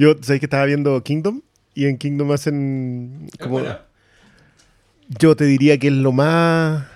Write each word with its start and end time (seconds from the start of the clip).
Yo, 0.00 0.14
¿sabéis 0.22 0.40
que 0.40 0.46
estaba 0.46 0.64
viendo 0.64 1.02
Kingdom? 1.02 1.42
Y 1.74 1.84
en 1.84 1.98
Kingdom 1.98 2.32
hacen 2.32 3.28
como... 3.38 3.60
Yo 5.08 5.36
te 5.36 5.44
diría 5.44 5.76
que 5.78 5.88
es 5.88 5.92
lo 5.92 6.10
más... 6.12 6.86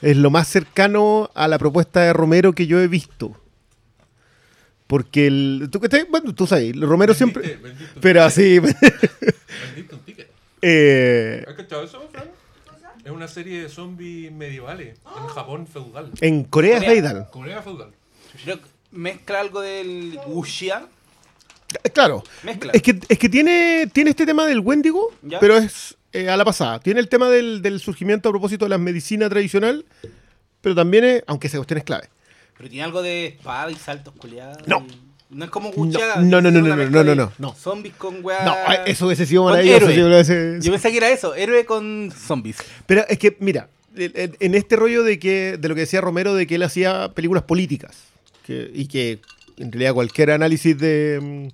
Es 0.00 0.16
lo 0.16 0.30
más 0.30 0.46
cercano 0.46 1.28
a 1.34 1.48
la 1.48 1.58
propuesta 1.58 2.02
de 2.02 2.12
Romero 2.12 2.52
que 2.52 2.68
yo 2.68 2.80
he 2.80 2.86
visto. 2.86 3.36
Porque 4.86 5.26
el... 5.26 5.68
¿Tú, 5.72 5.80
qué 5.80 5.88
te- 5.88 6.04
bueno, 6.04 6.32
tú 6.36 6.46
sabes, 6.46 6.78
Romero 6.78 7.14
siempre... 7.14 7.58
Pero 8.00 8.22
así... 8.22 8.60
Ticket. 10.04 10.30
eh, 10.62 11.44
¿Has 11.48 11.54
cachado 11.54 11.82
eso, 11.82 12.08
Fran? 12.12 12.28
Es 13.04 13.10
una 13.10 13.26
serie 13.26 13.62
de 13.62 13.68
zombies 13.68 14.30
medievales 14.30 14.98
en 15.20 15.26
Japón 15.28 15.66
feudal. 15.66 16.12
en 16.20 16.44
Corea 16.44 16.76
es 16.78 16.84
Corea. 16.84 16.94
feudal. 17.02 17.28
Corea 17.32 17.62
feudal. 17.62 17.90
Creo 18.44 18.60
que 18.60 18.66
mezcla 18.92 19.40
algo 19.40 19.60
del 19.62 20.18
wuxia. 20.26 20.86
Eh, 21.84 21.90
Claro. 21.90 22.22
Mezcla. 22.42 22.72
Es 22.72 22.82
que, 22.82 22.98
es 23.08 23.18
que 23.18 23.28
tiene, 23.28 23.88
tiene 23.92 24.10
este 24.10 24.26
tema 24.26 24.46
del 24.46 24.60
Wendigo, 24.60 25.12
Ya. 25.22 25.40
pero 25.40 25.56
es 25.56 25.96
eh, 26.12 26.28
a 26.28 26.36
la 26.36 26.44
pasada. 26.44 26.78
Tiene 26.80 27.00
el 27.00 27.08
tema 27.08 27.28
del, 27.28 27.62
del 27.62 27.80
surgimiento 27.80 28.28
a 28.28 28.32
propósito 28.32 28.64
de 28.64 28.68
la 28.70 28.78
medicina 28.78 29.28
tradicional, 29.28 29.84
pero 30.60 30.74
también 30.74 31.04
es, 31.04 31.22
aunque 31.26 31.46
esa 31.48 31.58
cuestión 31.58 31.78
es 31.78 31.84
clave. 31.84 32.08
Pero 32.56 32.68
tiene 32.70 32.84
algo 32.84 33.02
de 33.02 33.26
espada 33.26 33.70
y 33.70 33.74
saltos 33.74 34.14
culiados. 34.16 34.58
No. 34.66 34.86
y- 34.88 35.00
No 35.28 35.44
es 35.44 35.50
como 35.50 35.70
wuxia. 35.70 36.16
No, 36.16 36.40
no, 36.40 36.50
no, 36.50 36.60
no, 36.62 36.76
no, 36.76 37.02
no, 37.04 37.14
no, 37.14 37.32
no. 37.36 37.54
Zombies 37.54 37.94
con 37.96 38.24
weá. 38.24 38.44
No, 38.44 38.54
eh, 38.72 38.82
eso 38.86 39.06
hubiese 39.06 39.26
sido 39.26 39.42
maravilloso. 39.44 39.90
Yo 39.90 40.70
pensé 40.72 40.90
que 40.92 40.96
era 40.96 41.10
eso, 41.10 41.34
héroe 41.34 41.64
con 41.66 42.12
zombies. 42.16 42.56
Pero 42.86 43.04
es 43.08 43.18
que, 43.18 43.36
mira, 43.40 43.68
en- 43.96 44.54
este 44.54 44.76
rollo 44.76 45.02
de 45.02 45.18
que 45.18 45.56
de 45.58 45.68
lo 45.68 45.74
que 45.74 45.80
decía 45.82 46.00
Romero, 46.00 46.34
de 46.34 46.46
que 46.46 46.54
él 46.54 46.62
hacía 46.62 47.10
películas 47.12 47.42
políticas, 47.42 47.96
que- 48.46 48.70
y 48.72 48.86
que 48.86 49.18
en 49.56 49.72
realidad 49.72 49.94
cualquier 49.94 50.30
análisis 50.30 50.78
de, 50.78 51.50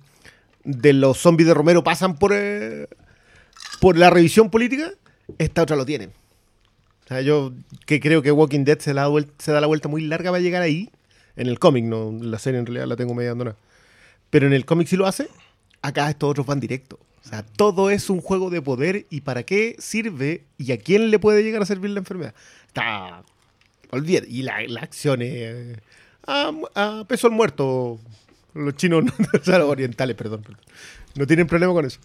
mm, 0.65 0.71
de 0.81 0.93
los 0.93 1.17
zombies 1.17 1.47
de 1.47 1.53
Romero 1.53 1.83
pasan 1.83 2.17
por, 2.17 2.31
eh, 2.33 2.87
por 3.79 3.97
la 3.97 4.09
revisión 4.09 4.49
política, 4.49 4.91
esta 5.37 5.63
otra 5.63 5.75
lo 5.75 5.85
tiene. 5.85 6.07
O 6.07 7.07
sea, 7.07 7.21
yo 7.21 7.53
que 7.85 7.99
creo 7.99 8.21
que 8.21 8.31
Walking 8.31 8.63
Dead 8.63 8.79
se, 8.79 8.93
la 8.93 9.09
se 9.37 9.51
da 9.51 9.61
la 9.61 9.67
vuelta 9.67 9.89
muy 9.89 10.01
larga 10.01 10.31
para 10.31 10.41
llegar 10.41 10.61
ahí, 10.61 10.89
en 11.35 11.47
el 11.47 11.59
cómic, 11.59 11.85
no 11.85 12.11
la 12.21 12.39
serie 12.39 12.59
en 12.59 12.65
realidad 12.65 12.87
la 12.87 12.95
tengo 12.95 13.13
medio 13.13 13.31
abandonada. 13.31 13.57
Pero 14.29 14.47
en 14.47 14.53
el 14.53 14.65
cómic 14.65 14.87
sí 14.87 14.95
lo 14.95 15.05
hace, 15.05 15.27
acá 15.81 16.09
estos 16.09 16.29
otros 16.29 16.45
van 16.45 16.59
directo. 16.59 16.99
O 17.25 17.27
sea, 17.27 17.43
todo 17.43 17.89
es 17.89 18.09
un 18.09 18.21
juego 18.21 18.49
de 18.49 18.61
poder 18.61 19.05
y 19.09 19.21
para 19.21 19.43
qué 19.43 19.75
sirve 19.79 20.43
y 20.57 20.71
a 20.71 20.77
quién 20.77 21.09
le 21.09 21.19
puede 21.19 21.43
llegar 21.43 21.61
a 21.61 21.65
servir 21.65 21.91
la 21.91 21.99
enfermedad. 21.99 22.35
Está. 22.67 23.23
Olvídate. 23.91 24.27
Y 24.29 24.43
la, 24.43 24.61
la 24.67 24.81
acción 24.81 25.21
es. 25.21 25.77
A, 26.27 26.51
a 26.75 27.03
peso 27.07 27.27
al 27.27 27.33
muerto. 27.33 27.99
Los 28.53 28.75
chinos, 28.75 29.03
o 29.41 29.43
sea, 29.43 29.57
los 29.59 29.69
orientales, 29.69 30.15
perdón, 30.15 30.41
perdón. 30.41 30.59
No 31.15 31.25
tienen 31.27 31.47
problema 31.47 31.73
con 31.73 31.85
eso. 31.85 31.99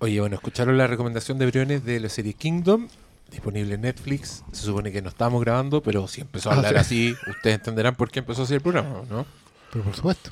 Oye, 0.00 0.20
bueno, 0.20 0.36
escucharon 0.36 0.76
la 0.78 0.86
recomendación 0.86 1.38
de 1.38 1.46
Briones 1.46 1.84
de 1.84 1.98
la 2.00 2.08
serie 2.08 2.34
Kingdom, 2.34 2.88
disponible 3.30 3.74
en 3.74 3.80
Netflix. 3.82 4.44
Se 4.52 4.62
supone 4.62 4.92
que 4.92 5.02
no 5.02 5.08
estábamos 5.08 5.40
grabando, 5.42 5.82
pero 5.82 6.06
si 6.08 6.20
empezó 6.20 6.50
a 6.50 6.54
Ah, 6.54 6.56
hablar 6.56 6.72
sí. 6.74 6.78
así, 6.78 7.16
ustedes 7.30 7.56
entenderán 7.56 7.94
por 7.96 8.10
qué 8.10 8.20
empezó 8.20 8.42
así 8.42 8.54
el 8.54 8.60
programa, 8.60 9.02
¿no? 9.10 9.26
Pero 9.72 9.84
por 9.84 9.94
supuesto. 9.96 10.30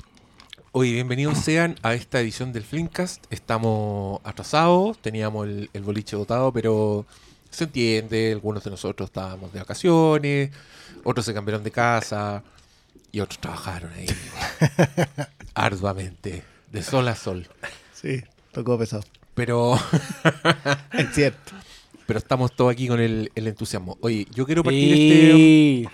Oye, 0.71 0.91
bienvenidos 0.93 1.37
sean 1.39 1.75
a 1.81 1.93
esta 1.95 2.19
edición 2.19 2.53
del 2.53 2.63
Flimcast. 2.63 3.25
Estamos 3.31 4.21
atrasados, 4.23 4.97
teníamos 4.99 5.47
el, 5.47 5.69
el 5.73 5.81
boliche 5.83 6.15
votado, 6.15 6.51
pero 6.51 7.05
se 7.49 7.63
entiende, 7.65 8.31
algunos 8.33 8.63
de 8.63 8.69
nosotros 8.69 9.09
estábamos 9.09 9.51
de 9.53 9.59
vacaciones, 9.59 10.51
otros 11.03 11.25
se 11.25 11.33
cambiaron 11.33 11.63
de 11.63 11.71
casa 11.71 12.43
y 13.17 13.19
otros 13.19 13.39
trabajaron 13.39 13.91
ahí 13.93 14.05
arduamente, 15.55 16.43
de 16.71 16.83
sol 16.83 17.07
a 17.07 17.15
sol. 17.15 17.47
Sí, 17.91 18.21
tocó 18.51 18.77
pesado. 18.77 19.03
Pero, 19.33 19.75
Es 20.93 21.15
cierto. 21.15 21.53
pero 22.05 22.19
estamos 22.19 22.55
todos 22.55 22.71
aquí 22.71 22.87
con 22.87 22.99
el, 22.99 23.31
el 23.33 23.47
entusiasmo. 23.47 23.97
Oye, 24.01 24.27
yo 24.35 24.45
quiero 24.45 24.63
partir 24.63 24.93
este... 24.93 25.89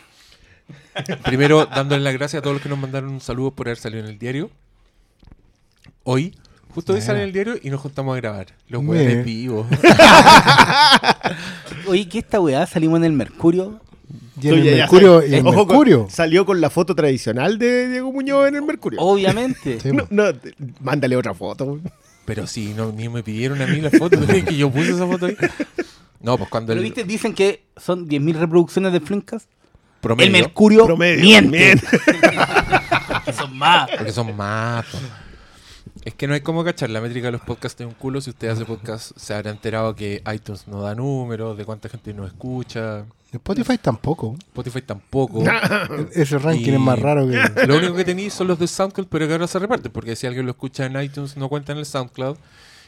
Primero, 1.24 1.66
dándole 1.66 2.04
las 2.04 2.14
gracias 2.14 2.40
a 2.40 2.44
todos 2.44 2.56
los 2.56 2.62
que 2.62 2.68
nos 2.68 2.78
mandaron 2.78 3.10
un 3.10 3.22
saludo 3.22 3.52
por 3.52 3.68
haber 3.68 3.78
salido 3.78 4.04
en 4.04 4.10
el 4.10 4.20
diario. 4.20 4.52
Hoy, 6.04 6.36
justo 6.76 6.92
hoy 6.92 7.02
sale 7.02 7.20
en 7.20 7.26
el 7.26 7.34
diario 7.34 7.56
y 7.62 7.70
nos 7.70 7.80
juntamos 7.80 8.16
a 8.16 8.18
grabar. 8.18 8.48
Los 8.68 8.84
hueones 8.84 9.24
vivos. 9.24 9.66
Oye, 11.88 12.10
¿qué 12.10 12.20
esta 12.20 12.42
weá? 12.42 12.68
Salimos 12.68 12.98
en 12.98 13.06
el 13.06 13.14
Mercurio. 13.14 13.80
Y 14.42 14.48
en 14.48 14.54
Tú 14.56 14.60
el 14.68 14.76
Mercurio, 14.78 15.26
y 15.28 15.36
el 15.36 15.46
Ojo 15.48 15.68
con- 15.68 16.10
salió 16.10 16.46
con 16.46 16.60
la 16.60 16.70
foto 16.70 16.96
tradicional 16.96 17.60
de 17.60 17.90
Diego 17.90 18.12
Muñoz 18.12 18.48
en 18.48 18.56
el 18.56 18.62
Mercurio. 18.64 19.00
Obviamente. 19.02 19.80
Sí, 19.80 19.92
No, 19.92 20.08
no, 20.10 20.24
mándale 20.82 21.16
otra 21.16 21.34
foto. 21.34 21.80
Pero 22.26 22.48
sí, 22.48 22.74
no, 22.76 22.92
ni 22.92 23.10
me 23.10 23.22
pidieron 23.22 23.62
a 23.62 23.68
mí 23.68 23.80
la 23.82 23.92
foto, 23.92 24.18
¿no? 24.20 24.26
que 24.28 24.56
yo 24.56 24.72
puse 24.72 24.92
esa 24.92 25.06
foto 25.06 25.28
ahí. 25.28 25.38
No, 26.22 26.38
pues 26.38 26.50
cuando 26.50 26.68
Pero 26.70 26.80
el 26.80 26.86
viste, 26.86 27.04
dicen 27.04 27.34
que 27.34 27.64
son 27.78 28.08
10.000 28.08 28.36
reproducciones 28.40 28.94
de 28.94 29.02
Flimcast. 29.02 29.48
promedio, 30.02 30.26
El 30.28 30.32
Mercurio 30.32 30.86
Promedio. 30.86 31.22
miente. 31.24 31.78
son 33.38 33.58
más. 33.58 33.90
porque 33.98 34.12
son 34.12 34.36
más. 34.36 34.86
Es 36.06 36.14
que 36.16 36.28
no 36.28 36.34
hay 36.34 36.42
como 36.42 36.64
cachar 36.64 36.90
la 36.90 37.02
métrica 37.02 37.28
de 37.28 37.34
los 37.34 37.42
podcasts 37.42 37.78
de 37.78 37.86
un 37.86 37.94
culo. 37.94 38.20
Si 38.20 38.30
usted 38.30 38.50
hace 38.50 38.66
podcast, 38.66 39.12
se 39.18 39.34
habrá 39.34 39.52
enterado 39.52 39.96
que 39.96 40.22
iTunes 40.34 40.68
no 40.68 40.82
da 40.82 40.96
números, 40.96 41.58
de 41.58 41.66
cuánta 41.66 41.88
gente 41.90 42.14
nos 42.14 42.28
escucha. 42.28 43.06
Spotify 43.34 43.78
tampoco. 43.78 44.36
Spotify 44.40 44.82
tampoco. 44.84 45.44
Ese 46.14 46.38
ranking 46.38 46.72
Y- 46.72 46.76
es 46.76 46.80
más 46.80 47.00
raro 47.00 47.28
que. 47.28 47.42
Lo 47.68 47.78
único 47.78 47.96
que 47.96 48.06
tenéis 48.06 48.34
son 48.34 48.48
los 48.48 48.60
de 48.60 48.68
SoundCloud, 48.68 49.08
pero 49.08 49.28
que 49.28 49.34
ahora 49.34 49.48
se 49.48 49.60
reparten, 49.60 49.92
porque 49.92 50.16
si 50.16 50.28
alguien 50.28 50.46
lo 50.46 50.52
escucha 50.52 50.86
en 50.86 51.02
iTunes 51.02 51.36
no 51.38 51.50
cuenta 51.50 51.72
en 51.72 51.80
el 51.80 51.86
SoundCloud. 51.86 52.38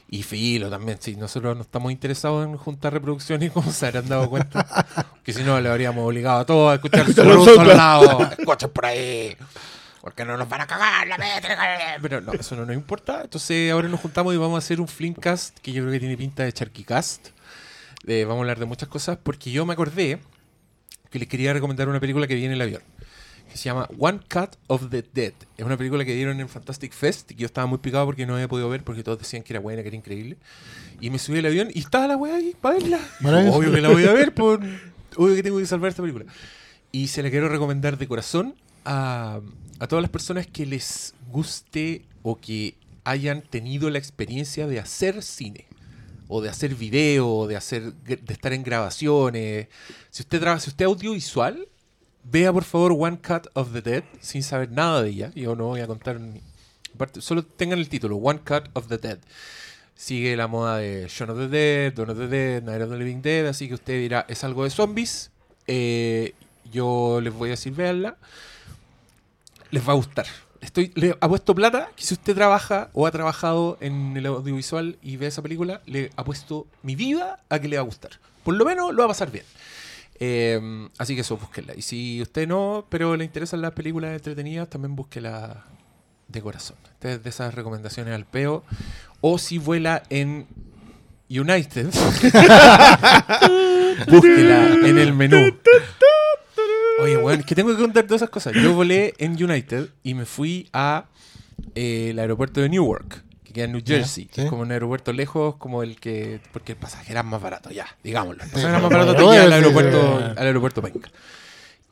Y 0.08 0.22
filo 0.22 0.70
también, 0.70 1.00
si 1.02 1.16
nosotros 1.16 1.56
no 1.56 1.64
estamos 1.64 1.92
interesados 1.92 2.46
en 2.46 2.56
juntar 2.58 2.94
reproducciones, 2.94 3.52
como 3.52 3.72
se 3.72 3.88
habrán 3.88 4.08
dado 4.08 4.30
cuenta, 4.30 4.86
que 5.24 5.34
si 5.34 5.42
no 5.42 5.60
le 5.60 5.68
habríamos 5.68 6.06
obligado 6.06 6.42
a 6.42 6.46
todos 6.46 6.72
a 6.72 6.76
escuchar 6.76 7.12
solo 7.12 7.34
los 7.34 7.48
un 7.48 7.56
solo 7.56 7.74
lado. 7.74 8.30
Escuchen 8.38 8.70
por 8.70 8.86
ahí. 8.86 9.36
Porque 10.02 10.24
no 10.24 10.38
nos 10.38 10.48
van 10.48 10.62
a 10.62 10.68
cagar 10.68 11.08
la 11.08 11.18
métrica. 11.18 11.58
Pero 12.00 12.22
no, 12.22 12.34
eso 12.34 12.56
no 12.56 12.68
nos 12.68 12.76
importa. 12.76 13.22
Entonces 13.24 13.72
ahora 13.72 13.88
nos 13.88 14.00
juntamos 14.00 14.32
y 14.36 14.38
vamos 14.38 14.54
a 14.54 14.60
hacer 14.60 14.80
un 14.80 14.88
Flimcast 14.88 15.58
que 15.58 15.72
yo 15.72 15.82
creo 15.82 15.94
que 15.94 16.00
tiene 16.00 16.16
pinta 16.16 16.44
de 16.44 16.54
Charquicast. 16.54 17.30
Eh, 18.06 18.26
vamos 18.26 18.38
a 18.38 18.42
hablar 18.42 18.60
de 18.60 18.66
muchas 18.66 18.88
cosas 18.88 19.18
porque 19.24 19.50
yo 19.50 19.66
me 19.66 19.74
acordé 19.74 20.20
que 21.10 21.20
les 21.20 21.28
quería 21.28 21.54
recomendar 21.54 21.90
una 21.90 22.00
película 22.00 22.28
que 22.28 22.36
vi 22.36 22.46
en 22.46 22.52
el 22.52 22.62
avión 22.62 22.82
que 23.52 23.58
se 23.58 23.66
llama 23.66 23.88
One 23.98 24.20
Cut 24.30 24.58
of 24.68 24.90
the 24.90 25.04
Dead. 25.14 25.34
Es 25.58 25.66
una 25.66 25.78
película 25.78 26.04
que 26.04 26.14
dieron 26.14 26.40
en 26.40 26.50
Fantastic 26.50 26.94
Fest 26.94 27.32
y 27.32 27.36
yo 27.36 27.46
estaba 27.46 27.68
muy 27.68 27.78
picado 27.78 28.06
porque 28.06 28.26
no 28.26 28.34
había 28.34 28.48
podido 28.48 28.70
ver 28.70 28.84
porque 28.84 29.04
todos 29.04 29.20
decían 29.20 29.44
que 29.44 29.54
era 29.54 29.60
buena, 29.60 29.82
que 29.82 29.88
era 29.88 29.98
increíble. 29.98 30.38
Y 31.00 31.10
me 31.10 31.20
subí 31.20 31.40
al 31.40 31.46
avión 31.46 31.70
y 31.74 31.80
estaba 31.80 32.08
la 32.08 32.18
weá 32.18 32.36
ahí 32.36 32.56
para 32.60 32.78
verla. 32.80 33.00
Obvio 33.24 33.72
que 33.72 33.82
la 33.82 33.90
voy 33.90 34.06
a 34.06 34.14
ver, 34.14 34.34
por, 34.34 34.60
obvio 35.16 35.36
que 35.36 35.44
tengo 35.44 35.58
que 35.58 35.66
salvar 35.66 35.90
esta 35.90 36.02
película. 36.02 36.26
Y 36.92 37.08
se 37.08 37.24
la 37.24 37.30
quiero 37.30 37.50
recomendar 37.50 37.98
de 37.98 38.08
corazón 38.08 38.56
a, 38.84 39.40
a 39.80 39.88
todas 39.88 40.02
las 40.02 40.12
personas 40.12 40.48
que 40.48 40.66
les 40.66 41.14
guste 41.32 42.04
o 42.24 42.38
que 42.38 42.76
hayan 43.04 43.42
tenido 43.42 43.90
la 43.90 44.00
experiencia 44.00 44.68
de 44.68 44.80
hacer 44.80 45.22
cine 45.22 45.66
o 46.28 46.42
de 46.42 46.50
hacer 46.50 46.76
video, 46.76 47.48
de 47.48 47.56
hacer 47.56 47.94
de 47.94 48.34
estar 48.34 48.54
en 48.54 48.64
grabaciones. 48.64 49.68
Si 50.10 50.24
usted 50.24 50.40
trabaja, 50.40 50.60
si 50.62 50.70
usted 50.70 50.86
es 50.86 50.90
audiovisual, 50.90 51.68
vea 52.24 52.52
por 52.52 52.64
favor 52.64 52.94
One 52.98 53.20
Cut 53.20 53.48
of 53.54 53.72
the 53.74 53.82
Dead 53.82 54.04
sin 54.22 54.42
saber 54.44 54.72
nada 54.72 55.02
de 55.04 55.10
ella. 55.10 55.32
Yo 55.36 55.56
no 55.56 55.66
voy 55.68 55.82
a 55.82 55.88
contar 55.88 56.20
ni- 56.20 56.42
solo 57.20 57.44
tengan 57.46 57.80
el 57.80 57.90
título, 57.90 58.16
One 58.18 58.40
Cut 58.40 58.70
of 58.74 58.88
the 58.88 58.98
Dead. 58.98 59.20
Sigue 59.96 60.36
la 60.36 60.48
moda 60.48 60.78
de 60.78 61.08
Shaun 61.08 61.30
of 61.30 61.38
the 61.38 61.48
Dead, 61.48 61.94
Dawn 61.94 62.10
of 62.10 62.18
the 62.18 62.28
Dead, 62.28 62.64
Night 62.64 62.82
of 62.82 62.90
the 62.90 62.98
Living 62.98 63.22
Dead, 63.22 63.46
así 63.48 63.68
que 63.68 63.76
usted 63.76 63.94
dirá, 64.00 64.26
es 64.28 64.44
algo 64.44 64.64
de 64.66 64.70
zombies. 64.70 65.32
Eh, 65.68 66.34
yo 66.72 67.20
les 67.22 67.34
voy 67.34 67.50
a 67.50 67.52
decir, 67.52 67.74
véanla. 67.74 68.18
Les 69.72 69.88
va 69.88 69.94
a 69.94 69.96
gustar. 69.96 70.26
Estoy, 70.62 70.92
le 70.96 71.16
apuesto 71.22 71.54
plata 71.54 71.90
que 71.96 72.04
si 72.04 72.14
usted 72.14 72.36
trabaja 72.36 72.90
o 72.94 73.08
ha 73.08 73.12
trabajado 73.12 73.78
en 73.82 74.16
el 74.18 74.26
audiovisual 74.26 74.98
y 75.02 75.18
ve 75.18 75.28
esa 75.28 75.42
película, 75.42 75.82
le 75.86 76.12
apuesto 76.16 76.68
mi 76.84 76.96
vida 76.96 77.40
a 77.50 77.60
que 77.60 77.68
le 77.68 77.78
va 77.78 77.82
a 77.82 77.86
gustar. 77.86 78.12
Por 78.44 78.56
lo 78.56 78.66
menos 78.66 78.94
lo 78.94 79.00
va 79.00 79.06
a 79.06 79.10
pasar 79.10 79.32
bien. 79.32 79.46
Eh, 80.20 80.90
así 80.98 81.16
que 81.16 81.22
eso, 81.22 81.38
búsquenla. 81.38 81.74
Y 81.76 81.82
si 81.82 82.22
usted 82.22 82.48
no, 82.48 82.86
pero 82.90 83.16
le 83.16 83.26
interesan 83.26 83.62
las 83.62 83.72
películas 83.74 84.14
entretenidas, 84.14 84.70
también 84.70 84.96
búsquela 84.96 85.66
de 86.28 86.42
corazón. 86.42 86.78
Esta 86.94 87.12
es 87.12 87.24
de 87.24 87.30
esas 87.30 87.54
recomendaciones 87.54 88.14
al 88.14 88.26
peo. 88.26 88.64
O 89.22 89.38
si 89.38 89.58
vuela 89.58 90.04
en 90.10 90.48
United, 91.30 91.88
búsquela 94.08 94.68
en 94.68 94.98
el 94.98 95.14
menú. 95.14 95.38
Oye, 97.00 97.18
bueno, 97.18 97.40
es 97.42 97.46
que 97.46 97.56
tengo 97.56 97.72
que 97.76 97.82
contar 97.82 98.04
todas 98.06 98.22
esas 98.22 98.30
cosas. 98.30 98.54
Yo 98.54 98.74
volé 98.74 99.14
en 99.18 99.32
United 99.42 99.90
y 100.04 100.14
me 100.14 100.26
fui 100.26 100.70
a 100.74 101.06
eh, 101.76 102.10
el 102.12 102.20
aeropuerto 102.20 102.62
de 102.62 102.70
Newark, 102.70 103.24
que 103.44 103.54
queda 103.54 103.66
en 103.66 103.74
New 103.74 103.82
Jersey. 103.86 104.30
sí. 104.32 104.42
Es 104.42 104.50
como 104.50 104.62
un 104.62 104.72
aeropuerto 104.72 105.12
lejos, 105.14 105.56
como 105.58 105.84
el 105.84 106.00
que. 106.00 106.40
Porque 106.54 106.74
el 106.74 106.78
pasaje 106.78 107.12
era 107.12 107.24
más 107.24 107.42
barato, 107.42 107.70
ya, 107.72 107.86
digámoslo. 108.04 108.44
El 108.44 108.50
pasaje 108.50 108.70
era 108.70 108.80
más 108.80 108.90
barato 108.92 109.16
te 109.16 109.38
al 109.38 109.54
aeropuerto, 109.54 110.18
al 110.38 110.48
aeropuerto 110.48 110.82
Penca. 110.82 111.10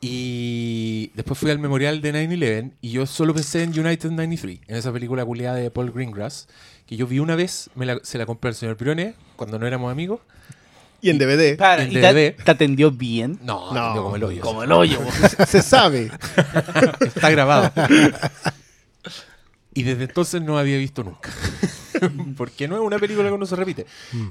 Y 0.00 1.10
después 1.14 1.38
fui 1.38 1.50
al 1.50 1.58
memorial 1.58 2.02
de 2.02 2.12
9-11 2.12 2.72
y 2.82 2.90
yo 2.90 3.06
solo 3.06 3.32
pensé 3.32 3.62
en 3.62 3.70
United 3.78 4.10
93, 4.10 4.60
en 4.68 4.76
esa 4.76 4.92
película 4.92 5.24
culiada 5.24 5.56
de 5.56 5.70
Paul 5.70 5.92
Greengrass, 5.92 6.46
que 6.86 6.96
yo 6.96 7.06
vi 7.06 7.20
una 7.20 7.36
vez, 7.36 7.70
me 7.74 7.86
la- 7.86 8.00
se 8.02 8.18
la 8.18 8.26
compré 8.26 8.48
al 8.50 8.54
señor 8.54 8.76
Briones 8.76 9.14
cuando 9.36 9.58
no 9.58 9.66
éramos 9.66 9.90
amigos. 9.90 10.20
Y 11.04 11.10
en 11.10 11.18
DVD. 11.18 11.58
Para, 11.58 11.84
¿y 11.84 11.92
te, 11.92 12.00
DVD. 12.00 12.42
te 12.42 12.50
atendió 12.50 12.90
bien? 12.90 13.38
No, 13.42 13.74
No, 13.74 13.94
no 13.94 14.02
como 14.04 14.16
el 14.16 14.24
hoyo. 14.24 14.40
Como 14.40 14.62
el 14.62 14.72
hoyo. 14.72 14.98
se, 15.36 15.44
se 15.44 15.60
sabe. 15.60 16.10
Está 17.00 17.28
grabado. 17.28 17.70
y 19.74 19.82
desde 19.82 20.04
entonces 20.04 20.40
no 20.40 20.56
había 20.56 20.78
visto 20.78 21.04
nunca. 21.04 21.30
Porque 22.38 22.68
no 22.68 22.76
es 22.76 22.80
una 22.80 22.98
película 22.98 23.28
que 23.28 23.36
no 23.36 23.44
se 23.44 23.54
repite. 23.54 23.84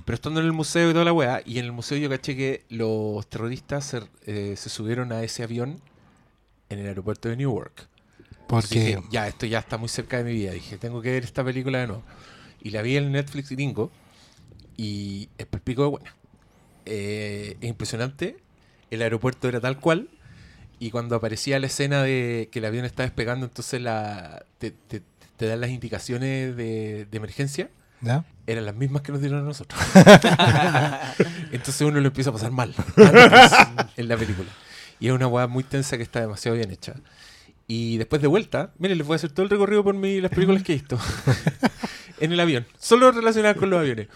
Pero 0.03 0.15
estando 0.15 0.39
en 0.39 0.47
el 0.47 0.51
museo 0.51 0.89
y 0.89 0.93
toda 0.93 1.05
la 1.05 1.13
weá, 1.13 1.43
y 1.45 1.59
en 1.59 1.65
el 1.65 1.73
museo 1.73 1.95
yo 1.99 2.09
caché 2.09 2.35
que 2.35 2.63
los 2.69 3.27
terroristas 3.27 3.85
se, 3.85 4.01
eh, 4.25 4.55
se 4.57 4.69
subieron 4.71 5.11
a 5.11 5.21
ese 5.21 5.43
avión 5.43 5.79
en 6.69 6.79
el 6.79 6.87
aeropuerto 6.87 7.29
de 7.29 7.37
Newark. 7.37 7.87
Porque 8.47 8.79
dije, 8.79 9.03
ya, 9.11 9.27
esto 9.27 9.45
ya 9.45 9.59
está 9.59 9.77
muy 9.77 9.89
cerca 9.89 10.17
de 10.17 10.23
mi 10.23 10.33
vida. 10.33 10.53
Dije, 10.53 10.79
tengo 10.79 11.03
que 11.03 11.11
ver 11.11 11.23
esta 11.23 11.43
película 11.43 11.81
de 11.81 11.85
nuevo. 11.85 12.03
Y 12.63 12.71
la 12.71 12.81
vi 12.81 12.97
en 12.97 13.11
Netflix 13.11 13.51
gringo 13.51 13.91
y 14.75 15.29
es 15.37 15.45
pico 15.45 15.83
de 15.83 15.89
buena. 15.89 16.15
Eh, 16.85 17.57
es 17.61 17.69
impresionante. 17.69 18.37
El 18.91 19.01
aeropuerto 19.01 19.47
era 19.47 19.59
tal 19.59 19.79
cual. 19.79 20.09
Y 20.79 20.91
cuando 20.91 21.15
aparecía 21.15 21.59
la 21.59 21.67
escena 21.67 22.03
de 22.03 22.49
que 22.51 22.59
el 22.59 22.65
avión 22.65 22.85
está 22.85 23.03
despegando, 23.03 23.45
entonces 23.45 23.81
la, 23.81 24.45
te, 24.57 24.71
te- 24.71 25.01
te 25.37 25.45
dan 25.47 25.61
las 25.61 25.69
indicaciones 25.69 26.55
de, 26.57 27.05
de 27.09 27.17
emergencia. 27.17 27.69
¿ya? 28.01 28.25
Eran 28.47 28.65
las 28.65 28.75
mismas 28.75 29.01
que 29.01 29.11
nos 29.13 29.21
dieron 29.21 29.39
a 29.39 29.43
nosotros. 29.43 29.79
entonces 31.51 31.81
uno 31.81 31.99
lo 31.99 32.07
empieza 32.07 32.29
a 32.29 32.33
pasar 32.33 32.51
mal 32.51 32.73
en 33.97 34.07
la 34.07 34.17
película. 34.17 34.49
Y 34.99 35.07
es 35.07 35.13
una 35.13 35.27
weá 35.27 35.47
muy 35.47 35.63
tensa 35.63 35.97
que 35.97 36.03
está 36.03 36.21
demasiado 36.21 36.57
bien 36.57 36.71
hecha. 36.71 36.95
Y 37.67 37.97
después 37.97 38.21
de 38.21 38.27
vuelta, 38.27 38.73
miren, 38.77 38.97
les 38.97 39.07
voy 39.07 39.15
a 39.15 39.17
hacer 39.17 39.31
todo 39.31 39.43
el 39.45 39.49
recorrido 39.49 39.83
por 39.83 39.95
mi, 39.95 40.19
las 40.21 40.31
películas 40.31 40.63
que 40.63 40.73
he 40.73 40.75
visto. 40.75 40.99
en 42.19 42.31
el 42.31 42.39
avión, 42.39 42.65
solo 42.77 43.11
relacionadas 43.11 43.57
con 43.57 43.69
los 43.69 43.79
aviones. 43.79 44.07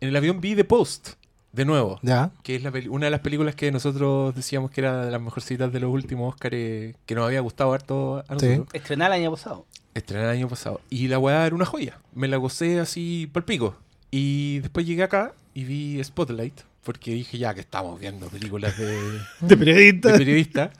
En 0.00 0.08
el 0.08 0.16
avión 0.16 0.40
vi 0.40 0.54
The 0.54 0.64
Post, 0.64 1.10
de 1.56 1.64
nuevo, 1.64 1.98
¿Ya? 2.02 2.30
que 2.44 2.54
es 2.54 2.62
la 2.62 2.72
una 2.90 3.06
de 3.06 3.10
las 3.10 3.20
películas 3.20 3.54
que 3.56 3.72
nosotros 3.72 4.34
decíamos 4.34 4.70
que 4.70 4.82
era 4.82 5.04
de 5.04 5.10
las 5.10 5.20
mejorcitas 5.20 5.72
de 5.72 5.80
los 5.80 5.90
últimos 5.92 6.34
Oscars 6.34 6.50
que 6.52 7.14
nos 7.14 7.24
había 7.26 7.40
gustado 7.40 7.72
harto 7.72 8.18
a 8.28 8.38
Sí. 8.38 8.46
nosotros. 8.48 8.68
Estrenar 8.74 9.10
el 9.12 9.20
año 9.22 9.30
pasado. 9.32 9.66
Estrenada 9.94 10.30
el 10.32 10.38
año 10.38 10.48
pasado. 10.48 10.80
Y 10.90 11.08
la 11.08 11.18
weá 11.18 11.46
era 11.46 11.56
una 11.56 11.64
joya. 11.64 11.98
Me 12.14 12.28
la 12.28 12.36
gocé 12.36 12.78
así 12.78 13.28
por 13.32 13.44
pico. 13.44 13.74
Y 14.10 14.58
después 14.60 14.86
llegué 14.86 15.02
acá 15.02 15.32
y 15.54 15.64
vi 15.64 16.04
Spotlight. 16.04 16.60
Porque 16.84 17.12
dije 17.12 17.38
ya 17.38 17.52
que 17.54 17.60
estamos 17.60 17.98
viendo 17.98 18.28
películas 18.28 18.76
de, 18.78 19.18
De 19.40 19.56
periodista. 19.56 20.12
de 20.12 20.18
periodista. 20.18 20.70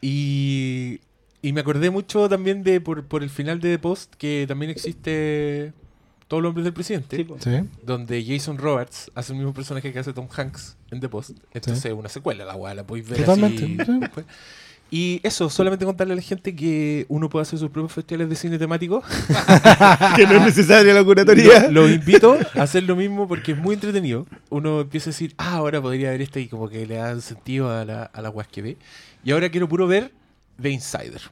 Y, 0.00 1.00
y 1.42 1.52
me 1.52 1.60
acordé 1.60 1.90
mucho 1.90 2.28
también 2.28 2.62
de 2.62 2.80
por, 2.80 3.04
por 3.06 3.22
el 3.22 3.30
final 3.30 3.60
de 3.60 3.70
The 3.70 3.78
Post 3.78 4.14
que 4.16 4.44
también 4.48 4.70
existe 4.70 5.72
Todos 6.30 6.44
los 6.44 6.50
hombres 6.50 6.62
del 6.62 6.72
presidente. 6.72 7.16
Sí, 7.16 7.24
po. 7.24 7.38
Sí. 7.40 7.50
donde 7.82 8.24
Jason 8.24 8.56
Roberts 8.56 9.10
hace 9.16 9.32
el 9.32 9.38
mismo 9.38 9.52
personaje 9.52 9.92
que 9.92 9.98
hace 9.98 10.12
Tom 10.12 10.28
Hanks 10.30 10.76
en 10.92 11.00
The 11.00 11.08
Post. 11.08 11.30
Entonces 11.52 11.84
es 11.84 11.92
una 11.92 12.08
secuela, 12.08 12.44
la 12.44 12.54
weá, 12.54 12.72
la 12.72 12.86
podéis 12.86 13.08
ver 13.08 13.18
Totalmente, 13.18 13.64
así 13.64 13.92
sí. 13.92 13.98
después. 13.98 14.26
Y 14.92 15.20
eso, 15.24 15.50
solamente 15.50 15.84
contarle 15.84 16.12
a 16.12 16.16
la 16.16 16.22
gente 16.22 16.54
que 16.54 17.04
uno 17.08 17.28
puede 17.28 17.42
hacer 17.42 17.58
sus 17.58 17.68
propios 17.70 17.94
festivales 17.94 18.28
de 18.28 18.36
cine 18.36 18.58
temático. 18.58 19.02
que 20.14 20.24
no 20.24 20.34
es 20.34 20.42
necesaria 20.42 20.94
la 20.94 21.02
curatoría. 21.02 21.68
Lo, 21.68 21.82
los 21.82 21.90
invito 21.90 22.38
a 22.54 22.62
hacer 22.62 22.84
lo 22.84 22.94
mismo 22.94 23.26
porque 23.26 23.50
es 23.50 23.58
muy 23.58 23.74
entretenido. 23.74 24.24
Uno 24.50 24.82
empieza 24.82 25.10
a 25.10 25.12
decir, 25.12 25.34
ah, 25.36 25.54
ahora 25.54 25.82
podría 25.82 26.10
ver 26.10 26.22
este 26.22 26.42
y 26.42 26.46
como 26.46 26.68
que 26.68 26.86
le 26.86 26.94
da 26.94 27.20
sentido 27.20 27.76
a 27.76 27.84
la, 27.84 28.04
a 28.04 28.22
la 28.22 28.32
que 28.44 28.62
ve. 28.62 28.76
Y 29.24 29.32
ahora 29.32 29.48
quiero 29.48 29.68
puro 29.68 29.88
ver 29.88 30.12
The 30.62 30.70
Insider. 30.70 31.22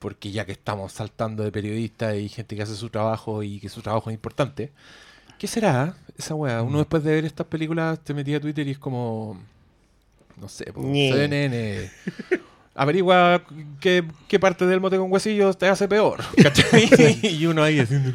Porque 0.00 0.32
ya 0.32 0.44
que 0.44 0.52
estamos 0.52 0.92
saltando 0.92 1.44
de 1.44 1.52
periodistas 1.52 2.16
y 2.16 2.28
gente 2.28 2.56
que 2.56 2.62
hace 2.62 2.74
su 2.74 2.88
trabajo 2.88 3.44
y 3.44 3.60
que 3.60 3.68
su 3.68 3.82
trabajo 3.82 4.10
es 4.10 4.14
importante, 4.14 4.72
¿qué 5.38 5.46
será 5.46 5.94
esa 6.18 6.34
wea? 6.34 6.62
Uno 6.62 6.78
después 6.78 7.04
de 7.04 7.12
ver 7.12 7.24
estas 7.24 7.46
películas 7.46 8.00
te 8.00 8.14
metía 8.14 8.38
a 8.38 8.40
Twitter 8.40 8.66
y 8.66 8.72
es 8.72 8.78
como, 8.78 9.38
no 10.36 10.48
sé. 10.48 10.72
CNN. 10.74 11.90
Averigua 12.74 13.42
qué, 13.80 14.04
qué 14.26 14.40
parte 14.40 14.66
del 14.66 14.80
mote 14.80 14.96
con 14.96 15.12
huesillos 15.12 15.58
te 15.58 15.68
hace 15.68 15.86
peor. 15.86 16.24
¿cachai? 16.42 16.88
y 17.22 17.46
uno 17.46 17.62
ahí 17.62 17.78
haciendo. 17.78 18.10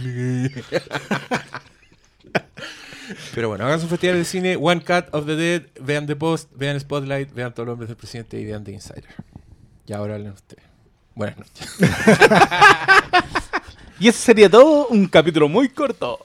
Pero 3.34 3.50
bueno, 3.50 3.66
hagan 3.66 3.80
su 3.80 3.88
festival 3.88 4.18
de 4.18 4.26
cine, 4.26 4.56
One 4.56 4.82
Cut 4.82 5.14
of 5.14 5.26
the 5.26 5.36
Dead, 5.36 5.64
vean 5.80 6.08
The 6.08 6.16
Post, 6.16 6.52
vean 6.56 6.80
Spotlight, 6.80 7.34
vean 7.34 7.54
todos 7.54 7.68
los 7.68 7.74
hombres 7.74 7.90
del 7.90 7.98
presidente 7.98 8.40
y 8.40 8.46
vean 8.46 8.64
The 8.64 8.72
Insider. 8.72 9.06
Y 9.86 9.94
ahora 9.94 10.16
hablen 10.16 10.32
ustedes. 10.32 10.64
Buenas 11.16 11.38
noches. 11.38 11.68
Y 13.98 14.10
eso 14.10 14.20
sería 14.20 14.50
todo 14.50 14.88
un 14.88 15.08
capítulo 15.08 15.48
muy 15.48 15.70
corto. 15.70 16.20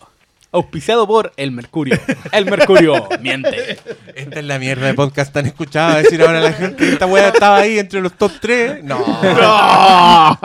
Auspiciado 0.50 1.06
por 1.06 1.32
El 1.36 1.52
Mercurio. 1.52 1.96
El 2.32 2.44
Mercurio 2.46 3.08
miente. 3.20 3.78
Esta 4.16 4.40
es 4.40 4.44
la 4.44 4.58
mierda 4.58 4.88
de 4.88 4.94
podcast 4.94 5.32
tan 5.32 5.46
escuchada. 5.46 5.98
Decir 5.98 6.20
ahora 6.20 6.40
la 6.40 6.52
gente 6.52 6.78
que 6.78 6.92
esta 6.94 7.06
wea 7.06 7.28
estaba 7.28 7.58
ahí 7.58 7.78
entre 7.78 8.00
los 8.00 8.14
top 8.18 8.32
3. 8.40 8.82
No. 8.82 8.98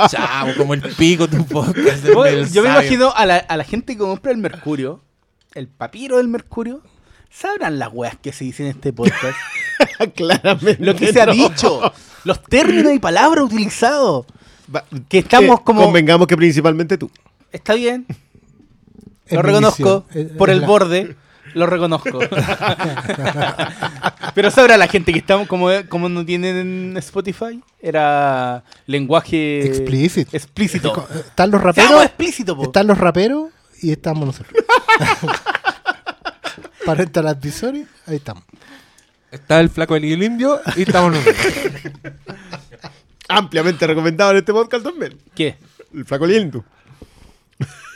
Chao, 0.08 0.48
como 0.56 0.76
el 0.76 0.82
pico 0.84 1.28
tu 1.28 1.44
podcast. 1.48 2.04
del 2.04 2.14
Yo, 2.14 2.54
yo 2.54 2.62
me 2.62 2.68
sabio. 2.70 2.70
imagino 2.70 3.12
a 3.16 3.26
la, 3.26 3.38
a 3.38 3.58
la 3.58 3.64
gente 3.64 3.94
que 3.94 4.00
compra 4.00 4.32
el 4.32 4.38
Mercurio, 4.38 5.02
el 5.56 5.68
papiro 5.68 6.18
del 6.18 6.28
Mercurio, 6.28 6.84
sabrán 7.32 7.80
las 7.80 7.90
weas 7.92 8.16
que 8.22 8.32
se 8.32 8.44
dicen 8.44 8.68
en 8.68 8.74
este 8.74 8.94
podcast. 8.94 9.36
Claramente. 10.16 10.78
Lo 10.86 10.96
que 10.96 11.12
se 11.12 11.20
ha 11.22 11.26
no. 11.26 11.34
dicho, 11.34 11.92
los 12.24 12.44
términos 12.44 12.94
y 12.94 13.00
palabras 13.00 13.46
utilizados. 13.46 14.28
Va- 14.74 14.86
Que 15.10 15.20
estamos 15.20 15.62
como- 15.62 15.84
Convengamos 15.84 16.28
que 16.28 16.38
principalmente 16.38 16.98
tú. 16.98 17.10
Está 17.52 17.74
bien, 17.76 18.06
Es 19.28 19.34
lo 19.34 19.42
reconozco. 19.42 20.06
Es- 20.14 20.28
por 20.32 20.50
es 20.50 20.56
el 20.56 20.62
la- 20.62 20.68
borde. 20.68 21.16
Lo 21.54 21.66
reconozco. 21.68 22.20
Pero 24.36 24.52
sabrá 24.52 24.78
la 24.78 24.88
gente 24.88 25.14
que 25.14 25.20
estamos 25.20 25.48
como, 25.48 25.70
como 25.88 26.10
no 26.10 26.26
tienen 26.26 26.96
Spotify. 26.98 27.62
Era 27.80 28.64
lenguaje 28.88 29.66
Explícito. 29.66 30.36
explícito. 30.36 31.08
Están 31.16 31.52
los 31.52 31.62
raperos. 31.62 32.04
explícito. 32.04 32.62
Están 32.62 32.88
los 32.88 32.98
raperos 32.98 33.50
y 33.82 33.92
estamos 33.92 34.26
nosotros. 34.26 34.54
Parental 36.86 37.28
advisory, 37.28 37.86
ahí 38.08 38.18
estamos. 38.18 38.44
Está 39.32 39.60
el 39.60 39.70
flaco 39.70 39.96
del 39.96 40.22
indio 40.24 40.60
y 40.76 40.84
estamos 40.84 41.14
nosotros. 41.14 41.36
Ampliamente 43.28 43.88
recomendado 43.88 44.32
en 44.32 44.38
este 44.38 44.54
podcast 44.54 44.84
también. 44.84 45.18
¿Qué? 45.34 45.56
El 45.94 46.06
flaco 46.06 46.26
lindo. 46.28 46.64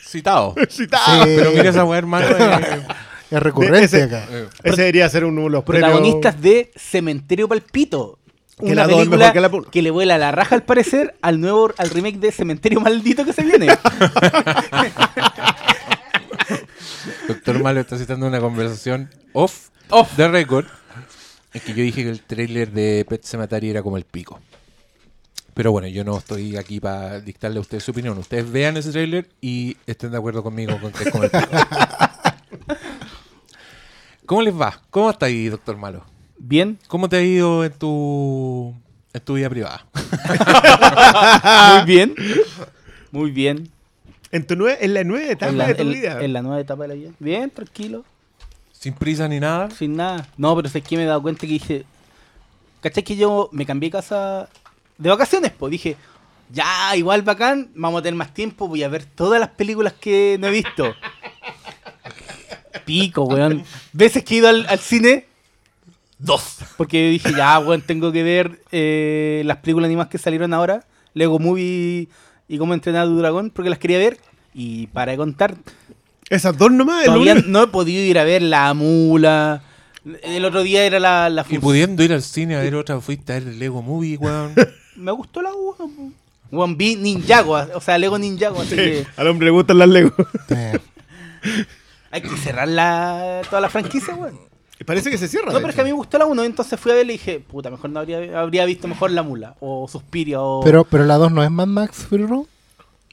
Citado. 0.06 0.56
Citado. 0.70 1.24
Sí. 1.26 1.32
Pero 1.38 1.52
mira 1.52 1.70
esa 1.70 1.86
wea, 1.86 2.00
hermano. 2.00 2.26
eh, 2.28 2.88
Es 3.30 3.40
recurrente 3.44 3.84
Ese- 3.86 4.04
acá. 4.04 4.26
eh, 4.32 4.48
Ese 4.64 4.78
debería 4.82 5.08
ser 5.10 5.24
uno 5.26 5.44
de 5.44 5.50
los 5.52 5.64
Protagonistas 5.64 6.42
de 6.42 6.72
Cementerio 6.76 7.48
Palpito. 7.48 8.18
Que 8.58 8.66
Una 8.66 8.76
la 8.76 8.84
dos 8.88 8.92
es 8.94 8.98
película 9.08 9.18
mejor 9.20 9.34
que 9.34 9.40
la 9.42 9.48
uno. 9.48 9.72
que 9.72 9.82
le 9.82 9.92
vuela 9.92 10.18
la 10.18 10.32
raja 10.34 10.54
al 10.56 10.64
parecer 10.64 11.16
al 11.22 11.40
nuevo 11.40 11.72
al 11.78 11.90
remake 11.92 12.18
de 12.20 12.32
Cementerio 12.32 12.82
Maldito 12.82 13.24
que 13.24 13.32
se 13.32 13.44
viene. 13.44 13.68
Doctor 17.28 17.62
Malo 17.64 17.80
está 17.80 17.98
citando 17.98 18.28
una 18.28 18.40
conversación 18.40 19.10
off, 19.34 19.70
Off. 19.90 20.12
the 20.16 20.28
record. 20.28 20.66
Es 21.54 21.62
que 21.64 21.74
yo 21.74 21.84
dije 21.84 22.04
que 22.04 22.10
el 22.10 22.22
tráiler 22.22 22.72
de 22.72 23.06
Pet 23.08 23.24
Sematary 23.24 23.70
era 23.70 23.82
como 23.84 23.98
el 23.98 24.04
pico. 24.06 24.40
Pero 25.60 25.74
bueno, 25.74 25.90
yo 25.90 26.06
no 26.06 26.18
estoy 26.18 26.56
aquí 26.56 26.80
para 26.80 27.20
dictarle 27.20 27.58
a 27.58 27.60
ustedes 27.60 27.84
su 27.84 27.92
opinión. 27.92 28.18
Ustedes 28.18 28.50
vean 28.50 28.78
ese 28.78 28.94
tráiler 28.94 29.28
y 29.42 29.76
estén 29.88 30.10
de 30.10 30.16
acuerdo 30.18 30.42
conmigo 30.42 30.80
con 30.80 30.94
que 30.94 31.04
es 31.04 31.12
como 31.12 31.26
el 31.26 31.32
pico. 31.32 31.48
¿Cómo 34.26 34.42
les 34.42 34.58
va? 34.58 34.80
¿Cómo 34.90 35.10
está 35.10 35.26
ahí, 35.26 35.50
doctor 35.50 35.76
Malo? 35.76 36.06
Bien. 36.38 36.80
¿Cómo 36.88 37.10
te 37.10 37.18
ha 37.18 37.22
ido 37.22 37.66
en 37.66 37.74
tu, 37.74 38.74
en 39.12 39.20
tu 39.22 39.34
vida 39.34 39.50
privada? 39.50 39.86
Muy 41.76 41.86
bien. 41.86 42.16
Muy 43.12 43.32
bien. 43.32 43.70
En, 44.32 44.48
tu 44.48 44.56
nue- 44.56 44.78
en 44.80 44.94
la 44.94 45.04
nueva 45.04 45.30
etapa 45.30 45.52
En 45.52 45.58
la, 45.58 45.68
de 45.68 45.76
tu 45.76 45.82
en- 45.82 45.92
vida. 45.92 46.22
en 46.24 46.32
la 46.32 46.42
nueva 46.42 46.62
etapa 46.62 46.84
de 46.84 46.88
la 46.88 46.94
vida. 46.94 47.12
Bien, 47.20 47.50
tranquilo. 47.50 48.06
Sin 48.72 48.94
prisa 48.94 49.28
ni 49.28 49.42
nada. 49.42 49.70
Sin 49.72 49.98
nada. 49.98 50.26
No, 50.38 50.56
pero 50.56 50.70
es 50.74 50.84
que 50.86 50.96
me 50.96 51.04
he 51.04 51.06
dado 51.06 51.22
cuenta 51.22 51.42
que 51.42 51.48
dije. 51.48 51.84
¿Cachai 52.80 53.04
que 53.04 53.18
yo 53.18 53.50
me 53.52 53.66
cambié 53.66 53.90
de 53.90 53.98
casa 53.98 54.48
de 55.00 55.10
vacaciones? 55.10 55.52
Pues 55.58 55.72
dije, 55.72 55.98
ya, 56.52 56.96
igual 56.96 57.24
bacán, 57.24 57.72
vamos 57.74 58.00
a 58.00 58.04
tener 58.04 58.16
más 58.16 58.34
tiempo, 58.34 58.68
voy 58.68 58.84
a 58.84 58.88
ver 58.90 59.06
todas 59.06 59.40
las 59.40 59.50
películas 59.50 59.94
que 60.00 60.38
no 60.40 60.48
he 60.48 60.52
visto. 60.52 60.94
Pico, 62.86 63.24
weón. 63.24 63.64
Veces 63.94 64.24
que 64.24 64.36
he 64.36 64.38
ido 64.38 64.50
al, 64.50 64.66
al 64.68 64.80
cine, 64.80 65.26
dos. 66.18 66.58
Porque 66.78 67.10
dije, 67.10 67.32
ya, 67.36 67.60
weón, 67.60 67.82
tengo 67.82 68.12
que 68.12 68.24
ver 68.24 68.62
eh, 68.72 69.42
las 69.46 69.58
películas 69.58 69.88
animadas 69.88 70.10
que 70.10 70.18
salieron 70.18 70.54
ahora, 70.54 70.86
Lego 71.14 71.40
Movie 71.40 72.08
y 72.48 72.58
cómo 72.58 72.74
entrenar 72.74 73.04
a 73.04 73.06
tu 73.06 73.18
dragón, 73.18 73.52
porque 73.52 73.70
las 73.70 73.80
quería 73.80 73.98
ver. 73.98 74.18
Y 74.54 74.88
para 74.88 75.12
de 75.12 75.18
contar, 75.18 75.56
Esas 76.30 76.58
dos 76.58 76.72
nomás. 76.72 77.02
el 77.06 77.14
todavía 77.14 77.36
no 77.36 77.64
he 77.64 77.68
podido 77.68 78.02
ir 78.04 78.18
a 78.18 78.24
ver 78.24 78.42
La 78.42 78.74
Mula. 78.74 79.62
El 80.24 80.46
otro 80.46 80.64
día 80.64 80.86
era 80.86 81.00
la, 81.00 81.30
la 81.30 81.46
Y 81.48 81.60
pudiendo 81.60 82.02
ir 82.04 82.14
al 82.14 82.24
cine 82.24 82.56
a 82.56 82.62
ver 82.62 82.74
otra, 82.74 83.00
fuiste 83.00 83.34
a 83.34 83.40
ver 83.40 83.50
el 83.50 83.60
Lego 83.60 83.82
Movie, 83.84 84.18
weón. 84.18 84.54
me 85.00 85.12
gustó 85.12 85.42
la 85.42 85.52
1. 85.54 86.12
One 86.52 86.76
vi 86.76 86.96
Ninjago, 86.96 87.58
o 87.76 87.82
sea, 87.82 87.98
Lego 87.98 88.18
Ninjago, 88.18 88.62
así 88.62 88.76
que 88.76 89.06
Al 89.18 89.28
hombre 89.28 89.46
le 89.46 89.52
gustan 89.52 89.78
las 89.78 89.88
Lego. 89.90 90.12
Hay 92.12 92.22
que 92.22 92.30
cerrar 92.38 92.68
la, 92.68 93.42
toda 93.50 93.62
la 93.62 93.70
franquicia, 93.70 94.16
weón. 94.16 94.40
Parece 94.86 95.12
que 95.12 95.18
se 95.18 95.28
cierra. 95.28 95.48
No, 95.52 95.58
pero 95.58 95.70
es 95.70 95.76
que 95.76 95.82
a 95.82 95.84
mí 95.84 95.90
me 95.92 95.96
gustó 95.96 96.18
la 96.18 96.26
1, 96.26 96.44
entonces 96.44 96.80
fui 96.80 96.92
a 96.92 96.96
verla 96.96 97.12
y 97.12 97.18
dije, 97.18 97.40
puta, 97.40 97.70
mejor 97.70 97.90
no 97.90 98.00
habría, 98.00 98.40
habría 98.40 98.66
visto 98.66 98.88
mejor 98.88 99.12
la 99.12 99.22
mula, 99.24 99.56
o 99.60 99.88
Suspiria, 99.88 100.42
o... 100.42 100.62
pero, 100.64 100.86
pero 100.86 101.04
la 101.06 101.18
2 101.18 101.32
no 101.34 101.44
es 101.44 101.52
Mad 101.52 101.68
Max 101.68 101.98
Fury 102.10 102.26
Road. 102.26 102.46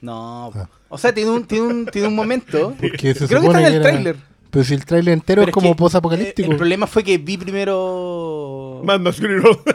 No, 0.00 0.52
Ah. 0.54 0.68
o 0.88 0.96
sea, 0.96 1.12
tiene 1.12 1.30
un, 1.30 1.44
tiene 1.44 1.66
un, 1.66 1.86
tiene 1.86 2.08
un 2.08 2.14
momento... 2.14 2.74
Porque 2.80 3.14
se 3.14 3.26
Creo 3.26 3.40
que 3.40 3.46
está 3.48 3.60
en 3.60 3.66
el 3.66 3.74
era- 3.74 3.82
tráiler. 3.82 4.16
Pero 4.50 4.64
si 4.64 4.74
el 4.74 4.86
tráiler 4.86 5.12
entero 5.12 5.42
Pero 5.42 5.50
es 5.50 5.54
como 5.54 6.14
eh, 6.14 6.34
El 6.36 6.56
problema 6.56 6.86
fue 6.86 7.02
que 7.04 7.18
vi 7.18 7.36
primero... 7.36 8.80
Mad 8.84 9.00
Max 9.00 9.16
Fury 9.16 9.38
Road. 9.38 9.58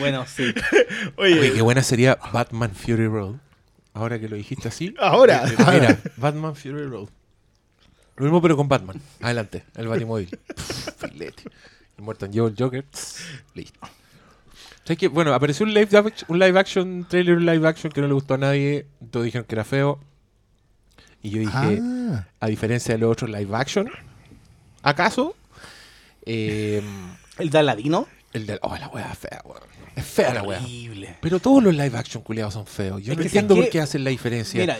Bueno, 0.00 0.26
sí. 0.26 0.52
Oye, 1.16 1.38
Oye, 1.38 1.52
qué 1.52 1.62
buena 1.62 1.82
sería 1.82 2.18
Batman 2.32 2.72
Fury 2.74 3.06
Road. 3.06 3.36
Ahora 3.94 4.18
que 4.18 4.28
lo 4.28 4.34
dijiste 4.36 4.68
así. 4.68 4.94
Ahora. 4.98 5.44
Eh, 5.46 5.54
Mira, 5.72 5.98
Batman 6.16 6.56
Fury 6.56 6.86
Road. 6.86 7.08
Lo 8.16 8.24
mismo 8.24 8.42
pero 8.42 8.56
con 8.56 8.68
Batman. 8.68 9.00
Adelante, 9.20 9.64
el 9.76 9.88
Batimóvil. 9.88 10.28
Filete. 10.98 11.44
El 11.96 12.04
muerto 12.04 12.26
en 12.26 12.34
el 12.34 12.54
Joker. 12.58 12.84
Listo. 13.54 13.80
¿Sabes 14.84 14.98
qué? 14.98 15.08
Bueno, 15.08 15.32
apareció 15.34 15.64
un 15.64 15.72
live, 15.74 15.88
un 16.28 16.38
live 16.38 16.58
action, 16.58 17.06
trailer 17.08 17.40
live 17.40 17.66
action 17.68 17.92
que 17.92 18.00
no 18.00 18.08
le 18.08 18.14
gustó 18.14 18.34
a 18.34 18.38
nadie. 18.38 18.86
Todos 19.10 19.24
dijeron 19.24 19.46
que 19.46 19.54
era 19.54 19.64
feo. 19.64 20.00
Y 21.22 21.30
yo 21.30 21.40
dije, 21.40 21.80
Ah, 21.82 22.26
a 22.40 22.46
diferencia 22.48 22.94
de 22.94 22.98
los 22.98 23.12
otros 23.12 23.30
live 23.30 23.54
action, 23.54 23.90
¿acaso? 24.82 25.36
Eh, 26.24 26.82
El 27.38 27.50
de 27.50 27.58
Aladino. 27.58 28.06
el 28.32 28.46
de. 28.46 28.58
Oh, 28.62 28.74
la 28.76 28.88
wea 28.88 29.14
fea, 29.14 29.42
weón. 29.44 29.60
Es 30.00 30.06
fea 30.06 30.34
la. 30.34 30.42
Horrible. 30.42 31.16
Pero 31.20 31.38
todos 31.40 31.62
los 31.62 31.74
live 31.74 31.96
action 31.96 32.22
culiados 32.22 32.54
son 32.54 32.66
feos. 32.66 33.02
Yo 33.02 33.12
Es 33.12 33.18
no 33.18 33.24
entiendo 33.24 33.54
por 33.54 33.68
qué 33.68 33.80
hacen 33.80 34.04
la 34.04 34.10
diferencia. 34.10 34.60
Mira, 34.60 34.78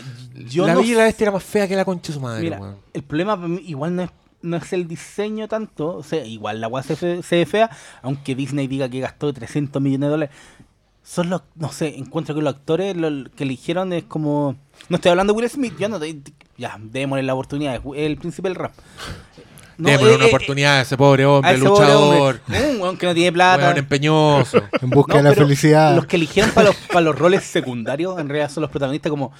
yo 0.49 0.65
la 0.67 0.73
no 0.73 0.81
Bella 0.81 0.91
y 0.91 0.95
la 0.95 1.03
Bestia 1.05 1.25
era 1.25 1.31
más 1.31 1.43
fea 1.43 1.67
que 1.67 1.75
la 1.75 1.85
concha 1.85 2.07
de 2.09 2.13
su 2.13 2.19
madre, 2.21 2.43
Mira, 2.43 2.59
weón. 2.59 2.75
el 2.93 3.03
problema 3.03 3.35
para 3.35 3.47
mí 3.47 3.61
igual 3.65 3.95
no 3.95 4.03
es, 4.03 4.09
no 4.41 4.57
es 4.57 4.73
el 4.73 4.87
diseño 4.87 5.47
tanto, 5.47 5.97
o 5.97 6.03
sea, 6.03 6.25
igual 6.25 6.59
la 6.61 6.67
weá 6.67 6.83
se, 6.83 6.95
fe- 6.95 7.21
se 7.23 7.35
ve 7.37 7.45
fea, 7.45 7.69
aunque 8.01 8.33
Disney 8.35 8.67
diga 8.67 8.89
que 8.89 8.99
gastó 8.99 9.31
300 9.31 9.81
millones 9.81 10.07
de 10.07 10.11
dólares. 10.11 10.35
Son 11.03 11.29
los, 11.31 11.41
no 11.55 11.71
sé, 11.71 11.97
encuentro 11.97 12.35
que 12.35 12.41
los 12.41 12.53
actores 12.53 12.95
que 13.35 13.43
eligieron 13.43 13.91
es 13.91 14.03
como... 14.03 14.55
No 14.87 14.95
estoy 14.97 15.09
hablando 15.09 15.33
de 15.33 15.37
Will 15.39 15.49
Smith, 15.49 15.73
yo 15.79 15.89
no 15.89 15.99
te- 15.99 16.21
ya, 16.57 16.77
démosle 16.79 17.23
la 17.23 17.33
oportunidad, 17.33 17.75
es 17.75 17.81
el 17.95 18.17
príncipe 18.17 18.47
del 18.49 18.55
rap. 18.55 18.73
No, 19.81 19.89
Démosle 19.89 20.11
eh, 20.11 20.15
una 20.15 20.25
eh, 20.25 20.27
oportunidad 20.27 20.77
a 20.77 20.81
ese 20.81 20.95
pobre 20.97 21.25
hombre, 21.25 21.49
a 21.49 21.53
ese 21.53 21.63
pobre 21.63 21.79
luchador, 21.81 22.41
hombre, 22.47 22.69
un 22.71 22.81
weón 22.81 22.97
que 22.97 23.05
no 23.07 23.13
tiene 23.15 23.31
plata. 23.31 23.63
weón 23.65 23.77
empeñoso. 23.77 24.63
en 24.81 24.89
busca 24.91 25.13
No, 25.15 25.23
de 25.23 25.29
la 25.29 25.35
felicidad. 25.35 25.95
Los 25.95 26.05
que 26.05 26.17
eligieron 26.17 26.51
para 26.51 26.67
los, 26.67 26.75
para 26.75 27.01
los 27.01 27.17
roles 27.17 27.43
secundarios, 27.43 28.19
en 28.19 28.29
realidad 28.29 28.51
son 28.51 28.61
los 28.61 28.69
protagonistas 28.69 29.09
como 29.09 29.31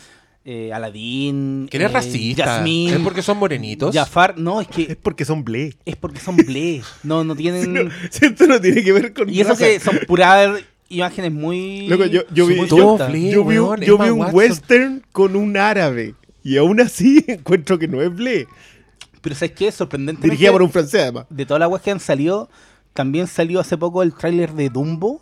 eh, 0.43 0.71
Aladdin, 0.73 1.67
Que 1.69 1.77
eres 1.77 1.91
eh, 1.91 1.93
racista. 1.93 2.45
Jasmine, 2.45 2.93
¿Es 2.95 2.99
porque 3.01 3.21
son 3.21 3.37
morenitos? 3.37 3.93
Jafar, 3.95 4.37
no, 4.37 4.59
es 4.61 4.67
que 4.67 4.83
es 4.83 4.95
porque 4.95 5.23
son 5.25 5.43
ble. 5.43 5.75
es 5.85 5.95
porque 5.95 6.19
son 6.19 6.35
ble. 6.35 6.81
No, 7.03 7.23
no 7.23 7.35
tienen. 7.35 7.91
Si 8.09 8.25
esto 8.25 8.47
no 8.47 8.59
tiene 8.59 8.83
que 8.83 8.91
ver 8.91 9.13
con 9.13 9.29
y 9.29 9.41
eso 9.41 9.51
raza. 9.51 9.65
que 9.65 9.79
son 9.79 9.99
puras 10.07 10.63
imágenes 10.89 11.31
muy. 11.31 11.87
Loco, 11.87 12.05
yo, 12.05 12.21
yo 12.33 12.47
vi, 12.47 12.55
yo, 12.67 12.97
ble. 12.97 13.29
yo 13.31 13.45
vi 13.45 13.57
un, 13.57 13.65
weón, 13.65 13.81
yo 13.81 13.97
vi 13.97 14.05
Emma 14.05 14.13
un 14.13 14.19
Watson. 14.21 14.35
western 14.35 15.03
con 15.11 15.35
un 15.35 15.55
árabe. 15.57 16.15
Y 16.43 16.57
aún 16.57 16.81
así 16.81 17.23
encuentro 17.27 17.77
que 17.77 17.87
no 17.87 18.01
es 18.01 18.13
ble. 18.13 18.47
Pero 19.21 19.35
¿sabes 19.35 19.51
qué? 19.51 19.71
Sorprendentemente. 19.71 20.27
Dirigida 20.35 20.51
por 20.51 20.61
un 20.63 20.71
francés, 20.71 21.01
además. 21.03 21.25
De 21.29 21.45
todas 21.45 21.59
las 21.59 21.69
weas 21.69 21.81
que 21.83 21.91
han 21.91 21.99
salido, 21.99 22.49
también 22.93 23.27
salió 23.27 23.59
hace 23.59 23.77
poco 23.77 24.01
el 24.03 24.13
tráiler 24.13 24.53
de 24.53 24.69
Dumbo. 24.69 25.21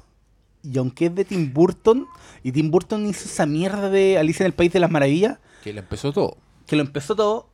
Y 0.64 0.78
aunque 0.78 1.06
es 1.06 1.16
de 1.16 1.24
Tim 1.26 1.54
Burton, 1.54 2.06
y 2.44 2.52
Tim 2.52 2.70
Burton 2.72 3.06
hizo 3.08 3.26
esa 3.26 3.46
mierda 3.46 3.90
de 3.90 4.18
Alicia 4.18 4.44
en 4.44 4.48
el 4.48 4.54
País 4.54 4.74
de 4.74 4.80
las 4.82 4.92
Maravillas, 4.92 5.38
Que 5.64 5.72
le 5.74 5.80
empezó 5.80 6.12
todo. 6.12 6.38
que 6.68 6.76
lo 6.76 6.82
empezó 6.82 7.16
todo, 7.16 7.50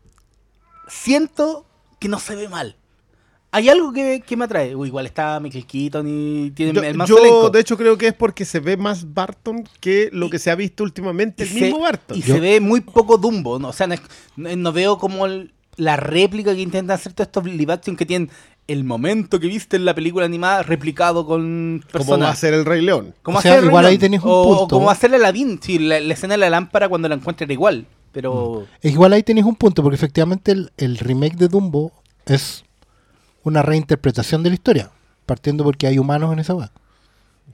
siento 0.88 1.66
que 2.00 2.08
no 2.08 2.20
se 2.20 2.36
ve 2.36 2.50
mal. 2.50 2.76
Hay 3.52 3.70
algo 3.70 3.94
que, 3.94 4.22
que 4.26 4.36
me 4.36 4.44
atrae. 4.46 4.76
Uy, 4.76 4.90
igual 4.90 5.06
está 5.06 5.40
Michael 5.40 5.66
Keaton 5.66 6.06
y 6.10 6.52
tiene 6.52 6.74
Yo, 6.74 6.84
el 6.84 6.96
más 6.98 7.08
yo, 7.08 7.18
elenco. 7.20 7.50
de 7.50 7.60
hecho, 7.62 7.78
creo 7.78 7.98
que 7.98 8.08
es 8.08 8.14
porque 8.14 8.44
se 8.44 8.60
ve 8.60 8.76
más 8.76 9.14
Barton 9.14 9.64
que 9.80 10.10
lo 10.12 10.30
que 10.30 10.40
se 10.40 10.52
ha 10.52 10.56
visto 10.56 10.84
últimamente, 10.84 11.44
el 11.44 11.54
mismo 11.54 11.80
Barton. 11.80 12.18
Y 12.18 12.22
Yo- 12.22 12.34
se 12.36 12.40
ve 12.42 12.60
muy 12.60 12.82
poco 12.82 13.18
Dumbo. 13.18 13.58
¿no? 13.58 13.70
O 13.70 13.74
sea, 13.74 13.88
no, 13.88 13.94
es- 13.94 14.02
no- 14.36 14.54
no 14.58 14.74
veo 14.74 14.98
como 14.98 15.26
el- 15.26 15.54
la 15.78 15.98
réplica 15.98 16.54
que 16.56 16.62
intentan 16.62 16.96
hacer 16.96 17.14
todos 17.14 17.28
estos 17.28 17.46
live 17.46 17.74
action 17.74 17.96
que 17.96 18.06
tienen 18.06 18.30
el 18.68 18.84
momento 18.84 19.40
que 19.40 19.48
viste 19.48 19.76
en 19.78 19.86
la 19.86 19.94
película 19.94 20.26
animada 20.26 20.64
replicado 20.64 21.26
con 21.28 21.84
Como 21.92 22.00
va 22.06 22.06
a 22.06 22.08
personas. 22.08 22.40
ser 22.40 22.54
el 22.54 22.66
Rey 22.66 22.82
León. 22.82 23.14
Como 23.22 23.38
O 23.38 23.42
sea, 23.42 23.60
igual 23.62 23.84
Rey 23.86 23.94
ahí 23.94 23.98
León. 23.98 24.00
tenés 24.00 24.22
un 24.24 24.30
o, 24.30 24.34
o 24.42 24.58
punto. 24.60 24.76
como 24.76 24.90
hacer 24.90 25.14
Aladdin. 25.14 25.60
Sí, 25.62 25.78
la, 25.80 26.00
la 26.00 26.14
escena 26.14 26.34
de 26.34 26.38
la 26.40 26.50
lámpara 26.50 26.90
cuando 26.90 27.08
la 27.10 27.16
encuentra 27.16 27.44
era 27.46 27.54
igual. 27.54 27.86
Pero. 28.12 28.66
Es 28.82 28.94
igual 28.94 29.12
ahí 29.14 29.24
tenéis 29.24 29.46
un 29.46 29.56
punto, 29.56 29.84
porque 29.84 29.96
efectivamente 29.96 30.52
el, 30.54 30.72
el 30.78 30.98
remake 30.98 31.36
de 31.36 31.48
Dumbo 31.50 31.92
es 32.26 32.64
una 33.44 33.62
reinterpretación 33.62 34.42
de 34.42 34.50
la 34.50 34.56
historia, 34.56 34.90
partiendo 35.26 35.64
porque 35.66 35.86
hay 35.86 36.00
humanos 36.00 36.32
en 36.34 36.40
esa. 36.40 36.72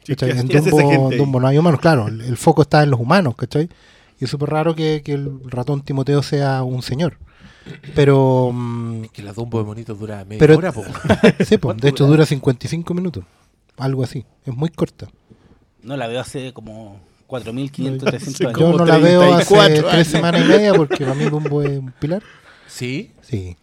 ¿qué- 0.06 0.16
En 0.30 0.48
Dumbo? 0.48 1.12
Dumbo 1.12 1.40
no 1.40 1.48
hay 1.48 1.58
humanos, 1.58 1.80
claro, 1.82 2.08
el, 2.08 2.22
el 2.22 2.38
foco 2.38 2.62
está 2.62 2.84
en 2.84 2.92
los 2.92 3.00
humanos, 3.00 3.36
¿cachai? 3.36 3.70
Y 4.20 4.26
es 4.26 4.30
súper 4.30 4.50
raro 4.50 4.76
que, 4.76 5.02
que 5.04 5.14
el 5.14 5.32
ratón 5.46 5.82
Timoteo 5.82 6.22
sea 6.24 6.64
un 6.64 6.82
señor. 6.84 7.18
Pero, 7.96 8.52
mm, 8.54 9.04
Que 9.14 9.22
la 9.24 9.34
Dumbo 9.34 9.60
de 9.60 9.66
monitos 9.66 10.00
dura 10.00 10.24
media 10.26 10.40
Pero- 10.40 10.58
hora, 10.58 10.72
po. 10.72 10.84
sí, 11.46 11.58
po, 11.58 11.74
de 11.74 11.90
hecho 11.90 12.08
dura 12.08 12.26
55 12.26 12.94
minutos, 12.94 13.24
algo 13.78 14.04
así, 14.04 14.26
es 14.46 14.56
muy 14.56 14.70
corta. 14.70 15.08
No 15.84 15.98
la 15.98 16.08
veo 16.08 16.20
hace 16.22 16.54
como 16.54 17.00
4.500, 17.28 18.00
300 18.04 18.36
Sí, 18.38 18.46
años. 18.46 18.60
Yo 18.60 18.74
no 18.74 18.86
la 18.86 18.98
veo 18.98 19.22
hace 19.36 19.46
34 19.56 19.90
tres 19.90 20.08
semanas 20.08 20.42
y 20.46 20.48
media 20.48 20.74
porque 20.74 20.98
para 21.06 21.16
mí 21.16 21.26
Dumbo 21.26 21.62
es 21.62 21.80
un 21.80 21.92
pilar. 22.00 22.22
Sí. 22.68 23.12
Sí. 23.22 23.58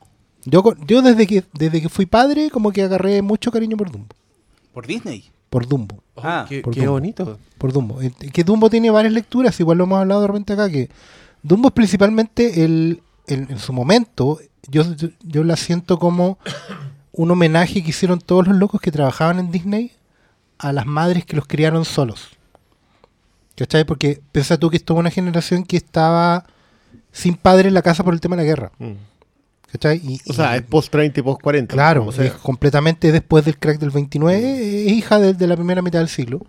Yo, 0.44 0.62
yo 0.86 1.02
desde 1.02 1.26
que 1.26 1.44
desde 1.54 1.80
que 1.82 1.88
fui 1.88 2.06
padre 2.06 2.50
como 2.50 2.72
que 2.72 2.82
agarré 2.82 3.20
mucho 3.22 3.50
cariño 3.52 3.76
por 3.76 3.90
Dumbo. 3.90 4.14
Por 4.72 4.86
Disney. 4.86 5.24
Por 5.50 5.66
Dumbo. 5.66 6.02
Oh, 6.14 6.20
Ah, 6.24 6.46
qué, 6.48 6.60
por 6.60 6.72
qué 6.74 6.80
Dumbo. 6.80 6.92
bonito. 6.92 7.38
Por 7.58 7.72
Dumbo. 7.72 8.00
Eh, 8.02 8.10
Que 8.32 8.44
Dumbo 8.44 8.68
tiene 8.70 8.90
varias 8.90 9.12
lecturas, 9.12 9.58
igual 9.60 9.78
lo 9.78 9.84
hemos 9.84 9.98
hablado 10.00 10.22
de 10.22 10.26
repente 10.26 10.52
acá, 10.54 10.68
que 10.70 10.88
Dumbo 11.42 11.68
es 11.68 11.74
principalmente 11.74 12.64
el, 12.64 13.00
en 13.28 13.58
su 13.58 13.72
momento, 13.72 14.38
yo, 14.68 14.94
yo, 14.94 15.08
yo 15.22 15.44
la 15.44 15.56
siento 15.56 15.98
como 15.98 16.38
un 17.12 17.30
homenaje 17.30 17.82
que 17.82 17.90
hicieron 17.90 18.20
todos 18.20 18.46
los 18.46 18.56
locos 18.56 18.80
que 18.80 18.90
trabajaban 18.92 19.38
en 19.38 19.50
Disney 19.50 19.92
a 20.58 20.72
las 20.72 20.86
madres 20.86 21.24
que 21.24 21.36
los 21.36 21.46
criaron 21.46 21.84
solos. 21.84 22.28
¿Cachai? 23.56 23.84
Porque 23.84 24.20
piensa 24.32 24.56
tú 24.56 24.70
que 24.70 24.76
es 24.76 24.84
toda 24.84 25.00
una 25.00 25.10
generación 25.10 25.64
que 25.64 25.76
estaba 25.76 26.44
sin 27.10 27.34
padre 27.34 27.68
en 27.68 27.74
la 27.74 27.82
casa 27.82 28.04
por 28.04 28.14
el 28.14 28.20
tema 28.20 28.36
de 28.36 28.42
la 28.42 28.46
guerra. 28.46 28.72
Mm. 28.78 28.92
¿Cachai? 29.72 30.00
Y- 30.02 30.20
O 30.30 30.32
sea, 30.32 30.54
y- 30.54 30.58
es 30.60 30.62
post 30.64 30.90
30 30.92 31.20
y 31.20 31.22
post 31.22 31.42
40. 31.42 31.74
Claro, 31.74 32.06
O 32.06 32.12
sea, 32.12 32.24
es 32.24 32.32
completamente 32.34 33.10
después 33.12 33.44
del 33.44 33.58
crack 33.58 33.78
del 33.80 33.90
29, 33.90 34.86
es 34.86 34.92
hija 34.92 35.18
de, 35.18 35.34
de 35.34 35.46
la 35.46 35.56
primera 35.56 35.82
mitad 35.82 35.98
del 35.98 36.08
siglo. 36.08 36.40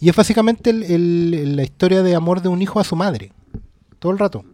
Y 0.00 0.08
es 0.10 0.16
básicamente 0.16 0.70
el- 0.70 0.82
el- 0.84 1.56
la 1.56 1.62
historia 1.62 2.02
de 2.02 2.14
amor 2.14 2.42
de 2.42 2.48
un 2.50 2.60
hijo 2.60 2.78
a 2.78 2.84
su 2.84 2.94
madre, 2.94 3.32
todo 3.98 4.12
el 4.12 4.18
rato. 4.18 4.44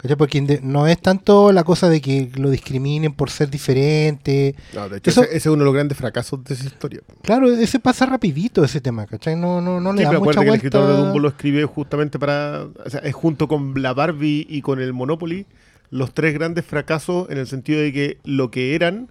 ¿Cachai? 0.00 0.16
Porque 0.16 0.60
no 0.62 0.86
es 0.86 0.98
tanto 1.00 1.52
la 1.52 1.62
cosa 1.62 1.88
de 1.90 2.00
que 2.00 2.30
lo 2.36 2.48
discriminen 2.50 3.12
por 3.12 3.28
ser 3.30 3.50
diferente. 3.50 4.54
no, 4.74 4.88
de 4.88 4.98
hecho, 4.98 5.10
eso- 5.10 5.22
ese, 5.24 5.30
ese 5.36 5.48
es 5.48 5.52
uno 5.52 5.58
de 5.58 5.64
los 5.66 5.74
grandes 5.74 5.98
fracasos 5.98 6.42
de 6.44 6.54
esa 6.54 6.64
historia. 6.66 7.00
Claro, 7.22 7.52
ese 7.52 7.78
pasa 7.80 8.06
rapidito 8.06 8.64
ese 8.64 8.80
tema, 8.80 9.06
¿cachai? 9.06 9.36
No, 9.36 9.60
no, 9.60 9.78
no 9.80 9.92
le 9.92 9.98
Sí, 9.98 10.04
da 10.04 10.10
pero 10.10 10.20
mucha 10.20 10.40
acuérdate 10.40 10.60
que 10.60 10.66
el 10.66 10.70
vuelta. 10.72 10.78
escritor 10.78 10.86
de 10.88 11.02
Dumbo 11.02 11.18
lo 11.18 11.28
escribe 11.28 11.64
justamente 11.66 12.18
para. 12.18 12.64
O 12.84 12.88
sea, 12.90 13.00
es 13.00 13.14
junto 13.14 13.46
con 13.48 13.74
la 13.82 13.92
Barbie 13.92 14.46
y 14.48 14.62
con 14.62 14.80
el 14.80 14.92
Monopoly 14.92 15.46
los 15.90 16.14
tres 16.14 16.32
grandes 16.34 16.64
fracasos 16.64 17.28
en 17.30 17.38
el 17.38 17.46
sentido 17.46 17.80
de 17.80 17.92
que 17.92 18.18
lo 18.24 18.50
que 18.50 18.74
eran, 18.76 19.08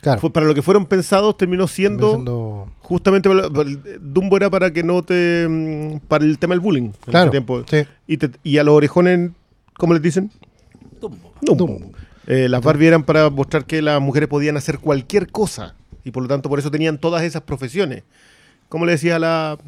Claro, 0.00 0.20
fue, 0.20 0.32
para 0.32 0.46
lo 0.46 0.54
que 0.54 0.62
fueron 0.62 0.86
pensados, 0.86 1.36
terminó 1.36 1.66
siendo. 1.68 2.68
Justamente 2.80 3.28
para- 3.28 3.50
para 3.50 3.68
el- 3.68 3.80
Dumbo 4.00 4.36
era 4.36 4.48
para 4.48 4.72
que 4.72 4.82
no 4.82 5.02
te. 5.02 5.46
mm, 5.48 5.98
para 6.08 6.24
el 6.24 6.38
tema 6.38 6.54
del 6.54 6.60
bullying. 6.60 6.84
en 6.84 6.92
Claro, 7.10 7.30
tiempo. 7.30 7.64
sí. 7.68 7.84
Y, 8.06 8.16
te- 8.16 8.30
y 8.42 8.56
a 8.58 8.64
los 8.64 8.74
orejones, 8.74 9.30
¿cómo 9.82 9.94
les 9.94 10.02
dicen? 10.02 10.30
Dumbo. 11.00 11.32
Dumbo. 11.40 11.66
Dumbo. 11.66 11.90
Eh, 12.28 12.48
las 12.48 12.62
Barbie 12.62 12.86
eran 12.86 13.02
para 13.02 13.28
mostrar 13.30 13.64
que 13.64 13.82
las 13.82 14.00
mujeres 14.00 14.28
podían 14.28 14.56
hacer 14.56 14.78
cualquier 14.78 15.28
cosa. 15.32 15.74
Y 16.04 16.12
por 16.12 16.22
lo 16.22 16.28
tanto, 16.28 16.48
por 16.48 16.60
eso 16.60 16.70
tenían 16.70 16.98
todas 16.98 17.24
esas 17.24 17.42
profesiones. 17.42 18.04
Como 18.68 18.86
le 18.86 18.92
decía 18.92 19.16
a 19.16 19.18
la, 19.18 19.58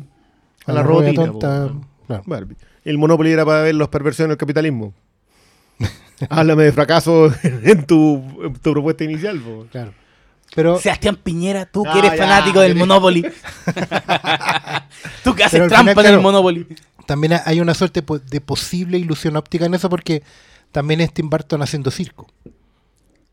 a 0.66 0.72
la, 0.72 0.82
robotina. 0.84 1.26
tonta, 1.26 1.66
po. 1.66 1.80
claro. 2.06 2.22
Barbie. 2.26 2.54
El 2.84 2.96
Monopoly 2.96 3.32
era 3.32 3.44
para 3.44 3.62
ver 3.62 3.74
las 3.74 3.88
perversiones 3.88 4.28
del 4.28 4.38
capitalismo. 4.38 4.94
Háblame 6.30 6.62
de 6.62 6.72
fracaso 6.72 7.32
en 7.42 7.84
tu, 7.84 8.22
en 8.40 8.52
tu 8.52 8.72
propuesta 8.72 9.02
inicial. 9.02 9.40
po. 9.40 9.66
Claro. 9.72 9.92
Pero, 10.54 10.78
Sebastián 10.78 11.16
Piñera, 11.16 11.66
tú 11.66 11.82
Ah, 11.84 11.92
que 11.92 11.98
eres 11.98 12.12
ya, 12.12 12.18
fanático 12.18 12.60
del. 12.60 12.76
Monopoly. 12.76 13.22
tú 15.24 15.34
que 15.34 15.42
haces 15.42 15.66
trampa 15.66 15.90
final, 15.90 16.06
en 16.06 16.14
el. 16.14 16.20
Monopoly. 16.20 16.66
También 17.06 17.34
hay 17.44 17.60
una 17.60 17.74
suerte 17.74 18.02
de 18.30 18.40
posible 18.40 18.98
ilusión 18.98 19.36
óptica 19.36 19.66
en 19.66 19.74
eso 19.74 19.88
porque 19.88 20.22
también 20.72 21.00
es 21.00 21.12
Tim 21.12 21.30
Burton 21.30 21.62
haciendo 21.62 21.90
circo. 21.90 22.26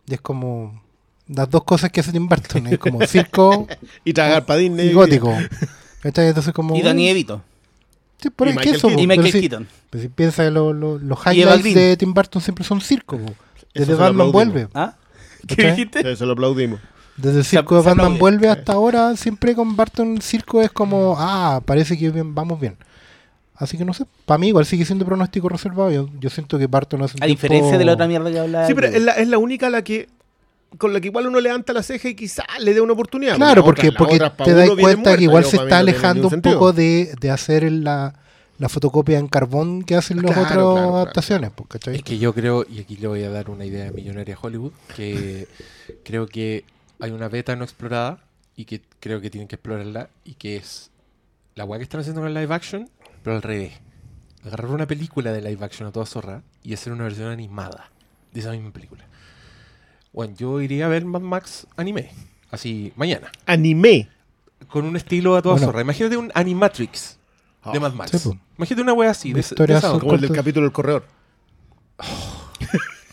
Y 0.08 0.14
es 0.16 0.22
como 0.22 0.82
las 1.28 1.50
dos 1.50 1.64
cosas 1.64 1.92
que 1.92 2.00
hace 2.02 2.12
Tim 2.12 2.28
Burton, 2.28 2.68
es 2.68 2.80
como 2.80 3.06
circo 3.08 3.68
Y 4.06 4.14
tragar 4.14 4.46
para 4.46 4.60
Disney. 4.60 4.90
y 4.90 4.94
gótico. 4.94 5.34
Entonces 6.04 6.54
como... 6.54 6.76
Y 6.76 6.82
Danny 6.82 7.10
Evito. 7.10 7.42
Sí, 8.20 8.30
por 8.30 8.48
Y 8.48 8.52
Michael 8.52 8.70
¿quién 8.70 8.80
somos? 8.80 9.02
Y 9.02 9.08
Pero 9.08 9.22
Michael 9.22 9.32
si- 9.34 9.40
Keaton. 9.42 9.68
pero 9.90 10.02
si 10.04 10.10
piensa 10.10 10.44
que 10.44 10.52
lo- 10.52 10.74
lo- 10.74 10.98
los 11.00 11.20
highlights 11.26 11.74
de 11.74 11.98
Tim 11.98 12.14
Burton 12.14 12.42
siempre 12.42 12.64
son 12.64 12.82
circo. 12.82 13.18
po. 13.18 13.34
Desde 13.74 13.94
Batman 13.96 14.32
vuelve. 14.32 14.68
¿Ah? 14.74 14.96
¿Qué 15.48 15.72
dijiste? 15.72 16.12
Eso 16.12 16.26
lo 16.26 16.34
aplaudimos. 16.34 16.80
Desde 17.18 17.40
el 17.40 17.44
Se- 17.46 17.52
circo 17.52 17.76
de 17.78 17.82
se 17.84 17.90
Batman 17.90 18.06
aplaude. 18.08 18.20
vuelve 18.20 18.50
hasta 18.50 18.74
ahora, 18.74 19.16
siempre 19.16 19.56
con 19.56 19.76
Barton 19.76 20.16
el 20.16 20.22
circo 20.22 20.62
es 20.62 20.72
como, 20.72 21.16
ah, 21.18 21.62
parece 21.66 21.98
que 21.98 22.10
bien- 22.12 22.34
vamos 22.36 22.60
bien. 22.60 22.78
Así 23.62 23.78
que 23.78 23.86
no 23.86 23.94
sé, 23.94 24.06
para 24.26 24.38
mí 24.38 24.48
igual 24.48 24.66
sigue 24.66 24.86
siendo 24.86 25.06
pronóstico 25.06 25.48
reservado. 25.50 25.92
Yo, 25.92 26.10
yo 26.20 26.30
siento 26.30 26.58
que 26.58 26.68
Barton 26.68 27.02
hace 27.04 27.16
un 27.18 27.24
A 27.24 27.26
tiempo- 27.28 27.42
diferencia 27.42 27.78
de 27.78 27.86
la 27.86 27.94
otra 27.94 28.08
mierda 28.08 28.32
que 28.32 28.40
hablaba. 28.40 28.68
Sí, 28.68 28.74
pero 28.74 28.88
es 28.88 29.02
la, 29.02 29.12
es 29.14 29.28
la 29.28 29.38
única 29.38 29.70
la 29.70 29.84
que 29.84 30.10
con 30.78 30.94
la 30.94 31.02
que 31.02 31.08
igual 31.10 31.28
uno 31.28 31.40
levanta 31.42 31.74
la 31.74 31.84
ceja 31.84 32.08
y 32.10 32.16
quizá 32.16 32.44
le 32.60 32.74
dé 32.74 32.80
una 32.82 32.94
oportunidad. 32.94 33.36
Claro, 33.36 33.62
La 33.62 33.66
porque, 33.66 33.90
otra- 33.90 33.98
porque 33.98 34.16
otra 34.16 34.36
te 34.36 34.54
das 34.54 34.70
cuenta 34.70 34.82
muerta, 34.82 35.18
que 35.18 35.24
igual 35.24 35.44
se 35.46 35.58
está 35.58 35.70
no 35.70 35.76
alejando 35.76 36.24
un 36.28 36.30
sentido. 36.32 36.56
poco 36.56 36.72
de, 36.74 37.14
de 37.20 37.30
hacer 37.30 37.70
la, 37.72 38.16
la 38.58 38.70
fotocopia 38.70 39.20
en 39.20 39.28
carbón 39.28 39.84
que 39.84 39.96
hacen 39.96 40.22
los 40.22 40.32
Claro, 40.32 40.42
otros 40.44 40.54
claro, 40.56 40.74
claro. 40.76 40.96
adaptaciones. 40.96 41.52
pues, 41.54 41.68
¿cachai? 41.70 41.96
Es 41.98 42.04
que 42.04 42.18
yo 42.18 42.34
creo, 42.34 42.66
y 42.70 42.80
aquí 42.80 42.96
le 42.96 43.08
voy 43.08 43.22
a 43.24 43.30
dar 43.30 43.50
una 43.50 43.66
idea 43.66 43.92
millonaria 43.92 44.36
a 44.36 44.40
Hollywood, 44.42 44.72
que 44.96 45.48
creo 46.06 46.26
que 46.26 46.64
hay 47.02 47.12
una 47.12 47.28
beta 47.28 47.54
no 47.58 47.66
explorada 47.66 48.20
y 48.56 48.64
que 48.66 48.82
creo 49.02 49.20
que 49.20 49.30
tienen 49.30 49.50
que 49.50 49.56
explorarla 49.56 50.08
y 50.24 50.36
que 50.36 50.56
es 50.56 50.90
la 51.56 51.66
weá 51.66 51.80
que 51.80 51.84
están 51.84 52.00
haciendo 52.00 52.22
con 52.22 52.30
el 52.30 52.34
live 52.34 52.54
action, 52.56 52.90
pero 53.24 53.36
al 53.36 53.42
revés. 53.42 53.74
Agarrar 54.46 54.72
una 54.72 54.88
película 54.88 55.32
de 55.32 55.42
live 55.42 55.64
action 55.64 55.88
a 55.88 55.92
toda 55.92 56.06
zorra 56.06 56.42
y 56.64 56.74
hacer 56.74 56.92
una 56.94 57.04
versión 57.04 57.28
animada 57.32 57.92
de 58.34 58.40
esa 58.40 58.52
misma 58.52 58.72
película. 58.72 59.04
Bueno, 60.14 60.34
yo 60.38 60.60
iría 60.62 60.88
a 60.88 60.90
ver 60.90 61.06
Mad 61.06 61.22
Max 61.22 61.68
anime, 61.78 62.12
así 62.50 62.92
mañana, 62.96 63.32
Anime. 63.46 64.10
con 64.68 64.86
un 64.86 64.96
estilo 64.98 65.36
a 65.36 65.42
toda 65.42 65.56
Bueno. 65.56 65.68
zorra. 65.68 65.82
Imagínate 65.82 66.18
un 66.18 66.32
Animatrix 66.34 67.18
de 67.72 67.78
Ah, 67.78 67.80
Mad 67.80 67.94
Max. 67.94 68.12
sí, 68.12 68.18
po. 68.30 68.38
Imagínate 68.58 68.82
una 68.82 68.94
wea 68.94 69.12
así, 69.12 69.32
de, 69.34 69.42
de 69.42 69.74
esa. 69.74 70.00
Como 70.00 70.16
el 70.16 70.22
del 70.22 70.32
capítulo 70.32 70.66
del 70.66 70.74
corredor. 70.74 71.06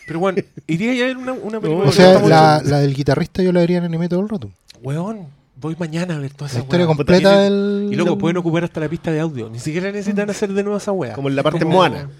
Pero 0.07 0.19
bueno, 0.19 0.41
iría 0.65 0.91
a 1.03 1.07
ver 1.07 1.17
una, 1.17 1.33
una 1.33 1.59
película. 1.59 1.85
No, 1.85 1.89
o 1.89 1.93
sea, 1.93 2.19
la, 2.27 2.61
la 2.63 2.79
del 2.79 2.95
guitarrista 2.95 3.43
yo 3.43 3.51
la 3.51 3.59
vería 3.59 3.77
en 3.77 3.83
anime 3.85 4.09
todo 4.09 4.21
el 4.21 4.29
rato. 4.29 4.49
Weón, 4.81 5.27
voy 5.59 5.75
mañana 5.79 6.15
a 6.15 6.19
ver 6.19 6.33
toda 6.33 6.47
esa 6.47 6.57
La 6.59 6.63
historia 6.63 6.85
weá. 6.85 6.95
completa 6.95 7.19
Y- 7.19 7.43
del... 7.43 7.89
Y 7.91 7.95
luego 7.95 8.17
pueden 8.17 8.37
ocupar 8.37 8.63
hasta 8.63 8.79
la 8.79 8.87
pista 8.89 9.11
de 9.11 9.19
audio. 9.19 9.49
Ni 9.49 9.59
siquiera 9.59 9.91
necesitan 9.91 10.29
hacer 10.29 10.53
de 10.53 10.63
nuevo 10.63 10.77
esa 10.77 10.91
weá. 10.91 11.13
Como 11.13 11.29
en 11.29 11.35
la 11.35 11.43
parte 11.43 11.65
Moana. 11.65 12.09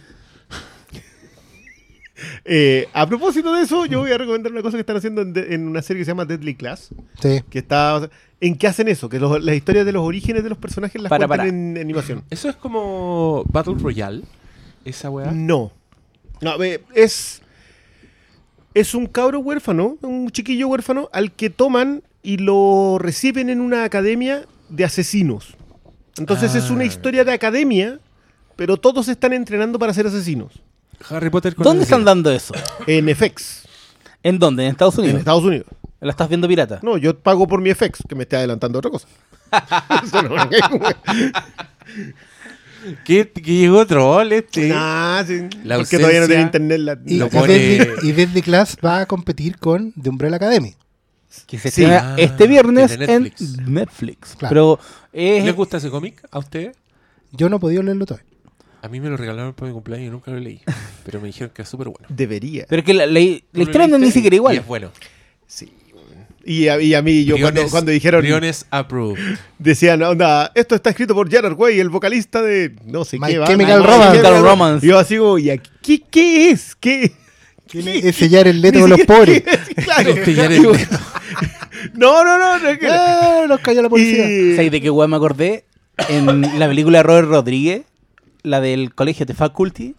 Eh, 2.44 2.88
a 2.92 3.08
propósito 3.08 3.54
de 3.54 3.62
eso, 3.62 3.86
yo 3.86 4.00
voy 4.02 4.12
a 4.12 4.18
recomendar 4.18 4.52
una 4.52 4.62
cosa 4.62 4.76
que 4.76 4.82
están 4.82 4.98
haciendo 4.98 5.22
en, 5.22 5.32
de- 5.32 5.54
en 5.56 5.66
una 5.68 5.82
serie 5.82 6.02
que 6.02 6.06
se 6.06 6.12
llama 6.12 6.26
Deadly 6.26 6.54
Class. 6.56 6.90
Sí. 7.22 7.42
Que 7.50 7.60
está. 7.60 8.10
¿En 8.42 8.58
qué 8.58 8.68
hacen 8.68 8.90
eso? 8.90 9.08
Que 9.08 9.20
los- 9.20 9.42
las 9.42 9.56
historias 9.56 9.86
de 9.86 9.94
los 9.94 10.04
orígenes 10.04 10.44
de 10.44 10.50
los 10.50 10.58
personajes 10.58 11.02
las 11.02 11.10
Para, 11.10 11.28
cuentan 11.28 11.48
para. 11.48 11.50
en 11.50 11.78
animación. 11.78 12.24
Eso 12.30 12.50
es 12.50 12.58
como 12.58 13.46
Battle 13.48 13.76
Royale. 13.80 14.24
Esa 14.84 15.10
weá. 15.10 15.32
No. 15.32 15.72
No, 16.42 16.58
ve, 16.58 16.84
es. 16.94 17.42
Es 18.74 18.94
un 18.94 19.06
cabro 19.08 19.40
huérfano, 19.40 19.98
un 20.02 20.30
chiquillo 20.30 20.68
huérfano, 20.68 21.10
al 21.14 21.32
que 21.32 21.50
toman 21.50 22.04
y 22.24 22.38
lo 22.38 22.98
reciben 23.00 23.50
en 23.50 23.62
una 23.62 23.84
academia 23.84 24.46
de 24.70 24.84
asesinos. 24.86 25.56
Entonces 26.18 26.54
es 26.56 26.70
una 26.70 26.84
Ah. 26.84 26.88
historia 26.88 27.24
de 27.24 27.32
academia, 27.32 28.00
pero 28.56 28.78
todos 28.78 29.08
están 29.08 29.34
entrenando 29.34 29.80
para 29.80 29.94
ser 29.94 30.08
asesinos. 30.08 30.62
Harry 31.10 31.30
Potter 31.30 31.56
con 31.56 31.64
¿Dónde 31.64 31.84
están 31.84 32.04
dando 32.04 32.30
eso? 32.32 32.54
En 32.86 33.08
FX, 33.16 33.64
¿En 34.22 34.38
dónde? 34.38 34.66
¿En 34.66 34.72
Estados 34.72 34.96
en 34.96 35.02
Unidos? 35.06 35.20
Estados 35.20 35.44
Unidos. 35.46 35.68
¿La 36.02 36.12
estás 36.12 36.28
viendo 36.30 36.48
pirata? 36.48 36.80
No, 36.84 36.98
yo 36.98 37.18
pago 37.18 37.48
por 37.48 37.62
mi 37.62 37.70
FX, 37.74 38.04
que 38.08 38.16
me 38.16 38.24
esté 38.24 38.36
adelantando 38.36 38.78
a 38.78 38.80
otra 38.80 38.92
cosa. 38.92 39.08
Eso 40.04 40.22
no 40.24 40.30
me- 40.36 40.50
¿Qué, 43.04 43.30
que 43.30 43.42
llegó 43.54 43.86
troll 43.86 44.32
este? 44.32 44.70
Nah, 44.70 45.24
sí, 45.26 45.48
La 45.66 45.78
porque 45.78 45.98
todavía 45.98 46.22
no 46.22 46.28
tiene 46.28 46.44
internet. 46.44 46.80
la- 46.80 46.98
Y, 47.06 47.18
Lo 47.18 47.26
y 47.28 47.30
pone- 47.30 47.54
Deadly, 47.58 48.10
y 48.10 48.12
Deadly 48.14 48.42
Class 48.42 48.78
va 48.84 49.02
a 49.02 49.06
competir 49.06 49.58
con 49.58 49.92
The 50.02 50.10
Umbrella 50.10 50.38
Academy. 50.38 50.76
Que 51.48 51.58
se 51.60 51.70
Sí. 51.72 51.84
estrena 51.84 52.14
Ah, 52.14 52.16
este 52.18 52.48
viernes 52.48 52.92
en 53.00 53.32
Netflix. 53.68 54.36
Claro. 54.38 54.50
Pero 54.50 54.80
es... 55.14 55.44
¿Les 55.46 55.56
gusta 55.56 55.78
ese 55.78 55.90
cómic 55.90 56.22
a 56.32 56.40
ustedes? 56.40 56.76
Yo 57.32 57.50
no 57.50 57.58
he 57.58 57.60
podido 57.60 57.84
leerlo 57.84 58.06
todavía. 58.06 58.28
A 58.82 58.88
mí 58.88 59.00
me 59.00 59.10
lo 59.10 59.18
regalaron 59.18 59.54
para 59.54 59.68
mi 59.68 59.74
cumpleaños 59.74 60.08
y 60.08 60.10
nunca 60.12 60.32
lo 60.32 60.40
leí. 60.40 60.62
Pero 61.06 61.20
me 61.22 61.28
dijeron 61.28 61.52
que 61.54 61.62
es 61.64 61.70
súper 61.70 61.88
bueno. 61.90 62.08
Debería. 62.10 62.66
Pero 62.68 62.80
es 62.80 62.86
que 62.86 62.94
la, 62.94 63.06
la- 63.06 63.20
la 63.20 63.26
¿Tú 63.40 63.44
lo 63.54 63.62
historia 63.64 63.88
no 63.88 63.96
es 63.98 64.02
ni 64.02 64.12
siquiera 64.12 64.36
Y 64.36 64.38
igual. 64.38 64.58
es 64.58 64.66
bueno. 64.66 64.92
Sí. 65.46 65.74
Y 66.46 66.68
a, 66.70 66.82
y 66.82 66.94
a 66.96 67.02
mí, 67.02 67.26
yo 67.26 67.36
cuando, 67.38 67.62
Briones- 67.62 67.72
cuando 67.72 67.92
dijeron, 67.92 68.22
Briones 68.22 68.66
approved. 68.72 69.20
decían, 69.60 70.02
onda, 70.02 70.52
esto 70.56 70.74
está 70.74 70.90
escrito 70.90 71.14
por 71.14 71.30
Gerard 71.30 71.54
Way, 71.60 71.80
el 71.80 71.90
vocalista 71.90 72.42
de 72.42 72.76
no 72.86 73.04
sé 73.06 73.20
My 73.20 73.28
qué. 73.28 73.44
Chemical 73.46 73.82
My 73.82 73.86
Romance. 73.86 74.12
Chemical 74.18 74.42
Romance. 74.44 74.86
Y 74.86 74.90
yo 74.90 74.98
así 74.98 75.18
como, 75.18 75.38
¿y 75.38 75.50
aquí, 75.52 75.70
¿qué, 75.82 76.02
qué 76.10 76.50
es? 76.52 76.76
¿Qué? 76.76 77.12
Ese 77.72 78.30
ya 78.30 78.40
el 78.42 78.62
leto 78.64 78.80
de 78.80 78.88
los 78.88 79.02
pobres. 79.02 79.44
claro. 79.84 80.10
Este 80.12 80.34
Jared 80.34 80.58
Digo, 80.60 80.72
Leto. 80.74 80.98
No, 82.00 82.24
no, 82.24 82.38
no, 82.40 82.60
no 82.60 82.70
es 82.70 82.80
que- 82.80 82.88
¡Ah! 82.88 83.46
Nos 83.48 83.60
cayó 83.62 83.82
la 83.82 83.90
policía. 83.90 84.30
Y- 84.30 84.56
¿Sabes 84.56 84.72
de 84.72 84.82
qué 84.82 84.90
weón 84.90 85.10
me 85.12 85.18
acordé? 85.18 85.66
En 86.08 86.42
la 86.60 86.68
película 86.68 87.00
de 87.00 87.04
Robert 87.04 87.28
Rodríguez, 87.28 87.84
la 88.44 88.62
del 88.62 88.94
colegio 88.96 89.26
de 89.26 89.34
Faculty, 89.34 89.96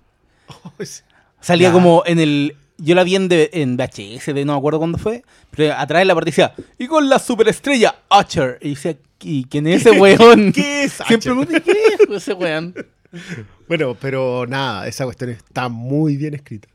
salía 1.41 1.69
Ya. 1.69 1.73
como 1.73 2.03
en 2.07 2.19
el. 2.19 2.57
Yo 2.79 2.95
la 2.95 3.05
vi 3.05 3.15
en, 3.17 3.29
de- 3.29 3.51
en 3.53 3.77
VHS, 3.77 4.33
de, 4.33 4.45
no 4.47 4.55
me 4.55 4.59
acuerdo 4.59 4.79
cuándo 4.79 4.97
fue, 4.97 5.23
pero 5.51 5.75
atrás 5.75 6.01
de 6.01 6.07
la 6.07 6.15
parte 6.15 6.31
decía, 6.31 6.55
y 6.79 6.87
con 6.87 7.11
la 7.11 7.19
superestrella 7.19 7.95
Archer. 8.09 8.59
Y 8.63 8.71
decía, 8.71 8.97
¿y 9.21 9.45
quién 9.45 9.67
es 9.67 9.85
ese 9.85 9.91
weón? 10.01 10.51
¿Qué 10.53 10.85
es 10.85 10.93
Siempre 11.07 11.35
me 11.35 11.43
Archer? 11.43 11.63
pregunté, 11.63 11.73
¿qué 11.73 12.05
es 12.15 12.23
ese 12.23 12.33
weón? 12.33 12.75
Bueno, 13.69 13.95
pero 14.01 14.47
nada, 14.47 14.89
esa 14.89 15.05
cuestión 15.05 15.29
está 15.31 15.69
muy 15.69 16.17
bien 16.17 16.33
escrita. 16.33 16.69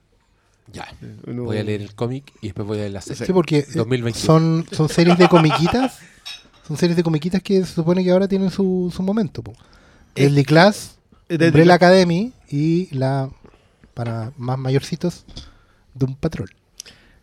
Ya. 0.76 0.88
Uno- 1.28 1.44
Voy 1.46 1.58
a 1.58 1.64
leer 1.64 1.82
el 1.82 1.96
cómic 1.96 2.32
y 2.42 2.48
después 2.48 2.68
voy 2.68 2.78
a 2.78 2.82
leer 2.82 2.92
la 2.92 3.02
serie. 3.02 3.26
Sí, 3.26 3.34
porque 3.34 3.60
eh, 3.60 3.66
2021. 3.76 4.26
son, 4.26 4.66
son 4.72 4.90
series 4.90 5.18
de 5.18 5.28
comiquitas. 5.30 6.00
Son 6.68 6.78
series 6.78 6.98
de 6.98 7.04
comiquitas 7.04 7.42
que 7.44 7.60
se 7.66 7.74
supone 7.74 8.04
que 8.04 8.12
ahora 8.12 8.28
tienen 8.28 8.50
su, 8.52 8.92
su 8.96 9.02
momento. 9.04 9.42
po. 9.44 9.54
Deadly 10.16 10.44
Class, 10.44 10.98
Eh, 11.30 11.38
Deadly 11.38 11.48
Umbrella 11.48 11.78
Class. 11.78 11.90
Academy 11.92 12.34
y 12.50 12.94
la, 12.96 13.30
para 13.94 14.32
más 14.38 14.58
mayorcitos, 14.58 15.26
Doom 15.94 16.16
Patrol. 16.16 16.50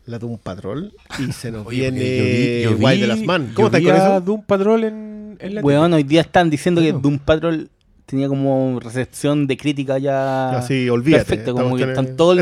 La 0.06 0.18
de 0.18 0.26
un 0.26 0.36
patrol 0.38 0.92
y 1.20 1.30
se 1.32 1.52
nos 1.52 1.64
Oye, 1.68 1.90
viene 1.90 2.62
yo 2.62 2.70
vi- 2.70 2.76
yo 2.80 2.86
Wild 2.86 2.94
vi- 2.94 3.00
the 3.02 3.06
Last 3.06 3.22
Man. 3.24 3.52
¿Cómo 3.54 3.68
estás 3.68 3.80
vi 3.80 3.86
con 3.86 3.96
eso? 3.96 4.20
Doom 4.20 4.42
Patrol 4.42 4.84
en, 4.84 5.36
en 5.40 5.54
la 5.54 5.60
Weón, 5.60 5.92
hoy 5.92 6.02
día 6.02 6.22
están 6.22 6.50
diciendo 6.50 6.80
que. 6.80 6.92
Doom 6.92 7.18
Patrol 7.20 7.70
tenía 8.12 8.28
como 8.28 8.78
recepción 8.78 9.46
de 9.46 9.56
crítica 9.56 9.98
ya. 9.98 10.50
Así, 10.58 10.88
olvídate. 10.88 11.24
Perfecto, 11.24 11.50
Esta 11.50 11.62
como 11.62 11.76
que 11.76 11.82
están 11.84 12.14
todos 12.16 12.36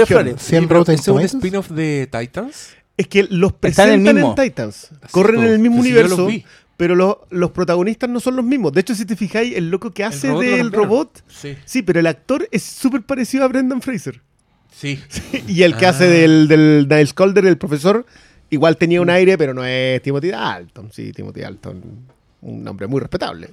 legión. 0.00 0.06
flores. 0.06 0.42
100 0.42 0.62
Sí, 0.62 0.66
pero 0.68 0.80
Rotten 0.80 0.94
¿ese 0.94 1.02
es 1.02 1.08
un 1.08 1.20
spin-off 1.20 1.70
de 1.70 2.08
Titans? 2.10 2.68
Es 2.96 3.08
que 3.08 3.24
los 3.24 3.30
en 3.30 3.42
el 3.42 3.52
presentan 3.54 4.08
en, 4.08 4.14
mismo. 4.14 4.34
Titans. 4.34 4.88
Corren 5.10 5.34
pues, 5.36 5.48
en 5.48 5.52
el 5.54 5.58
mismo 5.58 5.76
yo 5.78 5.82
los 5.82 6.12
universo, 6.12 6.26
vi. 6.28 6.44
pero 6.76 6.94
los, 6.94 7.16
los 7.30 7.50
protagonistas 7.50 8.08
no 8.08 8.20
son 8.20 8.36
los 8.36 8.44
mismos. 8.44 8.72
De 8.72 8.80
hecho, 8.80 8.94
si 8.94 9.04
te 9.04 9.16
fijáis, 9.16 9.54
el 9.56 9.68
loco 9.70 9.90
que 9.90 10.04
hace 10.04 10.28
robot 10.28 10.44
lo 10.44 10.56
del 10.56 10.72
robot, 10.72 11.24
Sí. 11.28 11.56
sí, 11.64 11.82
pero 11.82 12.00
el 12.00 12.06
actor 12.06 12.48
es 12.52 12.62
súper 12.62 13.02
parecido 13.02 13.44
a 13.44 13.48
Brendan 13.48 13.82
Fraser. 13.82 14.22
Sí. 14.72 14.98
y 15.48 15.62
el 15.62 15.76
que 15.76 15.86
Ah. 15.86 15.90
hace 15.90 16.06
del, 16.06 16.48
del 16.48 16.86
Niles 16.88 17.12
Calder, 17.12 17.44
el 17.46 17.58
profesor, 17.58 18.06
igual 18.48 18.76
tenía 18.76 19.00
un 19.02 19.10
aire, 19.10 19.36
pero 19.36 19.52
no 19.52 19.64
es 19.64 20.00
Timothy 20.02 20.28
Dalton. 20.28 20.90
Sí, 20.92 21.12
Timothy 21.12 21.40
Dalton, 21.40 21.82
un 22.42 22.68
hombre 22.68 22.86
muy 22.86 23.00
respetable. 23.00 23.50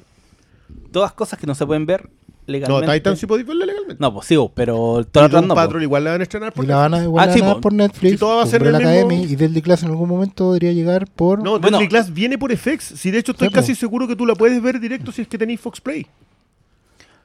Todas 0.91 1.13
cosas 1.13 1.39
que 1.39 1.47
no 1.47 1.55
se 1.55 1.65
pueden 1.65 1.85
ver 1.85 2.03
No, 2.03 2.51
legalmente. 2.53 2.93
Titan 2.93 3.17
sí 3.17 3.25
podéis 3.25 3.47
verla 3.47 3.65
legalmente. 3.65 3.97
No, 3.99 4.13
pues 4.13 4.27
sí, 4.27 4.35
pero 4.53 4.99
Y 5.01 5.05
todas 5.05 5.31
las 5.31 5.43
no. 5.45 5.55
Patrol 5.55 5.73
pues. 5.73 5.83
igual 5.83 6.03
la 6.03 6.11
van 6.11 6.19
a 6.21 6.23
estrenar 6.23 6.53
por 6.53 6.65
Y 6.65 6.67
la 6.67 6.75
van 6.77 6.93
a, 6.93 7.03
igual 7.03 7.23
Ah, 7.23 7.27
la 7.27 7.33
sí, 7.33 7.41
po. 7.41 7.61
por 7.61 7.73
Netflix. 7.73 8.11
Sí, 8.11 8.17
todo 8.17 8.37
va 8.37 8.43
a 8.43 8.47
ser 8.47 8.61
el 8.63 8.73
mismo- 8.73 8.87
Academy 8.89 9.23
y 9.23 9.35
Deadly 9.35 9.61
Class 9.61 9.83
en 9.83 9.89
algún 9.89 10.09
momento 10.09 10.45
podría 10.45 10.71
llegar 10.71 11.07
por... 11.09 11.41
No, 11.43 11.59
Bueno. 11.59 11.77
Deadly 11.77 11.87
Class 11.89 12.13
viene 12.13 12.37
por 12.37 12.51
FX. 12.55 12.83
Si 12.95 13.11
de 13.11 13.19
hecho 13.19 13.31
estoy 13.31 13.47
Sí, 13.47 13.53
po. 13.53 13.59
casi 13.59 13.75
seguro 13.75 14.07
que 14.07 14.15
tú 14.15 14.25
la 14.25 14.35
puedes 14.35 14.61
ver 14.61 14.79
directo 14.79 15.11
si 15.11 15.21
es 15.23 15.27
que 15.27 15.37
tenéis 15.37 15.59
Fox 15.61 15.81
Play. 15.81 16.05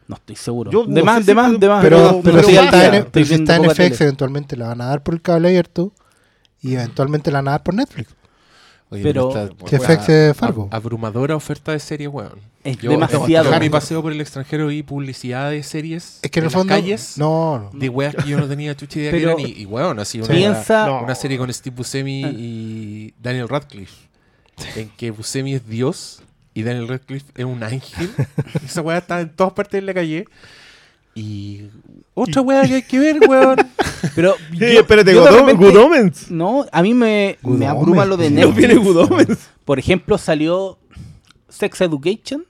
No 0.06 0.16
estoy 0.16 0.36
seguro. 0.36 0.70
Yo 0.70 0.84
de 0.86 1.00
no 1.00 1.04
más, 1.04 1.26
de 1.26 1.32
si 1.32 1.36
más, 1.36 1.60
de 1.60 1.68
más. 1.68 1.82
pero, 1.84 1.96
pero- 1.98 2.20
pero 2.22 2.36
pero 2.36 2.48
si 2.48 2.56
está 2.56 2.96
en, 2.96 3.06
pero 3.12 3.26
si 3.26 3.34
está 3.34 3.56
en 3.56 3.64
FX, 3.70 4.00
eventualmente 4.00 4.56
la 4.56 4.68
van 4.68 4.80
a 4.80 4.86
dar 4.86 5.02
por 5.02 5.12
el 5.14 5.20
cable 5.20 5.48
abierto 5.48 5.92
y 6.62 6.74
eventualmente 6.74 7.30
la 7.30 7.38
van 7.38 7.48
a 7.48 7.50
dar 7.52 7.62
por 7.62 7.74
Netflix. 7.74 8.14
Oye, 8.90 9.02
Pero- 9.02 9.28
esta- 9.28 9.54
weá, 9.64 9.96
FX 9.96 10.08
es 10.08 10.36
Fargo. 10.36 10.68
ab- 10.70 10.74
Abrumadora 10.76 11.36
oferta 11.36 11.72
de 11.72 11.78
series, 11.78 12.08
weón. 12.10 12.38
Es 12.64 12.78
Yo, 12.78 12.90
demasiado. 12.90 13.28
yo 13.50 13.54
en 13.54 13.60
mi 13.60 13.68
paseo 13.70 14.00
por 14.02 14.12
el 14.12 14.20
extranjero 14.20 14.66
vi 14.68 14.82
publicidad 14.82 15.50
de 15.50 15.62
series 15.62 16.18
Es 16.22 16.30
que 16.30 16.38
en 16.40 16.44
el 16.44 16.46
las 16.46 16.52
fondo... 16.54 16.74
calles 16.74 17.18
No, 17.18 17.70
no. 17.72 17.78
de 17.78 17.88
weas 17.88 18.14
que 18.14 18.28
yo 18.28 18.38
no 18.38 18.48
tenía 18.48 18.74
chucha 18.76 18.98
idea 18.98 19.10
Pero- 19.10 19.36
que 19.36 19.42
eran. 19.42 19.56
Y, 19.58 19.62
y 19.62 19.66
weón, 19.66 19.98
así 20.00 20.18
una, 20.20 20.28
Piensa. 20.28 20.86
No. 20.86 21.02
una 21.02 21.14
serie 21.14 21.36
con 21.38 21.52
Steve 21.52 21.76
Buscemi 21.76 22.24
Ah. 22.24 22.30
y 22.34 23.14
Daniel 23.22 23.48
Radcliffe. 23.48 24.08
En 24.76 24.88
que 24.96 25.10
Buscemi 25.10 25.54
es 25.54 25.66
Dios 25.68 26.22
y 26.54 26.62
Daniel 26.62 26.88
Radcliffe 26.88 27.30
es 27.36 27.44
un 27.44 27.62
ángel. 27.62 28.10
Esa 28.64 28.80
wea 28.80 28.98
está 28.98 29.20
en 29.20 29.28
todas 29.36 29.52
partes 29.52 29.80
de 29.80 29.86
la 29.86 29.94
calle. 29.94 30.24
Y 31.18 31.68
otra 32.14 32.42
wea 32.42 32.62
que 32.66 32.74
hay 32.76 32.82
que 32.82 32.98
ver, 32.98 33.18
weón. 33.28 33.56
Pero. 34.14 34.34
Eh, 34.60 34.74
yo- 34.74 34.80
espérate, 34.80 35.12
yo 35.14 35.24
de 35.24 35.30
Good, 35.30 35.38
repente- 35.40 35.64
Good 35.70 35.76
Omens. 35.76 36.30
No, 36.30 36.66
a 36.70 36.82
mí 36.82 36.94
me, 36.94 37.38
Good 37.42 37.58
me 37.58 37.66
abruma 37.66 38.02
Omens. 38.04 38.08
lo 38.08 38.16
de 38.16 38.30
No 38.30 38.52
viene 38.52 38.74
Netflix. 38.74 38.94
Good 38.94 39.12
Omens. 39.12 39.38
Por 39.64 39.78
ejemplo, 39.78 40.18
salió 40.18 40.78
Sex 41.48 41.80
Education 41.80 42.44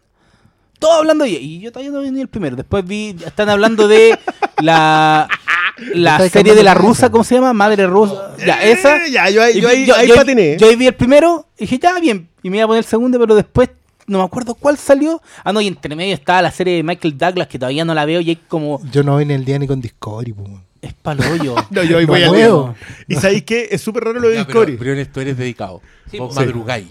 Todo 0.79 0.93
hablando 0.93 1.25
y, 1.27 1.35
y 1.37 1.61
yo 1.61 1.73
todavía 1.73 1.91
no 1.93 2.01
vi 2.01 2.11
ni 2.11 2.21
el 2.21 2.29
primero. 2.29 2.57
Después 2.57 2.85
vi, 2.87 3.17
están 3.27 3.49
hablando 3.49 3.89
de 3.89 4.19
la 4.61 5.29
la 5.95 6.13
Estáis 6.13 6.33
serie 6.33 6.55
de 6.55 6.63
la 6.63 6.73
cambiando 6.75 6.89
rusa. 6.95 7.11
¿cómo 7.11 7.25
se 7.25 7.35
llama? 7.37 7.53
Madre 7.53 7.87
rusa. 7.87 8.35
Ya, 8.45 8.63
esa. 8.63 8.97
Eh, 9.05 9.11
ya, 9.11 9.29
yo, 9.31 9.43
ahí- 9.43 9.59
Y 9.59 9.61
yo 9.61 9.69
ahí, 9.69 9.87
yo- 9.87 9.97
ahí 9.97 10.09
yo- 10.09 10.15
patiné. 10.17 10.57
Yo 10.59 10.69
ahí 10.69 10.77
vi 10.77 10.87
el 10.87 10.95
primero 10.95 11.47
y 11.57 11.63
dije, 11.65 11.79
ya, 11.79 11.99
bien. 12.01 12.29
Y 12.43 12.51
me 12.51 12.59
iba 12.59 12.65
a 12.65 12.69
poner 12.69 12.85
el 12.85 12.89
segundo, 12.89 13.19
pero 13.19 13.35
después 13.35 13.71
no 14.09 14.19
me 14.19 14.25
acuerdo 14.25 14.55
cuál 14.55 14.77
salió. 14.77 15.23
Ah, 15.45 15.53
no, 15.53 15.61
y 15.61 15.67
entre 15.69 15.95
medio 15.95 16.15
estaba 16.15 16.43
la 16.43 16.51
serie 16.51 16.75
de 16.75 16.83
Michael 16.83 17.17
Douglas, 17.17 17.47
que 17.49 17.59
todavía 17.59 17.85
no 17.85 17.95
la 17.95 18.05
veo 18.05 18.21
y 18.21 18.31
hay 18.31 18.37
como. 18.37 18.81
Yo 18.91 19.03
no 19.05 19.13
voy 19.13 19.25
ni 19.27 19.35
el 19.35 19.45
día 19.45 19.59
ni 19.59 19.67
con 19.67 19.81
Discovery, 19.81 20.33
po, 20.33 20.43
weón. 20.43 20.65
Es 20.83 20.93
palollo. 20.95 21.55
No, 21.71 21.83
yo 21.83 21.99
ahí 21.99 22.07
No 22.07 22.13
voy 22.13 22.23
a 22.25 22.29
puedo. 22.29 22.75
¿Y 23.07 23.15
sabéis 23.17 23.43
qué? 23.45 23.69
Es 23.71 23.81
súper 23.81 24.05
raro 24.05 24.21
lo 24.21 24.29
de 24.29 24.35
Ya, 24.37 24.47
pero, 24.47 24.61
Discovery. 24.61 24.77
Briones, 24.77 25.13
tú 25.13 25.21
eres 25.21 25.37
dedicado. 25.37 25.81
Sí, 26.11 26.19
vos 26.19 26.35
po. 26.35 26.41
madrugáis. 26.41 26.89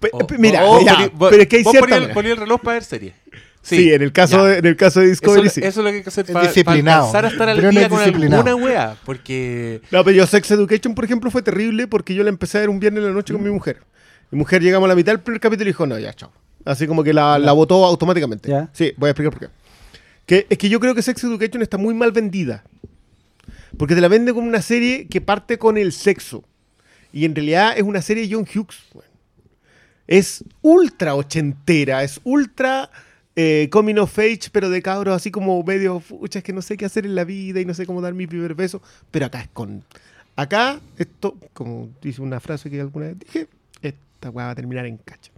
Pe- 0.00 0.10
O- 0.12 0.18
pe- 0.26 0.36
mira, 0.38 0.64
o- 0.64 0.78
o 0.80 0.84
ya, 0.84 0.96
poní- 0.96 1.10
vos- 1.14 1.30
pero 1.30 1.42
es 1.42 1.48
que 1.48 1.56
hay 1.56 1.64
cierta... 1.64 1.80
poní 1.80 1.94
el, 1.94 2.00
mira. 2.02 2.14
poní 2.14 2.28
el 2.30 2.36
reloj 2.36 2.60
para 2.60 2.74
ver 2.74 2.84
series. 2.84 3.14
Sí, 3.62 3.90
en 3.94 4.02
el 4.02 4.12
caso 4.12 4.44
de, 4.44 4.58
en 4.58 4.66
el 4.66 4.76
caso 4.76 5.00
de 5.00 5.06
Eso, 5.06 5.10
Discovery 5.12 5.46
eso 5.46 5.54
sí. 5.54 5.60
es 5.64 5.76
lo 5.76 5.84
que 5.84 5.88
hay 5.96 6.02
que 6.02 6.08
hacer 6.10 6.26
para 6.26 6.40
alcanzar 6.46 7.24
a 7.24 7.28
estar 7.28 7.48
al 7.48 7.60
día 7.70 7.82
es 7.82 7.88
con 7.88 7.98
disciplinado. 7.98 8.42
alguna 8.46 8.56
wea. 8.66 8.96
Porque 9.06 9.80
No, 9.90 10.04
pero 10.04 10.14
yo 10.16 10.26
Sex 10.26 10.50
Education, 10.50 10.94
por 10.94 11.06
ejemplo, 11.06 11.30
fue 11.30 11.40
terrible 11.40 11.86
porque 11.86 12.14
yo 12.14 12.22
la 12.24 12.28
empecé 12.28 12.58
a 12.58 12.60
ver 12.60 12.68
un 12.68 12.78
viernes 12.78 13.00
en 13.02 13.08
la 13.08 13.14
noche 13.14 13.32
con 13.32 13.42
mi 13.42 13.48
mujer. 13.50 13.78
Mi 14.34 14.38
mujer 14.38 14.60
llegamos 14.60 14.88
a 14.88 14.88
la 14.88 14.96
mitad 14.96 15.12
del 15.12 15.20
primer 15.20 15.40
capítulo 15.40 15.68
y 15.68 15.72
dijo, 15.72 15.86
no, 15.86 15.96
ya, 15.96 16.12
chao. 16.12 16.32
Así 16.64 16.88
como 16.88 17.04
que 17.04 17.12
la, 17.12 17.38
la 17.38 17.52
votó 17.52 17.84
automáticamente. 17.84 18.50
Ya. 18.50 18.68
Sí, 18.72 18.92
voy 18.96 19.06
a 19.06 19.10
explicar 19.12 19.32
por 19.32 19.48
qué. 19.48 19.54
Que, 20.26 20.46
es 20.50 20.58
que 20.58 20.68
yo 20.68 20.80
creo 20.80 20.92
que 20.92 21.02
Sex 21.02 21.22
Education 21.22 21.62
está 21.62 21.78
muy 21.78 21.94
mal 21.94 22.10
vendida. 22.10 22.64
Porque 23.78 23.94
te 23.94 24.00
la 24.00 24.08
vende 24.08 24.34
como 24.34 24.48
una 24.48 24.60
serie 24.60 25.06
que 25.06 25.20
parte 25.20 25.56
con 25.56 25.78
el 25.78 25.92
sexo. 25.92 26.42
Y 27.12 27.26
en 27.26 27.36
realidad 27.36 27.74
es 27.76 27.84
una 27.84 28.02
serie 28.02 28.26
de 28.26 28.34
John 28.34 28.44
Hughes. 28.44 28.76
Es 30.08 30.42
ultra 30.62 31.14
ochentera, 31.14 32.02
es 32.02 32.20
ultra 32.24 32.90
eh, 33.36 33.68
coming 33.70 33.98
of 33.98 34.18
age, 34.18 34.50
pero 34.50 34.68
de 34.68 34.82
cabros 34.82 35.14
así 35.14 35.30
como 35.30 35.62
medio, 35.62 36.00
pucha, 36.00 36.40
es 36.40 36.44
que 36.44 36.52
no 36.52 36.60
sé 36.60 36.76
qué 36.76 36.86
hacer 36.86 37.06
en 37.06 37.14
la 37.14 37.22
vida 37.22 37.60
y 37.60 37.64
no 37.64 37.72
sé 37.72 37.86
cómo 37.86 38.00
dar 38.00 38.14
mi 38.14 38.26
primer 38.26 38.56
beso. 38.56 38.82
Pero 39.12 39.26
acá 39.26 39.42
es 39.42 39.48
con... 39.52 39.84
Acá, 40.34 40.80
esto, 40.98 41.36
como 41.52 41.90
dice 42.02 42.20
una 42.20 42.40
frase 42.40 42.68
que 42.68 42.80
alguna 42.80 43.06
vez 43.06 43.18
dije, 43.20 43.48
esta 44.24 44.30
weá 44.30 44.46
va 44.46 44.52
a 44.52 44.54
terminar 44.54 44.86
en 44.86 44.96
cacho. 44.96 45.32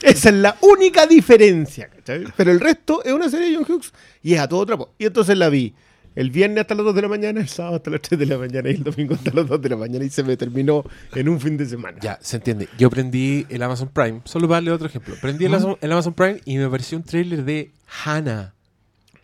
Esa 0.00 0.28
es 0.30 0.34
la 0.36 0.56
única 0.60 1.06
diferencia, 1.06 1.88
¿cachai? 1.88 2.24
Pero 2.36 2.50
el 2.52 2.60
resto 2.60 3.02
es 3.04 3.12
una 3.12 3.28
serie 3.28 3.50
de 3.50 3.56
John 3.56 3.64
Hughes 3.68 3.92
y 4.22 4.34
es 4.34 4.40
a 4.40 4.48
todo 4.48 4.64
trapo. 4.66 4.94
Y 4.98 5.06
entonces 5.06 5.36
la 5.36 5.48
vi 5.48 5.74
el 6.14 6.30
viernes 6.30 6.60
hasta 6.62 6.74
las 6.74 6.84
2 6.84 6.94
de 6.94 7.02
la 7.02 7.08
mañana, 7.08 7.40
el 7.40 7.48
sábado 7.48 7.76
hasta 7.76 7.90
las 7.90 8.00
3 8.02 8.18
de 8.20 8.26
la 8.26 8.38
mañana 8.38 8.68
y 8.70 8.74
el 8.74 8.82
domingo 8.84 9.14
hasta 9.14 9.32
las 9.32 9.46
2 9.48 9.60
de 9.62 9.68
la 9.68 9.76
mañana 9.76 10.04
y 10.04 10.10
se 10.10 10.22
me 10.22 10.36
terminó 10.36 10.84
en 11.14 11.28
un 11.28 11.40
fin 11.40 11.56
de 11.56 11.66
semana. 11.66 11.98
Ya, 12.00 12.18
se 12.20 12.36
entiende. 12.36 12.68
Yo 12.78 12.90
prendí 12.90 13.46
el 13.48 13.62
Amazon 13.62 13.88
Prime, 13.88 14.20
solo 14.24 14.46
para 14.46 14.56
darle 14.56 14.72
otro 14.72 14.86
ejemplo. 14.88 15.14
Prendí 15.20 15.44
el, 15.46 15.54
Amazon, 15.54 15.76
el 15.80 15.92
Amazon 15.92 16.14
Prime 16.14 16.40
y 16.44 16.58
me 16.58 16.64
apareció 16.64 16.98
un 16.98 17.04
tráiler 17.04 17.44
de 17.44 17.72
Hannah. 18.04 18.54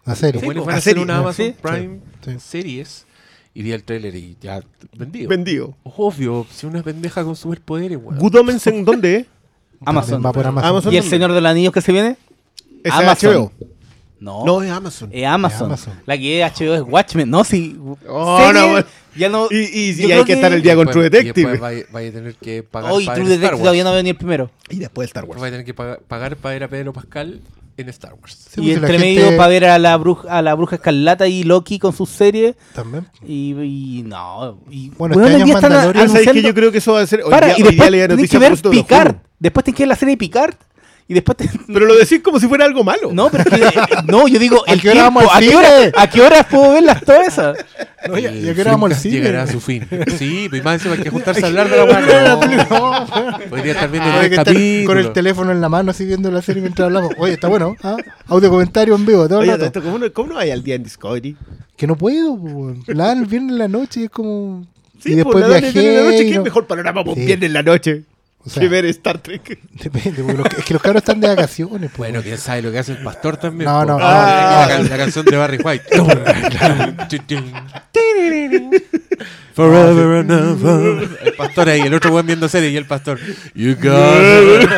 A 0.05 0.13
hacer 0.13 0.39
serie. 0.81 1.03
una 1.03 1.19
Amazon 1.19 1.47
Sí. 1.47 1.55
Prime 1.61 2.01
Sí, 2.25 2.33
sí. 2.33 2.39
series. 2.41 3.07
Y 3.59 3.63
vi 3.65 3.73
el 3.73 3.83
tráiler 3.83 4.15
y 4.15 4.37
ya 4.41 4.63
vendido. 4.97 5.29
Vendido. 5.29 5.75
Obvio, 5.83 6.47
si 6.49 6.65
una 6.65 6.81
pendeja 6.81 7.25
con 7.25 7.35
superpoderes, 7.35 7.99
weón. 8.01 8.17
Good 8.17 8.37
Omens 8.37 8.65
en 8.69 8.85
dónde 8.85 9.17
es? 9.17 9.27
Amazon. 9.85 10.25
Va 10.25 10.31
por 10.31 10.47
Amazon. 10.47 10.71
Amazon. 10.71 10.95
¿Y 10.95 10.97
el 10.97 11.03
Señor 11.03 11.33
de 11.33 11.41
los 11.41 11.51
Anillos 11.51 11.73
que 11.73 11.81
se 11.81 11.91
viene? 11.91 12.17
Es 12.85 12.93
Amazon. 12.93 13.35
HBO. 13.35 13.53
No. 14.21 14.45
No, 14.45 14.63
es 14.63 14.71
Amazon. 14.71 15.11
Es 15.13 15.25
Amazon. 15.27 15.57
Es 15.57 15.63
Amazon. 15.87 15.95
La 16.07 16.19
que 16.19 16.43
es 16.43 16.53
HBO 16.53 16.75
es 16.75 16.83
Watchmen. 16.83 17.31
No, 17.31 17.45
si. 17.45 17.79
Oh, 18.09 18.39
serie, 18.39 18.53
no, 18.61 18.69
bueno. 18.69 18.87
ya 19.17 19.29
no. 19.29 19.47
Y, 19.51 19.57
y- 19.57 20.07
y 20.07 20.13
hay 20.13 20.25
que 20.25 20.33
estar 20.33 20.53
el 20.53 20.61
día 20.63 20.75
con 20.75 20.89
True 20.89 21.07
Y 21.07 21.09
Detective. 21.11 21.57
vaya, 21.59 21.85
vaya 21.93 22.09
a 22.09 22.13
tener 22.13 22.35
que 22.35 22.63
pagar 22.63 22.93
Hoy 22.93 23.07
para 23.07 23.17
True 23.17 23.29
Detective 23.29 23.59
todavía 23.61 23.85
no 23.85 23.93
veo 23.93 24.03
ni 24.03 24.11
el 24.11 24.17
primero. 24.17 24.51
Y 24.71 24.79
después 24.79 25.07
Star 25.09 25.25
Wars. 25.25 25.41
Vaya 25.41 25.49
a 25.49 25.53
tener 25.53 25.67
que 25.67 25.75
pagar, 25.75 26.01
pagar 26.07 26.37
para 26.37 26.53
ver 26.55 26.65
a 26.65 26.69
Pedro 26.69 26.93
Pascal 26.93 27.41
en 27.77 27.89
Star 27.91 28.15
Wars. 28.15 28.37
Sí, 28.51 28.61
y 28.61 28.73
entre 28.73 28.99
gente- 28.99 29.23
medio 29.23 29.37
para 29.37 29.49
ver 29.51 29.65
a 29.67 29.79
la 29.79 29.97
bruja, 29.97 30.37
a 30.37 30.43
la 30.43 30.53
bruja 30.55 30.75
escarlata 30.77 31.29
y 31.29 31.45
Loki 31.45 31.79
con 31.79 31.93
sus 31.93 32.09
series. 32.11 32.57
También. 32.75 33.07
Y, 33.25 33.53
y 33.53 34.03
no. 34.03 34.59
Y, 34.69 34.91
Bueno, 34.99 35.15
weón, 35.15 35.29
este 35.31 35.37
hoy 35.45 35.51
año 35.53 35.61
Mandalorian- 35.61 36.03
Ah, 36.05 36.09
¿sabes 36.09 36.29
que 36.33 36.43
yo 36.43 36.55
creo 36.55 36.73
que 36.73 36.79
eso 36.79 36.95
va 36.95 37.03
a 37.03 37.07
ser. 37.07 37.23
Hoy 37.23 37.31
Para, 37.31 37.47
día, 37.47 37.55
y 37.59 37.63
hoy 37.63 37.69
después 37.69 37.93
día 37.93 38.09
noticia 38.09 38.41
que 38.41 38.49
ver 38.51 38.61
Picard. 38.71 39.17
Después 39.39 39.63
tienes 39.63 39.77
que 39.77 39.83
ver 39.85 39.89
la 39.89 39.95
serie 39.97 40.15
de 40.15 40.19
Picard. 40.19 40.55
Y 41.11 41.15
después 41.15 41.39
te- 41.39 41.49
Pero 41.67 41.87
lo 41.87 41.97
decís 41.97 42.21
como 42.23 42.39
si 42.39 42.47
fuera 42.47 42.67
algo 42.67 42.85
malo. 42.85 43.11
No, 43.15 43.31
pero 43.31 43.45
es 43.45 43.51
que, 43.51 43.65
eh, 43.67 43.83
no, 44.07 44.29
yo 44.29 44.39
digo, 44.39 44.63
¿A 44.69 44.73
el 44.75 44.81
qué 44.83 44.91
hora 44.91 45.01
tiempo, 45.01 45.21
vamos 45.21 45.33
¿a 45.33 45.37
al 45.39 45.43
qué, 45.43 45.49
cine? 45.51 45.59
hora, 45.67 45.93
¿a 45.97 46.11
qué 46.11 46.21
horas 46.21 46.47
puedo 46.51 46.73
verlas 46.75 47.03
todas 47.03 47.29
esas? 47.29 47.59
No, 48.07 48.19
ya- 48.19 48.31
ya 48.31 48.55
que 48.55 48.61
éramos 48.61 48.91
al 48.91 48.97
cine. 48.99 49.15
llegará 49.17 49.43
a 49.45 49.47
su 49.47 49.59
fin. 49.61 49.87
Sí, 50.19 50.49
pues 50.51 50.63
más 50.63 50.75
encima 50.75 50.95
hay 50.97 51.01
que 51.03 51.11
juntarse 51.11 51.43
a 51.43 51.49
hablar 51.49 51.69
de 51.71 51.77
la 51.79 51.85
weá. 51.85 52.67
No. 52.69 53.49
Podría 53.49 53.73
estar 53.73 53.91
viendo 53.91 54.11
que 54.21 54.27
estar 54.27 54.55
con 54.87 54.99
el 54.99 55.13
teléfono 55.13 55.51
en 55.53 55.61
la 55.63 55.69
mano 55.71 55.91
así 55.93 56.05
viendo 56.05 56.31
la 56.31 56.43
serie 56.43 56.61
mientras 56.63 56.87
hablamos. 56.87 57.13
Oye, 57.19 57.33
está 57.35 57.49
bueno. 57.49 57.75
¿ah? 57.83 57.97
Audio 58.27 58.51
comentario 58.51 58.95
en 58.95 59.07
vivo 59.07 59.27
todo 59.29 59.39
el 59.41 59.49
Oye, 59.49 59.53
rato. 59.53 59.65
esto, 59.65 59.83
¿cómo, 59.83 59.99
no, 59.99 60.13
¿cómo 60.13 60.35
no 60.35 60.39
hay 60.39 60.51
al 60.51 60.63
día 60.63 60.75
en 60.75 60.83
Discovery? 60.83 61.37
Que 61.77 61.87
no 61.87 61.97
puedo. 61.97 62.39
La 62.89 63.07
dan 63.07 63.21
el 63.21 63.27
viernes 63.27 63.53
en 63.53 63.59
la 63.59 63.69
noche 63.69 64.01
y 64.01 64.05
es 64.05 64.11
como. 64.11 64.67
Sí, 65.01 65.13
y 65.13 65.15
después 65.15 65.33
pues, 65.35 65.43
la 65.49 65.55
dan 65.55 65.65
el 65.65 65.73
viajé. 65.73 65.81
viernes 65.81 65.99
en 66.01 66.05
la 66.05 66.11
noche, 66.13 66.25
¿qué 66.27 66.35
no- 66.35 66.41
es 66.41 66.45
mejor 66.45 66.67
panorama 66.67 67.01
para 67.03 67.11
un 67.13 67.17
Sí. 67.19 67.25
viernes 67.27 67.47
en 67.47 67.53
la 67.55 67.63
noche 67.63 68.03
O 68.49 68.51
sea, 68.51 68.61
que 68.63 68.69
ver 68.69 68.85
Star 68.87 69.19
Trek? 69.19 69.59
Depende, 69.73 70.23
porque 70.23 70.39
los- 70.39 70.47
es 70.59 70.65
que 70.65 70.75
los 70.75 70.83
cabros 70.83 71.03
están 71.03 71.21
de 71.21 71.29
vacaciones. 71.29 71.91
po, 71.91 71.99
Bueno, 71.99 72.23
quién 72.23 72.39
sabe 72.39 72.63
lo 72.63 72.73
que 72.73 72.79
hace 72.79 72.93
el 72.93 72.99
pastor 73.03 73.37
también. 73.37 73.69
No, 73.71 73.85
no, 73.85 73.99
Ah. 74.01 74.67
la, 74.69 74.77
can- 74.77 74.89
la 74.91 74.97
canción 74.97 75.25
de 75.25 75.37
Barry 75.37 75.59
White. 75.63 75.85
Forever 79.55 80.21
and 80.21 80.31
ever. 80.31 81.09
El 81.25 81.33
pastor 81.35 81.69
ahí, 81.69 81.81
el 81.81 81.93
otro 81.95 82.13
buen 82.13 82.25
viendo 82.27 82.49
serie 82.49 82.71
y 82.71 82.77
el 82.77 82.87
pastor. 82.87 83.19
You 83.55 83.75
got 83.75 84.63
it. 84.63 84.71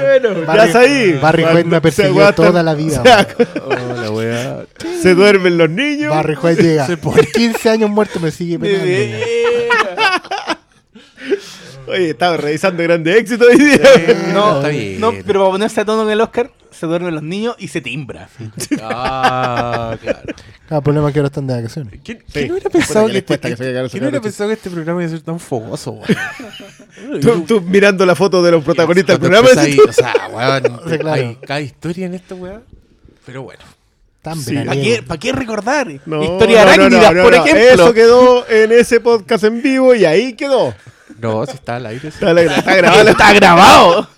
Bueno, 0.00 0.46
Barry- 0.46 0.66
ya 0.66 0.72
sabí. 0.72 1.12
Barry 1.20 1.44
White 1.44 1.64
me 1.64 1.76
ha 1.76 1.80
perseguido 1.82 2.14
se 2.14 2.20
aguantan- 2.22 2.34
toda 2.34 2.62
la 2.62 2.74
vida, 2.74 3.02
Oh, 3.62 4.00
la 4.02 4.10
wea. 4.10 4.64
Se 5.02 5.14
duermen 5.14 5.58
los 5.58 5.70
niños. 5.70 6.10
Barry 6.14 6.34
White 6.36 6.62
llega. 6.62 6.86
15 7.34 7.70
años 7.70 7.90
muerto 7.90 8.20
me 8.20 8.30
sigue 8.30 8.58
penando. 8.58 8.86
Oye, 11.86 12.10
estaba 12.10 12.36
revisando 12.36 12.82
grandes 12.82 13.16
éxitos 13.16 13.48
hoy 13.48 13.56
día. 13.58 13.80
No, 14.32 14.56
está 14.58 14.68
bien. 14.68 15.00
no, 15.00 15.10
pero 15.26 15.40
para 15.40 15.50
ponerse 15.52 15.80
a 15.80 15.84
tono 15.84 16.04
en 16.04 16.10
el 16.10 16.20
Oscar, 16.20 16.50
se 16.70 16.86
duermen 16.86 17.14
los 17.14 17.22
niños 17.22 17.56
y 17.58 17.66
se 17.68 17.80
timbra. 17.80 18.28
Ah, 18.82 19.96
claro. 20.00 20.20
El 20.70 20.82
problema 20.82 21.08
es 21.08 21.12
que 21.14 21.18
ahora 21.18 21.26
están 21.26 21.46
de 21.48 21.54
vacaciones. 21.56 22.00
¿Quién, 22.04 22.18
Sí. 22.18 22.24
quién 22.32 22.52
hubiera 22.52 22.70
pensado 22.70 23.06
que 23.06 23.12
que, 23.12 23.12
les 23.14 23.22
este, 23.22 23.26
cuesta 23.26 23.48
que 23.48 23.56
se 23.56 23.72
los 23.72 23.90
quién 23.90 24.04
hubiera 24.04 24.20
pensado 24.20 24.48
que 24.50 24.54
este 24.54 24.70
programa 24.70 25.00
iba 25.02 25.08
a 25.08 25.10
ser 25.10 25.22
tan 25.22 25.40
fogoso, 25.40 25.90
weón? 25.92 27.20
Tú, 27.20 27.40
tú 27.42 27.60
mirando 27.60 28.06
la 28.06 28.14
foto 28.14 28.40
de 28.40 28.52
los 28.52 28.62
protagonistas 28.62 29.18
del 29.20 29.30
Cuando 29.30 29.48
programa. 29.48 29.68
empezáis- 29.68 29.88
o 29.88 29.92
sea, 29.92 30.14
weón, 30.32 30.80
Sí, 30.88 30.98
claro. 30.98 31.20
hay 31.22 31.34
cada 31.44 31.60
historia 31.60 32.06
en 32.06 32.14
esta 32.14 32.34
weá. 32.36 32.60
Pero 33.26 33.42
bueno. 33.42 33.62
Tan 34.22 34.38
Sí. 34.38 34.54
¿Para 35.06 35.18
qué, 35.18 35.32
recordar? 35.32 35.88
No, 36.04 36.22
Historia 36.22 36.60
no, 36.60 36.66
no, 36.66 36.72
arácnidas, 36.72 37.12
no, 37.14 37.18
no, 37.18 37.22
por 37.24 37.34
ejemplo. 37.34 37.62
Eso 37.84 37.94
quedó 37.94 38.48
en 38.48 38.72
ese 38.72 39.00
podcast 39.00 39.44
en 39.44 39.62
vivo 39.62 39.94
y 39.94 40.04
ahí 40.04 40.34
quedó. 40.34 40.74
No, 41.18 41.44
si 41.46 41.52
está 41.52 41.76
al 41.76 41.86
aire. 41.86 42.10
sí. 42.10 42.18
Está, 42.18 42.32
la- 42.34 42.42
está 42.42 42.74
grabado. 42.76 43.08
Está 43.10 43.32
grabado. 43.32 44.08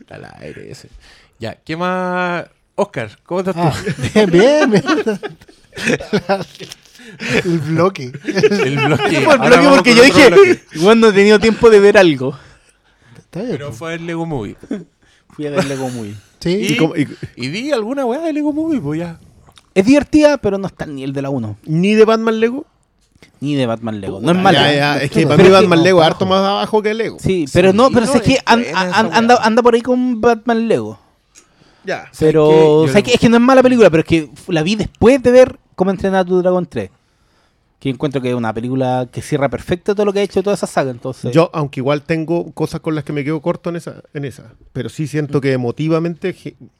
Está 0.00 0.14
al 0.16 0.24
aire 0.40 0.70
ese. 0.70 0.88
Ya, 1.38 1.54
¿qué 1.64 1.76
más? 1.76 2.44
Oscar, 2.74 3.18
¿cómo 3.24 3.40
estás 3.40 3.54
Ah, 3.58 3.72
tú? 3.74 3.92
bien, 4.14 4.30
bien. 4.30 4.70
bien. 4.70 4.84
el 7.44 7.58
bloque. 7.60 8.12
El 8.24 8.76
bloque. 8.78 9.16
El 9.16 9.26
bloque 9.38 9.68
porque 9.70 9.94
yo 9.94 10.02
dije, 10.02 10.62
igual 10.72 11.00
no 11.00 11.08
he 11.08 11.12
tenido 11.12 11.38
tiempo 11.38 11.70
de 11.70 11.80
ver 11.80 11.96
algo. 11.98 12.38
Pero 13.30 13.72
fue 13.72 13.94
el 13.94 14.06
Lego 14.06 14.26
Movie. 14.26 14.56
Fui 15.30 15.46
a 15.46 15.50
ver 15.50 15.64
Lego 15.64 15.88
Movie. 15.88 16.14
Sí. 16.44 16.50
Y, 16.60 16.72
¿Y 16.72 16.76
cómo- 16.76 16.94
y- 16.96 17.08
y 17.36 17.48
vi 17.48 17.72
alguna 17.72 18.04
weá 18.04 18.20
de 18.20 18.32
Lego 18.32 18.52
Movie, 18.52 18.80
pues 18.80 19.00
ya. 19.00 19.18
Es 19.74 19.84
divertida, 19.84 20.38
pero 20.38 20.56
no 20.58 20.66
está 20.68 20.86
ni 20.86 21.02
el 21.02 21.12
de 21.12 21.22
la 21.22 21.30
1. 21.30 21.56
¿Ni 21.64 21.94
de 21.94 22.04
Batman 22.04 22.38
Lego? 22.38 22.64
Ni 23.40 23.54
de 23.56 23.66
Batman 23.66 24.00
Lego. 24.00 24.20
No 24.20 24.30
es 24.32 24.38
malo. 24.38 24.56
Ya, 24.58 24.72
ya, 24.72 24.96
es 24.98 25.10
que 25.10 25.26
Pero 25.26 25.28
para 25.30 25.42
es 25.42 25.48
mí 25.48 25.54
que- 25.54 25.60
Batman 25.62 25.82
Lego 25.82 26.00
es 26.00 26.06
harto 26.06 26.26
más 26.26 26.40
abajo 26.40 26.80
que 26.82 26.94
Lego. 26.94 27.16
Sí, 27.18 27.46
pero 27.52 27.72
Sí, 27.72 27.76
no, 27.76 27.90
pero 27.90 28.06
no, 28.06 28.12
sé 28.12 28.20
que 28.20 28.32
es 28.34 28.38
an- 28.46 28.62
buena 28.62 28.80
an- 28.80 28.88
esa 29.06 29.16
anda, 29.18 29.34
weá. 29.36 29.44
anda 29.46 29.62
por 29.62 29.74
ahí 29.74 29.80
con 29.80 30.20
Batman 30.20 30.68
Lego. 30.68 30.98
Ya. 31.84 32.10
Pero 32.18 32.84
es 32.86 33.02
que 33.20 33.28
no 33.28 33.36
es 33.36 33.42
mala 33.42 33.62
película, 33.62 33.90
pero 33.90 34.00
es 34.02 34.06
que 34.06 34.30
la 34.48 34.62
vi 34.62 34.76
después 34.76 35.22
de 35.22 35.30
ver 35.32 35.58
cómo 35.74 35.90
entrenar 35.90 36.20
a 36.20 36.24
tu 36.24 36.40
dragón 36.40 36.66
3. 36.66 36.90
Que 37.84 37.90
encuentro 37.90 38.22
que 38.22 38.30
es 38.30 38.34
una 38.34 38.50
película 38.54 39.06
que 39.12 39.20
cierra 39.20 39.50
perfecto 39.50 39.94
todo 39.94 40.06
lo 40.06 40.12
que 40.14 40.20
ha 40.20 40.22
hecho 40.22 40.42
toda 40.42 40.54
esa 40.56 40.66
saga. 40.66 40.90
Entonces, 40.90 41.34
Yo, 41.34 41.50
aunque 41.52 41.80
igual 41.80 42.00
tengo 42.00 42.50
cosas 42.52 42.80
con 42.80 42.94
las 42.94 43.04
que 43.04 43.12
me 43.12 43.22
quedo 43.24 43.42
corto 43.42 43.68
en 43.68 43.76
esa, 43.76 43.96
en 44.14 44.24
esa. 44.24 44.54
Pero 44.72 44.88
sí 44.88 45.06
siento 45.06 45.38
que 45.38 45.52
emotivamente 45.52 46.34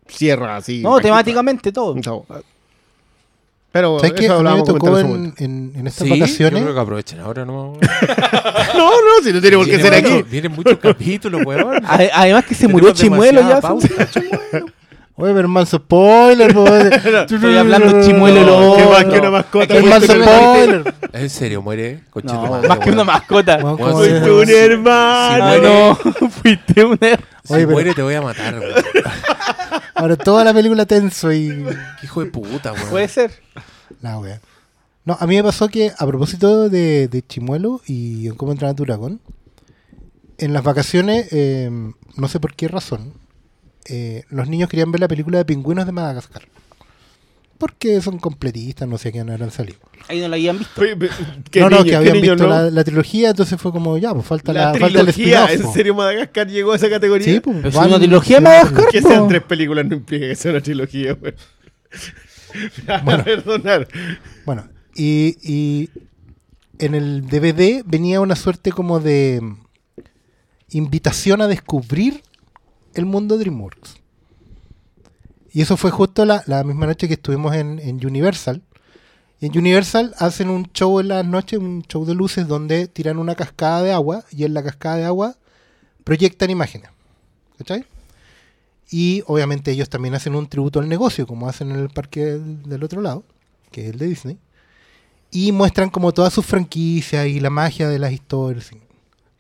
cierra 0.09 0.57
así. 0.57 0.81
no, 0.81 0.99
temáticamente 1.01 1.73
todo. 1.73 1.95
Pero 3.71 3.99
¿Sabes 4.01 4.19
mí 4.19 4.29
me 4.29 4.63
tocó 4.63 4.99
en 4.99 5.75
estas 5.85 5.95
Sí, 5.95 6.09
yo 6.09 6.15
vacaciones. 6.15 6.63
creo 6.63 6.75
que 6.75 6.81
aprovechen 6.81 7.21
ahora, 7.21 7.45
¿no? 7.45 7.75
No, 8.75 8.91
no, 8.91 9.23
si 9.23 9.31
no 9.31 9.43
tiene 9.43 9.59
por 9.59 9.67
qué 9.67 9.81
ser 9.81 9.93
aquí. 9.93 10.23
Vienen 10.31 10.53
muchos 10.53 10.79
capítulos, 10.79 11.43
weón. 11.45 11.83
Además 11.87 12.47
que 12.47 12.55
se 12.55 12.67
murió 12.67 12.93
Chimuelo 12.93 13.43
ya. 13.43 13.61
demasiada 13.61 13.61
pauta. 13.61 13.89
Oye, 15.17 15.33
pero 15.33 15.49
manso 15.49 15.77
spoiler, 15.77 16.53
po. 16.53 16.67
Estoy 16.77 17.57
hablando 17.57 18.03
chimuelo 18.05 18.43
loco. 18.45 18.77
Qué 18.77 18.85
más 18.87 19.05
que 19.05 19.19
una 19.21 19.31
mascota. 19.31 19.75
Es 19.77 19.83
que 19.83 19.89
manso 19.89 20.07
spoiler. 20.13 20.95
¿En 21.13 21.31
serio 21.31 21.63
muere? 21.63 22.01
Conche 22.11 22.29
tu 22.29 22.35
No, 22.35 22.47
madre, 22.51 22.69
más 22.69 22.79
que 22.81 22.91
una 22.91 23.05
mascota. 23.05 23.59
Fuiste 23.77 24.31
un 24.31 24.51
hermano. 24.51 25.61
No, 25.63 25.95
fuiste 26.31 26.85
un 26.85 26.99
er- 26.99 27.21
Si 27.45 27.53
Oye, 27.53 27.63
pero- 27.65 27.71
muere 27.71 27.95
te 27.95 28.03
voy 28.03 28.15
a 28.15 28.23
matar, 28.23 28.59
weón. 28.59 28.75
Ahora 29.95 30.17
toda 30.17 30.43
la 30.45 30.53
película 30.53 30.85
tenso 30.85 31.33
y. 31.33 31.49
Qué 32.01 32.07
hijo 32.07 32.25
de 32.25 32.31
puta, 32.33 32.73
weón. 32.73 32.89
Puede 32.91 33.07
ser. 33.09 33.31
La 34.03 34.19
wea. 34.19 34.41
No, 35.05 35.17
a 35.21 35.27
mí 35.29 35.37
me 35.37 35.45
pasó 35.45 35.69
que 35.69 35.93
a 35.97 36.07
propósito 36.07 36.69
de, 36.69 37.07
de 37.09 37.23
Chimuelo 37.25 37.81
y 37.87 38.27
en 38.27 38.35
cómo 38.35 38.51
entrar 38.53 38.71
a 38.73 38.75
tu 38.75 38.85
dragón, 38.85 39.21
en 40.39 40.53
las 40.55 40.65
vacaciones, 40.65 41.29
eh, 41.31 41.71
no 42.17 42.27
sé 42.29 42.41
por 42.41 42.55
qué 42.55 42.67
razón, 42.69 43.13
eh, 43.87 44.25
los 44.31 44.49
niños 44.49 44.69
querían 44.69 44.91
ver 44.93 45.01
la 45.01 45.09
película 45.09 45.39
de 45.39 45.45
pingüinos 45.45 45.87
de 45.87 45.93
Madagascar. 45.93 46.43
Porque 47.59 48.01
son 48.03 48.19
completistas, 48.19 48.89
no 48.89 48.99
sé 48.99 49.13
quién 49.13 49.31
habrán 49.31 49.51
salido. 49.53 49.79
Ahí 50.09 50.21
no 50.21 50.29
la 50.29 50.37
habían 50.37 50.59
visto. 50.59 50.73
Fue- 50.75 50.99
¿Qué 51.51 51.61
no, 51.61 51.71
no, 51.71 51.77
niño- 51.79 51.85
que 51.91 51.97
habían 51.97 52.15
niño 52.17 52.33
visto 52.33 52.49
no? 52.49 52.51
la, 52.51 52.71
la 52.71 52.85
trilogía, 52.85 53.31
entonces 53.31 53.59
fue 53.61 53.71
como, 53.73 53.97
ya, 53.97 54.13
pues 54.13 54.27
falta 54.27 54.53
La 54.53 54.73
la, 54.73 54.79
falta 54.79 54.87
el 54.87 54.93
trilogía. 55.13 55.47
¿en 55.53 55.73
serio 55.73 55.95
Madagascar 55.95 56.49
llegó 56.49 56.73
a 56.73 56.77
esa 56.77 56.91
categoría? 56.91 57.27
Sí, 57.27 57.41
pues, 57.41 57.57
Pero 57.59 57.69
es 57.69 57.75
van- 57.75 57.89
una 57.89 57.99
trilogía 57.99 58.41
Madagascar, 58.41 58.85
que 58.91 59.01
sean 59.01 59.29
tres 59.29 59.43
películas 59.45 59.87
no 59.87 59.95
implica 59.95 60.27
que 60.27 60.35
sea 60.35 60.51
una 60.51 60.61
trilogía, 60.61 61.13
güey. 61.21 61.33
Bueno. 63.05 63.25
perdonar. 63.25 63.89
Bueno, 64.45 64.69
y, 64.95 65.37
y 65.43 65.91
en 66.79 66.95
el 66.95 67.23
DVD 67.29 67.83
venía 67.87 68.21
una 68.21 68.37
suerte 68.37 68.73
como 68.73 68.99
de 69.01 69.41
invitación 70.71 71.41
a 71.41 71.47
descubrir 71.47 72.23
el 72.95 73.07
mundo 73.07 73.39
DreamWorks. 73.39 73.97
Y 75.53 75.63
eso 75.63 75.77
fue 75.77 75.93
justo 75.93 76.25
la, 76.25 76.43
la 76.47 76.65
misma 76.65 76.87
noche 76.87 77.07
que 77.07 77.15
estuvimos 77.15 77.55
en, 77.55 77.79
Universal. 78.05 78.63
Y 79.41 79.47
en 79.47 79.57
Universal 79.57 80.13
hacen 80.19 80.51
un 80.51 80.65
show 80.73 80.99
en 80.99 81.09
las 81.09 81.25
noches, 81.25 81.61
un 81.61 81.83
show 81.83 82.05
de 82.05 82.15
luces 82.15 82.49
donde 82.49 82.89
tiran 82.89 83.19
una 83.19 83.37
cascada 83.37 83.83
de 83.83 83.93
agua 83.93 84.25
y 84.33 84.45
en 84.45 84.53
la 84.53 84.65
cascada 84.65 84.97
de 84.97 85.05
agua 85.05 85.37
proyectan 86.03 86.51
imágenes. 86.51 86.91
¿Cachai? 87.57 87.87
Y 88.91 89.23
obviamente 89.27 89.71
ellos 89.71 89.89
también 89.89 90.15
hacen 90.15 90.35
un 90.35 90.49
tributo 90.49 90.81
al 90.81 90.89
negocio, 90.89 91.27
como 91.27 91.49
hacen 91.49 91.71
en 91.71 91.79
el 91.79 91.89
parque 91.89 92.25
del, 92.25 92.83
otro 92.83 93.01
lado, 93.01 93.25
que 93.71 93.87
es 93.87 93.91
el 93.93 93.99
de 93.99 94.07
Disney. 94.07 94.39
Y 95.31 95.53
muestran 95.53 95.89
como 95.89 96.13
todas 96.13 96.33
sus 96.33 96.45
franquicias 96.45 97.27
y 97.27 97.39
la 97.39 97.51
magia 97.51 97.89
de 97.89 97.99
las 97.99 98.13
historias. 98.13 98.73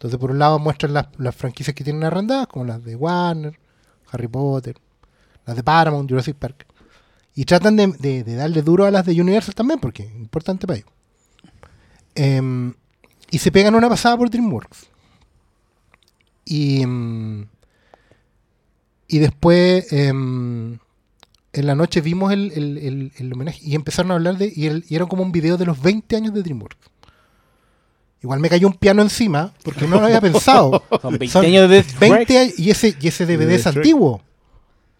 Entonces, 0.04 0.20
por 0.20 0.32
un 0.32 0.38
lado 0.38 0.58
muestran 0.58 0.92
las, 0.92 1.34
franquicias 1.34 1.74
que 1.74 1.82
tienen 1.82 2.04
arrendadas, 2.04 2.46
como 2.46 2.66
las 2.66 2.84
de 2.84 2.94
Warner, 2.94 3.58
Harry 4.10 4.28
Potter, 4.28 4.76
las 5.46 5.56
de 5.56 5.62
Paramount, 5.62 6.10
Jurassic 6.10 6.36
Park. 6.36 6.66
Y 7.34 7.46
tratan 7.46 7.74
de, 7.76 7.86
de- 7.86 8.22
de 8.22 8.34
darle 8.34 8.60
duro 8.60 8.84
a 8.84 8.90
las 8.90 9.06
de 9.06 9.18
Universal 9.18 9.54
también, 9.54 9.80
porque 9.80 10.02
es 10.02 10.14
importante 10.16 10.66
para 10.66 10.76
ellos. 10.76 10.90
Em, 12.14 12.74
y 13.30 13.38
se 13.38 13.50
pegan 13.50 13.74
una 13.74 13.88
pasada 13.88 14.18
por 14.18 14.28
DreamWorks. 14.28 14.88
Y, 16.44 16.82
em, 16.82 17.46
y 19.08 19.18
después, 19.20 19.90
em, 19.90 20.74
en 21.54 21.66
la 21.66 21.74
noche 21.74 22.02
vimos 22.02 22.30
el, 22.30 23.32
homenaje 23.32 23.60
y 23.62 23.74
empezaron 23.74 24.10
a 24.10 24.16
hablar 24.16 24.36
de. 24.36 24.52
Y, 24.54 24.68
y 24.86 24.96
era 24.96 25.06
como 25.06 25.22
un 25.22 25.32
video 25.32 25.56
de 25.56 25.64
los 25.64 25.80
20 25.80 26.14
años 26.14 26.34
de 26.34 26.42
DreamWorks. 26.42 26.90
Igual 28.24 28.40
me 28.40 28.48
cayó 28.48 28.68
un 28.68 28.72
piano 28.72 29.02
encima, 29.02 29.52
porque 29.62 29.86
no 29.86 30.00
lo 30.00 30.06
había 30.06 30.18
pensado. 30.18 30.82
Son 31.02 31.18
20 31.18 31.28
Son 31.28 31.44
años 31.44 31.68
de 31.68 31.84
20 32.00 32.38
años, 32.38 32.58
y 32.58 32.70
ese, 32.70 32.96
y 32.98 33.08
ese 33.08 33.26
DVD 33.26 33.50
es 33.50 33.66
antiguo. 33.66 34.22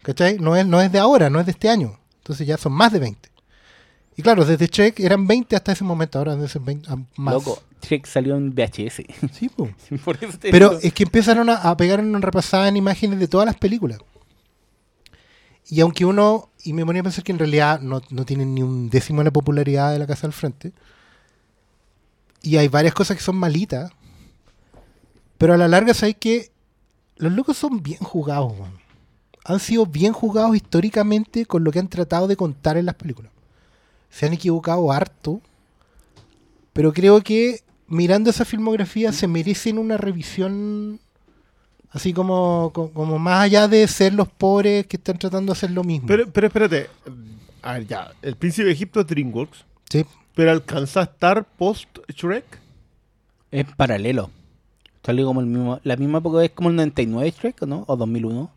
¿Cachai? 0.03 0.37
No 0.37 0.55
es, 0.55 0.63
no 0.67 0.79
es 0.79 0.91
de 0.91 0.99
ahora, 0.99 1.27
no 1.31 1.39
es 1.39 1.47
de 1.47 1.53
este 1.53 1.67
año. 1.67 1.97
Entonces 2.19 2.45
ya 2.45 2.55
son 2.55 2.73
más 2.73 2.91
de 2.91 2.99
20. 2.99 3.27
Y 4.15 4.21
claro, 4.21 4.45
desde 4.45 4.67
Shrek 4.67 4.99
eran 4.99 5.25
20 5.25 5.55
hasta 5.55 5.71
ese 5.71 5.83
momento, 5.83 6.19
ahora 6.19 6.35
deben 6.35 6.47
ser 6.47 6.61
20 6.61 6.87
ah, 6.87 6.97
más. 7.15 7.33
Loco, 7.33 7.63
Shrek 7.81 8.05
salió 8.05 8.37
en 8.37 8.53
VHS. 8.53 9.01
Sí, 9.33 9.49
po. 9.49 9.69
Por 10.05 10.23
eso 10.23 10.37
te 10.37 10.51
Pero 10.51 10.69
digo. 10.69 10.81
es 10.83 10.93
que 10.93 11.01
empezaron 11.01 11.49
a, 11.49 11.55
a 11.55 11.75
pegar 11.75 12.01
una 12.01 12.19
repasada 12.19 12.67
en 12.67 12.77
imágenes 12.77 13.19
de 13.19 13.27
todas 13.27 13.47
las 13.47 13.55
películas. 13.55 13.97
Y 15.67 15.81
aunque 15.81 16.05
uno, 16.05 16.51
y 16.63 16.73
me 16.73 16.85
ponía 16.85 16.99
a 16.99 17.03
pensar 17.03 17.23
que 17.23 17.31
en 17.31 17.39
realidad 17.39 17.79
no, 17.79 18.03
no 18.11 18.23
tienen 18.23 18.53
ni 18.53 18.61
un 18.61 18.91
décimo 18.91 19.21
de 19.21 19.25
la 19.25 19.33
popularidad 19.33 19.93
de 19.93 19.97
la 19.97 20.05
Casa 20.05 20.27
del 20.27 20.33
Frente, 20.33 20.73
y 22.45 22.57
hay 22.57 22.67
varias 22.67 22.93
cosas 22.93 23.17
que 23.17 23.23
son 23.23 23.35
malitas, 23.37 23.91
pero 25.37 25.53
a 25.53 25.57
la 25.57 25.67
larga 25.67 25.93
sabes 25.93 26.15
que 26.19 26.51
los 27.17 27.31
locos 27.33 27.57
son 27.57 27.81
bien 27.83 27.99
jugados, 27.99 28.53
weón. 28.53 28.79
Han 29.45 29.59
sido 29.59 29.85
bien 29.85 30.11
jugados 30.13 30.55
históricamente 30.55 31.45
con 31.45 31.63
lo 31.63 31.71
que 31.71 31.79
han 31.79 31.87
tratado 31.87 32.27
de 32.27 32.35
contar 32.35 32.77
en 32.77 32.85
las 32.87 32.95
películas. 32.95 33.31
Se 34.09 34.25
han 34.25 34.33
equivocado 34.33 34.91
harto, 34.91 35.39
pero 36.73 36.91
creo 36.93 37.21
que 37.21 37.61
mirando 37.87 38.29
esa 38.31 38.43
filmografía 38.45 39.11
se 39.11 39.27
merecen 39.27 39.77
una 39.77 39.97
revisión 39.97 40.99
así 41.91 42.11
como, 42.11 42.71
co- 42.73 42.89
como 42.91 43.19
más 43.19 43.41
allá 43.43 43.67
de 43.67 43.87
ser 43.87 44.13
los 44.13 44.27
pobres 44.27 44.87
que 44.87 44.97
están 44.97 45.17
tratando 45.19 45.53
de 45.53 45.57
hacer 45.57 45.71
lo 45.71 45.83
mismo. 45.83 46.07
Pero, 46.07 46.29
pero 46.31 46.47
espérate. 46.47 46.89
A 47.61 47.73
ver, 47.73 47.87
ya. 47.87 48.11
El 48.21 48.35
Príncipe 48.35 48.65
de 48.65 48.73
Egipto 48.73 48.99
es 49.01 49.07
DreamWorks. 49.07 49.63
Sí. 49.89 50.05
Pero 50.35 50.51
alcanza 50.51 50.99
a 50.99 51.03
estar 51.03 51.43
post-Shrek. 51.57 52.45
Es 53.51 53.65
paralelo. 53.75 54.29
Salió 55.03 55.25
como 55.25 55.39
el 55.39 55.45
mismo, 55.47 55.79
la 55.83 55.95
misma 55.95 56.17
época, 56.19 56.43
es 56.43 56.51
como 56.51 56.69
el 56.69 56.75
99 56.75 57.31
Shrek, 57.37 57.61
¿o 57.61 57.65
¿no? 57.65 57.83
O 57.87 57.95
2001. 57.95 58.51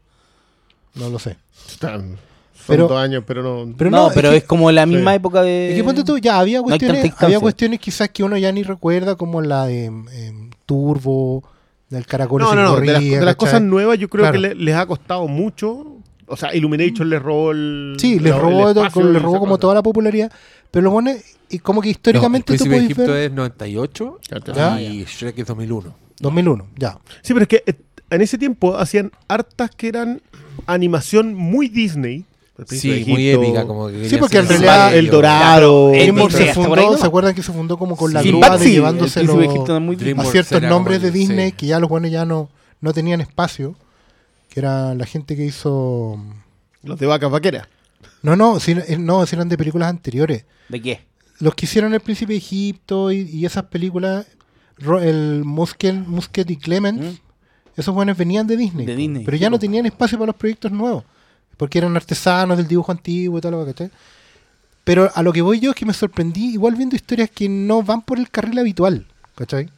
No 0.95 1.09
lo 1.11 1.19
sé. 1.19 1.37
Están- 1.69 2.17
Son 2.55 2.75
Pero- 2.75 2.89
dos 2.89 2.99
años, 2.99 3.23
pero 3.27 3.43
no. 3.43 3.75
Pero 3.79 3.91
no, 3.91 4.09
no, 4.09 4.15
pero 4.15 4.29
es 4.31 4.35
es, 4.39 4.43
que- 4.43 4.47
como 4.49 4.71
la 4.73 4.85
misma 4.85 5.13
Sí. 5.13 5.17
época 5.17 5.43
de... 5.43 5.71
Es 5.71 5.77
que 5.77 5.85
ponte 5.85 6.03
tú, 6.05 6.19
ya 6.19 6.39
había 6.41 6.59
no 6.59 6.65
cuestiones, 6.65 7.03
distancia. 7.05 7.27
había 7.27 7.41
cuestiones 7.41 7.79
quizás 7.79 8.09
que 8.11 8.25
uno 8.25 8.37
ya 8.37 8.51
ni 8.53 8.63
recuerda, 8.65 9.15
como 9.15 9.41
la 9.41 9.67
de 9.67 9.85
em, 9.87 10.51
Turbo, 10.67 11.45
del 11.89 12.05
caracol 12.05 12.43
No, 12.43 12.55
no, 12.55 12.63
no. 12.65 12.77
De 12.81 12.87
las, 12.87 12.95
corría, 12.97 13.19
de 13.21 13.25
las 13.25 13.37
cosas 13.37 13.63
nuevas, 13.63 13.97
yo 13.99 14.09
creo 14.09 14.25
Claro. 14.25 14.33
que 14.33 14.39
le- 14.41 14.55
les 14.57 14.75
ha 14.75 14.85
costado 14.87 15.27
mucho. 15.29 15.98
O 16.29 16.37
sea, 16.37 16.55
Illumination 16.55 17.09
les 17.09 17.23
robó 17.23 17.53
el. 17.53 17.97
Sí, 17.99 18.19
les 18.19 18.33
el 18.35 18.41
robó, 18.41 18.69
les 18.73 19.23
robó 19.23 19.39
como 19.39 19.53
cosa. 19.53 19.61
toda 19.61 19.75
la 19.75 19.83
popularidad. 19.83 20.31
Pero 20.71 20.85
lo 20.85 20.91
bueno 20.91 21.11
es 21.11 21.25
y 21.51 21.59
como 21.59 21.81
que 21.81 21.89
No, 21.89 21.91
históricamente 21.93 22.53
el 22.53 22.59
tú 22.59 22.65
de 22.69 22.77
Egipto 22.77 23.07
ver... 23.07 23.31
es 23.31 23.33
98 23.33 24.19
Ya. 24.55 24.81
y 24.81 25.05
Shrek 25.05 25.39
es 25.39 25.47
2001. 25.47 25.95
2001, 26.21 26.67
ya. 26.77 26.99
Sí, 27.23 27.33
pero 27.33 27.43
es 27.43 27.49
que 27.49 27.63
eh, 27.67 27.75
en 28.11 28.21
ese 28.23 28.39
tiempo 28.39 28.77
hacían 28.77 29.13
hartas 29.29 29.71
que 29.71 29.89
eran 29.89 30.21
animación 30.67 31.35
muy 31.35 31.69
Disney. 31.69 32.25
Sí, 32.67 33.05
muy 33.07 33.29
épica. 33.31 33.67
Como 33.67 33.89
que 33.89 34.09
Sí, 34.09 34.17
porque 34.17 34.39
en 34.39 34.49
realidad 34.49 34.95
El 34.95 35.09
Dorado. 35.11 35.91
DreamWorks 35.91 36.35
se 36.35 36.55
fundó, 36.55 36.75
¿no? 36.75 36.97
¿se 36.99 37.07
acuerdan 37.07 37.35
que 37.35 37.43
se 37.43 37.53
fundó 37.53 37.79
como 37.79 37.97
con 37.97 38.13
la 38.13 38.21
Sí, 38.21 38.29
grúa 38.29 38.59
de 38.59 39.81
muy 39.81 39.97
a 39.97 40.25
ciertos 40.25 40.63
nombres 40.63 41.01
de 41.01 41.11
Disney 41.13 41.51
sí. 41.51 41.57
que 41.57 41.67
ya 41.67 41.79
los 41.79 41.89
buenos 41.89 42.11
ya 42.11 42.25
no, 42.25 42.51
no 42.81 42.93
tenían 42.93 43.21
espacio? 43.21 43.77
Que 44.49 44.61
era 44.61 44.95
la 44.95 45.07
gente 45.07 45.37
que 45.37 45.45
hizo... 45.45 46.23
Los 46.83 46.99
de 46.99 47.07
vacas 47.07 47.31
vaqueras. 47.31 47.69
No, 48.23 48.37
no, 48.37 48.61
si, 48.61 48.73
eh, 48.73 48.97
no, 48.99 49.27
si 49.27 49.37
eran 49.37 49.49
de 49.49 49.59
películas 49.59 49.89
anteriores. 49.89 50.45
¿De 50.69 50.81
qué? 50.81 51.07
Los 51.41 51.55
que 51.55 51.67
hicieron 51.67 51.95
El 51.95 52.01
Príncipe 52.01 52.33
de 52.33 52.39
Egipto 52.39 53.13
y, 53.13 53.21
y 53.23 53.47
esas 53.47 53.65
películas, 53.65 54.27
el 55.03 55.43
Musket, 55.45 55.95
Musket 55.95 56.51
y 56.51 56.57
Clement, 56.57 57.01
¿Mm? 57.01 57.17
esos 57.77 57.95
buenos 57.95 58.17
venían 58.17 58.47
de 58.47 58.57
Disney. 58.57 58.87
De. 58.87 58.97
Disney, 58.97 59.25
pero 59.25 59.37
ya 59.37 59.51
no 59.51 59.59
tenían 59.59 59.87
espacio 59.87 60.19
para 60.19 60.29
los 60.29 60.37
proyectos 60.37 60.73
nuevos. 60.73 61.05
Porque 61.57 61.79
eran 61.79 61.97
artesanos 61.97 62.57
del 62.57 62.69
dibujo 62.69 62.91
antiguo 62.93 63.39
y 63.39 63.41
que 63.41 63.51
¿cachai? 63.51 63.91
Pero 64.85 65.11
a 65.15 65.23
lo 65.23 65.33
que 65.33 65.43
voy 65.43 65.61
yo 65.61 65.71
es 65.71 65.77
que 65.77 65.85
me 65.85 65.93
sorprendí 65.93 66.53
igual 66.53 66.75
viendo 66.75 66.97
historias 66.97 67.31
que 67.31 67.49
no 67.49 67.83
van 67.83 68.03
por 68.03 68.19
el 68.19 68.31
carril 68.31 68.59
habitual. 68.59 69.07
¿Cachai? 69.35 69.69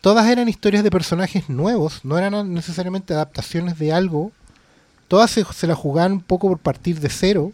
Todas 0.00 0.26
eran 0.28 0.48
historias 0.48 0.82
de 0.82 0.90
personajes 0.90 1.48
nuevos, 1.48 2.00
no 2.04 2.16
eran 2.18 2.52
necesariamente 2.54 3.12
adaptaciones 3.14 3.78
de 3.78 3.92
algo. 3.92 4.32
Todas 5.08 5.30
se, 5.30 5.44
se 5.44 5.66
la 5.66 5.74
jugaban 5.74 6.12
un 6.12 6.20
poco 6.22 6.48
por 6.48 6.58
partir 6.58 7.00
de 7.00 7.08
cero 7.10 7.52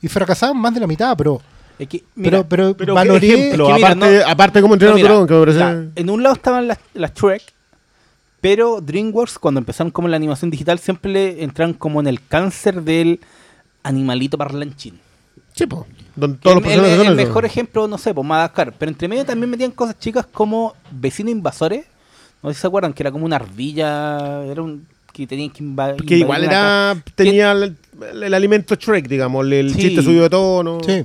y 0.00 0.08
fracasaban 0.08 0.56
más 0.56 0.72
de 0.74 0.80
la 0.80 0.86
mitad, 0.86 1.14
pero, 1.16 1.40
Es 1.78 1.88
que, 1.88 2.02
mira, 2.14 2.42
pero, 2.44 2.46
pero, 2.48 2.76
Pero 2.76 2.94
valoré. 2.94 3.20
¿qué 3.28 3.34
ejemplo? 3.48 3.64
es 3.68 3.70
que 3.70 3.74
mira, 3.76 3.88
aparte, 3.92 4.18
no- 4.24 4.30
aparte 4.30 4.62
como 4.62 4.74
entrenar 4.74 5.26
parece. 5.28 5.90
en 5.96 6.10
un 6.10 6.22
lado 6.22 6.34
estaban 6.34 6.66
las, 6.68 6.78
las 6.94 7.12
Shrek, 7.14 7.42
pero 8.40 8.80
DreamWorks 8.80 9.38
cuando 9.38 9.58
empezaron 9.58 9.90
como 9.90 10.08
la 10.08 10.16
animación 10.16 10.50
digital 10.50 10.78
siempre 10.78 11.42
entraron 11.44 11.74
como 11.74 12.00
en 12.00 12.06
el 12.06 12.24
cáncer 12.26 12.82
del 12.82 13.20
animalito 13.82 14.38
parlanchín. 14.38 14.98
Sí, 15.54 15.66
po. 15.66 15.86
Donde 16.14 16.38
todos 16.38 16.62
los 16.62 16.72
el, 16.72 16.84
el- 16.84 17.06
el 17.08 17.14
mejor 17.14 17.44
ejemplo, 17.44 17.88
no 17.88 17.96
sé, 17.98 18.12
pues 18.14 18.26
Madagascar. 18.26 18.72
Pero 18.78 18.90
entre 18.90 19.08
medio 19.08 19.24
también 19.24 19.50
metían 19.50 19.70
cosas 19.70 19.98
chicas 19.98 20.26
como 20.30 20.74
vecinos 20.90 21.32
invasores. 21.32 21.86
No 22.42 22.50
sé 22.50 22.54
si 22.54 22.60
se 22.62 22.66
acuerdan, 22.66 22.92
que 22.92 23.02
era 23.02 23.10
como 23.12 23.24
una 23.24 23.36
ardilla. 23.36 24.44
Era 24.44 24.62
un. 24.62 24.86
que 25.12 25.26
tenían 25.26 25.50
que 25.50 25.62
inva- 25.62 25.96
Que 26.04 26.16
igual 26.18 26.42
invadir 26.44 26.58
era. 26.58 27.02
Tenía 27.14 27.52
el, 27.52 27.76
el- 28.12 28.22
el 28.24 28.34
alimento 28.34 28.74
Shrek, 28.74 29.06
digamos. 29.08 29.46
El 29.50 29.72
Sí. 29.74 29.80
chiste 29.80 30.02
subido 30.02 30.22
de 30.24 30.30
tono. 30.30 30.78
Sí. 30.86 31.04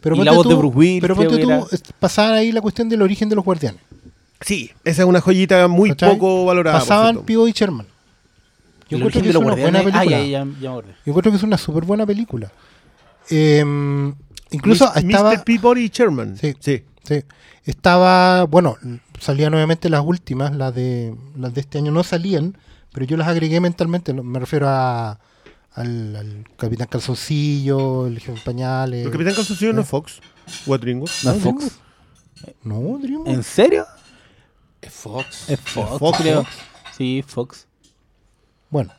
Pero 0.00 0.16
Y 0.16 0.18
ponte 0.18 0.30
la 0.30 0.36
voz 0.36 0.42
tú, 0.42 0.48
de 0.50 0.54
Bruce 0.56 0.76
Willis, 0.76 1.00
pero 1.00 1.14
ponte 1.16 1.38
tú, 1.38 1.50
era. 1.50 2.34
ahí 2.34 2.52
la 2.52 2.60
cuestión 2.60 2.88
del 2.90 3.00
origen 3.00 3.28
de 3.28 3.36
los 3.36 3.44
guardianes. 3.44 3.80
Sí, 4.40 4.70
esa 4.84 5.02
es 5.02 5.08
una 5.08 5.20
joyita 5.22 5.66
muy 5.68 5.90
¿cachai? 5.90 6.10
poco 6.12 6.44
valorada. 6.44 6.78
Pasaban. 6.80 7.22
Pío 7.22 7.48
y 7.48 7.52
Sherman. 7.52 7.86
Yo 8.90 8.96
El 8.98 9.02
encuentro 9.02 9.22
que 9.22 9.28
es 9.30 9.36
una 9.36 9.54
buena. 9.54 9.78
Ah, 9.78 9.82
película. 9.82 10.04
ya, 10.04 10.18
ya, 10.18 10.26
ya 10.26 10.44
me 10.44 10.68
acordé. 10.68 10.88
Yo 11.06 11.10
encuentro 11.10 11.32
que 11.32 11.36
es 11.38 11.42
una 11.42 11.56
súper 11.56 11.84
buena 11.84 12.04
película. 12.04 12.52
Eh, 13.30 13.64
incluso 14.50 14.92
estaba... 14.94 15.32
Mr. 15.32 15.44
Peabody 15.44 15.88
Sherman. 15.88 16.36
Sí. 16.36 16.54
sí. 16.60 16.84
Sí. 17.02 17.22
Estaba, 17.64 18.44
bueno, 18.44 18.76
salían 19.20 19.52
nuevamente 19.52 19.88
las 19.90 20.02
últimas, 20.04 20.54
las 20.54 20.74
de 20.74 21.14
las 21.36 21.54
de 21.54 21.60
este 21.60 21.78
año 21.78 21.92
no 21.92 22.02
salían, 22.02 22.58
pero 22.92 23.06
yo 23.06 23.16
las 23.16 23.28
agregué 23.28 23.60
mentalmente, 23.60 24.12
me 24.12 24.38
refiero 24.38 24.68
a 24.68 25.18
al, 25.74 26.16
al 26.16 26.44
Capitán 26.56 26.86
Calzoncillo, 26.88 28.06
el 28.06 28.18
Jefe 28.20 28.40
Pañales. 28.44 29.06
El 29.06 29.12
Capitán 29.12 29.34
Calzoncillo 29.34 29.72
no 29.72 29.82
es 29.82 29.88
Fox. 29.88 30.20
O 30.66 30.74
es 30.74 30.80
DreamWorks. 30.80 31.24
¿No 31.24 31.32
es 31.32 31.42
Fox? 31.42 31.78
No. 32.62 33.00
¿En 33.26 33.42
serio? 33.42 33.86
Es 34.80 34.92
Fox. 34.92 35.48
Es 35.48 35.60
Fox, 35.60 35.98
Fox, 35.98 36.18
creo. 36.18 36.44
Fox. 36.44 36.56
Sí, 36.96 37.24
Fox. 37.26 37.66
Bueno, 38.70 38.92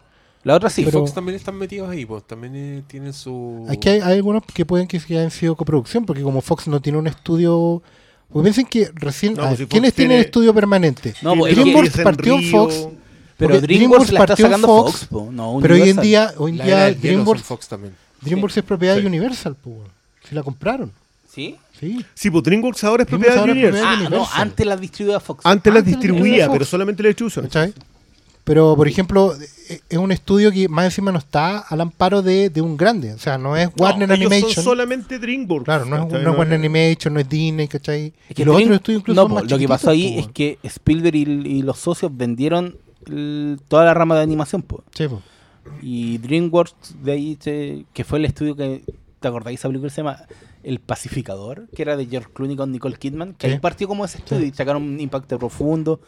La 0.45 0.55
otra 0.55 0.69
sí. 0.69 0.83
Pero- 0.85 0.99
Fox 1.01 1.13
también 1.13 1.35
están 1.35 1.55
metidos 1.57 1.89
ahí, 1.89 2.05
pues 2.05 2.23
también 2.25 2.53
eh, 2.55 2.83
tienen 2.87 3.11
su... 3.11 3.65
aquí 3.69 3.89
hay, 3.89 3.99
hay 3.99 4.13
algunos 4.13 4.43
que 4.45 4.63
pueden 4.63 4.87
que 4.87 4.97
hayan 4.97 5.31
sido 5.31 5.55
coproducción, 5.55 6.05
porque 6.05 6.21
como 6.21 6.39
Fox 6.41 6.67
no 6.67 6.79
tiene 6.79 6.97
un 6.99 7.07
estudio... 7.07 7.81
Pues 8.31 8.43
piensen 8.43 8.65
que 8.65 8.89
recién... 8.93 9.33
No, 9.33 9.43
ah, 9.43 9.47
pues 9.49 9.59
si 9.59 9.65
¿Quiénes 9.65 9.93
tienen 9.93 10.11
tiene- 10.17 10.25
estudio 10.25 10.53
permanente? 10.53 11.13
No, 11.21 11.35
pues, 11.35 11.51
es 11.51 11.57
DreamWorks 11.59 11.95
que- 11.95 12.03
partió 12.03 12.35
en 12.35 12.41
Río- 12.41 12.51
Fox, 12.51 12.87
Pero 13.37 13.59
DreamWorks 13.61 14.11
la 14.11 14.19
está 14.21 14.27
partió 14.27 14.45
sacando 14.45 14.67
Fox, 14.67 14.91
Fox, 14.91 15.05
po, 15.07 15.29
no 15.31 15.57
pero 15.61 15.75
hoy 15.75 15.89
en 15.89 15.97
día, 15.97 16.33
hoy 16.37 16.51
en 16.51 16.57
día 16.65 16.93
DreamWorks, 16.93 17.43
Fox 17.43 17.67
también. 17.67 17.93
DreamWorks 18.21 18.57
es 18.57 18.63
propiedad 18.63 18.95
Sí. 18.95 19.01
de 19.01 19.07
Universal, 19.07 19.55
pues, 19.63 19.77
si 20.29 20.35
la 20.35 20.43
compraron. 20.43 20.91
¿Sí? 21.33 21.55
Sí. 21.79 22.05
Sí, 22.13 22.29
pues 22.29 22.43
DreamWorks 22.43 22.83
ahora 22.83 23.03
es 23.03 23.09
propiedad 23.09 23.43
de 23.43 23.51
Universal. 23.51 23.83
Ah, 24.05 24.09
no, 24.09 24.27
antes 24.33 24.65
la 24.65 24.77
distribuía 24.77 25.19
Fox. 25.19 25.43
Antes 25.45 25.73
las 25.73 25.79
Antes 25.81 25.93
la 25.95 25.99
distribuía, 25.99 26.51
pero 26.51 26.65
solamente 26.65 27.01
la 27.03 27.07
distribución. 27.09 27.45
¿Cachai? 27.45 27.73
Pero, 28.45 28.75
por 28.77 28.87
ejemplo, 28.87 29.33
eh, 29.69 29.81
es 29.89 29.97
un 29.97 30.11
estudio 30.11 30.51
que 30.51 30.69
más 30.69 30.85
encima 30.85 31.11
no 31.11 31.17
está 31.17 31.57
al 31.59 31.81
amparo 31.81 32.21
de, 32.21 32.49
de 32.49 32.61
un 32.61 32.77
grande. 32.77 33.13
O 33.13 33.17
sea, 33.17 33.37
no 33.37 33.57
es 33.57 33.69
Warner 33.77 34.07
No, 34.07 34.13
ellos 34.15 34.27
Animation. 34.31 34.53
son 34.53 34.63
solamente 34.63 35.19
DreamWorks. 35.19 35.65
Claro, 35.65 35.85
no 35.85 35.95
es, 35.97 36.03
¿cachai? 36.05 36.23
no 36.23 36.31
es 36.31 36.37
Warner 36.37 36.59
Animation, 36.59 37.13
no 37.15 37.19
es 37.19 37.27
Disney, 37.27 37.67
¿cachai? 37.67 38.13
Es 38.29 38.35
que 38.35 38.43
y 38.43 38.45
los 38.45 38.55
Dream- 38.55 38.65
otros 38.67 38.77
estudios 38.77 39.01
incluso 39.01 39.15
no, 39.15 39.21
son 39.23 39.29
po, 39.29 39.41
más 39.41 39.51
lo 39.51 39.57
que 39.57 39.67
pasó 39.67 39.89
ahí 39.89 40.13
po, 40.13 40.19
es 40.21 40.27
que 40.31 40.59
Spielberg 40.63 41.15
y, 41.15 41.21
y 41.23 41.61
los 41.63 41.79
socios 41.79 42.15
vendieron 42.15 42.77
el- 43.07 43.59
toda 43.67 43.83
la 43.85 43.93
rama 43.95 44.15
de 44.15 44.21
animación, 44.21 44.61
pues. 44.61 44.83
Sí, 44.93 45.07
po. 45.07 45.21
Y 45.81 46.19
DreamWorks, 46.19 46.75
de 47.03 47.11
ahí, 47.11 47.37
se- 47.39 47.85
que 47.93 48.03
fue 48.03 48.19
el 48.19 48.25
estudio 48.25 48.55
que. 48.55 48.83
¿Te 49.19 49.27
acordáis 49.29 49.59
esa 49.59 49.69
película 49.69 49.89
que 49.89 49.95
se 49.95 50.01
llama 50.03 50.19
El 50.61 50.79
Pacificador? 50.79 51.67
Que 51.75 51.81
era 51.81 51.97
de 51.97 52.05
George 52.05 52.29
Clooney 52.31 52.55
con 52.55 52.71
Nicole 52.71 52.95
Kidman. 52.97 53.33
Que 53.33 53.47
Sí. 53.47 53.53
ahí 53.53 53.59
partió 53.59 53.87
como 53.87 54.05
ese 54.05 54.19
estudio 54.19 54.43
Sí. 54.43 54.49
y 54.49 54.51
sacaron 54.53 54.83
un 54.83 54.99
impacto 54.99 55.39
profundo. 55.39 55.99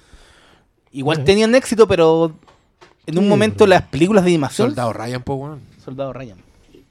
Igual 0.92 1.24
tenían 1.24 1.54
éxito, 1.56 1.88
pero 1.88 2.36
en 3.06 3.18
un 3.18 3.28
momento 3.28 3.68
las 3.68 3.84
películas 3.84 4.24
de 4.24 4.32
animación. 4.32 4.70
Soldado 4.70 4.94
Ryan, 4.94 5.24
pues, 5.24 5.40
weón. 5.40 5.60
Soldado 5.84 6.14
Ryan. 6.14 6.38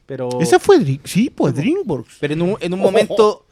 Pero. 0.07 0.29
Esa 0.41 0.59
fue 0.59 0.79
Sí, 1.05 1.31
pues 1.31 1.55
DreamWorks. 1.55 2.17
Pero 2.21 2.35
en 2.35 2.43
un, 2.43 2.57
en 2.61 2.75
un 2.75 2.81
momento. 2.81 3.43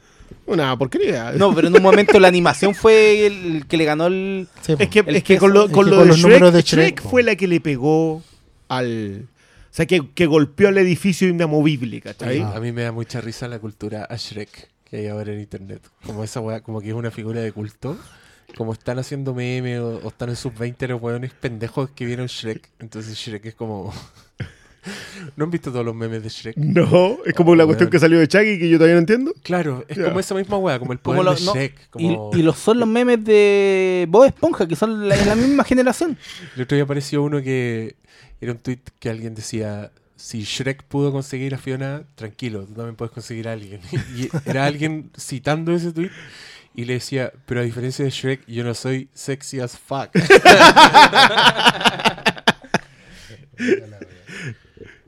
Una 0.47 0.75
porquería. 0.77 1.31
No, 1.33 1.53
pero 1.53 1.67
en 1.67 1.75
un 1.75 1.83
momento 1.83 2.19
la 2.19 2.27
animación 2.27 2.73
fue 2.73 3.27
el, 3.27 3.55
el 3.57 3.67
que 3.67 3.77
le 3.77 3.85
ganó 3.85 4.07
el. 4.07 4.47
Sí, 4.61 4.75
po. 4.75 4.81
Es 4.83 4.89
que, 4.89 4.99
El 4.99 5.15
es 5.17 5.23
que 5.23 5.37
con 5.37 5.51
peso- 5.51 5.59
lo, 5.61 5.65
es 5.67 5.71
con 5.71 5.85
que 5.85 5.91
lo 5.91 5.97
con 5.97 6.03
de 6.05 6.07
los 6.09 6.17
Shrek, 6.17 6.31
números 6.31 6.53
de 6.53 6.61
Shrek 6.61 6.85
Shrek, 6.95 7.01
po. 7.03 7.09
fue 7.09 7.23
la 7.23 7.35
que 7.35 7.47
le 7.47 7.59
pegó 7.59 8.23
al... 8.67 9.27
O 9.27 9.75
sea, 9.75 9.85
que, 9.85 10.07
que 10.15 10.25
golpeó 10.25 10.69
al 10.69 10.77
edificio 10.77 11.27
inamovible, 11.27 11.99
¿cachai? 12.01 12.39
Ah. 12.39 12.53
A 12.55 12.59
mí 12.59 12.71
me 12.71 12.83
da 12.83 12.91
mucha 12.91 13.19
risa 13.21 13.47
la 13.47 13.59
cultura 13.59 14.05
a 14.09 14.15
Shrek 14.15 14.69
que 14.89 14.97
hay 14.97 15.07
ahora 15.07 15.33
en 15.33 15.41
internet. 15.41 15.81
Como 16.05 16.23
esa 16.23 16.39
weá, 16.39 16.61
como 16.61 16.79
que 16.79 16.87
es 16.89 16.93
una 16.93 17.11
figura 17.11 17.41
de 17.41 17.51
culto. 17.51 17.97
Como 18.57 18.73
están 18.73 18.99
haciendo 18.99 19.33
memes 19.33 19.79
o, 19.79 19.99
o 20.03 20.07
están 20.09 20.29
en 20.29 20.35
sus 20.35 20.57
20 20.57 20.87
los 20.87 21.01
weones 21.01 21.33
pendejos 21.33 21.89
que 21.91 22.05
vieron 22.05 22.27
Shrek. 22.27 22.69
Entonces 22.79 23.15
Shrek 23.17 23.45
es 23.45 23.55
como. 23.55 23.93
¿No 25.35 25.45
han 25.45 25.49
visto 25.51 25.71
todos 25.71 25.83
los 25.83 25.95
memes 25.95 26.21
de 26.21 26.29
Shrek? 26.29 26.57
No, 26.57 27.17
es 27.25 27.33
como 27.33 27.51
Oh, 27.51 27.55
la 27.55 27.65
cuestión 27.65 27.87
weón. 27.87 27.91
que 27.91 27.99
salió 27.99 28.19
de 28.19 28.27
Chucky 28.27 28.59
que 28.59 28.69
yo 28.69 28.77
todavía 28.77 28.93
no 28.95 28.99
entiendo. 28.99 29.33
Claro, 29.41 29.83
es 29.87 29.97
como 29.97 30.19
esa 30.19 30.35
misma 30.35 30.57
weá, 30.57 30.77
como 30.77 30.93
el 30.93 30.99
Como 30.99 31.23
poder 31.23 31.39
lo- 31.41 31.53
de 31.53 31.59
Shrek. 31.59 31.79
Y, 31.97 32.13
Como... 32.13 32.29
y 32.35 32.43
los 32.43 32.57
son 32.59 32.79
los 32.79 32.87
memes 32.87 33.23
de 33.25 34.05
Bob 34.09 34.25
Esponja, 34.25 34.67
que 34.67 34.75
son 34.75 35.09
la, 35.09 35.15
la 35.25 35.35
misma 35.35 35.63
generación. 35.63 36.17
El 36.55 36.61
otro 36.63 36.75
día 36.75 36.83
apareció 36.83 37.23
uno 37.23 37.41
que 37.41 37.95
era 38.39 38.51
un 38.51 38.59
tweet 38.59 38.79
que 38.99 39.09
alguien 39.09 39.33
decía: 39.33 39.91
Si 40.15 40.43
Shrek 40.43 40.83
pudo 40.83 41.11
conseguir 41.11 41.55
a 41.55 41.57
Fiona, 41.57 42.03
tranquilo, 42.13 42.65
tú 42.67 42.73
también 42.75 42.95
puedes 42.95 43.11
conseguir 43.11 43.47
a 43.47 43.53
alguien. 43.53 43.81
Y 44.15 44.29
era 44.47 44.65
alguien 44.67 45.09
citando 45.17 45.73
ese 45.73 45.93
tweet 45.93 46.11
y 46.75 46.85
le 46.85 46.93
decía: 46.93 47.31
Pero 47.45 47.61
a 47.61 47.63
diferencia 47.63 48.03
de 48.05 48.11
Shrek, 48.11 48.45
yo 48.47 48.63
no 48.63 48.73
soy 48.73 49.09
sexy 49.13 49.59
as 49.59 49.77
fuck. 49.77 50.09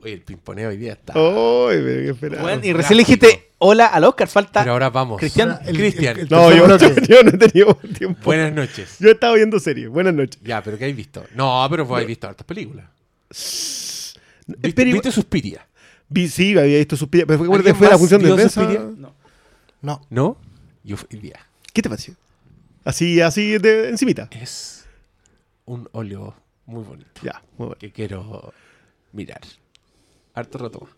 Oye, 0.00 0.12
el 0.14 0.22
pimponeo 0.22 0.68
hoy 0.68 0.76
día 0.76 0.92
está. 0.92 1.12
Ay, 1.14 1.20
pero 1.84 2.02
qué 2.02 2.10
esperaba. 2.10 2.42
Bueno, 2.42 2.64
y 2.64 2.72
recién 2.72 2.96
le 2.96 3.02
dijiste 3.02 3.50
hola 3.58 3.86
al 3.86 4.04
Oscar, 4.04 4.28
falta. 4.28 4.60
Pero 4.60 4.72
ahora 4.72 4.90
vamos. 4.90 5.18
Cristian, 5.18 5.58
el- 5.66 5.76
Cristian, 5.76 6.16
el- 6.16 6.22
el 6.22 6.28
No, 6.30 6.54
yo, 6.54 6.68
no 6.68 6.76
he 6.76 7.38
tenido 7.38 7.74
tiempo. 7.98 8.20
buenas 8.24 8.52
noches. 8.52 8.96
Yo 9.00 9.08
he 9.08 9.12
estado 9.12 9.34
viendo 9.34 9.58
series. 9.58 9.88
Buenas 9.88 10.14
noches. 10.14 10.40
Ya, 10.42 10.62
pero 10.62 10.78
¿qué 10.78 10.84
has 10.86 10.94
visto? 10.96 11.24
No, 11.34 11.66
pero 11.68 11.84
vos 11.84 12.00
has 12.00 12.06
visto 12.06 12.28
hartas 12.28 12.46
películas. 12.46 12.86
¿Viste, 13.28 14.72
Pero- 14.74 14.92
viste 14.92 15.10
Suspiria? 15.12 15.66
Vi, 16.08 16.28
sí, 16.28 16.56
había 16.56 16.78
visto 16.78 16.96
sus 16.96 17.08
pero 17.08 17.26
fue, 17.36 17.54
¿Alguien 17.54 17.76
fue 17.76 17.88
la 17.90 17.98
función 17.98 18.22
de 18.22 18.32
prensa. 18.32 18.60
Suspiria? 18.62 18.80
No. 18.96 19.14
No, 19.82 20.00
¿No? 20.08 20.38
Yo 20.84 20.96
fui 20.96 21.18
día. 21.18 21.38
¿Qué 21.78 21.82
te 21.82 21.88
pareció? 21.90 22.14
Así, 22.84 23.20
así 23.20 23.56
de 23.58 23.88
encimita. 23.90 24.28
Es 24.32 24.84
un 25.64 25.88
óleo 25.92 26.34
muy 26.66 26.82
bonito 26.82 27.08
Ya, 27.22 27.40
muy 27.56 27.68
bueno. 27.68 27.76
que 27.78 27.92
quiero 27.92 28.52
mirar. 29.12 29.40
Harto 30.34 30.58
rato. 30.58 30.88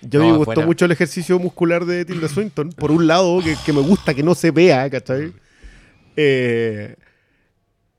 Yo 0.00 0.20
No, 0.20 0.30
me 0.30 0.36
gustó 0.38 0.62
mucho 0.62 0.86
el 0.86 0.92
ejercicio 0.92 1.38
muscular 1.38 1.84
de 1.84 2.06
Tilda 2.06 2.28
Swinton. 2.28 2.70
Por 2.70 2.90
un 2.92 3.06
lado, 3.06 3.40
que, 3.42 3.56
que 3.66 3.74
me 3.74 3.82
gusta 3.82 4.14
que 4.14 4.22
no 4.22 4.34
se 4.34 4.50
vea, 4.52 4.88
¿cachai? 4.88 5.34
Eh, 6.16 6.96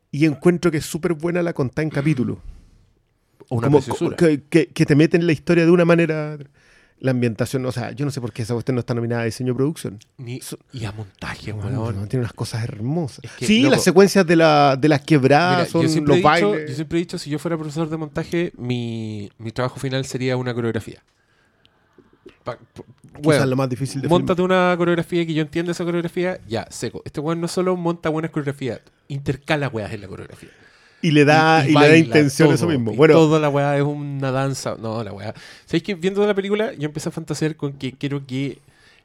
y 0.10 0.26
encuentro 0.26 0.72
que 0.72 0.78
es 0.78 0.86
súper 0.88 1.14
buena 1.14 1.44
la 1.44 1.54
contada 1.54 1.84
en 1.84 1.92
capítulo. 1.92 2.42
Una 3.50 3.68
Como 3.70 3.80
que, 4.18 4.42
que- 4.50 4.70
que 4.70 4.86
te 4.88 4.96
meten 4.96 5.22
en 5.22 5.28
la 5.28 5.34
historia 5.34 5.66
de 5.66 5.70
una 5.72 5.86
manera. 5.86 6.40
La 7.04 7.12
ambientación, 7.12 7.66
o 7.66 7.72
sea, 7.74 7.92
yo 7.92 8.06
no 8.06 8.12
sé 8.12 8.22
por 8.22 8.32
qué 8.32 8.44
esa 8.44 8.54
cuestión 8.54 8.76
no 8.76 8.80
está 8.80 8.94
nominada 8.94 9.24
a 9.24 9.26
diseño 9.26 9.54
producción. 9.54 10.00
Ni- 10.18 10.40
y 10.72 10.86
a 10.86 10.94
montaje, 10.94 11.52
Bueno, 11.52 11.84
weón. 11.84 12.08
tiene 12.08 12.24
unas 12.24 12.32
cosas 12.32 12.64
hermosas. 12.64 13.26
Es 13.26 13.32
que, 13.32 13.46
sí, 13.46 13.62
loco, 13.64 13.76
las 13.76 13.84
secuencias 13.84 14.26
de, 14.26 14.38
la, 14.38 14.78
de 14.80 14.88
las 14.88 15.02
quebradas 15.02 15.58
Mira, 15.58 15.70
son 15.70 15.82
yo, 15.82 15.90
siempre 15.90 16.16
los 16.16 16.26
he 16.32 16.36
dicho, 16.36 16.50
bailes. 16.52 16.70
yo 16.70 16.76
siempre 16.76 16.98
he 16.98 17.02
dicho, 17.02 17.18
si 17.18 17.30
yo 17.30 17.40
fuera 17.40 17.58
profesor 17.58 17.90
de 17.90 17.98
montaje, 17.98 18.54
mi, 18.58 19.30
mi 19.38 19.52
trabajo 19.52 19.82
final 19.82 20.06
sería 20.06 20.38
una 20.38 20.54
coreografía. 20.54 21.04
Pa- 22.46 22.58
p- 22.58 22.84
Quizás 23.22 23.26
weón, 23.26 23.50
lo 23.50 23.56
más 23.58 23.70
difícil 23.70 24.02
de 24.02 24.08
Móntate 24.08 24.42
una 24.42 24.74
coreografía 24.78 25.26
que 25.26 25.34
yo 25.34 25.42
entienda 25.42 25.74
esa 25.74 25.84
coreografía, 25.84 26.40
ya, 26.48 26.66
seco. 26.70 27.02
Este 27.06 27.20
weón 27.20 27.40
no 27.42 27.48
solo 27.50 27.76
monta 27.76 28.08
buenas 28.10 28.32
coreografías, 28.32 28.80
intercala 29.10 29.68
weas 29.68 29.92
en 29.92 30.02
la 30.02 30.08
coreografía. 30.08 30.50
Y 31.04 31.12
le 31.12 31.26
da, 31.26 31.68
y, 31.68 31.74
le 31.74 31.88
da 31.90 31.98
intención 31.98 32.50
a 32.52 32.56
eso 32.56 32.66
mismo. 32.66 32.94
Bueno, 32.94 33.14
Toda 33.14 33.40
la 33.40 33.50
weá 33.50 33.78
es 33.78 33.84
una 33.84 34.32
danza. 34.32 34.76
No, 34.80 35.04
la 35.04 35.12
weá. 35.14 35.34
¿Sabéis 35.66 35.84
que 35.84 35.94
viendo 35.96 36.26
la 36.26 36.34
película, 36.34 36.74
yo 36.74 36.86
empecé 36.86 37.10
a 37.10 37.12
fantasear 37.12 37.56
con 37.56 37.74
que 37.74 37.92
quiero 37.92 38.26
que 38.26 38.58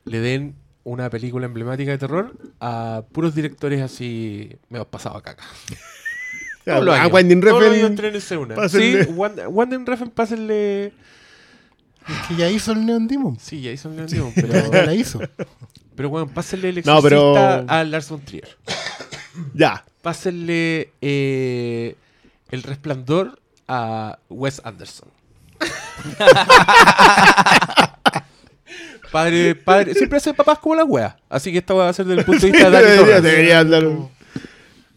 le 0.05 0.21
den 0.21 0.55
una 0.85 1.11
película 1.11 1.45
emblemática 1.47 1.91
de 1.91 1.99
terror 1.99 2.35
a 2.61 3.03
puros 3.13 3.35
directores 3.35 3.83
así. 3.83 4.51
Me 4.71 4.79
ha 4.79 4.85
pasado 4.85 5.17
a 5.19 5.23
caca. 5.23 5.43
Todos 6.65 6.85
los 6.85 6.95
a 6.95 6.99
años. 7.03 7.11
Todos 7.41 7.63
los 7.63 7.73
Refn. 7.73 8.39
una. 8.39 8.55
pásenle. 8.55 9.05
Sí, 9.05 9.11
Wand- 9.11 9.47
Wandering 9.49 9.87
Refn, 9.87 10.09
pásenle. 10.11 10.87
es 10.87 10.93
que 12.29 12.37
ya 12.37 12.49
hizo 12.51 12.73
el 12.73 12.87
Neon 12.87 13.09
Demon. 13.09 13.39
Sí, 13.41 13.61
ya 13.61 13.73
hizo 13.73 13.89
un 13.89 13.97
Leon 13.97 14.09
Demon, 14.09 14.33
Ya 14.37 14.43
pero. 14.71 14.85
la 14.87 14.95
hizo. 14.95 15.21
pero 15.97 16.11
bueno, 16.11 16.29
pásenle 16.29 16.69
el 16.69 16.83
No, 16.85 17.03
pero- 17.03 17.33
exorcista 17.35 17.81
a 17.81 17.85
Lars 17.85 18.09
von 18.09 18.21
Trier. 18.21 18.49
Ya. 19.55 19.85
Pásenle 20.13 20.91
eh, 21.03 21.95
el 22.51 22.63
resplandor 22.63 23.39
a 23.69 24.19
Wes 24.31 24.63
Anderson. 24.65 25.11
padre, 29.13 29.55
padre, 29.55 29.93
siempre 29.93 30.17
hace 30.17 30.33
papás 30.33 30.61
como 30.61 30.77
la 30.77 30.85
wea. 30.87 31.19
Así 31.29 31.53
que 31.53 31.59
esta 31.59 31.75
va 31.75 31.91
a 31.91 31.93
ser 31.93 32.07
desde 32.07 32.21
el 32.21 32.25
punto 32.27 32.47
de 32.47 32.53
vista 32.53 32.71
de 32.71 32.83
debería, 32.83 33.21
debería 33.21 33.59
andar. 33.61 33.85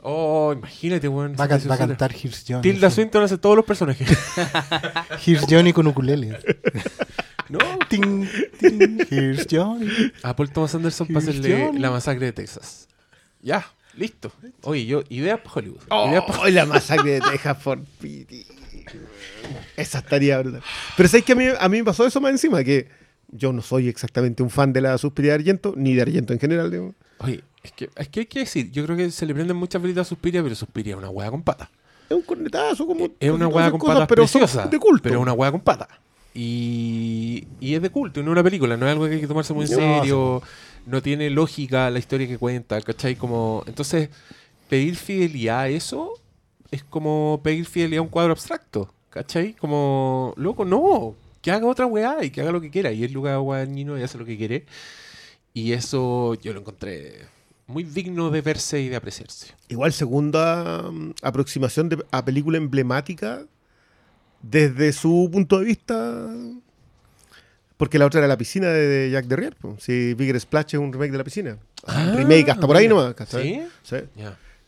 Oh, 0.02 0.54
imagínate, 0.54 1.10
weón. 1.10 1.36
Va 1.38 1.43
a, 1.43 1.47
esa 1.47 1.60
can- 1.60 1.69
va 1.71 1.76
a 1.76 1.78
preciosura. 1.78 1.88
cantar 1.88 2.12
Here's 2.15 2.45
Johnny. 2.47 2.62
Tilda 2.62 2.89
sí. 2.89 2.95
Swinton 2.95 3.24
hace 3.26 3.38
todos 3.38 3.58
los 3.58 3.65
personajes. 3.65 4.08
Here's 5.28 5.45
Johnny 5.49 5.74
con 5.74 5.88
ukulele. 5.88 6.39
no. 7.49 7.59
Ting, 7.89 8.26
ting, 8.62 8.97
Here's 9.12 9.45
Johnny. 9.51 9.89
A 10.24 10.34
Paul 10.38 10.49
Thomas 10.51 10.74
Anderson, 10.74 11.07
Here's 11.09 11.26
pásenle 11.26 11.66
Johnny. 11.66 11.80
la 11.80 11.91
masacre 11.91 12.28
de 12.28 12.32
Texas. 12.32 12.88
Ya, 13.41 13.66
listo. 13.96 14.32
Oye, 14.64 14.86
yo, 14.86 15.04
ideas 15.10 15.39
para 15.39 15.56
Hollywood. 15.56 15.82
Ideas 16.10 16.24
pa' 16.26 16.39
Oh, 16.42 16.48
la 16.48 16.66
masacre 16.66 17.12
de 17.12 17.22
Texas 17.22 17.58
por 17.64 17.80
piti. 18.00 18.46
Esa 19.78 20.00
estaría 20.00 20.39
brutal. 20.39 20.62
Pero 20.98 21.10
¿sabes 21.10 21.26
que 21.26 21.34
a 21.34 21.36
mí, 21.36 21.46
a 21.60 21.70
mí 21.70 21.78
me 21.80 21.84
pasó 21.84 22.06
eso 22.06 22.20
más 22.22 22.32
encima? 22.32 22.64
Que 22.64 22.88
yo 23.30 23.54
no 23.54 23.62
soy 23.62 23.88
exactamente 23.88 24.44
un 24.44 24.50
fan 24.50 24.74
de 24.74 24.82
la 24.82 24.98
Suspiria 24.98 25.32
de 25.32 25.36
Argento, 25.36 25.74
ni 25.78 25.94
de 25.96 26.02
Argento 26.02 26.34
en 26.34 26.39
general. 26.39 26.70
digamos. 26.72 26.96
Oye, 27.20 27.44
es 27.64 27.72
que, 27.72 27.89
es 27.96 28.10
que 28.10 28.20
hay 28.22 28.26
que 28.26 28.39
decir, 28.39 28.72
yo 28.72 28.84
creo 28.86 28.98
que 28.98 29.12
se 29.12 29.26
le 29.26 29.34
prenden 29.34 29.56
muchas 29.58 29.82
velitas 29.82 30.08
a 30.08 30.10
Suspiria, 30.10 30.42
pero 30.44 30.56
Suspiria 30.56 30.94
es 30.94 30.98
una 30.98 31.10
hueá 31.10 31.30
con 31.32 31.44
pata. 31.44 31.70
es 32.10 32.16
un 32.16 32.24
cornetazo, 32.24 32.86
como. 32.88 33.10
Es 33.20 33.32
una 33.32 33.48
hueá 33.48 33.70
con 33.72 33.80
cosas, 33.80 33.96
patas 33.96 34.08
pero 34.10 34.28
son 34.28 34.42
preciosa. 34.42 34.68
de 34.68 34.80
culto. 34.80 35.04
Pero 35.04 35.16
es 35.16 35.22
una 35.22 35.34
hueá 35.34 35.52
con 35.52 35.62
patas. 35.62 35.88
Y, 36.34 37.46
y 37.60 37.76
es 37.76 37.82
de 37.82 37.89
culto, 37.89 38.22
no 38.22 38.28
es 38.28 38.32
una 38.32 38.44
película, 38.44 38.78
no 38.78 38.86
es 38.88 38.92
algo 38.94 39.06
que 39.06 39.16
hay 39.16 39.22
que 39.22 39.28
tomarse 39.28 39.54
muy 39.54 39.66
en 39.66 39.72
No, 39.72 39.78
serio. 39.78 40.42
No 40.42 40.48
tiene 41.01 41.29
lógica 41.29 41.89
la 41.89 41.99
historia 41.99 42.27
que 42.27 42.38
cuenta, 42.38 42.82
¿cachai? 42.82 43.15
Como, 43.15 43.63
entonces, 43.67 44.09
pedir 44.69 44.95
fidelidad 44.95 45.61
a 45.61 45.67
eso 45.69 46.13
es 46.71 46.84
como 46.84 47.41
pedir 47.43 47.65
fidelidad 47.65 47.99
a 47.99 48.03
un 48.03 48.07
cuadro 48.07 48.32
abstracto, 48.32 48.93
¿cachai? 49.09 49.53
Como, 49.53 50.34
loco, 50.38 50.65
no, 50.65 51.15
que 51.41 51.51
haga 51.51 51.67
otra 51.67 51.86
weá 51.86 52.23
y 52.23 52.29
que 52.29 52.41
haga 52.41 52.51
lo 52.51 52.61
que 52.61 52.69
quiera. 52.69 52.91
Y 52.91 53.03
es 53.03 53.11
Luca 53.11 53.36
Guadagnino 53.38 53.97
y 53.97 54.03
hace 54.03 54.17
lo 54.17 54.25
que 54.25 54.38
quiere. 54.38 54.65
Y 55.53 55.73
eso 55.73 56.36
yo 56.36 56.53
lo 56.53 56.61
encontré 56.61 57.27
muy 57.67 57.84
digno 57.84 58.29
de 58.29 58.41
verse 58.41 58.82
y 58.82 58.89
de 58.89 58.95
apreciarse. 58.95 59.53
Igual, 59.69 59.93
segunda 59.93 60.84
mm, 60.91 61.13
aproximación 61.21 61.89
de, 61.89 62.05
a 62.11 62.23
película 62.23 62.57
emblemática 62.57 63.45
desde 64.41 64.93
su 64.93 65.29
punto 65.32 65.59
de 65.59 65.65
vista. 65.65 66.29
Porque 67.82 67.97
la 67.97 68.05
otra 68.05 68.19
era 68.19 68.27
La 68.27 68.38
piscina 68.38 68.67
de, 68.67 69.09
Jack 69.09 69.25
Derrier. 69.25 69.55
po. 69.55 69.75
Si 69.79 70.13
Bigger 70.13 70.39
Splash 70.39 70.75
es 70.75 70.79
un 70.79 70.93
remake 70.93 71.13
de 71.13 71.17
La 71.17 71.23
piscina. 71.23 71.57
Ah, 71.88 72.13
remake 72.15 72.51
hasta 72.51 72.67
por 72.67 72.77
ahí 72.77 72.88
nomás. 72.88 73.15
¿Sí? 73.27 73.59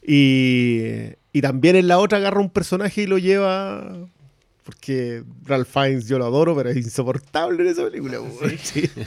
Y, 0.01 1.11
y 1.31 1.41
también 1.43 1.75
en 1.75 1.87
la 1.87 1.99
otra 1.99 2.17
agarra 2.17 2.39
un 2.39 2.49
personaje 2.49 3.03
y 3.03 3.05
lo 3.05 3.19
lleva. 3.19 4.07
Porque 4.63 5.23
Ralph 5.45 5.67
Fiennes 5.71 6.07
yo 6.07 6.17
lo 6.17 6.25
adoro, 6.25 6.55
pero 6.55 6.71
es 6.71 6.77
insoportable 6.77 7.61
en 7.61 7.69
esa 7.69 7.83
película. 7.83 8.17
Sí. 8.63 8.89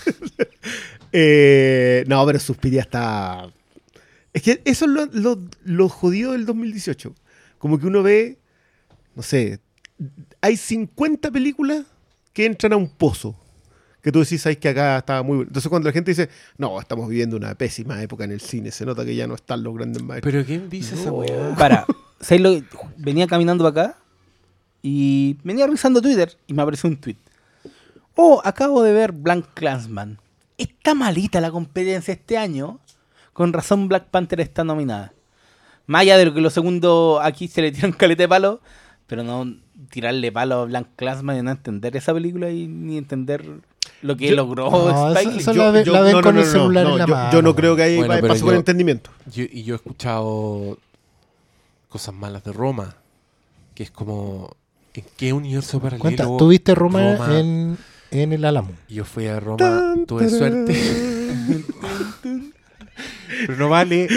Eh, 1.10 2.04
no, 2.06 2.24
pero 2.26 2.38
Suspiria 2.38 2.82
está. 2.82 3.50
Es 4.32 4.42
que 4.42 4.62
eso 4.64 4.84
es 4.84 4.90
lo, 4.92 5.06
lo, 5.06 5.40
lo 5.64 5.88
jodido 5.88 6.30
del 6.30 6.46
2018. 6.46 7.12
Como 7.58 7.80
que 7.80 7.86
uno 7.88 8.04
ve, 8.04 8.38
no 9.16 9.22
sé, 9.24 9.58
hay 10.40 10.56
50 10.56 11.32
películas 11.32 11.86
que 12.32 12.44
entran 12.44 12.72
a 12.72 12.76
un 12.76 12.88
pozo. 12.88 13.34
Que 14.06 14.12
tú 14.12 14.20
decís, 14.20 14.40
sabes 14.40 14.58
que 14.58 14.68
acá 14.68 14.98
estaba 14.98 15.24
muy 15.24 15.34
bueno. 15.38 15.48
Entonces 15.48 15.68
cuando 15.68 15.88
la 15.88 15.92
gente 15.92 16.12
dice, 16.12 16.28
no, 16.58 16.78
estamos 16.80 17.08
viviendo 17.08 17.36
una 17.36 17.56
pésima 17.56 18.00
época 18.00 18.22
en 18.22 18.30
el 18.30 18.40
cine, 18.40 18.70
se 18.70 18.86
nota 18.86 19.04
que 19.04 19.16
ya 19.16 19.26
no 19.26 19.34
están 19.34 19.64
los 19.64 19.74
grandes 19.74 20.00
maestros. 20.00 20.32
Pero 20.32 20.46
¿quién 20.46 20.70
dice 20.70 20.94
esa 20.94 21.10
weá? 21.10 21.54
Para, 21.58 21.84
¿sabes 22.20 22.40
lo 22.40 22.50
que- 22.52 22.64
Venía 22.98 23.26
caminando 23.26 23.64
para 23.64 23.88
acá 23.88 23.98
y 24.80 25.36
venía 25.42 25.66
revisando 25.66 26.00
Twitter 26.00 26.32
y 26.46 26.54
me 26.54 26.62
apareció 26.62 26.88
un 26.88 26.98
tweet. 26.98 27.16
Oh, 28.14 28.40
acabo 28.44 28.84
de 28.84 28.92
ver 28.92 29.10
Blank 29.10 29.46
Clansman. 29.54 30.18
Está 30.56 30.94
malita 30.94 31.40
la 31.40 31.50
competencia 31.50 32.14
este 32.14 32.38
año. 32.38 32.78
Con 33.32 33.52
razón 33.52 33.88
Black 33.88 34.04
Panther 34.04 34.38
está 34.40 34.62
nominada. 34.62 35.12
Más 35.88 36.02
allá 36.02 36.16
de 36.16 36.26
lo 36.26 36.32
que 36.32 36.40
los 36.40 36.52
segundos 36.52 37.18
aquí 37.24 37.48
se 37.48 37.60
le 37.60 37.72
tiran 37.72 37.90
caleta 37.90 38.22
de 38.22 38.28
palo, 38.28 38.60
pero 39.08 39.24
no 39.24 39.52
tirarle 39.90 40.30
palo 40.30 40.60
a 40.60 40.64
Blank 40.66 40.86
Clansman 40.94 41.38
y 41.38 41.42
no 41.42 41.50
entender 41.50 41.96
esa 41.96 42.14
película 42.14 42.50
y 42.50 42.68
ni 42.68 42.98
entender 42.98 43.44
lo 44.02 44.16
que 44.16 44.28
Yo- 44.30 44.36
logró 44.36 44.70
No, 44.70 45.10
Spike 45.12 45.20
eso- 45.28 45.30
Lee. 45.30 45.38
eso 45.40 45.52
la 45.54 45.70
ve- 45.70 45.84
la 45.86 46.00
ven 46.02 46.20
con 46.22 46.38
el 46.38 46.44
celular 46.44 46.86
en 46.86 46.98
la 46.98 47.06
yo, 47.06 47.14
mano. 47.14 47.32
yo 47.32 47.42
no 47.42 47.54
creo 47.56 47.76
que 47.76 47.82
ahí 47.82 47.96
Bueno, 47.96 48.20
por 48.20 48.36
yo- 48.36 48.52
entendimiento. 48.52 49.10
Yo- 49.32 49.44
y 49.50 49.62
yo 49.64 49.74
he 49.74 49.76
escuchado 49.76 50.78
cosas 51.88 52.14
malas 52.14 52.44
de 52.44 52.52
Roma, 52.52 52.96
que 53.74 53.82
es 53.84 53.90
como, 53.90 54.54
¿en 54.94 55.04
qué 55.16 55.32
universo 55.32 55.80
paralelo? 55.80 56.02
Cuenta, 56.02 56.24
¿tú 56.38 56.48
viste 56.48 56.74
Roma, 56.74 57.16
Roma- 57.16 57.38
En, 57.40 57.78
en 58.10 58.32
el 58.32 58.44
Álamo? 58.44 58.70
Yo 58.88 59.04
fui 59.04 59.26
a 59.26 59.40
Roma, 59.40 59.56
Tan, 59.58 60.06
tuve 60.06 60.28
suerte. 60.28 60.74
Pero 63.46 63.56
no 63.58 63.68
vale. 63.68 64.08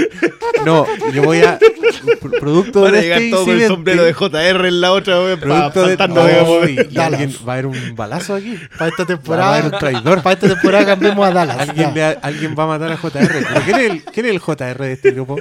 No, 0.65 0.85
yo 1.13 1.23
voy 1.23 1.41
a. 1.41 1.57
pro- 2.19 2.31
Producto 2.39 2.81
Van 2.81 2.93
a 2.93 2.97
de 2.97 3.03
llegar 3.03 3.19
este 3.19 3.31
todos 3.31 3.43
con 3.45 3.53
el 3.53 3.61
incidente, 3.61 3.73
sombrero 3.75 4.03
de 4.03 4.13
JR 4.13 4.67
en 4.67 4.81
la 4.81 4.91
otra, 4.91 5.19
weón, 5.19 5.39
pa- 5.39 5.45
Producto 5.45 5.81
de. 5.87 5.97
faltando, 5.97 6.27
digamos. 6.27 6.69
y- 6.69 6.71
y 6.73 6.75
Dallas. 6.93 7.19
alguien- 7.21 7.35
va 7.47 7.51
a 7.51 7.53
haber 7.53 7.65
un 7.67 7.95
balazo 7.95 8.35
aquí. 8.35 8.59
Para 8.77 8.89
esta 8.91 9.03
Va 9.03 9.43
a 9.45 9.53
haber 9.53 9.65
un 9.65 9.71
temporada, 9.71 9.79
traidor. 9.79 10.21
para 10.23 10.33
esta 10.33 10.47
temporada 10.49 10.85
cambiemos 10.85 11.27
a 11.27 11.31
Dallas. 11.31 11.57
Alguien, 11.59 11.93
ya. 11.95 12.09
le- 12.11 12.17
alguien 12.21 12.55
va 12.57 12.63
a 12.63 12.67
matar 12.67 12.91
a 12.91 12.97
JR. 12.97 13.27
¿Pero 13.27 13.61
quién, 13.65 13.75
es 13.79 13.91
el, 13.91 14.03
¿Quién 14.03 14.25
es 14.25 14.31
el 14.33 14.39
JR 14.39 14.83
de 14.85 14.93
este 14.93 15.11
grupo? 15.11 15.37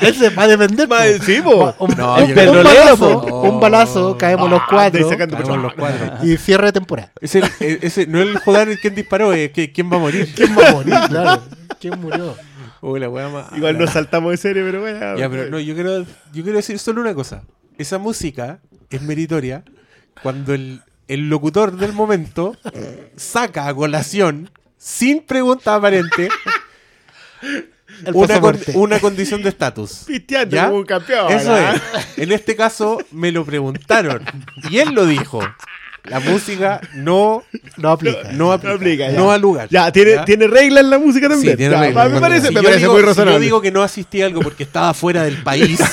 Ese 0.00 0.30
va 0.30 0.42
a 0.44 0.48
depender. 0.48 0.88
Ma- 0.88 0.98
po. 0.98 1.24
sí, 1.24 1.40
po. 1.42 1.74
Un, 1.78 1.94
No, 1.96 2.14
un- 2.16 2.34
yo 2.34 2.52
un 2.52 2.64
balazo, 2.64 3.20
un 3.22 3.60
balazo, 3.60 4.18
caemos 4.18 4.50
los 4.50 4.60
Ah, 4.60 4.66
cuatro 4.68 5.08
sacando 5.08 5.56
los 5.56 5.74
cuatro. 5.74 6.18
y 6.22 6.36
cierre 6.36 6.66
de 6.66 6.72
temporada. 6.72 7.12
Es 7.20 7.34
el, 7.34 7.44
eh, 7.60 7.78
ese, 7.82 8.06
no 8.06 8.20
es 8.20 8.28
el 8.28 8.38
JR 8.40 8.70
el 8.72 8.78
quien 8.80 8.94
disparó, 8.94 9.32
es 9.32 9.50
que, 9.52 9.72
quién 9.72 9.90
va 9.90 9.96
a 9.96 10.00
morir. 10.00 10.28
¿Quién 10.34 10.56
va 10.56 10.68
a 10.68 10.72
morir? 10.72 10.94
Claro. 11.08 11.42
¿Quién 11.80 12.00
murió? 12.00 12.34
Uy, 12.80 13.00
la 13.00 13.08
wea 13.08 13.28
más- 13.28 13.52
Igual 13.56 13.76
nos 13.78 13.90
saltamos 13.90 14.30
de 14.30 14.36
serie, 14.36 14.62
pero 14.62 14.80
bueno. 14.80 15.16
Ya, 15.16 15.28
pero 15.28 15.48
no, 15.50 15.58
yo 15.58 15.74
quiero, 15.74 16.02
yo 16.02 16.42
quiero 16.42 16.56
decir 16.56 16.78
solo 16.78 17.00
una 17.00 17.14
cosa. 17.14 17.42
Esa 17.76 17.98
música 17.98 18.60
es 18.90 19.02
meritoria 19.02 19.64
cuando 20.22 20.54
el, 20.54 20.82
el 21.08 21.28
locutor 21.28 21.76
del 21.76 21.92
momento 21.92 22.56
saca 23.16 23.68
a 23.68 23.74
colación, 23.74 24.50
sin 24.76 25.22
pregunta 25.22 25.74
aparente, 25.74 26.28
una, 28.12 28.26
pasaporte. 28.26 28.72
con- 28.72 28.82
una 28.82 29.00
condición 29.00 29.42
de 29.42 29.48
estatus. 29.50 30.04
Pisteando 30.06 30.56
¿Ya? 30.56 30.66
como 30.66 30.78
un 30.78 30.84
campeón. 30.84 31.32
Eso 31.32 31.52
¿verdad? 31.52 31.82
es. 31.96 32.18
En 32.18 32.32
este 32.32 32.56
caso 32.56 32.98
me 33.10 33.32
lo 33.32 33.44
preguntaron 33.44 34.22
y 34.70 34.78
él 34.78 34.90
lo 34.94 35.06
dijo. 35.06 35.40
La 36.08 36.20
música 36.20 36.80
no, 36.94 37.42
No 37.76 37.90
aplica. 37.90 38.32
no 38.32 38.52
aplica, 38.52 38.68
No 38.72 38.74
aplica, 38.74 39.10
ya. 39.10 39.18
no 39.18 39.30
al 39.30 39.40
lugar. 39.40 39.68
Ya, 39.70 39.90
tiene, 39.92 40.12
¿Ya? 40.12 40.24
tiene 40.24 40.46
reglas 40.46 40.84
en 40.84 40.90
la 40.90 40.98
música 40.98 41.28
también. 41.28 41.52
Sí, 41.52 41.56
tiene 41.56 41.74
Ya, 41.74 41.80
reglas. 41.80 42.10
Me 42.12 42.20
parece, 42.20 42.48
Si 42.48 42.54
me 42.54 42.60
yo 42.60 42.64
parece 42.64 42.80
digo- 42.80 42.92
muy 42.92 43.02
si 43.02 43.06
razonable. 43.06 43.34
yo 43.34 43.40
digo 43.40 43.60
que 43.60 43.70
no 43.70 43.82
asistí 43.82 44.22
a 44.22 44.26
algo 44.26 44.40
porque 44.40 44.62
estaba 44.62 44.94
fuera 44.94 45.22
del 45.24 45.36
país. 45.42 45.78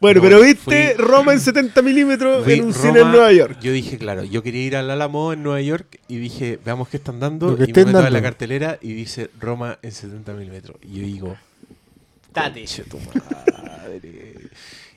Bueno, 0.00 0.20
No, 0.20 0.28
pero 0.28 0.40
viste 0.42 0.94
fui- 0.96 1.04
Roma 1.04 1.32
en 1.32 1.40
70 1.40 1.82
milímetros 1.82 2.46
en 2.46 2.64
un 2.64 2.72
Roma, 2.72 2.82
cine 2.86 3.00
en 3.00 3.10
Nueva 3.10 3.32
York. 3.32 3.58
Yo 3.60 3.72
dije, 3.72 3.98
claro, 3.98 4.22
yo 4.24 4.42
quería 4.42 4.62
ir 4.64 4.76
al 4.76 4.90
Álamo 4.90 5.32
en 5.32 5.42
Nueva 5.42 5.60
York 5.60 5.98
y 6.06 6.16
dije, 6.18 6.58
veamos 6.64 6.88
qué 6.88 6.98
están 6.98 7.18
dando. 7.20 7.48
Lo 7.50 7.56
que 7.56 7.64
y 7.64 7.72
me 7.72 7.80
en 7.82 7.92
la 7.92 8.02
dando. 8.02 8.22
cartelera 8.22 8.78
y 8.80 8.92
dice 8.92 9.30
Roma 9.40 9.78
en 9.82 9.92
70 9.92 10.32
milímetros. 10.34 10.76
Y 10.82 11.00
yo 11.00 11.06
digo, 11.06 11.36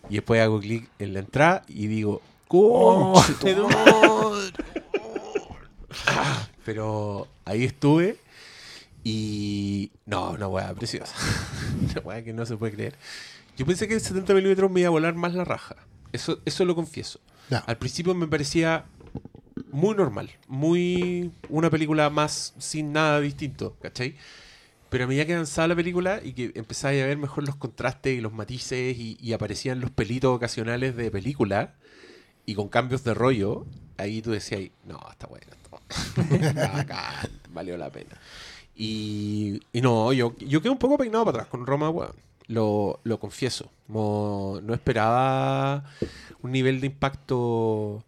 Y 0.09 0.15
después 0.15 0.41
hago 0.41 0.59
clic 0.59 0.89
en 0.99 1.13
la 1.13 1.19
entrada 1.19 1.63
y 1.67 1.87
digo, 1.87 2.21
"Conche 2.47 3.33
tu 3.33 3.67
madre". 3.67 4.51
Pero 6.65 7.27
ahí 7.45 7.63
estuve 7.63 8.17
y. 9.03 9.91
No, 10.05 10.31
una 10.31 10.47
weá 10.47 10.73
preciosa. 10.73 11.15
una 11.91 12.01
weá 12.01 12.23
que 12.23 12.33
no 12.33 12.45
se 12.45 12.57
puede 12.57 12.73
creer. 12.73 12.95
Yo 13.57 13.65
pensé 13.65 13.87
que 13.87 13.93
en 13.95 13.99
70 13.99 14.33
milímetros 14.33 14.71
me 14.71 14.81
iba 14.81 14.87
a 14.87 14.91
volar 14.91 15.15
más 15.15 15.33
la 15.33 15.43
raja. 15.43 15.75
Eso, 16.11 16.39
eso 16.45 16.65
lo 16.65 16.75
confieso. 16.75 17.19
Al 17.65 17.77
principio 17.77 18.13
me 18.13 18.27
parecía 18.27 18.85
muy 19.71 19.93
normal, 19.95 20.29
muy 20.47 21.31
una 21.49 21.69
película 21.69 22.09
más 22.09 22.53
sin 22.59 22.93
nada 22.93 23.19
distinto, 23.19 23.75
¿cachai? 23.81 24.15
Pero 24.91 25.05
a 25.05 25.07
medida 25.07 25.25
que 25.25 25.35
avanzaba 25.35 25.69
la 25.69 25.75
película 25.77 26.19
y 26.21 26.33
que 26.33 26.51
empezaba 26.53 26.91
a 26.91 27.05
ver 27.05 27.17
mejor 27.17 27.45
los 27.45 27.55
contrastes 27.55 28.17
y 28.17 28.19
los 28.19 28.33
matices 28.33 28.97
y, 28.97 29.31
aparecían 29.31 29.79
los 29.79 29.89
pelitos 29.89 30.35
ocasionales 30.35 30.97
de 30.97 31.09
película 31.09 31.75
y 32.45 32.55
con 32.55 32.67
cambios 32.67 33.01
de 33.05 33.13
rollo, 33.13 33.65
ahí 33.95 34.21
tú 34.21 34.31
decías, 34.31 34.69
no, 34.83 34.99
está 35.09 35.27
bueno 35.27 35.47
esto. 35.49 35.81
Bacán, 36.75 37.31
valió 37.51 37.77
la 37.77 37.89
pena. 37.89 38.19
Y, 38.75 39.61
no, 39.71 40.11
yo, 40.11 40.35
yo 40.39 40.61
quedé 40.61 40.71
un 40.71 40.77
poco 40.77 40.97
peinado 40.97 41.23
para 41.23 41.37
atrás 41.37 41.47
con 41.49 41.65
Roma. 41.65 41.89
Lo, 42.47 42.99
lo 43.05 43.17
confieso. 43.17 43.71
No 43.87 44.73
esperaba 44.73 45.85
un 46.41 46.51
nivel 46.51 46.81
de 46.81 46.87
impacto 46.87 48.03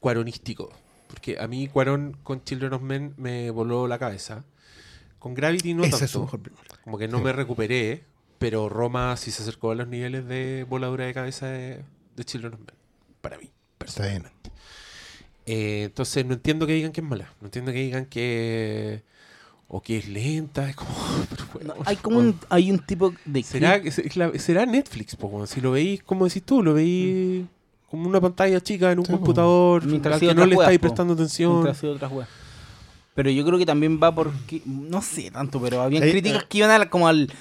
cuaronístico. 0.00 0.72
Porque 1.06 1.38
a 1.38 1.46
mí 1.46 1.68
Cuarón 1.68 2.16
con 2.24 2.42
Children 2.42 2.72
of 2.72 2.82
Men 2.82 3.14
me 3.16 3.52
voló 3.52 3.86
la 3.86 4.00
cabeza. 4.00 4.42
Con 5.26 5.34
Gravity 5.34 5.74
no 5.74 5.82
Esa 5.82 6.04
es 6.04 6.12
tanto. 6.12 6.20
mejor 6.26 6.40
película. 6.40 6.68
Como 6.84 6.98
que 6.98 7.08
no 7.08 7.18
me 7.20 7.32
recuperé, 7.32 8.04
pero 8.38 8.68
Roma 8.68 9.16
sí 9.16 9.32
se 9.32 9.42
acercó 9.42 9.72
a 9.72 9.74
los 9.74 9.88
niveles 9.88 10.24
de 10.28 10.64
voladura 10.68 11.04
de 11.04 11.12
cabeza 11.14 11.46
de, 11.48 11.82
de 12.14 12.24
Children 12.24 12.54
of 12.54 12.60
Men. 12.60 12.68
Para 13.20 13.38
mí, 13.38 13.50
Está 13.84 14.02
bien. 14.04 14.22
personalmente. 14.22 14.50
Eh, 15.46 15.82
entonces 15.86 16.24
no 16.24 16.34
entiendo 16.34 16.64
que 16.64 16.74
digan 16.74 16.92
que 16.92 17.00
es 17.00 17.06
mala. 17.08 17.32
No 17.40 17.48
entiendo 17.48 17.72
que 17.72 17.78
digan 17.78 18.06
que... 18.06 19.02
O 19.66 19.82
que 19.82 19.98
es 19.98 20.06
lenta. 20.08 20.70
Es 20.70 20.76
como... 20.76 20.90
pero 21.30 21.44
bueno, 21.52 21.74
Hay 21.86 21.96
como 21.96 22.18
un, 22.20 22.38
hay 22.48 22.70
un 22.70 22.78
tipo 22.78 23.12
de 23.24 23.42
¿Será, 23.42 23.82
la- 24.14 24.38
será 24.38 24.64
Netflix, 24.64 25.16
po, 25.16 25.44
si 25.48 25.60
lo 25.60 25.72
veis, 25.72 26.04
como 26.04 26.26
decís 26.26 26.44
tú, 26.44 26.62
lo 26.62 26.74
veis 26.74 27.44
como 27.90 28.08
una 28.08 28.20
pantalla 28.20 28.60
chica 28.60 28.92
en 28.92 29.00
un 29.00 29.06
Sí, 29.06 29.10
computador, 29.10 29.84
Mientras 29.86 30.14
al 30.22 30.28
que 30.28 30.34
no 30.36 30.46
le 30.46 30.54
estáis 30.54 30.78
prestando 30.78 31.14
atención. 31.14 31.66
Otras 31.66 32.12
weas. 32.12 32.28
Pero 33.16 33.30
yo 33.30 33.44
creo 33.44 33.58
que 33.58 33.66
también 33.66 33.98
va 34.00 34.14
porque, 34.14 34.62
no 34.66 35.02
sé 35.02 35.30
tanto, 35.32 35.60
pero 35.60 35.80
había 35.82 36.00
críticas 36.02 36.42
eh. 36.44 36.46
que 36.48 36.58
iban 36.58 36.70
a 36.70 36.78
la- 36.78 36.88
como 36.90 37.08
al, 37.08 37.32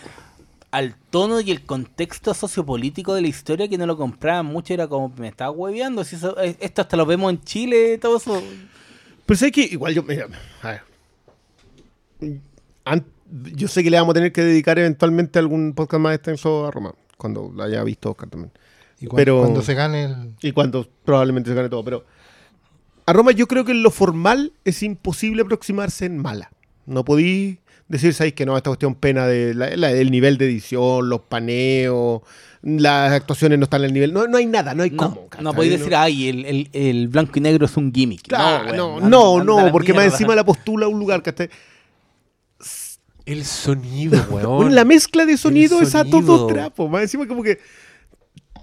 al 0.72 0.96
tono 1.12 1.40
y 1.42 1.52
el 1.52 1.64
contexto 1.66 2.34
sociopolítico 2.34 3.14
de 3.14 3.22
la 3.22 3.28
historia 3.28 3.68
que 3.68 3.78
no 3.78 3.86
lo 3.86 3.96
compraban 3.98 4.48
mucho. 4.48 4.74
Era 4.74 4.88
como, 4.88 5.14
me 5.18 5.28
estaba 5.28 5.52
hueveando. 5.52 6.04
Si 6.04 6.16
eso- 6.16 6.42
eh, 6.42 6.56
esto 6.60 6.82
hasta 6.82 6.98
lo 6.98 7.06
vemos 7.06 7.30
en 7.32 7.42
Chile, 7.44 7.98
todo 8.00 8.18
eso. 8.18 8.42
Pero 9.28 9.38
sé 9.38 9.52
que 9.52 9.62
igual 9.62 9.94
yo. 9.94 10.02
Mira, 10.04 10.28
a 10.64 10.68
ver. 10.70 10.82
Yo 13.56 13.68
sé 13.68 13.84
que 13.84 13.90
le 13.90 13.98
vamos 13.98 14.12
a 14.12 14.16
tener 14.16 14.32
que 14.32 14.44
dedicar 14.44 14.78
eventualmente 14.80 15.40
algún 15.40 15.74
podcast 15.74 16.00
más 16.02 16.16
extenso 16.16 16.68
a 16.68 16.72
Roma, 16.72 16.94
cuando 17.18 17.52
la 17.56 17.66
haya 17.66 17.84
visto 17.84 18.12
Oscar 18.12 18.30
también. 18.30 18.52
Y 19.02 19.08
cuando, 19.08 19.16
Pero- 19.18 19.40
cuando 19.42 19.62
se 19.62 19.74
gane 19.74 20.06
el... 20.06 20.36
Y 20.42 20.52
cuando 20.52 20.88
probablemente 21.04 21.50
se 21.50 21.56
gane 21.56 21.68
todo. 21.70 21.84
Pero 21.84 22.06
a 23.06 23.14
Roma 23.14 23.32
yo 23.32 23.48
creo 23.48 23.66
que 23.66 23.72
en 23.72 23.84
lo 23.84 23.92
formal 23.92 24.54
es 24.64 24.82
imposible 24.84 25.42
aproximarse 25.44 26.06
en 26.06 26.18
mala. 26.18 26.52
No 26.86 27.04
podí 27.06 27.60
decir, 27.88 28.14
¿sabéis 28.14 28.34
que 28.34 28.46
no? 28.46 28.58
Esta 28.58 28.70
cuestión 28.72 28.96
pena 28.96 29.28
de 29.28 29.54
la- 29.54 29.76
la- 29.76 29.92
el 29.92 30.10
nivel 30.12 30.38
de 30.38 30.46
edición, 30.46 31.08
los 31.10 31.22
paneos, 31.22 32.22
las 32.64 33.12
actuaciones 33.12 33.60
no 33.60 33.66
están 33.66 33.84
al 33.84 33.94
nivel. 33.94 34.12
No, 34.12 34.26
no 34.28 34.38
hay 34.38 34.48
nada, 34.48 34.74
no 34.74 34.82
hay 34.84 34.90
No, 34.90 34.98
cómo. 34.98 35.28
no 35.40 35.54
podéis 35.54 35.78
decir, 35.80 35.96
ay, 35.96 36.30
el, 36.30 36.46
el, 36.46 36.70
el 36.74 37.08
blanco 37.10 37.34
y 37.36 37.42
negro 37.42 37.66
es 37.68 37.78
un 37.78 37.94
gimmick. 37.94 38.24
Claro, 38.24 38.74
no, 38.76 39.00
no, 39.08 39.38
anda 39.40 39.66
no, 39.66 39.72
porque 39.72 39.94
más 39.94 40.06
encima 40.06 40.34
la 40.36 40.44
postula 40.44 40.88
un 40.88 40.98
lugar, 41.00 41.22
¿cachai? 41.22 41.50
El 43.26 43.44
sonido, 43.46 44.24
weón. 44.32 44.74
La 44.76 44.86
mezcla 44.86 45.26
de 45.26 45.38
sonido 45.38 45.82
es 45.82 45.96
a 45.96 46.00
sonido. 46.04 46.22
todo 46.22 46.48
trapo. 46.48 46.88
Más 46.88 47.04
encima 47.04 47.28
como 47.28 47.42
que 47.44 47.60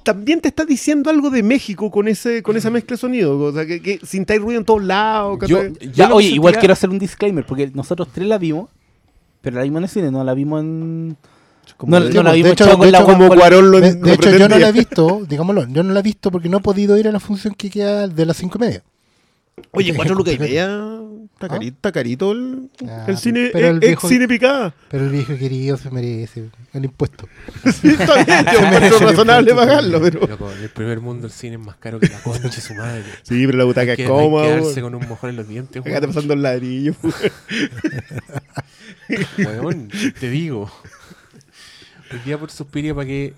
también 0.02 0.40
te 0.40 0.48
está 0.48 0.64
diciendo 0.64 1.10
algo 1.10 1.30
de 1.30 1.42
México 1.42 1.90
con 1.90 2.08
ese 2.08 2.42
con 2.42 2.56
esa 2.56 2.70
mezcla 2.70 2.94
de 2.94 2.98
sonido. 3.00 3.38
O 3.38 3.52
sea, 3.52 3.66
que, 3.66 3.80
que 3.80 4.00
sintáis 4.04 4.40
ruido 4.40 4.58
en 4.60 4.64
todos 4.64 4.82
lados. 4.84 5.38
Yo, 5.46 5.60
Ya, 5.92 6.12
oye, 6.14 6.28
igual 6.28 6.54
quiero 6.58 6.72
hacer 6.72 6.90
un 6.90 6.98
disclaimer, 6.98 7.44
porque 7.46 7.70
nosotros 7.74 8.08
tres 8.12 8.26
la 8.28 8.38
vimos, 8.38 8.68
pero 9.40 9.56
la 9.56 9.62
vimos 9.62 9.78
en 9.78 9.84
el 9.84 9.88
cine, 9.90 10.10
no 10.10 10.22
la 10.24 10.34
vimos 10.34 10.60
en... 10.62 11.16
Como 11.76 11.98
no, 11.98 12.04
de- 12.04 12.12
no 12.14 12.22
la 12.22 12.30
de 12.32 12.36
vimos 12.36 12.52
hecho- 12.52 12.70
con 12.70 12.80
de 12.80 12.90
la 12.92 12.98
hecho, 12.98 13.06
como 13.06 13.28
con 13.28 13.36
la- 13.38 13.42
Cuarón 13.42 13.70
lo, 13.70 13.80
De, 13.80 13.94
de 13.94 14.12
hecho, 14.14 14.30
yo 14.30 14.48
no 14.48 14.58
la 14.58 14.68
he 14.68 14.72
visto, 14.72 15.22
digámoslo, 15.28 15.66
yo 15.68 15.82
no 15.82 15.92
la 15.92 16.00
he 16.00 16.02
visto 16.02 16.30
porque 16.30 16.48
no 16.48 16.58
he 16.58 16.60
podido 16.60 16.98
ir 16.98 17.08
a 17.08 17.12
la 17.12 17.20
función 17.20 17.54
que 17.54 17.70
queda 17.70 18.08
de 18.08 18.26
las 18.26 18.36
cinco 18.36 18.58
y 18.58 18.60
media. 18.60 18.82
Oye, 19.70 19.94
cuatro 19.94 20.14
lucas 20.14 20.34
y 20.34 20.38
media. 20.38 20.98
Está 21.34 21.48
carito, 21.48 21.76
está 21.76 21.92
carito 21.92 22.32
el, 22.32 22.70
Ah, 22.86 23.06
el 23.08 23.16
cine, 23.18 23.50
pero 23.52 23.68
el 23.68 23.76
ex 23.78 23.86
viejo- 23.86 24.08
cine 24.08 24.28
picada. 24.28 24.74
Pero 24.90 25.04
el 25.06 25.10
viejo 25.10 25.36
querido 25.36 25.76
se 25.76 25.90
merece 25.90 26.50
el 26.72 26.84
impuesto. 26.84 27.26
Sí, 27.72 27.88
está 27.88 28.22
bien, 28.24 28.44
yo 28.52 28.58
encuentro 28.60 28.98
el 28.98 29.04
razonable 29.08 29.50
impuesto, 29.50 29.56
pagarlo, 29.72 30.00
pero. 30.00 30.26
Loco, 30.26 30.52
en 30.52 30.62
el 30.62 30.68
primer 30.70 31.00
mundo 31.00 31.26
el 31.26 31.32
cine 31.32 31.54
es 31.56 31.60
más 31.60 31.76
caro 31.76 31.98
que 31.98 32.08
la 32.08 32.20
concha 32.20 32.42
de 32.48 32.52
su 32.60 32.74
madre. 32.74 33.02
Sí, 33.22 33.44
pero 33.46 33.58
la 33.58 33.64
butaca 33.64 33.96
que 33.96 34.04
es 34.04 34.08
hay 34.10 34.14
que 34.16 34.22
cómoda. 34.22 34.44
quedarse 34.44 34.80
weón. 34.82 34.92
con 34.92 34.94
un 35.02 35.08
mojón 35.08 35.30
en 35.30 35.36
los 35.36 35.48
dientes, 35.48 35.80
Acá 35.80 35.90
weón. 35.90 36.06
pasando 36.06 36.34
el 36.34 36.42
ladrillo. 36.42 36.94
Weón, 39.38 39.88
te 40.20 40.30
digo. 40.30 40.70
Hoy 42.12 42.18
día 42.24 42.38
por 42.38 42.50
Suspiria 42.50 42.94
pagué 42.94 43.34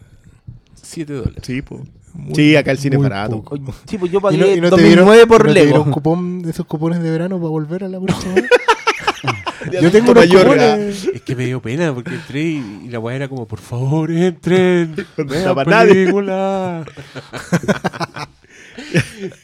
7 0.82 1.12
dólares. 1.12 1.42
Sí, 1.42 1.62
po. 1.62 1.86
Sí, 2.34 2.54
acá 2.56 2.70
el 2.70 2.78
cine 2.78 2.96
es 2.96 3.00
muy 3.00 3.08
barato. 3.08 3.42
poco. 3.42 3.74
Sí, 3.86 3.98
pues 3.98 4.10
yo 4.12 4.18
¿Y 4.18 4.22
pagué 4.22 4.38
no, 4.38 4.46
y 4.46 4.60
no 4.60 4.70
te 4.70 4.82
2009 4.82 5.12
dieron, 5.12 5.28
por 5.28 5.46
no 5.46 5.52
te 5.54 5.64
Lego. 5.64 5.90
cupón 5.90 6.42
de 6.42 6.50
esos 6.50 6.66
cupones 6.66 7.02
de 7.02 7.10
verano 7.10 7.36
para 7.38 7.48
volver 7.48 7.84
a 7.84 7.88
la 7.88 8.00
próxima 8.00 8.34
vez? 8.34 8.44
Yo 9.80 9.90
tengo 9.90 10.10
unos 10.12 10.26
cupones. 10.26 11.04
Es 11.14 11.22
que 11.22 11.34
me 11.34 11.46
dio 11.46 11.60
pena 11.62 11.94
porque 11.94 12.14
entré 12.14 12.42
y, 12.42 12.82
y 12.84 12.88
la 12.88 12.98
weá 12.98 13.16
era 13.16 13.28
como, 13.28 13.46
por 13.48 13.60
favor, 13.60 14.10
entren. 14.10 14.94
Nadie. 15.66 15.94
película. 15.94 16.84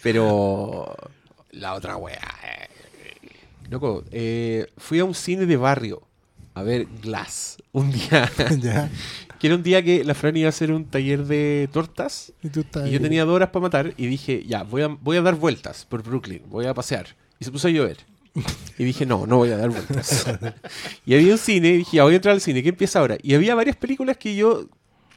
Pero 0.02 0.94
la 1.52 1.74
otra 1.74 1.96
weá. 1.96 2.18
eh, 2.44 2.68
Loco, 3.70 4.04
eh, 4.10 4.66
fui 4.76 4.98
a 4.98 5.04
un 5.04 5.14
cine 5.14 5.46
de 5.46 5.56
barrio 5.56 6.02
a 6.54 6.62
ver 6.62 6.86
Glass 7.02 7.56
un 7.72 7.90
día. 7.90 8.30
ya. 8.60 8.90
Que 9.40 9.46
era 9.46 9.56
un 9.56 9.62
día 9.62 9.82
que 9.82 10.04
la 10.04 10.14
Fran 10.14 10.36
iba 10.36 10.46
a 10.46 10.50
hacer 10.50 10.70
un 10.70 10.84
taller 10.84 11.24
de 11.24 11.68
tortas. 11.72 12.32
Y 12.42 12.50
tú 12.50 12.60
estás 12.60 12.86
Y 12.86 12.90
yo 12.90 13.00
tenía 13.00 13.24
dos 13.24 13.34
horas 13.34 13.48
para 13.48 13.62
matar 13.62 13.94
y 13.96 14.06
dije, 14.06 14.44
ya, 14.46 14.64
voy 14.64 14.82
a, 14.82 14.88
voy 14.88 15.16
a 15.16 15.22
dar 15.22 15.34
vueltas 15.34 15.86
por 15.86 16.02
Brooklyn, 16.02 16.42
voy 16.46 16.66
a 16.66 16.74
pasear. 16.74 17.16
Y 17.38 17.46
se 17.46 17.50
puso 17.50 17.68
a 17.68 17.70
llover. 17.70 17.96
Y 18.76 18.84
dije, 18.84 19.06
no, 19.06 19.26
no 19.26 19.38
voy 19.38 19.50
a 19.50 19.56
dar 19.56 19.70
vueltas. 19.70 20.26
y 21.06 21.14
había 21.14 21.32
un 21.32 21.38
cine, 21.38 21.68
y 21.68 21.76
dije, 21.78 21.96
ya 21.96 22.04
voy 22.04 22.12
a 22.12 22.16
entrar 22.16 22.34
al 22.34 22.42
cine, 22.42 22.62
¿qué 22.62 22.68
empieza 22.68 23.00
ahora? 23.00 23.16
Y 23.22 23.34
había 23.34 23.54
varias 23.54 23.76
películas 23.76 24.18
que 24.18 24.36
yo 24.36 24.68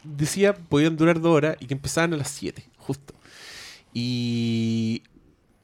decía 0.06 0.54
podían 0.54 0.96
durar 0.96 1.20
dos 1.20 1.36
horas 1.36 1.58
y 1.60 1.66
que 1.66 1.74
empezaban 1.74 2.14
a 2.14 2.18
las 2.18 2.30
7, 2.30 2.64
justo. 2.78 3.14
Y 3.94 5.04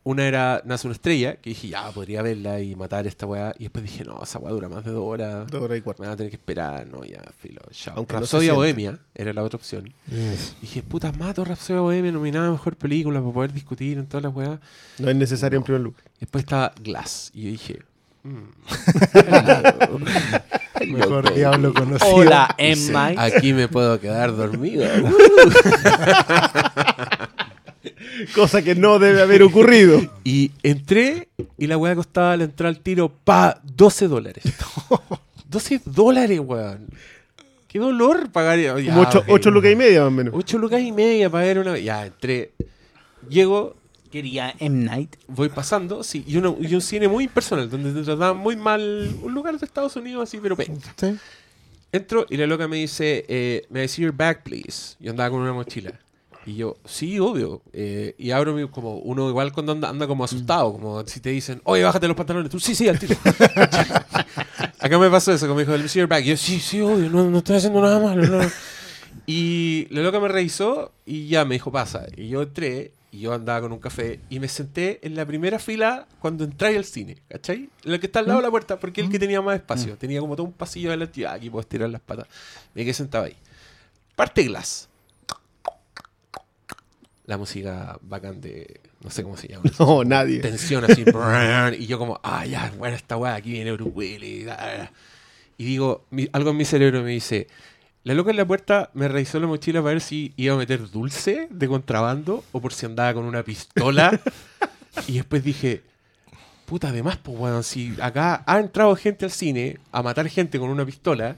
una 0.10 0.28
era 0.28 0.62
Nace 0.66 0.88
una 0.88 0.95
estrella, 0.95 1.36
que 1.36 1.51
dije, 1.51 1.70
ya, 1.70 1.91
podría 1.91 2.24
verla 2.24 2.60
y 2.62 2.76
matar 2.76 3.05
esta 3.05 3.28
weá. 3.28 3.53
Y 3.60 3.64
después 3.64 3.84
dije, 3.84 4.03
no, 4.03 4.20
esa 4.24 4.39
weá 4.39 4.51
dura 4.51 4.68
más 4.68 4.84
de 4.84 4.91
dos 4.91 5.03
horas. 5.05 5.45
Dos 5.51 5.62
horas 5.62 5.78
y 5.78 5.82
cuarto. 5.82 6.01
Me 6.01 6.07
van 6.07 6.16
a 6.16 6.18
tener 6.18 6.32
que 6.32 6.38
esperar, 6.38 6.88
no, 6.88 7.05
ya, 7.05 7.22
filo, 7.38 7.62
chao. 7.72 7.93
Aunque 7.97 8.14
no 8.14 8.22
Rapsodia. 8.22 8.53
Bohemia 8.53 8.97
era 9.14 9.34
la 9.34 9.43
otra 9.43 9.57
opción. 9.57 9.93
Yes. 10.07 10.55
Dije, 10.62 10.82
puta, 10.82 11.12
mato 11.12 11.45
Rapsodia 11.45 11.82
Bohemia, 11.82 12.12
nominada 12.12 12.47
a 12.47 12.51
Mejor 12.51 12.76
Película 12.76 13.20
para 13.20 13.32
poder 13.32 13.53
discutir 13.53 13.99
en 13.99 14.07
todas 14.07 14.24
las 14.24 14.34
weas. 14.34 14.60
No 14.97 15.10
es 15.10 15.16
necesario 15.16 15.57
en 15.57 15.64
primer 15.64 15.82
lugar. 15.82 16.01
Después 16.20 16.43
estaba 16.43 16.74
Glass. 16.82 17.30
Y 17.36 17.43
yo 17.43 17.51
dije, 17.51 17.80
mm, 18.24 18.49
Mejor 20.91 21.34
diablo 21.36 21.74
conocido. 21.74 22.16
Hola, 22.16 22.55
Emma. 22.57 23.12
aquí 23.18 23.53
me 23.53 23.68
puedo 23.68 23.99
quedar 23.99 24.36
dormido. 24.36 24.86
Cosa 28.36 28.62
que 28.62 28.76
no 28.76 29.00
debe 29.00 29.22
haber 29.22 29.43
ocurrido. 29.43 30.02
y 30.24 30.52
entré 30.64 31.30
y 31.58 31.68
la 31.68 31.78
wea 31.78 31.95
costaba 31.95 32.36
la 32.38 32.45
entrada 32.45 32.70
al 32.70 32.80
tiro, 32.82 33.10
pa, 33.10 33.62
12 33.64 34.08
dólares. 34.08 34.43
12 35.50 35.82
dólares, 35.86 36.39
weón. 36.39 36.88
Qué 37.68 37.80
dolor 37.80 38.32
pagar. 38.32 38.60
ya, 38.60 38.74
Como 38.74 39.02
ocho, 39.02 39.20
ok. 39.20 39.26
ocho 39.30 39.52
lucas 39.52 39.72
y 39.72 39.76
media 39.76 40.00
más 40.02 40.08
o 40.08 40.12
menos. 40.12 40.34
8 40.36 40.58
lucas 40.58 40.82
y 40.82 40.91
media 40.91 41.30
para 41.30 41.45
ver 41.45 41.60
una. 41.60 41.78
Ya, 41.78 42.06
entré. 42.06 42.52
Llego, 43.30 43.76
Quería 44.12 44.56
M. 44.60 44.86
Night. 44.86 45.16
voy 45.28 45.50
pasando, 45.50 46.02
sí, 46.04 46.24
y, 46.26 46.38
uno- 46.38 46.58
y 46.60 46.74
un 46.74 46.82
cine 46.82 47.08
muy 47.08 47.26
impersonal, 47.26 47.70
donde 47.70 47.93
te 47.93 48.02
trataban 48.04 48.38
muy 48.38 48.56
mal, 48.56 49.08
un 49.22 49.34
lugar 49.36 49.60
de 49.60 49.64
Estados 49.66 49.95
Unidos 49.97 50.24
así, 50.28 50.39
pero 50.41 50.56
penca. 50.58 50.95
Sí. 51.00 51.16
Entro 51.91 52.26
y 52.28 52.38
la 52.38 52.47
loca 52.47 52.68
me 52.68 52.78
dice, 52.78 53.26
eh, 53.28 53.68
¿me 53.70 53.88
see 53.88 54.04
your 54.04 54.12
bag, 54.16 54.41
please? 54.43 54.95
Yo 55.00 55.12
andaba 55.12 55.30
con 55.30 55.41
una 55.41 55.54
mochila. 55.54 55.93
Y 56.46 56.56
yo, 56.56 56.78
sí, 56.86 57.20
obvio. 57.20 57.62
Eh, 57.74 58.16
y 58.18 58.32
abro 58.32 58.54
mi, 58.54 58.68
como 58.68 58.98
uno 58.98 59.30
igual 59.30 59.52
cuando 59.52 59.74
anda, 59.74 59.90
anda 59.90 60.08
como 60.08 60.24
asustado, 60.24 60.72
como 60.72 61.06
si 61.06 61.20
te 61.20 61.30
dicen, 61.30 61.62
oye, 61.64 61.84
bájate 61.84 62.08
los 62.08 62.18
pantalones. 62.18 62.50
Tú, 62.50 62.60
sí, 62.60 62.76
sí, 62.76 62.88
al 62.88 62.98
tiro. 62.98 63.16
Acá 64.80 64.98
me 64.98 65.10
pasó 65.10 65.34
eso, 65.34 65.46
como 65.48 65.58
me 65.58 65.66
dijo, 65.66 65.78
¿me 65.78 65.88
see 65.88 66.00
your 66.00 66.08
bag? 66.08 66.24
Y 66.24 66.30
yo, 66.30 66.38
sí, 66.38 66.60
sí, 66.60 66.82
obvio, 66.82 67.10
no, 67.10 67.30
no 67.30 67.40
estoy 67.40 67.58
haciendo 67.58 67.82
nada 67.82 68.00
malo. 68.00 68.26
no". 68.26 68.50
Y 69.26 69.88
la 69.92 70.02
loca 70.02 70.20
me 70.20 70.28
revisó 70.28 70.92
y 71.06 71.28
ya 71.28 71.46
me 71.46 71.56
dijo, 71.56 71.72
pasa. 71.72 72.08
Y 72.16 72.30
yo 72.30 72.42
entré 72.42 72.94
y 73.12 73.20
yo 73.22 73.34
andaba 73.34 73.62
con 73.62 73.72
un 73.72 73.80
café 73.80 74.20
y 74.30 74.40
me 74.40 74.48
senté 74.48 75.00
en 75.06 75.16
la 75.16 75.26
primera 75.26 75.60
fila 75.60 76.08
cuando 76.20 76.44
entré 76.44 76.76
al 76.76 76.86
cine, 76.86 77.18
¿cachai? 77.28 77.70
En 77.84 77.94
el 77.94 78.00
que 78.00 78.06
está 78.06 78.20
al 78.20 78.28
lado 78.28 78.40
de 78.40 78.48
la 78.48 78.52
puerta, 78.52 78.80
porque 78.80 79.02
el 79.02 79.10
que 79.10 79.20
tenía 79.20 79.42
más 79.42 79.56
espacio. 79.56 79.98
Tenía 79.98 80.20
como 80.20 80.36
todo 80.36 80.48
un 80.48 80.54
pasillo 80.54 80.90
adelante 80.90 81.22
y 81.22 81.24
ah, 81.26 81.34
aquí 81.34 81.50
puedo 81.50 81.62
estirar 81.62 81.90
las 81.90 82.02
patas. 82.02 82.28
Me 82.74 82.84
quedé 82.84 82.94
sentado 82.94 83.26
ahí. 83.26 83.36
Parte 84.16 84.44
Glass. 84.44 84.89
La 87.30 87.38
música 87.38 88.00
bacán 88.02 88.42
de. 88.42 88.82
No 89.04 89.12
sé 89.12 89.22
cómo 89.22 89.38
se 89.38 89.48
llama. 89.50 89.70
No, 89.80 90.04
nadie. 90.04 90.40
Tensión 90.40 90.84
así. 90.86 91.06
y 91.78 91.86
yo 91.86 92.00
como, 92.00 92.20
ah, 92.24 92.44
ya, 92.48 92.74
bueno, 92.80 92.96
esta 92.96 93.18
weá, 93.18 93.36
aquí 93.36 93.52
viene 93.52 93.72
Bruce 93.72 93.92
Willis. 93.94 94.48
ah, 94.48 94.58
ah". 94.60 94.92
Y 95.56 95.64
digo, 95.66 96.08
mi- 96.10 96.28
algo 96.34 96.50
en 96.50 96.58
mi 96.58 96.66
cerebro 96.66 97.04
me 97.04 97.12
dice, 97.12 97.46
la 98.04 98.16
loca 98.16 98.32
en 98.32 98.38
la 98.38 98.48
puerta 98.48 98.90
me 98.96 99.08
revisó 99.08 99.40
la 99.40 99.46
mochila 99.46 99.80
para 99.82 99.92
ver 99.94 100.02
si 100.02 100.34
iba 100.38 100.56
a 100.56 100.58
meter 100.58 100.90
dulce 100.90 101.48
de 101.52 101.68
contrabando 101.68 102.44
o 102.52 102.60
por 102.62 102.74
si 102.74 102.88
andaba 102.88 103.14
con 103.14 103.26
una 103.26 103.44
pistola. 103.44 104.20
y 105.08 105.18
después 105.18 105.44
dije, 105.44 105.84
puta, 106.66 106.88
además, 106.90 107.18
pues, 107.18 107.38
weón, 107.38 107.64
si 107.64 107.96
acá 108.02 108.44
ha 108.48 108.58
entrado 108.60 108.96
gente 108.96 109.26
al 109.26 109.32
cine 109.32 109.78
a 109.92 110.02
matar 110.02 110.28
gente 110.30 110.58
con 110.58 110.72
una 110.72 110.84
pistola. 110.84 111.36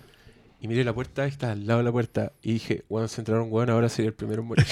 Y 0.62 0.68
miré 0.70 0.86
la 0.86 0.94
puerta, 0.94 1.26
y 1.26 1.30
está 1.30 1.52
al 1.52 1.68
lado 1.68 1.80
de 1.80 1.84
la 1.86 1.92
puerta. 1.92 2.32
Y 2.42 2.54
dije, 2.54 2.86
weón, 2.88 3.10
se 3.10 3.20
entraron, 3.20 3.48
weón, 3.52 3.70
ahora 3.72 3.90
sería 3.90 4.08
el 4.10 4.14
primero 4.14 4.42
en 4.44 4.48
morir. 4.48 4.66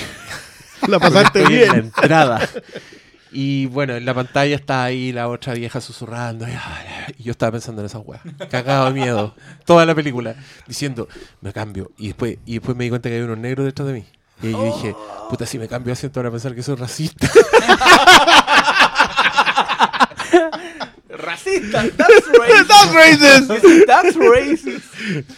La 0.89 0.99
pasaste 0.99 1.41
Estoy 1.41 1.55
en 1.55 1.67
la 1.67 1.73
bien. 1.73 1.85
entrada. 1.85 2.49
Y 3.31 3.67
bueno, 3.67 3.95
en 3.95 4.05
la 4.05 4.13
pantalla 4.13 4.55
está 4.55 4.83
ahí 4.83 5.11
la 5.11 5.27
otra 5.27 5.53
vieja 5.53 5.79
susurrando. 5.81 6.47
Y, 6.47 6.51
y 7.17 7.23
yo 7.23 7.31
estaba 7.31 7.51
pensando 7.51 7.81
en 7.81 7.85
esas 7.85 8.01
weas. 8.03 8.21
Cagado 8.49 8.85
de 8.85 8.91
miedo. 8.93 9.35
Toda 9.65 9.85
la 9.85 9.93
película. 9.93 10.35
Diciendo, 10.67 11.07
me 11.41 11.53
cambio. 11.53 11.91
Y 11.97 12.07
después, 12.07 12.37
y 12.45 12.53
después 12.53 12.75
me 12.75 12.85
di 12.85 12.89
cuenta 12.89 13.09
que 13.09 13.15
había 13.15 13.25
unos 13.25 13.37
negros 13.37 13.65
detrás 13.65 13.87
de 13.87 13.93
mí. 13.93 14.05
Y 14.41 14.51
yo 14.51 14.65
dije, 14.65 14.95
puta, 15.29 15.45
si 15.45 15.59
me 15.59 15.67
cambio 15.67 15.93
asiento 15.93 16.19
van 16.21 16.27
a 16.27 16.31
pensar 16.31 16.55
que 16.55 16.63
soy 16.63 16.75
racista. 16.75 17.27
Racista. 21.09 21.83
That's 21.97 22.27
racist. 22.27 22.67
That's 22.67 22.93
racist. 22.93 23.87
That's 23.87 24.15
racist. 24.15 25.29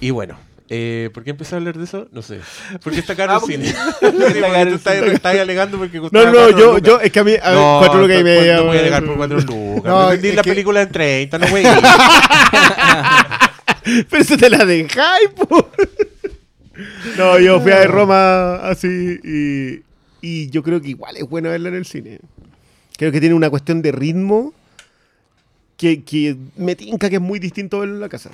Y 0.00 0.10
bueno, 0.10 0.38
eh, 0.68 1.10
¿por 1.14 1.22
qué 1.24 1.30
empecé 1.30 1.54
a 1.54 1.58
hablar 1.58 1.76
de 1.78 1.84
eso? 1.84 2.08
No 2.12 2.22
sé. 2.22 2.40
Porque 2.82 2.98
está 3.00 3.14
caro 3.14 3.32
Ah, 3.34 3.40
el 3.42 3.46
cine. 3.52 3.74
porque 4.00 4.68
tú 4.68 4.74
estás, 5.14 5.36
alegando 5.36 5.78
porque 5.78 5.98
No, 6.00 6.08
no, 6.12 6.50
yo, 6.50 6.72
lucas. 6.74 6.82
yo, 6.82 7.00
es 7.00 7.10
que 7.12 7.20
a 7.20 7.24
mí, 7.24 7.32
a 7.40 7.50
ver, 7.50 7.58
No, 7.58 7.76
cuatro 7.80 8.00
lucas 8.02 8.20
y 8.20 8.24
media. 8.24 8.56
No 8.56 8.64
voy 8.64 8.68
a 8.68 8.72
weón. 8.80 8.84
llegar 8.84 9.04
por 9.04 9.16
cuatro 9.16 9.40
lucas. 9.40 9.84
No, 9.84 10.08
vendí 10.08 10.32
la 10.32 10.42
que- 10.42 10.50
película 10.50 10.82
en 10.82 10.90
30, 10.92 11.38
no 11.38 11.46
voy 11.48 11.62
a 11.64 11.72
ir. 11.72 11.80
Pero 14.10 14.22
eso 14.22 14.36
te 14.36 14.50
la 14.50 14.64
dejáis, 14.64 15.28
po. 15.30 15.70
No, 17.16 17.38
yo 17.38 17.60
fui 17.60 17.72
a 17.72 17.78
ver 17.78 17.90
Roma 17.90 18.56
así 18.68 19.18
y, 19.24 19.82
y 20.20 20.50
yo 20.50 20.62
creo 20.62 20.80
que 20.80 20.88
igual 20.90 21.16
es 21.16 21.24
bueno 21.24 21.48
verla 21.50 21.68
en 21.68 21.76
el 21.76 21.86
cine. 21.86 22.18
Creo 22.98 23.12
que 23.12 23.20
tiene 23.20 23.34
una 23.34 23.48
cuestión 23.50 23.82
de 23.82 23.92
ritmo 23.92 24.52
que, 25.76 26.02
que 26.02 26.36
me 26.56 26.74
tinca 26.74 27.08
que 27.08 27.16
es 27.16 27.22
muy 27.22 27.38
distinto 27.38 27.80
verlo 27.80 27.94
en 27.94 28.00
la 28.00 28.08
casa. 28.08 28.30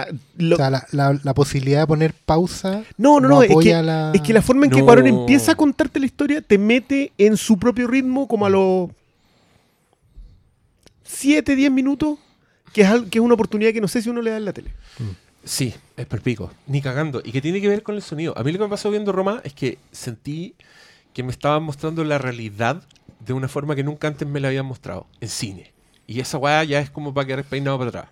O 0.00 0.04
sea, 0.04 0.14
lo- 0.38 0.54
O 0.56 0.58
sea, 0.58 0.70
la, 0.70 0.86
la- 0.92 1.20
la 1.22 1.34
posibilidad 1.34 1.80
de 1.80 1.86
poner 1.86 2.14
pausa. 2.14 2.82
no, 2.96 3.20
no, 3.20 3.28
no, 3.28 3.42
es, 3.42 3.50
que, 3.60 3.82
la- 3.82 4.12
es 4.14 4.20
que 4.22 4.32
la 4.32 4.42
forma 4.42 4.64
en 4.66 4.70
que. 4.72 4.82
Cuarón 4.82 5.06
empieza 5.06 5.52
a 5.52 5.54
contarte 5.54 5.98
la 6.00 6.06
historia 6.06 6.40
te 6.42 6.56
mete 6.58 7.12
en 7.18 7.36
su 7.36 7.58
propio 7.58 7.86
ritmo 7.86 8.26
como 8.28 8.46
a 8.46 8.50
los 8.50 8.90
7, 11.04 11.56
10 11.56 11.70
minutos, 11.70 12.18
que 12.72 12.82
es, 12.82 12.88
que 13.10 13.18
es 13.18 13.24
una 13.24 13.34
oportunidad 13.34 13.72
que 13.72 13.80
no 13.80 13.88
sé 13.88 14.02
si 14.02 14.08
uno 14.08 14.22
le 14.22 14.30
da 14.30 14.36
en 14.36 14.44
la 14.44 14.52
tele. 14.52 14.70
Sí, 15.44 15.74
es 15.96 16.06
perpico, 16.06 16.52
ni 16.66 16.80
cagando. 16.80 17.20
Y 17.24 17.32
que 17.32 17.40
tiene 17.42 17.60
que 17.60 17.68
ver 17.68 17.82
con 17.82 17.94
el 17.96 18.02
sonido. 18.02 18.36
A 18.38 18.42
mí 18.44 18.52
lo 18.52 18.58
que 18.58 18.64
me 18.64 18.70
pasó 18.70 18.90
viendo 18.90 19.12
Roma 19.12 19.40
es 19.44 19.52
que 19.52 19.78
sentí 19.90 20.54
que 21.12 21.22
me 21.22 21.32
estaban 21.32 21.62
mostrando 21.64 22.04
la 22.04 22.16
realidad 22.18 22.82
de 23.20 23.32
una 23.32 23.48
forma 23.48 23.74
que 23.74 23.84
nunca 23.84 24.08
antes 24.08 24.26
me 24.26 24.40
la 24.40 24.48
habían 24.48 24.66
mostrado, 24.66 25.06
en 25.20 25.28
cine. 25.28 25.72
Y 26.06 26.20
esa 26.20 26.38
weá 26.38 26.64
ya 26.64 26.80
es 26.80 26.90
como 26.90 27.12
para 27.12 27.26
quedar 27.26 27.44
peinado 27.44 27.76
para 27.78 27.88
atrás. 27.90 28.06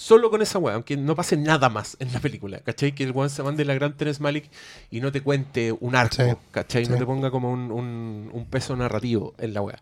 Solo 0.00 0.30
con 0.30 0.40
esa 0.42 0.58
weá, 0.60 0.74
aunque 0.76 0.96
no 0.96 1.16
pase 1.16 1.36
nada 1.36 1.68
más 1.68 1.96
en 1.98 2.12
la 2.12 2.20
película, 2.20 2.60
¿cachai? 2.60 2.94
Que 2.94 3.02
el 3.02 3.10
weón 3.10 3.30
se 3.30 3.42
mande 3.42 3.64
la 3.64 3.74
gran 3.74 3.96
Terence 3.96 4.22
Malik 4.22 4.48
y 4.92 5.00
no 5.00 5.10
te 5.10 5.22
cuente 5.22 5.72
un 5.72 5.96
arco, 5.96 6.14
Sí, 6.14 6.22
¿cachai? 6.52 6.86
No 6.86 6.96
te 6.96 7.04
ponga 7.04 7.32
como 7.32 7.50
un, 7.50 7.72
un- 7.72 8.30
un 8.32 8.44
peso 8.46 8.76
narrativo 8.76 9.34
en 9.38 9.54
la 9.54 9.60
weá. 9.62 9.80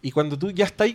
Y 0.00 0.12
cuando 0.12 0.38
tú 0.38 0.52
ya 0.52 0.64
estás, 0.66 0.90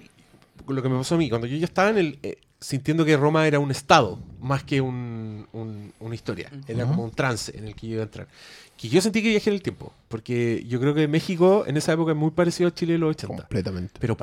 lo 0.66 0.82
que 0.82 0.88
me 0.88 0.98
pasó 0.98 1.16
a 1.16 1.18
mí, 1.18 1.28
cuando 1.30 1.45
yo 1.45 1.58
ya 1.58 1.66
estaba 1.66 1.89
en 1.89 1.98
el, 1.98 2.20
eh, 2.24 2.38
sintiendo 2.60 3.04
que 3.04 3.18
Roma 3.18 3.45
era 3.48 3.60
un 3.60 3.70
estado, 3.70 4.18
más 4.39 4.64
que 4.64 4.80
un- 4.80 5.45
un- 5.52 5.91
una 6.00 6.16
historia, 6.16 6.50
era 6.70 6.86
como 6.86 7.04
un 7.04 7.12
trance 7.12 7.52
en 7.58 7.66
el 7.68 7.76
que 7.76 7.88
yo 7.88 7.93
iba 7.95 8.04
a 8.04 8.06
entrar. 8.06 8.28
Que 8.78 8.88
yo 8.89 9.02
sentí 9.02 9.22
que 9.24 9.30
viajé 9.30 9.50
en 9.50 9.56
el 9.56 9.62
tiempo, 9.62 9.91
porque 10.08 10.64
yo 10.68 10.80
creo 10.80 10.93
que 10.93 11.08
México 11.08 11.64
en 11.68 11.76
esa 11.78 11.91
época 11.93 12.12
es 12.14 12.18
muy 12.18 12.32
parecido 12.32 12.70
a 12.70 12.74
Chile 12.74 12.93
de 12.93 13.00
los 13.00 13.10
80. 13.12 13.36
Completamente. 13.43 13.93
Pero. 14.00 14.16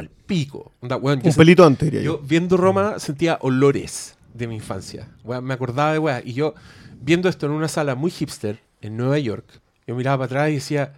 Onda, 0.80 0.96
yo 1.00 1.08
Un 1.30 1.34
pelito 1.36 1.64
antes, 1.64 1.86
diría 1.90 2.02
yo 2.02 2.20
yo. 2.20 2.26
viendo 2.26 2.56
Roma 2.56 2.98
sentía 2.98 3.36
olores 3.42 4.13
de 4.34 4.46
mi 4.46 4.56
infancia. 4.56 5.08
Me 5.42 5.54
acordaba 5.54 5.92
de 5.94 5.98
weá. 5.98 6.20
Y 6.22 6.34
yo, 6.34 6.54
viendo 7.00 7.28
esto 7.30 7.46
en 7.46 7.52
una 7.52 7.68
sala 7.68 7.94
muy 7.94 8.10
hipster 8.10 8.60
en 8.82 8.96
Nueva 8.98 9.18
York, 9.18 9.46
yo 9.86 9.94
miraba 9.94 10.18
para 10.18 10.26
atrás 10.26 10.50
y 10.50 10.54
decía, 10.56 10.92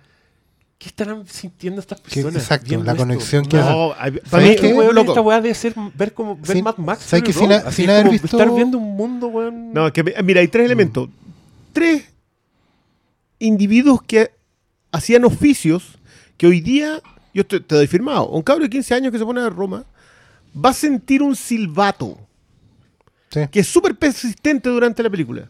¿qué 0.78 0.88
estarán 0.88 1.26
sintiendo 1.28 1.80
estas 1.80 2.00
personas? 2.00 2.34
exacto, 2.36 2.70
la 2.82 2.92
esto? 2.92 2.96
conexión 2.96 3.44
que 3.46 3.56
No, 3.58 3.70
No, 3.88 3.94
hay- 3.98 4.12
para 4.12 4.28
¿Sabes 4.30 4.48
mí, 4.48 4.56
qué? 4.68 4.74
weón, 4.74 4.94
loco. 4.94 5.12
esta 5.12 5.20
weá 5.20 5.40
debe 5.40 5.54
ser 5.54 5.74
ver 5.94 6.12
como 6.14 6.36
ver 6.36 6.46
Sin- 6.56 6.64
Mad 6.64 6.76
Max. 6.78 7.02
¿sabes 7.04 7.22
que 7.24 7.32
sin 7.32 7.90
haber 7.90 8.10
visto- 8.10 8.26
estar 8.26 8.52
viendo 8.54 8.78
un 8.78 8.96
mundo, 8.96 9.28
weón. 9.28 9.72
No, 9.72 9.92
que, 9.92 10.02
mira, 10.24 10.40
hay 10.40 10.48
tres 10.48 10.66
elementos. 10.66 11.08
Tres 11.72 12.04
individuos 13.38 14.02
que 14.02 14.30
hacían 14.92 15.24
oficios 15.24 15.98
que 16.36 16.46
hoy 16.46 16.60
día, 16.60 17.00
yo 17.34 17.46
te, 17.46 17.60
te 17.60 17.74
doy 17.74 17.86
firmado, 17.86 18.28
un 18.28 18.42
cabro 18.42 18.64
de 18.64 18.70
15 18.70 18.94
años 18.94 19.12
que 19.12 19.18
se 19.18 19.24
pone 19.24 19.40
a 19.40 19.50
Roma 19.50 19.84
va 20.56 20.70
a 20.70 20.74
sentir 20.74 21.22
un 21.22 21.36
silbato 21.36 22.18
Sí. 23.42 23.48
que 23.50 23.60
es 23.60 23.66
súper 23.68 23.94
persistente 23.96 24.68
durante 24.68 25.02
la 25.02 25.10
película. 25.10 25.48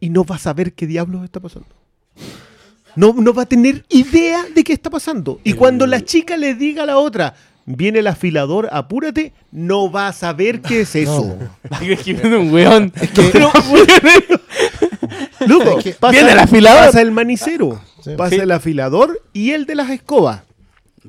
Y 0.00 0.10
no 0.10 0.24
va 0.24 0.36
a 0.36 0.38
saber 0.38 0.72
qué 0.72 0.86
diablos 0.86 1.24
está 1.24 1.40
pasando. 1.40 1.68
No, 2.96 3.12
no 3.14 3.32
va 3.34 3.42
a 3.42 3.46
tener 3.46 3.84
idea 3.88 4.44
de 4.54 4.64
qué 4.64 4.72
está 4.72 4.90
pasando. 4.90 5.40
Y 5.44 5.52
cuando 5.52 5.86
la 5.86 6.04
chica 6.04 6.36
le 6.36 6.54
diga 6.54 6.82
a 6.82 6.86
la 6.86 6.98
otra, 6.98 7.34
viene 7.66 8.00
el 8.00 8.06
afilador, 8.08 8.68
apúrate, 8.72 9.32
no 9.52 9.92
va 9.92 10.08
a 10.08 10.12
saber 10.12 10.60
qué 10.60 10.80
es 10.80 10.96
eso. 11.04 11.38
Es 11.82 12.02
que. 12.02 12.14
Pero, 12.14 12.42
Loco, 15.46 15.78
Es 15.78 15.84
que- 15.84 15.92
pasa, 15.94 16.12
Viene 16.12 16.32
el 16.32 16.38
afilador. 16.38 16.86
pasa 16.86 17.00
el 17.00 17.10
manicero, 17.12 17.80
Sí. 18.02 18.10
pasa 18.16 18.36
el 18.36 18.50
afilador 18.50 19.20
y 19.32 19.50
el 19.52 19.66
de 19.66 19.74
las 19.74 19.90
escobas. 19.90 20.42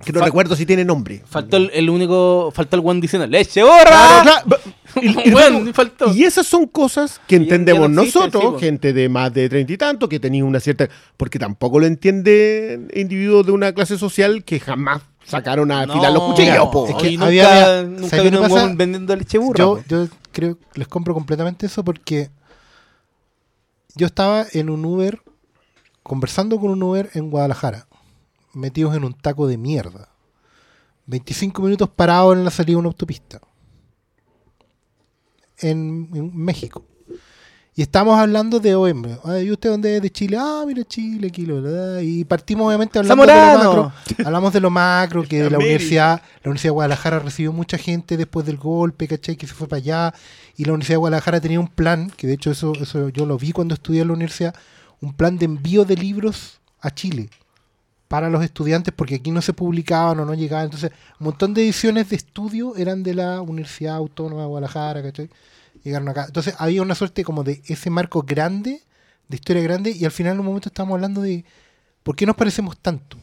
Que 0.05 0.13
no 0.13 0.21
recuerdo 0.21 0.55
si 0.55 0.65
tiene 0.65 0.85
nombre. 0.85 1.21
Faltó 1.25 1.57
el, 1.57 1.69
el 1.73 1.89
único. 1.89 2.49
Faltó 2.55 2.77
el 2.77 2.81
weón 2.81 3.01
diciendo 3.01 3.27
¡Leche 3.27 3.61
borra! 3.61 4.21
Claro, 4.23 4.41
claro. 4.45 4.61
Y, 5.01 5.29
y- 5.29 5.33
Weón, 5.33 5.73
faltó. 5.73 6.13
y 6.13 6.23
esas 6.25 6.45
son 6.45 6.65
cosas 6.67 7.21
que 7.25 7.37
entendemos 7.37 7.89
no 7.89 8.03
nosotros, 8.03 8.43
sí, 8.43 8.49
po. 8.51 8.59
gente 8.59 8.91
de 8.91 9.07
más 9.07 9.33
de 9.33 9.47
treinta 9.47 9.71
y 9.71 9.77
tanto, 9.77 10.09
que 10.09 10.19
tenía 10.19 10.43
una 10.43 10.59
cierta... 10.59 10.89
Porque 11.15 11.39
tampoco 11.39 11.79
lo 11.79 11.85
entiende 11.85 12.89
individuos 12.93 13.45
de 13.45 13.53
una 13.53 13.73
clase 13.73 13.97
social 13.97 14.43
que 14.43 14.59
jamás 14.59 15.01
sacaron 15.23 15.71
a 15.71 15.83
afilar 15.83 16.11
los 16.11 16.23
cuchillos. 16.23 16.67
po. 16.73 16.87
Es 16.89 16.95
que 16.95 17.11
nunca, 17.11 17.25
había- 17.27 17.83
nunca 17.83 18.07
¿sabes 18.09 18.25
vino 18.31 18.41
un 18.41 18.77
vendiendo 18.77 19.15
leche 19.15 19.37
burra. 19.37 19.59
Yo, 19.59 19.75
po. 19.77 19.83
yo 19.87 20.07
creo 20.33 20.57
les 20.75 20.87
compro 20.89 21.13
completamente 21.13 21.67
eso 21.67 21.85
porque 21.85 22.29
yo 23.95 24.05
estaba 24.07 24.45
en 24.51 24.69
un 24.69 24.83
Uber 24.83 25.21
conversando 26.03 26.59
con 26.59 26.69
un 26.71 26.83
Uber 26.83 27.09
en 27.13 27.29
Guadalajara, 27.29 27.87
metidos 28.53 28.95
en 28.95 29.03
un 29.03 29.13
taco 29.13 29.47
de 29.47 29.57
mierda. 29.57 30.09
25 31.07 31.61
minutos 31.61 31.89
parados 31.89 32.35
en 32.35 32.45
la 32.45 32.51
salida 32.51 32.73
de 32.73 32.79
una 32.79 32.87
autopista. 32.87 33.41
En, 35.57 36.09
en 36.13 36.35
México. 36.35 36.83
Y 37.73 37.81
estamos 37.81 38.19
hablando 38.19 38.59
de 38.59 38.75
OM. 38.75 39.03
Ay, 39.23 39.47
¿Y 39.47 39.51
usted 39.51 39.69
dónde 39.69 39.95
es? 39.95 40.01
De 40.01 40.09
Chile. 40.09 40.37
Ah, 40.37 40.63
mira 40.67 40.83
Chile, 40.83 41.27
aquí, 41.27 41.45
la 41.45 41.53
verdad. 41.53 41.99
Y 42.01 42.25
partimos 42.25 42.67
obviamente 42.67 42.99
hablando 42.99 43.25
de 43.25 43.33
lo 43.33 43.33
macro. 43.33 43.93
Hablamos 44.25 44.53
de 44.53 44.59
lo 44.59 44.69
macro, 44.69 45.23
que 45.27 45.49
la 45.49 45.57
universidad, 45.57 46.21
la 46.43 46.49
Universidad 46.49 46.69
de 46.69 46.73
Guadalajara 46.73 47.19
recibió 47.19 47.53
mucha 47.53 47.77
gente 47.77 48.17
después 48.17 48.45
del 48.45 48.57
golpe, 48.57 49.07
¿cachai? 49.07 49.37
Que 49.37 49.47
se 49.47 49.53
fue 49.53 49.67
para 49.67 49.77
allá. 49.77 50.13
Y 50.57 50.65
la 50.65 50.73
Universidad 50.73 50.95
de 50.95 50.99
Guadalajara 50.99 51.39
tenía 51.39 51.61
un 51.61 51.69
plan, 51.69 52.11
que 52.17 52.27
de 52.27 52.33
hecho 52.33 52.51
eso, 52.51 52.73
eso 52.73 53.07
yo 53.07 53.25
lo 53.25 53.37
vi 53.37 53.53
cuando 53.53 53.73
estudié 53.73 54.01
en 54.01 54.07
la 54.07 54.13
universidad, 54.15 54.53
un 54.99 55.13
plan 55.13 55.37
de 55.37 55.45
envío 55.45 55.85
de 55.85 55.95
libros 55.95 56.59
a 56.81 56.91
Chile 56.91 57.29
para 58.11 58.29
los 58.29 58.43
estudiantes, 58.43 58.93
porque 58.93 59.15
aquí 59.15 59.31
no 59.31 59.41
se 59.41 59.53
publicaban 59.53 60.19
o 60.19 60.25
no 60.25 60.33
llegaban. 60.33 60.65
Entonces, 60.65 60.91
un 61.17 61.27
montón 61.27 61.53
de 61.53 61.63
ediciones 61.63 62.09
de 62.09 62.17
estudio 62.17 62.75
eran 62.75 63.03
de 63.03 63.13
la 63.13 63.39
Universidad 63.39 63.95
Autónoma 63.95 64.41
de 64.41 64.47
Guadalajara, 64.49 65.01
¿cachai? 65.01 65.29
Llegaron 65.81 66.09
acá. 66.09 66.25
Entonces, 66.27 66.53
había 66.57 66.81
una 66.81 66.93
suerte 66.93 67.23
como 67.23 67.45
de 67.45 67.61
ese 67.67 67.89
marco 67.89 68.23
grande, 68.23 68.83
de 69.29 69.35
historia 69.37 69.63
grande, 69.63 69.91
y 69.91 70.03
al 70.03 70.11
final 70.11 70.33
en 70.33 70.41
un 70.41 70.45
momento 70.47 70.67
estábamos 70.67 70.95
hablando 70.95 71.21
de 71.21 71.45
por 72.03 72.17
qué 72.17 72.25
nos 72.25 72.35
parecemos 72.35 72.77
tanto. 72.79 73.15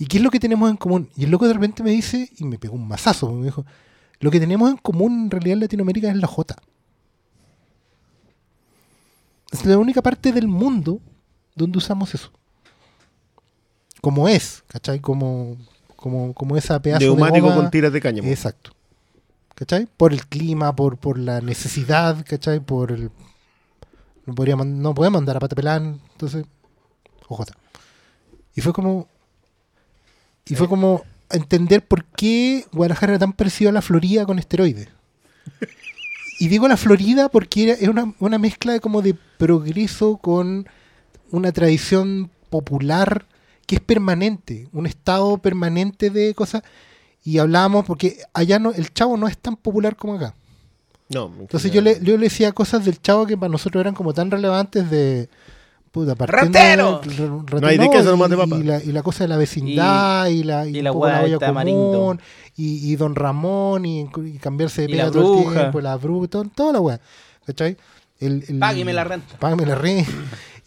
¿Y 0.00 0.06
qué 0.06 0.16
es 0.16 0.24
lo 0.24 0.32
que 0.32 0.40
tenemos 0.40 0.68
en 0.68 0.76
común? 0.76 1.08
Y 1.14 1.22
el 1.22 1.30
loco 1.30 1.46
de 1.46 1.54
repente 1.54 1.84
me 1.84 1.90
dice, 1.90 2.28
y 2.36 2.42
me 2.46 2.58
pegó 2.58 2.74
un 2.74 2.88
mazazo, 2.88 3.30
me 3.30 3.44
dijo, 3.44 3.64
lo 4.18 4.32
que 4.32 4.40
tenemos 4.40 4.72
en 4.72 4.76
común 4.78 5.22
en 5.26 5.30
realidad 5.30 5.52
en 5.52 5.60
Latinoamérica 5.60 6.10
es 6.10 6.16
la 6.16 6.26
J. 6.26 6.56
Es 9.52 9.64
la 9.64 9.78
única 9.78 10.02
parte 10.02 10.32
del 10.32 10.48
mundo 10.48 11.00
donde 11.54 11.78
usamos 11.78 12.12
eso. 12.12 12.32
Como 14.04 14.28
es, 14.28 14.62
¿cachai? 14.68 15.00
Como, 15.00 15.56
como, 15.96 16.34
como 16.34 16.58
esa 16.58 16.78
pedazo 16.82 17.00
de 17.00 17.06
Neumático 17.06 17.46
goma. 17.46 17.56
con 17.56 17.70
tiras 17.70 17.90
de 17.90 18.02
cáñamo. 18.02 18.28
Exacto. 18.28 18.72
¿Cachai? 19.54 19.88
Por 19.96 20.12
el 20.12 20.26
clima, 20.26 20.76
por, 20.76 20.98
por 20.98 21.18
la 21.18 21.40
necesidad, 21.40 22.22
¿cachai? 22.28 22.60
Por 22.60 22.92
el... 22.92 23.10
No, 24.26 24.34
podría 24.34 24.56
no 24.56 24.92
podemos 24.92 25.20
andar 25.20 25.38
a 25.38 25.40
patapelán, 25.40 26.02
entonces... 26.12 26.44
OJ. 27.28 27.44
Y 28.54 28.60
fue 28.60 28.74
como... 28.74 29.08
Y 30.44 30.54
fue 30.54 30.68
como 30.68 31.02
entender 31.30 31.82
por 31.88 32.04
qué 32.04 32.66
Guadalajara 32.72 33.12
era 33.12 33.20
tan 33.20 33.32
parecido 33.32 33.70
a 33.70 33.72
la 33.72 33.80
Florida 33.80 34.26
con 34.26 34.38
esteroides. 34.38 34.88
Y 36.38 36.48
digo 36.48 36.68
la 36.68 36.76
Florida 36.76 37.30
porque 37.30 37.78
era, 37.80 37.90
una, 37.90 38.12
una 38.18 38.36
mezcla 38.36 38.74
de 38.74 38.80
como 38.80 39.00
de 39.00 39.14
progreso 39.14 40.18
con 40.18 40.68
una 41.30 41.52
tradición 41.52 42.30
popular 42.50 43.24
que 43.66 43.76
es 43.76 43.80
permanente, 43.80 44.68
un 44.72 44.86
estado 44.86 45.38
permanente 45.38 46.10
de 46.10 46.34
cosas. 46.34 46.62
Y 47.22 47.38
hablábamos, 47.38 47.84
porque 47.86 48.18
allá 48.34 48.58
no, 48.58 48.70
el 48.72 48.92
chavo 48.92 49.16
no 49.16 49.26
es 49.28 49.38
tan 49.38 49.56
popular 49.56 49.96
como 49.96 50.14
acá. 50.14 50.34
No, 51.08 51.30
Entonces 51.40 51.70
yo 51.72 51.80
le, 51.80 51.98
yo 52.02 52.16
le 52.16 52.24
decía 52.24 52.52
cosas 52.52 52.84
del 52.84 53.00
chavo 53.00 53.26
que 53.26 53.36
para 53.36 53.50
nosotros 53.50 53.80
eran 53.80 53.94
como 53.94 54.12
tan 54.14 54.30
relevantes 54.30 54.90
de... 54.90 55.28
Puta, 55.92 56.14
¡Ratero! 56.26 57.00
No 57.60 57.66
hay 57.68 57.78
de 57.78 57.88
queso, 57.88 58.16
de 58.16 58.34
y- 58.34 58.38
papa. 58.38 58.56
y, 58.58 58.62
la, 58.64 58.82
y 58.82 58.90
la 58.90 59.02
cosa 59.04 59.22
de 59.24 59.28
la 59.28 59.36
vecindad 59.36 60.26
y, 60.26 60.42
la, 60.42 60.66
y 60.66 60.72
la 60.82 60.90
la 60.90 60.92
olla 60.92 61.38
común 61.38 62.20
y, 62.56 62.90
y 62.92 62.96
Don 62.96 63.14
Ramón 63.14 63.86
y, 63.86 64.08
cambiarse 64.40 64.82
de 64.82 64.88
pega 64.88 65.10
todo 65.12 65.48
el 65.48 65.54
tiempo, 65.54 65.80
la 65.80 65.96
bruja, 65.96 66.26
todo- 66.26 66.50
toda 66.52 66.72
la 66.72 66.80
weá. 66.80 67.00
¿Cachai? 67.46 67.76
El, 68.18 68.44
el- 68.48 68.58
Págueme 68.58 68.92
la 68.92 69.04
renta. 69.04 69.36
Págame 69.38 69.66
la 69.66 69.76
renta. 69.76 70.10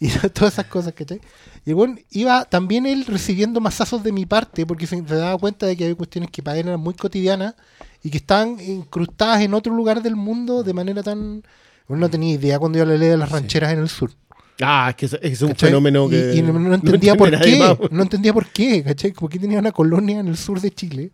Y 0.00 0.10
todas 0.32 0.54
esas 0.54 0.66
cosas, 0.66 0.92
¿cachai? 0.92 1.20
Y 1.66 1.72
weón 1.72 2.00
iba 2.10 2.44
también 2.44 2.86
él 2.86 3.04
recibiendo 3.06 3.60
masazos 3.60 4.02
de 4.04 4.12
mi 4.12 4.26
parte 4.26 4.64
porque 4.64 4.86
se, 4.86 4.96
se 4.96 5.14
daba 5.16 5.36
cuenta 5.38 5.66
de 5.66 5.76
que 5.76 5.84
había 5.84 5.96
cuestiones 5.96 6.30
que 6.30 6.42
para 6.42 6.56
él 6.58 6.68
eran 6.68 6.80
muy 6.80 6.94
cotidianas 6.94 7.54
y 8.02 8.10
que 8.10 8.18
estaban 8.18 8.58
incrustadas 8.60 9.40
en 9.42 9.54
otro 9.54 9.74
lugar 9.74 10.02
del 10.02 10.14
mundo 10.16 10.62
de 10.62 10.72
manera 10.72 11.02
tan... 11.02 11.42
Uno 11.88 12.00
no 12.00 12.08
tenía 12.10 12.34
idea 12.34 12.58
cuando 12.58 12.78
yo 12.78 12.84
le 12.84 12.96
leía 12.98 13.16
las 13.16 13.30
rancheras 13.30 13.72
en 13.72 13.80
el 13.80 13.88
sur. 13.88 14.12
Ah, 14.60 14.88
es 14.90 14.94
que 14.96 15.06
es, 15.06 15.18
es 15.20 15.42
un 15.42 15.48
¿cachai? 15.48 15.68
fenómeno 15.70 16.08
que... 16.08 16.34
Y, 16.36 16.42
no, 16.42 16.52
no 16.52 16.74
entendía 16.74 17.16
por 17.16 17.30
qué. 17.40 17.56
más. 17.58 17.76
No 17.90 18.02
entendía 18.02 18.32
por 18.32 18.46
qué, 18.46 18.84
¿cachai? 18.84 19.12
¿Por 19.12 19.28
qué 19.30 19.38
tenía 19.38 19.58
una 19.58 19.72
colonia 19.72 20.20
en 20.20 20.28
el 20.28 20.36
sur 20.36 20.60
de 20.60 20.70
Chile? 20.70 21.10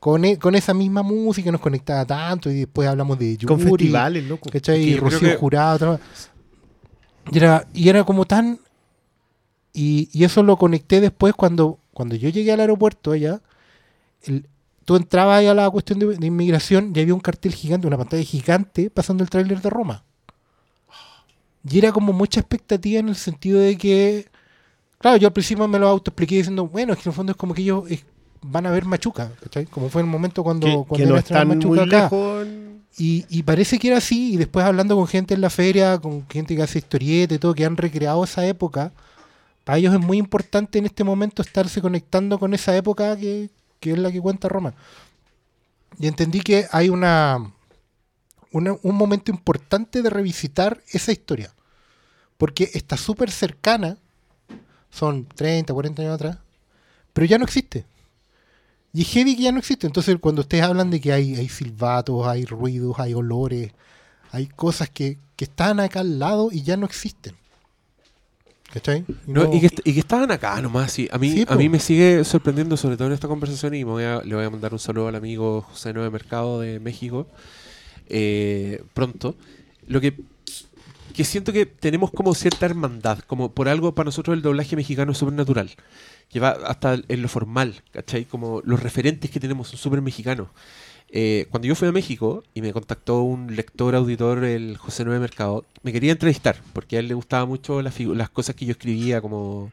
Con, 0.00 0.24
e- 0.24 0.38
con 0.38 0.54
esa 0.54 0.72
misma 0.74 1.02
música 1.02 1.50
nos 1.52 1.60
conectaba 1.60 2.04
tanto 2.04 2.50
y 2.50 2.60
después 2.60 2.88
hablamos 2.88 3.18
de 3.18 3.36
Yuri, 3.36 3.46
Con 3.46 3.60
festivales, 3.60 4.24
loco. 4.24 4.48
¿cachai? 4.50 4.82
Y 4.82 4.96
Rocío 4.96 5.20
que- 5.20 5.36
Jurado. 5.36 5.92
otra- 5.92 6.00
Y 7.32 7.38
era, 7.38 7.66
y 7.74 7.88
era 7.88 8.04
como 8.04 8.24
tan... 8.24 8.58
Y, 9.72 10.08
y 10.12 10.24
eso 10.24 10.42
lo 10.42 10.56
conecté 10.56 11.00
después 11.00 11.34
cuando, 11.34 11.78
cuando 11.92 12.14
yo 12.16 12.28
llegué 12.30 12.52
al 12.52 12.60
aeropuerto 12.60 13.12
allá. 13.12 13.40
el- 14.22 14.46
tú 14.84 14.96
entrabas 14.96 15.40
ahí 15.40 15.46
a 15.46 15.52
la 15.54 15.68
cuestión 15.68 15.98
de, 15.98 16.16
de 16.16 16.26
inmigración 16.26 16.92
y 16.94 17.00
había 17.00 17.12
un 17.12 17.20
cartel 17.20 17.52
gigante, 17.54 17.86
una 17.86 17.98
pantalla 17.98 18.22
gigante 18.22 18.88
pasando 18.88 19.22
el 19.22 19.28
tráiler 19.28 19.60
de 19.60 19.68
Roma. 19.68 20.02
Y 21.68 21.78
era 21.78 21.92
como 21.92 22.12
mucha 22.14 22.40
expectativa 22.40 22.98
en 23.00 23.08
el 23.10 23.16
sentido 23.16 23.60
de 23.60 23.76
que, 23.76 24.28
claro, 24.98 25.18
yo 25.18 25.26
al 25.28 25.32
principio 25.34 25.68
me 25.68 25.78
lo 25.78 25.88
autoexpliqué 25.88 26.36
diciendo, 26.36 26.66
bueno, 26.66 26.94
es 26.94 26.98
que 27.00 27.02
en 27.08 27.10
el 27.12 27.16
fondo 27.16 27.32
es 27.32 27.36
como 27.36 27.52
que 27.52 27.60
ellos 27.62 27.90
eh, 27.90 28.02
van 28.40 28.64
a 28.66 28.70
ver 28.70 28.86
Machuca, 28.86 29.30
¿cachai? 29.42 29.66
Como 29.66 29.90
fue 29.90 30.00
el 30.00 30.06
momento 30.08 30.42
cuando, 30.42 30.66
que, 30.66 30.72
cuando 30.74 30.96
que 30.96 31.06
no 31.06 31.16
están 31.18 31.48
Machuca 31.48 31.68
muy 31.68 31.78
acá. 31.80 32.02
lejos. 32.04 32.48
Y, 32.98 33.26
y 33.30 33.44
parece 33.44 33.78
que 33.78 33.88
era 33.88 33.98
así, 33.98 34.34
y 34.34 34.36
después 34.38 34.66
hablando 34.66 34.96
con 34.96 35.06
gente 35.06 35.34
en 35.34 35.40
la 35.40 35.50
feria, 35.50 35.98
con 35.98 36.28
gente 36.28 36.56
que 36.56 36.62
hace 36.62 36.80
historieta 36.80 37.34
y 37.34 37.38
todo, 37.38 37.54
que 37.54 37.64
han 37.64 37.76
recreado 37.76 38.24
esa 38.24 38.44
época, 38.46 38.92
para 39.64 39.78
ellos 39.78 39.94
es 39.94 40.00
muy 40.00 40.18
importante 40.18 40.78
en 40.78 40.86
este 40.86 41.04
momento 41.04 41.42
estarse 41.42 41.80
conectando 41.82 42.38
con 42.38 42.54
esa 42.54 42.76
época 42.76 43.16
que, 43.16 43.50
que 43.80 43.92
es 43.92 43.98
la 43.98 44.12
que 44.12 44.20
cuenta 44.20 44.48
Roma. 44.48 44.74
Y 45.98 46.06
entendí 46.06 46.40
que 46.40 46.66
hay 46.70 46.88
una, 46.88 47.52
una- 48.52 48.76
un 48.82 48.94
momento 48.96 49.30
importante 49.30 50.02
de 50.02 50.10
revisitar 50.10 50.80
esa 50.92 51.12
historia, 51.12 51.52
porque 52.38 52.70
está 52.74 52.96
súper 52.96 53.30
cercana, 53.30 53.98
son 54.90 55.26
30, 55.26 55.74
40 55.74 56.02
años 56.02 56.14
atrás, 56.16 56.38
pero 57.12 57.26
ya 57.26 57.38
no 57.38 57.44
existe. 57.44 57.84
Y 58.92 59.02
es 59.02 59.08
heavy 59.08 59.36
que 59.36 59.42
ya 59.42 59.52
no 59.52 59.58
existe. 59.58 59.86
Entonces, 59.86 60.16
cuando 60.20 60.40
ustedes 60.42 60.64
hablan 60.64 60.90
de 60.90 61.00
que 61.00 61.12
hay, 61.12 61.34
hay 61.36 61.48
silbatos, 61.48 62.26
hay 62.26 62.44
ruidos, 62.44 62.98
hay 62.98 63.14
olores, 63.14 63.72
hay 64.32 64.46
cosas 64.46 64.88
que, 64.90 65.18
que 65.36 65.44
están 65.44 65.78
acá 65.80 66.00
al 66.00 66.18
lado 66.18 66.48
y 66.52 66.62
ya 66.62 66.76
no 66.76 66.86
existen. 66.86 67.34
¿Cachai? 68.72 69.04
No, 69.26 69.44
No- 69.44 69.54
y, 69.54 69.60
que, 69.60 69.66
est- 69.66 69.80
y 69.86 69.94
que 69.94 70.00
estaban 70.00 70.30
acá 70.30 70.60
nomás, 70.60 70.92
sí. 70.92 71.08
A 71.10 71.16
mí, 71.18 71.32
Sí, 71.32 71.42
a 71.42 71.46
po. 71.46 71.54
mí 71.56 71.68
me 71.70 71.80
sigue 71.80 72.22
sorprendiendo, 72.24 72.76
sobre 72.76 72.96
todo 72.98 73.08
en 73.08 73.14
esta 73.14 73.26
conversación, 73.28 73.74
y 73.74 73.84
me 73.84 73.90
voy 73.92 74.04
a- 74.04 74.20
le 74.22 74.34
voy 74.34 74.44
a 74.44 74.50
mandar 74.50 74.72
un 74.74 74.78
saludo 74.78 75.08
al 75.08 75.14
amigo 75.14 75.62
José 75.62 75.92
Nueve 75.94 76.10
Mercado 76.10 76.60
de 76.60 76.78
México 76.80 77.26
eh, 78.10 78.82
pronto. 78.94 79.36
Lo 79.86 80.00
que, 80.02 80.14
que 81.14 81.24
siento 81.24 81.52
que 81.52 81.64
tenemos 81.66 82.10
como 82.10 82.34
cierta 82.34 82.66
hermandad, 82.66 83.20
como 83.20 83.52
por 83.52 83.68
algo 83.70 83.94
para 83.94 84.06
nosotros 84.06 84.36
el 84.36 84.42
doblaje 84.42 84.76
mexicano 84.76 85.12
es 85.12 85.18
súper 85.18 85.34
natural, 85.34 85.70
que 86.28 86.40
va 86.40 86.50
hasta 86.50 86.98
en 87.08 87.22
lo 87.22 87.28
formal, 87.28 87.82
¿cachai? 87.92 88.24
Como 88.24 88.60
los 88.64 88.82
referentes 88.82 89.30
que 89.30 89.40
tenemos 89.40 89.68
son 89.68 89.78
súper 89.78 90.02
mexicanos. 90.02 90.48
Eh, 91.10 91.46
cuando 91.50 91.66
yo 91.66 91.74
fui 91.74 91.88
a 91.88 91.92
México 91.92 92.44
y 92.52 92.60
me 92.60 92.72
contactó 92.72 93.22
un 93.22 93.56
lector, 93.56 93.94
auditor, 93.94 94.44
el 94.44 94.76
José 94.76 95.04
Nueve 95.04 95.20
Mercado, 95.20 95.64
me 95.82 95.92
quería 95.92 96.12
entrevistar 96.12 96.60
porque 96.74 96.96
a 96.96 96.98
él 97.00 97.08
le 97.08 97.14
gustaba 97.14 97.46
mucho 97.46 97.80
las, 97.80 97.98
las 98.00 98.28
cosas 98.28 98.54
que 98.54 98.66
yo 98.66 98.72
escribía 98.72 99.22
como 99.22 99.72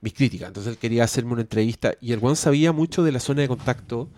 mis 0.00 0.12
críticas. 0.12 0.48
Entonces 0.48 0.72
él 0.72 0.78
quería 0.78 1.04
hacerme 1.04 1.32
una 1.32 1.42
entrevista 1.42 1.94
y 2.00 2.12
el 2.12 2.18
Juan 2.18 2.34
sabía 2.34 2.72
mucho 2.72 3.04
de 3.04 3.12
la 3.12 3.20
zona 3.20 3.42
de 3.42 3.48
contacto, 3.48 4.08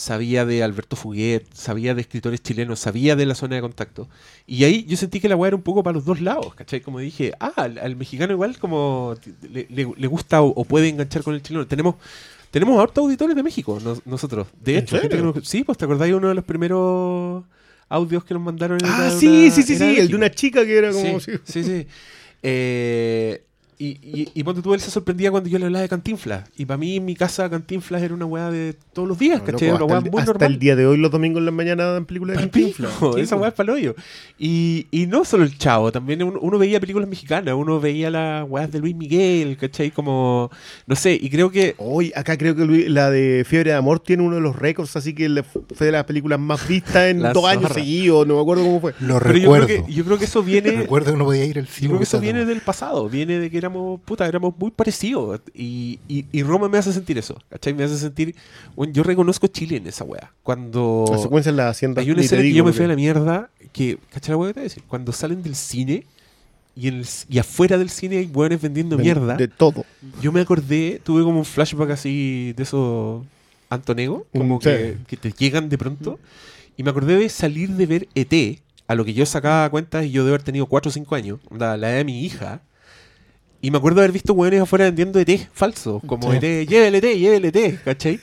sabía 0.00 0.44
de 0.46 0.62
Alberto 0.62 0.96
Fuguet, 0.96 1.44
sabía 1.52 1.94
de 1.94 2.00
escritores 2.00 2.42
chilenos, 2.42 2.78
sabía 2.80 3.16
de 3.16 3.26
la 3.26 3.34
zona 3.34 3.56
de 3.56 3.60
contacto. 3.62 4.08
Y 4.46 4.64
ahí 4.64 4.84
yo 4.88 4.96
sentí 4.96 5.20
que 5.20 5.28
la 5.28 5.36
weá 5.36 5.48
era 5.48 5.56
un 5.56 5.62
poco 5.62 5.82
para 5.82 5.94
los 5.94 6.04
dos 6.06 6.20
lados, 6.20 6.54
¿cachai? 6.54 6.80
Como 6.80 6.98
dije, 7.00 7.32
ah, 7.38 7.52
al, 7.56 7.78
al 7.78 7.96
mexicano 7.96 8.32
igual 8.32 8.58
como 8.58 9.14
le, 9.42 9.66
le- 9.68 9.92
le 9.96 10.06
gusta 10.06 10.40
o, 10.42 10.48
o 10.48 10.64
puede 10.64 10.88
enganchar 10.88 11.22
con 11.22 11.34
el 11.34 11.42
chileno. 11.42 11.66
Tenemos 11.66 11.96
tenemos 12.50 12.80
hartos 12.80 13.02
auditores 13.04 13.36
de 13.36 13.42
México, 13.42 13.78
nos- 13.84 14.04
nosotros. 14.06 14.48
De 14.60 14.72
¿En 14.78 14.84
hecho, 14.84 14.98
serio? 14.98 15.22
nos- 15.34 15.46
sí, 15.46 15.62
pues 15.64 15.76
te 15.78 15.84
acordás 15.84 16.08
de 16.08 16.14
uno 16.14 16.28
de 16.28 16.34
los 16.34 16.44
primeros 16.44 17.44
audios 17.88 18.24
que 18.24 18.34
nos 18.34 18.42
mandaron. 18.42 18.78
Ah, 18.84 19.10
sí, 19.16 19.26
una- 19.46 19.50
sí, 19.54 19.62
sí, 19.62 19.76
sí. 19.76 19.96
El 19.98 20.08
de 20.08 20.16
una 20.16 20.30
chica 20.30 20.64
que 20.64 20.78
era 20.78 20.92
como. 20.92 21.20
Sí, 21.20 21.32
sí. 21.32 21.38
sí, 21.44 21.62
sí. 21.64 21.86
Eh, 22.42 23.42
y, 23.80 23.98
y, 24.02 24.28
y 24.34 24.44
ponte 24.44 24.60
tú, 24.62 24.74
él 24.74 24.80
se 24.80 24.90
sorprendía 24.90 25.30
cuando 25.30 25.48
yo 25.48 25.58
le 25.58 25.64
hablaba 25.64 25.82
de 25.82 25.88
Cantinflas. 25.88 26.48
Y 26.56 26.66
para 26.66 26.76
mí, 26.78 26.96
en 26.96 27.04
mi 27.06 27.14
casa, 27.16 27.48
Cantinflas 27.48 28.02
era 28.02 28.12
una 28.14 28.26
weá 28.26 28.50
de 28.50 28.74
todos 28.92 29.08
los 29.08 29.18
días, 29.18 29.40
No, 29.40 29.46
¿cachai? 29.46 29.68
loco, 29.70 29.84
una 29.86 29.94
hasta 29.94 29.94
weá 29.94 30.04
el, 30.04 30.10
muy 30.12 30.20
hasta 30.20 30.32
normal. 30.32 30.52
el 30.52 30.58
día 30.58 30.76
de 30.76 30.86
hoy, 30.86 30.96
los 30.98 31.10
domingos 31.10 31.38
en 31.40 31.46
la 31.46 31.50
mañana 31.52 31.84
dan 31.86 32.04
películas 32.04 32.36
de 32.36 32.42
Cantinflas. 32.42 32.92
pico, 32.92 33.16
esa 33.16 33.36
weá 33.36 33.48
es 33.48 33.54
pa'l 33.54 33.70
hoyo. 33.70 33.94
Y, 34.38 34.86
y 34.90 35.06
no 35.06 35.24
solo 35.24 35.44
el 35.44 35.56
chavo, 35.58 35.90
también 35.92 36.22
uno, 36.22 36.38
uno 36.40 36.58
veía 36.58 36.78
películas 36.80 37.08
mexicanas, 37.08 37.54
uno 37.54 37.80
veía 37.80 38.10
las 38.10 38.48
weas 38.48 38.70
de 38.70 38.78
Luis 38.80 38.94
Miguel, 38.94 39.56
¿cachai? 39.56 39.90
Como, 39.90 40.50
no 40.86 40.94
sé, 40.96 41.18
y 41.20 41.30
creo 41.30 41.50
que 41.50 41.74
Hoy, 41.78 42.12
acá 42.14 42.36
creo 42.36 42.54
que 42.54 42.64
Luis- 42.64 42.88
la 42.90 43.10
de 43.10 43.44
Fiebre 43.46 43.70
de 43.70 43.76
Amor 43.76 44.00
tiene 44.00 44.22
uno 44.22 44.34
de 44.36 44.42
los 44.42 44.56
récords, 44.56 44.94
así 44.96 45.14
que 45.14 45.42
fue 45.42 45.86
de 45.86 45.92
las 45.92 46.04
películas 46.04 46.38
más 46.38 46.66
vistas 46.68 47.08
en 47.10 47.20
dos 47.32 47.44
años 47.46 47.72
seguidos, 47.72 48.26
no 48.26 48.34
me 48.36 48.40
acuerdo 48.42 48.64
cómo 48.64 48.80
fue. 48.80 48.94
Lo 49.00 49.18
Pero 49.20 49.36
yo 49.38 49.52
creo, 49.52 49.66
que, 49.66 49.84
yo 49.92 50.04
creo 50.04 50.18
que 50.18 50.24
eso 50.26 50.42
viene. 50.42 50.70
Recuerdo 50.80 51.12
que 51.12 51.18
no 51.18 51.24
podía 51.24 51.44
ir 51.44 51.58
al 51.58 51.66
yo 51.66 51.72
cine. 51.72 51.88
creo 51.88 51.98
que 51.98 52.04
eso 52.04 52.20
viene 52.20 52.44
del 52.44 52.60
pasado, 52.60 53.08
viene 53.08 53.38
de 53.38 53.50
que 53.50 53.58
éramos, 53.70 54.00
puta, 54.02 54.26
éramos 54.26 54.54
muy 54.58 54.70
parecidos. 54.70 55.40
Y, 55.54 55.98
y, 56.08 56.26
y 56.32 56.42
Roma 56.42 56.68
me 56.68 56.78
hace 56.78 56.92
sentir 56.92 57.16
eso, 57.18 57.38
¿cachai? 57.48 57.72
Me 57.74 57.84
hace 57.84 57.96
sentir. 57.98 58.34
bueno, 58.76 58.92
yo 58.92 59.02
reconozco 59.02 59.46
Chile 59.46 59.76
en 59.76 59.86
esa 59.86 60.04
wea. 60.04 60.32
Cuando. 60.42 61.06
La 61.10 61.18
secuencia 61.18 61.50
en 61.50 61.56
la 61.56 61.68
hacienda. 61.68 62.02
Hay 62.02 62.10
una 62.10 62.20
escena 62.22 62.42
que 62.42 62.52
yo 62.52 62.64
me 62.64 62.72
fui 62.72 62.84
a 62.84 62.88
la 62.88 62.96
mierda. 62.96 63.50
Que, 63.72 63.98
¿cachai 64.10 64.30
la 64.32 64.36
wea 64.36 64.48
que 64.48 64.54
te 64.54 64.60
voy 64.60 64.64
a 64.66 64.68
decir? 64.68 64.82
Cuando 64.88 65.12
salen 65.12 65.42
del 65.42 65.54
cine 65.54 66.04
y, 66.76 66.88
en 66.88 66.94
el- 66.96 67.06
y 67.28 67.38
afuera 67.38 67.78
del 67.78 67.90
cine 67.90 68.18
hay 68.18 68.26
hueones 68.26 68.60
vendiendo 68.60 68.98
mierda. 68.98 69.36
De 69.36 69.48
todo. 69.48 69.84
Yo 70.20 70.32
me 70.32 70.40
acordé, 70.40 71.00
tuve 71.04 71.22
como 71.22 71.38
un 71.38 71.44
flashback 71.44 71.90
así 71.90 72.52
de 72.56 72.62
esos 72.62 73.24
Antonego, 73.68 74.26
como 74.32 74.56
Mm, 74.56 74.58
que, 74.60 74.96
sí. 74.98 75.04
que 75.06 75.16
te 75.16 75.32
llegan 75.32 75.68
de 75.68 75.78
pronto. 75.78 76.18
Y 76.76 76.82
me 76.82 76.90
acordé 76.90 77.16
de 77.16 77.28
salir 77.28 77.70
de 77.70 77.86
ver 77.86 78.08
ET, 78.14 78.60
a 78.88 78.94
lo 78.96 79.04
que 79.04 79.12
yo 79.14 79.24
sacaba 79.26 79.70
cuentas 79.70 80.04
y 80.04 80.10
yo 80.10 80.24
debo 80.24 80.34
haber 80.34 80.42
tenido 80.44 80.66
4 80.66 80.88
o 80.88 80.92
5 80.92 81.14
años, 81.14 81.38
la 81.56 81.74
edad 81.76 81.96
de 81.98 82.04
mi 82.04 82.24
hija. 82.24 82.62
Y 83.62 83.70
me 83.70 83.78
acuerdo 83.78 83.96
de 84.00 84.04
haber 84.04 84.12
visto 84.12 84.32
hueones 84.32 84.62
afuera 84.62 84.86
vendiendo 84.86 85.18
ET 85.20 85.48
falsos, 85.52 86.02
como 86.06 86.30
Sí. 86.32 86.38
ET, 86.40 86.66
llévele 86.68 86.98
ET, 86.98 87.18
llévele 87.18 87.48
ET, 87.48 87.78
¿cachai? 87.84 88.20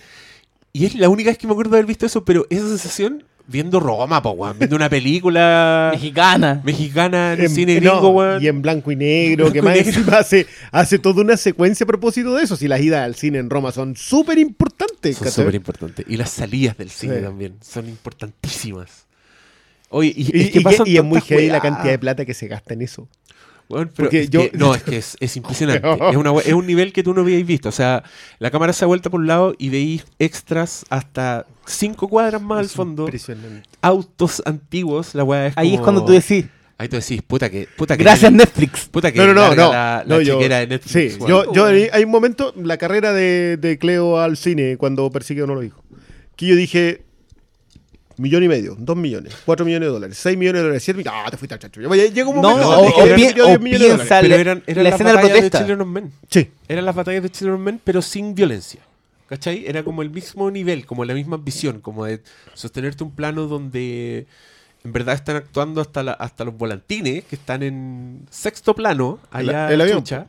Y 0.74 0.86
es 0.86 0.96
la 0.96 1.10
única 1.10 1.30
vez 1.30 1.38
que 1.38 1.48
me 1.48 1.54
acuerdo 1.54 1.72
de 1.72 1.78
haber 1.78 1.86
visto 1.88 2.06
eso, 2.06 2.24
pero 2.26 2.46
esa 2.50 2.68
sensación 2.68 3.24
viendo 3.50 3.80
Roma, 3.80 4.22
po, 4.22 4.32
weón, 4.32 4.58
viendo 4.60 4.76
una 4.76 4.90
película 4.90 5.90
Mexicana. 5.94 6.62
mexicana 6.66 7.34
en 7.34 7.40
el 7.40 7.46
En- 7.46 7.52
cine 7.52 7.80
no, 7.80 7.92
gringo, 7.94 8.10
weón. 8.10 8.44
y 8.44 8.48
en 8.48 8.62
blanco 8.62 8.92
y 8.92 8.96
negro, 8.96 9.46
Blanco 9.46 9.54
que 9.54 9.60
y 9.60 9.62
más 9.62 9.74
negro. 9.76 9.90
encima 10.00 10.18
hace, 10.18 10.48
hace 10.72 11.00
toda 11.00 11.22
una 11.22 11.38
secuencia 11.38 11.84
a 11.84 11.88
propósito 11.88 12.34
de 12.36 12.44
eso. 12.44 12.56
Si 12.58 12.68
las 12.68 12.82
idas 12.82 13.04
al 13.06 13.16
cine 13.16 13.38
en 13.38 13.50
Roma 13.50 13.72
son 13.72 13.96
súper 13.96 14.38
importantes. 14.40 15.16
Son 15.18 15.26
¿cachai? 15.26 15.44
súper 15.46 15.56
importantes. 15.56 16.06
Y 16.10 16.18
las 16.18 16.30
salidas 16.32 16.78
del 16.78 16.90
cine 16.90 17.18
Sí. 17.18 17.22
también 17.22 17.56
son 17.62 17.88
importantísimas. 17.88 19.06
Oye, 19.90 20.14
y, 20.16 20.24
Y, 20.38 20.42
es 20.42 20.52
que 20.52 20.60
y- 20.60 20.64
pasan 20.64 20.86
y 20.88 20.98
es 20.98 21.04
muy 21.04 21.22
heavy 21.22 21.48
la 21.48 21.62
cantidad 21.62 21.92
de 21.92 22.00
plata 22.00 22.26
que 22.26 22.34
se 22.34 22.48
gasta 22.48 22.74
en 22.74 22.82
eso. 22.82 23.08
Weón, 23.70 23.92
pero 23.96 24.08
Porque 24.08 24.22
es 24.22 24.30
yo- 24.30 24.50
que- 24.50 24.58
no, 24.58 24.74
es 24.76 24.84
que 24.84 24.98
es, 24.98 25.18
es 25.20 25.36
impresionante. 25.38 25.86
es, 26.10 26.16
una 26.16 26.32
we- 26.32 26.44
es 26.46 26.54
un 26.54 26.66
nivel 26.66 26.94
que 26.94 27.04
tú 27.04 27.14
no 27.14 27.22
habíais 27.22 27.46
visto. 27.46 27.70
O 27.70 27.74
sea, 27.74 28.04
la 28.40 28.50
cámara 28.52 28.72
se 28.74 28.86
ha 28.86 28.88
vuelto 28.88 29.10
por 29.12 29.20
un 29.20 29.28
lado 29.28 29.56
y 29.58 29.70
veis 29.70 30.06
extras 30.20 30.86
hasta 30.90 31.46
cinco 31.66 32.08
cuadras 32.08 32.42
más 32.42 32.60
al 32.60 32.70
fondo. 32.70 33.04
Impresionante. 33.04 33.68
Autos 33.82 34.42
antiguos. 34.46 35.14
La 35.16 35.24
weá 35.24 35.48
es 35.48 35.54
Ahí 35.58 35.76
es 35.76 35.82
cuando 35.82 36.06
tú 36.06 36.12
decís, 36.14 36.46
Ahí 36.80 36.88
tú 36.90 36.96
decís, 36.98 37.22
puta 37.24 37.50
que. 37.50 37.68
Puta 37.76 37.98
que 37.98 38.04
gracias 38.04 38.32
Netflix. 38.32 38.86
Puta 38.88 39.12
que 39.12 39.18
No, 39.18 39.26
no, 39.28 39.34
no, 39.34 39.50
no. 39.56 39.72
La, 39.74 40.04
la 40.06 40.16
no, 40.16 40.22
yo- 40.22 40.36
chequera 40.36 40.60
de 40.60 40.68
Netflix. 40.68 41.14
Sí, 41.16 41.20
yo, 41.28 41.52
yo 41.52 41.66
hay 41.66 41.90
hay 41.92 42.04
un 42.04 42.12
momento, 42.12 42.54
la 42.56 42.78
carrera 42.78 43.14
de, 43.14 43.58
de 43.58 43.80
Cleo 43.80 44.20
al 44.20 44.38
cine, 44.38 44.78
cuando 44.78 45.10
persigue 45.10 45.42
no 45.48 45.56
lo 45.56 45.62
dijo, 45.62 45.84
que 46.36 46.46
yo 46.46 46.56
dije, 46.56 47.02
millón 48.18 48.44
y 48.44 48.48
medio, 48.48 48.76
dos 48.80 48.96
millones, 48.98 49.36
cuatro 49.46 49.66
millones 49.66 49.88
de 49.88 49.94
dólares, 49.94 50.18
seis 50.18 50.38
millones 50.38 50.60
de 50.60 50.64
dólares, 50.64 50.84
siete 50.84 50.98
millones, 50.98 51.22
ah, 51.26 51.30
te 51.32 51.38
fuiste 51.38 51.54
al 51.54 51.60
chacho. 51.60 51.82
Ya 51.82 51.88
Llega 51.90 52.28
un 52.30 52.42
No, 52.42 52.50
momento 52.50 52.70
o- 52.80 52.86
dije, 52.86 53.02
o 53.02 53.06
ya 53.08 53.16
pi- 53.16 53.42
o 53.42 53.46
10 53.48 53.60
millones 53.62 53.80
de 53.82 53.88
dólares. 53.90 54.08
piensa- 54.08 54.22
Pero 54.22 54.36
la- 54.36 54.42
eran, 54.42 54.64
eran 54.68 54.84
la 54.84 54.90
las 54.90 54.94
escena 54.94 55.10
de 55.10 55.16
batallas 55.16 55.34
de 55.36 55.40
protesta. 55.42 55.58
Children 55.60 55.82
of 55.82 55.88
Men. 55.88 56.12
Sí, 56.30 56.52
Eran 56.68 56.86
las 56.86 56.96
batallas 56.96 57.24
de 57.24 57.30
Children 57.30 57.56
of 57.56 57.62
Men, 57.62 57.82
pero 57.84 58.02
sin 58.02 58.36
violencia. 58.36 58.82
¿Cachai? 59.28 59.66
Era 59.68 59.84
como 59.84 60.02
el 60.02 60.10
mismo 60.10 60.50
nivel, 60.50 60.86
como 60.86 61.04
la 61.04 61.14
misma 61.14 61.36
visión, 61.38 61.82
como 61.82 62.06
de 62.06 62.22
sostenerte 62.54 63.04
un 63.04 63.12
plano 63.12 63.48
donde 63.48 64.26
en 64.86 64.94
verdad 64.94 65.16
están 65.16 65.36
actuando 65.36 65.82
hasta, 65.82 66.02
la- 66.02 66.14
hasta 66.14 66.46
los 66.46 66.58
volantines, 66.58 67.26
que 67.26 67.36
están 67.36 67.62
en 67.62 68.22
sexto 68.30 68.74
plano, 68.74 69.20
allá 69.32 69.68
El- 69.68 69.74
el 69.74 69.82
avión. 69.82 69.98
chucha. 70.00 70.28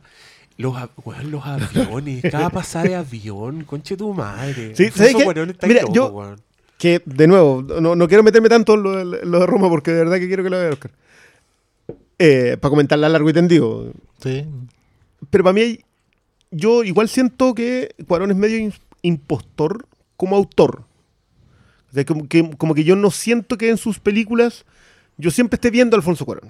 Los, 0.57 0.75
weón, 1.05 1.31
los 1.31 1.45
aviones, 1.45 2.21
cada 2.29 2.49
pasada 2.49 2.83
de 2.83 2.95
avión, 2.95 3.63
conche 3.63 3.95
tu 3.95 4.13
madre. 4.13 4.75
Sí, 4.75 4.89
¿sabes 4.93 5.15
qué? 5.15 5.25
Mira, 5.65 5.81
loco, 5.83 5.93
yo- 5.93 6.07
weón. 6.07 6.41
Que 6.79 7.03
de 7.05 7.27
nuevo, 7.27 7.61
no, 7.61 7.95
no 7.95 8.07
quiero 8.07 8.23
meterme 8.23 8.49
tanto 8.49 8.73
en 8.73 8.81
lo, 8.83 9.05
de- 9.05 9.25
lo 9.25 9.39
de 9.41 9.45
Roma 9.45 9.69
porque 9.69 9.91
de 9.91 9.97
verdad 9.99 10.17
que 10.17 10.27
quiero 10.27 10.43
que 10.43 10.49
lo 10.49 10.57
vea 10.59 10.69
Oscar. 10.71 10.91
Eh, 12.17 12.57
para 12.59 12.69
comentarla 12.71 13.07
largo 13.09 13.29
y 13.29 13.33
tendido. 13.33 13.91
Sí. 14.23 14.45
Pero 15.29 15.43
para 15.43 15.53
mí, 15.53 15.79
yo 16.51 16.83
igual 16.83 17.07
siento 17.09 17.53
que 17.53 17.93
Cuarón 18.07 18.31
es 18.31 18.37
medio 18.37 18.71
impostor 19.03 19.85
como 20.17 20.35
autor. 20.35 20.83
O 21.89 21.93
sea, 21.93 22.05
como 22.05 22.27
que, 22.27 22.49
como 22.57 22.73
que 22.73 22.83
yo 22.83 22.95
no 22.95 23.11
siento 23.11 23.57
que 23.57 23.69
en 23.69 23.77
sus 23.77 23.99
películas 23.99 24.65
yo 25.17 25.31
siempre 25.31 25.55
esté 25.57 25.69
viendo 25.71 25.95
a 25.95 25.99
Alfonso 25.99 26.25
Cuarón. 26.25 26.49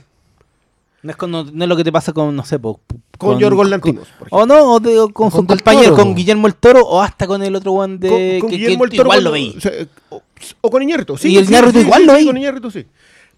No 1.01 1.11
es, 1.11 1.15
con- 1.17 1.31
no, 1.31 1.45
no 1.45 1.63
es 1.63 1.69
lo 1.69 1.77
que 1.77 1.83
te 1.85 1.91
pasa 1.93 2.11
con, 2.11 2.35
no 2.35 2.43
sé, 2.43 2.59
po, 2.59 2.81
Con, 3.17 3.39
Yorgos 3.39 3.69
Lantimos. 3.69 4.07
O 4.31 4.45
no, 4.45 4.73
o, 4.73 4.79
de- 4.81 4.99
o 4.99 5.09
con, 5.09 5.29
Con 5.31 5.47
Toro, 5.47 5.95
con. 5.95 6.13
Guillermo 6.13 6.47
el 6.47 6.55
Toro, 6.55 6.81
o 6.85 7.01
hasta 7.01 7.25
con 7.25 7.41
el 7.41 7.55
otro 7.55 7.71
one 7.71 7.97
de. 7.97 8.09
con, 8.09 8.39
con 8.41 8.49
que- 8.49 8.55
Guillermo 8.57 8.83
que 8.83 8.89
el 8.91 8.97
Toro 8.97 9.07
igual 9.07 9.17
cuando- 9.17 9.29
lo 9.29 9.31
veí. 9.31 9.53
O, 9.57 9.61
sea, 9.61 9.71
o- 10.09 10.21
o 10.61 10.69
con 10.69 10.83
Iñárritu, 10.83 11.17
sí. 11.17 11.29
Y 11.29 11.37
el 11.37 11.45
sí, 11.45 11.51
Iñárritu 11.53 11.79
sí, 11.79 11.85
igual 11.85 12.01
sí, 12.01 12.05
lo 12.07 12.13
veí. 12.13 12.25
Con 12.25 12.37
Iñárritu, 12.37 12.69
sí. 12.71 12.85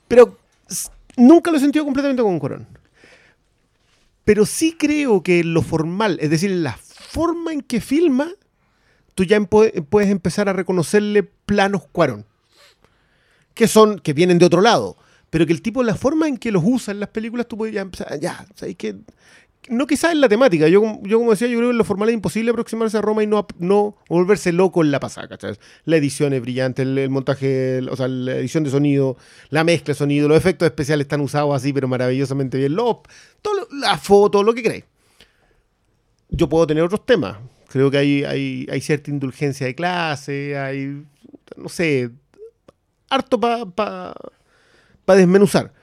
Pero 0.08 0.38
nunca 1.18 1.52
lo 1.52 1.58
he 1.58 1.60
sentido 1.60 1.86
completamente 1.86 2.24
con 2.24 2.40
Cuarón. 2.40 2.68
Pero 4.24 4.46
sí 4.46 4.76
creo 4.78 5.24
que 5.24 5.44
lo 5.44 5.62
formal, 5.62 6.18
es 6.22 6.30
decir, 6.30 6.52
la 6.52 6.78
forma 6.78 7.54
en 7.54 7.62
que 7.62 7.82
filma, 7.82 8.28
tú 9.16 9.24
ya 9.24 9.40
puedes 9.42 10.10
empezar 10.10 10.48
a 10.50 10.54
reconocerle 10.54 11.24
planos 11.24 11.84
Cuarón. 11.92 12.26
Que 13.54 13.68
son, 13.68 14.00
que 14.00 14.14
vienen 14.14 14.38
de 14.40 14.46
otro 14.46 14.62
lado. 14.62 14.96
Pero 15.32 15.48
que 15.48 15.54
el 15.54 15.62
tipo, 15.62 15.82
la 15.82 15.96
forma 15.96 16.28
en 16.28 16.38
que 16.38 16.52
los 16.52 16.62
usa 16.64 16.92
en 16.92 17.00
las 17.00 17.10
películas, 17.10 17.48
tú 17.48 17.66
ya 17.66 17.82
empezar, 17.82 18.20
ya, 18.20 18.46
¿sabes 18.54 18.76
qué? 18.76 18.98
No 19.70 19.88
quizás 19.88 20.12
en 20.12 20.20
la 20.20 20.28
temática, 20.28 20.68
yo, 20.68 21.00
yo 21.04 21.20
como 21.20 21.32
decía, 21.32 21.48
yo 21.48 21.58
creo 21.58 21.70
que 21.70 21.72
en 21.72 21.78
lo 21.78 21.86
formal 21.86 22.10
es 22.10 22.16
imposible 22.16 22.52
aproximarse 22.52 22.98
a 22.98 23.02
Roma 23.02 23.24
y 23.24 23.28
no, 23.28 23.48
no 23.58 23.96
volverse 24.10 24.52
loco 24.52 24.84
en 24.84 24.92
la 24.92 25.00
pasada, 25.00 25.30
¿cachai? 25.30 25.56
La 25.86 25.96
edición 25.96 26.34
es 26.34 26.42
brillante, 26.42 26.82
el, 26.82 27.10
montaje, 27.10 27.80
o 27.90 27.96
sea, 27.96 28.10
la 28.10 28.36
edición 28.36 28.66
de 28.66 28.72
sonido, 28.72 29.16
la 29.52 29.64
mezcla 29.64 29.94
de 29.94 30.00
sonido, 30.00 30.28
los 30.28 30.38
efectos 30.38 30.66
especiales 30.66 31.06
están 31.06 31.22
usados 31.22 31.56
así, 31.56 31.72
pero 31.72 31.88
maravillosamente 31.88 32.58
bien, 32.58 32.76
los, 32.76 32.98
todo 33.42 33.68
la 33.72 33.98
foto, 33.98 34.44
lo 34.44 34.54
que 34.54 34.64
queráis. 34.64 34.84
Yo 36.30 36.50
puedo 36.50 36.68
tener 36.68 36.84
otros 36.84 37.06
temas, 37.06 37.38
creo 37.70 37.90
que 37.90 38.00
hay, 38.00 38.24
hay, 38.26 38.68
hay 38.70 38.82
cierta 38.82 39.10
indulgencia 39.12 39.66
de 39.66 39.76
clase, 39.76 40.58
hay, 40.58 41.06
no 41.56 41.70
sé, 41.70 42.10
harto 43.10 43.40
para 43.40 43.66
pa, 43.66 44.14
pa 45.06 45.16
desmenuzar 45.16 45.74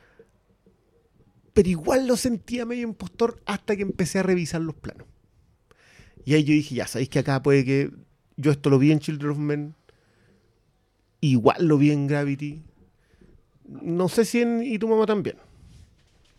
pero 1.55 1.69
igual 1.71 2.07
lo 2.07 2.17
sentía 2.17 2.65
medio 2.65 2.85
impostor 2.85 3.43
hasta 3.45 3.75
que 3.75 3.83
empecé 3.83 4.21
a 4.21 4.23
revisar 4.23 4.61
los 4.61 4.77
planos. 4.77 5.09
Y 6.25 6.35
ahí 6.35 6.45
yo 6.45 6.53
dije, 6.53 6.77
ya 6.77 6.87
sabéis 6.87 7.09
que 7.09 7.19
acá 7.19 7.43
puede 7.43 7.65
que 7.65 7.91
yo 8.37 8.53
esto 8.53 8.71
lo 8.71 8.79
vi 8.79 8.93
en 8.93 9.01
Children 9.01 9.31
of 9.33 9.39
Men, 9.39 9.75
igual 11.21 11.67
lo 11.67 11.77
vi 11.77 11.91
en 11.91 12.07
Gravity, 12.07 12.63
no 13.65 14.09
sé 14.09 14.25
si 14.25 14.41
en 14.41 14.63
Y 14.63 14.79
tu 14.79 14.87
mamá 14.87 15.05
también. 15.05 15.37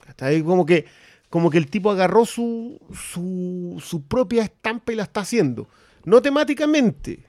Hasta 0.07 0.27
ahí 0.27 0.41
como 0.41 0.65
que, 0.65 0.85
como 1.29 1.49
que 1.49 1.57
el 1.57 1.69
tipo 1.69 1.91
agarró 1.91 2.25
su, 2.25 2.79
su, 2.93 3.83
su 3.85 4.03
propia 4.03 4.43
estampa 4.43 4.93
y 4.93 4.95
la 4.95 5.03
está 5.03 5.19
haciendo. 5.19 5.67
No 6.05 6.21
temáticamente, 6.21 7.25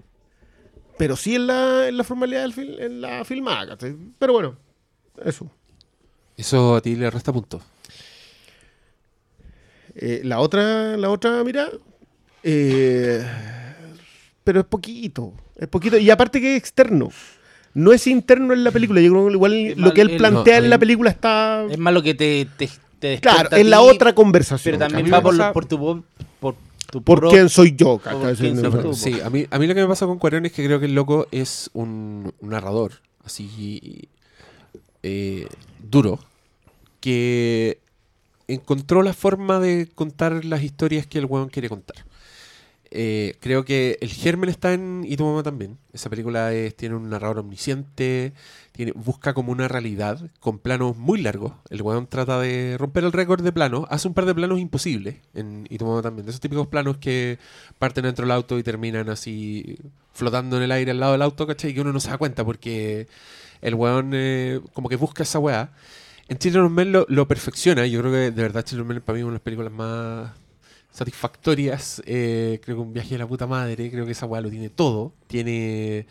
pero 0.96 1.16
sí 1.16 1.34
en 1.34 1.48
la, 1.48 1.88
en 1.88 1.96
la 1.96 2.04
formalidad 2.04 2.42
del 2.42 2.54
fil- 2.54 2.80
en 2.80 3.00
la 3.00 3.24
filmada. 3.24 3.76
Pero 4.18 4.32
bueno, 4.32 4.56
eso. 5.24 5.50
Eso 6.36 6.76
a 6.76 6.80
ti 6.80 6.96
le 6.96 7.10
resta 7.10 7.32
puntos. 7.32 7.62
Eh, 9.94 10.20
la 10.24 10.40
otra, 10.40 10.96
la 10.96 11.10
otra, 11.10 11.42
mira, 11.44 11.68
eh, 12.42 13.24
pero 14.44 14.60
es 14.60 14.66
poquito, 14.66 15.32
es 15.56 15.68
poquito. 15.68 15.98
Y 15.98 16.10
aparte 16.10 16.40
que 16.40 16.52
es 16.56 16.58
externo. 16.58 17.10
No 17.72 17.92
es 17.92 18.06
interno 18.06 18.52
en 18.52 18.64
la 18.64 18.72
película. 18.72 19.00
Yo 19.00 19.12
creo 19.12 19.26
que 19.28 19.32
igual 19.34 19.52
Es 19.54 19.76
lo 19.76 19.82
mal- 19.86 19.94
que 19.94 20.00
él 20.00 20.16
plantea 20.16 20.58
no, 20.58 20.64
en 20.64 20.70
la 20.70 20.76
el- 20.76 20.80
película 20.80 21.10
está. 21.10 21.64
Es 21.70 21.78
más 21.78 21.94
lo 21.94 22.02
que 22.02 22.14
te, 22.14 22.48
te, 22.98 23.20
Claro, 23.20 23.48
es 23.56 23.66
la 23.66 23.80
otra 23.80 24.14
conversación. 24.14 24.76
Pero 24.76 24.88
también 24.88 25.06
va 25.12 25.18
me 25.18 25.22
por, 25.22 25.36
pasa- 25.36 25.52
por 25.52 25.66
tu 25.66 25.78
voz, 25.78 26.02
por 26.40 26.54
tu 26.90 27.02
¿Por 27.02 27.20
pro- 27.20 27.30
quién 27.30 27.48
soy 27.48 27.74
yo? 27.76 28.00
quién 28.38 28.60
tú. 28.82 28.92
Sí, 28.94 29.20
a 29.20 29.30
mí, 29.30 29.46
a 29.50 29.58
mí 29.58 29.66
lo 29.68 29.74
que 29.74 29.80
me 29.82 29.86
pasa 29.86 30.06
con 30.06 30.18
Cuarón 30.18 30.46
es 30.46 30.52
que 30.52 30.64
creo 30.64 30.80
que 30.80 30.86
el 30.86 30.94
loco 30.94 31.28
es 31.30 31.70
un, 31.72 32.32
un 32.40 32.48
narrador 32.50 32.94
así 33.24 34.08
eh, 35.02 35.46
duro 35.82 36.18
que 37.00 37.80
encontró 38.48 39.02
la 39.02 39.14
forma 39.14 39.60
de 39.60 39.88
contar 39.94 40.44
las 40.44 40.62
historias 40.62 41.06
que 41.06 41.18
el 41.18 41.26
weón 41.26 41.48
quiere 41.48 41.68
contar. 41.68 42.04
Eh, 42.92 43.36
creo 43.40 43.64
que 43.64 43.98
el 44.00 44.10
germen 44.10 44.50
está 44.50 44.72
en 44.72 45.04
Y 45.06 45.16
también. 45.16 45.78
Esa 45.92 46.10
película 46.10 46.50
tiene 46.76 46.96
un 46.96 47.08
narrador 47.08 47.38
omnisciente, 47.38 48.32
busca 48.94 49.32
como 49.34 49.52
una 49.52 49.68
realidad 49.68 50.30
con 50.40 50.58
planos 50.58 50.96
muy 50.96 51.20
largos. 51.20 51.52
El 51.70 51.82
weón 51.82 52.06
trata 52.08 52.40
de 52.40 52.76
romper 52.78 53.04
el 53.04 53.12
récord 53.12 53.42
de 53.42 53.52
planos, 53.52 53.86
hace 53.90 54.08
un 54.08 54.14
par 54.14 54.26
de 54.26 54.34
planos 54.34 54.58
imposibles 54.58 55.16
en 55.34 55.66
Y 55.70 55.78
también. 55.78 56.26
De 56.26 56.30
esos 56.30 56.40
típicos 56.40 56.66
planos 56.66 56.98
que 56.98 57.38
parten 57.78 58.04
dentro 58.04 58.24
del 58.24 58.32
auto 58.32 58.58
y 58.58 58.62
terminan 58.62 59.08
así 59.08 59.78
flotando 60.12 60.56
en 60.56 60.64
el 60.64 60.72
aire 60.72 60.90
al 60.90 61.00
lado 61.00 61.12
del 61.12 61.22
auto, 61.22 61.46
¿cachai? 61.46 61.70
Y 61.70 61.74
que 61.74 61.80
uno 61.80 61.92
no 61.92 62.00
se 62.00 62.10
da 62.10 62.18
cuenta 62.18 62.44
porque 62.44 63.06
el 63.60 63.74
weón 63.74 64.12
eh, 64.14 64.60
como 64.72 64.88
que 64.88 64.96
busca 64.96 65.22
esa 65.22 65.38
weá. 65.38 65.72
En 66.28 66.38
Children 66.38 66.96
of 66.96 67.08
lo 67.10 67.28
perfecciona. 67.28 67.86
Yo 67.86 68.00
creo 68.00 68.12
que 68.12 68.30
de 68.30 68.42
verdad 68.42 68.62
Children 68.64 68.86
of 68.86 68.94
Men 68.94 69.02
para 69.02 69.14
mí 69.14 69.20
es 69.20 69.24
una 69.24 69.32
de 69.32 69.38
las 69.38 69.42
películas 69.42 69.72
más 69.72 70.30
satisfactorias. 70.90 72.02
Eh, 72.06 72.60
creo 72.62 72.76
que 72.76 72.82
un 72.82 72.92
viaje 72.92 73.10
de 73.10 73.18
la 73.18 73.26
puta 73.26 73.46
madre. 73.46 73.90
Creo 73.90 74.06
que 74.06 74.12
esa 74.12 74.26
weá 74.26 74.40
lo 74.40 74.50
tiene 74.50 74.68
todo. 74.70 75.12
Tiene. 75.26 76.06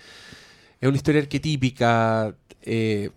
Es 0.82 0.88
una 0.88 0.97
historia 0.97 1.22
arquetípica. 1.22 2.36
eh, 2.62 3.12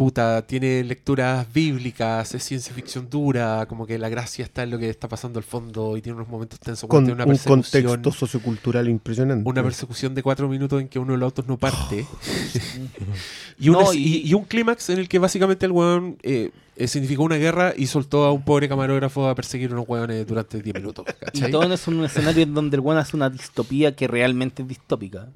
puta, 0.00 0.40
tiene 0.46 0.82
lecturas 0.82 1.46
bíblicas, 1.52 2.34
es 2.34 2.42
ciencia 2.42 2.72
ficción 2.72 3.10
dura, 3.10 3.66
como 3.68 3.86
que 3.86 3.98
la 3.98 4.08
gracia 4.08 4.42
está 4.46 4.62
en 4.62 4.70
lo 4.70 4.78
que 4.78 4.88
está 4.88 5.08
pasando 5.08 5.38
al 5.38 5.44
fondo 5.44 5.94
y 5.94 6.00
tiene 6.00 6.16
unos 6.16 6.28
momentos 6.30 6.58
tensos. 6.58 6.88
Con 6.88 7.04
tiene 7.04 7.16
una 7.16 7.24
un 7.26 7.32
persecución- 7.36 7.82
contexto 7.92 8.10
sociocultural 8.10 8.88
impresionante. 8.88 9.46
una 9.46 9.62
persecución 9.62 10.14
de 10.14 10.22
cuatro 10.22 10.48
minutos 10.48 10.80
en 10.80 10.88
que 10.88 10.98
uno 10.98 11.12
de 11.12 11.18
los 11.18 11.26
autos 11.26 11.46
no 11.46 11.58
parte. 11.58 12.06
y, 13.58 13.68
No, 13.68 13.90
un, 13.90 13.94
y- 13.94 13.98
y, 13.98 14.28
y 14.30 14.32
un 14.32 14.44
clímax 14.44 14.88
en 14.88 15.00
el 15.00 15.08
que 15.08 15.18
básicamente 15.18 15.66
el 15.66 15.72
weón 15.72 16.16
eh, 16.22 16.50
eh, 16.76 16.88
significó 16.88 17.24
una 17.24 17.36
guerra 17.36 17.74
y 17.76 17.86
soltó 17.86 18.24
a 18.24 18.32
un 18.32 18.42
pobre 18.42 18.70
camarógrafo 18.70 19.28
a 19.28 19.34
perseguir 19.34 19.70
unos 19.70 19.86
weones 19.86 20.26
durante 20.26 20.62
10 20.62 20.76
minutos. 20.76 21.04
Y 21.34 21.42
todo 21.50 21.70
es 21.72 21.86
un 21.88 22.02
escenario 22.06 22.42
en 22.42 22.54
donde 22.54 22.76
el 22.76 22.80
bueno 22.80 23.00
hace 23.00 23.16
una 23.16 23.28
distopía 23.28 23.94
que 23.94 24.08
realmente 24.08 24.62
es 24.62 24.68
distópica. 24.68 25.28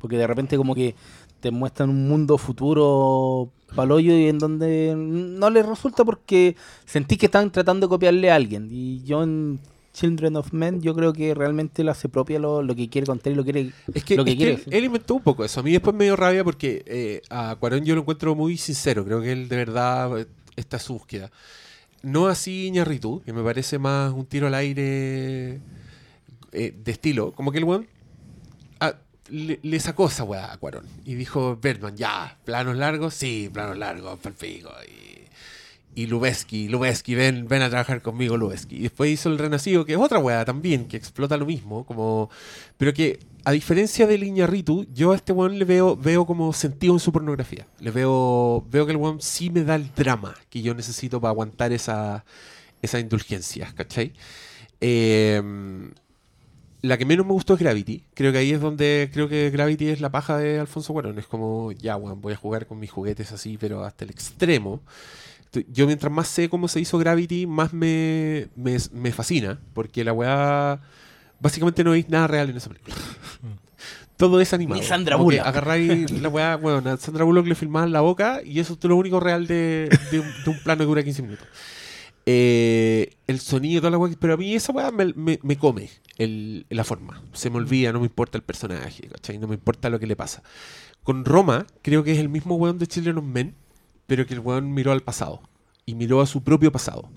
Porque 0.00 0.16
de 0.16 0.26
repente 0.28 0.56
como 0.56 0.74
que 0.74 0.94
te 1.40 1.50
muestran 1.50 1.90
un 1.90 2.08
mundo 2.08 2.38
futuro 2.38 3.50
paloyo 3.74 4.12
y 4.16 4.28
en 4.28 4.38
donde 4.38 4.94
no 4.96 5.50
les 5.50 5.66
resulta 5.66 6.04
porque 6.04 6.56
sentí 6.84 7.16
que 7.16 7.26
están 7.26 7.50
tratando 7.50 7.86
de 7.86 7.90
copiarle 7.90 8.30
a 8.30 8.34
alguien. 8.34 8.68
Y 8.70 9.02
yo 9.04 9.22
en 9.22 9.60
Children 9.92 10.36
of 10.36 10.52
Men 10.52 10.80
yo 10.80 10.94
creo 10.94 11.12
que 11.12 11.34
realmente 11.34 11.82
lo 11.82 11.90
hace 11.90 12.08
propia 12.08 12.38
lo, 12.38 12.62
lo 12.62 12.74
que 12.74 12.88
quiere 12.88 13.06
contar 13.06 13.32
y 13.32 13.36
lo 13.36 13.44
quiere 13.44 13.72
Es 13.92 14.04
que, 14.04 14.16
lo 14.16 14.24
que 14.24 14.30
es 14.30 14.34
que 14.34 14.36
quiere 14.36 14.52
él, 14.52 14.56
decir. 14.58 14.74
él 14.74 14.84
inventó 14.84 15.14
un 15.14 15.22
poco 15.22 15.44
eso. 15.44 15.60
A 15.60 15.62
mí 15.62 15.72
después 15.72 15.94
me 15.94 16.04
dio 16.04 16.16
rabia 16.16 16.44
porque 16.44 16.82
eh, 16.86 17.22
a 17.30 17.56
Cuarón 17.58 17.84
yo 17.84 17.94
lo 17.94 18.02
encuentro 18.02 18.34
muy 18.34 18.56
sincero. 18.56 19.04
Creo 19.04 19.20
que 19.20 19.32
él 19.32 19.48
de 19.48 19.56
verdad 19.56 20.18
eh, 20.20 20.26
está 20.56 20.76
en 20.76 20.82
su 20.82 20.94
búsqueda. 20.94 21.30
No 22.02 22.28
así 22.28 22.66
Iñárritu, 22.68 23.22
que 23.24 23.32
me 23.32 23.42
parece 23.42 23.78
más 23.78 24.12
un 24.12 24.24
tiro 24.24 24.46
al 24.46 24.54
aire 24.54 25.60
eh, 26.52 26.74
de 26.84 26.92
estilo. 26.92 27.32
Como 27.32 27.50
que 27.50 27.58
el 27.58 27.64
weón 27.64 27.86
le, 29.30 29.60
le 29.62 29.80
sacó 29.80 30.08
esa 30.08 30.24
weá 30.24 30.52
a 30.52 30.56
Cuarón. 30.58 30.86
Y 31.04 31.14
dijo, 31.14 31.56
Bergman, 31.60 31.96
ya, 31.96 32.38
planos 32.44 32.76
largos, 32.76 33.14
sí, 33.14 33.50
planos 33.52 33.78
largos, 33.78 34.18
palpico. 34.18 34.70
Y, 34.86 36.02
y 36.02 36.06
Lubeski, 36.06 36.68
Lubeski, 36.68 37.14
ven, 37.14 37.48
ven 37.48 37.62
a 37.62 37.70
trabajar 37.70 38.02
conmigo, 38.02 38.36
Lubeski. 38.36 38.76
Y 38.76 38.82
después 38.82 39.10
hizo 39.10 39.28
El 39.28 39.38
Renacido, 39.38 39.84
que 39.84 39.94
es 39.94 39.98
otra 39.98 40.18
weá 40.18 40.44
también, 40.44 40.86
que 40.86 40.96
explota 40.96 41.36
lo 41.36 41.46
mismo, 41.46 41.84
como... 41.84 42.30
Pero 42.76 42.94
que, 42.94 43.18
a 43.44 43.52
diferencia 43.52 44.06
de 44.06 44.14
Iñárritu, 44.14 44.86
yo 44.94 45.12
a 45.12 45.16
este 45.16 45.32
weón 45.32 45.58
le 45.58 45.64
veo, 45.64 45.96
veo 45.96 46.24
como 46.26 46.52
sentido 46.52 46.92
en 46.92 47.00
su 47.00 47.10
pornografía. 47.10 47.66
Le 47.80 47.90
veo, 47.90 48.64
veo 48.70 48.86
que 48.86 48.92
el 48.92 48.98
weón 48.98 49.20
sí 49.20 49.50
me 49.50 49.64
da 49.64 49.74
el 49.74 49.92
drama 49.94 50.34
que 50.50 50.62
yo 50.62 50.74
necesito 50.74 51.20
para 51.20 51.30
aguantar 51.30 51.72
esa, 51.72 52.24
esa 52.80 53.00
indulgencia, 53.00 53.72
¿cachai? 53.74 54.12
Eh, 54.80 55.42
la 56.82 56.96
que 56.96 57.04
menos 57.04 57.26
me 57.26 57.32
gustó 57.32 57.54
es 57.54 57.60
Gravity. 57.60 58.04
Creo 58.14 58.32
que 58.32 58.38
ahí 58.38 58.52
es 58.52 58.60
donde 58.60 59.10
creo 59.12 59.28
que 59.28 59.50
Gravity 59.50 59.88
es 59.88 60.00
la 60.00 60.10
paja 60.10 60.38
de 60.38 60.60
Alfonso 60.60 60.92
Cuarón. 60.92 61.18
Es 61.18 61.26
como, 61.26 61.72
ya, 61.72 61.96
weón, 61.96 62.20
voy 62.20 62.34
a 62.34 62.36
jugar 62.36 62.66
con 62.66 62.78
mis 62.78 62.90
juguetes 62.90 63.32
así, 63.32 63.58
pero 63.58 63.84
hasta 63.84 64.04
el 64.04 64.10
extremo. 64.10 64.80
Yo 65.72 65.86
mientras 65.86 66.12
más 66.12 66.28
sé 66.28 66.48
cómo 66.48 66.68
se 66.68 66.80
hizo 66.80 66.98
Gravity, 66.98 67.46
más 67.46 67.72
me, 67.72 68.48
me, 68.54 68.76
me 68.92 69.12
fascina. 69.12 69.58
Porque 69.74 70.04
la 70.04 70.12
weá... 70.12 70.80
Básicamente 71.40 71.84
no 71.84 71.92
hay 71.92 72.04
nada 72.08 72.26
real 72.26 72.50
en 72.50 72.56
esa 72.56 72.68
película. 72.68 72.96
Todo 74.16 74.40
es 74.40 74.52
animado. 74.52 74.80
Ni 74.80 74.86
Sandra 74.86 75.16
Bullock. 75.16 75.46
Agarráis 75.46 76.10
la 76.22 76.28
weá, 76.28 76.56
bueno, 76.56 76.90
a 76.90 76.96
Sandra 76.96 77.24
Bullock 77.24 77.46
le 77.46 77.54
filmaban 77.54 77.92
la 77.92 78.00
boca 78.00 78.40
y 78.44 78.58
eso 78.58 78.76
es 78.80 78.84
lo 78.84 78.96
único 78.96 79.20
real 79.20 79.46
de, 79.46 79.88
de 80.10 80.20
un, 80.20 80.26
de 80.44 80.50
un 80.50 80.58
plano 80.58 80.80
que 80.80 80.86
dura 80.86 81.04
15 81.04 81.22
minutos. 81.22 81.46
Eh, 82.30 83.08
el 83.26 83.40
sonido, 83.40 83.80
toda 83.80 83.90
la 83.92 83.96
weá, 83.96 84.14
pero 84.20 84.34
a 84.34 84.36
mí 84.36 84.54
esa 84.54 84.70
weá 84.70 84.90
me, 84.90 85.14
me- 85.14 85.38
me 85.42 85.56
come 85.56 85.88
la 86.18 86.84
forma. 86.84 87.22
Se 87.32 87.48
me 87.48 87.56
olvida, 87.56 87.90
no 87.90 88.00
me 88.00 88.06
importa 88.06 88.36
el 88.36 88.44
personaje. 88.44 89.08
No 89.40 89.48
me 89.48 89.54
importa 89.54 89.88
lo 89.88 89.98
que 89.98 90.06
le 90.06 90.14
pasa. 90.14 90.42
Con 91.02 91.24
Roma, 91.24 91.66
creo 91.80 92.04
que 92.04 92.12
es 92.12 92.18
el 92.18 92.28
mismo 92.28 92.56
weón 92.56 92.76
de 92.78 92.86
Children 92.86 93.16
of 93.18 93.24
Men, 93.24 93.54
pero 94.06 94.26
que 94.26 94.34
el 94.34 94.40
weón 94.40 94.74
miró 94.74 94.92
al 94.92 95.00
pasado 95.00 95.40
y 95.86 95.94
miró 95.94 96.20
a 96.20 96.26
su 96.26 96.42
propio 96.42 96.70
pasado. 96.70 97.08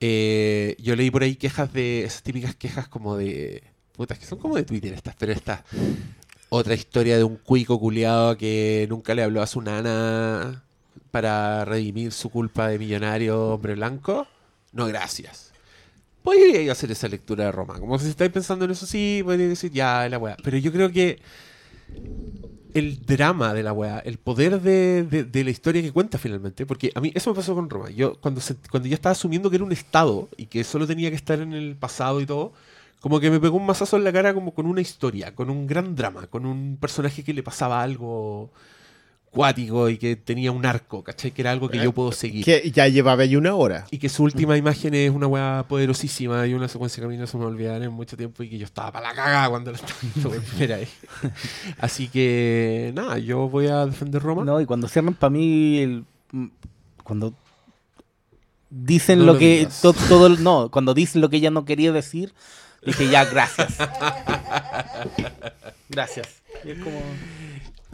Eh, 0.00 0.76
yo 0.80 0.94
leí 0.96 1.10
por 1.10 1.22
ahí 1.22 1.36
quejas 1.36 1.72
de 1.72 2.04
esas 2.04 2.22
típicas 2.22 2.54
quejas 2.54 2.88
como 2.88 3.16
de. 3.16 3.62
Putas, 3.92 4.18
que 4.18 4.26
son 4.26 4.38
como 4.38 4.56
de 4.56 4.64
Twitter 4.64 4.92
estas, 4.92 5.16
pero 5.16 5.32
esta. 5.32 5.64
Otra 6.50 6.74
historia 6.74 7.16
de 7.16 7.24
un 7.24 7.36
cuico 7.36 7.80
culiado 7.80 8.36
que 8.36 8.86
nunca 8.90 9.14
le 9.14 9.22
habló 9.22 9.40
a 9.40 9.46
su 9.46 9.62
nana 9.62 10.62
para 11.10 11.64
redimir 11.64 12.12
su 12.12 12.30
culpa 12.30 12.68
de 12.68 12.78
millonario 12.78 13.54
hombre 13.54 13.74
blanco. 13.74 14.26
No, 14.72 14.86
gracias. 14.86 15.52
Podría 16.22 16.72
hacer 16.72 16.90
esa 16.90 17.08
lectura 17.08 17.44
de 17.46 17.52
Roma. 17.52 17.78
Como 17.80 17.98
si 17.98 18.08
estáis 18.08 18.32
pensando 18.32 18.64
en 18.64 18.72
eso, 18.72 18.86
sí, 18.86 19.22
podría 19.24 19.48
decir 19.48 19.72
ya, 19.72 20.08
la 20.08 20.18
weá. 20.18 20.36
Pero 20.42 20.58
yo 20.58 20.72
creo 20.72 20.90
que 20.92 21.20
el 22.74 23.06
drama 23.06 23.54
de 23.54 23.62
la 23.62 23.72
weá, 23.72 24.00
el 24.00 24.18
poder 24.18 24.60
de, 24.60 25.04
de- 25.04 25.44
la 25.44 25.50
historia 25.50 25.80
que 25.80 25.92
cuenta 25.92 26.18
finalmente, 26.18 26.66
porque 26.66 26.92
a 26.94 27.00
mí 27.00 27.10
eso 27.14 27.30
me 27.30 27.36
pasó 27.36 27.54
con 27.54 27.70
Roma. 27.70 27.90
Yo 27.90 28.20
cuando, 28.20 28.40
se- 28.40 28.56
cuando 28.70 28.88
ya 28.88 28.94
estaba 28.94 29.12
asumiendo 29.12 29.48
que 29.48 29.56
era 29.56 29.64
un 29.64 29.72
estado 29.72 30.28
y 30.36 30.46
que 30.46 30.62
solo 30.64 30.86
tenía 30.86 31.08
que 31.10 31.16
estar 31.16 31.40
en 31.40 31.52
el 31.52 31.76
pasado 31.76 32.20
y 32.20 32.26
todo, 32.26 32.52
Como 33.00 33.20
que 33.20 33.30
me 33.30 33.40
pegó 33.40 33.56
un 33.58 33.66
mazazo 33.66 33.96
en 33.98 34.04
la 34.04 34.12
cara 34.12 34.34
como 34.34 34.52
con 34.54 34.66
una 34.66 34.80
historia, 34.80 35.34
con 35.34 35.50
un 35.50 35.66
gran 35.68 35.94
drama, 35.96 36.26
con 36.28 36.46
un 36.46 36.78
personaje 36.80 37.22
que 37.24 37.34
le 37.34 37.42
pasaba 37.44 37.82
algo 37.82 38.50
cuático 39.36 39.88
y 39.90 39.98
que 39.98 40.16
tenía 40.16 40.50
un 40.50 40.64
arco, 40.64 41.04
¿cachai? 41.04 41.30
Que 41.30 41.42
era 41.42 41.50
algo 41.52 41.68
que 41.68 41.78
yo 41.78 41.92
puedo 41.92 42.10
seguir. 42.10 42.42
Que 42.44 42.70
ya 42.70 42.88
llevaba 42.88 43.22
ahí 43.22 43.36
una 43.36 43.54
hora. 43.54 43.86
Y 43.90 43.98
que 43.98 44.08
su 44.08 44.22
última 44.24 44.56
imagen 44.56 44.94
es 44.94 45.10
una 45.10 45.26
weá 45.26 45.64
poderosísima 45.68 46.46
y 46.46 46.54
una 46.54 46.68
secuencia 46.68 47.02
que 47.02 47.04
a 47.04 47.08
mí 47.08 47.16
no 47.18 47.26
se 47.26 47.36
me 47.36 47.44
olvidará 47.44 47.84
en 47.84 47.92
mucho 47.92 48.16
tiempo 48.16 48.42
y 48.42 48.48
que 48.48 48.56
yo 48.58 48.64
estaba 48.64 48.90
para 48.92 49.10
la 49.10 49.14
cagada 49.14 49.50
cuando 49.50 49.70
la 49.72 49.76
estaba 49.76 49.94
viendo 50.00 50.30
por 50.30 50.42
primera 50.42 50.76
vez. 50.78 50.88
Así 51.78 52.08
que, 52.08 52.92
nada, 52.94 53.18
yo 53.18 53.48
voy 53.48 53.66
a 53.66 53.84
defender 53.86 54.22
Roma. 54.22 54.42
No, 54.44 54.58
y 54.60 54.64
cuando 54.64 54.88
cierran 54.88 55.14
para 55.14 55.30
mí, 55.30 55.78
el- 55.80 56.04
mm, 56.32 56.46
cuando 57.04 57.34
dicen 58.70 59.18
No 59.20 59.26
lo, 59.26 59.32
lo 59.34 59.38
que 59.38 59.68
to- 59.82 59.92
todo, 60.08 60.30
no, 60.30 60.70
cuando 60.70 60.94
dicen 60.94 61.20
lo 61.20 61.28
que 61.28 61.36
ella 61.36 61.50
no 61.50 61.64
quería 61.66 61.92
decir, 61.92 62.32
dije 62.84 63.08
ya, 63.10 63.24
gracias. 63.26 63.76
gracias. 65.88 66.28
Y 66.64 66.70
es 66.70 66.78
como- 66.78 67.00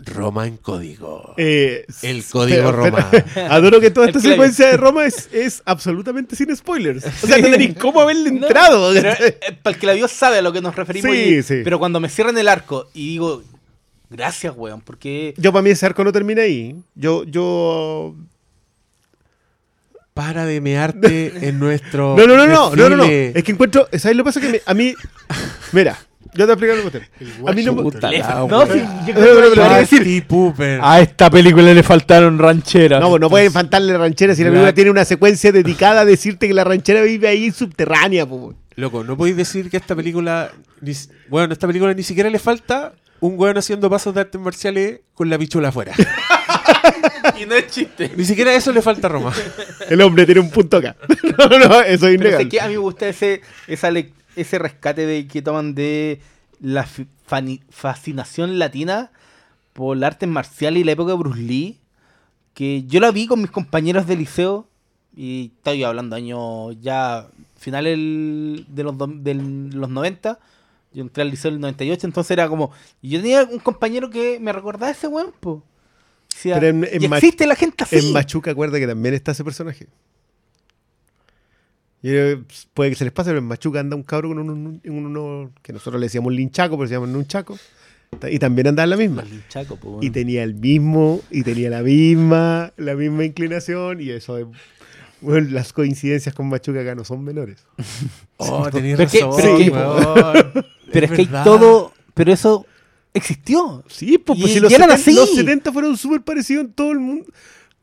Roma 0.04 0.46
en 0.46 0.56
código. 0.56 1.34
Eh, 1.36 1.84
El 2.02 2.24
código 2.24 2.72
Roma. 2.72 3.10
adoro 3.50 3.80
que 3.80 3.90
toda 3.90 4.06
El 4.06 4.10
esta 4.10 4.20
clave. 4.20 4.34
secuencia 4.34 4.68
de 4.68 4.76
Roma 4.76 5.06
es, 5.06 5.28
es 5.32 5.62
absolutamente 5.64 6.36
sin 6.36 6.54
spoilers. 6.56 7.04
O 7.22 7.26
sea, 7.26 7.36
Sí. 7.36 7.42
no 7.42 7.50
tenéis 7.50 7.76
cómo 7.78 8.00
haberle 8.00 8.30
No, 8.32 8.46
entrado. 8.46 8.92
pero, 8.92 9.10
eh, 9.12 9.38
para 9.62 9.74
el 9.74 9.80
que 9.80 9.86
la 9.86 9.92
vio 9.94 10.08
sabe 10.08 10.38
a 10.38 10.42
lo 10.42 10.52
que 10.52 10.60
nos 10.60 10.74
referimos. 10.76 11.10
Sí, 11.10 11.18
y- 11.36 11.42
sí. 11.42 11.60
Pero 11.64 11.78
cuando 11.78 12.00
me 12.00 12.08
cierran 12.08 12.36
el 12.38 12.48
arco 12.48 12.88
y 12.94 13.08
digo, 13.08 13.42
gracias, 14.10 14.54
weón, 14.56 14.80
porque 14.80 15.34
Yo 15.36 15.52
para 15.52 15.62
mí 15.62 15.70
ese 15.70 15.86
arco 15.86 16.04
no 16.04 16.12
termina 16.12 16.42
ahí. 16.42 16.76
Yo, 16.94 17.24
yo... 17.24 18.14
Para 20.14 20.44
de 20.44 20.60
mearte 20.60 21.32
en 21.48 21.58
nuestro. 21.58 22.14
No, 22.18 22.26
no, 22.26 22.36
no, 22.36 22.46
no, 22.46 22.88
no, 22.88 22.96
no. 22.96 23.04
Es 23.04 23.42
que 23.42 23.52
encuentro, 23.52 23.88
¿sabes 23.98 24.14
lo 24.16 24.22
que 24.24 24.28
pasa? 24.28 24.40
Que 24.42 24.48
me- 24.50 24.62
a 24.66 24.74
mí, 24.74 24.94
mira, 25.72 25.98
yo 26.34 26.46
te 26.46 26.52
explicar 26.52 26.76
lo 26.78 26.90
que 26.90 26.98
A 27.46 27.52
mí 27.52 27.62
no 27.64 27.72
me... 27.74 27.82
La 28.00 28.46
no, 28.48 28.66
sí, 28.66 28.82
yo 29.06 29.14
creo 29.14 29.50
que 29.52 29.56
iba 29.60 29.74
a 29.74 29.78
decir, 29.78 30.26
a 30.80 31.00
esta 31.00 31.30
película 31.30 31.74
le 31.74 31.82
faltaron 31.82 32.38
rancheras. 32.38 33.00
No, 33.00 33.18
no 33.18 33.28
pueden 33.28 33.52
faltarle 33.52 33.96
ranchera 33.96 34.34
si 34.34 34.42
la 34.42 34.48
La- 34.48 34.52
película 34.52 34.72
tiene 34.74 34.90
una 34.90 35.04
secuencia 35.04 35.52
dedicada 35.52 36.02
a 36.02 36.04
decirte 36.04 36.48
que 36.48 36.54
la 36.54 36.64
ranchera 36.64 37.02
vive 37.02 37.28
ahí 37.28 37.50
subterránea. 37.50 38.26
po. 38.26 38.54
Loco, 38.76 39.04
no 39.04 39.16
podéis 39.16 39.36
decir 39.36 39.68
que 39.70 39.76
esta 39.76 39.94
película. 39.94 40.50
ni 40.80 40.92
bueno, 41.28 41.50
a 41.50 41.52
esta 41.52 41.66
película 41.66 41.92
ni 41.94 42.02
siquiera 42.02 42.30
le 42.30 42.38
falta 42.38 42.92
un 43.20 43.38
weón 43.38 43.58
haciendo 43.58 43.88
pasos 43.90 44.14
de 44.14 44.20
artes 44.22 44.40
marciales 44.40 45.00
con 45.14 45.28
la 45.28 45.38
pichula 45.38 45.68
afuera. 45.68 45.92
y 47.40 47.46
no 47.46 47.54
es 47.54 47.66
chiste. 47.68 48.10
ni 48.16 48.24
siquiera 48.24 48.54
eso 48.54 48.72
le 48.72 48.82
falta 48.82 49.06
a 49.06 49.10
Roma. 49.10 49.32
El 49.88 50.00
hombre 50.00 50.24
tiene 50.26 50.40
un 50.40 50.50
punto 50.50 50.78
acá. 50.78 50.96
No, 51.38 51.58
no, 51.58 51.80
eso 51.80 52.08
es 52.08 52.18
Pero 52.18 52.36
sé 52.38 52.48
que 52.48 52.60
a 52.60 52.66
mí 52.66 52.72
me 52.74 52.78
gusta 52.78 53.08
ese, 53.08 53.40
esa 53.66 53.90
le- 53.90 54.12
ese 54.36 54.58
rescate 54.58 55.06
de 55.06 55.26
que 55.26 55.42
toman 55.42 55.74
de 55.74 56.20
la 56.60 56.86
fascinación 57.70 58.58
latina 58.58 59.10
por 59.72 59.96
el 59.96 60.04
arte 60.04 60.26
marcial 60.26 60.76
y 60.76 60.84
la 60.84 60.92
época 60.92 61.12
de 61.12 61.18
Bruce 61.18 61.40
Lee. 61.40 61.78
Que 62.54 62.84
yo 62.84 63.00
la 63.00 63.10
vi 63.10 63.26
con 63.26 63.40
mis 63.40 63.50
compañeros 63.50 64.06
de 64.06 64.16
liceo. 64.16 64.68
Y 65.16 65.52
estoy 65.56 65.82
hablando 65.84 66.16
años 66.16 66.76
ya 66.80 67.28
finales 67.58 67.96
de 67.96 68.82
los, 68.82 68.94
del- 69.22 69.70
los 69.70 69.88
90. 69.90 70.38
Yo 70.94 71.02
entré 71.02 71.22
al 71.22 71.30
liceo 71.30 71.48
en 71.50 71.54
el 71.56 71.60
98, 71.62 72.06
entonces 72.06 72.30
era 72.32 72.48
como... 72.48 72.70
Yo 73.00 73.20
tenía 73.20 73.44
un 73.44 73.58
compañero 73.58 74.10
que 74.10 74.38
me 74.40 74.52
recordaba 74.52 74.90
ese 74.90 75.06
weón, 75.08 75.32
po. 75.40 75.62
Decía, 76.30 76.54
Pero 76.56 76.66
en- 76.68 76.84
en 76.84 77.02
"Y 77.02 77.08
Mach- 77.08 77.16
existe 77.16 77.46
la 77.46 77.54
gente 77.56 77.84
así. 77.84 77.96
En 77.96 78.12
Machuca, 78.12 78.50
acuerda 78.50 78.78
que 78.78 78.86
también 78.86 79.14
está 79.14 79.32
ese 79.32 79.42
personaje. 79.44 79.86
Y, 82.02 82.10
eh, 82.10 82.38
puede 82.74 82.90
que 82.90 82.96
se 82.96 83.04
les 83.04 83.12
pase, 83.12 83.30
pero 83.30 83.38
en 83.38 83.44
Machuca 83.46 83.80
anda 83.80 83.94
un 83.96 84.02
cabro 84.02 84.28
con 84.28 84.38
un, 84.38 84.80
un- 84.84 85.52
que 85.62 85.72
nosotros 85.72 86.00
le 86.00 86.06
decíamos 86.06 86.32
linchaco, 86.32 86.76
pero 86.76 86.88
se 86.88 86.94
llama 86.94 87.06
nunchaco. 87.06 87.56
Y 88.30 88.38
también 88.38 88.66
andaba 88.66 88.84
en 88.84 88.90
la 88.90 88.96
misma. 88.96 89.22
Los 89.22 89.30
linchacos, 89.30 89.78
po, 89.78 89.98
Y 90.02 90.10
tenía 90.10 90.42
el 90.42 90.54
mismo, 90.54 91.22
y 91.30 91.42
tenía 91.44 91.70
la 91.70 91.82
misma, 91.82 92.72
la 92.76 92.94
misma 92.94 93.24
inclinación, 93.24 94.00
y 94.02 94.10
eso 94.10 94.36
es. 94.38 94.46
Bueno, 95.22 95.48
las 95.52 95.72
coincidencias 95.72 96.34
con 96.34 96.48
Machuca 96.48 96.80
acá 96.80 96.94
no 96.94 97.04
son 97.04 97.22
menores. 97.24 97.64
Oh, 98.44 98.68
tenías 98.70 98.96
Pero 98.96 99.06
es 99.06 99.12
que- 99.12 99.20
razón, 99.20 99.36
pero 99.70 99.94
weón. 99.94 100.66
Pero 100.92 101.06
es, 101.06 101.12
que 101.12 101.20
hay 101.22 101.26
todo. 101.44 101.92
Pero 102.12 102.32
eso 102.32 102.66
existió. 103.14 103.84
Sí, 103.88 104.18
pues, 104.18 104.40
pues 104.40 104.52
si 104.52 104.58
los, 104.60 104.72
y 104.72 104.74
eran 104.74 104.88
70, 104.90 104.94
así. 104.94 105.14
los 105.14 105.30
70 105.36 105.72
fueron 105.72 105.96
súper 105.96 106.22
parecidos 106.22 106.64
en 106.64 106.72
todo 106.72 106.90
el 106.90 106.98
mundo. 106.98 107.26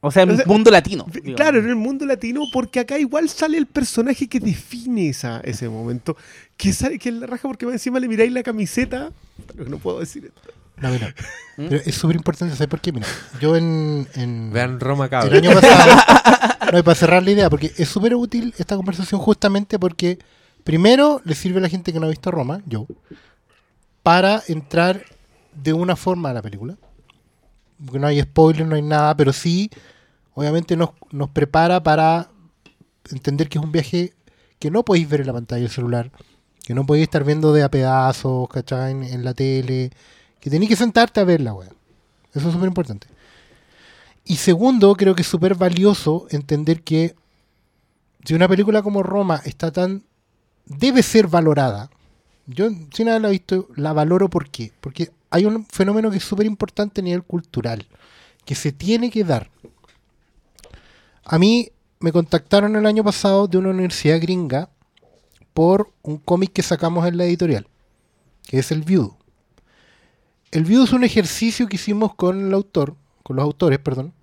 O 0.01 0.11
sea, 0.11 0.23
en 0.23 0.29
O 0.31 0.33
el 0.33 0.45
mundo 0.45 0.71
latino. 0.71 1.05
digamos. 1.11 1.35
Claro, 1.35 1.59
en 1.59 1.67
el 1.67 1.75
mundo 1.75 2.05
latino, 2.05 2.43
porque 2.53 2.79
acá 2.79 2.97
igual 2.97 3.27
sale 3.29 3.57
el 3.57 3.65
personaje 3.65 4.27
que 4.27 4.39
define 4.39 5.09
esa, 5.09 5.41
ese 5.41 5.67
momento. 5.67 6.15
Que 6.55 6.71
sale, 6.71 6.97
que 6.97 7.09
es 7.09 7.15
la 7.15 7.27
raja 7.27 7.47
porque 7.47 7.65
más 7.65 7.73
encima 7.73 7.99
le 7.99 8.07
miráis 8.07 8.31
la 8.31 8.43
camiseta. 8.43 9.11
Pero 9.55 9.69
no 9.69 9.77
puedo 9.77 9.99
decir 9.99 10.25
esto. 10.25 10.41
No, 10.77 10.89
mira. 10.91 11.13
Pero 11.57 11.75
es 11.85 11.93
súper 11.95 12.15
importante, 12.15 12.55
¿sabes 12.55 12.69
por 12.69 12.79
qué? 12.79 12.93
Mira, 12.93 13.05
yo 13.41 13.57
en, 13.57 14.07
en 14.15 14.51
Vean 14.53 14.79
Roma, 14.79 15.05
el 15.05 15.09
cabrón. 15.09 15.45
año 15.45 15.53
pasado, 15.59 16.01
no, 16.71 16.79
y 16.79 16.83
para 16.83 16.95
cerrar 16.95 17.21
la 17.21 17.31
idea, 17.31 17.49
porque 17.49 17.73
es 17.77 17.89
súper 17.89 18.15
útil 18.15 18.53
esta 18.57 18.77
conversación 18.77 19.19
justamente 19.19 19.77
porque 19.77 20.19
primero 20.63 21.21
le 21.25 21.35
sirve 21.35 21.57
a 21.59 21.61
la 21.63 21.67
gente 21.67 21.91
que 21.91 21.99
no 21.99 22.05
ha 22.05 22.09
visto 22.09 22.31
Roma, 22.31 22.61
yo, 22.65 22.87
para 24.03 24.41
entrar 24.47 25.03
de 25.53 25.73
una 25.73 25.97
forma 25.97 26.29
a 26.29 26.33
la 26.33 26.41
película. 26.41 26.77
No 27.79 28.07
hay 28.07 28.21
spoiler, 28.21 28.67
no 28.67 28.75
hay 28.75 28.81
nada, 28.81 29.15
pero 29.15 29.33
sí, 29.33 29.69
obviamente 30.33 30.75
nos, 30.75 30.91
nos 31.11 31.29
prepara 31.29 31.81
para 31.81 32.29
entender 33.11 33.49
que 33.49 33.57
es 33.57 33.63
un 33.63 33.71
viaje 33.71 34.13
que 34.59 34.69
no 34.69 34.83
podéis 34.83 35.09
ver 35.09 35.21
en 35.21 35.27
la 35.27 35.33
pantalla 35.33 35.61
del 35.61 35.71
celular, 35.71 36.11
que 36.65 36.73
no 36.73 36.85
podéis 36.85 37.03
estar 37.03 37.23
viendo 37.23 37.53
de 37.53 37.63
a 37.63 37.71
pedazos, 37.71 38.49
¿cachai? 38.49 38.91
En, 38.91 39.03
en 39.03 39.23
la 39.23 39.33
tele, 39.33 39.91
que 40.39 40.49
tenéis 40.49 40.69
que 40.69 40.75
sentarte 40.75 41.19
a 41.19 41.23
verla, 41.23 41.53
weón. 41.53 41.73
Eso 42.33 42.47
es 42.47 42.53
súper 42.53 42.67
importante. 42.67 43.07
Y 44.25 44.35
segundo, 44.35 44.93
creo 44.95 45.15
que 45.15 45.23
es 45.23 45.27
súper 45.27 45.55
valioso 45.55 46.27
entender 46.29 46.83
que 46.83 47.15
si 48.23 48.33
una 48.33 48.47
película 48.47 48.81
como 48.81 49.01
Roma 49.03 49.41
está 49.45 49.71
tan... 49.71 50.03
debe 50.65 51.01
ser 51.03 51.27
valorada. 51.27 51.89
Yo, 52.45 52.69
sin 52.93 53.09
haberla 53.09 53.29
visto, 53.29 53.67
la 53.75 53.93
valoro 53.93 54.29
¿por 54.29 54.49
qué? 54.49 54.71
Porque 54.81 55.11
hay 55.29 55.45
un 55.45 55.65
fenómeno 55.65 56.09
que 56.09 56.17
es 56.17 56.23
súper 56.23 56.45
importante 56.45 57.01
a 57.01 57.03
nivel 57.03 57.23
cultural, 57.23 57.87
que 58.45 58.55
se 58.55 58.71
tiene 58.71 59.11
que 59.11 59.23
dar. 59.23 59.49
A 61.23 61.37
mí 61.37 61.69
me 61.99 62.11
contactaron 62.11 62.75
el 62.75 62.85
año 62.85 63.03
pasado 63.03 63.47
de 63.47 63.57
una 63.57 63.69
universidad 63.69 64.19
gringa 64.19 64.69
por 65.53 65.91
un 66.01 66.17
cómic 66.17 66.53
que 66.53 66.63
sacamos 66.63 67.07
en 67.07 67.17
la 67.17 67.25
editorial, 67.25 67.67
que 68.47 68.59
es 68.59 68.71
el 68.71 68.81
View. 68.81 69.15
El 70.51 70.63
View 70.63 70.83
es 70.83 70.93
un 70.93 71.03
ejercicio 71.03 71.67
que 71.67 71.75
hicimos 71.75 72.15
con 72.15 72.47
el 72.47 72.53
autor, 72.53 72.95
con 73.21 73.35
los 73.35 73.43
autores, 73.43 73.77
perdón, 73.79 74.13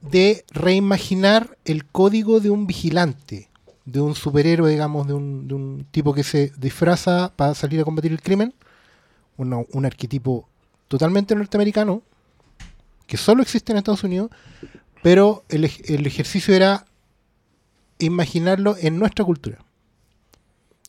de 0.00 0.44
reimaginar 0.50 1.58
el 1.64 1.86
código 1.86 2.40
de 2.40 2.50
un 2.50 2.66
vigilante, 2.66 3.50
de 3.84 4.00
un 4.00 4.14
superhéroe, 4.14 4.70
digamos, 4.70 5.06
de 5.06 5.14
un 5.14 5.86
tipo 5.90 6.14
que 6.14 6.24
se 6.24 6.52
disfraza 6.56 7.32
para 7.36 7.54
salir 7.54 7.80
a 7.80 7.84
combatir 7.84 8.12
el 8.12 8.22
crimen, 8.22 8.54
Un 9.36 9.84
arquetipo 9.86 10.48
totalmente 10.88 11.34
norteamericano, 11.34 12.02
que 13.06 13.16
solo 13.16 13.42
existe 13.42 13.72
en 13.72 13.78
Estados 13.78 14.04
Unidos, 14.04 14.30
pero 15.02 15.44
el, 15.48 15.64
ej- 15.64 15.82
el 15.94 16.06
ejercicio 16.06 16.54
era 16.54 16.86
imaginarlo 17.98 18.76
en 18.78 18.98
nuestra 18.98 19.24
cultura. 19.24 19.58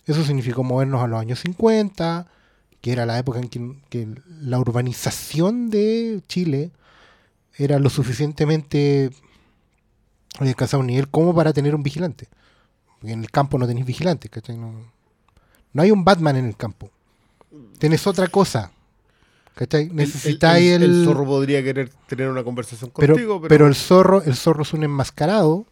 Eso 0.06 0.24
significó 0.24 0.64
movernos 0.64 1.02
a 1.02 1.08
los 1.08 1.20
años 1.20 1.40
50, 1.40 2.28
que 2.82 2.92
era 2.92 3.06
la 3.06 3.18
época 3.18 3.40
en 3.40 3.50
que, 3.90 4.08
la 4.42 4.60
urbanización 4.60 5.70
de 5.72 6.22
Chile 6.28 6.72
era 7.58 7.80
lo 7.80 7.90
suficientemente 7.90 9.10
alcanzado 10.40 10.82
un 10.82 10.88
nivel 10.88 11.08
como 11.10 11.34
para 11.34 11.54
tener 11.54 11.74
un 11.74 11.82
vigilante. 11.84 12.28
Porque 13.00 13.14
en 13.14 13.22
el 13.22 13.32
campo 13.32 13.58
no 13.58 13.66
tenéis. 13.68 13.88
No, 14.50 14.74
no 15.74 15.82
hay 15.82 15.92
un 15.92 16.04
Batman 16.04 16.36
en 16.36 16.46
el 16.46 16.56
campo. 16.58 16.92
Tenés 17.80 18.08
otra 18.08 18.28
cosa. 18.28 18.72
¿Cachai? 19.56 19.90
Necesitáis 19.90 20.72
el, 20.74 20.84
el, 20.84 21.06
zorro 21.06 21.26
podría 21.26 21.64
querer 21.64 21.90
tener 22.08 22.28
una 22.28 22.44
conversación 22.44 22.92
pero, 22.96 23.14
contigo, 23.14 23.40
pero, 23.40 23.50
pero, 23.50 23.68
el 23.68 23.76
zorro, 23.76 24.22
el 24.22 24.36
zorro 24.36 24.64
es 24.64 24.74
un 24.74 24.84
enmascarado 24.84 25.66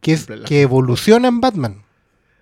que 0.00 0.12
es 0.12 0.26
que 0.46 0.62
evoluciona 0.62 1.26
en 1.26 1.40
Batman. 1.40 1.85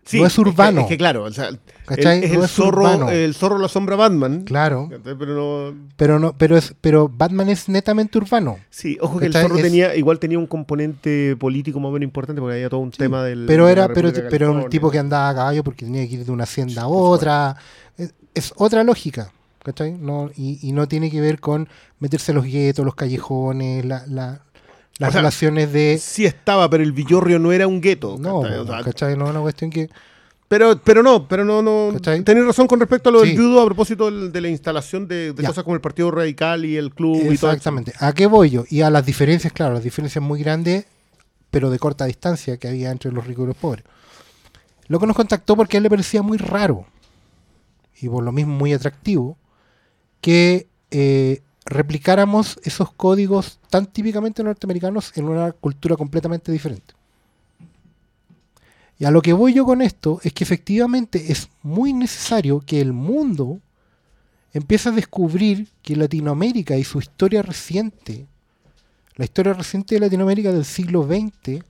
Sí, 0.04 0.20
no 0.20 0.26
es 0.26 0.36
urbano. 0.38 0.82
Es 0.82 0.86
que, 0.86 0.98
claro, 0.98 1.24
o 1.24 1.30
sea, 1.32 1.48
el- 1.48 1.58
¿Cachai? 1.86 2.24
es 2.24 2.32
No 2.32 2.38
el 2.40 2.44
es 2.44 2.50
zorro, 2.50 2.82
urbano. 2.82 3.10
el 3.10 3.34
zorro 3.34 3.58
la 3.58 3.68
sombra 3.68 3.96
Batman. 3.96 4.42
Claro. 4.42 4.90
Pero 5.02 5.26
no. 5.72 5.78
Pero 5.96 6.18
no, 6.18 6.34
pero 6.36 6.56
es, 6.58 6.74
pero 6.80 7.08
Batman 7.08 7.48
es 7.48 7.68
netamente 7.68 8.18
urbano. 8.18 8.58
Sí, 8.70 8.98
ojo 9.00 9.18
que 9.18 9.26
el 9.26 9.32
zorro 9.32 9.56
Es- 9.56 9.62
tenía, 9.62 9.96
igual 9.96 10.18
tenía 10.18 10.38
un 10.38 10.46
componente 10.46 11.36
político 11.36 11.80
más 11.80 11.88
o 11.88 11.92
menos 11.92 12.04
importante 12.04 12.40
porque 12.40 12.56
había 12.56 12.68
todo 12.68 12.80
un 12.80 12.90
tema 12.90 13.22
del. 13.24 13.46
Pero 13.46 13.68
era, 13.68 13.88
pero, 13.88 14.12
de 14.12 14.22
pero 14.22 14.52
un 14.52 14.68
tipo 14.70 14.90
que 14.90 14.98
andaba 14.98 15.30
a 15.30 15.34
caballo 15.34 15.64
porque 15.64 15.84
tenía 15.86 16.06
que 16.06 16.14
ir 16.16 16.24
de 16.24 16.30
una 16.32 16.44
hacienda 16.44 16.82
a 16.82 16.88
otra. 16.88 17.56
Es, 17.96 18.12
es 18.34 18.52
otra 18.56 18.84
lógica, 18.84 19.30
¿cachai? 19.62 19.92
No, 19.92 20.30
y, 20.36 20.58
y 20.66 20.72
no 20.72 20.86
tiene 20.86 21.10
que 21.10 21.20
ver 21.22 21.40
con 21.40 21.68
meterse 21.98 22.32
a 22.32 22.34
los 22.34 22.44
guetos, 22.44 22.84
los 22.84 22.94
callejones, 22.94 23.84
la, 23.86 24.04
la- 24.06 24.40
las 24.98 25.08
O 25.08 25.12
sea, 25.12 25.20
relaciones 25.20 25.72
de. 25.72 25.98
Sí 26.00 26.24
estaba, 26.24 26.68
pero 26.70 26.82
el 26.82 26.92
Villorrio 26.92 27.38
no 27.38 27.52
era 27.52 27.66
un 27.66 27.80
gueto. 27.80 28.16
No, 28.18 28.42
¿cachai? 28.42 28.58
O 28.58 28.66
po, 28.66 28.72
sea, 28.72 28.82
¿cachai? 28.82 29.16
No 29.16 29.24
es 29.24 29.30
una 29.30 29.40
cuestión 29.40 29.70
que. 29.70 29.90
Pero, 30.46 30.78
pero 30.84 31.02
no, 31.02 31.26
pero 31.26 31.44
no, 31.44 31.62
no. 31.62 31.98
Tenés 32.00 32.44
razón 32.44 32.66
con 32.66 32.78
respecto 32.78 33.08
a 33.08 33.12
lo 33.12 33.20
Sí. 33.22 33.28
del 33.28 33.38
judo 33.38 33.60
a 33.60 33.64
propósito 33.64 34.10
de 34.10 34.40
la 34.40 34.48
instalación 34.48 35.08
de, 35.08 35.34
cosas 35.34 35.64
como 35.64 35.74
el 35.74 35.80
Partido 35.80 36.10
Radical 36.10 36.64
y 36.64 36.76
el 36.76 36.92
club 36.94 37.16
y 37.16 37.36
todo. 37.38 37.50
Exactamente. 37.50 37.92
¿A 37.98 38.12
qué 38.12 38.26
voy 38.26 38.50
yo? 38.50 38.64
Y 38.68 38.82
a 38.82 38.90
las 38.90 39.04
diferencias, 39.04 39.52
claro, 39.52 39.74
las 39.74 39.82
diferencias 39.82 40.22
muy 40.22 40.40
grandes, 40.40 40.84
pero 41.50 41.70
de 41.70 41.78
corta 41.78 42.04
distancia 42.04 42.56
que 42.58 42.68
había 42.68 42.90
entre 42.90 43.10
los 43.10 43.26
ricos 43.26 43.44
y 43.44 43.46
los 43.48 43.56
pobres. 43.56 43.84
Loco 44.86 45.06
nos 45.06 45.16
contactó 45.16 45.56
porque 45.56 45.76
a 45.76 45.78
él 45.78 45.84
le 45.84 45.90
parecía 45.90 46.22
muy 46.22 46.36
raro 46.36 46.86
y 48.00 48.08
por 48.08 48.22
lo 48.22 48.32
mismo 48.32 48.54
muy 48.54 48.72
atractivo 48.72 49.38
que 50.20 50.68
eh, 50.90 51.42
replicáramos 51.64 52.58
esos 52.62 52.92
códigos 52.92 53.58
tan 53.70 53.86
típicamente 53.86 54.42
norteamericanos 54.42 55.12
en 55.16 55.28
una 55.28 55.52
cultura 55.52 55.96
completamente 55.96 56.52
diferente. 56.52 56.94
Y 58.98 59.04
a 59.06 59.10
lo 59.10 59.22
que 59.22 59.32
voy 59.32 59.54
yo 59.54 59.64
con 59.64 59.82
esto 59.82 60.20
es 60.22 60.32
que 60.32 60.44
efectivamente 60.44 61.32
es 61.32 61.48
muy 61.62 61.92
necesario 61.92 62.60
que 62.64 62.80
el 62.80 62.92
mundo 62.92 63.58
empiece 64.52 64.88
a 64.88 64.92
descubrir 64.92 65.68
que 65.82 65.96
Latinoamérica 65.96 66.76
y 66.76 66.84
su 66.84 67.00
historia 67.00 67.42
reciente, 67.42 68.26
la 69.16 69.24
historia 69.24 69.52
reciente 69.52 69.96
de 69.96 70.02
Latinoamérica 70.02 70.52
del 70.52 70.64
siglo 70.64 71.04
XX, 71.04 71.64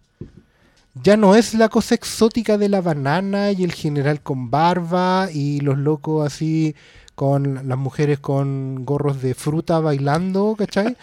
ya 1.03 1.17
no 1.17 1.35
es 1.35 1.55
la 1.55 1.69
cosa 1.69 1.95
exótica 1.95 2.59
de 2.59 2.69
la 2.69 2.81
banana 2.81 3.53
y 3.53 3.65
el 3.65 3.73
general 3.73 4.21
con 4.21 4.51
barba 4.51 5.29
y 5.33 5.61
los 5.61 5.79
locos 5.79 6.27
así 6.27 6.77
con 7.15 7.69
las 7.69 7.79
mujeres 7.79 8.19
con 8.19 8.85
gorros 8.85 9.23
de 9.23 9.35
fruta 9.35 9.81
bailando, 9.81 10.55
¿cachai? 10.57 10.97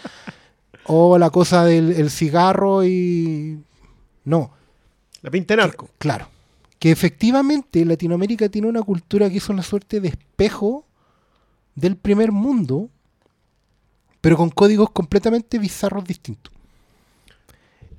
O 0.86 1.18
la 1.18 1.30
cosa 1.30 1.64
del 1.64 1.92
el 1.92 2.10
cigarro 2.10 2.84
y... 2.84 3.62
No, 4.24 4.52
La 5.22 5.30
pinta 5.30 5.54
en 5.54 5.60
arco. 5.60 5.88
Claro. 5.98 6.28
Que 6.78 6.90
efectivamente 6.90 7.84
Latinoamérica 7.84 8.48
tiene 8.48 8.68
una 8.68 8.82
cultura 8.82 9.30
que 9.30 9.38
es 9.38 9.48
una 9.48 9.62
suerte 9.62 10.00
de 10.00 10.08
espejo 10.08 10.84
del 11.74 11.96
primer 11.96 12.32
mundo, 12.32 12.88
pero 14.20 14.36
con 14.36 14.50
códigos 14.50 14.90
completamente 14.90 15.58
bizarros 15.58 16.04
distintos. 16.04 16.52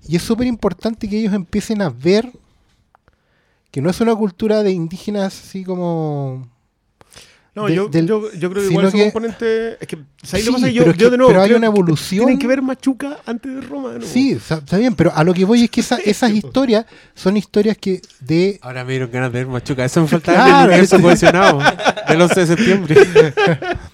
Y 0.07 0.18
es 0.18 0.22
súper 0.24 0.47
importante 0.47 1.07
que 1.09 1.18
ellos 1.18 1.34
empiecen 1.34 1.82
a 1.82 1.89
ver 1.89 2.32
que 3.72 3.82
no 3.82 3.89
es 3.89 3.99
una 4.01 4.16
cultura 4.16 4.61
de 4.64 4.72
indígenas 4.72 5.39
así 5.39 5.64
como... 5.64 6.53
No, 7.56 7.68
de- 7.68 7.76
yo, 7.76 7.88
del- 7.88 8.08
yo, 8.08 8.32
yo 8.34 8.49
creo 8.49 8.64
que 8.64 8.70
igual 8.72 8.88
ese 8.88 8.97
que- 8.97 9.04
componente. 9.04 9.72
Es 9.80 9.88
que, 9.88 9.97
¿sabes 10.24 10.43
Sí, 10.45 10.51
lo 10.51 10.56
que 10.58 10.62
pasa? 10.64 10.72
Yo, 10.72 10.84
es 10.89 10.97
de 10.97 11.10
nuevo. 11.18 11.28
pero 11.28 11.41
hay 11.41 11.47
creo 11.49 11.58
una 11.60 11.68
evolución. 11.68 12.26
Tienen 12.26 12.39
que 12.39 12.47
ver 12.47 12.62
Machuca 12.64 13.20
antes 13.28 13.54
de 13.54 13.62
Roma. 13.62 13.89
de 13.91 13.99
nuevo. 13.99 14.12
Sí, 14.12 14.32
está 14.32 14.78
bien, 14.78 14.95
pero 14.95 15.12
a 15.14 15.24
lo 15.24 15.34
que 15.36 15.45
voy 15.45 15.64
es 15.66 15.70
que 15.70 15.82
esa- 15.82 15.97
esas 16.04 16.32
historias 16.32 16.86
son 17.14 17.38
historias 17.38 17.78
que 17.78 18.01
de 18.22 18.58
Ahora 18.64 18.84
me 18.84 18.93
dieron 18.93 19.12
ganas 19.12 19.32
de 19.32 19.39
ver 19.39 19.47
Machuca. 19.47 19.86
Eso 19.86 20.01
me 20.01 20.08
faltaba 20.08 20.38
Claro, 20.38 20.58
del 20.62 20.68
universo 20.70 20.95
este- 20.95 21.04
cohesionado 21.04 21.60
del 22.08 22.22
11 22.22 22.39
de 22.39 22.47
septiembre. 22.47 22.95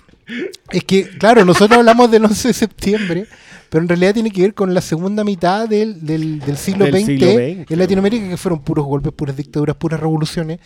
Es 0.72 0.84
que, 0.84 1.10
claro, 1.18 1.44
nosotros 1.44 1.80
hablamos 1.80 2.12
del 2.12 2.24
11 2.26 2.50
de 2.50 2.54
septiembre, 2.54 3.26
pero 3.70 3.82
en 3.82 3.90
realidad 3.90 4.14
tiene 4.14 4.30
que 4.30 4.44
ver 4.44 4.54
con 4.54 4.74
la 4.76 4.82
segunda 4.82 5.24
mitad 5.24 5.68
del, 5.68 6.06
del- 6.06 6.40
del 6.40 6.56
siglo, 6.56 6.86
Del 6.86 6.94
XX, 6.98 7.06
siglo 7.08 7.28
XX, 7.32 7.72
en 7.72 7.80
Latinoamérica, 7.80 8.30
que 8.30 8.38
fueron 8.38 8.60
puros 8.62 8.86
golpes, 8.86 9.12
puras 9.12 9.36
dictaduras, 9.36 9.76
puras 9.76 10.00
revoluciones, 10.00 10.60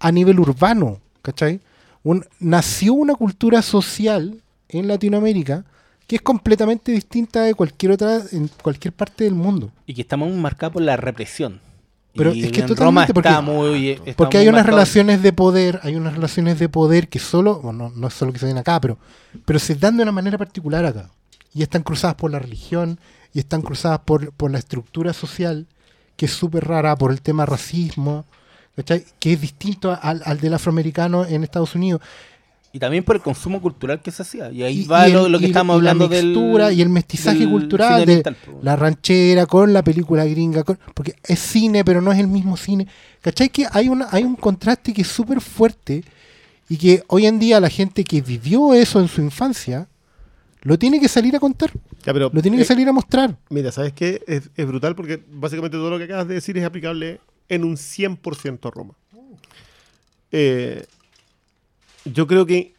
a 0.00 0.10
nivel 0.10 0.40
urbano, 0.40 0.98
¿cachai? 1.20 1.60
Un- 2.04 2.24
nació 2.40 2.94
una 2.94 3.14
cultura 3.14 3.62
social 3.62 4.40
en 4.68 4.88
Latinoamérica 4.88 5.64
que 6.06 6.16
es 6.16 6.22
completamente 6.22 6.92
distinta 6.92 7.42
de 7.42 7.54
cualquier 7.54 7.92
otra 7.92 8.20
en 8.32 8.50
cualquier 8.62 8.92
parte 8.92 9.24
del 9.24 9.34
mundo. 9.34 9.70
Y 9.86 9.94
que 9.94 10.02
está 10.02 10.16
muy 10.16 10.30
marcada 10.32 10.72
por 10.72 10.82
la 10.82 10.96
represión. 10.96 11.60
Pero 12.14 12.34
Y 12.34 12.44
es 12.44 12.52
que 12.52 12.60
en 12.60 12.66
totalmente, 12.66 13.14
porque- 13.14 13.30
muy. 13.40 13.98
Porque 14.16 14.36
hay 14.36 14.48
unas 14.48 14.58
marcado. 14.60 14.76
relaciones 14.76 15.22
de 15.22 15.32
poder, 15.32 15.80
hay 15.82 15.94
unas 15.94 16.12
relaciones 16.14 16.58
de 16.58 16.68
poder 16.68 17.08
que 17.08 17.18
solo, 17.18 17.60
bueno, 17.60 17.88
no, 17.88 17.96
no 17.96 18.08
es 18.08 18.12
solo 18.14 18.32
que 18.34 18.38
se 18.38 18.46
den 18.46 18.58
acá, 18.58 18.78
pero, 18.80 18.98
pero 19.46 19.58
se 19.58 19.74
dan 19.76 19.96
de 19.96 20.02
una 20.02 20.12
manera 20.12 20.36
particular 20.36 20.84
acá. 20.84 21.08
Y 21.54 21.62
están 21.62 21.82
cruzadas 21.82 22.16
por 22.16 22.30
la 22.30 22.38
religión, 22.38 22.98
y 23.32 23.38
están 23.38 23.62
cruzadas 23.62 24.00
por, 24.00 24.30
por 24.32 24.50
la 24.50 24.58
estructura 24.58 25.14
social, 25.14 25.66
que 26.16 26.26
es 26.26 26.32
súper 26.32 26.66
rara, 26.68 26.96
por 26.96 27.12
el 27.12 27.22
tema 27.22 27.46
racismo, 27.46 28.26
¿cachai? 28.76 29.04
que 29.18 29.32
es 29.34 29.40
distinto 29.40 29.96
al, 30.00 30.22
al 30.24 30.40
del 30.40 30.54
afroamericano 30.54 31.24
en 31.24 31.42
Estados 31.44 31.74
Unidos. 31.74 32.00
Y 32.74 32.78
también 32.78 33.04
por 33.04 33.16
el 33.16 33.22
consumo 33.22 33.60
cultural 33.60 34.00
que 34.00 34.10
se 34.10 34.22
hacía. 34.22 34.50
Y 34.50 34.62
ahí 34.62 34.80
Y- 34.80 34.86
va 34.86 35.06
y 35.06 35.12
lo, 35.12 35.26
el- 35.26 35.32
lo 35.32 35.38
que 35.38 35.44
y- 35.44 35.48
estamos 35.48 35.74
y 35.74 35.76
hablando 35.76 36.08
la 36.08 36.16
del. 36.16 36.26
mixtura 36.28 36.72
y 36.72 36.80
el 36.80 36.88
mestizaje 36.88 37.40
del 37.40 37.50
cultural 37.50 38.06
de 38.06 38.34
la 38.62 38.76
ranchera 38.76 39.44
con 39.44 39.74
la 39.74 39.84
película 39.84 40.24
gringa, 40.24 40.62
con- 40.64 40.78
porque 40.94 41.14
es 41.22 41.38
cine, 41.38 41.84
pero 41.84 42.00
no 42.00 42.12
es 42.12 42.18
el 42.18 42.28
mismo 42.28 42.56
cine. 42.56 42.86
¿Cachai? 43.20 43.50
Que 43.50 43.66
hay, 43.70 43.88
una, 43.90 44.08
hay 44.10 44.24
un 44.24 44.36
contraste 44.36 44.94
que 44.94 45.02
es 45.02 45.08
súper 45.08 45.42
fuerte 45.42 46.02
y 46.70 46.78
que 46.78 47.02
hoy 47.08 47.26
en 47.26 47.38
día 47.38 47.60
la 47.60 47.68
gente 47.68 48.04
que 48.04 48.22
vivió 48.22 48.72
eso 48.72 49.00
en 49.00 49.08
su 49.08 49.20
infancia 49.20 49.86
lo 50.62 50.78
tiene 50.78 50.98
que 50.98 51.08
salir 51.08 51.36
a 51.36 51.40
contar, 51.40 51.70
Ya, 52.06 52.12
pero, 52.14 52.30
lo 52.32 52.40
tiene 52.40 52.56
que 52.56 52.62
eh, 52.62 52.66
salir 52.66 52.88
a 52.88 52.92
mostrar. 52.92 53.36
Mira, 53.50 53.70
¿sabes 53.72 53.92
qué? 53.92 54.22
Es, 54.26 54.48
es 54.56 54.66
brutal 54.66 54.94
porque 54.94 55.22
básicamente 55.30 55.76
todo 55.76 55.90
lo 55.90 55.98
que 55.98 56.04
acabas 56.04 56.26
de 56.28 56.34
decir 56.34 56.56
es 56.56 56.64
aplicable 56.64 57.20
en 57.52 57.64
un 57.64 57.76
100% 57.76 58.66
a 58.66 58.70
Roma. 58.70 58.94
Eh, 60.32 60.86
yo 62.06 62.26
creo 62.26 62.46
que 62.46 62.72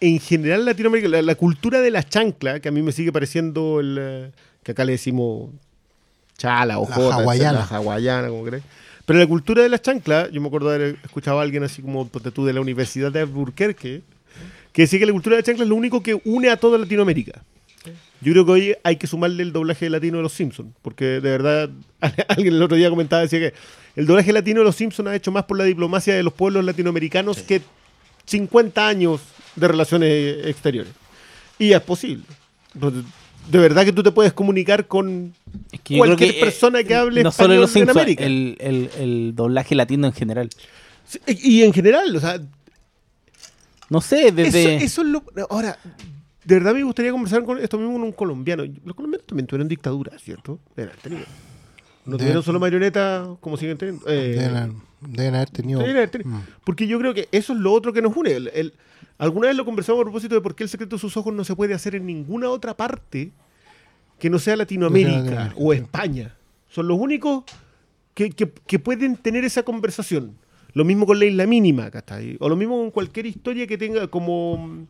en 0.00 0.18
general 0.18 0.64
Latinoamérica, 0.64 1.08
la, 1.08 1.22
la 1.22 1.34
cultura 1.36 1.80
de 1.80 1.90
la 1.92 2.02
chancla, 2.02 2.58
que 2.58 2.68
a 2.68 2.72
mí 2.72 2.82
me 2.82 2.90
sigue 2.90 3.12
pareciendo 3.12 3.78
el, 3.78 3.96
eh, 4.00 4.30
que 4.64 4.72
acá 4.72 4.84
le 4.84 4.92
decimos 4.92 5.50
chala 6.36 6.78
o 6.80 6.88
La 6.88 6.94
jota, 6.96 7.14
hawaiana. 7.16 7.58
la 7.60 7.76
hawaiana, 7.76 8.28
como 8.28 8.44
querés. 8.44 8.62
Pero 9.04 9.18
la 9.20 9.26
cultura 9.26 9.62
de 9.62 9.68
la 9.68 9.80
chancla, 9.80 10.28
yo 10.30 10.40
me 10.40 10.48
acuerdo 10.48 10.70
de 10.70 10.74
haber 10.74 10.98
escuchado 11.04 11.38
a 11.38 11.42
alguien 11.42 11.62
así 11.62 11.80
como 11.80 12.06
tú 12.06 12.44
de 12.44 12.52
la 12.52 12.60
Universidad 12.60 13.12
de 13.12 13.20
Albuquerque, 13.20 14.02
que 14.72 14.82
decía 14.82 14.98
que 14.98 15.06
la 15.06 15.12
cultura 15.12 15.36
de 15.36 15.42
la 15.42 15.46
chancla 15.46 15.62
es 15.64 15.68
lo 15.68 15.76
único 15.76 16.02
que 16.02 16.20
une 16.24 16.50
a 16.50 16.56
toda 16.56 16.76
Latinoamérica. 16.78 17.42
Yo 18.20 18.32
creo 18.32 18.44
que 18.44 18.52
hoy 18.52 18.76
hay 18.82 18.96
que 18.96 19.06
sumarle 19.06 19.42
el 19.42 19.52
doblaje 19.52 19.88
latino 19.88 20.18
de 20.18 20.22
los 20.22 20.32
Simpsons, 20.32 20.72
porque 20.82 21.04
de 21.04 21.20
verdad 21.20 21.70
alguien 22.28 22.54
el 22.54 22.62
otro 22.62 22.76
día 22.76 22.90
comentaba, 22.90 23.22
decía 23.22 23.38
que 23.38 23.54
el 23.96 24.06
doblaje 24.06 24.32
latino 24.32 24.60
de 24.60 24.66
los 24.66 24.76
Simpsons 24.76 25.08
ha 25.08 25.14
hecho 25.16 25.32
más 25.32 25.44
por 25.44 25.56
la 25.56 25.64
diplomacia 25.64 26.14
de 26.14 26.22
los 26.22 26.32
pueblos 26.32 26.64
latinoamericanos 26.64 27.38
que 27.38 27.62
50 28.26 28.86
años 28.86 29.20
de 29.56 29.68
relaciones 29.68 30.46
exteriores. 30.46 30.92
Y 31.58 31.72
es 31.72 31.80
posible. 31.80 32.24
Entonces, 32.74 33.04
De 33.50 33.58
verdad 33.58 33.84
que 33.84 33.92
tú 33.92 34.02
te 34.02 34.12
puedes 34.12 34.32
comunicar 34.32 34.86
con 34.86 35.34
Es 35.72 35.80
que 35.80 35.96
cualquier 35.96 36.32
que, 36.32 36.38
eh, 36.38 36.40
persona 36.40 36.84
que 36.84 36.94
hable 36.94 37.22
no 37.22 37.32
solo 37.32 37.54
español 37.54 37.60
los 37.62 37.70
en 37.70 37.74
Simpsons, 37.74 37.96
América. 37.96 38.24
el, 38.24 38.56
el, 38.60 38.90
el 38.98 39.34
doblaje 39.34 39.74
latino 39.74 40.06
en 40.06 40.12
general. 40.12 40.50
Sí, 41.06 41.18
Y 41.26 41.62
en 41.62 41.72
general, 41.72 42.14
o 42.14 42.20
sea, 42.20 42.40
No 43.88 44.00
sé, 44.00 44.30
desde. 44.30 44.76
Eso, 44.76 44.84
eso 44.84 45.02
es 45.02 45.08
lo. 45.08 45.24
Ahora, 45.48 45.78
de 46.44 46.54
verdad 46.54 46.74
me 46.74 46.82
gustaría 46.82 47.12
conversar 47.12 47.44
con 47.44 47.58
esto 47.58 47.76
mismo 47.78 47.92
con 47.94 48.02
un 48.02 48.12
colombiano. 48.12 48.64
Los 48.84 48.94
colombianos 48.96 49.26
también 49.26 49.46
tuvieron 49.46 49.68
dictadura, 49.68 50.18
¿cierto? 50.18 50.58
Deben 50.76 50.90
haber 50.90 51.02
tenido. 51.02 51.24
No 52.06 52.12
De- 52.12 52.18
tuvieron 52.24 52.42
solo 52.42 52.58
marionetas 52.60 53.28
como 53.40 53.56
siguen 53.56 53.76
teniendo. 53.78 54.08
Eh, 54.08 54.36
Deben, 54.38 54.56
haber- 54.56 54.72
deben 55.00 55.34
haber 55.34 55.50
tenido. 55.50 55.80
deben 55.80 55.96
haber 55.96 56.10
tenido. 56.10 56.30
Mm. 56.30 56.42
Porque 56.64 56.86
yo 56.86 56.98
creo 56.98 57.12
que 57.14 57.28
eso 57.30 57.52
es 57.52 57.58
lo 57.58 57.72
otro 57.72 57.92
que 57.92 58.00
nos 58.02 58.16
une. 58.16 58.32
El- 58.32 58.50
el- 58.54 58.74
alguna 59.18 59.48
vez 59.48 59.56
lo 59.56 59.64
conversamos 59.64 60.00
a 60.00 60.04
propósito 60.04 60.34
de 60.34 60.40
por 60.40 60.54
qué 60.54 60.62
el 60.62 60.68
secreto 60.70 60.96
de 60.96 61.00
sus 61.00 61.16
ojos 61.16 61.32
no 61.34 61.44
se 61.44 61.54
puede 61.54 61.74
hacer 61.74 61.94
en 61.94 62.06
ninguna 62.06 62.48
otra 62.48 62.74
parte 62.76 63.32
que 64.18 64.30
no 64.30 64.38
sea 64.38 64.56
Latinoamérica 64.56 65.18
Latinoamérica, 65.20 65.54
o. 65.58 65.72
España. 65.72 66.34
Son 66.68 66.88
los 66.88 66.98
únicos 66.98 67.44
que, 68.14 68.30
que- 68.30 68.50
que 68.66 68.78
pueden 68.78 69.16
tener 69.16 69.44
esa 69.44 69.62
conversación. 69.62 70.36
Lo 70.72 70.84
mismo 70.84 71.04
con 71.04 71.18
la 71.18 71.24
isla 71.26 71.46
mínima, 71.46 71.90
¿cachai? 71.90 72.36
O 72.40 72.48
lo 72.48 72.56
mismo 72.56 72.78
con 72.78 72.90
cualquier 72.92 73.26
historia 73.26 73.66
que 73.66 73.76
tenga 73.76 74.06
como, 74.08 74.86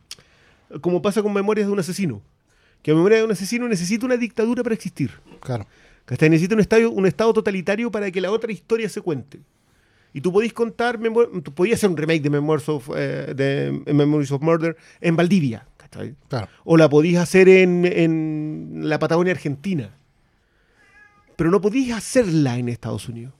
como 0.80 1.02
pasa 1.02 1.22
con 1.22 1.32
Memorias 1.32 1.66
de 1.66 1.72
un 1.72 1.78
asesino. 1.78 2.22
Que 2.82 2.94
Memorias 2.94 3.20
de 3.20 3.24
un 3.24 3.32
asesino 3.32 3.68
necesita 3.68 4.06
una 4.06 4.16
dictadura 4.16 4.62
para 4.62 4.74
existir. 4.74 5.10
Claro. 5.40 5.66
¿Cachai? 6.04 6.30
Necesita 6.30 6.54
un, 6.54 6.60
estadio, 6.60 6.90
un 6.90 7.06
estado 7.06 7.32
totalitario 7.32 7.90
para 7.90 8.10
que 8.10 8.20
la 8.20 8.30
otra 8.30 8.52
historia 8.52 8.88
se 8.88 9.00
cuente. 9.00 9.40
Y 10.12 10.20
tú 10.20 10.32
podías 10.32 10.52
contar, 10.52 10.98
tú 11.44 11.54
podías 11.54 11.78
hacer 11.78 11.90
un 11.90 11.96
remake 11.96 12.22
de 12.22 12.30
Memories 12.30 12.68
of, 12.68 12.90
eh, 12.96 13.32
de 13.34 13.92
Memories 13.92 14.32
of 14.32 14.42
Murder 14.42 14.76
en 15.00 15.16
Valdivia. 15.16 15.66
Claro. 16.28 16.48
O 16.64 16.76
la 16.76 16.88
podías 16.88 17.22
hacer 17.22 17.48
en, 17.48 17.84
en 17.84 18.80
la 18.82 18.98
Patagonia 18.98 19.32
Argentina. 19.32 19.90
Pero 21.36 21.50
no 21.50 21.60
podías 21.60 21.98
hacerla 21.98 22.58
en 22.58 22.68
Estados 22.68 23.08
Unidos. 23.08 23.32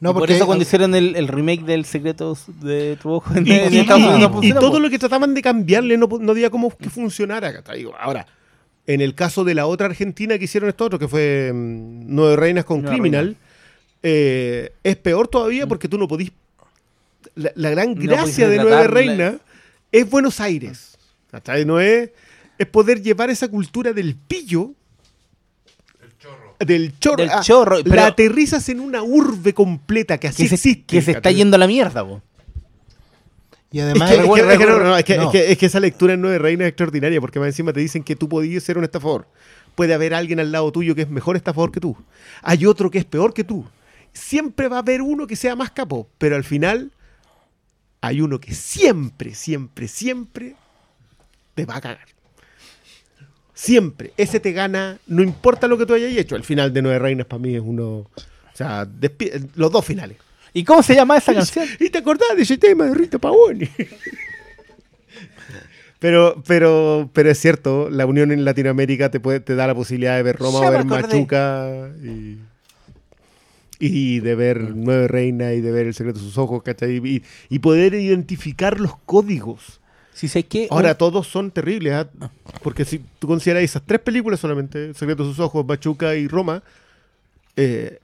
No, 0.00 0.10
y 0.10 0.12
por 0.12 0.20
porque 0.22 0.36
eso 0.36 0.46
cuando 0.46 0.62
hicieron 0.62 0.94
el, 0.94 1.16
el 1.16 1.26
remake 1.28 1.64
del 1.64 1.84
Secretos 1.84 2.44
de 2.60 2.96
tu 3.02 3.10
ojo 3.10 3.34
en, 3.34 3.46
Y, 3.46 3.50
en 3.52 3.72
y- 3.74 3.78
Estados 3.78 4.02
Unidos 4.02 4.18
y- 4.18 4.22
no 4.22 4.28
y 4.28 4.32
funcionó, 4.32 4.60
todo 4.60 4.78
lo 4.80 4.90
que 4.90 4.98
trataban 4.98 5.34
de 5.34 5.42
cambiarle 5.42 5.96
no, 5.98 6.06
no 6.20 6.30
había 6.32 6.50
cómo 6.50 6.70
que 6.76 6.88
funcionara. 6.88 7.62
Ahora, 8.00 8.26
en 8.86 9.00
el 9.00 9.14
caso 9.14 9.42
de 9.44 9.54
la 9.54 9.66
otra 9.66 9.86
Argentina 9.86 10.38
que 10.38 10.44
hicieron 10.44 10.68
esto 10.68 10.84
otro, 10.84 10.98
que 10.98 11.08
fue 11.08 11.50
mm, 11.52 12.04
Nueve 12.14 12.36
Reinas 12.36 12.64
con 12.64 12.82
Criminal, 12.82 13.36
eh, 14.02 14.72
es 14.84 14.96
peor 14.96 15.26
todavía 15.28 15.66
porque 15.66 15.88
tú 15.88 15.98
no 15.98 16.06
podís... 16.06 16.30
La, 17.34 17.50
la 17.56 17.70
gran 17.70 17.94
gracia 17.94 18.48
de 18.48 18.56
Nueve 18.58 18.86
Reinas 18.86 19.34
es 19.92 20.08
Buenos 20.08 20.40
Aires. 20.40 20.96
¿cachai? 21.30 21.64
No 21.64 21.80
es, 21.80 22.10
es 22.56 22.66
poder 22.68 23.02
llevar 23.02 23.30
esa 23.30 23.48
cultura 23.48 23.92
del 23.92 24.14
pillo 24.14 24.72
del 26.58 26.98
chorro. 26.98 27.16
Del 27.24 27.30
Ah, 27.30 27.42
pero- 27.84 27.94
la 27.96 28.06
aterrizas 28.06 28.68
en 28.68 28.80
una 28.80 29.02
urbe 29.02 29.54
completa 29.54 30.18
que 30.18 30.28
así 30.28 30.42
que 30.44 30.48
se, 30.48 30.54
existe. 30.56 30.84
que 30.86 31.02
se 31.02 31.10
está 31.12 31.30
yendo 31.30 31.56
a 31.56 31.58
la 31.58 31.66
mierda, 31.66 32.04
po. 32.06 32.22
Y 33.70 33.80
además, 33.80 34.10
es 34.10 35.58
que 35.58 35.66
esa 35.66 35.78
lectura 35.80 36.14
en 36.14 36.22
Nueve 36.22 36.38
Reinas 36.38 36.64
es 36.64 36.68
extraordinaria 36.70 37.20
porque 37.20 37.38
más 37.38 37.48
encima 37.48 37.72
te 37.72 37.80
dicen 37.80 38.02
que 38.02 38.16
tú 38.16 38.28
podías 38.28 38.62
ser 38.62 38.78
un 38.78 38.84
estafador. 38.84 39.28
Puede 39.74 39.92
haber 39.94 40.14
alguien 40.14 40.40
al 40.40 40.50
lado 40.50 40.72
tuyo 40.72 40.94
que 40.94 41.02
es 41.02 41.08
mejor 41.10 41.36
estafador 41.36 41.70
que 41.70 41.80
tú. 41.80 41.96
Hay 42.42 42.64
otro 42.66 42.90
que 42.90 42.98
es 42.98 43.04
peor 43.04 43.34
que 43.34 43.44
tú. 43.44 43.64
Siempre 44.12 44.68
va 44.68 44.76
a 44.76 44.80
haber 44.80 45.02
uno 45.02 45.26
que 45.26 45.36
sea 45.36 45.54
más 45.54 45.70
capo, 45.70 46.08
pero 46.16 46.34
al 46.34 46.44
final 46.44 46.90
hay 48.00 48.20
uno 48.22 48.40
que 48.40 48.54
siempre, 48.54 49.34
siempre, 49.34 49.86
siempre 49.86 50.56
te 51.54 51.66
va 51.66 51.76
a 51.76 51.80
cagar. 51.80 52.06
Siempre. 53.60 54.12
Ese 54.16 54.38
te 54.38 54.52
gana, 54.52 54.98
no 55.08 55.20
importa 55.20 55.66
lo 55.66 55.76
que 55.76 55.84
tú 55.84 55.92
hayas 55.92 56.12
hecho. 56.12 56.36
El 56.36 56.44
final 56.44 56.72
de 56.72 56.80
Nueve 56.80 57.00
Reinas 57.00 57.26
para 57.26 57.40
mí 57.42 57.56
es 57.56 57.60
uno... 57.60 57.86
O 57.88 58.08
sea, 58.54 58.86
los 59.56 59.72
dos 59.72 59.84
finales. 59.84 60.16
¿Y 60.52 60.62
cómo 60.62 60.80
se 60.80 60.94
llama 60.94 61.16
esa 61.16 61.34
canción? 61.34 61.66
¿Y 61.80 61.90
te 61.90 61.98
acordás 61.98 62.36
de 62.36 62.42
ese 62.44 62.56
tema 62.56 62.84
de 62.86 62.94
Rita 62.94 63.18
Pavoni? 63.18 63.68
Pero, 65.98 66.40
pero, 66.46 67.10
pero 67.12 67.28
es 67.28 67.40
cierto, 67.40 67.90
la 67.90 68.06
unión 68.06 68.30
en 68.30 68.44
Latinoamérica 68.44 69.10
te, 69.10 69.18
puede, 69.18 69.40
te 69.40 69.56
da 69.56 69.66
la 69.66 69.74
posibilidad 69.74 70.14
de 70.14 70.22
ver 70.22 70.36
Roma 70.36 70.60
Ya 70.60 70.70
ver 70.70 70.80
acordé. 70.82 71.02
Machuca 71.02 71.90
y, 72.00 72.38
y 73.80 74.20
de 74.20 74.34
ver 74.36 74.60
Nueve 74.76 75.08
Reinas 75.08 75.54
y 75.54 75.60
de 75.60 75.72
ver 75.72 75.88
El 75.88 75.94
secreto 75.94 76.20
de 76.20 76.24
sus 76.24 76.38
ojos, 76.38 76.62
¿cachai? 76.62 76.98
Y, 77.04 77.24
y 77.48 77.58
poder 77.58 77.94
identificar 77.94 78.78
los 78.78 78.96
códigos. 79.06 79.77
Si 80.18 80.26
sé 80.26 80.44
que. 80.44 80.66
Ahora, 80.70 80.96
todos 80.96 81.28
son 81.28 81.52
terribles, 81.52 81.92
¿ah? 81.92 82.08
porque 82.62 82.84
si 82.84 82.98
tú 83.20 83.28
consideras 83.28 83.62
esas 83.62 83.82
tres 83.86 84.00
películas 84.00 84.40
solamente, 84.40 84.92
secreto 84.94 85.22
de 85.22 85.28
sus 85.30 85.38
ojos, 85.38 85.64
Machuca 85.64 86.16
y 86.16 86.26
Roma, 86.26 86.62
eh, 87.56 88.00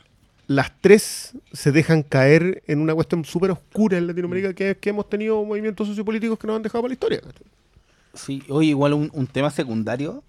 las 0.47 0.70
tres 0.81 1.32
se 1.53 1.73
dejan 1.73 2.05
caer 2.05 2.62
en 2.69 2.78
una 2.81 2.95
cuestión 2.95 3.24
súper 3.24 3.51
oscura 3.51 3.99
en 3.99 4.07
Latinoamérica, 4.07 4.55
que 4.55 4.70
es 4.70 4.77
que 4.77 4.91
hemos 4.91 5.09
tenido 5.11 5.43
movimientos 5.45 5.89
sociopolíticos 5.89 6.39
que 6.39 6.47
nos 6.47 6.55
han 6.57 6.62
dejado 6.62 6.82
para 6.82 6.91
la 6.91 6.95
historia. 6.95 7.20
Sí, 8.12 8.45
oye, 8.49 8.69
igual 8.69 8.93
un, 8.93 9.11
un 9.12 9.27
tema 9.27 9.51
secundario 9.51 10.23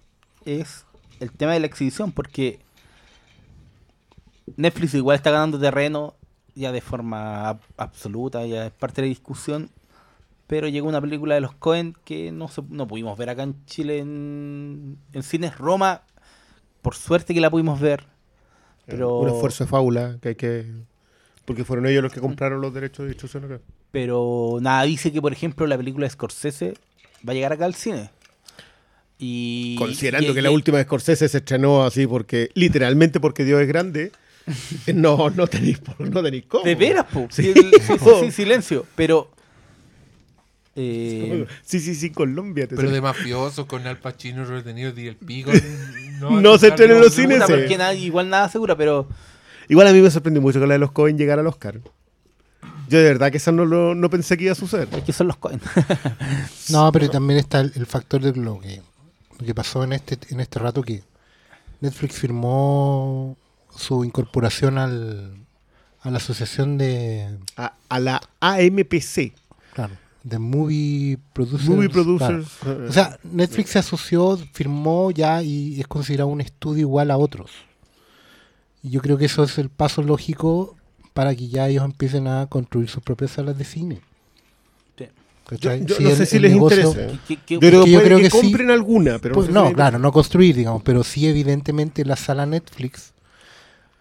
es 0.44 0.84
el 1.20 1.30
tema 1.30 1.52
de 1.52 1.60
la 1.60 1.66
exhibición, 1.66 2.10
porque 2.10 2.58
Netflix 4.56 4.94
igual 4.94 5.16
está 5.16 5.30
ganando 5.30 5.58
terreno 5.60 6.14
ya 6.54 6.72
de 6.72 6.80
forma 6.80 7.50
ab- 7.50 7.60
absoluta, 7.76 8.44
ya 8.46 8.66
es 8.66 8.72
parte 8.72 9.02
de 9.02 9.08
la 9.08 9.10
discusión, 9.10 9.70
pero 10.46 10.68
llegó 10.68 10.88
una 10.88 11.00
película 11.00 11.34
de 11.34 11.40
los 11.40 11.54
Cohen 11.54 11.96
que 12.04 12.30
no, 12.32 12.48
se- 12.48 12.62
no 12.68 12.86
pudimos 12.86 13.16
ver 13.18 13.30
acá 13.30 13.42
en 13.42 13.64
Chile 13.66 13.98
en, 13.98 14.98
en 15.12 15.22
cines 15.22 15.56
Roma, 15.58 16.02
por 16.82 16.94
suerte 16.94 17.34
que 17.34 17.40
la 17.40 17.50
pudimos 17.50 17.80
ver, 17.80 18.04
pero, 18.86 19.18
Un 19.20 19.28
esfuerzo 19.28 19.64
de 19.64 19.70
fábula 19.70 20.18
que 20.22 20.28
hay 20.30 20.34
que... 20.36 20.66
Porque 21.44 21.64
fueron 21.64 21.86
ellos 21.86 22.02
los 22.02 22.12
que 22.12 22.20
compraron 22.20 22.60
los 22.60 22.72
derechos 22.74 23.04
de 23.04 23.08
distribución 23.10 23.44
acá. 23.44 23.60
pero 23.92 24.58
nada 24.60 24.82
dice 24.82 25.12
que 25.12 25.20
por 25.22 25.32
ejemplo 25.32 25.66
la 25.66 25.76
película 25.76 26.06
de 26.06 26.10
Scorsese 26.10 26.74
va 27.26 27.32
a 27.32 27.34
llegar 27.34 27.52
acá 27.52 27.64
al 27.66 27.74
cine. 27.74 28.10
Y, 29.18 29.76
Considerando 29.78 30.30
y- 30.30 30.34
que 30.34 30.40
y- 30.40 30.42
la 30.42 30.50
última 30.50 30.78
de 30.78 30.84
Scorsese 30.84 31.28
se 31.28 31.38
estrenó 31.38 31.84
así 31.84 32.06
porque, 32.06 32.50
literalmente 32.54 33.18
porque 33.20 33.44
Dios 33.44 33.60
es 33.62 33.68
grande, 33.68 34.12
no, 34.94 35.30
no 35.30 35.46
tenéis, 35.46 35.80
no 35.98 36.22
tenéis 36.22 36.44
cómo. 36.46 36.64
De 36.64 36.74
veras, 36.74 37.06
po. 37.06 37.26
Sí. 37.30 37.42
Sí, 37.44 37.48
el- 37.56 37.70
sí, 37.80 37.92
sí, 37.98 38.10
sí, 38.20 38.30
silencio. 38.30 38.86
Pero. 38.94 39.30
Eh, 40.76 41.46
Sí, 41.64 41.80
sí, 41.80 41.94
sí, 41.94 42.10
Colombia. 42.10 42.66
te 42.68 42.76
Pero 42.76 42.88
sé. 42.88 42.94
de 42.94 43.00
mafioso 43.00 43.66
con 43.66 43.86
Al 43.86 43.98
Pacino, 43.98 44.44
Robert 44.44 44.64
De 44.66 44.74
Niro 44.74 44.92
y 44.96 45.06
el 45.08 45.16
Pico. 45.16 45.50
No 46.20 46.56
se 46.58 46.68
estrena 46.68 46.94
en 46.94 47.00
los 47.00 47.14
cines, 47.14 47.42
porque 47.46 47.76
nada- 47.78 47.94
igual 47.94 48.28
nada 48.28 48.48
segura, 48.48 48.76
pero. 48.76 49.08
Igual 49.68 49.88
a 49.88 49.92
mí 49.92 50.00
me 50.00 50.10
sorprendió 50.10 50.40
mucho 50.40 50.60
que 50.60 50.66
la 50.66 50.74
de 50.74 50.78
los 50.78 50.92
Cohen 50.92 51.18
llegara 51.18 51.40
al 51.40 51.46
Oscar. 51.48 51.80
Yo 52.88 52.98
de 52.98 53.04
verdad 53.04 53.32
que 53.32 53.38
eso 53.38 53.50
no, 53.50 53.64
lo, 53.64 53.96
no 53.96 54.08
pensé 54.10 54.36
que 54.36 54.44
iba 54.44 54.52
a 54.52 54.56
suceder. 54.56 54.88
Es 54.92 55.02
que 55.02 55.12
son 55.12 55.26
los 55.26 55.36
Cohen. 55.38 55.60
no, 56.70 56.92
pero 56.92 57.10
también 57.10 57.40
está 57.40 57.60
el, 57.60 57.72
el 57.74 57.84
factor 57.86 58.20
de 58.22 58.32
lo 58.40 58.60
que, 58.60 58.80
lo 59.40 59.44
que 59.46 59.54
pasó 59.54 59.82
en 59.82 59.92
este, 59.92 60.18
en 60.32 60.38
este 60.40 60.58
rato 60.60 60.82
que 60.82 61.02
Netflix 61.80 62.14
firmó 62.16 63.36
su 63.76 64.04
incorporación 64.04 64.78
al, 64.78 65.34
a 66.02 66.10
la 66.10 66.18
asociación 66.18 66.78
de, 66.78 67.36
A, 67.56 67.74
a 67.88 67.98
la 68.00 68.22
AMPC, 68.40 69.32
claro, 69.74 69.94
de 70.28 70.38
Movie 70.40 71.18
Producers. 71.32 71.68
Movie 71.68 71.88
claro. 71.88 72.04
Producers. 72.18 72.48
O 72.88 72.92
sea, 72.92 73.16
Netflix 73.22 73.70
se 73.70 73.78
asoció, 73.78 74.36
firmó 74.52 75.12
ya 75.12 75.40
y 75.42 75.80
es 75.80 75.86
considerado 75.86 76.28
un 76.28 76.40
estudio 76.40 76.80
igual 76.80 77.12
a 77.12 77.16
otros. 77.16 77.52
Y 78.82 78.90
yo 78.90 79.00
creo 79.02 79.18
que 79.18 79.26
eso 79.26 79.44
es 79.44 79.56
el 79.58 79.68
paso 79.70 80.02
lógico 80.02 80.76
para 81.14 81.34
que 81.36 81.46
ya 81.48 81.68
ellos 81.68 81.84
empiecen 81.84 82.26
a 82.26 82.46
construir 82.48 82.88
sus 82.88 83.02
propias 83.04 83.30
salas 83.30 83.56
de 83.56 83.64
cine. 83.64 84.00
Sí. 84.98 85.04
yo 85.04 85.10
¿Cachai? 85.46 85.86
yo 85.86 85.94
Si 85.94 86.02
no 86.02 86.10
el- 86.10 86.16
sé 86.16 86.26
si 86.26 86.36
el 86.36 86.42
les 86.42 86.52
negocio- 86.54 86.88
interesa. 86.90 87.20
¿Qué- 87.28 87.36
qué- 87.46 87.54
Yo 87.54 87.60
creo, 87.60 87.84
que 87.84 87.90
yo 87.92 87.98
puede 87.98 88.06
creo 88.06 88.18
que, 88.18 88.24
que 88.24 88.30
sí. 88.30 88.40
compren 88.40 88.70
alguna, 88.72 89.18
pero 89.20 89.34
Pues, 89.36 89.46
no, 89.48 89.52
sé 89.52 89.54
no, 89.54 89.60
si 89.62 89.68
les 89.68 89.74
claro, 89.76 89.98
no 90.00 90.10
construir, 90.12 90.56
digamos, 90.56 90.82
pero 90.82 91.04
sí 91.04 91.28
evidentemente 91.28 92.04
la 92.04 92.16
sala 92.16 92.46
Netflix 92.46 93.12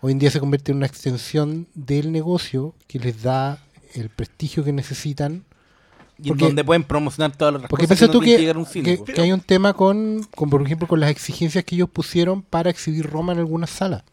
hoy 0.02 0.12
en 0.14 0.20
día 0.20 0.32
se 0.32 0.40
convierte 0.40 0.72
en 0.72 0.78
una 0.78 0.88
extensión 0.88 1.68
del 1.76 2.12
negocio 2.12 2.74
que 2.88 2.98
les 3.00 3.22
da 3.22 3.60
el 3.94 4.10
prestigio 4.10 4.64
que 4.64 4.74
necesitan. 4.74 5.46
Y 6.18 6.30
porque- 6.30 6.46
donde 6.46 6.64
pueden 6.64 6.84
promocionar 6.84 7.36
todas 7.36 7.54
las 7.56 7.64
Porque 7.70 7.86
cosas 7.86 7.98
piensa 8.00 8.06
no 8.08 8.12
tú 8.14 8.20
que, 8.26 8.66
cine, 8.72 8.84
que- 8.84 8.98
po. 8.98 9.06
que 9.06 9.22
hay 9.22 9.32
un 9.32 9.42
tema 9.42 9.74
con, 9.74 10.24
con, 10.36 10.50
por 10.50 10.62
ejemplo, 10.62 10.88
con 10.88 11.00
las 11.00 11.10
exigencias 11.10 11.64
que 11.64 11.76
ellos 11.76 11.90
pusieron 11.90 12.42
para 12.42 12.70
exhibir 12.70 13.10
Roma 13.10 13.34
en 13.34 13.40
algunas 13.40 13.70
salas. 13.70 14.04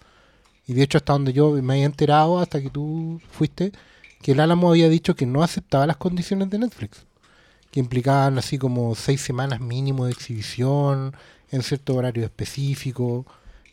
Y 0.66 0.74
de 0.74 0.82
hecho, 0.82 0.98
hasta 0.98 1.12
donde 1.12 1.32
yo 1.32 1.50
me 1.62 1.74
había 1.74 1.86
enterado, 1.86 2.38
hasta 2.38 2.60
que 2.62 2.70
tú 2.70 3.20
fuiste, 3.30 3.72
que 4.22 4.32
el 4.32 4.40
Álamo 4.40 4.70
había 4.70 4.88
dicho 4.88 5.16
que 5.16 5.26
no 5.26 5.42
aceptaba 5.42 5.86
las 5.86 5.96
condiciones 5.96 6.50
de 6.50 6.58
Netflix. 6.58 7.04
Que 7.72 7.80
implicaban 7.80 8.38
así 8.38 8.58
como 8.58 8.94
seis 8.94 9.20
semanas 9.20 9.60
mínimo 9.60 10.04
de 10.06 10.12
exhibición, 10.12 11.14
en 11.50 11.62
cierto 11.62 11.94
horario 11.96 12.24
específico, 12.24 13.26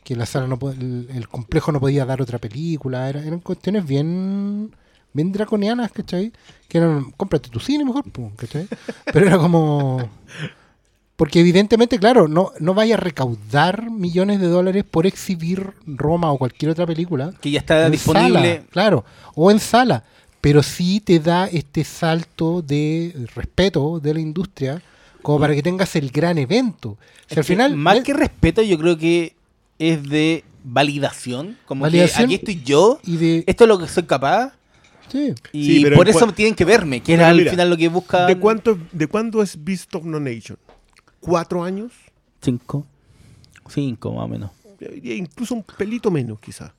que 0.04 0.16
la 0.16 0.26
sala 0.26 0.48
no 0.48 0.58
el, 0.72 1.08
el 1.14 1.28
complejo 1.28 1.72
no 1.72 1.80
podía 1.80 2.06
dar 2.06 2.22
otra 2.22 2.40
película. 2.40 3.10
era- 3.10 3.24
eran 3.24 3.40
cuestiones 3.42 3.86
bien 3.86 4.74
bien 5.14 5.32
draconianas, 5.32 5.92
¿cachai? 5.92 6.32
Que 6.68 6.78
eran, 6.78 7.12
cómprate 7.12 7.50
tu 7.50 7.60
cine 7.60 7.86
mejor, 7.86 8.04
pum, 8.12 8.32
¿cachai? 8.36 8.68
Pero 9.06 9.28
era 9.28 9.38
como... 9.38 10.10
Porque 11.16 11.42
evidentemente, 11.42 12.00
claro, 12.00 12.30
no, 12.30 12.54
no 12.62 12.74
vaya 12.74 12.96
a 12.96 12.98
recaudar 12.98 13.92
millones 13.92 14.40
de 14.40 14.48
dólares 14.48 14.86
por 14.90 15.06
exhibir 15.06 15.74
Roma 15.86 16.32
o 16.32 16.38
cualquier 16.38 16.72
otra 16.72 16.88
película. 16.88 17.34
Que 17.42 17.52
ya 17.52 17.60
está 17.60 17.90
disponible. 17.90 18.56
sala, 18.56 18.64
claro, 18.70 19.06
o 19.36 19.52
en 19.52 19.60
sala. 19.60 20.06
Pero 20.40 20.64
sí 20.64 21.02
te 21.02 21.20
da 21.20 21.48
este 21.48 21.84
salto 21.84 22.62
de 22.62 23.14
respeto 23.36 24.00
de 24.00 24.14
la 24.14 24.22
industria 24.22 24.82
como 25.22 25.40
para 25.42 25.54
que 25.54 25.62
tengas 25.62 25.94
el 25.98 26.10
gran 26.10 26.38
evento. 26.38 26.92
O 26.92 26.98
sea, 27.28 27.40
al 27.40 27.44
que 27.44 27.44
final, 27.44 27.76
más 27.76 28.00
que 28.00 28.14
respeto, 28.14 28.62
yo 28.62 28.78
creo 28.78 28.98
que 28.98 29.36
es 29.78 30.02
de 30.10 30.46
validación. 30.64 31.58
Como 31.66 31.84
Validación 31.84 32.30
que 32.30 32.36
aquí 32.36 32.36
estoy 32.36 32.64
yo, 32.64 33.00
y 33.04 33.18
de... 33.18 33.44
esto 33.48 33.66
es 33.66 33.68
lo 33.68 33.78
que 33.78 33.88
soy 33.88 34.04
capaz. 34.04 34.54
Sí. 35.10 35.34
Y 35.52 35.66
Sí, 35.66 35.84
pero 35.84 35.96
por 35.98 36.08
eso 36.10 36.32
tienen 36.34 36.56
que 36.56 36.66
verme, 36.66 37.02
que 37.02 37.14
era 37.14 37.30
al 37.30 37.38
mira, 37.38 37.52
final 37.52 37.70
lo 37.70 37.78
que 37.78 37.88
busca. 37.90 38.26
¿De 38.26 38.38
cuánto, 38.38 38.78
¿De 38.92 39.08
cuándo 39.08 39.42
es 39.42 39.62
Beast 39.64 39.94
of 39.96 40.06
No 40.06 40.20
Nation? 40.20 40.58
¿Cuatro 41.20 41.64
años? 41.64 41.92
Cinco. 42.42 42.86
Cinco, 43.68 44.14
más 44.14 44.26
o 44.26 44.28
menos. 44.28 44.52
Diría 44.80 45.16
Incluso 45.16 45.56
un 45.56 45.64
pelito 45.64 46.10
menos, 46.10 46.40
quizás. 46.40 46.72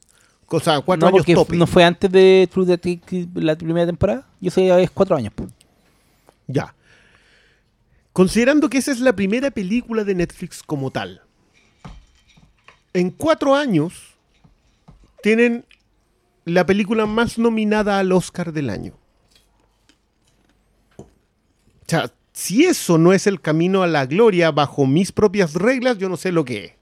O 0.48 0.58
sea, 0.58 0.80
cuatro 0.80 1.08
no, 1.10 1.16
años 1.16 1.26
tope. 1.26 1.56
no 1.56 1.66
fue 1.66 1.84
antes 1.84 2.10
de 2.10 2.48
True 2.50 2.66
Detective 2.66 3.28
la 3.34 3.56
primera 3.56 3.86
temporada. 3.86 4.26
Yo 4.40 4.50
sé, 4.50 4.82
es 4.82 4.90
cuatro 4.90 5.16
años. 5.16 5.32
pues. 5.34 5.50
Ya. 6.48 6.74
Considerando 8.12 8.68
que 8.68 8.78
esa 8.78 8.90
es 8.90 8.98
la 9.00 9.14
primera 9.14 9.50
película 9.52 10.02
de 10.02 10.14
Netflix 10.16 10.62
como 10.62 10.90
tal. 10.90 11.22
En 12.92 13.10
cuatro 13.10 13.54
años 13.54 14.16
tienen 15.22 15.64
la 16.50 16.66
película 16.66 17.06
más 17.06 17.38
nominada 17.38 17.98
al 17.98 18.12
Oscar 18.12 18.52
del 18.52 18.70
año. 18.70 18.94
O 20.98 21.06
sea, 21.86 22.12
si 22.32 22.64
eso 22.64 22.98
no 22.98 23.12
es 23.12 23.26
el 23.26 23.40
camino 23.40 23.82
a 23.82 23.86
la 23.86 24.06
gloria 24.06 24.50
bajo 24.50 24.86
mis 24.86 25.12
propias 25.12 25.54
reglas, 25.54 25.98
yo 25.98 26.08
no 26.08 26.16
sé 26.16 26.32
lo 26.32 26.44
que 26.44 26.64
es. 26.64 26.72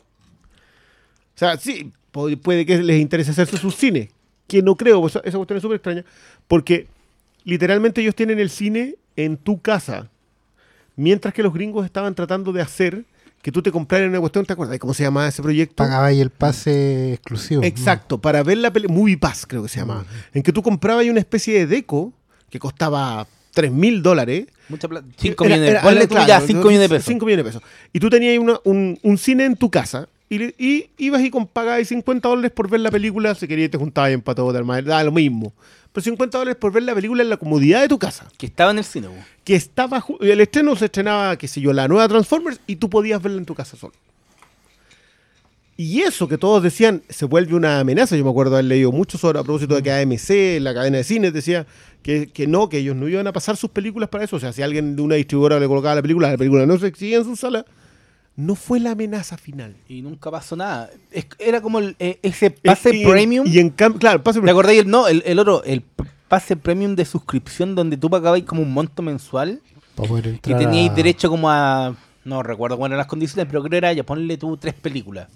O 1.35 1.39
sea, 1.39 1.57
sí, 1.57 1.93
pu- 2.13 2.39
puede 2.41 2.67
que 2.67 2.79
les 2.79 3.01
interese 3.01 3.31
hacerse 3.31 3.57
sus 3.57 3.75
cines. 3.75 4.11
Que 4.47 4.63
no 4.63 4.77
creo, 4.77 5.07
esa 5.07 5.21
cuestión 5.21 5.57
es 5.57 5.63
súper 5.63 5.77
extraña. 5.77 6.05
Porque 6.47 6.87
literalmente 7.45 8.01
ellos 8.01 8.15
tienen 8.15 8.39
el 8.39 8.51
cine 8.51 8.97
en 9.17 9.37
tu 9.37 9.61
casa. 9.61 10.11
Mientras 10.97 11.33
que 11.33 11.43
los 11.43 11.55
gringos 11.55 11.85
estaban 11.85 12.15
tratando 12.15 12.53
de 12.53 12.61
hacer 12.63 13.05
que 13.43 13.53
tú 13.53 13.63
te 13.63 13.71
compraras 13.71 14.09
una 14.09 14.21
cuestión, 14.21 14.45
¿te 14.45 14.53
acuerdas 14.53 14.73
de 14.73 14.79
cómo 14.79 14.95
se 14.95 15.03
llamaba 15.05 15.29
ese 15.29 15.43
proyecto? 15.43 15.77
Pagaba 15.77 16.07
ahí 16.07 16.21
el 16.21 16.31
pase 16.31 17.13
exclusivo. 17.15 17.63
Exacto, 17.63 18.19
para 18.21 18.43
ver 18.43 18.59
la 18.59 18.73
película, 18.73 18.99
Movie 18.99 19.17
Pass 19.17 19.47
creo 19.47 19.63
que 19.63 19.69
se 19.69 19.81
llamaba, 19.81 20.05
en 20.35 20.43
que 20.43 20.53
tú 20.53 20.63
comprabas 20.63 21.03
ahí 21.03 21.11
una 21.11 21.21
especie 21.21 21.55
de 21.59 21.67
deco 21.67 22.13
que 22.51 22.59
costaba 22.59 23.27
3 23.53 23.71
mil 23.73 24.03
dólares. 24.03 24.47
Mucha 24.69 24.89
plata. 24.89 25.07
Cinco 25.17 25.45
Era- 25.45 25.57
millones. 25.83 26.07
claro, 26.09 26.27
ya 26.27 26.41
cinco 26.41 26.69
millones 26.69 26.89
de 26.91 26.97
pesos. 26.97 27.07
5 27.07 27.27
millones 27.27 27.45
de 27.45 27.51
pesos. 27.53 27.63
Y 27.93 28.01
tú 28.01 28.11
tenías 28.11 28.33
ahí 28.33 28.39
una- 28.39 28.61
un, 28.65 28.99
un 29.03 29.19
cine 29.19 29.45
en 29.47 29.57
tu 29.57 29.71
casa 29.71 30.09
y, 30.29 30.39
le- 30.39 30.55
y 30.59 30.91
ibas 30.99 31.23
y 31.23 31.31
con- 31.31 31.47
pagabas 31.47 31.89
50 31.89 32.29
dólares 32.29 32.51
por 32.53 32.69
ver 32.69 32.81
la 32.81 32.91
película, 32.91 33.35
si 33.35 33.49
querías 33.49 33.71
te 33.71 33.79
juntabas 33.79 34.11
en 34.11 34.21
para 34.21 34.35
todo, 34.37 34.53
de 34.53 34.59
armar, 34.59 34.85
da 34.85 35.03
lo 35.05 35.13
mismo. 35.13 35.53
Pero 35.99 36.05
50 36.05 36.39
dólares 36.39 36.61
por 36.61 36.71
ver 36.71 36.85
la 36.85 36.95
película 36.95 37.25
en 37.25 37.29
la 37.29 37.39
comodidad 37.39 37.81
de 37.81 37.89
tu 37.89 37.99
casa. 37.99 38.29
Que 38.37 38.47
estaba 38.47 38.71
en 38.71 38.79
el 38.79 38.85
cine. 38.85 39.09
Que 39.43 39.57
estaba, 39.57 40.05
el 40.21 40.41
estreno 40.41 40.77
se 40.77 40.85
estrenaba, 40.85 41.37
qué 41.37 41.49
sé 41.49 41.61
yo, 41.61 41.73
la 41.73 41.89
nueva 41.89 42.07
Transformers 42.07 42.61
y 42.69 42.77
tú 42.77 42.89
podías 42.89 43.21
verla 43.21 43.39
en 43.39 43.45
tu 43.45 43.53
casa 43.57 43.77
solo. 43.77 43.95
Y 45.77 46.03
eso 46.03 46.29
que 46.29 46.39
todos 46.39 46.63
decían 46.63 47.03
se 47.09 47.25
vuelve 47.25 47.57
una 47.57 47.81
amenaza. 47.81 48.17
Yo 48.17 48.23
me 48.23 48.31
acuerdo 48.31 48.55
haber 48.55 48.67
leído 48.67 48.93
mucho 48.93 49.19
sobre 49.19 49.41
a 49.41 49.43
propósito 49.43 49.75
de 49.75 49.83
que 49.83 49.91
AMC, 49.91 50.63
la 50.63 50.73
cadena 50.73 50.99
de 50.99 51.05
cine, 51.05 51.33
decía 51.33 51.67
que, 52.05 52.29
que 52.29 52.47
no, 52.47 52.69
que 52.69 52.79
ellos 52.79 52.95
no 52.95 53.09
iban 53.09 53.27
a 53.27 53.33
pasar 53.33 53.57
sus 53.57 53.71
películas 53.71 54.09
para 54.09 54.23
eso. 54.23 54.37
O 54.37 54.41
sea, 54.41 54.53
si 54.53 54.63
alguien 54.63 54.95
de 54.95 55.03
una 55.03 55.17
distribuidora 55.17 55.59
le 55.59 55.67
colocaba 55.67 55.97
la 55.97 56.03
película, 56.03 56.31
la 56.31 56.39
película 56.39 56.65
no 56.65 56.79
se 56.79 56.87
exhibía 56.87 57.17
en 57.17 57.25
su 57.25 57.35
sala, 57.35 57.67
no 58.39 58.55
fue 58.55 58.79
la 58.79 58.93
amenaza 58.93 59.37
final. 59.37 59.75
Y 59.89 60.01
nunca 60.01 60.31
pasó 60.31 60.55
nada. 60.55 60.89
Es- 61.11 61.27
era 61.41 61.61
como 61.61 61.81
el, 61.81 61.97
eh, 61.99 62.21
ese 62.23 62.53
pase 62.53 62.95
Y 62.95 63.05
premium. 63.05 63.45
Y 63.49 63.59
en 63.59 63.69
cambio, 63.71 63.99
claro, 63.99 64.23
pase 64.23 64.39
¿Te 64.39 64.43
premium. 64.43 64.57
acordáis? 64.57 64.81
El, 64.83 64.89
no, 64.89 65.09
el, 65.09 65.25
el 65.27 65.39
otro, 65.41 65.65
el 65.65 65.83
pase 66.29 66.57
premium 66.57 66.95
de 66.95 67.05
suscripción 67.05 67.75
donde 67.75 67.97
tú 67.97 68.09
pagabas 68.09 68.41
como 68.43 68.63
un 68.63 68.73
monto 68.73 69.03
mensual 69.03 69.61
Para 69.97 70.09
poder 70.09 70.27
y 70.35 70.39
teníais 70.39 70.91
a- 70.91 70.95
derecho 70.95 71.29
como 71.29 71.51
a... 71.51 71.97
No 72.25 72.45
recuerdo 72.45 72.77
cuáles 72.77 72.93
eran 72.93 72.99
las 72.99 73.07
condiciones, 73.09 73.47
pero 73.51 73.61
creo 73.63 73.71
que 73.71 73.77
era 73.79 73.93
ya 73.93 74.05
ponle 74.05 74.37
tú 74.37 74.57
tres 74.57 74.75
películas. 74.75 75.27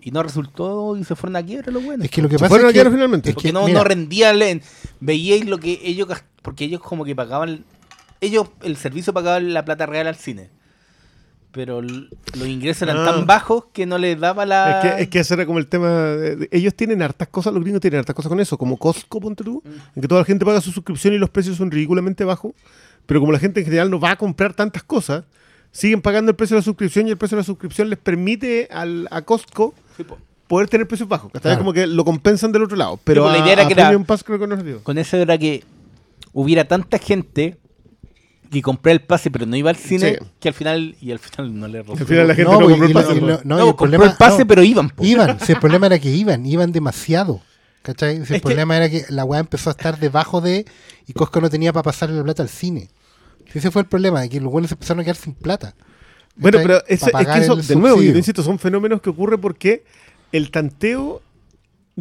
Y 0.00 0.10
no 0.10 0.22
resultó 0.22 0.96
y 0.98 1.04
se 1.04 1.16
fueron 1.16 1.36
a 1.36 1.42
quiebra 1.42 1.72
los 1.72 1.82
buenos. 1.82 2.04
Es 2.04 2.10
que 2.10 2.20
lo 2.20 2.28
que 2.28 2.34
Se 2.36 2.40
pasa 2.40 2.48
fueron 2.50 2.66
es 2.66 2.70
a 2.70 2.72
que, 2.72 2.74
quiebra 2.74 2.90
finalmente. 2.92 3.28
es 3.30 3.34
Porque 3.36 3.48
que, 3.48 3.52
no, 3.54 3.64
mira, 3.64 3.78
no 3.78 3.84
rendía, 3.84 4.32
le- 4.34 4.60
veíais 5.00 5.46
lo 5.46 5.58
que 5.58 5.80
ellos, 5.82 6.08
porque 6.42 6.64
ellos 6.66 6.80
como 6.82 7.04
que 7.06 7.16
pagaban, 7.16 7.64
ellos, 8.20 8.48
el 8.62 8.76
servicio 8.76 9.14
pagaba 9.14 9.40
la 9.40 9.64
plata 9.64 9.86
real 9.86 10.06
al 10.08 10.16
cine. 10.16 10.50
Pero 11.50 11.80
los 11.80 12.46
ingresos 12.46 12.82
eran 12.82 12.98
Ah. 12.98 13.04
tan 13.06 13.26
bajos 13.26 13.64
que 13.72 13.86
no 13.86 13.96
les 13.96 14.20
daba 14.20 14.44
la... 14.44 14.80
Es 14.82 14.82
que, 14.96 15.02
es 15.02 15.08
que 15.08 15.18
ese 15.20 15.34
era 15.34 15.46
como 15.46 15.58
el 15.58 15.66
tema. 15.66 15.88
de- 15.88 16.48
ellos 16.52 16.74
tienen 16.74 17.00
hartas 17.02 17.28
cosas, 17.28 17.54
los 17.54 17.62
gringos 17.62 17.80
tienen 17.80 18.00
hartas 18.00 18.14
cosas 18.14 18.28
con 18.28 18.38
eso, 18.38 18.58
como 18.58 18.76
Costco, 18.76 19.18
ponte 19.18 19.42
tú, 19.44 19.62
en 19.96 20.02
que 20.02 20.08
toda 20.08 20.20
la 20.20 20.24
gente 20.26 20.44
paga 20.44 20.60
su 20.60 20.70
suscripción 20.70 21.14
y 21.14 21.18
los 21.18 21.30
precios 21.30 21.56
son 21.56 21.70
ridículamente 21.70 22.22
bajos. 22.24 22.52
Pero 23.06 23.20
como 23.20 23.32
la 23.32 23.38
gente 23.38 23.60
en 23.60 23.66
general 23.66 23.90
no 23.90 23.98
va 23.98 24.10
a 24.12 24.16
comprar 24.16 24.52
tantas 24.52 24.82
cosas, 24.82 25.24
siguen 25.72 26.02
pagando 26.02 26.30
el 26.30 26.36
precio 26.36 26.54
de 26.54 26.60
la 26.60 26.64
suscripción 26.64 27.08
y 27.08 27.10
el 27.12 27.16
precio 27.16 27.36
de 27.36 27.40
la 27.40 27.46
suscripción 27.46 27.88
les 27.88 27.98
permite 27.98 28.68
al, 28.70 29.08
a 29.10 29.22
Costco 29.22 29.74
Sí, 29.96 30.04
po. 30.04 30.18
poder 30.48 30.68
tener 30.68 30.86
precios 30.86 31.08
bajos. 31.08 31.32
¿cachai? 31.32 31.52
Claro. 31.52 31.58
Como 31.60 31.72
que 31.72 31.86
lo 31.86 32.04
compensan 32.04 32.52
del 32.52 32.64
otro 32.64 32.76
lado. 32.76 33.00
Pero 33.04 33.22
pues, 33.22 33.32
la 33.32 33.38
a- 33.40 33.42
idea 33.44 33.52
era 33.54 33.66
que 33.66 33.72
era- 33.72 33.84
Premium 33.84 34.04
Pass 34.04 34.22
creo 34.22 34.38
que 34.38 34.46
no 34.46 34.54
es 34.54 34.64
dio. 34.64 34.82
Con 34.82 34.98
eso 34.98 35.16
era 35.16 35.38
que 35.38 35.64
hubiera 36.34 36.66
tanta 36.68 36.98
gente 36.98 37.56
que 38.50 38.62
compré 38.62 38.92
el 38.92 39.00
pase 39.00 39.30
pero 39.30 39.46
no 39.46 39.56
iba 39.56 39.70
al 39.70 39.76
cine 39.76 40.16
Sí. 40.20 40.26
que 40.40 40.48
al 40.48 40.54
final 40.54 40.96
y 41.00 41.12
al 41.12 41.18
final 41.18 41.58
no 41.58 41.68
le 41.68 41.78
Al 41.80 41.84
final 42.06 42.28
la 42.28 42.34
gente 42.34 42.50
no, 42.52 42.60
no, 42.60 42.66
y- 42.66 42.68
compró 42.70 42.84
el 42.86 42.90
y 42.90 42.94
pase. 42.94 43.08
lo- 43.08 43.16
y 43.16 43.20
po. 43.20 43.26
lo- 43.26 43.36
No, 43.36 43.40
no, 43.44 43.56
y 43.56 43.68
el 43.68 43.76
compró 43.76 43.76
problema- 43.76 44.04
el 44.12 44.16
pase 44.16 44.38
no. 44.40 44.46
pero 44.46 44.62
iban. 44.62 44.90
po. 44.90 45.04
Iban, 45.04 45.40
si 45.40 45.52
el 45.52 45.58
problema 45.58 45.86
era 45.86 45.98
que 45.98 46.10
iban, 46.10 46.44
iban 46.46 46.72
demasiado. 46.72 47.40
¿Cachai? 47.82 48.16
Si 48.16 48.18
el 48.18 48.22
Es 48.22 48.28
que- 48.32 48.40
problema 48.40 48.76
era 48.76 48.90
que 48.90 49.04
la 49.08 49.24
weá 49.24 49.40
empezó 49.40 49.70
a 49.70 49.72
estar 49.72 49.98
debajo 49.98 50.40
de 50.40 50.66
y 51.06 51.12
Costco 51.12 51.40
no 51.40 51.48
tenía 51.48 51.72
para 51.72 51.84
pasarle 51.84 52.16
la 52.16 52.24
plata 52.24 52.42
al 52.42 52.48
cine. 52.48 52.88
Si 53.52 53.58
ese 53.60 53.70
fue 53.70 53.82
el 53.82 53.88
problema, 53.88 54.20
de 54.20 54.28
que 54.28 54.40
los 54.40 54.52
buenos 54.52 54.70
empezaron 54.72 55.00
a 55.00 55.04
quedar 55.04 55.16
sin 55.16 55.32
plata. 55.34 55.74
Bueno, 56.36 56.58
pero 56.62 56.82
ese- 56.86 57.06
es 57.06 57.26
que 57.26 57.38
eso, 57.40 57.56
de 57.56 57.76
nuevo, 57.76 58.02
yo 58.02 58.12
te 58.12 58.18
insisto, 58.18 58.42
son 58.42 58.58
fenómenos 58.58 59.00
que 59.00 59.10
ocurren 59.10 59.40
porque 59.40 59.84
el 60.32 60.50
tanteo 60.50 61.22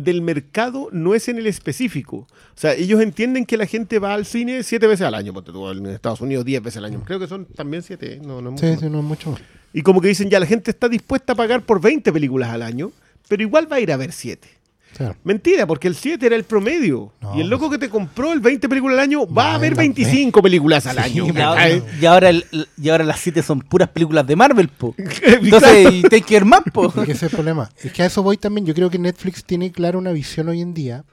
del 0.04 0.22
mercado 0.22 0.90
no 0.92 1.16
es 1.16 1.28
en 1.28 1.38
el 1.38 1.48
específico. 1.48 2.18
O 2.18 2.28
sea, 2.60 2.74
ellos 2.74 3.02
entienden 3.02 3.46
que 3.46 3.58
la 3.58 3.66
gente 3.66 3.98
va 4.00 4.14
al 4.14 4.26
cine 4.26 4.62
siete 4.64 4.86
veces 4.88 5.08
al 5.08 5.16
año, 5.16 5.34
en 5.72 5.86
Estados 5.88 6.22
Unidos 6.22 6.46
diez 6.46 6.62
veces 6.62 6.78
al 6.78 6.86
año. 6.86 7.02
Creo 7.06 7.20
que 7.20 7.28
son 7.28 7.46
también 7.46 7.82
siete, 7.82 8.14
¿eh? 8.14 8.20
no, 8.24 8.42
no 8.42 8.50
es 8.50 8.54
mucho 8.54 8.66
Sí, 8.66 8.72
más. 8.72 8.80
sí, 8.80 8.90
no 8.90 9.00
es 9.00 9.04
mucho 9.04 9.32
más. 9.32 9.42
Y 9.74 9.82
como 9.82 10.00
que 10.00 10.08
dicen, 10.08 10.30
ya 10.30 10.40
la 10.40 10.46
gente 10.46 10.72
está 10.72 10.88
dispuesta 10.88 11.34
a 11.34 11.36
pagar 11.36 11.64
por 11.64 11.82
20 11.82 12.14
películas 12.14 12.50
al 12.52 12.62
año, 12.62 12.92
pero 13.28 13.42
igual 13.44 13.72
va 13.72 13.78
a 13.78 13.80
ir 13.80 13.92
a 13.92 13.98
ver 13.98 14.12
siete. 14.12 14.48
Claro. 14.96 15.16
Mentira, 15.24 15.68
porque 15.68 15.88
el 15.88 15.96
7 15.96 16.26
era 16.26 16.36
el 16.36 16.44
promedio. 16.44 17.14
No, 17.22 17.38
y 17.38 17.42
el 17.42 17.48
loco 17.50 17.70
que 17.70 17.78
te 17.78 17.88
compró 17.90 18.34
el 18.34 18.40
20 18.40 18.68
películas 18.68 18.96
al 18.96 19.00
año 19.02 19.28
va 19.28 19.44
Va 19.44 19.54
a 19.56 19.58
ver 19.60 19.76
ver 19.76 19.78
las 19.90 19.96
25 19.96 20.42
películas 20.42 20.86
al 20.88 20.96
Sí, 20.98 21.02
año. 21.04 21.26
y 21.28 21.38
Y 21.38 21.42
ahora, 21.42 21.62
¿cachai? 21.62 21.84
y 22.02 22.06
ahora 22.06 22.30
el- 22.30 22.46
y 22.82 22.90
ahora 22.90 23.04
las 23.04 23.20
siete 23.20 23.44
son 23.44 23.60
puras 23.62 23.90
películas 23.90 24.26
de 24.26 24.36
Marvel, 24.36 24.70
po. 24.70 24.96
Entonces, 25.24 25.94
y 25.94 26.04
hay 26.16 26.22
que 26.22 26.36
ir 26.36 26.46
más, 26.46 26.62
po. 26.74 26.88
Ese 27.04 27.12
es 27.12 27.24
el 27.24 27.30
problema. 27.30 27.70
Es 27.84 27.92
que 27.92 28.02
a 28.02 28.06
eso 28.08 28.24
voy 28.24 28.38
también. 28.38 28.66
Yo 28.66 28.74
creo 28.74 28.90
que 28.90 28.98
Netflix 28.98 29.44
tiene 29.44 29.72
clara 29.72 29.98
una 30.00 30.12
visión 30.12 30.50
hoy 30.50 30.62
en 30.62 30.74
día, 30.74 31.04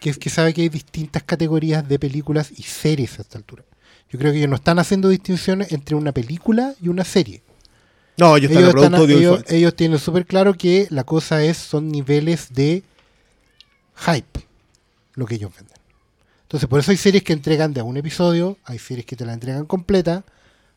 que 0.00 0.10
es 0.10 0.18
que 0.18 0.30
sabe 0.30 0.52
que 0.54 0.62
hay 0.62 0.68
distintas 0.68 1.22
categorías 1.22 1.86
de 1.88 1.98
películas 2.00 2.50
y 2.56 2.62
series 2.64 3.18
a 3.18 3.22
esta 3.22 3.38
altura. 3.38 3.62
Yo 4.10 4.18
creo 4.18 4.32
que 4.32 4.38
ellos 4.38 4.50
no 4.50 4.56
están 4.56 4.78
haciendo 4.78 5.08
distinciones 5.08 5.70
entre 5.72 5.94
una 5.94 6.12
película 6.12 6.74
y 6.82 6.88
una 6.88 7.04
serie. 7.04 7.42
No, 8.18 8.36
ellos 8.36 8.50
están 8.50 8.64
en 8.64 8.68
Ellos, 8.70 8.72
producto 8.72 9.36
están- 9.38 9.56
ellos, 9.56 9.74
tienen 9.74 9.98
súper 9.98 10.26
claro 10.26 10.54
que 10.54 10.86
la 10.90 11.04
cosa 11.04 11.42
es, 11.44 11.56
son 11.56 11.88
niveles 11.88 12.52
de 12.52 12.82
hype, 13.96 14.40
lo 15.14 15.26
que 15.26 15.36
ellos 15.36 15.50
venden. 15.56 15.76
Entonces, 16.42 16.68
por 16.68 16.80
eso 16.80 16.90
hay 16.90 16.96
series 16.96 17.22
que 17.22 17.32
entregan 17.32 17.74
de 17.74 17.80
a 17.80 17.84
un 17.84 17.96
episodio, 17.96 18.56
hay 18.64 18.78
series 18.78 19.04
que 19.06 19.16
te 19.16 19.24
la 19.26 19.34
entregan 19.34 19.66
completa, 19.66 20.24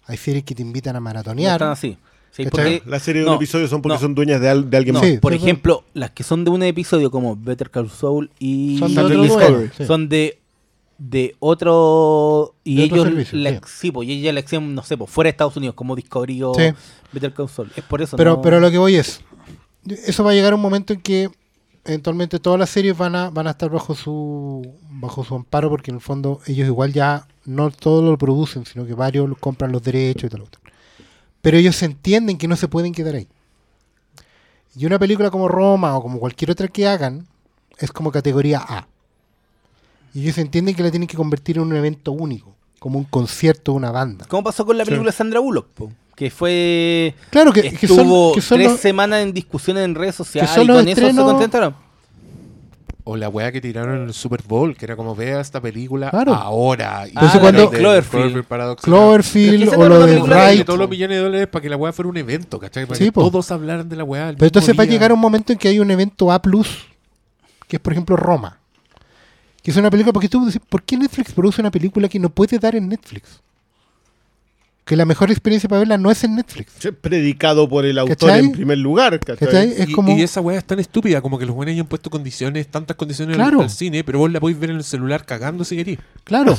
hay 0.06 0.18
series 0.18 0.44
que 0.44 0.54
te 0.56 0.62
invitan 0.62 0.96
a 0.96 1.00
No 1.00 1.04
maratonear. 1.06 1.54
están 1.56 1.70
así. 1.72 1.98
Sí, 2.32 2.46
¿Cachai? 2.46 2.78
porque- 2.80 2.90
La 2.90 3.00
serie 3.00 3.22
de 3.22 3.26
no, 3.26 3.32
un 3.34 3.38
episodio 3.38 3.68
son 3.68 3.82
porque 3.82 3.96
no. 3.96 4.00
son 4.02 4.16
dueñas 4.16 4.40
de, 4.42 4.50
al- 4.50 4.70
de 4.70 4.78
alguien 4.78 4.94
No, 4.94 5.00
más. 5.02 5.10
Sí, 5.10 5.18
por 5.18 5.34
sí, 5.34 5.40
sí. 5.40 5.46
ejemplo, 5.46 5.84
las 5.94 6.12
que 6.12 6.24
son 6.24 6.44
de 6.46 6.52
un 6.52 6.64
episodio 6.64 7.12
como 7.12 7.36
Better 7.36 7.70
Call 7.70 7.90
Saul 7.90 8.32
y 8.40 8.78
Son 8.80 8.94
de 8.94 9.02
y 9.02 9.06
otro 9.06 9.22
Discovery, 9.24 9.72
son 9.86 10.10
de 10.10 10.40
de 11.04 11.36
otro 11.40 12.54
y 12.64 12.76
De 12.76 12.84
otro 12.84 12.96
ellos 12.98 13.08
servicio, 13.08 13.40
la, 13.40 13.50
sí. 13.52 13.60
sí, 13.66 13.92
pues 13.92 14.08
y 14.08 14.28
acción, 14.28 14.76
no 14.76 14.84
sé, 14.84 14.98
pues 14.98 15.10
fuera 15.10 15.28
de 15.28 15.32
Estados 15.32 15.58
Unidos 15.58 15.76
como 15.76 15.96
Discovery 15.96 16.44
o 16.44 16.54
Sí. 16.54 16.66
Better 17.12 17.34
Saul. 17.50 17.72
Es 17.76 17.84
por 17.84 18.04
eso 18.04 18.16
Pero, 18.18 18.36
no- 18.36 18.42
pero 18.44 18.60
lo 18.60 18.70
que 18.70 18.78
voy 18.78 18.96
es, 18.96 19.22
eso 20.06 20.24
va 20.24 20.30
a 20.32 20.34
llegar 20.36 20.54
un 20.54 20.62
momento 20.62 20.94
en 20.94 21.02
que 21.02 21.30
eventualmente 21.86 22.38
todas 22.40 22.60
las 22.60 22.70
series 22.70 22.96
van 22.96 23.16
a, 23.16 23.32
van 23.32 23.48
a 23.48 23.52
estar 23.52 23.72
bajo 23.72 23.96
su 23.96 24.62
bajo 24.92 25.24
su 25.24 25.34
amparo 25.34 25.70
porque 25.72 25.90
en 25.90 25.96
el 25.96 26.02
fondo 26.02 26.40
ellos 26.46 26.68
igual 26.68 26.94
ya 26.94 27.28
no 27.46 27.72
todo 27.72 28.04
lo 28.12 28.18
producen, 28.20 28.66
sino 28.68 28.86
que 28.86 28.94
varios 28.94 29.28
compran 29.40 29.72
los 29.72 29.82
derechos 29.82 30.26
y 30.26 30.30
tal. 30.30 30.44
Pero 31.42 31.58
ellos 31.58 31.82
entienden 31.82 32.38
que 32.38 32.48
no 32.48 32.56
se 32.56 32.68
pueden 32.68 32.94
quedar 32.94 33.16
ahí. 33.16 33.28
Y 34.76 34.86
una 34.86 35.00
película 35.00 35.32
como 35.32 35.48
Roma 35.48 35.98
o 35.98 36.02
como 36.04 36.20
cualquier 36.20 36.52
otra 36.52 36.68
que 36.68 36.88
hagan 36.88 37.26
es 37.80 37.92
como 37.92 38.12
categoría 38.12 38.60
A. 38.60 38.88
Y 40.14 40.24
ellos 40.24 40.38
entienden 40.38 40.76
que 40.76 40.84
la 40.84 40.92
tienen 40.92 41.08
que 41.08 41.16
convertir 41.18 41.58
en 41.58 41.64
un 41.64 41.76
evento 41.76 42.12
único, 42.12 42.56
como 42.80 43.00
un 43.00 43.06
concierto 43.06 43.72
de 43.72 43.78
una 43.78 43.92
banda. 43.92 44.26
¿Cómo 44.28 44.44
pasó 44.44 44.66
con 44.66 44.78
la 44.78 44.84
película 44.86 45.12
de 45.12 45.16
Sandra 45.18 45.40
Bullock? 45.40 45.68
po? 45.70 45.92
Que 46.16 46.30
fue 46.30 47.16
Claro 47.30 47.52
que, 47.54 47.62
que 47.62 47.86
estuvo 47.86 48.28
son, 48.30 48.36
que 48.36 48.42
son 48.42 48.58
tres 48.60 48.72
los- 48.72 48.80
semanas 48.80 49.24
en 49.24 49.34
discusiones 49.34 49.86
en 49.86 49.96
redes 49.96 50.14
sociales 50.16 50.52
son 50.52 50.64
y 50.66 50.68
con 50.68 50.76
eso 50.88 51.02
se 51.02 51.08
estrenos- 51.08 51.26
contentaron. 51.32 51.76
O 53.04 53.18
la 53.18 53.30
weá 53.30 53.52
que 53.52 53.60
tiraron 53.60 53.96
en 53.98 54.04
el 54.04 54.14
Super 54.14 54.44
Bowl, 54.48 54.76
que 54.78 54.86
era 54.86 54.96
como 54.96 55.16
vea 55.16 55.42
esta 55.42 55.60
película 55.60 56.12
Claro. 56.12 56.36
ahora. 56.36 57.08
Y 57.08 57.10
Entonces 57.10 57.38
Ah, 57.38 57.40
cuando- 57.42 57.70
de- 57.72 57.78
Cloverfield. 57.80 58.46
Cloverfield 58.80 59.64
esa 59.64 59.76
o 59.78 59.80
lo 59.80 59.86
una 59.96 59.98
de 59.98 60.06
película 60.14 60.36
de 60.36 60.42
de 60.42 60.48
Bright. 60.52 60.66
todos 60.68 60.80
los 60.80 60.90
millones 60.90 61.18
de 61.18 61.24
dólares 61.24 61.48
para 61.48 61.64
que 61.64 61.70
la 61.70 61.78
weá 61.78 61.92
fuera 61.94 62.10
un 62.10 62.18
evento, 62.18 62.60
¿cachai? 62.60 62.86
Para 62.86 62.98
Sí, 63.00 63.06
que 63.06 63.12
po. 63.12 63.22
todos 63.24 63.50
hablaran 63.50 63.90
de 63.90 63.96
la 63.96 64.04
weá. 64.04 64.28
Pero 64.34 64.46
entonces 64.46 64.78
va 64.78 64.84
a 64.84 64.86
día. 64.86 64.94
llegar 64.94 65.12
un 65.14 65.20
momento 65.20 65.52
en 65.52 65.58
que 65.58 65.70
hay 65.70 65.80
un 65.80 65.90
evento 65.90 66.32
A, 66.32 66.40
que 67.68 67.78
es 67.78 67.80
por 67.82 67.94
ejemplo 67.94 68.16
Roma. 68.16 68.60
Que 69.64 69.72
es 69.72 69.78
una 69.78 69.90
película, 69.92 70.12
porque 70.14 70.28
tú 70.30 70.46
dices, 70.46 70.62
¿por 70.68 70.82
qué 70.84 70.98
Netflix 70.98 71.32
produce 71.34 71.62
una 71.62 71.70
película 71.72 72.08
que 72.10 72.18
no 72.20 72.30
puede 72.30 72.58
dar 72.58 72.76
en 72.76 72.90
Netflix? 72.90 73.42
Que 74.84 74.96
la 74.96 75.06
mejor 75.06 75.30
experiencia 75.30 75.70
para 75.70 75.80
verla 75.80 75.98
no 76.00 76.10
es 76.10 76.24
en 76.24 76.36
Netflix. 76.36 76.74
Predicado 77.00 77.70
por 77.70 77.86
el 77.86 78.00
autor 78.00 78.18
¿Cachai? 78.18 78.40
en 78.40 78.52
primer 78.52 78.80
lugar. 78.80 79.20
¿cachai? 79.20 79.38
¿Cachai? 79.48 79.72
Es 79.78 79.90
y, 79.90 79.92
como. 79.94 80.18
y 80.18 80.24
esa 80.24 80.42
weá 80.42 80.58
es 80.58 80.66
tan 80.66 80.80
estúpida 80.80 81.22
como 81.22 81.38
que 81.38 81.46
los 81.46 81.56
buenos 81.56 81.74
hayan 81.74 81.86
puesto 81.86 82.10
condiciones, 82.10 82.68
tantas 82.68 82.98
condiciones 82.98 83.36
al- 83.38 83.42
Claro. 83.44 83.62
al 83.62 83.70
cine, 83.70 84.04
pero 84.04 84.18
vos 84.18 84.32
la 84.32 84.40
podéis 84.40 84.60
ver 84.60 84.72
en 84.72 84.78
el 84.78 84.84
celular 84.84 85.24
cagando 85.26 85.64
si 85.64 85.76
querís. 85.78 86.00
Claro. 86.24 86.58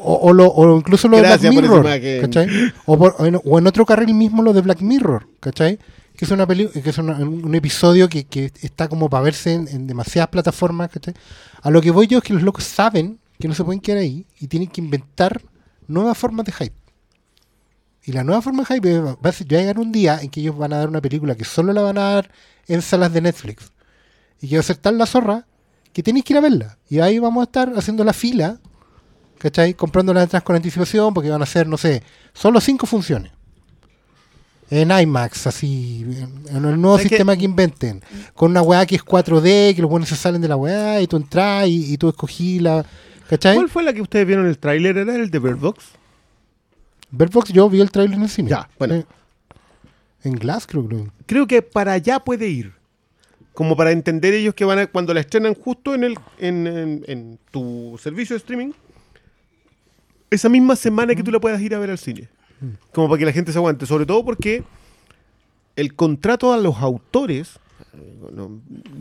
O, 0.00 0.14
o 0.14 0.32
lo, 0.32 0.48
o 0.48 0.76
incluso 0.78 1.06
lo 1.08 1.18
de 1.18 1.22
Black 1.22 1.42
Mirror. 1.42 1.84
¿cachai? 2.22 2.48
O, 2.86 2.98
por- 2.98 3.14
o 3.18 3.26
en, 3.26 3.38
o 3.42 3.58
en 3.60 3.66
otro 3.68 3.86
carril 3.86 4.14
mismo 4.14 4.42
lo 4.42 4.52
de 4.52 4.62
Black 4.62 4.80
Mirror. 4.80 5.28
¿Cachai? 5.38 5.78
Que 6.20 6.26
es, 6.26 6.30
una 6.32 6.46
peli 6.46 6.68
que 6.68 6.90
es 6.90 6.98
una- 6.98 7.16
un 7.16 7.54
episodio 7.54 8.06
que, 8.06 8.24
que 8.26 8.52
está 8.60 8.88
como 8.88 9.08
para 9.08 9.22
verse 9.24 9.54
en, 9.54 9.86
demasiadas 9.86 10.28
plataformas. 10.28 10.90
¿cachai? 10.90 11.14
A 11.62 11.70
lo 11.70 11.80
que 11.80 11.90
voy 11.90 12.08
yo 12.08 12.18
es 12.18 12.24
que 12.24 12.34
los 12.34 12.42
locos 12.42 12.64
saben 12.64 13.18
que 13.38 13.48
no 13.48 13.54
se 13.54 13.64
pueden 13.64 13.80
quedar 13.80 14.00
ahí 14.00 14.26
y 14.38 14.46
tienen 14.46 14.68
que 14.68 14.82
inventar 14.82 15.40
nuevas 15.88 16.18
formas 16.18 16.44
de 16.44 16.52
hype. 16.52 16.74
Y 18.04 18.12
la 18.12 18.22
nueva 18.22 18.42
forma 18.42 18.64
de 18.64 18.74
hype 18.74 19.00
va 19.00 19.16
a 19.22 19.32
ser- 19.32 19.48
llegar 19.48 19.78
un 19.78 19.92
día 19.92 20.20
en 20.20 20.28
que 20.28 20.40
ellos 20.42 20.58
van 20.58 20.74
a 20.74 20.76
dar 20.76 20.90
una 20.90 21.00
película 21.00 21.34
que 21.36 21.46
solo 21.46 21.72
la 21.72 21.80
van 21.80 21.96
a 21.96 22.02
dar 22.12 22.30
en 22.68 22.82
salas 22.82 23.14
de 23.14 23.22
Netflix. 23.22 23.72
Y 24.42 24.48
que 24.48 24.56
va 24.56 24.60
a 24.60 24.64
ser 24.64 24.76
tan 24.76 24.98
la 24.98 25.06
zorra 25.06 25.46
que 25.94 26.02
tenéis 26.02 26.26
que 26.26 26.34
ir 26.34 26.36
a 26.36 26.42
verla. 26.42 26.76
Y 26.90 26.98
ahí 27.00 27.18
vamos 27.18 27.40
a 27.40 27.44
estar 27.44 27.72
haciendo 27.78 28.04
la 28.04 28.12
fila, 28.12 28.60
¿cachai? 29.38 29.72
Comprando 29.72 30.12
las 30.12 30.24
entradas 30.24 30.44
con 30.44 30.54
anticipación 30.54 31.14
porque 31.14 31.30
van 31.30 31.40
a 31.40 31.46
ser, 31.46 31.66
no 31.66 31.78
sé, 31.78 32.02
solo 32.34 32.60
cinco 32.60 32.86
funciones. 32.86 33.32
En 34.70 34.90
IMAX, 34.92 35.48
así, 35.48 36.02
en 36.48 36.56
el 36.64 36.80
nuevo 36.80 36.96
¿Sabes 36.96 37.08
sistema 37.08 37.36
que 37.36 37.44
inventen. 37.44 38.00
Con 38.34 38.52
una 38.52 38.62
weá 38.62 38.86
que 38.86 38.94
es 38.96 39.04
4D, 39.04 39.74
que 39.74 39.82
los 39.82 39.90
buenos 39.90 40.08
se 40.08 40.14
salen 40.16 40.40
de 40.40 40.46
la 40.48 40.54
weá 40.56 41.00
y 41.00 41.08
tú 41.08 41.16
entras 41.16 41.66
y, 41.66 41.92
y 41.92 41.98
tú 41.98 42.08
escogí 42.08 42.60
la... 42.60 42.86
¿Cachai? 43.28 43.56
¿Cuál 43.56 43.68
fue 43.68 43.82
la 43.82 43.92
que 43.92 44.00
ustedes 44.02 44.26
vieron 44.26 44.44
en 44.44 44.50
el 44.50 44.58
tráiler? 44.58 44.96
¿Era 44.96 45.14
el 45.16 45.30
de 45.30 45.38
Bird 45.40 45.56
Box? 45.58 45.84
Bird 47.10 47.30
Box, 47.32 47.52
yo 47.52 47.68
vi 47.68 47.80
el 47.80 47.90
trailer 47.90 48.16
en 48.16 48.22
el 48.22 48.28
cine. 48.28 48.48
Ya, 48.50 48.68
bueno. 48.78 48.94
Eh, 48.94 49.04
En 50.22 50.34
Glass, 50.34 50.66
creo 50.66 50.88
que. 50.88 51.04
Creo 51.26 51.46
que 51.48 51.62
para 51.62 51.92
allá 51.92 52.20
puede 52.20 52.48
ir. 52.48 52.72
Como 53.54 53.76
para 53.76 53.90
entender 53.90 54.34
ellos 54.34 54.54
que 54.54 54.64
van 54.64 54.78
a, 54.78 54.86
cuando 54.86 55.12
la 55.12 55.20
estrenan 55.20 55.54
justo 55.54 55.94
en, 55.94 56.04
el, 56.04 56.18
en, 56.38 56.66
en- 56.68 57.04
en 57.08 57.38
tu 57.50 57.98
servicio 58.00 58.34
de 58.34 58.38
streaming, 58.38 58.70
esa 60.30 60.48
misma 60.48 60.76
semana 60.76 61.14
que 61.14 61.22
tú 61.24 61.30
la 61.32 61.40
puedas 61.40 61.60
ir 61.60 61.74
a 61.74 61.78
ver 61.80 61.90
al 61.90 61.98
cine. 61.98 62.28
Como 62.92 63.08
para 63.08 63.18
que 63.18 63.24
la 63.26 63.32
gente 63.32 63.52
se 63.52 63.58
aguante. 63.58 63.86
Sobre 63.86 64.06
todo 64.06 64.24
porque 64.24 64.62
el 65.76 65.94
contrato 65.94 66.52
a 66.52 66.56
los 66.58 66.76
autores, 66.78 67.58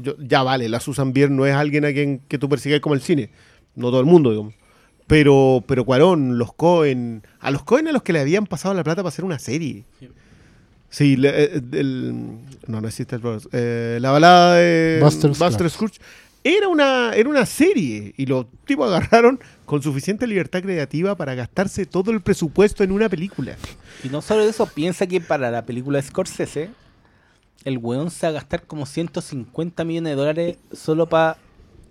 yo- 0.01 0.15
ya 0.19 0.43
vale, 0.43 0.69
la 0.69 0.79
Susan 0.79 1.13
Bier 1.13 1.29
no 1.31 1.45
es 1.45 1.53
alguien 1.53 1.85
a 1.85 1.91
quien 1.91 2.19
que 2.27 2.37
tú 2.37 2.47
persigas 2.49 2.79
como 2.79 2.95
el 2.95 3.01
cine. 3.01 3.29
No 3.75 3.89
todo 3.89 3.99
el 3.99 4.05
mundo, 4.05 4.31
digamos. 4.31 4.53
Pero, 5.07 5.63
pero 5.67 5.85
Cuarón, 5.85 6.37
los 6.37 6.53
Cohen, 6.53 7.23
a 7.39 7.49
los 7.51 7.63
Cohen 7.63 7.87
a 7.87 7.91
los 7.91 8.03
que 8.03 8.13
le 8.13 8.19
habían 8.19 8.45
pasado 8.45 8.73
la 8.75 8.83
plata 8.83 9.01
para 9.01 9.09
hacer 9.09 9.25
una 9.25 9.39
serie. 9.39 9.83
Sí, 10.91 11.17
le- 11.17 11.43
eh, 11.57 11.61
el- 11.73 12.13
no, 12.67 12.81
no 12.81 12.87
existe 12.87 13.15
el. 13.15 13.21
Eh, 13.51 13.97
la 14.01 14.11
balada 14.11 14.55
de 14.55 14.99
Buster 15.01 15.29
Buster. 15.31 15.69
Scrooge 15.69 15.99
era 16.43 16.67
una, 16.67 17.13
era 17.15 17.29
una 17.29 17.45
serie 17.45 18.13
y 18.17 18.25
los 18.25 18.45
tipos 18.65 18.87
agarraron 18.87 19.39
con 19.69 19.83
suficiente 19.83 20.25
libertad 20.25 20.63
creativa 20.63 21.13
para 21.15 21.35
gastarse 21.35 21.85
todo 21.85 22.09
el 22.09 22.21
presupuesto 22.21 22.83
en 22.83 22.91
una 22.91 23.07
película. 23.07 23.55
Y 24.03 24.09
no 24.09 24.19
solo 24.23 24.41
eso, 24.41 24.65
piensa 24.65 25.05
que 25.05 25.21
para 25.21 25.51
la 25.51 25.63
película 25.63 25.99
de 26.01 26.07
Scorsese, 26.07 26.71
el 27.65 27.77
weón 27.77 28.09
se 28.09 28.25
va 28.25 28.29
a 28.31 28.33
gastar 28.33 28.63
como 28.63 28.87
150 28.87 29.83
millones 29.83 30.09
de 30.11 30.15
dólares 30.15 30.57
solo 30.71 31.07
para 31.07 31.37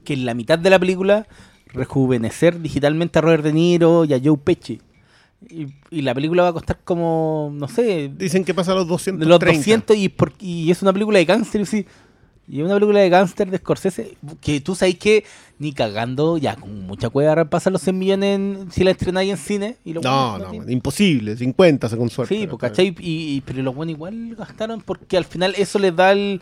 que 0.04 0.14
en 0.14 0.26
la 0.26 0.34
mitad 0.34 0.58
de 0.58 0.70
la 0.70 0.78
película 0.80 1.28
rejuvenecer 1.72 2.60
digitalmente 2.60 3.20
a 3.20 3.22
Robert 3.22 3.44
De 3.44 3.52
Niro 3.52 4.04
y 4.04 4.12
a 4.14 4.20
Joe 4.22 4.38
Pesci. 4.38 4.80
Y, 5.48 5.68
y 5.90 6.02
la 6.02 6.14
película 6.14 6.42
va 6.42 6.48
a 6.48 6.52
costar 6.52 6.80
como, 6.82 7.52
no 7.54 7.68
sé, 7.68 8.10
Dicen 8.16 8.44
que 8.44 8.54
pasa 8.54 8.72
a 8.72 8.74
los 8.74 8.86
de 8.86 8.90
230. 8.90 9.26
los 9.28 9.38
200 9.56 9.96
y, 9.96 10.08
por- 10.08 10.32
y 10.40 10.68
es 10.72 10.82
una 10.82 10.92
película 10.92 11.18
de 11.20 11.24
gángster. 11.26 11.60
Y, 11.60 11.66
sí, 11.66 11.86
y 12.48 12.62
una 12.62 12.74
película 12.74 13.00
de 13.00 13.08
gángster 13.10 13.50
de 13.50 13.58
Scorsese 13.58 14.16
que 14.40 14.60
tú 14.60 14.74
sabes 14.74 14.96
que 14.98 15.24
ni 15.58 15.72
cagando, 15.72 16.38
ya 16.38 16.56
con 16.56 16.86
mucha 16.86 17.10
cueva 17.10 17.44
pasan 17.44 17.72
los 17.74 17.82
100 17.82 17.98
millones 17.98 18.36
en- 18.36 18.72
si 18.72 18.84
la 18.84 18.92
estrenáis 18.92 19.30
en 19.32 19.36
cine. 19.36 19.76
Y 19.84 19.92
lo 19.92 20.00
No, 20.00 20.38
no, 20.38 20.50
tiene- 20.50 20.72
imposible, 20.72 21.36
50 21.36 21.88
con 21.96 22.08
suerte. 22.08 22.34
Sí, 22.36 22.46
pues, 22.46 22.60
¿cachai? 22.60 22.94
Y, 23.00 23.36
y- 23.36 23.40
pero 23.42 23.62
los 23.62 23.74
buenos 23.74 23.94
igual 23.94 24.34
gastaron 24.36 24.80
porque 24.80 25.16
al 25.16 25.24
final 25.24 25.54
eso 25.58 25.78
les 25.78 25.94
da 25.94 26.12
el. 26.12 26.40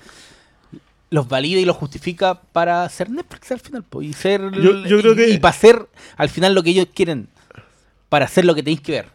Los 1.09 1.29
valida 1.29 1.61
y 1.61 1.65
los 1.65 1.77
justifica 1.77 2.41
para 2.53 2.83
hacer 2.85 3.09
Netflix 3.11 3.53
al 3.53 3.61
final. 3.61 3.85
pues, 3.89 4.09
y 4.09 4.13
ser. 4.13 4.41
Yo- 4.53 4.85
yo 4.87 4.99
creo 5.01 5.13
y- 5.13 5.17
que- 5.17 5.31
Y 5.31 5.39
para 5.39 5.55
hacer 5.55 5.89
al 6.17 6.29
final 6.29 6.55
lo 6.55 6.63
que 6.63 6.71
ellos 6.71 6.89
quieren. 6.95 7.29
Para 8.09 8.25
hacer 8.27 8.45
lo 8.45 8.55
que 8.55 8.63
tenéis 8.63 8.81
que 8.81 8.93
ver. 8.93 9.07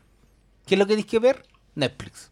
¿Qué 0.65 0.75
es 0.75 0.79
lo 0.79 0.85
que 0.85 0.93
tenéis 0.93 1.05
que 1.07 1.19
ver? 1.19 1.43
Netflix. 1.75 2.30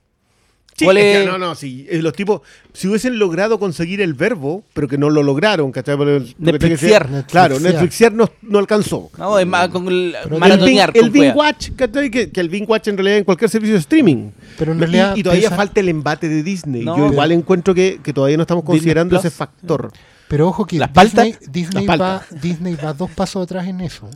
Sí, 0.80 0.86
¿Cuál 0.86 0.98
es 0.98 1.04
que 1.04 1.22
es- 1.24 1.28
no, 1.28 1.38
no, 1.38 1.56
sí. 1.56 1.88
Los 1.92 2.14
tipos, 2.14 2.42
si 2.74 2.88
hubiesen 2.88 3.20
logrado 3.20 3.60
conseguir 3.60 4.00
el 4.02 4.14
verbo, 4.14 4.64
pero 4.74 4.88
que 4.88 4.98
no 4.98 5.10
lo 5.10 5.24
lograron, 5.24 5.72
¿cachai? 5.72 5.98
Netflixiar. 6.38 7.08
que- 7.10 7.24
Claro, 7.30 7.60
Netflixiar. 7.60 8.14
No, 8.14 8.30
no 8.42 8.60
alcanzó. 8.60 9.10
No, 9.18 9.38
es 9.38 9.46
más 9.46 9.68
con 9.70 9.88
el 9.88 10.16
maratonear. 10.40 10.92
El 10.94 11.10
Bing. 11.10 11.36
Watch, 11.36 11.72
¿cachai? 11.76 12.10
Que, 12.10 12.32
que 12.32 12.40
el 12.40 12.50
Bing 12.50 12.66
Watch 12.68 12.88
en 12.88 12.98
realidad 12.98 13.18
en 13.18 13.24
cualquier 13.26 13.50
servicio 13.50 13.74
de 13.76 13.80
streaming. 13.82 14.32
Pero 14.58 14.72
en 14.72 14.78
Y- 14.78 14.82
realidad 14.82 15.16
y, 15.18 15.24
todavía 15.24 15.50
pesa- 15.50 15.56
falta 15.56 15.80
el 15.82 15.90
embate 15.90 16.30
de 16.30 16.44
Disney. 16.44 16.84
No, 16.86 16.96
Yo 16.96 17.04
pero- 17.04 17.14
igual 17.14 17.32
encuentro 17.34 17.76
que, 17.76 18.00
que 18.04 18.14
todavía 18.14 18.38
no 18.38 18.44
estamos 18.44 18.64
considerando 18.64 19.18
ese 19.18 19.30
factor. 19.30 19.92
Pero 20.30 20.48
ojo 20.48 20.66
que 20.66 20.78
Las 20.78 20.94
Disney, 20.94 21.36
Disney, 21.52 21.86
las 21.88 22.00
va, 22.00 22.20
paltas. 22.20 22.42
Disney 22.42 22.76
va 22.76 22.94
dos 22.94 23.10
pasos 23.12 23.44
atrás 23.44 23.68
en 23.68 23.82
eso. 23.82 24.10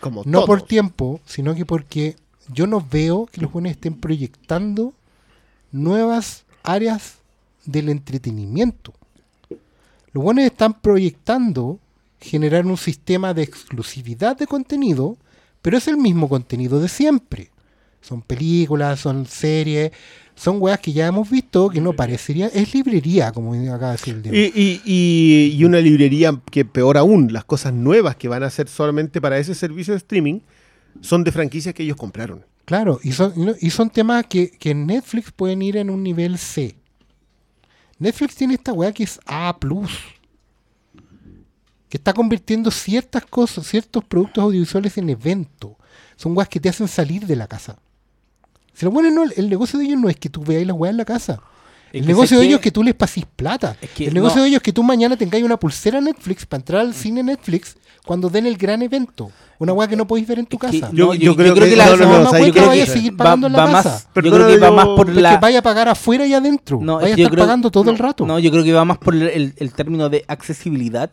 Como 0.00 0.22
No 0.26 0.44
por 0.44 0.62
tiempo, 0.62 1.20
sino 1.24 1.54
que 1.54 1.64
porque 1.64 2.16
yo 2.52 2.66
no 2.66 2.84
veo 2.90 3.26
que 3.32 3.40
los 3.40 3.50
jóvenes 3.50 3.72
estén 3.72 3.94
proyectando 3.94 4.92
nuevas 5.76 6.44
áreas 6.62 7.16
del 7.64 7.88
entretenimiento. 7.88 8.92
Los 10.12 10.24
buenos 10.24 10.44
están 10.44 10.80
proyectando 10.80 11.78
generar 12.20 12.64
un 12.66 12.76
sistema 12.76 13.34
de 13.34 13.42
exclusividad 13.42 14.36
de 14.36 14.46
contenido, 14.46 15.16
pero 15.62 15.76
es 15.76 15.86
el 15.88 15.96
mismo 15.96 16.28
contenido 16.28 16.80
de 16.80 16.88
siempre. 16.88 17.50
Son 18.00 18.22
películas, 18.22 19.00
son 19.00 19.26
series, 19.26 19.90
son 20.34 20.56
weas 20.60 20.78
que 20.80 20.92
ya 20.92 21.06
hemos 21.08 21.28
visto 21.28 21.68
que 21.68 21.80
no 21.80 21.92
parecería, 21.92 22.46
es 22.48 22.72
librería, 22.74 23.32
como 23.32 23.52
acaba 23.54 23.88
de 23.88 23.92
decir 23.96 24.14
el 24.14 24.22
Diego. 24.22 24.36
Y, 24.36 24.60
y- 24.60 24.80
y- 24.84 25.56
y 25.56 25.64
una 25.64 25.80
librería 25.80 26.40
que 26.50 26.64
peor 26.64 26.96
aún, 26.98 27.32
las 27.32 27.44
cosas 27.44 27.72
nuevas 27.72 28.16
que 28.16 28.28
van 28.28 28.42
a 28.42 28.50
ser 28.50 28.68
solamente 28.68 29.20
para 29.20 29.38
ese 29.38 29.54
servicio 29.54 29.92
de 29.92 29.98
streaming 29.98 30.40
son 31.00 31.24
de 31.24 31.32
franquicias 31.32 31.74
que 31.74 31.82
ellos 31.82 31.96
compraron. 31.96 32.44
Claro, 32.66 32.98
y 33.02 33.12
son, 33.12 33.32
y 33.60 33.70
son 33.70 33.90
temas 33.90 34.26
que, 34.26 34.50
que 34.50 34.72
en 34.72 34.86
Netflix 34.86 35.30
pueden 35.30 35.62
ir 35.62 35.76
en 35.76 35.88
un 35.88 36.02
nivel 36.02 36.36
C. 36.36 36.76
Netflix 38.00 38.34
tiene 38.34 38.54
esta 38.54 38.72
weá 38.72 38.92
que 38.92 39.04
es 39.04 39.20
A, 39.24 39.56
que 41.88 41.96
está 41.96 42.12
convirtiendo 42.12 42.72
ciertas 42.72 43.24
cosas, 43.24 43.68
ciertos 43.68 44.04
productos 44.04 44.42
audiovisuales 44.42 44.98
en 44.98 45.08
eventos. 45.10 45.76
Son 46.16 46.36
weas 46.36 46.48
que 46.48 46.58
te 46.58 46.68
hacen 46.68 46.88
salir 46.88 47.24
de 47.24 47.36
la 47.36 47.46
casa. 47.46 47.78
Si 48.74 48.84
lo 48.84 48.90
bueno 48.90 49.10
no, 49.12 49.30
el 49.30 49.48
negocio 49.48 49.78
de 49.78 49.84
ellos 49.84 50.00
no 50.00 50.08
es 50.08 50.16
que 50.16 50.28
tú 50.28 50.42
veáis 50.42 50.66
las 50.66 50.76
weas 50.76 50.90
en 50.90 50.98
la 50.98 51.04
casa. 51.04 51.40
El 51.96 52.02
que 52.02 52.08
negocio 52.08 52.38
de 52.38 52.44
ellos 52.46 52.58
que- 52.60 52.68
es 52.68 52.72
que 52.72 52.72
tú 52.72 52.82
les 52.82 52.94
pasís 52.94 53.24
plata. 53.36 53.76
Es 53.80 53.90
que 53.90 54.06
el 54.06 54.14
negocio 54.14 54.36
no. 54.38 54.42
de 54.42 54.48
ellos 54.48 54.58
es 54.58 54.62
que 54.62 54.72
tú 54.72 54.82
mañana 54.82 55.16
tengáis 55.16 55.44
una 55.44 55.56
pulsera 55.58 56.00
Netflix 56.00 56.46
para 56.46 56.60
entrar 56.60 56.80
al 56.80 56.94
cine 56.94 57.22
Netflix 57.22 57.76
cuando 58.04 58.28
den 58.28 58.46
el 58.46 58.56
gran 58.56 58.82
evento. 58.82 59.30
Una 59.58 59.72
weá 59.72 59.88
que 59.88 59.96
no 59.96 60.06
podéis 60.06 60.28
ver 60.28 60.38
en 60.38 60.46
tu 60.46 60.58
que 60.58 60.66
casa. 60.80 60.90
Yo- 60.92 61.06
no, 61.06 61.14
yo 61.14 61.34
creo 61.34 61.54
que- 61.54 61.74
la 61.76 61.86
no, 61.86 61.96
no, 61.96 62.04
no, 62.04 62.10
mamá 62.18 62.30
¿sabes 62.30 62.46
yo 62.48 62.52
creo 62.52 62.66
vaya 62.66 62.82
a 62.82 62.86
que 62.86 62.92
seguir 62.92 63.12
va- 63.14 63.16
pagando 63.24 63.46
en 63.46 63.52
la 63.54 63.64
casa. 63.64 63.72
más- 63.72 64.08
yo 64.24 64.30
creo 64.30 64.46
que 64.46 64.58
va 64.58 64.68
yo- 64.68 64.74
más 64.74 64.86
por 64.88 65.08
la 65.08 65.36
vaya 65.38 65.58
a 65.58 65.62
pagar 65.62 65.88
afuera 65.88 66.26
y 66.26 66.34
adentro. 66.34 66.78
No, 66.82 66.96
vaya 66.96 67.08
es 67.08 67.12
a 67.12 67.16
que 67.16 67.22
yo 67.22 67.26
estar 67.28 67.34
creo- 67.36 67.44
pagando 67.46 67.70
todo 67.70 67.90
el 67.90 67.98
rato. 67.98 68.26
No, 68.26 68.38
yo 68.38 68.50
creo 68.50 68.62
que 68.62 68.72
va 68.72 68.84
más 68.84 68.98
por 68.98 69.14
el, 69.14 69.22
el- 69.22 69.54
el 69.56 69.72
término 69.72 70.08
de 70.10 70.24
accesibilidad, 70.28 71.10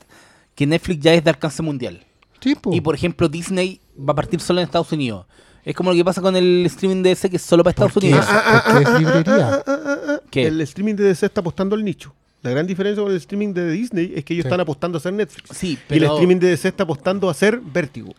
que 0.55 0.67
Netflix 0.67 0.99
ya 1.01 1.13
es 1.13 1.23
de 1.23 1.29
alcance 1.29 1.63
mundial. 1.63 2.05
Sí, 2.41 2.55
po. 2.55 2.73
Y 2.73 2.81
por 2.81 2.93
ejemplo, 2.95 3.29
Disney 3.29 3.79
va 3.97 4.11
a 4.11 4.15
partir 4.15 4.41
solo 4.41 4.59
en 4.59 4.65
Estados 4.65 4.91
Unidos. 4.91 5.25
Es 5.63 5.73
como 5.73 5.91
lo 5.91 5.95
que 5.95 6.03
pasa 6.03 6.21
con 6.21 6.35
el 6.35 6.65
streaming 6.65 7.01
de 7.03 7.11
ese 7.13 7.29
que 7.29 7.37
es 7.37 7.41
solo 7.41 7.63
para 7.63 7.71
Estados 7.71 7.95
Unidos. 7.95 8.25
es, 8.29 8.61
porque 8.73 8.83
es 8.83 8.99
librería. 8.99 9.63
¿Qué? 10.33 10.47
El 10.47 10.59
streaming 10.61 10.95
de 10.95 11.03
DC 11.03 11.25
está 11.27 11.41
apostando 11.41 11.75
al 11.75 11.83
nicho. 11.85 12.13
La 12.41 12.49
gran 12.49 12.65
diferencia 12.67 13.01
con 13.03 13.11
el 13.11 13.17
streaming 13.17 13.53
de 13.53 13.71
Disney 13.71 14.11
es 14.15 14.25
que 14.25 14.33
ellos 14.33 14.43
Sí. 14.43 14.47
están 14.47 14.59
apostando 14.59 14.97
a 14.97 14.99
hacer 14.99 15.13
Netflix. 15.13 15.55
Sí, 15.55 15.77
Y 15.89 15.93
el 15.95 16.03
streaming 16.05 16.37
de 16.37 16.47
DC 16.49 16.67
está 16.67 16.83
apostando 16.83 17.27
a 17.27 17.31
hacer 17.31 17.59
Vértigo. 17.63 18.13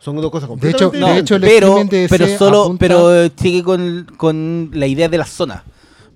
Son 0.00 0.16
dos 0.16 0.30
cosas 0.30 0.48
De 0.48 0.52
completamente 0.52 0.96
hecho, 0.96 1.06
no, 1.06 1.12
de 1.14 1.20
hecho, 1.20 1.34
el 1.36 1.40
pero, 1.42 1.66
streaming 1.68 1.90
de 1.90 1.96
DC 2.02 2.18
pero 2.18 2.38
solo, 2.38 2.62
apunta- 2.64 2.78
pero 2.80 3.24
eh, 3.24 3.30
sigue 3.36 3.62
con, 3.62 4.06
con 4.16 4.70
la 4.72 4.86
idea 4.86 5.08
de 5.08 5.18
la 5.18 5.26
zona. 5.26 5.64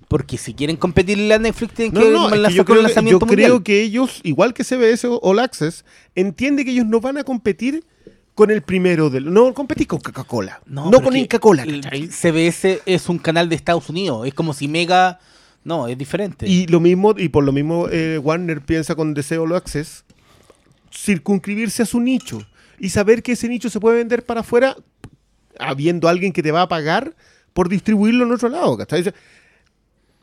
Porque 0.07 0.37
si 0.37 0.53
quieren 0.53 0.75
competirle 0.77 1.33
a 1.33 1.39
Netflix 1.39 1.73
tienen 1.73 1.93
No, 1.93 2.01
que 2.01 2.09
no, 2.11 2.29
lanzar 2.29 2.51
yo 2.51 2.57
con 2.65 2.65
creo, 2.65 2.77
yo 2.77 2.81
lanzamiento 2.83 3.25
mundial. 3.25 3.49
creo 3.51 3.63
que 3.63 3.81
ellos, 3.81 4.19
igual 4.23 4.53
que 4.53 4.63
CBS 4.63 5.07
o 5.07 5.19
All 5.23 5.39
Access, 5.39 5.85
entiende 6.15 6.65
que 6.65 6.71
ellos 6.71 6.85
no 6.85 6.99
van 7.01 7.17
a 7.17 7.23
competir 7.23 7.83
con 8.35 8.51
el 8.51 8.61
primero 8.61 9.09
del. 9.09 9.33
No 9.33 9.53
competir 9.53 9.87
con 9.87 9.99
Coca-Cola. 9.99 10.61
No, 10.65 10.89
pero 10.91 11.03
con 11.03 11.15
Inca-Cola. 11.15 11.65
CBS 12.11 12.81
es 12.85 13.09
un 13.09 13.17
canal 13.19 13.49
de 13.49 13.55
Estados 13.55 13.89
Unidos. 13.89 14.27
Es 14.27 14.33
como 14.33 14.53
si 14.53 14.67
Mega. 14.67 15.19
No, 15.63 15.87
es 15.87 15.97
diferente. 15.97 16.47
Y 16.47 16.67
lo 16.67 16.79
mismo, 16.79 17.13
y 17.17 17.29
por 17.29 17.43
lo 17.43 17.51
mismo 17.51 17.87
eh, 17.89 18.17
Warner 18.17 18.61
piensa 18.61 18.95
con 18.95 19.13
DC 19.13 19.37
All 19.37 19.55
Access 19.55 20.03
circunscribirse 20.91 21.83
a 21.83 21.85
su 21.85 21.99
nicho 21.99 22.45
y 22.79 22.89
saber 22.89 23.23
que 23.23 23.31
ese 23.33 23.47
nicho 23.47 23.69
se 23.69 23.79
puede 23.79 23.97
vender 23.97 24.25
para 24.25 24.41
afuera 24.41 24.75
habiendo 25.59 26.07
alguien 26.07 26.33
que 26.33 26.43
te 26.43 26.51
va 26.51 26.63
a 26.63 26.67
pagar 26.67 27.15
por 27.53 27.69
distribuirlo 27.69 28.25
en 28.25 28.31
otro 28.31 28.49
lado. 28.49 28.75
¿cachai? 28.77 29.03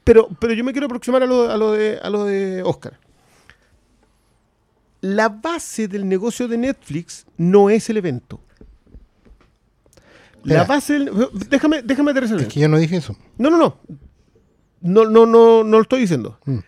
Pero, 0.04 0.28
pero 0.40 0.52
yo 0.52 0.62
me 0.64 0.72
quiero 0.72 0.86
aproximar 0.86 1.22
a 1.22 1.26
lo, 1.26 1.50
a 1.50 1.56
lo 1.56 1.72
de, 1.72 1.98
a 2.02 2.10
lo 2.10 2.24
de 2.24 2.62
Oscar. 2.62 2.98
La 5.00 5.28
base 5.30 5.88
del 5.88 6.06
negocio 6.08 6.46
de 6.48 6.58
Netflix 6.58 7.24
no 7.38 7.70
es 7.70 7.88
el 7.88 7.96
evento. 7.96 8.40
La 10.44 10.62
Espera. 10.62 10.64
base 10.64 10.92
del- 10.98 11.10
Déjame, 11.48 11.82
déjame 11.82 12.10
aterrizar 12.10 12.40
Es 12.40 12.48
que 12.48 12.60
yo 12.60 12.68
no 12.68 12.78
dije 12.78 12.96
eso. 12.96 13.16
No, 13.38 13.50
no, 13.50 13.56
no. 13.58 13.76
No, 14.80 15.04
no, 15.04 15.26
no, 15.26 15.62
no 15.64 15.76
lo 15.76 15.82
estoy 15.82 16.00
diciendo. 16.00 16.38
Mm. 16.46 16.58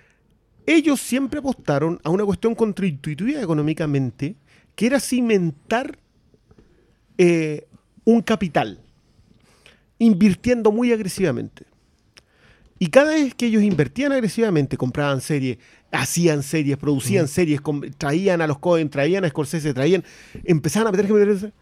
Ellos 0.67 1.01
siempre 1.01 1.41
apostaron 1.41 2.01
a 2.05 2.11
una 2.11 2.25
cuestión 2.25 2.55
contraintuitiva 2.55 3.41
económicamente, 3.41 4.37
que 4.75 4.87
era 4.87 5.01
cimentar 5.01 5.99
eh, 7.19 7.67
un 8.05 8.23
capital, 8.23 8.79
invirtiendo 9.99 10.73
muy 10.73 10.93
agresivamente. 10.93 11.65
Y 12.79 12.89
cada 12.89 13.13
vez 13.13 13.35
que 13.35 13.47
ellos 13.47 13.63
invertían 13.63 14.13
agresivamente, 14.13 14.77
compraban 14.77 15.21
series, 15.21 15.59
hacían 15.93 16.43
series, 16.43 16.77
producían 16.77 17.29
series, 17.29 17.61
com- 17.61 17.83
traían 17.97 18.41
a 18.41 18.47
los 18.49 18.59
Cohen, 18.59 18.91
traían 18.91 19.25
a 19.25 19.29
Scorsese, 19.29 19.73
traían, 19.73 20.03
empezaban 20.45 20.89
a 20.89 20.91
meter 20.91 21.07
que. 21.07 21.53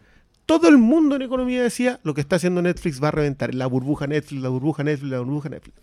Todo 0.47 0.67
el 0.67 0.77
mundo 0.79 1.15
en 1.15 1.21
economía 1.21 1.61
decía, 1.61 1.99
lo 2.03 2.15
que 2.15 2.21
está 2.21 2.37
haciendo 2.37 2.61
Netflix 2.61 3.01
va 3.01 3.09
a 3.09 3.11
reventar, 3.11 3.53
la 3.53 3.67
burbuja 3.67 4.07
Netflix, 4.07 4.41
la 4.41 4.49
burbuja 4.49 4.83
Netflix, 4.83 5.11
la 5.11 5.19
burbuja 5.19 5.49
Netflix. 5.49 5.75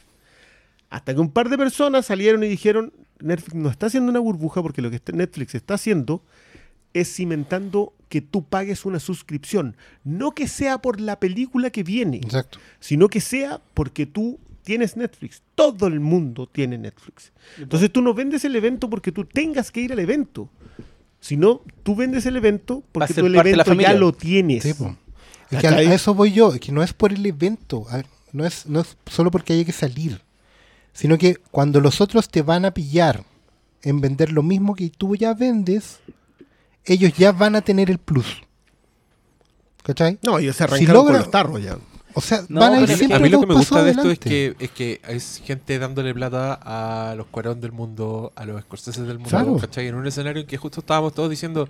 Hasta 0.91 1.15
que 1.15 1.21
un 1.21 1.31
par 1.31 1.49
de 1.51 1.59
personas 1.59 2.07
salieron 2.07 2.43
y 2.45 2.49
dijeron, 2.49 2.93
Netflix 3.21 3.55
no 3.55 3.69
está 3.69 3.87
haciendo 3.87 4.11
una 4.11 4.21
burbuja 4.21 4.63
porque 4.63 4.81
lo 4.83 4.91
que 4.91 5.01
Netflix 5.13 5.55
está 5.55 5.75
haciendo 5.75 6.23
es 6.95 7.15
cimentando 7.15 7.93
que 8.09 8.23
tú 8.23 8.43
pagues 8.45 8.87
una 8.87 8.99
suscripción. 8.99 9.77
No 10.05 10.33
que 10.33 10.49
sea 10.49 10.79
por 10.79 11.01
la 11.01 11.21
película 11.21 11.71
que 11.71 11.83
viene, 11.83 12.17
Exacto. 12.19 12.59
sino 12.81 13.09
que 13.09 13.21
sea 13.21 13.61
porque 13.75 14.07
tú 14.07 14.39
tienes 14.63 14.97
Netflix. 14.97 15.43
Todo 15.55 15.87
el 15.87 16.01
mundo 16.01 16.47
tiene 16.47 16.79
Netflix. 16.79 17.33
Entonces 17.59 17.93
tú 17.93 18.01
no 18.01 18.15
vendes 18.15 18.45
el 18.45 18.57
evento 18.57 18.89
porque 18.89 19.13
tú 19.13 19.25
tengas 19.27 19.71
que 19.71 19.81
ir 19.83 19.93
al 19.93 19.99
evento. 19.99 20.49
Sino 21.21 21.63
tú 21.83 21.97
vendes 21.97 22.25
el 22.27 22.37
evento 22.37 22.83
porque 22.93 23.13
tú 23.13 23.27
el 23.27 23.35
evento 23.35 23.59
ya 23.59 23.65
familia. 23.65 23.93
lo 23.95 24.13
tienes. 24.13 24.63
Sí. 24.63 24.71
Es 25.51 25.61
que 25.61 25.67
a, 25.69 25.81
eso 25.83 26.15
voy 26.15 26.33
yo, 26.33 26.55
es 26.55 26.61
que 26.61 26.73
no 26.73 26.83
es 26.83 26.93
por 26.93 27.13
el 27.13 27.25
evento, 27.27 27.87
a- 27.91 28.05
no 28.33 28.45
es, 28.47 28.67
no 28.67 28.81
es 28.81 28.97
solo 29.07 29.31
porque 29.31 29.53
haya 29.55 29.65
que 29.65 29.73
salir, 29.73 30.21
sino 30.99 31.17
que 31.17 31.37
cuando 31.53 31.81
los 31.81 32.01
otros 32.01 32.29
te 32.29 32.43
van 32.43 32.65
a 32.65 32.73
pillar 32.73 33.23
en 33.83 34.01
vender 34.01 34.33
lo 34.33 34.43
mismo 34.43 34.75
que 34.75 34.91
tú 34.91 35.15
ya 35.15 35.33
vendes, 35.33 36.01
ellos 36.85 37.13
ya 37.17 37.31
van 37.31 37.55
a 37.55 37.61
tener 37.61 37.89
el 37.89 37.99
plus. 37.99 38.43
¿Cachai? 39.85 40.19
No, 40.23 40.39
ellos 40.41 40.57
se 40.57 40.65
Si 40.67 40.75
arrancaron 40.75 41.05
con 41.05 41.15
logra- 41.15 41.19
los 41.21 41.31
tarros 41.31 41.63
ya. 41.63 41.79
O 42.15 42.21
sea, 42.21 42.43
No, 42.49 42.59
van 42.61 42.75
a 42.75 42.81
ir 42.81 42.89
siempre 42.89 43.17
A 43.17 43.21
mí 43.21 43.29
lo 43.29 43.39
que 43.41 43.47
me 43.47 43.55
gusta 43.55 43.85
de 43.85 43.91
esto 43.93 44.11
es 44.11 44.19
que, 44.19 44.57
es 44.59 44.71
que 44.73 45.01
es 45.07 45.41
gente 45.45 45.79
dándole 45.79 46.13
plata 46.15 46.59
a 46.63 47.15
los 47.15 47.27
Cuarón 47.29 47.61
del 47.61 47.71
mundo, 47.71 48.33
a 48.35 48.45
los 48.45 48.61
Scorsese 48.63 49.03
del 49.03 49.19
mundo, 49.19 49.31
Claro. 49.31 49.57
¿cachai? 49.59 49.87
En 49.87 49.95
un 49.95 50.05
escenario 50.07 50.43
en 50.43 50.49
que 50.49 50.57
justo 50.57 50.81
estábamos 50.81 51.15
todos 51.15 51.31
diciendo, 51.31 51.69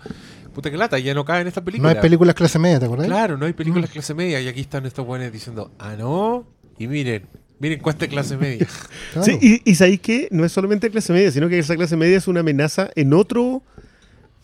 puta 0.54 0.70
que 0.70 0.78
lata, 0.78 0.98
ya 0.98 1.12
no 1.12 1.26
cabe 1.26 1.42
en 1.42 1.48
esta 1.48 1.60
No 1.60 1.88
hay 1.88 1.96
películas 1.96 2.34
clase 2.34 2.58
media, 2.58 2.78
¿te 2.80 2.86
acuerdas? 2.86 3.08
Claro, 3.08 3.36
no 3.36 3.44
hay 3.44 3.52
películas 3.52 3.90
clase 3.90 4.14
media 4.14 4.40
y 4.40 4.48
aquí 4.48 4.60
están 4.60 4.86
estos 4.86 5.04
buenos 5.04 5.30
diciendo, 5.30 5.70
ah, 5.78 5.96
no, 5.98 6.46
y 6.78 6.86
miren, 6.86 7.26
miren 7.58 7.80
cuánta 7.80 8.08
clase 8.08 8.36
media. 8.36 8.66
Sí, 9.22 9.38
y, 9.40 9.70
y 9.70 9.74
sabéis 9.74 10.00
que 10.00 10.28
no 10.30 10.44
es 10.44 10.52
solamente 10.52 10.90
clase 10.90 11.12
media, 11.12 11.30
sino 11.30 11.48
que 11.48 11.58
esa 11.58 11.76
clase 11.76 11.96
media 11.96 12.18
es 12.18 12.28
una 12.28 12.40
amenaza 12.40 12.90
en 12.94 13.12
otro, 13.12 13.62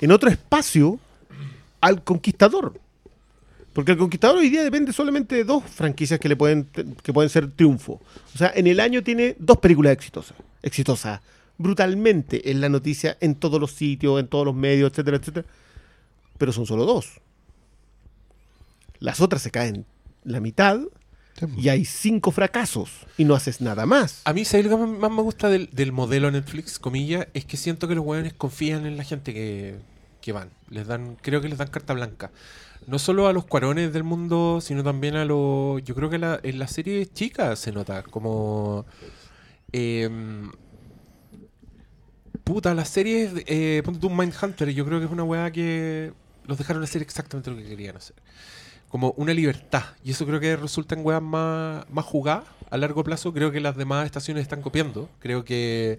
en 0.00 0.10
otro 0.10 0.30
espacio 0.30 0.98
al 1.80 2.02
conquistador. 2.02 2.80
Porque 3.74 3.92
el 3.92 3.98
conquistador 3.98 4.38
hoy 4.38 4.50
día 4.50 4.62
depende 4.62 4.92
solamente 4.92 5.34
de 5.34 5.44
dos 5.44 5.64
franquicias 5.64 6.20
que 6.20 6.28
le 6.28 6.36
pueden, 6.36 6.66
que 7.02 7.12
pueden 7.12 7.28
ser 7.28 7.50
triunfo. 7.50 8.00
O 8.34 8.38
sea, 8.38 8.52
en 8.54 8.68
el 8.68 8.78
año 8.78 9.02
tiene 9.02 9.36
dos 9.38 9.58
películas 9.58 9.92
exitosas. 9.92 10.36
Exitosas. 10.62 11.20
Brutalmente 11.58 12.50
en 12.50 12.60
la 12.60 12.68
noticia, 12.68 13.18
en 13.20 13.34
todos 13.34 13.60
los 13.60 13.72
sitios, 13.72 14.20
en 14.20 14.28
todos 14.28 14.46
los 14.46 14.54
medios, 14.54 14.92
etcétera, 14.92 15.16
etcétera. 15.16 15.46
Pero 16.38 16.52
son 16.52 16.66
solo 16.66 16.86
dos. 16.86 17.20
Las 19.00 19.20
otras 19.20 19.42
se 19.42 19.50
caen 19.50 19.84
la 20.22 20.40
mitad 20.40 20.78
Sí, 21.38 21.46
po. 21.46 21.60
y 21.60 21.68
hay 21.68 21.84
cinco 21.84 22.30
fracasos 22.30 22.90
y 23.18 23.24
no 23.24 23.34
haces 23.34 23.60
nada 23.60 23.86
más. 23.86 24.22
A 24.24 24.32
mí, 24.32 24.44
¿sabes 24.44 24.66
lo 24.66 24.78
que 24.78 24.86
más 24.86 25.10
me 25.10 25.22
gusta 25.22 25.48
del, 25.48 25.68
del 25.72 25.90
modelo 25.92 26.30
Netflix, 26.30 26.78
comillas? 26.78 27.26
Es 27.34 27.44
que 27.44 27.56
siento 27.56 27.88
que 27.88 27.94
los 27.96 28.04
hueones 28.04 28.32
confían 28.34 28.86
en 28.86 28.96
la 28.96 29.04
gente 29.04 29.34
que, 29.34 29.76
que 30.20 30.32
van. 30.32 30.50
Les 30.70 30.86
dan, 30.86 31.16
creo 31.20 31.40
que 31.40 31.48
les 31.48 31.58
dan 31.58 31.68
carta 31.68 31.92
blanca. 31.92 32.30
No 32.86 32.98
solo 32.98 33.26
a 33.28 33.32
los 33.32 33.46
cuarones 33.46 33.92
del 33.92 34.04
mundo, 34.04 34.60
sino 34.60 34.84
también 34.84 35.16
a 35.16 35.24
los... 35.24 35.82
Yo 35.84 35.94
creo 35.94 36.10
que 36.10 36.18
la- 36.18 36.38
en 36.42 36.58
las 36.58 36.70
series 36.72 37.12
chicas 37.14 37.58
se 37.58 37.72
nota, 37.72 38.02
como... 38.02 38.84
em, 39.72 40.50
puta, 42.44 42.74
las 42.74 42.88
series... 42.88 43.32
Eh, 43.46 43.82
ponte 43.84 44.00
tú 44.00 44.10
Mindhunter, 44.10 44.68
yo 44.70 44.84
creo 44.84 44.98
que 45.00 45.06
es 45.06 45.10
una 45.12 45.24
weá 45.24 45.50
que 45.50 46.12
los 46.46 46.58
dejaron 46.58 46.82
hacer 46.82 47.02
exactamente 47.02 47.50
lo 47.50 47.56
que 47.56 47.64
querían 47.64 47.96
hacer. 47.96 48.16
Como 48.94 49.10
una 49.16 49.34
libertad. 49.34 49.82
Y 50.04 50.12
eso 50.12 50.24
creo 50.24 50.38
que 50.38 50.54
resulta 50.54 50.94
en 50.94 51.04
weas 51.04 51.20
más, 51.20 51.84
más 51.90 52.04
jugadas 52.04 52.44
a 52.70 52.76
largo 52.76 53.02
plazo. 53.02 53.32
Creo 53.34 53.50
que 53.50 53.58
las 53.58 53.76
demás 53.76 54.06
estaciones 54.06 54.42
están 54.42 54.62
copiando. 54.62 55.08
Creo 55.18 55.44
que 55.44 55.98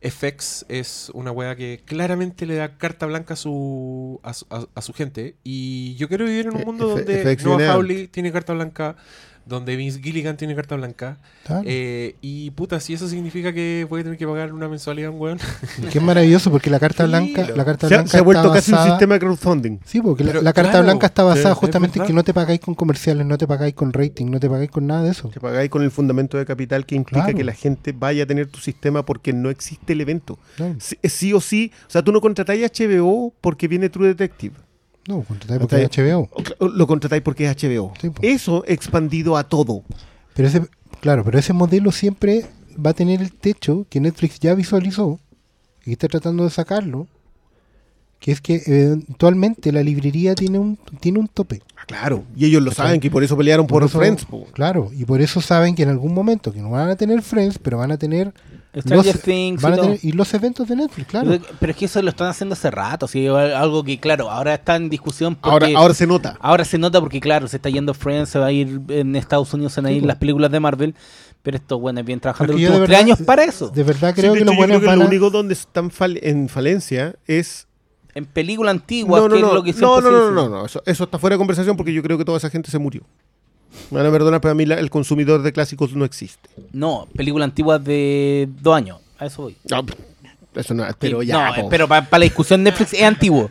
FX 0.00 0.66
es 0.68 1.10
una 1.14 1.32
wea 1.32 1.56
que 1.56 1.80
claramente 1.84 2.46
le 2.46 2.54
da 2.54 2.76
carta 2.78 3.06
blanca 3.06 3.34
a 3.34 3.36
su, 3.36 4.20
a, 4.22 4.34
su- 4.34 4.46
a- 4.50 4.68
a 4.72 4.82
su 4.82 4.92
gente. 4.92 5.34
Y 5.42 5.96
yo 5.96 6.06
quiero 6.06 6.24
vivir 6.24 6.46
en 6.46 6.54
un 6.54 6.60
Eh, 6.60 6.64
mundo 6.64 6.96
F- 6.96 7.04
donde 7.04 7.34
FX 7.34 7.44
Noah 7.44 7.72
Hawley 7.72 8.06
tiene 8.06 8.30
carta 8.30 8.52
blanca, 8.52 8.94
donde 9.46 9.76
Vince 9.76 10.00
Gilligan 10.00 10.36
tiene 10.36 10.54
carta 10.54 10.76
blanca. 10.76 11.18
Eh, 11.64 12.16
y 12.20 12.50
puta, 12.52 12.78
si 12.80 12.94
eso 12.94 13.08
significa 13.08 13.52
que 13.52 13.86
voy 13.88 14.00
a 14.00 14.04
tener 14.04 14.18
que 14.18 14.26
pagar 14.26 14.52
una 14.52 14.68
mensualidad 14.68 15.08
a 15.08 15.12
un 15.12 15.20
weón. 15.20 15.38
Es 15.92 16.00
maravilloso 16.02 16.50
porque 16.50 16.70
la 16.70 16.78
carta 16.78 17.04
blanca, 17.06 17.48
la 17.54 17.64
carta 17.64 17.88
Se 17.88 17.94
ha, 17.94 17.98
blanca 17.98 18.10
se 18.10 18.18
ha 18.18 18.22
vuelto 18.22 18.42
está 18.42 18.54
casi 18.54 18.72
un 18.72 18.90
sistema 18.90 19.14
de 19.14 19.20
crowdfunding. 19.20 19.78
Sí, 19.84 20.00
porque 20.00 20.24
la- 20.24 20.30
Pero, 20.32 20.42
la, 20.42 20.52
carta 20.52 20.70
claro, 20.70 20.84
blanca 20.84 21.06
está 21.06 21.22
basada 21.24 21.54
justamente 21.54 21.98
en 21.98 22.06
que 22.06 22.12
no 22.12 22.22
te 22.24 22.32
pagáis 22.32 22.60
con 22.60 22.74
comerciales, 22.74 23.26
no 23.26 23.36
te 23.38 23.46
pagáis 23.46 23.74
con 23.74 23.92
rating, 23.92 24.26
no 24.30 24.38
te 24.40 24.48
pagáis 24.48 24.70
con 24.70 24.86
nada 24.86 25.02
de 25.02 25.10
eso. 25.10 25.30
Que 25.30 25.40
pagáis 25.40 25.70
con 25.70 25.82
el 25.82 25.90
fundamento 25.90 26.38
de 26.38 26.44
capital 26.44 26.86
que 26.86 26.94
implica 26.94 27.24
Claro. 27.24 27.36
que 27.36 27.44
la 27.44 27.52
gente 27.54 27.92
vaya 27.92 28.24
a 28.24 28.26
tener 28.26 28.46
tu 28.46 28.58
sistema 28.60 29.04
porque 29.04 29.32
no 29.32 29.50
existe 29.50 29.92
el 29.92 30.00
evento. 30.00 30.38
Claro. 30.56 30.76
Sí, 30.78 30.96
sí 31.02 31.32
o 31.32 31.40
sí. 31.40 31.72
O 31.86 31.90
sea, 31.90 32.02
tú 32.02 32.12
no 32.12 32.20
contratáis 32.20 32.62
HBO 32.72 33.32
porque 33.40 33.68
viene 33.68 33.88
True 33.88 34.08
Detective. 34.08 34.54
No, 35.08 35.22
contratáis 35.22 35.60
porque 35.60 35.82
es 35.82 35.90
HBO. 35.90 36.28
Lo 36.74 36.86
contratáis 36.86 37.22
porque 37.22 37.46
es 37.48 37.56
HBO. 37.56 37.92
Sí, 38.00 38.10
po. 38.10 38.20
Eso 38.22 38.64
expandido 38.66 39.36
a 39.36 39.44
todo. 39.44 39.82
Pero 40.34 40.48
ese, 40.48 40.62
claro, 41.00 41.24
pero 41.24 41.38
ese 41.38 41.52
modelo 41.52 41.90
siempre 41.92 42.46
va 42.74 42.90
a 42.90 42.94
tener 42.94 43.20
el 43.20 43.32
techo 43.32 43.86
que 43.90 44.00
Netflix 44.00 44.38
ya 44.40 44.54
visualizó 44.54 45.18
y 45.84 45.92
está 45.92 46.08
tratando 46.08 46.44
de 46.44 46.50
sacarlo, 46.50 47.06
que 48.20 48.30
es 48.32 48.40
que 48.40 48.62
eventualmente 48.64 49.72
la 49.72 49.82
librería 49.82 50.34
tiene 50.36 50.58
un 50.58 50.78
tiene 51.00 51.18
un 51.18 51.26
tope. 51.28 51.60
Ah, 51.76 51.82
claro. 51.86 52.22
Y 52.36 52.46
ellos 52.46 52.62
lo 52.62 52.70
¿Cachai? 52.70 52.86
saben 52.86 53.00
que 53.00 53.10
por 53.10 53.24
eso 53.24 53.36
pelearon 53.36 53.66
por, 53.66 53.82
eso- 53.82 53.98
Friends. 53.98 54.24
po. 54.24 54.44
Claro, 54.52 54.90
y 54.94 55.04
por 55.04 55.20
eso 55.20 55.40
saben 55.40 55.74
que 55.74 55.82
en 55.82 55.88
algún 55.88 56.14
momento 56.14 56.52
que 56.52 56.60
no 56.62 56.70
van 56.70 56.88
a 56.88 56.94
tener 56.96 57.20
Friends, 57.22 57.58
pero 57.58 57.78
van 57.78 57.90
a 57.90 57.98
tener 57.98 58.32
Stranger 58.80 59.14
los, 59.14 59.22
Things 59.22 59.60
y 59.60 59.64
van 59.64 59.72
a 59.72 59.76
todo. 59.76 59.84
tener- 59.86 60.00
y 60.02 60.12
los 60.12 60.32
eventos 60.34 60.66
de 60.68 60.76
Netflix, 60.76 61.08
claro. 61.08 61.38
Pero 61.60 61.72
es 61.72 61.76
que 61.76 61.84
eso 61.84 62.00
lo 62.00 62.08
están 62.10 62.28
haciendo 62.28 62.54
hace 62.54 62.70
rato, 62.70 63.06
sí, 63.06 63.26
algo 63.26 63.84
que 63.84 64.00
claro, 64.00 64.30
ahora 64.30 64.54
está 64.54 64.76
en 64.76 64.88
discusión 64.88 65.36
Ahora, 65.42 65.66
porque 65.66 65.76
ahora 65.76 65.92
se 65.94 66.06
nota. 66.06 66.36
ahora 66.40 66.64
se 66.64 66.78
nota 66.78 67.00
porque 67.00 67.20
claro, 67.20 67.48
se 67.48 67.56
está 67.56 67.68
yendo 67.68 67.92
Friends, 67.92 68.30
se 68.30 68.38
va 68.38 68.46
a 68.46 68.52
ir 68.52 68.80
en 68.88 69.14
Estados 69.16 69.52
Unidos, 69.52 69.74
se 69.74 69.80
van 69.82 69.86
a 69.86 69.92
ir 69.92 70.04
las 70.04 70.16
películas 70.16 70.50
de 70.50 70.60
Marvel, 70.60 70.94
pero 71.42 71.56
estos 71.56 71.80
buenos 71.80 72.04
vienen 72.04 72.20
trabajando 72.20 72.52
Porque 72.54 72.66
los 72.68 72.78
últimos 72.78 72.98
años 72.98 73.18
para 73.26 73.44
eso. 73.44 73.68
De 73.68 73.82
verdad 73.82 74.14
Sí, 74.14 74.20
creo 74.22 74.32
de 74.32 74.38
que 74.38 74.42
hecho, 74.44 74.46
los 74.46 74.54
yo 74.54 74.58
buenos 74.58 74.76
creo 74.78 74.80
que 74.80 74.86
van 74.86 74.98
lo 75.00 75.06
único 75.06 75.28
donde 75.30 75.52
están 75.54 75.90
fal- 75.90 76.18
en 76.22 76.48
falencia 76.48 77.14
es 77.26 77.66
En 78.14 78.24
película 78.26 78.70
antigua, 78.70 79.20
No, 79.20 79.28
no, 79.28 79.34
que 79.34 79.40
no, 79.42 79.48
es 79.48 79.54
lo 79.54 79.62
que 79.64 79.72
no, 79.74 80.00
no, 80.00 80.06
se 80.06 80.10
no, 80.12 80.20
dice. 80.22 80.34
no, 80.34 80.48
no, 80.48 80.64
Eso, 80.66 80.82
eso 80.86 81.04
está 81.04 81.18
fuera 81.18 81.34
de 81.34 81.38
conversación 81.38 81.76
porque 81.76 81.92
yo 81.92 82.02
creo 82.02 82.16
que 82.16 82.24
toda 82.24 82.38
esa 82.38 82.48
gente 82.48 82.70
se 82.70 82.78
murió. 82.78 83.02
Me 83.90 83.98
van 83.98 84.06
a 84.06 84.10
perdonar, 84.10 84.40
pero 84.40 84.52
a 84.52 84.54
mí 84.54 84.66
la- 84.66 84.78
el 84.78 84.90
consumidor 84.90 85.42
de 85.42 85.52
clásicos 85.52 85.94
no 85.94 86.04
existe. 86.04 86.48
No, 86.72 87.08
película 87.16 87.44
antigua 87.44 87.78
de 87.78 88.48
dos 88.60 88.76
años, 88.76 88.98
a 89.18 89.26
eso 89.26 89.42
voy. 89.42 89.56
No, 89.70 89.84
eso 90.54 90.74
no, 90.74 90.84
pero 90.98 91.22
ya. 91.22 91.48
no, 91.56 91.62
po. 91.62 91.68
pero 91.70 91.88
para 91.88 92.06
la 92.10 92.18
discusión 92.24 92.62
Netflix 92.62 92.92
es 92.92 93.02
antiguo. 93.02 93.50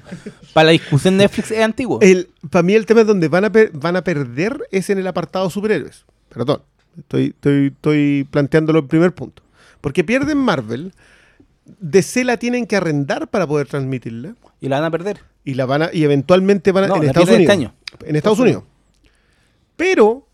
Para 0.54 0.66
la 0.66 0.72
discusión 0.72 1.18
Netflix 1.18 1.52
es 1.52 1.64
antiguo. 1.64 2.00
El, 2.02 2.30
para 2.50 2.62
mí 2.64 2.74
el 2.74 2.86
tema 2.86 3.02
es 3.02 3.08
donde 3.08 3.28
van 3.28 3.46
a, 3.46 3.52
per- 3.52 3.72
van 3.74 3.96
a 3.96 4.04
perder 4.04 4.68
es 4.72 4.90
en 4.92 5.00
el 5.00 5.08
apartado 5.08 5.50
superhéroes. 5.50 6.06
Perdón, 6.30 6.62
estoy, 6.98 7.28
estoy, 7.28 7.68
estoy 7.68 8.28
planteándolo 8.30 8.80
en 8.80 8.88
primer 8.88 9.14
punto. 9.16 9.42
Porque 9.82 10.04
pierden 10.04 10.38
Marvel, 10.38 10.94
DC 11.80 12.24
la 12.24 12.38
tienen 12.38 12.68
que 12.68 12.76
arrendar 12.76 13.28
para 13.30 13.48
poder 13.48 13.68
transmitirla 13.68 14.36
Y 14.60 14.68
la 14.70 14.78
van 14.80 14.86
a 14.86 14.92
perder. 14.92 15.22
y 15.44 15.56
la 15.56 15.66
van 15.66 15.82
a, 15.84 15.90
y 15.92 16.04
eventualmente 16.04 16.72
van 16.72 16.84
a, 16.84 16.88
No, 16.88 16.96
en 16.98 17.02
la 17.04 17.08
Estados 17.08 17.30
Unidos. 17.30 17.56
este 17.94 18.10
En 18.10 18.16
Estados 18.16 18.40
Unidos. 18.40 18.64
Pero, 19.82 20.28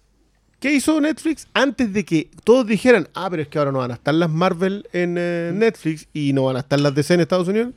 ¿qué 0.60 0.74
hizo 0.74 1.00
Netflix 1.00 1.48
antes 1.54 1.94
de 1.94 2.04
que 2.04 2.30
todos 2.44 2.68
dijeran, 2.68 3.08
ah, 3.14 3.30
pero 3.30 3.44
es 3.44 3.48
que 3.48 3.58
ahora 3.58 3.72
no 3.72 3.80
van 3.80 3.92
a 3.92 3.94
estar 3.94 4.14
las 4.14 4.30
Marvel 4.30 4.86
en 4.92 5.16
eh, 5.18 5.52
Netflix 5.54 6.10
y 6.12 6.34
no 6.34 6.44
van 6.44 6.58
a 6.58 6.60
estar 6.60 6.78
las 6.82 6.94
DC 6.94 7.14
en 7.14 7.22
Estados 7.22 7.48
Unidos? 7.48 7.74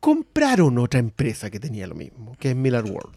Compraron 0.00 0.76
otra 0.78 0.98
empresa 0.98 1.50
que 1.50 1.60
tenía 1.60 1.86
lo 1.86 1.94
mismo, 1.94 2.34
que 2.36 2.50
es 2.50 2.56
Miller 2.56 2.82
World. 2.82 3.14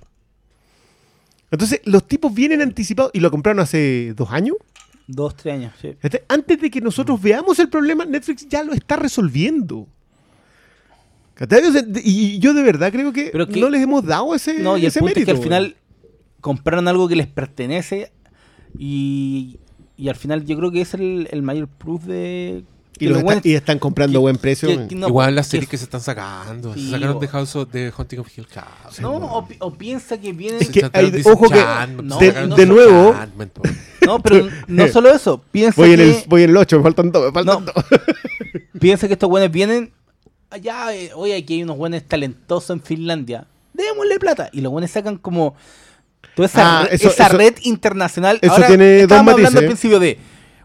Entonces, 1.50 1.82
los 1.86 2.08
tipos 2.08 2.32
vienen 2.36 2.62
anticipados 2.62 3.10
y 3.16 3.20
lo 3.20 3.32
compraron 3.32 3.60
hace 3.62 4.14
dos 4.16 4.30
años. 4.30 4.58
Dos, 5.08 5.36
tres 5.36 5.56
años, 5.56 5.74
sí. 5.82 5.96
Este, 6.04 6.24
Antes 6.28 6.62
de 6.62 6.70
que 6.70 6.82
nosotros 6.82 7.20
veamos 7.20 7.58
el 7.58 7.70
problema, 7.70 8.06
Netflix 8.06 8.48
ya 8.48 8.64
lo 8.64 8.74
está 8.74 8.96
resolviendo. 8.96 9.88
Y 12.04 12.38
yo 12.38 12.54
de 12.54 12.62
verdad 12.62 12.92
creo 12.92 13.12
que, 13.12 13.30
Pero 13.32 13.48
que- 13.48 13.60
no 13.60 13.72
les 13.72 13.82
hemos 13.82 14.06
dado 14.06 14.36
ese, 14.36 14.60
No, 14.60 14.78
y 14.78 14.82
el 14.82 14.88
ese 14.88 15.00
punto 15.00 15.14
es 15.20 15.26
mérito. 15.26 15.32
que 15.34 15.38
al 15.40 15.44
final 15.44 15.76
compraron 16.46 16.88
algo 16.88 17.08
que 17.08 17.16
les 17.16 17.26
pertenece 17.26 18.12
y, 18.78 19.58
y 19.98 20.10
al 20.10 20.16
final 20.16 20.46
yo 20.46 20.56
creo 20.58 20.70
que 20.72 20.82
es 20.82 20.94
el, 20.94 21.28
el 21.32 21.42
mayor 21.42 21.68
proof 21.68 22.04
de... 22.04 22.64
Y, 23.00 23.08
los 23.08 23.18
está- 23.24 23.42
y 23.44 23.56
están 23.56 23.80
comprando 23.80 24.20
que- 24.20 24.22
buen 24.22 24.38
precio. 24.38 24.70
que- 24.70 24.88
que 24.88 24.96
no- 24.96 25.08
Igual 25.08 25.34
las 25.34 25.48
series 25.48 25.68
que 25.68 25.76
se 25.78 25.86
están 25.86 26.02
sacando. 26.02 26.74
Sí, 26.76 26.86
se 26.86 26.92
sacaron 26.92 27.18
o- 27.18 27.20
de 27.20 27.28
House 27.28 27.56
of, 27.56 27.72
de 27.72 27.92
Hunting 27.98 28.20
of 28.20 28.38
Hill 28.38 28.46
House. 28.54 29.00
No, 29.02 29.16
o, 29.16 29.48
pi- 29.48 29.58
o 29.60 29.74
piensa 29.74 30.20
que 30.22 30.32
vienen... 30.34 30.62
Es 30.62 30.70
que 30.70 30.82
Sacaron 30.82 31.14
hay- 31.16 31.22
ojo 31.26 31.50
que- 31.50 32.04
no, 32.04 32.20
de, 32.20 32.28
sacaron 32.28 32.50
no 32.50 32.56
de 32.56 32.66
nuevo. 32.68 33.16
No, 34.06 34.20
pero 34.20 34.48
no 34.68 34.88
solo 34.90 35.10
eso. 35.12 35.42
Piensa 35.52 35.82
voy 35.82 35.94
en, 35.94 36.00
el, 36.02 36.16
voy 36.28 36.44
en 36.44 36.52
el 36.52 36.58
8, 36.58 36.78
me 36.78 36.84
faltan 36.84 37.12
dos. 37.12 37.26
Me 37.26 37.32
faltan 37.32 37.66
No. 37.66 37.72
dos. 37.74 37.84
piensa 38.80 39.08
que 39.08 39.14
estos 39.14 39.30
buenos 39.30 39.52
vienen... 39.52 39.92
Allá, 40.52 40.96
eh, 40.96 41.10
oye, 41.16 41.36
aquí 41.36 41.56
hay 41.56 41.64
unos 41.64 41.76
buenos 41.78 42.04
talentosos 42.04 42.70
en 42.70 42.82
Finlandia. 42.82 43.48
Démosle 43.74 44.20
plata. 44.20 44.50
Y 44.54 44.62
los 44.62 44.72
buenos 44.72 44.92
sacan 44.92 45.18
como... 45.18 45.56
Toda 46.36 46.48
esa, 46.48 46.80
Ah, 46.80 46.84
red, 46.84 46.94
eso- 46.94 47.10
esa 47.10 47.28
eso- 47.28 47.38
red 47.38 47.56
internacional. 47.64 48.40
eso 48.41 48.52
Ahora, 48.53 48.68
tiene 48.68 48.94
dos 48.94 49.02
estábamos 49.03 49.34
hablando 49.36 49.60
al 49.60 49.66
principio 49.66 49.99
de 49.99 50.18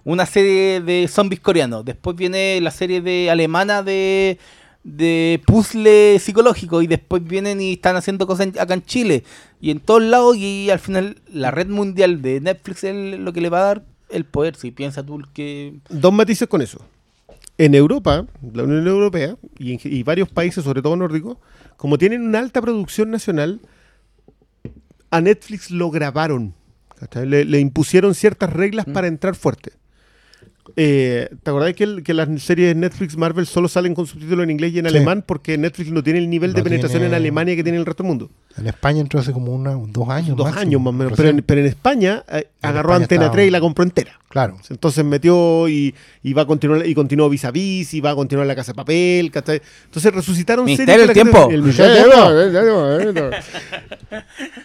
una 0.05 0.27
serie 0.27 0.81
de 0.81 1.07
zombies 1.09 1.41
coreanos. 1.41 1.85
Después 1.85 2.17
viene 2.17 2.61
la 2.61 2.71
serie 2.71 3.01
de 3.01 3.31
alemana 3.31 3.83
de, 3.83 4.39
de 4.83 5.41
puzzle 5.47 6.19
psicológico. 6.19 6.83
Y 6.83 6.87
después 6.87 7.23
vienen 7.25 7.61
y 7.61 7.75
están 7.75 7.97
haciendo 7.97 8.27
cosas 8.27 8.49
en- 8.49 8.59
acá 8.59 8.75
en 8.75 8.83
Chile. 8.85 9.25
Y 9.61 9.71
en 9.71 9.79
todos 9.81 10.03
lados. 10.03 10.37
Y 10.37 10.71
al 10.71 10.79
final 10.81 11.19
la 11.33 11.51
red 11.51 11.69
mundial 11.69 12.21
de 12.23 12.41
Netflix 12.41 12.85
es 12.85 13.19
lo 13.19 13.33
que 13.33 13.41
le 13.41 13.49
va 13.51 13.61
a 13.61 13.65
dar 13.65 13.83
el 14.09 14.25
poder. 14.25 14.57
Si 14.57 14.71
piensa 14.73 15.05
tú 15.05 15.23
que. 15.33 15.75
Dos 15.89 16.13
matices 16.13 16.49
con 16.49 16.63
eso. 16.63 16.81
En 17.59 17.75
Europa, 17.75 18.25
la 18.55 18.63
Unión 18.65 18.89
Europea 18.89 19.37
y, 19.59 19.75
en- 19.75 19.81
y 19.85 20.03
varios 20.03 20.29
países, 20.31 20.65
sobre 20.65 20.81
todo 20.83 20.97
nórdicos, 20.97 21.37
como 21.77 21.99
tienen 21.99 22.23
una 22.23 22.39
alta 22.39 22.61
producción 22.63 23.11
nacional, 23.11 23.61
a 25.11 25.21
Netflix 25.21 25.71
lo 25.71 25.91
grabaron. 25.91 26.55
Le, 27.15 27.45
le 27.45 27.61
impusieron 27.61 28.15
ciertas 28.15 28.53
reglas 28.53 28.87
para 28.87 29.07
entrar 29.07 29.35
fuerte. 29.35 29.73
Eh, 30.77 31.29
¿Te 31.43 31.51
acordás 31.51 31.75
que, 31.75 31.85
el- 31.85 32.03
que 32.03 32.15
las 32.15 32.29
series 32.43 32.69
de 32.69 32.75
Netflix 32.75 33.17
Marvel 33.17 33.47
solo 33.47 33.69
salen 33.69 33.95
con 33.95 34.07
subtítulos 34.07 34.45
en 34.45 34.51
inglés 34.51 34.73
y 34.75 34.79
en 34.79 34.89
Sí. 34.89 34.97
alemán 34.97 35.25
porque 35.27 35.57
Netflix 35.59 35.91
no 35.91 36.03
tiene 36.03 36.19
el 36.19 36.31
nivel 36.31 36.53
de 36.53 36.63
penetración 36.63 37.01
tiene- 37.01 37.07
en 37.09 37.15
Alemania 37.15 37.57
que 37.57 37.63
tiene 37.63 37.79
el 37.79 37.87
resto 37.87 38.03
del 38.03 38.09
mundo? 38.09 38.31
En 38.57 38.67
España 38.67 39.01
entró 39.01 39.21
hace 39.21 39.33
como 39.33 39.55
una, 39.55 39.71
dos 39.73 40.09
años. 40.09 40.37
Dos 40.37 40.47
máximo, 40.47 40.61
años 40.61 40.81
más 40.83 40.89
o 40.89 40.93
menos. 40.93 41.13
Pero 41.17 41.29
en, 41.29 41.43
pero 41.43 41.61
en 41.61 41.67
España 41.67 42.25
eh, 42.31 42.49
agarró 42.63 42.91
España 42.91 43.05
Antena 43.05 43.23
estaba- 43.25 43.33
3 43.33 43.49
y 43.49 43.51
la 43.51 43.61
compró 43.61 43.85
entera. 43.85 44.19
Claro. 44.29 44.59
Entonces 44.69 45.05
metió 45.05 45.69
y, 45.69 45.95
y 46.23 46.33
va 46.35 46.43
a 46.43 46.47
continuar 46.47 46.87
y 46.87 46.95
continuó 46.95 47.29
vis 47.29 47.45
a 47.45 47.51
vis 47.51 47.95
y 47.95 48.01
va 48.01 48.11
a 48.11 48.15
continuar 48.15 48.47
la 48.47 48.55
casa 48.55 48.73
de 48.73 48.77
papel, 48.77 49.31
¿cachai? 49.33 49.61
Entonces 49.87 50.13
resucitaron 50.15 50.65
Ministerio 50.67 51.07
series 51.07 51.15
que 51.15 51.21
el 51.21 51.31
Tiempo. 51.31 51.51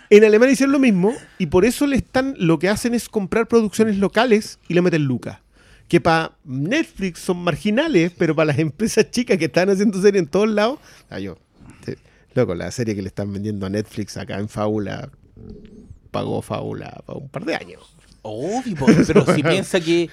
En 0.10 0.23
Alemania 0.23 0.53
hicieron 0.53 0.73
lo 0.73 0.80
mismo 0.80 1.14
y 1.38 1.48
por 1.48 1.65
eso 1.65 1.88
le 1.88 1.95
están 1.98 2.36
lo 2.38 2.60
que 2.60 2.69
hacen 2.69 2.94
es 2.94 3.10
comprar 3.10 3.48
producciones 3.48 3.98
locales 3.98 4.60
y 4.68 4.73
le 4.73 4.82
meten 4.82 5.03
lucas. 5.03 5.38
Que 5.88 6.02
para 6.02 6.32
Netflix 6.44 7.20
son 7.20 7.38
marginales, 7.44 8.12
pero 8.18 8.36
para 8.36 8.48
las 8.48 8.60
empresas 8.60 9.10
chicas 9.12 9.38
que 9.38 9.45
están 9.45 9.70
haciendo 9.70 10.02
series 10.02 10.24
en 10.24 10.30
todos 10.30 10.49
lados, 10.49 10.80
ah, 11.10 11.20
yo, 11.20 11.38
te- 11.84 11.98
loco, 12.34 12.56
la 12.56 12.72
serie 12.72 12.95
que 12.95 13.02
le 13.03 13.07
están 13.10 13.32
vendiendo 13.32 13.66
a 13.66 13.70
Netflix 13.70 14.18
acá 14.18 14.40
en 14.40 14.49
Fábula 14.49 15.10
pagó 16.12 16.41
Fábula 16.41 17.03
para 17.06 17.20
un 17.20 17.30
par 17.30 17.45
de 17.45 17.56
años. 17.56 17.95
Obvio, 18.24 18.76
pero 19.06 19.26
si 19.36 19.44
piensa 19.44 19.80
que 19.80 20.10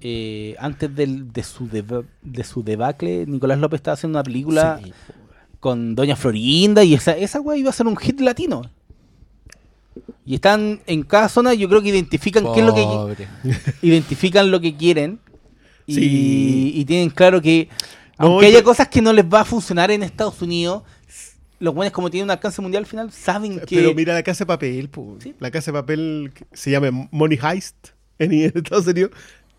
eh, 0.00 0.56
antes 0.58 0.94
del- 0.94 1.32
de, 1.32 1.42
su 1.42 1.68
deba- 1.68 2.04
de 2.22 2.42
su 2.44 2.62
debacle, 2.64 3.26
Nicolás 3.26 3.58
López 3.58 3.78
estaba 3.78 3.94
haciendo 3.94 4.18
una 4.18 4.24
película 4.24 4.80
Sí. 4.82 4.92
con 5.60 5.94
Doña 5.94 6.16
Florinda 6.16 6.82
y 6.84 6.94
esa, 6.94 7.16
esa 7.16 7.40
weá 7.40 7.56
iba 7.56 7.70
a 7.70 7.72
ser 7.72 7.86
un 7.86 7.96
hit 7.96 8.20
latino. 8.20 8.62
Y 10.24 10.34
están 10.36 10.80
en 10.86 11.02
cada 11.02 11.28
zona, 11.28 11.54
yo 11.54 11.68
creo 11.68 11.82
que 11.82 11.88
identifican 11.90 12.44
qué 12.52 12.60
es 12.60 12.66
lo 12.66 12.74
que 12.74 13.26
identifican 13.82 14.50
lo 14.50 14.60
que 14.60 14.76
quieren 14.76 15.20
y, 15.86 15.94
Sí. 15.94 16.72
y 16.74 16.84
tienen 16.84 17.10
claro 17.10 17.40
que 17.40 17.68
No, 18.18 18.26
aunque 18.26 18.46
haya 18.46 18.62
cosas 18.62 18.88
que 18.88 19.00
no 19.00 19.12
les 19.12 19.24
va 19.24 19.40
a 19.40 19.44
funcionar 19.44 19.90
en 19.90 20.02
Estados 20.02 20.42
Unidos, 20.42 20.82
los 21.58 21.74
buenos 21.74 21.92
como 21.92 22.10
tienen 22.10 22.26
un 22.26 22.30
alcance 22.32 22.60
mundial 22.60 22.82
al 22.82 22.86
final 22.88 23.12
saben 23.12 23.60
que 23.60 23.76
Pero 23.76 23.94
mira 23.94 24.12
la 24.14 24.22
casa 24.22 24.44
de 24.44 24.46
papel. 24.48 24.90
Sí. 25.20 25.34
la 25.38 25.50
casa 25.50 25.70
de 25.72 25.78
papel 25.78 26.32
que 26.34 26.44
se 26.52 26.70
llama 26.70 27.08
Money 27.10 27.38
Heist 27.42 27.76
en, 28.18 28.32
en 28.32 28.52
Estados 28.54 28.86
Unidos. 28.86 29.12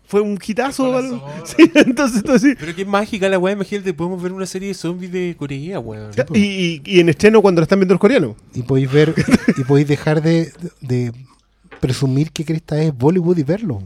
Fue 0.08 0.20
un 0.22 0.38
hitazo. 0.44 0.90
¿vale? 0.90 1.20
Sí, 1.44 1.70
entonces, 1.74 2.18
entonces 2.18 2.56
Pero 2.58 2.74
qué 2.74 2.84
mágica 2.84 3.28
la 3.28 3.38
weá, 3.38 3.52
imagínate, 3.52 3.92
podemos 3.94 4.20
ver 4.22 4.32
una 4.32 4.46
serie 4.46 4.68
de 4.68 4.74
zombies 4.74 5.12
de 5.12 5.36
Corea, 5.38 5.78
weón. 5.78 6.10
y, 6.34 6.38
y- 6.40 6.82
y 6.84 7.00
en 7.00 7.08
estreno 7.10 7.40
cuando 7.42 7.60
la 7.60 7.64
están 7.64 7.78
viendo 7.78 7.94
los 7.94 8.00
coreanos. 8.00 8.34
Y 8.54 8.62
podéis 8.62 8.90
ver, 8.90 9.14
y 9.56 9.64
podéis 9.64 9.86
dejar 9.86 10.22
de, 10.22 10.50
de 10.80 11.12
presumir 11.80 12.32
que 12.32 12.44
Cresta 12.44 12.80
es 12.82 12.96
Bollywood 12.96 13.38
y 13.38 13.42
verlo. 13.42 13.82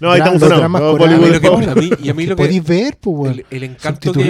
No, 0.00 0.10
ahí 0.10 0.18
estamos 0.20 0.40
No, 0.40 0.48
coreanos. 0.48 0.98
Bollywood 0.98 1.34
es 1.34 1.68
a 1.68 1.74
mí- 1.74 1.90
y 2.02 2.08
a 2.08 2.14
mí 2.14 2.26
lo 2.26 2.36
que- 2.36 2.42
podéis 2.44 2.64
ver, 2.64 2.96
pues, 3.00 3.16
weón. 3.16 3.32
El, 3.34 3.46
el 3.50 3.62
encanto 3.64 4.12
que... 4.12 4.22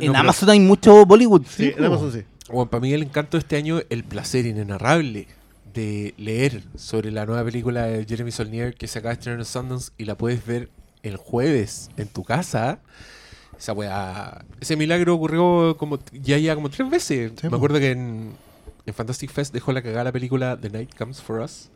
En 0.00 0.12
no, 0.12 0.18
Amazon 0.18 0.50
hay 0.50 0.60
mucho 0.60 1.04
Bollywood. 1.06 1.42
Sí, 1.48 1.72
en 1.76 1.84
Amazon 1.84 2.12
sí. 2.12 2.22
Bueno, 2.48 2.70
para 2.70 2.80
mí 2.80 2.92
el 2.92 3.02
encanto 3.02 3.36
de 3.36 3.40
este 3.40 3.56
año, 3.56 3.80
el 3.90 4.04
placer 4.04 4.46
inenarrable 4.46 5.26
de 5.72 6.14
leer 6.16 6.62
sobre 6.76 7.10
la 7.10 7.26
nueva 7.26 7.44
película 7.44 7.84
de 7.86 8.04
Jeremy 8.04 8.30
Saulnier 8.30 8.74
que 8.74 8.86
se 8.86 8.98
acaba 8.98 9.10
de 9.14 9.18
estrenar 9.20 9.40
en 9.40 9.44
Sundance 9.46 9.92
y 9.98 10.04
la 10.04 10.16
puedes 10.16 10.44
ver 10.44 10.68
el 11.02 11.16
jueves 11.16 11.90
en 11.96 12.08
tu 12.08 12.24
casa. 12.24 12.78
Esa 13.58 13.72
weá, 13.72 14.44
ese 14.60 14.76
milagro 14.76 15.14
ocurrió 15.14 15.76
como 15.78 15.98
ya 16.12 16.36
ya 16.38 16.54
como 16.54 16.68
tres 16.70 16.88
veces. 16.90 17.32
Sí, 17.40 17.48
Me 17.48 17.56
acuerdo 17.56 17.78
que 17.78 17.90
en, 17.92 18.32
en 18.86 18.94
Fantastic 18.94 19.30
Fest 19.30 19.52
dejó 19.54 19.72
la 19.72 19.82
cagada 19.82 20.04
la 20.04 20.12
película 20.12 20.58
The 20.60 20.70
Night 20.70 20.94
Comes 20.96 21.20
For 21.20 21.40
Us. 21.40 21.70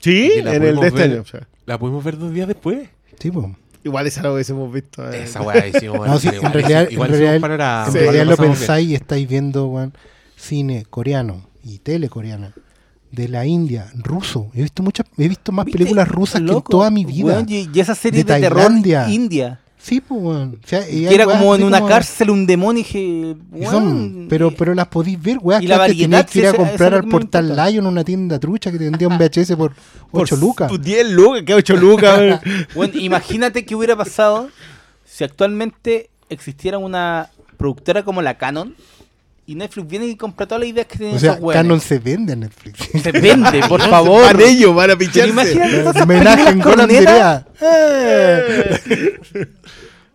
Sí, 0.00 0.32
en 0.36 0.48
el 0.48 0.60
de 0.76 0.86
este 0.88 0.90
ver. 0.90 1.10
año. 1.12 1.20
o 1.22 1.24
sea. 1.24 1.46
La 1.66 1.78
pudimos 1.78 2.02
ver 2.04 2.18
dos 2.18 2.32
días 2.32 2.48
después. 2.48 2.88
Sí, 3.20 3.30
pues. 3.30 3.46
Igual 3.84 4.06
esa 4.06 4.22
la 4.22 4.32
hubiésemos 4.32 4.72
visto. 4.72 5.08
eh. 5.12 5.24
Esa 5.24 5.42
weá 5.42 5.66
hicimos. 5.66 6.06
No, 6.08 6.18
sí, 6.18 6.28
en 6.28 6.52
realidad, 6.52 6.88
igual 6.90 7.12
en 7.14 7.20
realidad, 7.20 7.88
en 7.88 7.94
realidad 7.94 8.26
lo 8.26 8.36
pensáis 8.36 8.88
y 8.88 8.94
estáis 8.94 9.28
viendo 9.28 9.66
weón, 9.66 9.92
cine 10.36 10.86
coreano 10.88 11.46
y 11.62 11.78
tele 11.78 12.08
coreana 12.08 12.52
de 13.14 13.28
la 13.28 13.46
India, 13.46 13.90
ruso. 13.94 14.50
He 14.54 14.62
visto 14.62 14.82
muchas, 14.82 15.06
he 15.16 15.28
visto 15.28 15.52
más 15.52 15.64
películas 15.66 16.08
rusas 16.08 16.42
que 16.42 16.52
en 16.52 16.62
toda 16.62 16.90
mi 16.90 17.04
vida. 17.04 17.24
weón, 17.26 17.46
y, 17.48 17.68
esa 17.78 17.94
serie 17.94 18.24
de, 18.24 18.34
De 18.34 18.40
terror 18.40 18.72
india. 19.08 19.60
Sí, 19.78 20.00
pues, 20.00 20.18
weón. 20.22 20.58
O 20.64 20.66
sea, 20.66 20.84
Que 20.86 21.14
era 21.14 21.26
como 21.26 21.54
en 21.54 21.62
una 21.62 21.78
como- 21.80 21.90
cárcel 21.90 22.30
un 22.30 22.46
demonio 22.46 22.80
y 22.80 22.84
dije, 22.84 23.36
son- 23.70 23.84
weón, 23.86 24.26
pero, 24.30 24.50
pero 24.50 24.74
las 24.74 24.86
podéis 24.88 25.20
ver, 25.20 25.38
weas, 25.42 25.60
y 25.62 25.66
que 25.66 25.68
la 25.68 25.78
variedad, 25.78 26.24
tenías 26.24 26.30
que 26.30 26.38
ir 26.38 26.46
a 26.46 26.54
comprar 26.54 26.94
al 26.94 27.02
que 27.04 27.08
Portal. 27.10 27.54
Lion, 27.54 27.86
una 27.86 28.02
tienda 28.02 28.38
trucha 28.38 28.72
que 28.72 28.78
te 28.78 28.84
vendía 28.84 29.08
un 29.08 29.18
VHS 29.18 29.56
por 29.56 29.72
8 30.10 30.36
lucas. 30.36 30.70
Por 30.70 30.80
10 30.80 31.10
lucas, 31.10 31.42
que 31.42 31.54
8 31.54 31.76
lucas. 31.76 32.40
weón. 32.74 32.90
Imagínate 32.94 33.66
qué 33.66 33.74
hubiera 33.74 33.94
pasado 33.94 34.48
si 35.04 35.22
actualmente 35.22 36.08
existiera 36.30 36.78
una 36.78 37.28
productora 37.58 38.02
como 38.04 38.22
la 38.22 38.38
Canon 38.38 38.74
y 39.46 39.54
Netflix 39.54 39.86
viene 39.88 40.06
y 40.06 40.16
compra 40.16 40.46
todas 40.46 40.60
las 40.60 40.68
ideas 40.70 40.86
que 40.86 40.96
tienen 40.98 41.16
O 41.16 41.18
sea. 41.18 41.38
Canon 41.52 41.80
se 41.80 41.98
vende 41.98 42.32
en 42.32 42.40
Netflix. 42.40 42.78
Se 43.02 43.12
vende, 43.12 43.60
por 43.68 43.80
favor. 43.82 44.22
Van 44.36 44.40
ellos, 44.40 44.74
van 44.74 44.90
a 44.90 44.96
picharse. 44.96 45.30
imagínate 45.30 46.02
Homenaje 46.02 46.48
en 46.50 46.60
Conan. 46.60 46.88
Direa. 46.88 47.46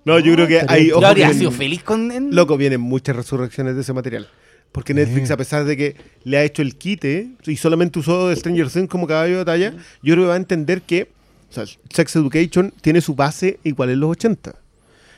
No, 0.05 0.17
yo 0.19 0.33
creo 0.33 0.47
que 0.47 0.61
hay. 0.67 0.87
Yo 0.89 1.05
habría 1.05 1.27
vienen- 1.27 1.37
sido 1.39 1.51
feliz 1.51 1.83
con... 1.83 2.11
en- 2.11 2.35
Loco, 2.35 2.57
vienen 2.57 2.81
muchas 2.81 3.15
resurrecciones 3.15 3.75
de 3.75 3.81
ese 3.81 3.93
material. 3.93 4.27
Porque 4.71 4.93
Netflix, 4.93 5.31
a 5.31 5.37
pesar 5.37 5.65
de 5.65 5.75
que 5.75 5.95
le 6.23 6.37
ha 6.37 6.43
hecho 6.43 6.61
el 6.61 6.75
quite 6.75 7.31
y 7.45 7.57
solamente 7.57 7.97
usó 7.99 8.33
Stranger 8.35 8.69
Things 8.69 8.87
como 8.87 9.07
caballo 9.07 9.31
de 9.33 9.37
batalla, 9.43 9.73
yo 10.03 10.13
creo 10.13 10.25
que 10.25 10.27
va 10.29 10.33
a 10.35 10.37
entender 10.37 10.83
que 10.83 11.09
o 11.49 11.53
sea, 11.53 11.63
Sex 11.91 12.15
Education 12.15 12.71
tiene 12.81 13.01
su 13.01 13.15
base 13.15 13.59
igual 13.63 13.89
en 13.89 13.99
los 13.99 14.11
80. 14.11 14.53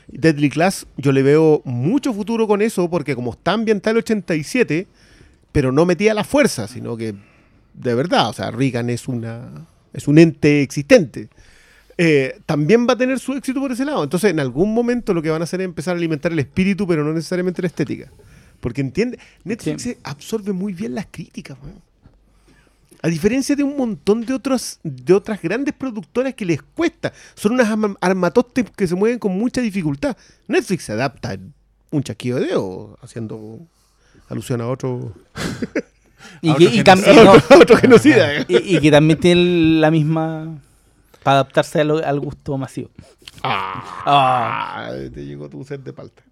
Deadly 0.08 0.50
Class, 0.50 0.86
yo 0.96 1.12
le 1.12 1.22
veo 1.22 1.62
mucho 1.64 2.12
futuro 2.12 2.46
con 2.46 2.62
eso, 2.62 2.88
porque 2.90 3.14
como 3.14 3.32
está 3.32 3.52
ambientada 3.52 3.92
el 3.92 3.98
87, 3.98 4.86
pero 5.52 5.72
no 5.72 5.84
metía 5.86 6.14
la 6.14 6.24
fuerza, 6.24 6.66
sino 6.68 6.96
que 6.96 7.14
de 7.74 7.94
verdad, 7.94 8.28
o 8.28 8.32
sea, 8.32 8.50
Reagan 8.50 8.90
es, 8.90 9.08
una, 9.08 9.66
es 9.92 10.08
un 10.08 10.18
ente 10.18 10.62
existente. 10.62 11.28
Eh, 11.98 12.38
también 12.46 12.86
va 12.88 12.94
a 12.94 12.96
tener 12.98 13.18
su 13.18 13.34
éxito 13.34 13.60
por 13.60 13.70
ese 13.72 13.84
lado. 13.84 14.02
Entonces, 14.02 14.30
en 14.30 14.40
algún 14.40 14.74
momento 14.74 15.14
lo 15.14 15.22
que 15.22 15.30
van 15.30 15.42
a 15.42 15.44
hacer 15.44 15.60
es 15.60 15.66
empezar 15.66 15.94
a 15.94 15.98
alimentar 15.98 16.32
el 16.32 16.38
espíritu, 16.38 16.86
pero 16.86 17.04
no 17.04 17.12
necesariamente 17.12 17.62
la 17.62 17.68
estética. 17.68 18.10
Porque 18.60 18.80
entiende, 18.80 19.18
Netflix 19.44 19.82
Sí. 19.82 19.96
absorbe 20.02 20.52
muy 20.52 20.72
bien 20.72 20.94
las 20.94 21.06
críticas. 21.10 21.58
weón. 21.62 21.80
A 23.02 23.08
diferencia 23.08 23.56
de 23.56 23.64
un 23.64 23.76
montón 23.76 24.24
de 24.24 24.32
otras, 24.32 24.78
de 24.84 25.12
otras 25.12 25.42
grandes 25.42 25.74
productoras 25.74 26.34
que 26.34 26.44
les 26.44 26.62
cuesta. 26.62 27.12
Son 27.34 27.52
unas 27.52 27.68
arma- 27.68 27.96
armatostes 28.00 28.70
que 28.76 28.86
se 28.86 28.94
mueven 28.94 29.18
con 29.18 29.32
mucha 29.36 29.60
dificultad. 29.60 30.16
Netflix 30.46 30.84
se 30.84 30.92
adapta 30.92 31.32
en 31.34 31.52
un 31.90 32.02
chasquido 32.04 32.38
de 32.38 32.46
dedo, 32.46 32.96
haciendo 33.02 33.58
alusión 34.28 34.60
a 34.60 34.68
otro, 34.68 35.12
Y, 36.40 36.54
que, 36.56 36.64
y 36.64 36.84
también, 36.84 37.16
no, 37.16 37.32
a 37.50 37.58
otro 37.60 37.76
genocida. 37.76 38.40
y, 38.48 38.76
y 38.76 38.80
que 38.80 38.90
también 38.90 39.18
tiene 39.18 39.80
la 39.80 39.90
misma... 39.90 40.58
Para 41.24 41.36
adaptarse 41.40 41.80
al 41.80 42.18
gusto 42.20 42.56
masivo. 42.58 42.90
Ah, 43.44 44.02
Ah. 44.04 44.90
te 45.14 45.24
llegó 45.24 45.48
tu 45.48 45.62
set 45.64 45.80
de 45.82 45.92
palta. 45.92 46.22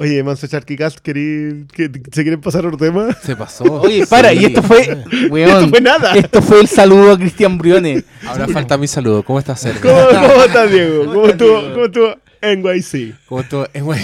Oye, 0.00 0.22
Manso 0.22 0.46
Charquicast, 0.46 0.98
¿querí- 1.00 1.66
que- 1.72 1.90
¿se 2.12 2.22
quieren 2.22 2.40
pasar 2.40 2.64
otro 2.64 2.78
tema? 2.78 3.08
Se 3.22 3.34
pasó. 3.34 3.64
Oye, 3.80 4.06
para, 4.06 4.30
Sí. 4.30 4.38
y 4.40 4.44
esto 4.44 4.62
fue... 4.62 5.04
weón, 5.28 5.50
Esto 5.50 5.68
fue 5.70 5.80
nada. 5.80 6.14
Esto 6.14 6.40
fue 6.42 6.60
el 6.60 6.68
saludo 6.68 7.12
a 7.12 7.18
Cristian 7.18 7.58
Briones. 7.58 8.04
Ahora 8.26 8.46
falta 8.48 8.78
mi 8.78 8.86
saludo. 8.86 9.24
¿Cómo 9.24 9.40
estás, 9.40 9.60
Sergio? 9.60 9.90
¿Cómo, 9.90 10.06
cómo 10.28 10.44
estás, 10.44 10.70
Diego? 10.70 11.04
¿Cómo 11.06 11.26
estás, 11.26 11.32
estuvo, 11.32 11.60
Diego? 11.60 11.74
cómo 11.74 11.84
estuvo 11.86 12.14
NYC? 12.42 13.14
¿Cómo? 13.28 13.66
Eh, 13.74 13.80
güey. 13.80 14.00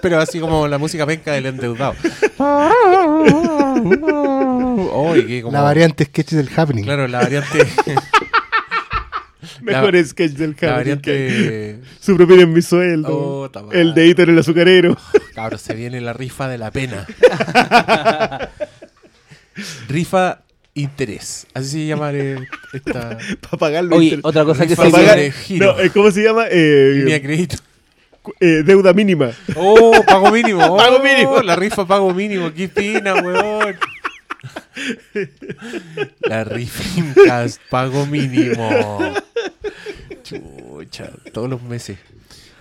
Pero 0.00 0.20
así 0.20 0.38
como 0.40 0.66
la 0.68 0.78
música 0.78 1.06
penca 1.06 1.32
del 1.32 1.46
endeudado. 1.46 1.94
Que 5.28 5.42
como... 5.42 5.52
La 5.52 5.62
variante 5.62 6.04
sketch 6.04 6.30
del 6.32 6.48
Happening. 6.54 6.84
Claro, 6.84 7.08
la 7.08 7.18
variante... 7.20 7.66
Mejor 9.72 9.94
La- 9.94 10.04
sketch 10.04 10.32
del 10.32 10.56
Harry. 10.60 10.66
variante... 10.72 11.78
Su 12.00 12.16
propio 12.16 12.40
en 12.40 12.52
mi 12.52 12.62
sueldo. 12.62 13.08
Oh, 13.10 13.50
el 13.72 13.94
dedito 13.94 14.22
en 14.22 14.30
el 14.30 14.38
azucarero. 14.38 14.96
Cabrón, 15.34 15.58
se 15.58 15.74
viene 15.74 16.00
la 16.00 16.12
rifa 16.12 16.48
de 16.48 16.58
la 16.58 16.70
pena. 16.70 17.06
rifa 19.88 20.42
interés. 20.74 21.46
Así 21.54 21.70
se 21.70 21.86
llama 21.86 22.12
eh, 22.12 22.36
esta 22.72 23.18
Para 23.40 23.58
pagarlo. 23.58 23.96
Oye, 23.96 24.18
otra 24.22 24.44
cosa 24.44 24.62
que 24.64 24.70
Rifa 24.70 24.84
se 24.84 24.90
para 24.90 25.06
sobre 25.08 25.30
pagar, 25.32 25.58
no, 25.76 25.80
eh, 25.80 25.90
¿Cómo 25.90 26.10
se 26.10 26.22
llama? 26.22 26.44
Eh, 26.50 26.92
línea 26.96 27.14
de 27.14 27.22
crédito. 27.22 27.56
eh, 28.40 28.62
deuda 28.64 28.92
mínima. 28.92 29.30
Oh, 29.56 30.02
pago 30.06 30.30
mínimo. 30.30 30.64
Oh, 30.64 30.76
Pago 30.78 31.00
mínimo. 31.00 31.42
La 31.42 31.56
rifa 31.56 31.84
pago 31.86 32.12
mínimo. 32.14 32.52
Qué 32.54 32.68
fina, 32.68 33.14
weón. 33.14 33.76
La 36.20 36.44
rifa 36.44 37.00
Incast, 37.00 37.60
pago 37.70 38.06
mínimo. 38.06 39.14
Chucha, 40.22 41.10
todos 41.32 41.48
los 41.48 41.62
meses. 41.62 41.98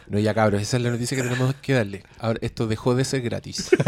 No, 0.10 0.20
ya 0.20 0.34
cabros, 0.34 0.62
esa 0.62 0.78
es 0.78 0.84
la 0.84 0.90
noticia 0.90 1.18
que 1.18 1.24
tenemos 1.24 1.54
que 1.56 1.74
darle. 1.74 2.04
Ahora, 2.20 2.40
esto 2.41 2.66
dejó 2.68 2.95
de 2.95 3.06
ser 3.06 3.22
gratis. 3.22 3.70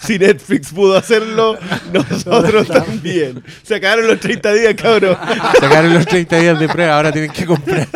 Si 0.00 0.18
Netflix 0.18 0.72
pudo 0.72 0.96
hacerlo, 0.96 1.58
nosotros 1.92 2.66
también. 2.66 3.44
Se 3.62 3.74
acabaron 3.74 4.06
los 4.06 4.18
30 4.20 4.52
días, 4.54 4.74
cabrón. 4.74 5.18
Sacaron 5.60 5.92
los 5.92 6.06
30 6.06 6.38
días 6.38 6.58
de 6.58 6.68
prueba, 6.68 6.96
ahora 6.96 7.12
tienen 7.12 7.30
que 7.30 7.44
comprar. 7.44 7.86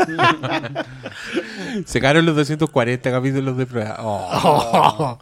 Sacaron 1.87 2.27
los 2.27 2.37
240 2.37 3.11
capítulos 3.11 3.57
de 3.57 3.67
prueba. 3.67 3.97
Oh. 4.01 5.19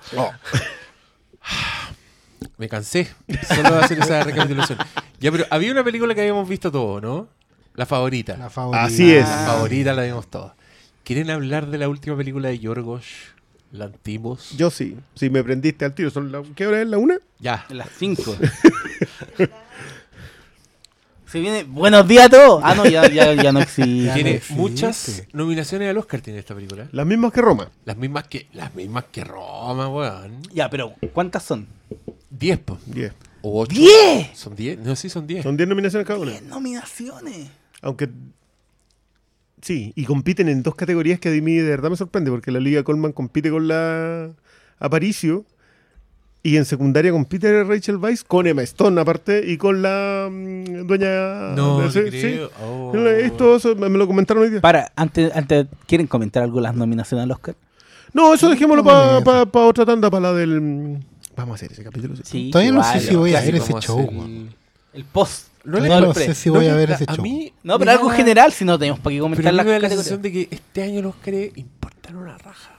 Me 2.59 2.68
cansé 2.68 3.09
solo 3.55 3.70
de 3.76 3.80
hacer 3.85 3.98
esa 4.01 4.22
recapitulación. 4.24 4.78
Ya, 5.20 5.30
pero 5.32 5.47
había 5.51 5.72
una 5.72 5.85
película 5.85 6.14
que 6.14 6.20
habíamos 6.22 6.48
visto 6.48 6.70
todos, 6.72 7.01
¿no? 7.02 7.28
La 7.74 7.86
favorita. 7.86 8.36
La 8.36 8.51
favorita. 8.51 8.85
Así 8.85 9.12
es. 9.14 9.28
La 9.28 9.47
favorita 9.47 9.93
la 9.94 10.02
vimos 10.02 10.26
todos. 10.28 10.52
¿Quieren 11.05 11.30
hablar 11.30 11.68
de 11.68 11.78
la 11.78 11.89
última 11.89 12.16
película 12.16 12.48
de 12.48 12.59
Yorgos 12.59 13.05
Lantimos? 13.70 14.51
Yo 14.56 14.70
sí. 14.70 14.97
Si 15.14 15.30
me 15.30 15.43
prendiste 15.44 15.85
al 15.85 15.94
tiro, 15.94 16.10
¿son 16.10 16.32
la- 16.32 16.43
¿qué 16.56 16.66
hora 16.66 16.82
es? 16.82 16.89
¿La 16.89 16.98
una? 16.98 17.18
Ya. 17.39 17.64
En 17.70 17.78
las 17.78 17.89
5. 17.97 18.36
Se 21.26 21.40
viene. 21.40 21.64
Buenos 21.64 22.09
días 22.09 22.24
a 22.26 22.28
todos. 22.30 22.62
Ah, 22.64 22.74
no, 22.74 22.86
ya, 22.86 23.06
ya, 23.09 23.35
ya 23.35 23.52
no 23.52 23.60
existe. 23.60 24.14
Tiene 24.14 24.40
muchas 24.51 25.24
nominaciones 25.35 25.90
al 25.90 25.98
Oscar 25.98 26.22
tiene 26.22 26.39
esta 26.39 26.55
película. 26.55 26.89
Las 26.90 27.05
mismas 27.06 27.32
que 27.32 27.43
Roma. 27.43 27.70
Las 27.85 27.98
mismas 27.98 28.26
que 28.28 28.48
las 28.55 28.74
mismas 28.74 29.05
que 29.12 29.24
Roma, 29.24 29.89
weón. 29.89 30.40
Ya, 30.55 30.70
pero 30.70 30.94
¿cuántas 31.12 31.43
son? 31.43 31.68
10, 32.30 32.59
po. 32.60 32.78
10. 32.86 33.12
O 33.42 33.60
8. 33.62 33.74
¡Diez! 33.74 34.28
Son 34.34 34.55
10. 34.55 34.78
No, 34.80 34.96
sí, 34.96 35.09
son 35.09 35.26
10. 35.26 35.42
Son 35.42 35.56
10 35.56 35.68
nominaciones 35.68 36.06
cada 36.06 36.18
una. 36.20 36.32
Nominaciones. 36.42 37.48
Aunque. 37.82 38.09
Sí, 39.62 39.92
y 39.96 40.05
compiten 40.05 40.48
en 40.48 40.62
dos 40.62 40.74
categorías 40.76 41.18
que 41.18 41.28
a 41.30 41.32
mí 41.42 41.56
de 41.56 41.68
verdad 41.68 41.90
me 41.90 41.96
sorprende, 41.96 42.30
porque 42.30 42.52
la 42.52 42.60
Liga 42.60 42.84
Colman 42.84 43.12
compite 43.12 43.50
con 43.50 43.66
la 43.66 44.30
Aparicio 44.78 45.44
y 46.44 46.56
en 46.56 46.64
secundaria 46.64 47.10
compite 47.10 47.64
Rachel 47.64 47.96
Weisz 47.96 48.22
con 48.22 48.46
Emma 48.46 48.62
Stone, 48.62 49.00
aparte, 49.00 49.42
y 49.44 49.56
con 49.56 49.82
la 49.82 50.28
mm, 50.30 50.86
dueña. 50.86 51.55
No, 51.56 51.80
te 51.90 51.90
sí, 51.90 52.10
creo. 52.10 52.48
sí. 52.48 52.55
Oh. 52.62 52.92
Esto 52.96 53.56
eso 53.56 53.74
me 53.74 53.88
lo 53.90 54.06
comentaron 54.06 54.44
hoy 54.44 54.50
día. 54.50 54.60
Para, 54.60 54.92
antes, 54.94 55.34
antes, 55.34 55.66
¿quieren 55.86 56.06
comentar 56.06 56.44
algo 56.44 56.60
las 56.60 56.76
nominaciones 56.76 57.24
al 57.24 57.30
Oscar? 57.32 57.56
No, 58.12 58.32
eso 58.32 58.48
dejémoslo 58.48 58.82
No, 58.82 58.88
para 59.24 59.44
no, 59.44 59.50
no. 59.52 59.66
otra 59.66 59.84
tanda, 59.84 60.10
para 60.10 60.28
la 60.28 60.32
del. 60.34 60.98
Vamos 61.39 61.52
a 61.52 61.55
hacer 61.56 61.73
ese 61.73 61.82
capítulo. 61.85 62.15
sí. 62.24 62.51
Todavía 62.51 62.73
no 62.73 62.82
sé 62.85 63.01
si 63.01 63.15
voy 63.16 63.35
a 63.35 63.40
ver 63.40 63.55
ese 63.56 63.73
show, 63.81 63.98
weón. 63.98 64.55
el- 64.93 65.05
post. 65.05 65.48
No, 65.65 65.78
le- 65.81 65.89
no 65.89 66.12
sé 66.15 66.35
si 66.35 66.51
voy 66.51 66.66
a 66.66 66.74
ver 66.74 66.89
la- 66.90 66.94
ese 66.97 67.05
a 67.09 67.15
show. 67.15 67.23
mí 67.23 67.52
No, 67.62 67.78
pero 67.78 67.90
algo 67.93 68.10
general, 68.10 68.52
si 68.52 68.65
no 68.65 68.78
tenemos 68.78 68.98
para 69.01 69.10
qué 69.12 69.16
Pero 69.19 69.24
comentar 69.24 69.55
la 69.55 69.62
categorías. 69.65 69.93
sensación 69.93 70.23
de 70.23 70.32
que 70.32 70.48
este 70.51 70.82
año 70.82 71.02
los 71.02 71.15
Oscars 71.15 71.36
importan 71.56 72.16
una 72.16 72.39
raja. 72.39 72.70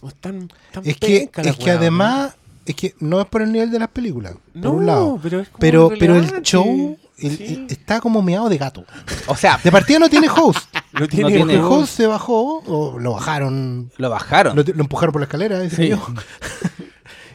Como 0.00 0.10
están 0.10 0.48
tan 0.72 0.86
Es 0.86 0.96
que, 0.98 1.30
la 1.34 1.42
es 1.50 1.56
que 1.56 1.70
además, 1.70 2.34
es 2.66 2.74
que 2.74 2.94
no 3.00 3.20
es 3.20 3.26
por 3.26 3.42
el 3.42 3.50
nivel 3.52 3.70
de 3.70 3.78
las 3.78 3.88
películas, 3.88 4.34
por 4.34 4.62
No, 4.62 4.70
un 4.72 4.86
lado. 4.86 5.20
pero 5.22 5.40
es 5.40 5.48
como 5.48 5.58
Pero, 5.60 5.92
pero 5.98 6.16
el 6.16 6.42
show 6.42 6.98
el- 7.18 7.36
Sí. 7.38 7.44
el- 7.54 7.66
está 7.70 8.00
como 8.00 8.20
meado 8.22 8.48
de 8.48 8.58
gato. 8.58 8.84
O 9.28 9.36
sea, 9.36 9.58
De 9.62 9.72
partida 9.72 9.98
no 9.98 10.08
tiene 10.10 10.28
host. 10.28 10.68
No 10.94 11.08
tiene, 11.08 11.30
tiene 11.32 11.54
El 11.54 11.60
juego. 11.60 11.76
host 11.78 11.96
se 11.96 12.06
bajó 12.06 12.58
o 12.66 12.98
lo 13.00 13.12
bajaron, 13.14 13.90
lo 13.96 14.10
bajaron. 14.10 14.54
lo, 14.54 14.62
lo 14.62 14.80
empujaron 14.82 15.12
por 15.12 15.20
la 15.20 15.24
escalera, 15.24 15.60
ese 15.64 15.76
Sí. 15.76 15.92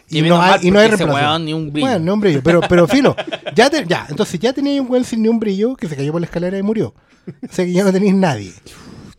Y 0.10 0.22
no 0.24 0.38
mal, 0.38 0.60
hay, 0.60 0.68
y 0.68 0.72
no 0.72 0.80
hay 0.80 0.88
reemplazo. 0.88 1.14
weón 1.14 1.46
ni 1.46 1.54
un 1.54 1.72
brillo. 1.72 1.88
Bueno, 1.88 2.06
ni 2.06 2.12
un 2.12 2.20
brillo. 2.20 2.42
Pero, 2.44 2.62
pero 2.68 2.88
filo, 2.88 3.16
ya, 3.56 3.70
te- 3.70 3.86
ya, 3.86 4.06
entonces 4.10 4.40
ya 4.40 4.54
tenía 4.54 4.82
un 4.82 4.90
weón 4.90 5.04
sin 5.06 5.22
ni 5.22 5.28
un 5.28 5.40
brillo 5.40 5.76
que 5.76 5.88
se 5.88 5.96
cayó 5.96 6.12
por 6.12 6.22
la 6.22 6.26
escalera 6.26 6.58
y 6.58 6.64
murió. 6.64 6.94
O 7.28 7.54
sea 7.54 7.66
que 7.66 7.72
ya 7.72 7.84
no 7.84 7.92
tenéis 7.92 8.16
nadie. 8.16 8.54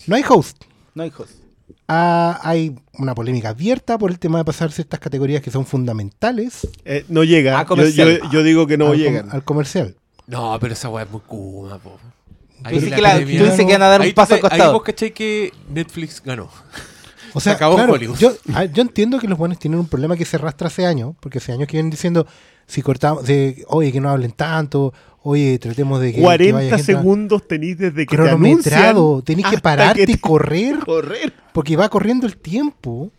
No 0.07 0.17
hay 0.17 0.25
host. 0.29 0.65
No, 0.95 1.05
hijos. 1.05 1.29
Ah, 1.87 2.41
hay 2.43 2.77
una 2.95 3.15
polémica 3.15 3.51
abierta 3.51 3.99
por 3.99 4.11
el 4.11 4.19
tema 4.19 4.39
de 4.39 4.45
pasar 4.45 4.71
ciertas 4.73 5.01
categorías 5.01 5.43
que 5.43 5.51
son 5.51 5.67
fundamentales 5.67 6.67
Eh, 6.85 7.05
no 7.09 7.25
llega. 7.25 7.59
Ah, 7.59 7.63
yo, 7.63 7.69
comercial. 7.69 8.21
yo- 8.23 8.31
yo 8.31 8.43
digo 8.43 8.67
que 8.67 8.77
no 8.79 8.87
al, 8.87 8.91
com- 8.93 8.99
llegan. 9.01 9.31
al 9.33 9.45
comercial. 9.45 9.97
No, 10.27 10.57
pero 10.61 10.73
esa 10.73 10.89
weá 10.89 11.05
es 11.05 11.11
muy 11.11 11.21
kuma, 11.27 11.79
po. 11.79 11.99
Ahí 12.63 12.75
Tú 12.75 12.81
dices 12.81 12.95
que 12.95 13.03
la- 13.03 13.09
academia- 13.11 13.39
tú 13.39 13.45
dices 13.45 13.67
que 13.67 13.73
van 13.73 13.83
a 13.83 13.87
dar 13.89 14.01
un 14.01 14.05
Ahí 14.07 14.13
tú 14.13 14.17
paso 14.17 14.35
al 14.35 14.41
te- 14.41 14.47
Ahí 14.47 14.51
costado. 14.51 14.73
vos 14.75 14.83
cachai 14.83 15.13
que 15.13 15.53
Netflix 15.73 16.23
ganó. 16.25 16.49
O 17.35 17.41
sea, 17.41 17.55
acabó 17.55 17.77
claro, 17.77 17.93
Hollywood. 17.95 18.19
yo, 18.19 18.33
ah, 18.55 18.65
yo 18.65 18.83
entiendo 18.83 19.19
que 19.19 19.29
los 19.29 19.39
buenos 19.39 19.59
tienen 19.59 19.81
un 19.81 19.87
problema 19.87 20.17
que 20.17 20.25
se 20.25 20.37
arrastra 20.37 20.69
hace 20.69 20.87
años, 20.87 21.15
porque 21.21 21.39
hace 21.39 21.53
años 21.53 21.67
que 21.69 21.77
vienen 21.77 21.91
diciendo, 21.91 22.27
si 22.67 22.83
cortamos, 22.83 23.27
de, 23.27 23.65
oye, 23.69 23.93
que 23.93 24.01
no 24.01 24.09
hablen 24.11 24.33
tanto, 24.33 24.93
oye, 25.23 25.59
tratemos 25.59 26.01
de 26.01 26.11
que... 26.13 26.17
que 26.17 26.23
40 26.23 26.55
vaya 26.57 26.77
gente 26.77 26.83
a- 26.93 26.97
segundos 26.97 27.47
tenéis 27.49 27.79
desde 27.79 28.07
que 28.07 28.17
cronometrado, 28.17 29.23
tenés 29.23 29.47
que 29.47 29.59
pararte 29.59 30.07
que 30.07 30.13
y 30.13 30.17
correr, 30.19 30.79
correr. 30.87 31.33
porque 31.53 31.77
va 31.77 31.89
corriendo 31.89 32.27
el 32.27 32.37
tiempo. 32.37 33.11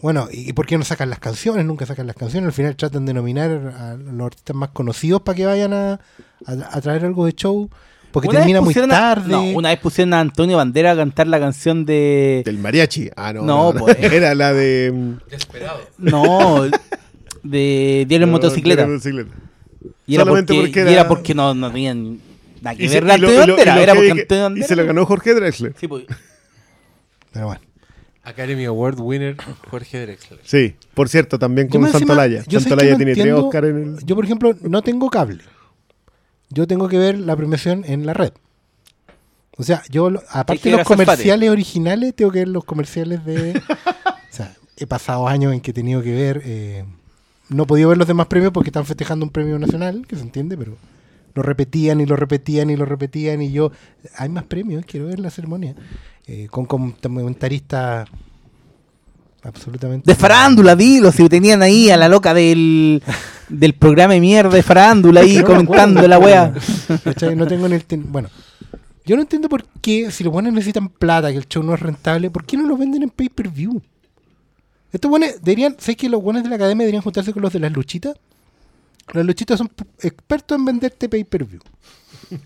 Bueno, 0.00 0.28
¿y 0.30 0.52
por 0.52 0.64
qué 0.66 0.78
no 0.78 0.84
sacan 0.84 1.10
las 1.10 1.18
canciones? 1.18 1.64
Nunca 1.64 1.84
sacan 1.84 2.06
las 2.06 2.14
canciones. 2.14 2.46
Al 2.46 2.52
final 2.52 2.76
tratan 2.76 3.04
de 3.04 3.14
nominar 3.14 3.50
a 3.76 3.96
los 3.96 4.26
artistas 4.26 4.54
más 4.54 4.68
conocidos 4.70 5.22
para 5.22 5.34
que 5.34 5.44
vayan 5.46 5.72
a, 5.72 5.92
a- 6.46 6.68
a 6.70 6.80
traer 6.80 7.04
algo 7.04 7.26
de 7.26 7.32
show. 7.32 7.68
Porque 8.20 8.28
Una 8.28 8.38
termina 8.40 8.60
muy 8.60 8.74
a- 8.74 8.86
tarde. 8.88 9.28
no, 9.30 9.42
una 9.42 9.68
vez 9.70 9.78
pusieron 9.78 10.14
a 10.14 10.20
Antonio 10.20 10.56
Bandera 10.56 10.92
a 10.92 10.96
cantar 10.96 11.26
la 11.26 11.38
canción 11.40 11.84
de. 11.84 12.42
Del 12.44 12.58
mariachi. 12.58 13.10
Ah, 13.16 13.32
no. 13.32 13.42
No, 13.42 13.72
No, 13.72 13.72
no, 13.72 13.84
pues. 13.86 13.96
Era 14.00 14.34
la 14.34 14.52
de. 14.52 14.92
mm, 14.94 15.30
Desesperado. 15.30 15.80
No, 15.98 16.64
de 17.42 18.04
Diario 18.08 18.24
en 18.24 18.30
no, 18.30 18.36
motocicleta. 18.38 18.86
Y 20.06 20.14
era 20.14 20.24
solamente 20.24 20.54
porque, 20.54 20.68
porque 20.68 20.78
y 20.78 20.82
era- 20.82 20.90
era 20.92 21.08
porque 21.08 21.34
no, 21.34 21.54
no 21.54 21.70
tenían 21.70 22.18
nada 22.62 22.76
que 22.76 22.84
Y, 22.84 22.88
se- 22.88 23.00
ver 23.00 23.10
Antonio 23.12 23.38
Bandera. 23.56 23.76
y 23.78 23.82
Era 23.82 23.94
porque 23.94 24.64
se 24.66 24.76
lo 24.76 24.86
ganó 24.86 25.06
Jorge 25.06 25.34
Drexler. 25.34 25.74
Sí, 25.78 25.86
pues. 25.88 26.04
Pero 27.32 27.46
bueno. 27.46 27.60
Academy 28.24 28.64
Award 28.66 29.00
winner 29.00 29.36
Jorge 29.70 30.00
Drexler. 30.02 30.40
Sí, 30.44 30.74
por 30.92 31.08
cierto, 31.08 31.38
también 31.38 31.68
con 31.68 31.90
Santolaya. 31.90 32.44
Santolaya 32.44 32.90
no 32.92 32.96
tiene 32.98 33.14
tres 33.14 33.32
Oscar 33.32 33.64
en 33.64 33.76
el. 33.98 34.04
Yo, 34.04 34.14
por 34.16 34.24
ejemplo, 34.24 34.54
no 34.62 34.82
tengo 34.82 35.08
cable. 35.08 35.38
Yo 36.50 36.66
tengo 36.66 36.88
que 36.88 36.98
ver 36.98 37.18
la 37.18 37.36
premiación 37.36 37.84
en 37.86 38.06
la 38.06 38.14
red. 38.14 38.32
O 39.56 39.64
sea, 39.64 39.82
yo, 39.90 40.10
aparte 40.30 40.70
de 40.70 40.76
los 40.76 40.86
comerciales 40.86 41.50
originales, 41.50 42.14
tengo 42.14 42.30
que 42.30 42.40
ver 42.40 42.48
los 42.48 42.64
comerciales 42.64 43.24
de... 43.24 43.60
o 43.60 44.30
sea, 44.30 44.54
he 44.76 44.86
pasado 44.86 45.26
años 45.26 45.52
en 45.52 45.60
que 45.60 45.72
he 45.72 45.74
tenido 45.74 46.02
que 46.02 46.12
ver... 46.12 46.42
eh, 46.44 46.84
no 47.48 47.62
he 47.64 47.66
podido 47.66 47.88
ver 47.88 47.98
los 47.98 48.06
demás 48.06 48.26
premios 48.26 48.52
porque 48.52 48.68
están 48.68 48.84
festejando 48.84 49.24
un 49.24 49.30
premio 49.30 49.58
nacional, 49.58 50.06
que 50.06 50.14
se 50.14 50.22
entiende, 50.22 50.56
pero 50.56 50.76
lo 51.34 51.42
repetían 51.42 52.00
y 52.00 52.06
lo 52.06 52.14
repetían 52.14 52.70
y 52.70 52.76
lo 52.76 52.84
repetían 52.84 53.42
y 53.42 53.50
yo... 53.50 53.72
Hay 54.16 54.28
más 54.28 54.44
premios, 54.44 54.84
quiero 54.86 55.06
ver 55.06 55.18
la 55.18 55.30
ceremonia. 55.30 55.74
Eh, 56.26 56.46
con 56.50 56.66
comentaristas 56.66 58.08
absolutamente... 59.42 60.08
De 60.08 60.14
farándula, 60.14 60.76
dilo, 60.76 61.10
si 61.10 61.28
tenían 61.28 61.62
ahí 61.62 61.90
a 61.90 61.96
la 61.96 62.08
loca 62.08 62.32
del, 62.32 63.02
del 63.48 63.74
programa 63.74 64.14
de 64.14 64.20
mierda 64.20 64.50
de 64.50 64.62
farándula 64.62 65.20
ahí 65.20 65.38
no 65.38 65.44
comentando 65.44 66.00
acuerdo, 66.00 66.08
la 66.08 66.18
wea. 66.18 66.54
No 67.34 67.46
tengo 67.46 67.66
en 67.66 67.72
el... 67.72 67.84
Bueno, 68.04 68.28
yo 69.04 69.16
no 69.16 69.22
entiendo 69.22 69.48
por 69.48 69.64
qué, 69.80 70.10
si 70.10 70.24
los 70.24 70.32
buenos 70.32 70.52
necesitan 70.52 70.88
plata, 70.88 71.30
que 71.30 71.38
el 71.38 71.48
show 71.48 71.62
no 71.62 71.74
es 71.74 71.80
rentable, 71.80 72.30
¿por 72.30 72.44
qué 72.44 72.56
no 72.56 72.66
lo 72.66 72.76
venden 72.76 73.02
en 73.02 73.10
pay-per-view? 73.10 73.80
Estos 74.92 75.10
buenos 75.10 75.30
deberían... 75.42 75.76
¿Sabes 75.78 75.96
que 75.96 76.08
los 76.08 76.22
buenos 76.22 76.42
de 76.42 76.48
la 76.48 76.56
academia 76.56 76.84
deberían 76.84 77.02
juntarse 77.02 77.32
con 77.32 77.42
los 77.42 77.52
de 77.52 77.60
las 77.60 77.72
luchitas? 77.72 78.14
Las 79.12 79.24
luchitas 79.24 79.58
son 79.58 79.70
expertos 80.00 80.58
en 80.58 80.64
venderte 80.64 81.08
pay-per-view. 81.08 81.60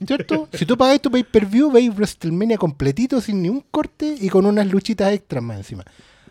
¿Cierto? 0.06 0.48
si 0.52 0.64
tú 0.64 0.76
pagáis 0.76 1.00
tu 1.00 1.10
pay-per-view, 1.10 1.70
veis 1.70 1.94
WrestleMania 1.94 2.56
completito, 2.56 3.20
sin 3.20 3.42
ni 3.42 3.48
un 3.48 3.64
corte 3.70 4.16
y 4.20 4.28
con 4.28 4.46
unas 4.46 4.66
luchitas 4.66 5.12
extras 5.12 5.42
más 5.42 5.58
encima. 5.58 5.84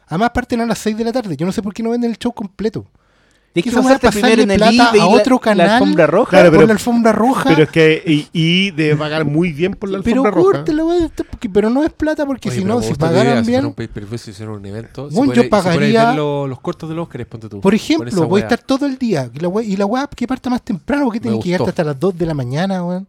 Además 0.07 0.31
parten 0.31 0.61
a 0.61 0.65
las 0.65 0.77
6 0.79 0.97
de 0.97 1.03
la 1.03 1.11
tarde. 1.11 1.37
Yo 1.37 1.45
no 1.45 1.51
sé 1.51 1.61
por 1.61 1.73
qué 1.73 1.83
no 1.83 1.89
venden 1.89 2.11
el 2.11 2.17
show 2.17 2.33
completo. 2.33 2.85
Esa 3.53 3.79
weá 3.81 3.83
pasarte 3.99 4.07
pasarle 4.07 4.21
primero 4.37 4.41
en 4.43 4.51
el 4.51 4.57
plata 4.57 4.89
eBay 4.95 5.01
a 5.01 5.03
la- 5.03 5.09
otro 5.21 5.39
canal. 5.39 5.67
La 5.67 5.73
alfombra 5.75 6.07
roja. 6.07 6.29
Claro, 6.29 6.49
pero- 6.51 6.61
por 6.61 6.67
la 6.67 6.73
alfombra 6.73 7.11
roja. 7.11 7.49
Pero 7.49 7.63
es 7.63 7.69
que. 7.69 8.03
Y, 8.05 8.27
y 8.31 8.71
de 8.71 8.95
pagar 8.95 9.25
muy 9.25 9.51
bien 9.51 9.73
por 9.73 9.89
la 9.89 9.99
Pero 10.01 10.21
alfombra 10.23 10.31
roja. 10.63 10.85
weón, 10.85 11.03
esto 11.03 11.23
porque- 11.29 11.49
pero 11.49 11.69
no 11.69 11.83
es 11.83 11.91
plata 11.91 12.25
porque 12.25 12.47
Oye, 12.49 12.57
si 12.57 12.63
pero 12.63 12.75
no, 12.75 12.81
si 12.81 12.93
pagaran 12.93 13.23
si 13.23 13.25
fuera 13.25 13.41
bien, 13.41 13.65
un 13.65 14.17
si 14.17 14.43
un 14.43 14.65
evento, 14.65 15.09
Bueno, 15.09 15.33
puede- 15.33 15.43
yo 15.43 15.49
pagaría- 15.49 15.81
se 15.87 15.91
puede 15.91 16.05
ver 16.07 16.15
lo- 16.15 16.47
los 16.47 16.59
cortos 16.61 16.87
de 16.89 16.95
los 16.95 17.03
Oscars, 17.07 17.25
ponte 17.25 17.49
tú. 17.49 17.59
por 17.61 17.73
ejemplo, 17.75 18.27
voy 18.27 18.41
a 18.41 18.43
estar 18.45 18.59
todo 18.59 18.85
el 18.85 18.97
día 18.97 19.29
y 19.33 19.39
la 19.39 19.47
web, 19.49 19.65
y 19.67 19.75
la 19.75 19.85
web 19.85 20.07
que 20.15 20.27
parta 20.27 20.49
más 20.49 20.61
temprano 20.61 21.05
porque 21.05 21.19
tiene 21.19 21.37
que 21.39 21.49
llegar 21.49 21.67
hasta 21.67 21.83
las 21.83 21.99
2 21.99 22.17
de 22.17 22.25
la 22.25 22.33
mañana, 22.33 22.83
weón. 22.83 23.07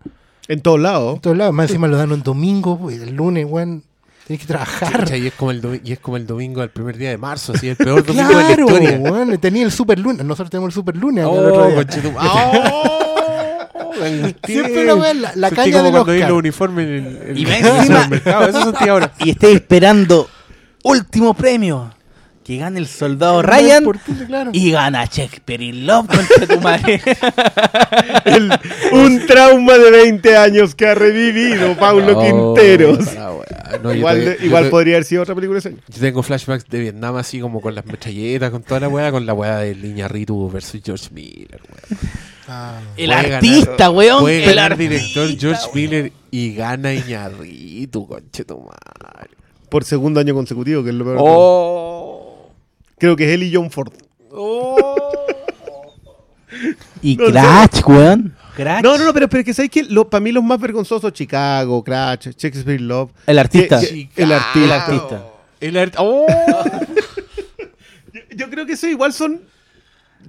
En 0.49 0.61
todos 0.61 0.81
lados. 0.81 1.15
En 1.17 1.21
todos 1.21 1.37
lados, 1.37 1.55
más 1.55 1.71
encima 1.71 1.87
lo 1.87 1.97
dan 1.97 2.11
un 2.11 2.23
domingo, 2.23 2.77
pues, 2.77 3.01
el 3.01 3.15
lunes, 3.15 3.47
weón, 3.49 3.85
tienes 4.39 4.41
que 4.41 4.47
trabajar. 4.47 5.09
Y, 5.17 5.27
es 5.27 5.35
como 5.35 5.51
el 5.51 5.81
y 5.85 5.93
es 5.93 5.99
como 5.99 6.17
el 6.17 6.27
domingo 6.27 6.61
del 6.61 6.71
primer 6.71 6.97
día 6.97 7.11
de 7.11 7.19
marzo, 7.19 7.53
así 7.55 7.69
el 7.69 7.77
peor 7.77 8.05
domingo 8.05 8.29
de 8.29 8.35
la 8.35 8.47
Claro, 8.47 8.67
historia. 8.67 8.99
weón, 8.99 9.39
tenía 9.39 9.63
el 9.65 9.73
super 9.73 9.99
lunes, 9.99 10.25
nosotros 10.25 10.51
tenemos 10.51 10.69
el 10.69 10.75
super 10.75 10.97
lunes 10.97 11.25
acá 11.25 11.33
el 11.35 11.45
otro 11.47 11.65
Oh, 11.65 11.69
día. 11.85 12.13
¡Oh! 12.19 12.99
Angustié. 14.03 14.55
Siempre 14.55 14.85
la 14.85 14.95
weá, 14.97 15.15
la- 15.15 15.33
la 15.37 15.49
Sentí 15.49 15.71
caña 15.71 15.73
como 15.73 15.85
del 15.85 15.93
cuando 15.93 16.13
vi 16.13 16.19
Oscar. 16.19 16.31
los 16.31 16.39
uniformes 16.39 16.87
en 16.87 16.93
el, 16.95 17.23
en 17.31 17.37
Y 17.39 17.43
el 17.43 17.51
encima- 17.53 18.03
supermercado. 18.05 18.49
Eso 18.49 18.65
sentí 18.65 18.89
ahora. 18.89 19.13
Y 19.21 19.31
estés 19.31 19.55
esperando 19.55 20.29
último 20.83 21.35
premio. 21.35 21.93
Que 22.45 22.57
gane 22.57 22.81
el 22.81 22.89
soldado 22.89 23.41
Ryan 23.43 23.85
claro. 24.27 24.51
y 24.53 24.73
gana 24.73 25.05
Shakespeare 25.05 25.63
in 25.63 25.87
Love, 25.87 26.09
tu 26.49 26.61
madre. 26.61 27.01
El- 28.25 28.51
un 28.93 29.27
trauma 29.27 29.79
de 29.79 29.91
20 29.93 30.37
años 30.37 30.75
que 30.75 30.87
ha 30.89 30.95
revivido 30.97 31.77
Paulo 31.79 32.19
Quinteros. 32.21 32.99
No, 33.15 33.43
yo 33.85 33.95
igual 33.95 34.17
te- 34.19 34.31
de- 34.31 34.37
yo 34.41 34.45
igual 34.47 34.65
te- 34.65 34.71
podría 34.71 34.95
haber 34.97 35.05
sido 35.05 35.23
otra 35.23 35.35
película 35.37 35.61
ese 35.61 35.69
año. 35.69 35.79
Yo 35.89 36.01
tengo 36.01 36.23
flashbacks 36.23 36.67
de 36.69 36.81
Vietnam 36.81 37.17
así 37.17 37.39
como 37.41 37.61
con 37.61 37.75
las 37.77 37.87
metralletas, 37.87 38.51
con 38.51 38.63
toda 38.63 38.81
la 38.81 38.89
weá, 38.89 39.13
con 39.13 39.25
la 39.25 39.35
weá 39.35 39.59
de 39.59 39.73
Iñárritu 39.73 40.51
versus 40.51 40.81
George 40.85 41.09
Miller, 41.13 41.61
weá. 41.71 41.99
Ah, 42.49 42.81
El 42.97 43.13
artista, 43.13 43.71
ganar- 43.77 43.91
weón. 43.93 44.21
Puede 44.21 44.43
el 44.45 44.55
ganar 44.55 44.73
artista, 44.73 44.91
director 44.95 45.29
George 45.39 45.63
weón. 45.67 45.75
Miller 45.75 46.13
y 46.33 46.55
gana 46.55 46.93
Iñárritu, 46.93 48.07
conchetumare. 48.09 49.31
Por 49.69 49.85
segundo 49.85 50.21
año 50.21 50.35
consecutivo, 50.35 50.83
que 50.83 50.91
es 50.91 50.95
lo 50.97 51.05
peor. 51.05 51.17
Oh. 51.21 52.02
Creo 53.03 53.17
que 53.17 53.25
es 53.25 53.31
él 53.33 53.43
y 53.43 53.53
John 53.53 53.69
Ford. 53.69 53.93
Y 57.03 57.17
No 57.17 57.27
sé. 57.27 57.33
Crash, 57.33 57.83
weón. 57.87 58.37
Crash. 58.55 58.83
No, 58.85 58.97
no, 58.97 59.07
no, 59.07 59.13
pero, 59.13 59.29
pero 59.29 59.43
que 59.43 59.53
sabes 59.53 59.73
que 59.73 59.83
lo, 59.83 60.09
para 60.09 60.21
mí 60.21 60.31
los 60.31 60.45
más 60.45 60.61
vergonzosos, 60.61 61.13
Chicago, 61.13 61.83
Crash, 61.83 62.29
Shakespeare 62.37 62.81
Love. 62.81 63.11
El 63.27 63.41
artista. 63.41 63.81
Que- 63.81 64.09
que- 64.09 64.23
el 64.23 64.31
artista. 64.31 64.63
El 64.65 64.71
artista. 64.73 65.27
El 65.61 65.77
art- 65.79 65.95
oh. 65.99 66.27
Yo, 68.13 68.21
yo 68.37 68.51
creo 68.51 68.67
que 68.67 68.75
eso 68.75 68.87
igual 68.87 69.13
son. 69.13 69.41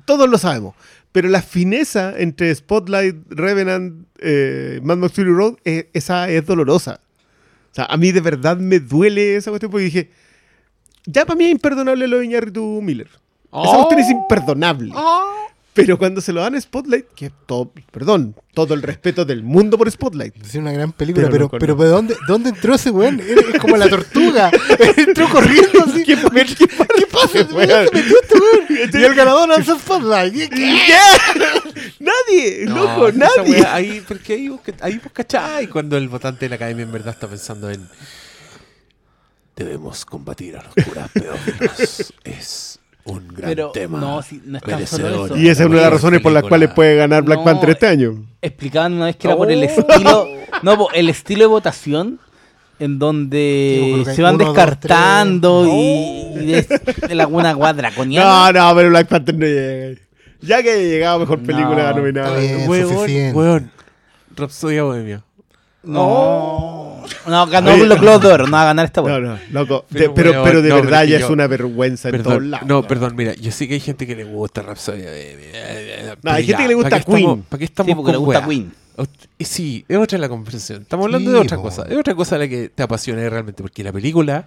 Todos 0.05 0.27
lo 0.27 0.39
sabemos. 0.39 0.73
Pero 1.11 1.29
la 1.29 1.43
fineza 1.43 2.15
entre 2.17 2.55
Spotlight, 2.55 3.15
Revenant, 3.29 4.07
eh, 4.17 4.79
Mad 4.81 4.97
Max 4.97 5.13
Fury 5.13 5.29
Road, 5.31 5.57
eh, 5.63 5.89
esa 5.93 6.27
es 6.27 6.43
dolorosa. 6.43 7.01
O 7.71 7.75
sea, 7.75 7.85
a 7.85 7.97
mí 7.97 8.11
de 8.11 8.21
verdad 8.21 8.57
me 8.57 8.79
duele 8.79 9.35
esa 9.35 9.51
cuestión 9.51 9.69
porque 9.69 9.85
dije. 9.85 10.09
Ya 11.05 11.25
para 11.25 11.37
mí 11.37 11.45
es 11.45 11.51
imperdonable 11.51 12.07
lo 12.07 12.19
de 12.19 12.25
Iñárritu 12.25 12.79
Miller. 12.81 13.07
Esa 13.07 13.19
Oh. 13.51 13.75
cuestión 13.87 13.99
es 13.99 14.09
imperdonable. 14.09 14.91
Pero 15.75 15.97
cuando 15.97 16.21
se 16.21 16.31
lo 16.31 16.41
dan 16.41 16.53
a 16.53 16.61
Spotlight, 16.61 17.05
que 17.15 17.31
todo, 17.47 17.71
perdón, 17.91 18.35
todo 18.53 18.75
el 18.75 18.83
respeto 18.83 19.25
del 19.25 19.41
mundo 19.41 19.75
por 19.75 19.89
Spotlight. 19.89 20.35
Es 20.45 20.53
una 20.53 20.71
gran 20.71 20.91
película, 20.91 21.27
Pero 21.31 21.49
pero, 21.49 21.57
no 21.57 21.59
pero, 21.59 21.75
con- 21.75 21.85
¿de 21.85 21.91
dónde, 21.91 22.15
dónde 22.27 22.49
entró 22.49 22.75
ese 22.75 22.91
weón? 22.91 23.19
Es 23.19 23.59
como 23.59 23.75
la 23.77 23.89
tortuga. 23.89 24.51
entró 24.97 25.27
corriendo 25.29 25.83
así. 25.83 26.03
¿Qué, 26.03 26.15
pasa? 26.17 27.39
¿De 27.39 27.43
dónde 27.45 27.87
se 27.89 27.95
metió 27.95 28.15
este 28.21 28.35
weón? 28.35 28.89
Y 29.01 29.03
el 29.03 29.15
ganador 29.15 29.49
lanza 29.49 29.79
Spotlight. 29.79 30.49
¿Qué? 30.53 30.77
Nadie, 31.99 32.65
No, 32.67 32.75
loco, 32.75 33.07
esa 33.07 33.17
nadie. 33.17 33.61
weá, 33.61 33.73
ahí, 33.73 34.03
porque 34.07 34.33
ahí, 34.33 34.49
vos 34.49 34.59
ahí 34.81 34.99
vos 35.03 35.11
cachai 35.11 35.67
cuando 35.67 35.97
el 35.97 36.07
votante 36.07 36.45
de 36.45 36.49
la 36.49 36.55
academia 36.55 36.83
en 36.83 36.91
verdad 36.91 37.13
está 37.13 37.27
pensando 37.27 37.69
en 37.71 37.87
debemos 39.55 40.05
combatir 40.05 40.57
a 40.57 40.63
los 40.63 40.85
curas 40.85 41.09
pedófilos. 41.11 42.13
es 42.23 42.79
un 43.05 43.27
gran 43.27 43.49
Pero 43.49 43.71
tema. 43.71 43.99
no, 43.99 44.21
no 44.45 44.57
es 44.57 44.63
tan 44.63 44.87
solo 44.87 45.03
merecedor 45.07 45.25
eso. 45.25 45.37
Y 45.37 45.49
esa 45.49 45.63
es 45.63 45.67
una 45.69 45.77
de 45.77 45.83
las 45.83 45.93
razones 45.93 46.21
por 46.21 46.31
las 46.31 46.43
cuales 46.43 46.71
puede 46.73 46.95
ganar 46.95 47.23
Black 47.23 47.39
No, 47.39 47.43
Panther 47.45 47.69
este 47.71 47.87
año. 47.87 48.23
Explicaban 48.41 48.93
una 48.93 49.05
vez 49.05 49.15
que 49.17 49.27
era 49.27 49.35
por 49.37 49.51
el 49.51 49.59
Oh. 49.59 49.63
estilo. 49.65 50.27
No, 50.63 50.77
po, 50.77 50.89
el 50.93 51.09
estilo 51.09 51.41
de 51.41 51.47
votación 51.47 52.19
en 52.79 52.99
donde 52.99 54.03
se 54.15 54.21
van 54.21 54.35
uno, 54.35 54.45
dos, 54.45 54.55
descartando 54.55 55.63
tres. 55.63 55.73
y, 55.73 56.39
y 56.39 56.45
de, 56.53 57.07
de 57.09 57.15
la 57.15 57.27
una 57.27 57.53
guadraconiana. 57.53 58.51
No, 58.51 58.69
no, 58.69 58.75
pero 58.75 58.89
Black 58.89 59.07
Panther 59.07 59.35
no 59.35 59.45
llega. 59.45 59.99
Ya 60.41 60.61
que 60.63 60.71
haya 60.71 60.81
llegado 60.81 61.15
a 61.15 61.19
mejor 61.19 61.39
película 61.39 61.91
No, 61.91 61.97
nominada. 61.97 62.35
suficiente. 62.41 63.31
weón. 63.37 63.71
Rapsodia 64.35 64.83
Bohemia. 64.83 65.23
No. 65.83 66.82
No, 67.27 67.47
ganó 67.47 67.73
Oye. 67.73 67.85
los 67.85 67.99
Globos 67.99 68.21
de 68.21 68.27
Oro, 68.27 68.45
no 68.45 68.51
va 68.51 68.61
a 68.63 68.65
ganar 68.65 68.85
esta 68.85 69.01
No, 69.01 69.07
weá. 69.07 69.19
no, 69.19 69.39
loco. 69.51 69.85
Pero, 69.91 70.13
de- 70.13 70.43
Pero, 70.43 70.61
de 70.61 70.69
no, 70.69 70.75
verdad 70.75 71.03
ya 71.05 71.19
yo- 71.19 71.25
es 71.25 71.31
una 71.31 71.47
vergüenza 71.47 72.09
en 72.09 72.23
todos 72.23 72.43
lados. 72.43 72.67
no, 72.67 72.83
perdón, 72.87 73.15
mira, 73.15 73.33
yo 73.35 73.51
sé 73.51 73.67
que 73.67 73.75
hay 73.75 73.79
gente 73.79 74.05
que 74.07 74.15
le 74.15 74.23
gusta 74.23 74.61
Rapsodia 74.61 75.05
Bohemia. 75.09 76.17
No, 76.21 76.31
hay 76.31 76.45
gente 76.45 76.61
que 76.63 76.67
le 76.67 76.73
gusta 76.75 76.89
¿para 76.89 77.03
qué 77.03 77.11
estamos- 77.11 77.33
Queen. 77.35 77.43
¿Para 77.49 77.59
qué 77.59 77.65
estamos 77.65 77.89
Sí, 77.89 77.95
porque 77.95 78.11
le 78.11 78.17
gusta 78.17 78.39
weá? 78.39 78.47
Queen. 78.47 78.73
Sí, 79.39 79.83
es 79.87 79.97
otra 79.97 80.17
la 80.19 80.29
conversación. 80.29 80.83
Estamos 80.83 81.05
hablando 81.05 81.29
Sí, 81.31 81.35
de 81.35 81.41
otra 81.41 81.57
po. 81.57 81.63
cosa. 81.63 81.83
Es 81.89 81.97
otra 81.97 82.13
cosa 82.15 82.37
la 82.37 82.47
que 82.47 82.69
te 82.69 82.83
apasiona 82.83 83.27
realmente. 83.27 83.63
Porque 83.63 83.83
la 83.83 83.91
película 83.91 84.45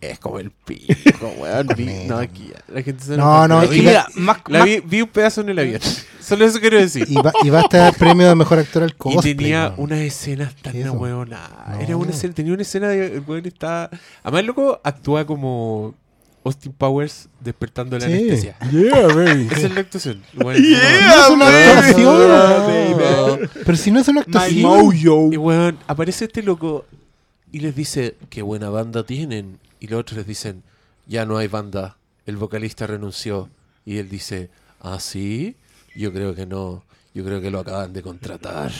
es 0.00 0.18
como 0.18 0.38
el 0.38 0.50
pico, 0.50 0.94
weón. 1.38 1.68
Vi- 1.76 2.04
no, 2.06 2.18
aquí 2.18 2.50
ya, 2.52 2.62
la 2.74 2.82
gente 2.82 3.02
se 3.04 3.16
No, 3.16 3.48
no, 3.48 3.62
Es 3.62 3.68
que 3.70 3.74
vi- 3.76 3.82
mira, 3.82 4.06
más, 4.16 4.38
la 4.48 4.58
más- 4.60 4.66
vi, 4.68 4.80
vi 4.80 5.02
un 5.02 5.08
pedazo 5.08 5.40
en 5.40 5.48
el 5.50 5.58
avión. 5.58 5.80
Solo 6.20 6.44
eso 6.44 6.58
quiero 6.60 6.78
decir. 6.78 7.06
Y 7.08 7.14
va, 7.14 7.32
y 7.44 7.50
va 7.50 7.60
a 7.60 7.62
estar 7.62 7.88
el 7.92 7.94
premio 7.98 8.26
de 8.28 8.34
mejor 8.34 8.58
actor 8.58 8.82
al 8.82 8.90
Y 8.90 8.94
cosplay. 8.94 9.34
tenía 9.36 9.68
weón. 9.68 9.74
unas 9.78 10.00
escenas 10.00 10.54
tan 10.56 10.72
¿Qué 10.72 10.80
es 10.80 10.86
eso? 10.86 10.94
hueonadas. 10.94 11.50
No. 11.76 11.80
Era 11.80 11.96
una 11.96 12.10
escena, 12.10 12.34
tenía 12.34 12.52
una 12.52 12.62
escena 12.62 12.88
de 12.88 13.06
el 13.16 13.20
weón 13.26 13.46
estaba. 13.46 13.90
Además, 14.24 14.40
el 14.40 14.46
loco 14.46 14.80
actúa 14.82 15.24
como 15.24 15.94
Austin 16.44 16.72
Powers 16.72 17.28
despertando 17.40 17.96
la 17.98 18.06
Sí. 18.06 18.12
anestesia. 18.12 18.56
Yeah, 18.72 19.06
baby. 19.06 19.48
Esa 19.52 19.66
es 19.68 19.74
la 19.74 19.80
actuación. 19.80 20.22
El 20.34 20.38
weón- 20.40 20.62
No 20.62 20.76
es 21.22 21.30
una 21.30 21.44
baby. 21.46 22.02
actuación. 23.02 23.50
Pero 23.64 23.76
si 23.76 23.90
no 23.92 24.00
es 24.00 24.08
una 24.08 24.20
actuación. 24.22 25.32
Y 25.32 25.36
weón, 25.36 25.78
aparece 25.86 26.24
este 26.24 26.42
loco 26.42 26.84
y 27.52 27.60
les 27.60 27.74
dice, 27.76 28.16
qué 28.30 28.42
buena 28.42 28.68
banda 28.68 29.04
tienen. 29.04 29.58
Y 29.80 29.86
los 29.88 30.00
otros 30.00 30.18
les 30.18 30.26
dicen, 30.26 30.62
ya 31.06 31.24
no 31.26 31.36
hay 31.38 31.48
banda. 31.48 31.96
El 32.26 32.36
vocalista 32.36 32.86
renunció. 32.86 33.48
Y 33.84 33.98
él 33.98 34.08
dice, 34.08 34.50
¿ah, 34.80 34.98
sí? 35.00 35.56
Yo 35.94 36.12
creo 36.12 36.34
que 36.34 36.46
no. 36.46 36.82
Yo 37.14 37.24
creo 37.24 37.40
que 37.40 37.50
lo 37.50 37.60
acaban 37.60 37.94
de 37.94 38.02
contratar. 38.02 38.70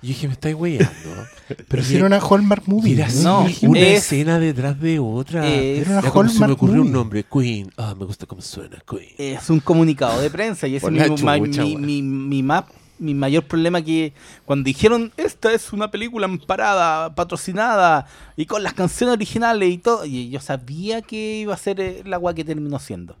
Y 0.00 0.06
dije, 0.08 0.26
me 0.26 0.32
estáis 0.32 0.54
weyando. 0.54 1.26
Pero 1.68 1.84
si 1.84 1.96
era 1.96 2.06
una 2.06 2.18
Hallmark 2.18 2.62
movie. 2.66 2.94
Mira, 2.94 3.08
No, 3.22 3.46
una 3.62 3.80
es- 3.80 4.04
escena 4.04 4.38
detrás 4.38 4.80
de 4.80 4.98
otra. 4.98 5.46
es- 5.46 5.86
Era 5.86 5.98
una 5.98 6.10
como 6.10 6.22
se 6.28 6.34
me 6.38 6.44
Hallmark 6.44 6.52
ocurrió 6.52 6.74
un 6.76 6.88
movie. 6.88 6.92
nombre, 6.92 7.24
Queen. 7.30 7.70
Ah, 7.76 7.94
me 7.98 8.06
gusta 8.06 8.24
cómo 8.24 8.40
suena, 8.40 8.82
Queen. 8.88 9.10
es 9.18 9.50
un 9.50 9.60
comunicado 9.60 10.18
de 10.22 10.30
prensa 10.30 10.66
y 10.66 10.76
es 10.76 10.84
mi, 10.90 10.98
chucha, 11.04 11.36
mi, 11.62 11.76
mi- 11.76 12.02
mi 12.02 12.42
ma- 12.42 12.66
mi 12.98 13.14
mayor 13.14 13.44
problema 13.44 13.82
que 13.82 14.12
cuando 14.44 14.64
dijeron 14.64 15.12
esta 15.16 15.52
es 15.52 15.72
una 15.72 15.90
película 15.90 16.26
amparada, 16.26 17.14
patrocinada 17.14 18.06
y 18.36 18.46
con 18.46 18.62
las 18.62 18.74
canciones 18.74 19.14
originales 19.14 19.70
y 19.70 19.78
todo, 19.78 20.04
y 20.04 20.30
yo 20.30 20.40
sabía 20.40 21.02
que 21.02 21.38
iba 21.38 21.54
a 21.54 21.58
ser 21.58 21.80
eh, 21.80 22.02
la 22.04 22.16
agua 22.16 22.34
que 22.34 22.44
terminó 22.44 22.78
siendo. 22.78 23.16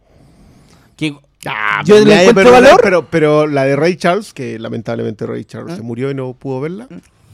Que 0.96 1.16
Ah, 1.46 1.82
Yo 1.84 1.96
me 1.96 2.04
le 2.06 2.14
encuentro 2.22 2.34
perdonar, 2.34 2.62
valor. 2.62 2.80
Pero, 2.82 3.06
pero 3.10 3.46
la 3.46 3.64
de 3.64 3.76
Ray 3.76 3.96
Charles, 3.96 4.32
que 4.32 4.58
lamentablemente 4.58 5.26
Ray 5.26 5.44
Charles 5.44 5.76
se 5.76 5.82
murió 5.82 6.10
y 6.10 6.14
no 6.14 6.32
pudo 6.32 6.60
verla. 6.60 6.88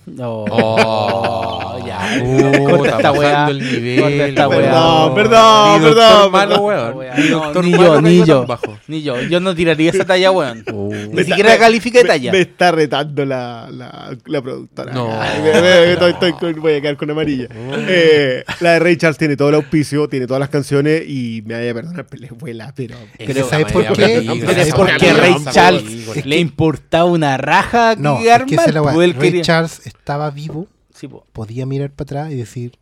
No, 0.06 0.44
Oh, 0.48 1.78
ya, 1.86 2.20
Puta, 2.20 2.58
corta 2.76 2.96
esta 2.96 3.12
weá, 3.12 3.48
el 3.48 3.58
nivel, 3.58 4.00
corta 4.00 4.26
esta 4.26 4.48
weá. 4.48 4.58
Perdón, 4.60 5.14
perdón, 5.14 5.82
perdón, 5.82 6.32
malo, 6.32 6.66
perdón. 6.66 6.96
weón. 6.96 7.30
No, 7.30 7.62
ni 7.62 7.72
yo, 7.72 8.00
ni 8.02 8.24
yo, 8.24 8.46
bajo. 8.46 8.78
ni 8.88 9.02
yo, 9.02 9.20
yo 9.22 9.40
no 9.40 9.54
tiraría 9.54 9.90
esa 9.90 10.04
talla, 10.04 10.30
weón. 10.30 10.64
Oh. 10.72 10.90
Ni 11.12 11.24
siquiera 11.24 11.58
califica 11.58 12.00
de 12.00 12.04
talla. 12.06 12.32
Me, 12.32 12.40
está 12.40 12.70
retando 12.72 13.24
la, 13.24 13.68
la, 13.70 14.16
la 14.26 14.42
productora. 14.42 14.92
No. 14.92 15.08
Ay, 15.20 15.40
me- 15.42 15.60
me- 15.60 15.92
estoy- 15.92 16.12
estoy 16.12 16.32
con- 16.34 16.60
voy 16.60 16.74
a 16.74 16.80
quedar 16.80 16.96
con 16.96 17.10
amarilla. 17.10 17.46
Eh, 17.88 18.44
la 18.60 18.72
de 18.72 18.78
Ray 18.78 18.96
Charles 18.96 19.18
tiene 19.18 19.36
todo 19.36 19.48
el 19.50 19.54
auspicio, 19.56 20.08
tiene 20.08 20.26
todas 20.26 20.40
las 20.40 20.48
canciones 20.48 21.02
y 21.06 21.42
me 21.46 21.54
vaya 21.54 21.70
a 21.70 21.74
perdonar, 21.74 22.06
pero 22.08 22.22
le 22.22 22.28
vuela, 22.30 22.72
pero. 22.74 22.96
Pero 23.18 23.48
¿sabes 23.48 23.70
por 23.72 23.84
qué? 23.92 24.22
Pero 24.26 24.52
es 24.52 24.68
Esa 24.68 24.76
porque 24.76 25.06
weá, 25.06 25.14
Ray 25.14 25.34
Charles 25.52 26.26
le 26.26 26.38
importaba 26.38 27.04
una 27.04 27.36
raja 27.36 27.94
No, 27.96 28.18
es 28.20 28.42
que 28.44 28.54
es 28.54 28.74
la 28.74 28.82
pues 28.82 29.16
Ray 29.16 29.42
Charles 29.42 29.80
estaba 29.90 30.30
vivo, 30.30 30.66
Sí, 30.94 31.06
po. 31.08 31.24
podía 31.32 31.66
mirar 31.66 31.90
para 31.90 32.04
atrás 32.22 32.32
y 32.32 32.36
decir, 32.36 32.78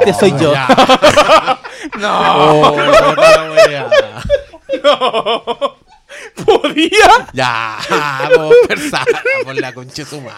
Este 0.00 0.12
soy 0.14 0.32
yo. 0.40 0.52
No, 1.98 2.74
la 3.16 3.52
weá. 3.52 3.88
¿Podía? 6.44 7.28
Ya, 7.32 7.78
vamos, 7.88 8.54
persona, 8.66 9.04
por 9.44 9.54
la 9.60 9.72
concha 9.72 10.02
de 10.02 10.04
su 10.08 10.20
madre. 10.20 10.36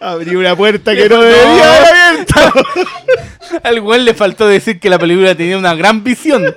Abrí 0.00 0.34
una 0.36 0.56
puerta 0.56 0.94
que 0.94 1.08
no 1.08 1.20
debía 1.20 1.76
haber 1.76 1.94
abierto. 1.94 2.34
Al 3.62 3.80
güey 3.80 4.00
le 4.02 4.14
faltó 4.14 4.46
decir 4.46 4.80
que 4.80 4.88
la 4.88 4.98
película 4.98 5.34
tenía 5.34 5.58
una 5.58 5.74
gran 5.74 6.02
visión. 6.04 6.54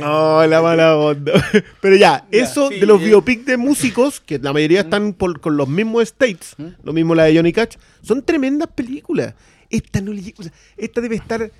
No, 0.00 0.46
la 0.46 0.62
mala 0.62 0.96
onda. 0.96 1.32
Pero 1.80 1.96
ya, 1.96 2.26
eso 2.30 2.68
sí, 2.68 2.80
de 2.80 2.86
los 2.86 3.00
eh. 3.02 3.06
biopics 3.06 3.46
de 3.46 3.56
músicos, 3.56 4.20
que 4.20 4.38
la 4.38 4.52
mayoría 4.52 4.80
están 4.80 5.12
por- 5.12 5.40
con 5.40 5.56
los 5.56 5.68
mismos 5.68 6.02
states, 6.04 6.54
lo 6.82 6.92
mismo 6.92 7.14
la 7.14 7.24
de 7.24 7.36
Johnny 7.36 7.52
Cash, 7.52 7.76
son 8.02 8.22
tremendas 8.22 8.68
películas. 8.74 9.34
Esta, 9.70 10.00
no 10.00 10.12
le 10.12 10.22
llega- 10.22 10.36
o 10.38 10.42
sea, 10.42 10.52
esta 10.76 11.00
debe 11.00 11.16
estar 11.16 11.50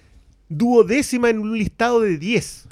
duodécima 0.48 1.30
en 1.30 1.38
un 1.38 1.56
listado 1.58 2.00
de 2.00 2.18
10. 2.18 2.66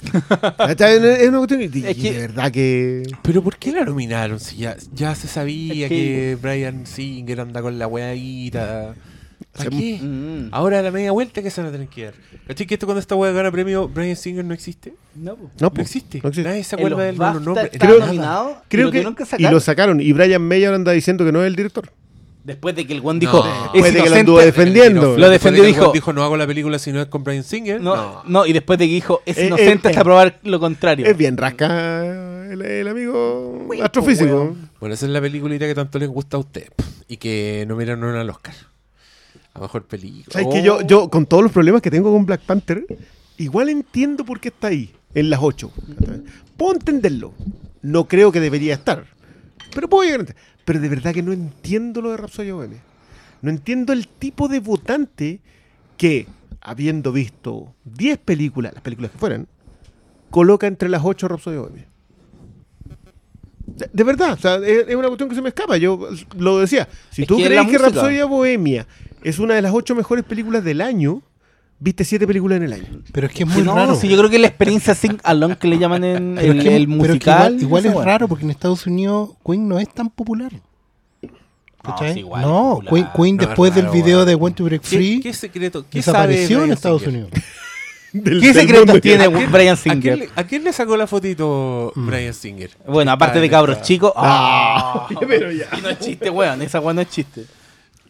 ¿Cachai? 0.57 0.97
es 1.21 1.27
una 1.29 1.39
cuestión 1.39 1.61
Es 1.61 1.71
que- 1.97 2.13
de 2.13 2.19
verdad 2.19 2.51
que... 2.51 3.03
Pero 3.23 3.43
¿por 3.43 3.57
qué 3.57 3.71
la 3.71 3.83
nominaron? 3.83 4.39
Si 4.39 4.57
ya, 4.57 4.77
ya 4.93 5.15
se 5.15 5.27
sabía 5.27 5.85
Es 5.85 5.89
que... 5.89 5.95
que- 5.97 6.37
Brian 6.41 6.85
Singer 6.85 7.41
anda 7.41 7.61
con 7.61 7.77
la 7.79 7.87
weadita. 7.87 8.95
¿Para 9.55 9.69
qué? 9.69 9.99
Mm. 10.01 10.47
Ahora 10.51 10.79
a 10.79 10.81
la 10.81 10.89
media 10.91 11.11
vuelta 11.11 11.43
que 11.43 11.51
se 11.51 11.61
van 11.61 11.69
a 11.69 11.71
tener 11.71 11.87
que 11.87 12.05
dar. 12.05 12.13
¿Cachai 12.47 12.65
que 12.65 12.73
esto 12.73 12.87
cuando 12.87 12.99
esta 12.99 13.15
wea 13.15 13.31
gana 13.31 13.51
premio 13.51 13.87
Brian 13.87 14.15
Singer 14.15 14.43
no 14.43 14.53
existe? 14.53 14.95
No, 15.15 15.35
po. 15.35 15.51
No, 15.59 15.71
No 15.75 15.81
existe. 15.81 16.19
no 16.23 16.29
existe. 16.29 16.49
Nadie 16.49 16.63
se 16.63 16.75
acuerda 16.75 17.03
del 17.03 17.17
nombre. 17.17 17.69
está 17.71 17.85
Creo- 17.87 17.99
nominado 17.99 18.57
y 18.65 18.69
Creo 18.69 18.85
lo 18.87 18.91
que, 18.91 19.05
y 19.37 19.43
lo 19.47 19.59
sacaron. 19.59 20.01
Y 20.01 20.11
Brian 20.11 20.41
Mayer 20.41 20.73
anda 20.73 20.91
diciendo 20.91 21.23
que 21.23 21.31
no 21.31 21.41
es 21.41 21.47
el 21.47 21.55
director. 21.55 21.89
Después 22.43 22.75
de 22.75 22.85
que 22.85 22.93
el 22.93 22.99
Juan 22.99 23.19
dijo, 23.19 23.37
No. 23.37 23.45
es 23.45 23.71
Después 23.73 23.83
de 23.83 23.89
que 23.91 23.93
lo 23.93 23.99
inocente. 24.05 24.19
anduvo 24.19 24.39
defendiendo. 24.39 25.17
Lo 25.17 25.25
de 25.27 25.31
defendió 25.31 25.63
weón 25.63 25.73
dijo- 25.75 25.91
dijo, 25.93 26.11
no 26.13 26.23
hago 26.23 26.35
la 26.35 26.45
película 26.47 26.77
si 26.79 26.91
no 26.91 26.99
es 26.99 27.07
con 27.07 27.23
Brian 27.23 27.43
Singer. 27.43 27.79
No, 27.79 28.21
no, 28.25 28.45
y 28.45 28.51
después 28.53 28.77
de 28.79 28.87
que 28.87 28.93
dijo, 28.95 29.21
es 29.25 29.37
Eh, 29.37 29.45
inocente 29.47 29.87
eh, 29.87 29.91
hasta 29.91 30.01
eh. 30.01 30.03
probar 30.03 30.39
lo 30.43 30.59
contrario. 30.59 31.05
Es 31.05 31.15
bien 31.15 31.37
rasca 31.37 32.03
el, 32.51 32.61
el 32.61 32.87
amigo 32.87 33.65
astrofísico. 33.81 34.57
Bueno, 34.79 34.93
esa 34.95 35.05
es 35.05 35.11
la 35.13 35.21
peliculita 35.21 35.65
que 35.67 35.75
tanto 35.75 35.99
les 35.99 36.09
gusta 36.09 36.35
a 36.35 36.39
usted 36.41 36.67
y 37.07 37.15
que 37.17 37.63
no 37.67 37.75
miraron 37.77 38.13
al 38.15 38.29
Oscar. 38.29 38.55
A 39.53 39.59
mejor 39.59 39.85
película. 39.85 40.25
¿Sabes 40.31 40.47
Oh. 40.47 40.51
que 40.51 40.63
yo, 40.63 40.81
yo, 40.81 41.09
con 41.09 41.25
todos 41.25 41.43
los 41.43 41.51
problemas 41.51 41.81
que 41.81 41.91
tengo 41.91 42.11
con 42.11 42.25
Black 42.25 42.41
Panther, 42.41 42.85
igual 43.37 43.69
entiendo 43.69 44.25
por 44.25 44.39
qué 44.39 44.49
está 44.49 44.67
ahí, 44.67 44.91
en 45.13 45.29
las 45.29 45.39
8. 45.41 45.71
Puedo 46.57 46.73
entenderlo. 46.73 47.33
No 47.81 48.07
creo 48.07 48.31
que 48.31 48.39
debería 48.39 48.73
estar. 48.73 49.05
Pero 49.73 49.87
puedo 49.89 50.03
llegar 50.03 50.19
a 50.19 50.23
entender. 50.23 50.43
Pero 50.65 50.79
de 50.79 50.89
verdad 50.89 51.13
que 51.13 51.21
no 51.21 51.33
entiendo 51.33 52.01
lo 52.01 52.11
de 52.11 52.17
Rhapsody 52.17 52.51
Bohemia. 52.51 52.79
No 53.41 53.49
entiendo 53.49 53.91
el 53.93 54.07
tipo 54.07 54.47
de 54.47 54.59
votante 54.59 55.41
que, 55.97 56.25
habiendo 56.61 57.11
visto 57.11 57.75
10 57.83 58.17
películas, 58.19 58.73
las 58.73 58.81
películas 58.81 59.11
que 59.11 59.17
fueran, 59.17 59.47
coloca 60.31 60.65
entre 60.65 60.89
las 60.89 61.01
8 61.03 61.27
Rhapsody 61.27 61.57
Bohemia. 61.57 61.87
De, 63.65 63.89
de 63.91 64.03
verdad, 64.03 64.33
o 64.33 64.37
sea, 64.37 64.55
es, 64.55 64.87
es 64.87 64.95
una 64.95 65.07
cuestión 65.07 65.29
que 65.29 65.35
se 65.35 65.41
me 65.41 65.49
escapa. 65.49 65.77
Yo 65.77 66.07
lo 66.37 66.59
decía. 66.59 66.87
Si 67.11 67.23
Es 67.23 67.27
tú 67.27 67.37
que 67.37 67.43
es 67.43 67.47
crees 67.49 67.61
que 67.65 67.67
música. 67.79 67.89
Rhapsody 67.89 68.21
Bohemia 68.23 68.87
es 69.23 69.39
una 69.39 69.55
de 69.55 69.61
las 69.61 69.73
8 69.73 69.95
mejores 69.95 70.23
películas 70.23 70.63
del 70.63 70.81
año, 70.81 71.21
viste 71.79 72.03
7 72.05 72.25
películas 72.27 72.57
en 72.57 72.63
el 72.63 72.73
año. 72.73 72.85
Pero 73.11 73.27
es 73.27 73.33
que 73.33 73.43
es 73.43 73.49
Sí, 73.49 73.55
muy 73.55 73.63
no, 73.63 73.75
raro. 73.75 73.95
sí, 73.95 74.07
yo 74.07 74.17
creo 74.17 74.29
que 74.29 74.39
la 74.39 74.47
experiencia 74.47 74.95
sing 74.95 75.17
along 75.23 75.55
que 75.55 75.67
le 75.67 75.77
llaman 75.77 76.03
en 76.03 76.37
el, 76.37 76.61
que- 76.61 76.75
el 76.75 76.87
musical. 76.87 77.57
igual, 77.61 77.85
es 77.85 77.93
raro 77.95 78.27
porque 78.27 78.43
en 78.45 78.51
Estados 78.51 78.85
Unidos 78.87 79.31
Queen 79.45 79.67
no 79.67 79.79
es 79.79 79.89
tan 79.93 80.09
popular. 80.09 80.51
No, 81.85 82.15
igual 82.15 82.41
No, 82.43 82.79
Queen, 83.13 83.35
No, 83.35 83.45
después 83.45 83.75
del 83.75 83.87
video 83.89 84.23
de 84.23 84.35
Want 84.35 84.55
to 84.55 84.63
Break 84.63 84.81
¿Qué, 84.83 84.87
Free 84.87 85.19
qué 85.19 85.33
secreto? 85.33 85.85
¿Qué 85.89 86.01
sabe 86.01 86.29
desapareció 86.29 86.57
en 86.59 86.61
Bryan 86.63 86.73
Estados 86.77 87.01
Singer? 87.01 87.19
Unidos. 87.23 87.31
Del- 88.13 88.39
¿Qué 88.41 88.53
secretos 88.53 89.01
tiene 89.01 89.23
¿A 89.25 89.31
quién- 89.31 89.51
Brian 89.51 89.75
¿A 89.75 89.81
quién, 89.81 90.01
Singer? 90.01 90.29
a 90.35 90.43
quién 90.45 90.63
le 90.63 90.71
sacó 90.71 90.95
la 90.95 91.07
fotito 91.07 91.91
Mm. 91.95 92.05
Brian 92.07 92.33
Singer? 92.33 92.69
Bueno, 92.87 93.11
aparte 93.11 93.41
de 93.41 93.49
cabros 93.49 93.81
chicos. 93.81 94.13
Ah, 94.15 95.07
ah. 95.09 95.19
pero 95.27 95.51
ya. 95.51 95.65
Y 95.77 95.81
no 95.81 95.89
es 95.89 95.99
chiste, 95.99 96.29
weón. 96.29 96.61
Esa 96.61 96.79
weón 96.79 96.95
no 96.95 97.01
es 97.01 97.09
chiste. 97.09 97.45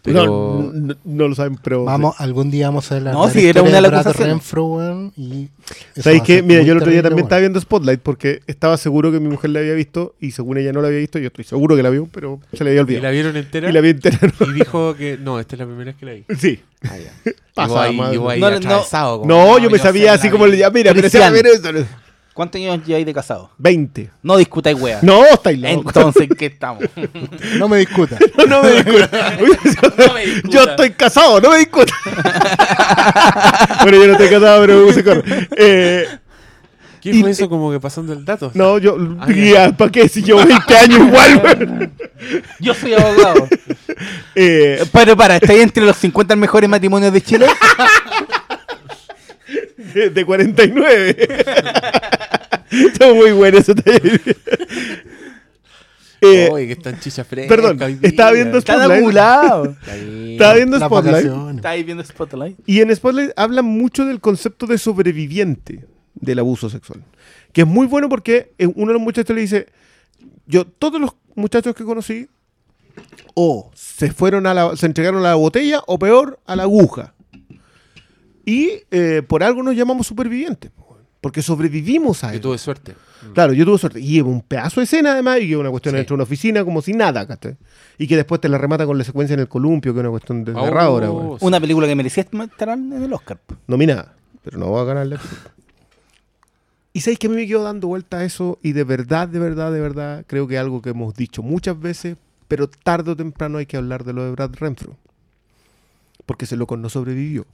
Pero- 0.04 0.26
No, 0.26 0.72
no, 0.74 0.96
no 1.06 1.28
lo 1.30 1.36
saben, 1.36 1.58
pero. 1.64 1.86
Vamos, 1.86 2.16
algún 2.20 2.52
día 2.52 2.68
vamos 2.68 2.92
a 2.92 2.96
ver 2.96 3.04
la 3.04 3.12
No, 3.14 3.26
la 3.26 3.32
sí, 3.32 3.46
era 3.48 3.62
una 3.62 3.82
de 3.82 3.90
las. 3.90 4.16
Renfro, 4.18 5.12
y 5.16 5.50
¿Sabéis 5.96 6.24
qué? 6.24 6.44
Mira, 6.44 6.62
yo 6.62 6.74
el 6.74 6.80
otro 6.80 6.92
día 6.92 7.02
también 7.02 7.24
estaba 7.26 7.40
viendo 7.40 7.60
Spotlight 7.60 8.02
porque 8.02 8.42
estaba 8.48 8.76
seguro 8.78 9.12
que 9.12 9.20
mi 9.22 9.30
mujer 9.30 9.52
la 9.52 9.60
había 9.60 9.74
visto 9.74 10.16
y 10.20 10.32
según 10.32 10.58
ella 10.58 10.74
no 10.74 10.82
la 10.82 10.90
había 10.90 11.00
visto, 11.00 11.20
yo 11.20 11.28
estoy 11.28 11.46
seguro 11.46 11.76
que 11.78 11.84
la 11.84 11.90
vio, 11.90 12.08
pero 12.12 12.40
se 12.52 12.64
le 12.66 12.72
había 12.72 12.82
¿Y 12.82 12.84
olvidado. 12.84 13.04
la 13.04 13.12
vieron 13.12 13.38
entera? 13.38 13.70
Y 13.70 13.72
la 13.74 13.82
vi 13.82 13.90
entera. 13.90 14.20
¿no? 14.40 14.46
Y 14.48 14.54
dijo 14.54 14.96
que 14.96 15.18
no, 15.18 15.40
esta 15.40 15.56
es 15.56 15.60
la 15.60 15.66
primera 15.66 15.86
vez 15.92 15.96
que 15.96 16.06
la 16.06 16.12
vi. 16.14 16.24
Sí. 16.38 16.60
Ah, 16.84 16.98
ya. 16.98 17.14
Ahí, 17.56 17.98
ahí 17.98 18.40
No, 18.42 18.60
no, 18.60 19.26
No, 19.26 19.58
yo 19.60 19.70
me 19.70 19.80
sabía 19.80 20.08
la 20.08 20.14
así 20.14 20.30
como 20.30 20.48
le 20.48 20.58
ya, 20.58 20.70
mira, 20.70 20.94
pero 20.94 21.10
se 21.10 21.20
va 21.20 21.28
a 21.28 21.32
ver 21.32 21.46
Cristian. 21.46 21.88
¿Cuántos 22.34 22.60
años 22.60 22.84
lleváis 22.86 23.06
de 23.06 23.14
casado? 23.14 23.52
20. 23.60 24.10
No 24.24 24.38
discutáis, 24.38 24.80
weá. 24.80 25.00
No, 25.04 25.24
estáis 25.26 25.60
locos. 25.60 25.96
Entonces, 25.96 26.24
¿en 26.24 26.30
¿qué 26.36 26.46
estamos? 26.48 26.84
No 27.60 27.68
me 27.70 27.78
discuta. 27.78 28.18
No 28.48 28.64
me 28.64 28.72
discutas. 28.72 29.10
No 29.98 30.14
me 30.14 30.26
discuta. 30.26 30.50
Yo 30.50 30.64
estoy 30.64 30.92
casado, 30.92 31.40
no 31.40 31.52
me 31.52 31.60
discutas. 31.60 31.96
bueno, 33.84 33.98
yo 33.98 34.08
no 34.08 34.12
estoy 34.14 34.30
casado, 34.30 34.62
pero 34.62 34.86
me 34.86 34.94
se 34.94 35.04
corre. 35.04 35.48
Eh, 35.58 36.08
¿Qué 37.02 37.10
Y- 37.12 37.22
fue 37.22 37.32
eso 37.32 37.50
como 37.50 37.70
que 37.72 37.80
pasando 37.80 38.14
el 38.14 38.24
dato? 38.26 38.50
no, 38.56 38.78
yo. 38.78 38.98
Ah, 39.20 39.28
ya. 39.32 39.72
¿Para 39.76 39.92
qué? 39.92 40.08
Si 40.10 40.24
yo 40.24 40.38
20 40.38 40.78
años 40.78 41.00
igual. 41.00 41.92
Yo 42.60 42.74
soy 42.74 42.94
abogado. 42.94 43.48
Eh, 44.36 44.84
Pero 44.92 45.16
para, 45.16 45.36
¿estáis 45.36 45.60
entre 45.62 45.86
los 45.86 45.98
50 45.98 46.36
mejores 46.36 46.70
matrimonios 46.70 47.12
de 47.14 47.22
Chile? 47.22 47.46
de, 50.00 50.10
de 50.10 50.26
49. 50.26 51.28
Está 52.72 53.14
muy 53.14 53.32
bueno 53.32 53.58
eso. 53.60 53.74
eh, 56.22 56.50
Oye, 56.52 56.68
que 56.68 56.74
están 56.74 57.00
chicha 57.00 57.24
fresca 57.24 57.56
perdón, 57.56 57.80
estaba 58.02 58.32
viendo 58.32 58.60
Spotlight. 58.60 58.92
Está 59.82 59.96
bien. 59.96 60.32
Estaba 60.32 60.54
viendo 60.56 60.80
Spotlight. 60.80 61.26
vacaciones. 61.26 61.56
¿Estáis 61.58 61.86
viendo 61.86 62.04
Spotlight? 62.04 62.60
Y 62.66 62.82
en 62.82 62.96
Spotlight 62.96 63.32
hablan 63.36 63.66
mucho 63.66 64.06
del 64.06 64.20
concepto 64.20 64.66
de 64.66 64.78
sobreviviente 64.78 65.86
del 66.16 66.40
abuso 66.40 66.70
sexual. 66.70 67.04
Que 67.52 67.62
es 67.62 67.68
muy 67.68 67.86
bueno 67.88 68.10
porque 68.10 68.54
eh, 68.58 68.68
uno 68.68 68.88
de 68.88 68.94
los 68.94 69.02
muchachos 69.02 69.36
le 69.36 69.42
dice, 69.42 69.68
yo, 70.48 70.66
todos 70.66 71.00
los 71.00 71.12
muchachos 71.36 71.76
que 71.76 71.84
conocí, 71.84 72.28
o 73.36 73.72
se 73.74 74.12
fueron 74.12 74.48
a 74.48 74.54
la, 74.54 74.76
se 74.76 74.86
entregaron 74.86 75.20
a 75.20 75.30
la 75.30 75.36
botella, 75.36 75.82
o 75.88 76.00
peor, 76.00 76.40
a 76.46 76.56
la 76.56 76.64
aguja. 76.64 77.13
Y 78.46 78.72
eh, 78.92 79.22
por 79.28 79.44
algo 79.44 79.64
nos 79.64 79.76
llamamos 79.76 80.08
supervivientes. 80.08 80.72
Porque 81.22 81.42
sobrevivimos 81.42 82.24
a 82.26 82.32
Yo 82.32 82.34
eso. 82.34 82.42
tuve 82.42 82.58
suerte. 82.58 82.96
Claro, 83.34 83.54
yo 83.54 83.64
tuve 83.64 83.78
suerte. 83.78 84.02
Y 84.02 84.08
llevo 84.16 84.30
un 84.30 84.42
pedazo 84.42 84.82
de 84.82 84.84
escena 84.84 85.14
además 85.14 85.38
y 85.40 85.48
que 85.48 85.52
es 85.54 85.58
una 85.58 85.70
cuestión 85.70 85.94
Sí. 85.94 85.98
dentro 85.98 86.14
de 86.14 86.16
una 86.16 86.24
oficina 86.24 86.66
como 86.66 86.82
si 86.82 86.92
nada, 86.94 87.26
¿cachai? 87.26 87.56
Y 87.98 88.08
que 88.08 88.18
después 88.18 88.42
te 88.42 88.50
la 88.50 88.58
remata 88.58 88.86
con 88.86 88.98
la 88.98 89.06
secuencia 89.06 89.34
en 89.34 89.40
el 89.40 89.48
columpio, 89.48 89.94
que 89.94 90.00
es 90.00 90.02
una 90.02 90.10
cuestión 90.10 90.44
desgarradora, 90.44 91.10
Oh. 91.10 91.38
Una 91.40 91.62
película 91.62 91.88
que 91.88 91.96
merecía 91.96 92.24
estar 92.24 92.70
en 92.70 92.92
el 92.92 93.14
Oscar. 93.14 93.40
nominada, 93.68 94.14
pero 94.44 94.58
no 94.58 94.70
va 94.72 94.82
a 94.82 94.84
ganar 94.84 95.08
la 95.08 95.22
Y 96.92 97.00
sabéis 97.00 97.20
que 97.20 97.28
a 97.28 97.30
mí 97.30 97.38
me 97.38 97.48
quedo 97.48 97.64
dando 97.64 97.88
vuelta 97.88 98.18
a 98.18 98.26
eso 98.26 98.60
y 98.62 98.74
de 98.74 98.84
verdad, 98.84 99.30
de 99.30 99.40
verdad, 99.40 99.72
de 99.72 99.80
verdad, 99.80 100.26
creo 100.28 100.46
que 100.48 100.56
es 100.56 100.60
algo 100.60 100.82
que 100.82 100.90
hemos 100.90 101.16
dicho 101.16 101.42
muchas 101.42 101.80
veces, 101.80 102.18
pero 102.50 102.68
tarde 102.68 103.12
o 103.12 103.16
temprano 103.16 103.58
hay 103.60 103.66
que 103.66 103.78
hablar 103.78 104.04
de 104.04 104.12
lo 104.14 104.26
de 104.26 104.32
Brad 104.32 104.52
Renfro. 104.56 104.98
Porque 106.26 106.46
ese 106.46 106.56
loco 106.58 106.76
no 106.78 106.90
sobrevivió. 106.90 107.46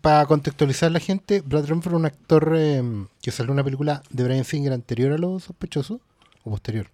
Para 0.00 0.24
contextualizar 0.26 0.88
a 0.88 0.90
la 0.92 1.00
gente, 1.00 1.40
Brad 1.40 1.66
Renfro 1.66 1.92
es 1.92 1.96
un 1.96 2.06
actor 2.06 2.52
eh, 2.56 2.82
que 3.20 3.30
salió 3.32 3.48
en 3.50 3.54
una 3.54 3.64
película 3.64 4.02
de 4.10 4.22
Brian 4.24 4.44
Singer 4.44 4.72
anterior 4.72 5.12
a 5.12 5.18
Los 5.18 5.44
Sospechosos, 5.44 6.00
o 6.44 6.50
posterior, 6.50 6.86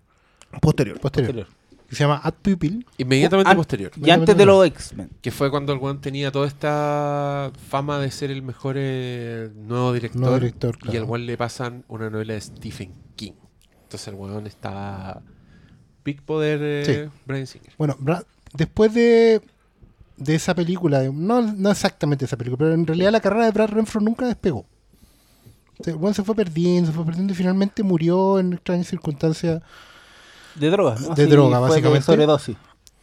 Posterior. 0.61 0.99
posterior, 1.01 1.01
Posterior. 1.01 1.47
que 1.89 1.95
se 1.97 2.05
llama 2.05 2.21
At 2.25 2.35
Pupil. 2.41 2.87
Inmediatamente 2.99 3.55
posterior. 3.55 3.91
Y 4.03 4.09
antes 4.11 4.35
de 4.37 4.47
los 4.47 4.65
X-Men. 4.67 5.11
Que 5.21 5.31
fue 5.31 5.51
cuando 5.51 5.73
el 5.75 5.79
weón 5.79 6.01
tenía 6.01 6.33
toda 6.33 6.47
esta 6.47 7.53
fama 7.69 7.99
de 7.99 8.11
ser 8.11 8.31
el 8.31 8.43
mejor 8.43 8.77
eh, 8.79 9.51
nuevo 9.55 9.93
director. 9.93 10.21
Nuevo 10.21 10.37
director, 10.39 10.77
Y 10.77 10.81
claro. 10.83 10.99
al 11.01 11.05
weón 11.11 11.27
le 11.27 11.37
pasan 11.37 11.85
una 11.89 12.09
novela 12.09 12.35
de 12.35 12.41
Stephen 12.41 12.95
King. 13.17 13.33
Entonces 13.83 14.09
el 14.09 14.15
weón 14.15 14.47
está. 14.47 15.21
Big 16.05 16.23
poder 16.23 16.61
eh, 16.63 16.85
Sí. 17.11 17.19
Brian 17.27 17.47
Singer. 17.47 17.73
Bueno, 17.77 17.97
Brad- 18.01 18.25
después 18.55 18.95
de, 18.95 19.43
de 20.21 20.35
esa 20.37 20.55
película, 20.55 21.01
de- 21.01 21.13
no, 21.13 21.41
no 21.43 21.71
exactamente 21.71 22.25
esa 22.27 22.37
película, 22.37 22.59
pero 22.59 22.75
en 22.75 22.87
realidad 22.87 23.11
la 23.11 23.21
carrera 23.21 23.47
de 23.47 23.51
Brad 23.51 23.71
Renfro 23.71 24.01
nunca 24.01 24.27
despegó. 24.27 24.67
O 25.79 25.83
sea, 25.85 25.97
weón 25.97 26.15
se 26.15 26.23
fue 26.23 26.35
perdiendo, 26.35 26.91
se 26.91 26.95
fue 26.95 27.05
perdiendo 27.05 27.33
y 27.33 27.37
finalmente 27.37 27.83
murió 27.83 28.39
en 28.39 28.53
extrañas 28.53 28.87
circunstancias. 28.87 29.63
De 30.55 30.71
drogas, 30.71 31.01
¿no? 31.01 31.15
De 31.15 31.27
droga, 31.27 31.59
básicamente. 31.59 32.05
sobredosis. 32.05 32.57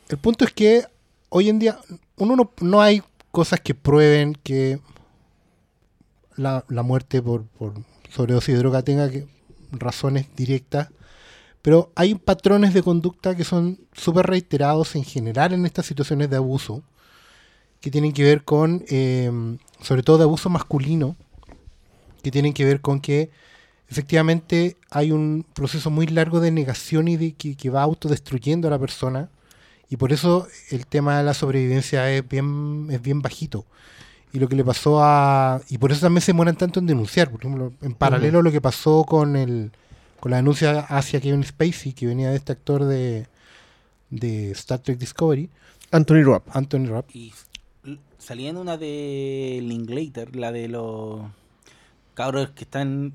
El 0.10 0.18
punto 0.18 0.46
es 0.46 0.54
que 0.54 0.86
hoy 1.30 1.50
en 1.50 1.60
día 1.60 1.78
uno 2.18 2.36
no, 2.36 2.52
no 2.62 2.82
hay 2.82 3.02
cosas 3.32 3.60
que 3.60 3.74
prueben 3.76 4.36
que 4.44 4.80
la, 6.36 6.64
la 6.70 6.84
muerte 6.84 7.22
por, 7.22 7.46
por 7.46 7.74
sobredosis 8.12 8.54
de 8.54 8.60
droga 8.60 8.84
tenga 8.84 9.10
que, 9.10 9.28
razones 9.72 10.28
directas, 10.36 10.90
pero 11.62 11.92
hay 11.96 12.16
patrones 12.16 12.74
de 12.74 12.84
conducta 12.84 13.36
que 13.36 13.44
son 13.44 13.80
súper 13.94 14.28
reiterados 14.28 14.96
en 14.96 15.04
general 15.04 15.54
en 15.54 15.66
estas 15.66 15.86
situaciones 15.88 16.30
de 16.30 16.38
abuso, 16.38 16.84
que 17.82 17.92
tienen 17.92 18.14
que 18.14 18.24
ver 18.24 18.44
con, 18.44 18.84
eh, 18.90 19.32
sobre 19.82 20.04
todo 20.04 20.18
de 20.18 20.24
abuso 20.24 20.50
masculino, 20.50 21.16
que 22.24 22.32
tienen 22.32 22.54
que 22.54 22.66
ver 22.66 22.82
con 22.82 23.00
que 23.00 23.30
efectivamente 23.90 24.78
hay 24.90 25.12
un 25.12 25.46
proceso 25.54 25.90
muy 25.90 26.08
largo 26.08 26.40
de 26.40 26.52
negación 26.52 27.08
y 27.08 27.18
de 27.18 27.34
que, 27.34 27.56
que 27.56 27.70
va 27.70 27.84
autodestruyendo 27.84 28.68
a 28.68 28.72
la 28.72 28.80
persona 28.80 29.30
y 29.90 29.98
por 29.98 30.12
eso 30.12 30.48
el 30.70 30.86
tema 30.86 31.18
de 31.18 31.24
la 31.24 31.34
sobrevivencia 31.34 32.12
es 32.12 32.28
bien, 32.28 32.88
es 32.92 33.02
bien 33.02 33.22
bajito. 33.22 33.66
Y 34.34 34.40
lo 34.40 34.50
que 34.50 34.58
le 34.58 34.66
pasó 34.66 35.02
a... 35.02 35.62
Y 35.70 35.78
por 35.78 35.92
eso 35.92 36.02
también 36.02 36.22
se 36.22 36.34
demoran 36.34 36.58
tanto 36.58 36.82
en 36.82 36.86
denunciar. 36.86 37.32
Por 37.32 37.40
ejemplo, 37.40 37.72
en 37.82 37.94
paralelo 37.94 38.40
a 38.40 38.44
lo 38.44 38.52
que 38.52 38.60
pasó 38.60 39.06
con 39.06 39.38
el 39.38 39.72
con 40.20 40.32
la 40.32 40.38
denuncia 40.38 40.80
hacia 40.80 41.22
Kevin 41.22 41.44
Spacey, 41.44 41.94
que 41.94 42.08
venía 42.08 42.32
de 42.32 42.38
este 42.38 42.52
actor 42.52 42.86
de, 42.86 43.28
de 44.10 44.52
Star 44.52 44.80
Trek 44.80 44.98
Discovery, 44.98 45.50
Anthony 45.92 46.24
Rapp. 46.24 46.48
Anthony 46.54 46.88
Rapp. 46.88 47.10
Y 47.14 47.34
salía 48.18 48.50
en 48.50 48.58
una 48.58 48.78
de 48.78 49.60
Linklater, 49.64 50.36
la 50.36 50.52
de 50.52 50.68
los 50.68 51.22
cabros 52.14 52.50
que 52.52 52.64
están. 52.64 53.14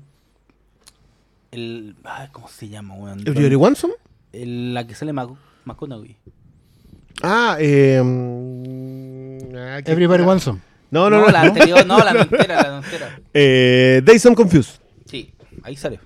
El, 1.51 1.95
ay, 2.03 2.29
¿Cómo 2.31 2.47
se 2.47 2.67
llama? 2.69 2.95
weón? 2.95 3.19
¿El 3.25 3.33
Jerry 3.35 3.55
Wanson? 3.55 3.91
El- 4.31 4.73
la 4.73 4.87
que 4.87 4.95
sale 4.95 5.13
Mac- 5.13 5.29
McConaughey. 5.65 6.15
Ah, 7.21 7.57
eh. 7.59 8.01
mm, 8.03 9.55
ah, 9.55 9.81
¿qué- 9.83 9.91
Everybody 9.91 10.23
Wants 10.23 10.43
Some. 10.45 10.59
No, 10.89 11.09
no, 11.09 11.21
no. 11.21 11.27
la 11.29 11.41
anterior, 11.41 11.85
no, 11.85 11.97
la 11.99 12.11
entera, 12.21 12.61
la 12.71 12.77
entera. 12.77 13.19
Eh, 13.33 14.01
Days 14.03 14.25
and 14.25 14.35
Confused. 14.35 14.79
Sí, 15.05 15.31
ahí 15.63 15.75
sale. 15.75 15.99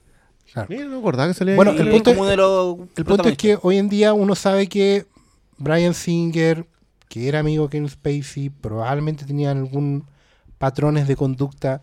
Claro. 0.52 0.68
Mira, 0.70 0.86
no 0.86 1.00
acordaba 1.00 1.28
que 1.30 1.34
salía 1.34 1.56
Bueno, 1.56 1.72
ahí. 1.72 1.80
el 1.80 1.90
punto- 1.92 2.14
los 2.14 2.78
El 2.96 3.06
punto 3.06 3.30
es 3.30 3.38
que 3.38 3.58
hoy 3.62 3.78
en 3.78 3.90
día 3.90 4.14
uno 4.14 4.34
sabe 4.36 4.68
que 4.68 5.06
Brian 5.58 5.94
Singer, 5.94 6.66
que 7.10 7.28
era 7.28 7.40
amigo 7.40 7.66
de 7.66 7.70
Kevin 7.70 7.90
Spacey, 7.90 8.50
probablemente 8.50 9.26
tenía 9.26 9.52
algún 9.52 10.06
patrones 10.58 11.08
de 11.08 11.16
conducta 11.16 11.82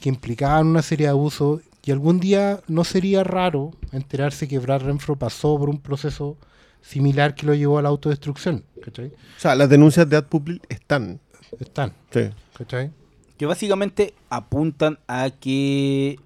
que 0.00 0.08
implicaban 0.08 0.66
una 0.66 0.82
serie 0.82 1.06
de 1.06 1.10
abusos 1.10 1.60
y 1.84 1.92
algún 1.92 2.18
día 2.18 2.60
no 2.66 2.84
sería 2.84 3.24
raro 3.24 3.72
enterarse 3.92 4.48
que 4.48 4.58
Brad 4.58 4.82
Renfro 4.82 5.16
pasó 5.16 5.58
por 5.58 5.68
un 5.68 5.78
proceso 5.78 6.36
similar 6.80 7.34
que 7.34 7.46
lo 7.46 7.54
llevó 7.54 7.78
a 7.78 7.82
la 7.82 7.90
autodestrucción. 7.90 8.64
¿Cachai? 8.82 9.08
O 9.08 9.40
sea, 9.40 9.54
las 9.54 9.68
denuncias 9.68 10.08
de 10.08 10.16
Ad 10.16 10.24
Public 10.24 10.64
están. 10.68 11.20
Están. 11.58 11.92
Sí. 12.10 12.30
¿Cachai? 12.56 12.90
Que 13.36 13.46
básicamente 13.46 14.14
apuntan 14.30 14.98
a 15.06 15.30
que 15.30 16.18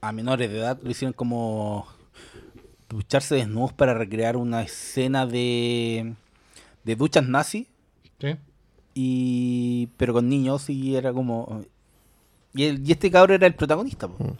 a 0.00 0.12
menores 0.12 0.50
de 0.50 0.58
edad 0.58 0.78
lo 0.82 0.90
hicieron 0.90 1.12
como 1.12 1.86
ducharse 2.88 3.36
desnudos 3.36 3.72
para 3.72 3.94
recrear 3.94 4.36
una 4.36 4.62
escena 4.62 5.26
de, 5.26 6.14
de 6.84 6.96
duchas 6.96 7.26
nazi 7.28 7.66
¿Sí? 8.20 8.36
y 8.94 9.88
pero 9.96 10.12
con 10.12 10.28
niños 10.28 10.68
y 10.70 10.94
era 10.96 11.12
como 11.12 11.62
y, 12.54 12.64
el- 12.64 12.88
y 12.88 12.92
este 12.92 13.10
cabrón 13.10 13.36
era 13.36 13.46
el 13.46 13.54
protagonista 13.54 14.08
po. 14.08 14.36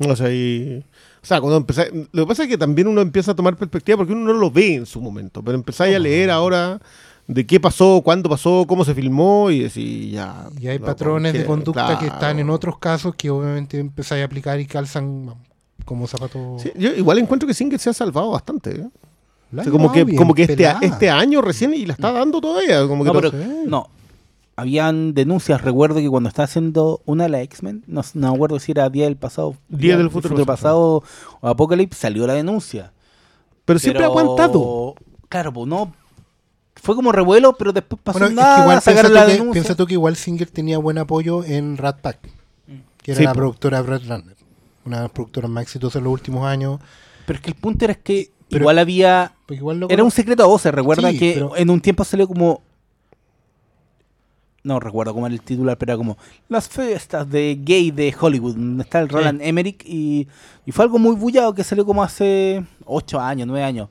O 0.00 0.16
sea, 0.16 0.32
y- 0.32 0.84
o 1.22 1.26
sea, 1.26 1.40
cuando 1.40 1.56
empecé, 1.56 1.90
lo 2.12 2.24
que 2.24 2.28
pasa 2.28 2.42
es 2.42 2.48
que 2.48 2.58
también 2.58 2.88
uno 2.88 3.00
empieza 3.00 3.30
a 3.30 3.34
tomar 3.36 3.56
perspectiva 3.56 3.96
porque 3.98 4.12
uno 4.12 4.24
no 4.32 4.38
lo 4.38 4.50
ve 4.50 4.74
en 4.74 4.86
su 4.86 5.00
momento, 5.00 5.42
pero 5.42 5.56
empezáis 5.56 5.94
a 5.96 5.98
leer 6.00 6.30
ahora 6.30 6.80
de 7.26 7.46
qué 7.46 7.58
pasó, 7.60 8.02
cuándo 8.04 8.28
pasó, 8.28 8.66
cómo 8.68 8.84
se 8.84 8.92
filmó 8.94 9.50
y 9.50 9.60
decir 9.60 10.10
ya. 10.10 10.48
Y 10.60 10.66
hay 10.66 10.78
no, 10.80 10.84
patrones 10.84 11.32
de 11.32 11.46
conducta 11.46 11.98
que 11.98 12.06
están 12.08 12.38
en 12.40 12.50
otros 12.50 12.78
casos 12.78 13.14
que 13.14 13.30
obviamente 13.30 13.78
empezáis 13.78 14.22
a 14.22 14.26
aplicar 14.26 14.58
y 14.60 14.66
calzan 14.66 15.32
como 15.86 16.06
zapatos. 16.06 16.60
Sí, 16.60 16.72
yo 16.76 16.90
igual 16.92 17.18
encuentro 17.18 17.46
que 17.46 17.54
Singer 17.54 17.78
se 17.78 17.88
ha 17.90 17.94
salvado 17.94 18.30
bastante. 18.32 18.72
¿eh? 18.80 18.88
La 19.54 19.62
O 19.62 19.64
sea, 19.64 19.72
como 19.72 19.90
ha 19.90 19.92
que, 19.92 20.16
como 20.16 20.34
que 20.34 20.42
este, 20.42 20.56
pelada. 20.56 20.80
este 20.82 21.10
año 21.10 21.40
recién 21.40 21.72
y 21.74 21.86
la 21.86 21.94
está 21.94 22.12
dando 22.12 22.40
todavía. 22.40 22.86
Como 22.86 23.04
que 23.04 23.10
no, 23.12 23.20
pero 23.20 23.32
habían 24.56 25.14
denuncias 25.14 25.62
recuerdo 25.62 25.96
que 25.96 26.08
cuando 26.08 26.28
estaba 26.28 26.44
haciendo 26.44 27.00
una 27.06 27.24
de 27.24 27.30
las 27.30 27.40
X-Men 27.42 27.82
no, 27.86 28.02
no 28.14 28.30
me 28.30 28.34
acuerdo 28.36 28.60
si 28.60 28.70
era 28.72 28.88
Día 28.88 29.04
del 29.04 29.16
Pasado 29.16 29.56
Día 29.68 29.96
del 29.96 30.10
Futuro 30.10 30.46
Pasado 30.46 31.02
o 31.40 31.48
Apocalypse 31.48 31.98
salió 32.00 32.26
la 32.26 32.34
denuncia 32.34 32.92
pero 33.64 33.78
siempre 33.78 34.04
ha 34.04 34.08
Pero, 34.08 34.20
aguantado. 34.20 34.94
Claro, 35.28 35.52
pues 35.52 35.66
no. 35.66 35.92
Fue 36.76 36.94
como 36.94 37.12
revuelo, 37.12 37.56
pero 37.56 37.72
después 37.72 38.00
pasó 38.02 38.18
Bueno, 38.18 38.26
es 38.26 38.34
que 38.34 38.42
nada, 38.42 38.60
igual 38.60 38.74
piensa 38.76 38.90
sacaron 38.90 39.10
tú, 39.10 39.14
la 39.14 39.24
que, 39.26 39.32
denuncia. 39.32 39.52
piensa 39.52 39.74
tú 39.74 39.86
que 39.86 39.92
igual 39.94 40.16
Singer 40.16 40.50
tenía 40.50 40.78
buen 40.78 40.98
apoyo 40.98 41.44
en 41.44 41.76
Rat 41.78 42.00
Pack, 42.00 42.18
que 43.02 43.12
era 43.12 43.18
Sí, 43.18 43.24
la 43.24 43.32
productora 43.32 43.80
Brad 43.80 44.02
Runner, 44.02 44.36
una 44.84 44.96
de 44.98 45.02
las 45.04 45.12
productoras 45.12 45.50
más 45.50 45.62
exitosas 45.62 45.96
en 45.96 46.04
los 46.04 46.12
últimos 46.12 46.44
años. 46.46 46.78
Pero 47.26 47.38
es 47.38 47.42
que 47.42 47.50
el 47.50 47.56
punto 47.56 47.86
era 47.86 47.94
que 47.94 48.32
Pero- 48.54 48.62
igual 48.64 48.78
había. 48.78 49.32
Igual 49.50 49.80
lo 49.80 49.90
Era 49.90 50.02
un 50.02 50.10
secreto 50.10 50.42
a 50.42 50.46
voces. 50.46 50.72
Recuerda 50.74 51.10
Sí, 51.10 51.18
que 51.18 51.32
pero- 51.34 51.56
en 51.56 51.70
un 51.70 51.80
tiempo 51.80 52.04
salió 52.04 52.26
como. 52.26 52.62
No 54.62 54.80
recuerdo 54.80 55.12
cómo 55.12 55.26
era 55.26 55.34
el 55.34 55.42
titular, 55.42 55.76
pero 55.76 55.92
era 55.92 55.98
como 55.98 56.16
las 56.48 56.68
fiestas 56.70 57.28
de 57.30 57.58
gay 57.62 57.90
de 57.90 58.14
Hollywood. 58.18 58.54
Donde 58.54 58.82
está 58.82 59.00
el 59.00 59.10
Roland 59.10 59.42
Emmerich 59.42 59.82
y, 59.84 60.26
y 60.64 60.72
fue 60.72 60.86
algo 60.86 60.98
muy 60.98 61.14
bullado 61.16 61.52
que 61.54 61.62
salió 61.62 61.84
como 61.84 62.02
hace 62.02 62.64
8 62.86 63.20
años, 63.20 63.46
9 63.46 63.62
años. 63.62 63.90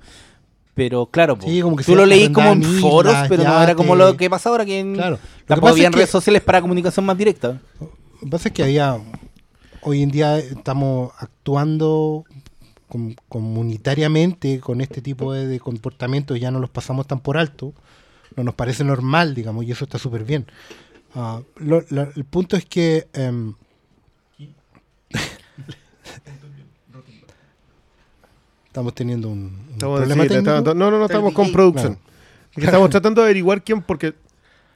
Pero 0.73 1.05
claro, 1.05 1.37
Sí, 1.39 1.61
como 1.61 1.75
que 1.75 1.83
tú 1.83 1.95
lo 1.95 2.07
leí 2.07 2.31
como 2.31 2.49
en 2.49 2.63
foros, 2.63 3.15
pero 3.29 3.43
no 3.43 3.61
era 3.61 3.75
como 3.75 3.95
lo 3.95 4.17
que 4.17 4.27
pasa 4.31 4.49
ahora 4.49 4.65
que 4.65 4.79
en, 4.79 4.95
Claro. 4.95 5.19
Tampoco 5.45 5.75
que- 5.75 5.87
redes 5.91 6.09
sociales 6.09 6.41
para 6.41 6.59
comunicación 6.59 7.05
más 7.05 7.15
directa. 7.19 7.59
Lo 7.79 7.89
que 8.21 8.27
pasa 8.31 8.47
es 8.49 8.53
que 8.55 8.63
había. 8.63 8.97
Hoy 9.83 10.01
en 10.01 10.09
día 10.09 10.39
estamos 10.39 11.11
actuando 11.19 12.23
com- 12.93 13.15
comunitariamente 13.27 14.59
con 14.59 14.79
este 14.81 15.01
tipo 15.01 15.33
de, 15.33 15.47
de 15.47 15.59
comportamientos, 15.59 16.39
ya 16.39 16.51
no 16.51 16.59
los 16.59 16.69
pasamos 16.69 17.07
tan 17.07 17.19
por 17.21 17.37
alto, 17.37 17.73
no 18.35 18.43
nos 18.43 18.53
parece 18.53 18.83
normal, 18.83 19.33
digamos, 19.33 19.65
y 19.65 19.71
eso 19.71 19.83
está 19.85 19.97
súper 19.97 20.23
bien. 20.25 20.45
Ah, 21.15 21.41
lo- 21.57 21.83
la- 21.89 22.11
el 22.15 22.23
punto 22.25 22.55
es 22.55 22.65
que. 22.65 23.07
em, 23.13 23.55
estamos 28.67 28.93
teniendo 28.95 29.29
un, 29.29 29.39
un 29.39 29.67
Estamos- 29.73 29.99
problema 29.99 30.23
sí, 30.23 30.29
técnico. 30.29 30.49
estamos- 30.57 30.75
no, 30.75 30.91
no, 30.91 30.99
no, 30.99 31.05
estamos 31.05 31.33
con 31.33 31.51
producción. 31.51 31.95
claro. 32.53 32.65
Estamos 32.67 32.89
tratando 32.91 33.21
de 33.21 33.27
averiguar 33.27 33.63
quién, 33.63 33.81
porque 33.81 34.13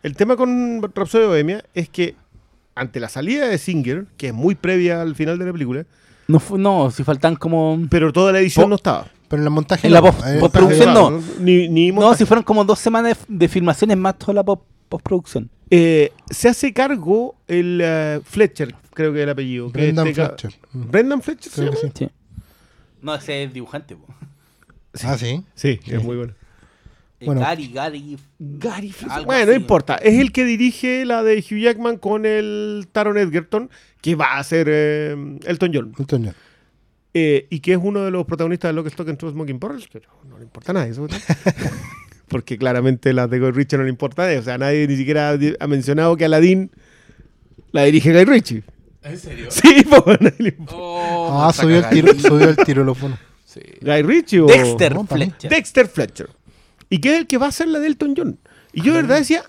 el 0.03 0.15
tema 0.15 0.35
con 0.35 0.81
Rhapsody 0.81 1.21
de 1.21 1.27
Bohemia 1.27 1.63
es 1.73 1.89
que 1.89 2.15
ante 2.75 2.99
la 2.99 3.09
salida 3.09 3.47
de 3.47 3.57
Singer, 3.57 4.05
que 4.17 4.27
es 4.27 4.33
muy 4.33 4.53
previa 4.55 5.01
al 5.01 5.15
final 5.15 5.39
de 5.39 5.45
la 5.45 5.51
película, 5.51 5.85
No, 6.27 6.41
no, 6.57 6.91
si 6.91 7.03
faltan 7.03 7.35
como. 7.35 7.79
pero 7.89 8.11
toda 8.11 8.31
la 8.33 8.39
edición 8.39 8.65
Po- 8.65 8.69
no 8.69 8.75
estaba. 8.75 9.07
Pero 9.29 9.41
en 9.41 9.47
el 9.47 9.51
montaje. 9.53 9.87
En 9.87 9.93
la 9.93 10.01
post- 10.01 10.25
eh, 10.25 10.37
postproducción 10.39 10.93
no. 10.93 11.21
Ni, 11.39 11.67
ni 11.69 11.91
No, 11.91 12.13
si 12.15 12.25
fueron 12.25 12.43
como 12.43 12.63
dos 12.65 12.79
semanas 12.79 13.17
de, 13.27 13.35
de 13.37 13.47
filmaciones 13.47 13.97
más 13.97 14.17
toda 14.17 14.33
la 14.33 14.43
pos- 14.43 14.59
postproducción. 14.89 15.49
Eh, 15.69 16.11
se 16.29 16.47
hace 16.49 16.71
cargo 16.73 17.35
el 17.47 17.81
eh, 17.83 18.21
Fletcher, 18.23 18.73
creo 18.93 19.11
que 19.11 19.19
es 19.19 19.23
el 19.23 19.29
apellido. 19.29 19.71
que 19.71 19.79
Brendan 19.81 20.07
este 20.07 20.25
Fletcher. 20.25 20.53
Mm, 20.73 20.91
Brendan 20.91 21.21
Fletcher. 21.21 21.51
sí. 21.93 22.09
No, 23.01 23.13
ese 23.15 23.43
es 23.43 23.53
dibujante. 23.53 23.95
po. 23.95 24.05
Ah, 25.03 25.17
sí. 25.17 25.43
Sí, 25.55 25.79
es 25.85 26.03
muy 26.03 26.15
bueno. 26.17 26.33
Eh, 27.19 27.25
Bueno. 27.25 27.41
Gary, 27.41 27.67
Gary. 27.73 28.17
Gary 28.39 28.93
Bueno, 29.25 29.45
no 29.47 29.53
importa. 29.57 29.95
Es 29.95 30.19
el 30.19 30.31
que 30.31 30.45
dirige 30.45 31.03
la 31.05 31.23
de 31.23 31.37
Hugh 31.39 31.57
Jackman 31.59 31.97
con 31.97 32.25
el 32.25 32.87
Taron 32.91 33.17
Edgerton, 33.17 33.69
que 34.01 34.15
va 34.15 34.37
a 34.37 34.43
ser 34.43 34.67
eh, 34.69 35.15
Elton 35.45 35.71
John. 35.73 35.93
Elton 35.97 36.25
John. 36.25 36.35
Eh, 37.13 37.47
y 37.49 37.61
que 37.61 37.71
es 37.73 37.79
uno 37.81 38.01
de 38.03 38.11
los 38.11 38.25
protagonistas 38.25 38.69
de 38.69 38.73
Lock, 38.73 38.87
Stock 38.87 39.09
and 39.09 39.17
Two 39.17 39.31
Smoking 39.31 39.59
Barrels, 39.59 39.87
pero 39.91 40.07
no 40.29 40.37
le 40.37 40.43
importa 40.43 40.73
nada 40.73 40.85
eso. 40.87 41.07
Porque 42.27 42.57
claramente 42.57 43.13
la 43.13 43.27
de 43.27 43.39
Guy 43.39 43.51
Ritchie 43.51 43.77
no 43.77 43.83
le 43.85 43.89
importa 43.89 44.27
nada. 44.27 44.39
O 44.39 44.43
sea, 44.43 44.57
nadie 44.57 44.87
ni 44.87 44.97
siquiera 44.97 45.35
ha 45.59 45.67
mencionado 45.67 46.15
que 46.17 46.25
Aladdin 46.25 46.69
la 47.71 47.83
dirige 47.85 48.11
Guy 48.13 48.25
Ritchie. 48.25 48.63
¿En 49.03 49.17
serio? 49.17 49.47
Sí, 49.51 49.83
pues 49.89 50.21
nadie 50.21 50.35
le 50.37 50.49
importa. 50.49 50.75
Oh, 50.75 51.41
Ah, 51.41 51.49
está 51.49 51.63
subió 51.63 51.77
el 51.79 51.89
tiro, 51.89 52.13
subió 52.19 52.49
el 52.49 52.57
tiro 52.57 52.83
bonos. 52.93 53.17
Sí. 53.45 53.61
Guy 53.81 54.01
Ritchie 54.03 54.41
o 54.41 54.45
Dexter 54.47 54.93
no. 54.93 55.05
Fletcher. 55.05 55.49
Dexter 55.49 55.87
Fletcher. 55.87 56.29
Y 56.89 56.99
que 56.99 57.13
es 57.13 57.19
el 57.19 57.27
que 57.27 57.37
va 57.37 57.47
a 57.47 57.51
ser 57.51 57.67
la 57.67 57.79
de 57.79 57.87
Elton 57.87 58.13
John. 58.15 58.39
Y 58.73 58.81
yo 58.81 58.93
de 58.93 59.01
verdad 59.01 59.17
decía, 59.17 59.43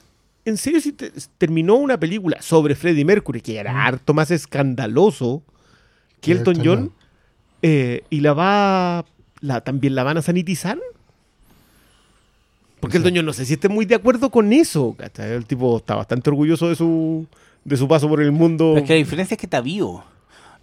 en 0.44 0.56
serio, 0.56 0.80
si 0.80 0.92
te- 0.92 1.12
terminó 1.38 1.76
una 1.76 1.98
película 1.98 2.40
sobre 2.42 2.74
Freddie 2.74 3.04
Mercury, 3.04 3.40
que 3.40 3.58
era 3.58 3.84
harto 3.86 4.14
más 4.14 4.30
escandaloso 4.30 5.42
que 6.20 6.32
Elton, 6.32 6.56
Elton 6.56 6.66
John, 6.66 6.92
eh, 7.62 8.02
y 8.10 8.20
la 8.20 8.32
va, 8.32 9.04
la, 9.40 9.60
también 9.62 9.94
la 9.94 10.02
van 10.04 10.16
a 10.18 10.22
sanitizar. 10.22 10.78
Porque 12.80 12.96
Elton 12.98 13.12
John 13.16 13.26
no 13.26 13.32
sé 13.32 13.44
si 13.44 13.54
esté 13.54 13.68
muy 13.68 13.84
de 13.86 13.96
acuerdo 13.96 14.30
con 14.30 14.52
eso. 14.52 14.96
El 15.18 15.44
tipo 15.46 15.78
está 15.78 15.96
bastante 15.96 16.30
orgulloso 16.30 16.68
de 16.68 16.76
su, 16.76 17.26
de 17.64 17.76
su 17.76 17.88
paso 17.88 18.08
por 18.08 18.20
el 18.22 18.30
mundo. 18.32 18.72
Pero 18.74 18.84
es 18.84 18.86
que 18.88 18.94
la 18.94 18.98
diferencia 18.98 19.34
es 19.34 19.38
que 19.40 19.46
está 19.46 19.60
vivo. 19.60 20.04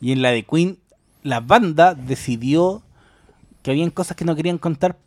Y 0.01 0.11
en 0.13 0.21
la 0.21 0.31
de 0.31 0.43
Queen, 0.43 0.77
la 1.23 1.41
banda 1.41 1.93
decidió 1.93 2.83
que 3.63 3.71
habían 3.71 3.89
cosas 3.89 4.15
que 4.15 4.23
no 4.25 4.35
querían 4.35 4.57
contar 4.57 4.97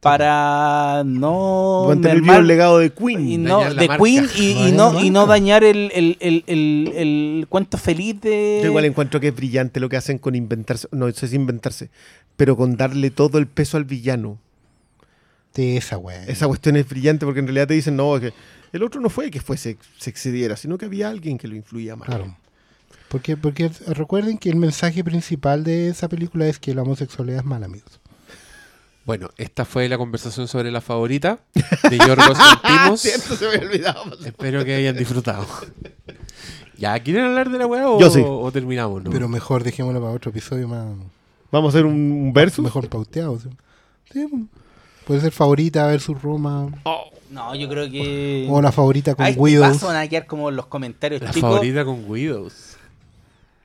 para 0.00 1.02
no 1.04 1.86
mantener 1.88 2.20
vivo 2.20 2.34
el 2.34 2.46
legado 2.46 2.78
de 2.78 2.90
Queen. 2.90 3.28
y 3.28 3.38
no, 3.38 3.58
Dañar 3.58 3.74
la 3.74 3.82
de 3.82 3.88
marca. 3.88 4.04
Queen 4.04 4.58
y, 4.68 4.72
no, 4.72 5.00
y 5.00 5.10
dañar 5.26 5.64
el, 5.64 5.90
el, 5.94 6.16
el, 6.20 6.44
el, 6.46 6.92
el 6.94 7.46
cuento 7.48 7.78
feliz 7.78 8.20
de... 8.20 8.60
Yo 8.62 8.68
igual 8.68 8.84
encuentro 8.84 9.18
que 9.20 9.28
es 9.28 9.34
brillante 9.34 9.80
lo 9.80 9.88
que 9.88 9.96
hacen 9.96 10.18
con 10.18 10.34
inventarse, 10.34 10.88
no 10.92 11.10
sé 11.10 11.28
si 11.28 11.36
inventarse, 11.36 11.90
pero 12.36 12.56
con 12.56 12.76
darle 12.76 13.10
todo 13.10 13.38
el 13.38 13.46
peso 13.46 13.76
al 13.76 13.84
villano. 13.84 14.38
De 15.54 15.78
esa 15.78 15.96
weá. 15.96 16.22
Esa 16.26 16.46
cuestión 16.46 16.76
es 16.76 16.86
brillante 16.86 17.24
porque 17.24 17.40
en 17.40 17.46
realidad 17.46 17.68
te 17.68 17.74
dicen, 17.74 17.96
no, 17.96 18.14
es 18.16 18.20
que 18.20 18.32
el 18.72 18.82
otro 18.82 19.00
no 19.00 19.08
fue 19.08 19.30
que 19.30 19.40
fuese, 19.40 19.78
se 19.96 20.10
excediera, 20.10 20.54
sino 20.56 20.76
que 20.76 20.84
había 20.84 21.08
alguien 21.08 21.38
que 21.38 21.48
lo 21.48 21.56
influía 21.56 21.96
más. 21.96 22.06
Claro. 22.06 22.36
Porque, 23.08 23.36
porque 23.36 23.70
recuerden 23.86 24.36
que 24.36 24.50
el 24.50 24.56
mensaje 24.56 25.02
principal 25.02 25.64
de 25.64 25.88
esa 25.88 26.08
película 26.08 26.46
es 26.46 26.58
que 26.58 26.74
la 26.74 26.82
homosexualidad 26.82 27.38
es 27.40 27.44
mal, 27.46 27.64
amigos. 27.64 28.00
Bueno, 29.06 29.30
esta 29.36 29.64
fue 29.64 29.88
la 29.88 29.96
conversación 29.98 30.48
sobre 30.48 30.70
la 30.72 30.80
favorita 30.80 31.38
de 31.88 31.96
Yorgos. 31.96 32.36
Cierto, 33.00 33.36
se 33.36 33.48
me 33.48 33.64
olvidado. 33.64 34.02
Espero 34.24 34.64
que 34.64 34.74
hayan 34.74 34.96
disfrutado. 34.96 35.46
¿Ya 36.76 36.98
quieren 37.00 37.24
hablar 37.26 37.48
de 37.48 37.58
la 37.58 37.66
weá 37.66 37.88
o, 37.88 38.00
Yo 38.00 38.10
sí. 38.10 38.20
o 38.26 38.50
terminamos? 38.52 39.04
no? 39.04 39.10
Pero 39.10 39.28
mejor 39.28 39.62
dejémoslo 39.62 40.00
para 40.00 40.12
otro 40.12 40.30
episodio 40.30 40.66
más 40.68 40.86
Vamos 41.52 41.72
a 41.74 41.78
hacer 41.78 41.86
un 41.86 42.32
versus. 42.34 42.64
mejor 42.64 42.88
pauteado. 42.88 43.38
¿sí? 43.38 43.48
Sí, 44.12 44.26
puede 45.06 45.20
ser 45.20 45.30
favorita 45.32 45.86
versus 45.86 46.20
Roma. 46.20 46.68
No, 47.30 47.54
yo 47.54 47.68
creo 47.68 47.88
que... 47.90 48.46
O 48.50 48.60
la 48.60 48.72
favorita 48.72 49.14
con 49.14 49.24
Ay, 49.24 49.34
Widows. 49.36 49.82
van 49.82 49.96
a 49.96 50.06
quedar 50.08 50.26
como 50.26 50.50
los 50.50 50.66
comentarios 50.66 51.22
la 51.22 51.30
chicos. 51.30 51.48
favorita 51.50 51.84
con 51.84 52.04
Widows. 52.10 52.75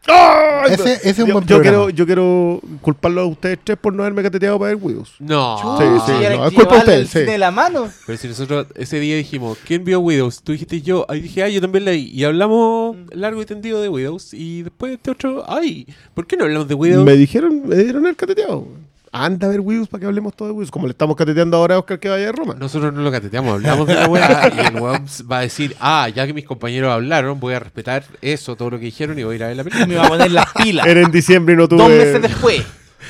¡Ay! 0.07 0.73
Ese- 0.73 0.93
ese 0.93 1.09
es 1.09 1.19
un 1.19 1.27
yo, 1.27 1.33
buen 1.33 1.45
yo 1.45 1.55
programa. 1.57 1.77
quiero, 1.85 1.89
yo 1.91 2.05
quiero 2.05 2.61
culparlo 2.81 3.21
a 3.21 3.25
ustedes 3.25 3.59
tres 3.63 3.77
por 3.77 3.93
no 3.93 4.03
haberme 4.03 4.23
cateteado 4.23 4.57
para 4.59 4.73
ver 4.73 4.83
Widows. 4.83 5.13
No. 5.19 5.57
Sí, 5.77 5.85
sí, 6.07 6.11
no, 6.37 6.45
es 6.47 6.53
culpa 6.53 6.73
de 6.75 6.79
ustedes, 6.79 7.09
sí. 7.09 7.19
de 7.19 7.37
la 7.37 7.51
mano. 7.51 7.87
Pero 8.05 8.17
si 8.17 8.27
nosotros 8.27 8.67
ese 8.75 8.99
día 8.99 9.15
dijimos, 9.15 9.57
¿quién 9.65 9.83
vio 9.83 9.99
Widows? 9.99 10.41
Tú 10.41 10.53
dijiste 10.53 10.81
yo. 10.81 11.05
Ahí 11.09 11.21
dije, 11.21 11.43
ay, 11.43 11.53
yo 11.53 11.61
también 11.61 11.85
leí. 11.85 12.09
Y 12.13 12.23
hablamos 12.23 12.95
largo 13.11 13.41
y 13.41 13.45
tendido 13.45 13.81
de 13.81 13.89
Widows. 13.89 14.33
Y 14.33 14.63
después 14.63 14.93
este 14.93 15.11
otro, 15.11 15.43
ay, 15.47 15.87
¿por 16.13 16.25
qué 16.25 16.35
no 16.37 16.45
hablamos 16.45 16.67
de 16.67 16.73
Widows? 16.75 17.05
Me 17.05 17.13
dijeron, 17.15 17.67
me 17.67 17.75
dieron 17.75 18.05
el 18.07 18.15
cateteado. 18.15 18.65
Anda 19.13 19.47
a 19.47 19.49
ver 19.49 19.59
Widows 19.59 19.89
para 19.89 19.99
que 19.99 20.05
hablemos 20.07 20.33
todo 20.33 20.47
de 20.47 20.53
Widows. 20.53 20.71
Como 20.71 20.87
le 20.87 20.91
estamos 20.91 21.17
cateteando 21.17 21.57
ahora 21.57 21.75
a 21.75 21.79
Oscar 21.79 21.99
que 21.99 22.07
vaya 22.07 22.29
a 22.29 22.31
Roma. 22.31 22.55
Nosotros 22.57 22.93
no 22.93 23.01
lo 23.01 23.11
cateteamos, 23.11 23.53
hablamos 23.55 23.85
de 23.87 23.95
la 23.95 24.07
weá 24.07 24.51
y 24.55 24.59
el 24.67 24.81
weón 24.81 25.05
va 25.29 25.39
a 25.39 25.41
decir, 25.41 25.75
ah, 25.81 26.07
ya 26.07 26.25
que 26.25 26.33
mis 26.33 26.45
compañeros 26.45 26.93
hablaron, 26.93 27.37
voy 27.39 27.53
a 27.53 27.59
respetar 27.59 28.05
eso, 28.21 28.55
todo 28.55 28.69
lo 28.71 28.79
que 28.79 28.85
dijeron 28.85 29.19
y 29.19 29.23
voy 29.23 29.33
a 29.33 29.35
ir 29.35 29.43
a 29.43 29.47
ver 29.47 29.55
la 29.57 29.61
Y 29.63 29.65
película. 29.65 29.85
me 29.87 29.95
va 29.95 30.05
a 30.05 30.09
poner 30.09 30.31
las 30.31 30.53
pilas. 30.53 30.87
Era 30.87 31.01
en 31.01 31.11
diciembre 31.11 31.55
y 31.55 31.57
no 31.57 31.67
tuve. 31.67 31.79
Dos 31.79 31.89
meses 31.89 32.21
después. 32.21 32.63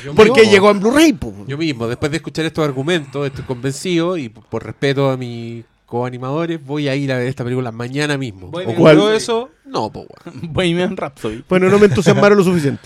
Yo 0.03 0.15
Porque 0.15 0.39
mismo- 0.41 0.51
llegó 0.51 0.71
en 0.71 0.79
Blu-ray. 0.79 1.17
Yo 1.47 1.57
mismo, 1.59 1.87
después 1.87 2.09
de 2.11 2.17
escuchar 2.17 2.45
estos 2.45 2.65
argumentos, 2.65 3.27
estoy 3.27 3.43
convencido 3.45 4.17
y 4.17 4.29
por, 4.29 4.63
respeto 4.65 5.11
a 5.11 5.17
mis 5.17 5.63
coanimadores, 5.85 6.65
voy 6.65 6.87
a 6.87 6.95
ir 6.95 7.11
a 7.11 7.17
ver 7.19 7.27
esta 7.27 7.43
película 7.43 7.71
mañana 7.71 8.17
mismo. 8.17 8.47
Voy 8.47 8.63
a 8.63 8.69
¿O 8.69 9.11
eso? 9.11 9.51
No, 9.65 9.91
po, 9.91 10.07
weón. 10.25 10.41
Bohemian 10.53 10.97
Rhapsody. 10.97 11.43
Bueno, 11.47 11.69
no 11.69 11.77
me 11.77 11.85
entusiasmaron 11.85 12.39
lo 12.39 12.43
suficiente. 12.43 12.81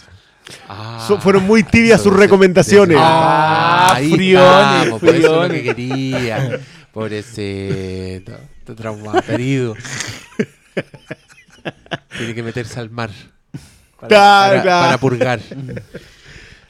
Ah, 0.67 1.03
So- 1.07 1.19
fueron 1.19 1.43
muy 1.45 1.63
tibias 1.63 2.01
sus 2.01 2.13
recomendaciones. 2.15 2.97
Ah, 2.99 3.93
ahí 3.95 4.11
friones, 4.11 4.83
estamos, 4.83 4.99
por 4.99 5.09
eso 5.09 5.17
es 5.17 5.23
lo 5.23 5.29
friones. 5.45 5.61
que 5.61 5.63
quería. 5.75 6.59
Pobrecito, 6.93 8.33
está 8.59 9.33
herido. 9.33 9.75
Tiene 12.17 12.33
que 12.35 12.43
meterse 12.43 12.79
al 12.79 12.89
mar 12.89 13.09
Claro, 13.97 14.09
para, 14.09 14.61
claro. 14.61 14.85
para 14.85 14.97
purgar. 14.99 15.39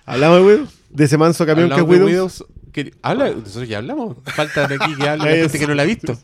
¿Hablamos 0.06 0.38
de 0.38 0.43
Widows? 0.45 0.69
De 0.89 1.03
ese 1.06 1.18
manso 1.18 1.45
camión 1.45 1.69
que 1.69 1.76
es 1.76 1.81
Widows. 1.81 2.45
Que- 2.76 2.93
habla, 3.02 3.30
nosotros 3.30 3.69
ya 3.69 3.77
hablamos. 3.77 4.18
Falta 4.26 4.68
de 4.68 4.76
aquí 4.76 4.95
que 4.95 5.07
hable 5.07 5.23
la 5.31 5.38
gente 5.43 5.60
que 5.60 5.68
no 5.68 5.73
la 5.76 5.84
ha 5.84 5.85
visto. 5.85 6.18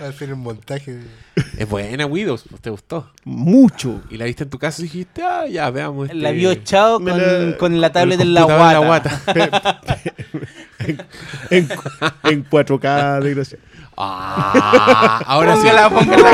Va 0.00 0.06
a 0.06 0.08
hacer 0.10 0.32
un 0.32 0.38
montaje. 0.40 1.00
Es 1.58 1.68
buena 1.68 2.06
Widows, 2.06 2.44
te 2.60 2.70
gustó. 2.70 3.10
Mucho. 3.24 4.00
Y 4.08 4.16
la 4.16 4.26
viste 4.26 4.44
en 4.44 4.50
tu 4.50 4.58
casa 4.60 4.82
y 4.82 4.84
dijiste, 4.84 5.24
ah, 5.24 5.46
ya, 5.48 5.68
veamos. 5.70 6.06
Este, 6.08 6.20
La 6.20 6.30
vio 6.30 6.52
echado 6.52 7.00
Me 7.00 7.10
con, 7.10 7.20
la- 7.50 7.56
con 7.56 7.80
la 7.80 7.90
tablet 7.92 8.20
en 8.20 8.34
la 8.34 8.42
computador 8.42 8.86
guata. 8.86 9.20
en 9.26 9.38
la 9.38 9.46
guata. 9.48 9.80
En, 11.50 11.68
en 12.24 12.48
4K, 12.50 13.20
desgracia. 13.20 13.58
Ah, 13.96 15.22
ahora 15.26 15.54
sí. 15.56 15.62
Póngala, 15.62 15.90
póngala. 15.90 16.30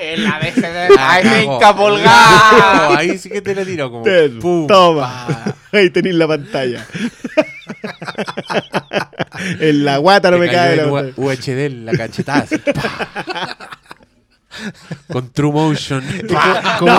En 0.00 0.24
la 0.24 0.38
vez 0.38 0.54
Ah, 0.96 1.14
¡Ay, 1.14 1.24
venga, 1.28 1.74
polgar! 1.76 2.90
No, 2.90 2.96
ahí 2.96 3.18
sí 3.18 3.28
que 3.28 3.40
te 3.42 3.54
la 3.54 3.64
tiro 3.64 3.90
como. 3.90 4.04
Ten, 4.04 4.38
pum, 4.38 4.66
Toma. 4.66 5.26
pa. 5.26 5.54
Ahí 5.78 5.90
tenéis 5.90 6.14
la 6.14 6.28
pantalla. 6.28 6.86
en 9.60 9.84
la 9.84 9.96
guata 9.98 10.30
no 10.30 10.36
Te 10.38 10.46
me 10.46 10.52
cae 10.52 10.76
la. 10.76 10.86
UHD 11.16 11.48
en 11.66 11.86
la 11.86 11.92
cachetada. 11.92 12.40
así. 12.40 12.56
Con 15.10 15.32
True 15.32 15.50
Motion. 15.52 16.04
Como, 16.78 16.92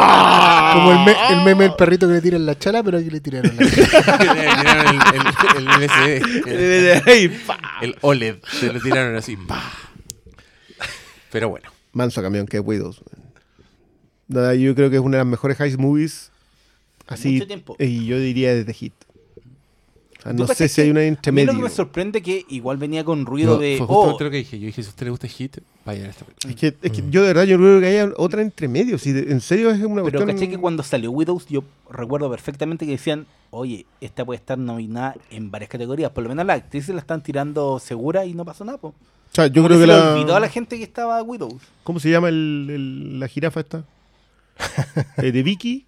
como 0.74 0.92
el, 0.92 1.00
me- 1.06 1.34
el 1.34 1.42
meme 1.46 1.64
del 1.66 1.76
perrito 1.76 2.06
que 2.08 2.16
le 2.16 2.22
tiran 2.22 2.46
la 2.46 2.58
chala, 2.60 2.84
pero 2.84 2.98
aquí 2.98 3.10
le 3.10 3.22
tiraron 3.22 3.56
la 3.56 3.66
tiraron 3.66 4.88
el, 4.88 5.02
el, 5.16 5.68
el 5.68 5.84
LCD. 5.84 7.08
El, 7.08 7.32
pa. 7.46 7.58
el 7.82 7.96
OLED. 8.02 8.36
Se 8.60 8.74
lo 8.74 8.80
tiraron 8.82 9.16
así. 9.16 9.38
pa. 9.38 9.62
Pero 11.36 11.50
bueno. 11.50 11.70
Manso 11.92 12.22
camión 12.22 12.46
que 12.46 12.56
es 12.56 12.64
Widows. 12.66 13.02
Nada, 14.30 14.56
yo 14.56 14.74
creo 14.74 14.90
que 14.90 14.96
es 14.96 15.02
una 15.02 15.18
de 15.18 15.24
las 15.26 15.28
mejores 15.30 15.60
heist 15.60 15.78
movies. 15.78 16.32
Así. 17.08 17.34
mucho 17.34 17.48
tiempo. 17.48 17.76
Y 17.78 18.06
yo 18.06 18.18
diría 18.18 18.56
desde 18.56 18.74
Hit. 18.74 18.94
O 20.20 20.22
sea, 20.24 20.32
¿Tú 20.32 20.38
no 20.44 20.48
sé 20.48 20.70
si 20.70 20.80
hay 20.82 20.90
una 20.92 21.02
A 21.02 21.04
mí 21.04 21.10
lo 21.10 21.14
intermedio. 21.18 21.52
que 21.54 21.62
me 21.62 21.70
sorprende 21.70 22.22
que 22.22 22.46
igual 22.48 22.78
venía 22.78 23.04
con 23.04 23.26
ruido 23.26 23.58
de. 23.58 23.76
fue 23.80 23.86
Oh, 23.90 23.96
justamente 24.12 24.24
lo 24.24 24.32
que 24.32 24.38
dije. 24.38 24.60
Yo 24.60 24.66
dije, 24.68 24.82
si 24.82 24.88
a 24.88 24.92
usted 24.92 25.06
le 25.08 25.10
gusta 25.12 25.28
Hit, 25.28 25.58
vayan 25.86 26.06
a 26.06 26.10
esta 26.12 26.24
película. 26.24 26.52
Es 26.54 26.56
que, 26.56 26.68
es 26.82 26.92
que 26.94 27.04
yo 27.12 27.22
de 27.22 27.28
verdad 27.28 27.44
yo 27.44 27.58
creo 27.58 27.82
que 27.82 27.88
haya 27.88 28.10
otra 28.16 28.42
entre 28.42 28.70
medio. 28.70 28.98
Si 28.98 29.12
de- 29.12 29.30
en 29.34 29.42
serio 29.42 29.70
es 29.72 29.80
una 29.82 30.04
pero 30.04 30.20
cuestión. 30.20 30.28
caché 30.28 30.50
que 30.50 30.58
cuando 30.58 30.84
salió 30.84 31.12
Widows, 31.12 31.48
yo 31.48 31.66
recuerdo 31.92 32.32
perfectamente 32.32 32.86
que 32.86 32.94
decían, 32.94 33.28
oye, 33.52 33.86
esta 34.00 34.24
puede 34.24 34.38
estar 34.40 34.58
nominada 34.58 35.16
en 35.32 35.52
varias 35.52 35.70
categorías. 35.70 36.10
Por 36.12 36.24
lo 36.24 36.30
menos 36.30 36.46
las 36.46 36.58
actrices 36.62 36.96
la 36.96 37.02
están 37.02 37.22
tirando 37.22 37.78
segura 37.80 38.26
y 38.26 38.34
no 38.34 38.46
pasó 38.46 38.64
nada. 38.64 38.78
po. 38.80 38.96
O 39.36 39.42
sea, 39.44 39.48
yo 39.48 39.56
Como 39.56 39.68
creo 39.68 39.80
que 39.80 39.84
se 39.84 39.88
le 39.88 39.94
la. 40.00 40.14
olvidó 40.14 40.36
a 40.38 40.40
la 40.40 40.48
gente 40.48 40.78
que 40.78 40.84
estaba 40.84 41.22
Widows. 41.22 41.62
¿Cómo 41.84 42.00
se 42.00 42.10
llama 42.10 42.30
el, 42.30 42.68
el- 42.70 43.20
la 43.20 43.28
jirafa 43.28 43.60
esta? 43.60 43.84
Eh, 45.18 45.34
de 45.34 45.44
Vicky. 45.44 45.86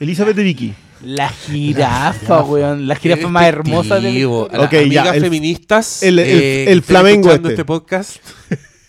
Elizabeth 0.00 0.34
de 0.34 0.42
Vicky. 0.42 0.74
La 1.04 1.28
jirafa, 1.28 2.42
weón. 2.42 2.88
La 2.88 2.96
jirafa 2.96 3.28
más 3.28 3.44
hermosa 3.46 3.94
de 3.94 4.00
la 4.00 4.08
despectivo. 4.08 4.42
historia. 4.46 4.58
A 4.58 4.66
Ok, 4.66 4.72
las 4.72 4.82
ya, 4.82 5.00
amigas 5.02 5.16
el- 5.16 5.22
feministas 5.22 6.02
el- 6.02 6.18
el- 6.18 6.28
eh, 6.28 6.72
el 6.72 6.78
escuchando 6.78 7.30
este. 7.30 7.48
este 7.50 7.64
podcast 7.64 8.16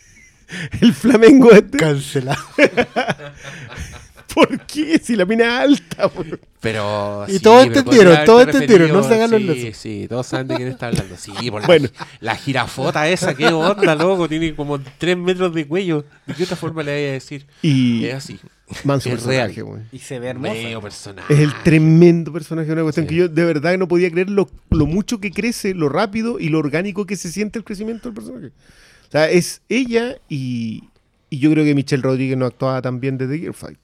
El 0.82 0.94
flamengo 0.96 1.52
este. 1.52 1.78
Cancelado. 1.78 2.42
¿Por 4.34 4.66
qué? 4.66 5.00
Si 5.00 5.16
la 5.16 5.26
mina 5.26 5.64
es 5.64 5.70
alta. 5.72 6.08
weón. 6.08 6.40
Pero. 6.60 7.26
Y 7.28 7.40
todos 7.40 7.66
pero 7.68 7.80
entendieron, 7.80 8.26
todos 8.26 8.44
entendieron, 8.44 8.92
no 8.92 9.04
se 9.04 9.16
hagan 9.16 9.32
los 9.46 9.56
sí. 9.58 9.72
Sí, 9.74 10.06
todos 10.08 10.28
saben 10.28 10.48
de 10.48 10.56
quién 10.56 10.68
está 10.70 10.88
hablando. 10.88 11.16
Sí, 11.18 11.32
por 11.52 11.62
la- 11.62 11.68
Bueno. 11.68 11.90
la, 12.20 12.36
jirafota 12.36 13.08
esa, 13.10 13.34
qué 13.34 13.48
onda, 13.48 13.96
loco. 13.96 14.30
Tiene 14.30 14.56
como 14.56 14.80
3 14.80 15.18
metros 15.18 15.54
de 15.56 15.66
cuello. 15.68 16.06
¿De 16.28 16.34
qué 16.36 16.44
otra 16.44 16.56
forma 16.56 16.84
le 16.84 16.92
voy 16.94 17.10
a 17.10 17.14
decir? 17.14 17.48
Y 17.64 18.06
Es 18.06 18.14
así. 18.16 18.40
manso 18.84 19.10
es 19.10 19.16
personaje, 19.16 19.64
real. 19.64 19.88
Y 19.92 19.98
se 20.00 20.20
ve 20.20 20.28
hermosa. 20.28 20.54
Meo 20.54 20.82
personaje. 20.82 21.34
Es 21.34 21.40
el 21.40 21.54
tremendo 21.64 22.32
personaje, 22.32 22.72
una 22.72 22.84
cuestión 22.84 23.06
Sí. 23.08 23.10
que 23.10 23.16
yo 23.16 23.28
de 23.28 23.44
verdad 23.46 23.76
no 23.80 23.88
podía 23.88 24.12
creer 24.12 24.30
lo, 24.30 24.48
lo 24.70 24.86
mucho 24.86 25.20
que 25.20 25.32
crece, 25.32 25.74
lo 25.74 25.90
rápido 25.90 26.40
y 26.40 26.50
lo 26.50 26.60
orgánico 26.60 27.06
que 27.08 27.16
se 27.16 27.32
siente 27.32 27.58
el 27.58 27.66
crecimiento 27.66 28.08
del 28.10 28.14
personaje. 28.16 28.48
O 28.48 29.12
sea, 29.12 29.30
es 29.30 29.62
ella 29.68 30.18
y, 30.30 30.84
y 31.32 31.40
yo 31.40 31.52
creo 31.52 31.66
que 31.66 31.74
Michelle 31.74 32.04
Rodríguez 32.04 32.38
no 32.38 32.46
actuaba 32.46 32.82
tan 32.84 33.00
bien 33.00 33.18
desde 33.18 33.40
Gear 33.40 33.54
Fight. 33.56 33.80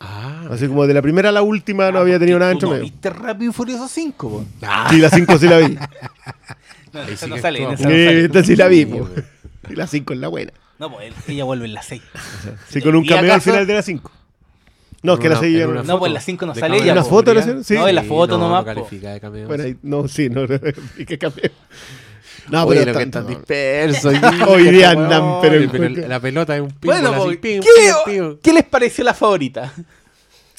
Ah, 0.00 0.44
Así 0.50 0.66
como 0.66 0.86
de 0.86 0.92
la 0.94 1.00
primera 1.02 1.28
a 1.30 1.32
la 1.32 1.42
última 1.42 1.90
no 1.90 1.98
había 2.00 2.18
tenido 2.18 2.38
nada 2.38 2.50
¿Tú 2.52 2.56
entre 2.56 2.66
no 2.68 2.72
medio. 2.74 2.84
viste 2.84 3.10
Rápido 3.10 3.50
y 3.50 3.54
Furioso 3.54 3.88
5, 3.88 4.28
po? 4.28 4.44
Sí, 4.90 4.98
la 4.98 5.08
5 5.10 5.38
sí 5.38 5.48
la 5.48 5.58
vi. 5.58 5.78
No, 6.92 7.00
Ahí 7.00 7.12
esa 7.14 7.24
sí 7.26 7.30
no 7.30 7.34
que 7.36 7.42
sale, 7.42 7.58
en 7.58 7.64
actúa 7.70 7.74
esa 7.74 7.88
no 7.88 7.90
sale. 8.06 8.24
esta 8.26 8.44
sí 8.44 8.54
la 8.56 8.68
vi. 8.68 8.84
Po. 8.86 9.08
Y 9.68 9.74
la 9.74 9.86
5 9.88 10.12
es 10.12 10.18
la 10.20 10.28
buena. 10.28 10.52
No, 10.78 10.92
pues 10.92 11.08
él- 11.08 11.14
ella 11.26 11.42
vuelve 11.44 11.64
en 11.66 11.74
la 11.74 11.82
6. 11.82 12.00
Sí, 12.68 12.80
con 12.82 12.94
un 12.94 13.04
¿Y 13.04 13.08
cameo 13.08 13.24
al 13.24 13.30
acaso? 13.32 13.50
final 13.50 13.66
de 13.66 13.74
la 13.74 13.82
5. 13.82 14.12
No, 15.02 15.12
es 15.14 15.18
En 15.18 15.22
que 15.22 15.28
la 15.28 15.34
una- 15.34 15.40
6 15.40 15.56
ya 15.58 15.64
en 15.64 15.66
no. 15.66 15.72
una 15.80 15.82
No, 15.82 15.98
pues 15.98 16.12
la 16.12 16.20
cinco 16.20 16.46
no 16.46 16.52
de 16.54 16.60
sale 16.60 16.70
cameo. 16.76 16.84
ella, 16.84 16.92
¿Una 16.92 17.02
po, 17.02 17.08
foto 17.08 17.34
la 17.34 17.40
¿podría? 17.40 17.60
hicieron? 17.60 17.64
Sí. 17.64 17.74
No, 17.74 17.88
en 17.88 17.94
la 17.96 18.02
foto 18.04 18.38
no, 18.38 18.44
nomás, 18.44 18.64
no 18.64 18.74
po. 18.74 18.80
califica 18.86 19.10
de 19.12 19.20
cameo. 19.20 19.46
Bueno, 19.48 19.64
ahí- 19.64 19.76
no, 19.82 20.06
sí, 20.08 20.28
no, 20.30 20.46
no, 20.46 20.54
y 20.98 21.04
qué 21.04 21.18
cameo. 21.18 21.50
No, 22.48 22.64
Oye, 22.64 22.80
pero 22.80 22.92
lo 22.92 22.98
que 22.98 23.04
están 23.04 23.22
no. 23.24 23.28
dispersos. 23.30 24.14
Hoy 24.48 24.68
día 24.70 24.90
andan, 24.90 25.40
pero 25.40 26.06
la 26.08 26.20
pelota 26.20 26.54
es 26.56 26.62
un 26.62 26.70
pinball 26.70 27.00
Bueno, 27.02 27.24
así, 27.24 27.36
pim, 27.38 27.60
¿qué. 27.62 28.36
¿qué 28.42 28.52
les 28.52 28.64
pareció 28.64 29.02
la 29.04 29.14
favorita? 29.14 29.72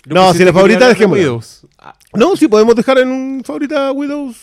No, 0.08 0.34
si 0.34 0.40
la 0.40 0.46
que 0.46 0.54
favorita. 0.54 0.90
Widows. 1.08 1.66
Ah, 1.80 1.96
No, 2.14 2.36
sí, 2.36 2.48
podemos 2.48 2.76
dejar 2.76 3.00
en 3.00 3.10
un 3.10 3.44
favorita 3.46 3.92
Widows. 3.92 4.38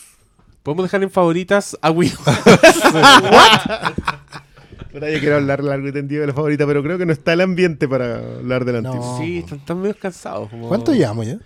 Podemos 0.63 0.85
dejar 0.85 1.03
en 1.03 1.11
favoritas 1.11 1.77
a 1.83 1.91
Widows. 1.91 2.21
Ahora 4.95 5.11
yo 5.11 5.21
quiero 5.21 5.37
hablar 5.37 5.65
largo 5.65 5.89
y 5.89 5.93
tendido 5.93 6.21
de 6.21 6.27
la 6.29 6.35
favorita, 6.35 6.67
pero 6.67 6.83
creo 6.83 6.99
que 6.99 7.07
no 7.07 7.13
está 7.13 7.33
el 7.33 7.41
ambiente 7.41 7.89
para 7.89 8.17
hablar 8.19 8.65
del 8.67 8.83
No. 8.83 8.91
antiguo. 8.91 9.19
sí, 9.19 9.39
están, 9.39 9.59
están 9.59 9.81
medio 9.81 9.97
cansados. 9.99 10.51
como- 10.51 10.69
¿Cuánto 10.69 10.93
llevamos 10.93 11.27
ya? 11.27 11.39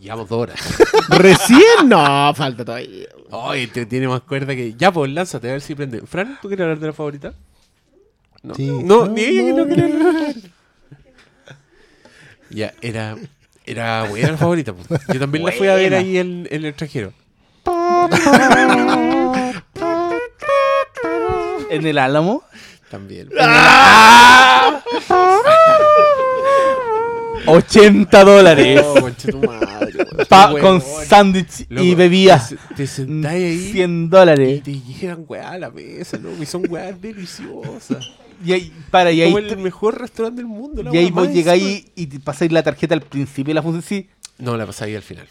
Llevamos 0.00 0.28
dos 0.28 0.38
horas. 0.42 0.58
¿Recién? 1.10 1.88
No, 1.88 2.32
falta 2.34 2.64
todavía. 2.64 3.06
Ay, 3.30 3.66
te 3.66 3.84
tiene 3.86 4.08
más 4.08 4.22
cuerda 4.22 4.54
que. 4.54 4.74
Ya, 4.74 4.90
pues 4.92 5.10
lánzate 5.12 5.48
a 5.48 5.52
ver 5.52 5.60
si 5.60 5.74
prende. 5.74 6.00
Fran, 6.06 6.38
¿tú 6.40 6.48
quieres 6.48 6.64
hablar 6.64 6.78
de 6.80 6.86
la 6.86 6.92
favorita? 6.92 7.34
No, 8.42 8.54
Sí. 8.54 8.66
no, 8.68 9.04
No, 9.04 9.06
ni 9.08 9.22
ella 9.22 9.42
que 9.44 9.52
no, 9.52 9.66
quiere 9.66 9.82
hablar. 9.92 10.34
Ya, 12.50 12.72
era. 12.80 13.16
Era 13.66 14.04
buena 14.04 14.30
la 14.32 14.36
favorita. 14.38 14.72
pues. 14.72 14.88
Yo 15.12 15.20
también 15.20 15.44
la 15.44 15.52
fui 15.52 15.68
a 15.68 15.74
ver 15.74 15.94
ahí 15.94 16.16
en, 16.16 16.46
en 16.50 16.56
el 16.60 16.66
extranjero. 16.66 17.12
¿En 21.70 21.86
el 21.86 21.98
Álamo? 21.98 22.42
También. 22.90 23.28
80 27.56 28.24
dólares. 28.24 28.82
Concha 29.00 29.28
tu 29.30 29.38
madre, 29.38 29.96
weón. 30.12 30.26
Pa- 30.28 30.52
Qué 30.54 30.60
con 30.60 30.80
sándwich 30.80 31.60
y 31.70 31.74
Loco, 31.74 31.96
bebidas. 31.96 32.48
Te, 32.50 32.74
te 32.76 32.86
sentáis 32.86 33.44
ahí 33.44 33.72
100 33.72 34.04
y 34.04 34.08
dólares. 34.08 34.62
te 34.62 34.80
llegan 34.80 35.24
weá 35.28 35.50
a 35.52 35.58
la 35.58 35.70
mesa, 35.70 36.16
loco. 36.18 36.42
Y 36.42 36.46
son 36.46 36.64
weas 36.68 37.00
deliciosas. 37.00 38.10
Y 38.44 38.52
ahí, 38.52 38.72
para, 38.90 39.10
y 39.10 39.20
ahí, 39.22 39.32
Como 39.32 39.38
el 39.38 39.56
mejor 39.58 40.00
restaurante 40.00 40.40
del 40.42 40.46
mundo. 40.46 40.82
la 40.82 40.94
y 40.94 40.98
ahí 40.98 41.04
wea 41.06 41.12
vos 41.14 41.24
más 41.26 41.34
llegáis 41.34 41.86
y 41.96 42.06
te 42.06 42.20
pasáis 42.20 42.52
la 42.52 42.62
tarjeta 42.62 42.94
al 42.94 43.02
principio 43.02 43.50
de 43.50 43.54
la 43.54 43.62
función. 43.62 43.82
Sí, 43.82 44.08
No, 44.38 44.56
la 44.56 44.64
pasáis 44.66 44.94
al 44.96 45.02
final. 45.02 45.26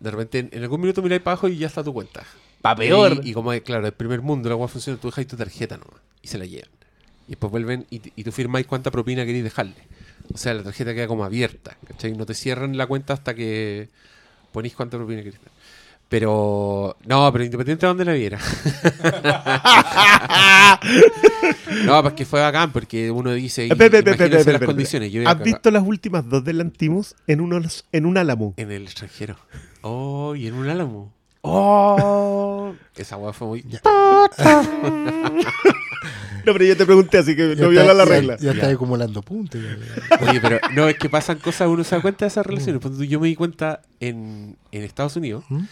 De 0.00 0.10
repente, 0.12 0.38
en, 0.38 0.48
en 0.52 0.62
algún 0.62 0.80
minuto 0.80 1.02
miráis 1.02 1.20
para 1.22 1.32
abajo 1.32 1.48
y 1.48 1.56
ya 1.58 1.66
está 1.66 1.82
tu 1.82 1.92
cuenta. 1.92 2.22
pa' 2.62 2.76
peor. 2.76 3.20
Y, 3.24 3.30
y 3.30 3.32
como, 3.32 3.52
es, 3.52 3.62
claro, 3.62 3.84
el 3.86 3.92
primer 3.92 4.22
mundo, 4.22 4.48
la 4.48 4.54
wea 4.54 4.68
funciona, 4.68 4.98
tú 5.00 5.08
dejáis 5.08 5.26
tu 5.26 5.36
tarjeta 5.36 5.76
nomás. 5.76 6.00
Y 6.22 6.28
se 6.28 6.38
la 6.38 6.44
llevan. 6.44 6.70
Y 7.26 7.30
después 7.32 7.50
vuelven 7.50 7.86
y, 7.90 8.00
y 8.14 8.22
tú 8.24 8.30
firmáis 8.30 8.66
cuánta 8.66 8.90
propina 8.92 9.26
queréis 9.26 9.42
dejarle. 9.44 9.74
O 10.32 10.38
sea, 10.38 10.54
la 10.54 10.62
tarjeta 10.62 10.94
queda 10.94 11.08
como 11.08 11.24
abierta. 11.24 11.76
¿Cachai? 11.86 12.12
No 12.12 12.24
te 12.26 12.34
cierran 12.34 12.76
la 12.76 12.86
cuenta 12.86 13.14
hasta 13.14 13.34
que 13.34 13.88
ponéis 14.52 14.74
cuánta 14.74 14.96
propina 14.96 15.22
queréis 15.22 15.40
dar. 15.42 15.52
Pero, 16.08 16.96
no, 17.04 17.30
pero 17.32 17.44
independiente 17.44 17.84
de 17.84 17.88
dónde 17.88 18.04
la 18.06 18.14
viera. 18.14 18.38
no, 21.84 22.02
pues 22.02 22.14
que 22.14 22.24
fue 22.24 22.40
bacán, 22.40 22.72
porque 22.72 23.10
uno 23.10 23.32
dice, 23.32 23.64
y- 23.66 23.68
imagínense 23.68 24.24
espera, 24.38 24.58
las 24.58 24.66
condiciones. 24.66 25.12
Yo 25.12 25.22
iba 25.22 25.30
¿Has 25.30 25.42
visto 25.42 25.70
las 25.70 25.82
últimas 25.82 26.28
dos 26.28 26.44
del 26.44 26.60
Antimus 26.60 27.14
en, 27.26 27.40
unos, 27.40 27.84
en 27.92 28.06
un 28.06 28.18
álamo? 28.18 28.54
En 28.56 28.70
el 28.70 28.82
extranjero. 28.84 29.36
Oh, 29.82 30.34
y 30.34 30.46
en 30.46 30.54
un 30.54 30.68
álamo. 30.68 31.12
Oh. 31.42 32.74
Esa 32.96 33.16
weá 33.16 33.32
fue 33.32 33.46
muy... 33.48 33.64
No, 36.44 36.52
pero 36.54 36.64
yo 36.64 36.76
te 36.76 36.86
pregunté, 36.86 37.18
así 37.18 37.36
que 37.36 37.54
Ya 37.56 37.62
no 37.62 37.66
voy 37.68 37.76
a 37.76 37.82
está- 37.82 37.94
la 37.94 38.04
ya- 38.04 38.10
regla. 38.10 38.36
Ya, 38.38 38.52
está 38.52 38.68
acumulando 38.70 39.20
puntos. 39.22 39.60
ya. 39.60 39.76
Oye, 40.30 40.40
pero 40.40 40.58
no, 40.74 40.88
es 40.88 40.96
que 40.98 41.10
pasan 41.10 41.38
cosas, 41.38 41.68
uno 41.68 41.84
se 41.84 41.94
da 41.96 42.00
cuenta 42.02 42.24
de 42.24 42.28
esas 42.28 42.46
relaciones. 42.46 42.80
Ejemplo, 42.82 43.04
yo 43.04 43.20
me 43.20 43.28
di 43.28 43.34
cuenta 43.36 43.82
en, 44.00 44.56
en 44.72 44.82
Estados 44.82 45.16
Unidos 45.16 45.44
¿Mm? 45.50 45.64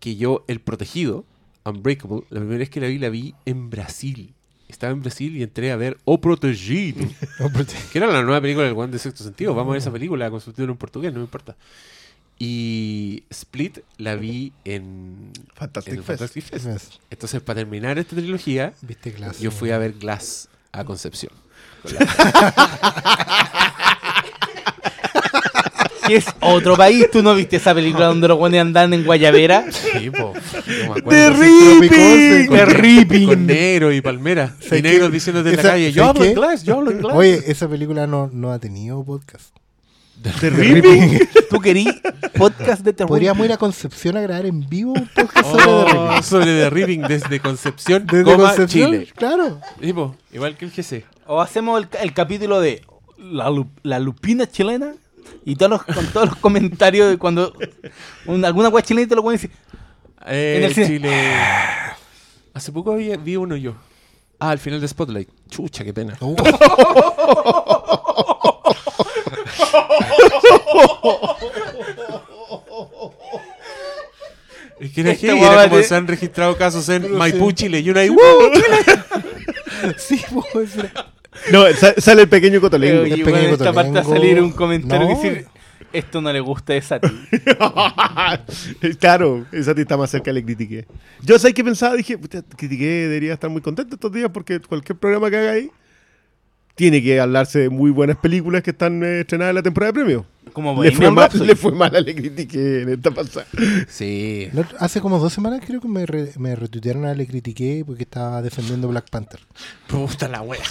que 0.00 0.16
yo, 0.16 0.44
El 0.46 0.60
Protegido, 0.60 1.24
Unbreakable, 1.64 2.22
la 2.30 2.40
primera 2.40 2.58
vez 2.58 2.68
que 2.68 2.80
la 2.80 2.88
vi, 2.88 2.98
la 2.98 3.08
vi 3.08 3.34
en 3.46 3.70
Brasil. 3.70 4.34
Estaba 4.68 4.92
en 4.92 5.00
Brasil 5.00 5.34
y 5.34 5.42
entré 5.42 5.72
a 5.72 5.76
ver 5.76 5.96
O 6.04 6.20
Protegido, 6.20 7.00
No, 7.40 7.50
pero- 7.50 7.64
que 7.90 7.96
era 7.98 8.06
la 8.08 8.22
nueva 8.22 8.40
película 8.42 8.66
del 8.66 8.74
Juan 8.74 8.90
de 8.90 8.98
Sexto 8.98 9.24
Sentido. 9.24 9.54
Vamos 9.54 9.70
a 9.70 9.72
ver 9.72 9.78
esa 9.78 9.92
película 9.92 10.28
con 10.30 10.40
subtítulo 10.42 10.72
en 10.72 10.78
portugués, 10.78 11.10
no 11.12 11.20
me 11.20 11.24
importa. 11.24 11.56
Y 12.40 13.24
Split 13.30 13.78
la 13.96 14.14
vi 14.14 14.52
en, 14.64 15.32
Fantastic 15.54 15.94
en 15.94 16.04
Fest. 16.04 16.18
Fantastic 16.20 16.44
Fest. 16.44 16.64
Ves, 16.66 16.88
Entonces, 17.10 17.40
para 17.42 17.58
terminar 17.60 17.98
esta 17.98 18.14
trilogía, 18.14 18.72
Viste 18.82 19.12
clase. 19.12 19.42
yo 19.42 19.50
fui 19.50 19.70
a 19.72 19.78
ver 19.78 19.94
Glass 19.94 20.48
a 20.72 20.84
Concepción. 20.84 21.32
Que 26.06 26.16
es 26.16 26.26
otro 26.40 26.76
país. 26.76 27.10
¿Tú 27.10 27.22
no 27.22 27.34
viste 27.34 27.56
esa 27.56 27.74
película 27.74 28.06
donde 28.06 28.28
los 28.28 28.38
guanes 28.38 28.60
andan 28.62 28.92
en 28.94 29.04
Guayavera? 29.04 29.66
Sí, 29.70 30.08
po. 30.10 30.32
No 30.32 30.94
me 30.94 31.00
acuerdo. 31.00 31.10
Terrible. 31.10 32.46
Con, 32.46 32.56
Terrible. 32.56 33.26
con 33.26 33.46
negro 33.46 33.92
y 33.92 34.00
palmera. 34.00 34.54
Y 34.60 34.64
¿Sabes 34.64 34.82
negros 34.84 35.12
diciéndote 35.12 35.50
en 35.50 35.56
la 35.56 35.62
calle, 35.62 35.92
yo 35.92 36.04
¿sabes 36.04 36.10
hablo 36.16 36.22
qué? 36.22 36.30
inglés, 36.30 36.62
yo 36.64 36.76
hablo 36.76 36.90
inglés. 36.92 37.12
Oye, 37.14 37.42
esa 37.46 37.68
película 37.68 38.06
no, 38.06 38.30
no 38.32 38.52
ha 38.52 38.58
tenido 38.58 39.04
podcast. 39.04 39.54
¿De 40.22 40.50
Ripping? 40.50 41.28
¿Tú 41.50 41.60
querí 41.60 41.86
podcast 42.36 42.82
de 42.82 42.92
terror? 42.92 43.08
Podríamos 43.08 43.44
ir 43.46 43.52
a 43.52 43.56
Concepción 43.56 44.16
a 44.16 44.20
grabar 44.20 44.46
en 44.46 44.68
vivo 44.68 44.92
un 44.92 45.08
podcast 45.14 45.46
sobre 45.50 45.64
The 45.64 45.70
Oh, 45.70 45.84
Ripping. 46.08 46.22
sobre 46.22 46.44
The 46.46 46.70
Ripping 46.70 47.02
desde 47.02 47.40
Concepción, 47.40 48.06
Desde 48.06 48.24
coma, 48.24 48.48
Concepción, 48.48 48.90
Chile. 48.92 49.08
claro. 49.14 49.60
Sí, 49.80 49.92
po, 49.92 50.16
igual 50.32 50.56
que 50.56 50.64
el 50.64 50.72
GC. 50.72 51.04
O 51.26 51.40
hacemos 51.40 51.80
el, 51.82 51.88
el 52.00 52.12
capítulo 52.14 52.60
de 52.60 52.82
la, 53.18 53.48
lu- 53.50 53.70
la 53.84 53.98
lupina 54.00 54.46
chilena 54.50 54.94
y 55.44 55.54
todos 55.56 55.70
los, 55.70 55.82
con 55.84 56.06
todos 56.08 56.26
los 56.30 56.36
comentarios 56.38 57.10
de 57.10 57.16
cuando 57.18 57.52
un- 58.26 58.44
alguna 58.44 58.68
weá 58.70 58.82
chilena 58.82 59.04
y 59.04 59.08
te 59.08 59.14
lo 59.14 59.22
pueden 59.22 59.40
decir. 59.40 59.50
Eh, 60.26 60.56
En 60.58 60.64
el 60.64 60.74
cine. 60.74 60.86
Chile. 60.88 61.32
Hace 62.54 62.72
poco 62.72 62.96
vi, 62.96 63.16
vi 63.18 63.36
uno 63.36 63.54
yo. 63.56 63.74
Ah, 64.40 64.50
al 64.50 64.58
final 64.58 64.80
de 64.80 64.88
Spotlight. 64.88 65.28
Chucha, 65.48 65.84
qué 65.84 65.92
pena. 65.94 66.16
Uh, 66.20 66.34
Es 74.80 74.92
que 74.92 75.00
era, 75.00 75.10
Esta 75.10 75.26
heavy, 75.26 75.38
guava 75.40 75.54
era 75.54 75.64
como 75.64 75.78
de- 75.78 75.84
se 75.84 75.94
han 75.96 76.06
registrado 76.06 76.56
casos 76.56 76.88
en 76.88 77.12
Maipú, 77.16 77.50
Chile. 77.52 77.80
Y 77.80 77.90
uno 77.90 77.98
ahí, 78.00 78.10
¡uh! 78.10 78.16
sí, 79.96 80.20
pues, 80.52 80.70
No, 81.52 81.66
sa- 81.74 81.94
sale 82.00 82.22
el 82.22 82.28
pequeño 82.28 82.60
cotolengo. 82.60 83.02
Oye, 83.02 83.10
pequeño 83.18 83.30
bueno, 83.30 83.46
en 83.48 83.52
esta 83.54 83.72
parte 83.72 83.90
va 83.92 84.00
a 84.00 84.02
cotolengo. 84.02 84.14
salir 84.14 84.42
un 84.42 84.52
comentario 84.52 85.08
No. 85.08 85.20
que 85.20 85.28
dice 85.30 85.46
esto 85.90 86.20
no 86.20 86.30
le 86.32 86.40
gusta 86.40 86.74
de 86.74 86.82
Sati. 86.82 87.08
claro, 89.00 89.46
esa 89.52 89.74
ti 89.74 89.80
está 89.80 89.96
más 89.96 90.10
cerca, 90.10 90.30
le 90.32 90.44
critiqué. 90.44 90.86
Yo 91.22 91.38
sé 91.38 91.54
que 91.54 91.64
pensaba, 91.64 91.96
dije, 91.96 92.18
critiqué, 92.56 92.84
debería 92.84 93.32
estar 93.32 93.48
muy 93.48 93.62
contento 93.62 93.94
estos 93.94 94.12
días 94.12 94.28
porque 94.32 94.60
cualquier 94.60 94.98
programa 94.98 95.30
que 95.30 95.38
haga 95.38 95.52
ahí 95.52 95.70
tiene 96.78 97.02
que 97.02 97.18
hablarse 97.20 97.58
de 97.58 97.70
muy 97.70 97.90
buenas 97.90 98.16
películas 98.18 98.62
que 98.62 98.70
están 98.70 99.02
eh, 99.02 99.20
estrenadas 99.20 99.50
en 99.50 99.56
la 99.56 99.62
temporada 99.64 99.90
de 99.92 99.98
premios. 100.00 100.24
Como 100.52 100.80
Le 100.82 100.92
fue, 100.92 101.10
mal, 101.10 101.28
le 101.44 101.56
fue 101.56 101.72
mal, 101.72 101.92
le 101.92 102.14
critiqué 102.14 102.82
en 102.82 102.88
esta 102.90 103.10
pasada. 103.10 103.46
Sí. 103.88 104.48
hace 104.78 105.00
como 105.00 105.18
dos 105.18 105.32
semanas 105.32 105.60
creo 105.66 105.80
que 105.80 105.88
me, 105.88 106.06
re- 106.06 106.32
me 106.38 106.54
retuitearon 106.54 107.04
a 107.04 107.14
le 107.14 107.26
critiqué 107.26 107.82
porque 107.84 108.04
estaba 108.04 108.42
defendiendo 108.42 108.86
Black 108.86 109.10
Panther. 109.10 109.40
Puta 109.88 110.28
la 110.28 110.40
wea. 110.42 110.62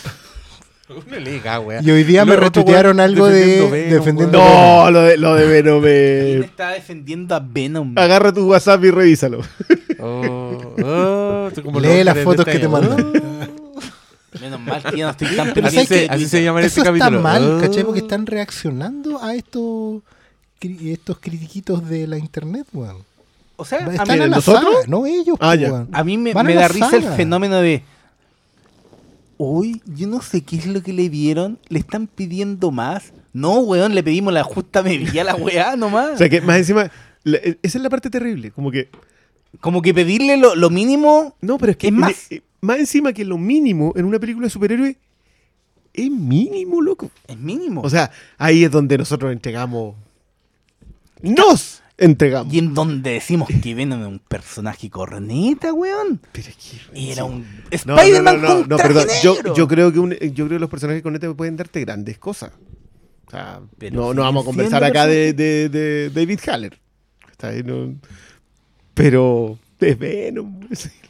Uno 0.90 1.20
le 1.20 1.32
diga, 1.32 1.60
wea. 1.60 1.82
Y 1.84 1.92
hoy 1.92 2.04
día 2.06 2.24
Lo 2.24 2.32
me 2.32 2.38
retuitearon 2.38 3.02
algo 3.02 3.28
de 3.28 3.46
defendiendo 3.46 3.70
Venom, 3.72 3.92
defendiendo. 3.92 4.38
No, 4.40 4.92
lo 4.92 5.02
de, 5.02 5.18
lo 5.18 5.36
de 5.36 5.46
Venom. 5.46 5.82
¿Quién 5.82 5.94
eh, 5.94 6.46
está 6.46 6.70
defendiendo 6.70 7.36
a 7.36 7.42
Venom? 7.42 7.94
Agarra 7.98 8.32
tu 8.32 8.48
WhatsApp 8.50 8.82
y 8.86 8.92
revísalo. 8.92 9.42
Oh, 10.00 10.76
oh, 10.82 11.52
Lee 11.82 12.06
las 12.06 12.18
fotos 12.20 12.46
de 12.46 12.52
que 12.54 12.60
te 12.60 12.68
mandan. 12.70 13.12
Menos 14.50 14.60
mal 14.62 14.84
que 14.84 14.98
ya 14.98 15.06
no 15.06 15.12
estoy 15.12 15.28
tan 15.36 15.54
Pero 15.54 15.68
Así 15.68 15.76
¿sabes 15.76 15.90
se- 15.90 16.08
qué? 16.08 16.14
así 16.14 16.26
se 16.28 16.44
llama 16.44 16.60
este 16.62 16.68
Eso 16.68 16.82
está 16.82 16.92
capítulo. 16.92 17.22
mal, 17.22 17.44
Oh. 17.58 17.62
¿cachai? 17.62 17.84
Porque 17.84 18.00
están 18.00 18.26
reaccionando 18.26 19.22
a 19.24 19.36
estos 19.36 20.02
cri- 20.62 20.92
estos 20.92 21.20
critiquitos 21.20 21.88
de 21.88 22.08
la 22.08 22.18
internet, 22.18 22.66
weón. 22.74 22.98
O 23.58 23.66
sea, 23.66 23.80
a 23.80 23.92
Están 23.92 24.08
mí, 24.08 24.14
a 24.14 24.28
la 24.28 24.36
¿nosotros? 24.36 24.64
saga, 24.74 24.88
no 24.88 25.06
ellos, 25.08 25.36
Ah, 25.40 25.50
pues, 25.56 25.60
ya. 25.62 25.72
weón. 25.72 25.90
a 25.92 26.04
mí 26.04 26.18
me, 26.18 26.34
da 26.34 26.68
risa 26.68 26.96
el 26.96 27.04
fenómeno 27.04 27.56
de. 27.58 27.82
Uy, 29.40 29.82
yo 29.86 30.08
no 30.08 30.22
sé 30.22 30.42
qué 30.42 30.56
es 30.58 30.66
lo 30.66 30.82
que 30.82 30.94
le 30.94 31.10
dieron. 31.10 31.60
Le 31.70 31.80
están 31.80 32.08
pidiendo 32.08 32.72
más. 32.72 33.14
No, 33.34 33.60
weón, 33.60 33.94
le 33.94 34.02
pedimos 34.02 34.34
la 34.34 34.44
justa 34.44 34.82
medida 34.82 35.22
a 35.22 35.26
la 35.26 35.36
weá 35.36 35.76
nomás. 35.76 36.12
O 36.16 36.18
sea 36.18 36.30
que 36.30 36.42
más 36.42 36.58
encima, 36.58 36.90
la- 37.24 37.38
e, 37.38 37.58
esa 37.62 37.78
es 37.78 37.84
la 37.84 37.90
parte 37.90 38.10
terrible. 38.10 38.50
Como 38.52 38.72
que, 38.72 38.90
Como 39.60 39.82
que 39.82 39.94
pedirle 39.94 40.38
lo, 40.38 40.56
lo 40.56 40.70
mínimo. 40.72 41.36
no, 41.42 41.58
pero 41.60 41.72
es 41.72 41.78
que 41.78 41.88
Es 41.88 41.94
más. 41.94 42.32
eh, 42.32 42.42
más 42.62 42.80
encima 42.80 43.14
que 43.14 43.24
lo 43.26 43.38
mínimo 43.38 43.94
en 43.96 44.06
una 44.06 44.20
película 44.20 44.46
de 44.48 44.50
superhéroe 44.52 44.98
es 45.94 46.12
mínimo, 46.12 46.82
loco. 46.82 47.10
Es 47.28 47.38
mínimo. 47.38 47.82
O 47.82 47.90
sea, 47.90 48.12
ahí 48.38 48.64
es 48.64 48.72
donde 48.72 48.98
nosotros 48.98 49.32
entregamos. 49.32 49.96
¡Nos 51.22 51.82
entregamos! 51.98 52.54
y 52.54 52.60
en 52.60 52.74
donde 52.76 53.14
decimos 53.14 53.48
que 53.62 53.74
Venom 53.74 54.02
es 54.02 54.08
un 54.08 54.20
personaje 54.20 54.90
corneta, 54.90 55.74
weón. 55.74 56.22
Pero 56.32 56.50
es 56.50 56.56
que- 56.56 57.12
Era 57.12 57.24
un 57.24 57.46
Spider-Man 57.72 58.42
no, 58.42 58.48
no, 58.48 58.48
no, 58.48 58.60
con 58.62 58.70
no, 58.70 58.76
traje 58.78 58.94
perdón. 58.94 59.08
Yo, 59.24 59.34
negro. 59.36 59.56
yo 59.56 59.68
creo 59.68 59.92
que 59.92 60.00
un- 60.00 60.14
yo 60.14 60.46
creo 60.46 60.50
que 60.50 60.60
los 60.60 60.70
personajes 60.70 61.02
con 61.02 61.16
este 61.16 61.34
pueden 61.34 61.56
darte 61.58 61.80
grandes 61.82 62.20
cosas. 62.20 62.52
O 63.26 63.32
sea, 63.32 63.62
Pero 63.80 63.96
no, 64.00 64.14
no 64.14 64.22
vamos 64.22 64.44
a 64.44 64.46
conversar 64.46 64.84
acá 64.84 65.08
de, 65.08 65.34
de- 65.34 65.70
de 65.70 66.10
David 66.12 66.40
Haller. 66.48 66.80
Está 67.32 67.48
ahí, 67.50 67.64
no- 67.64 67.96
pero 68.94 69.58
es 69.80 70.00
Venom. 70.00 70.60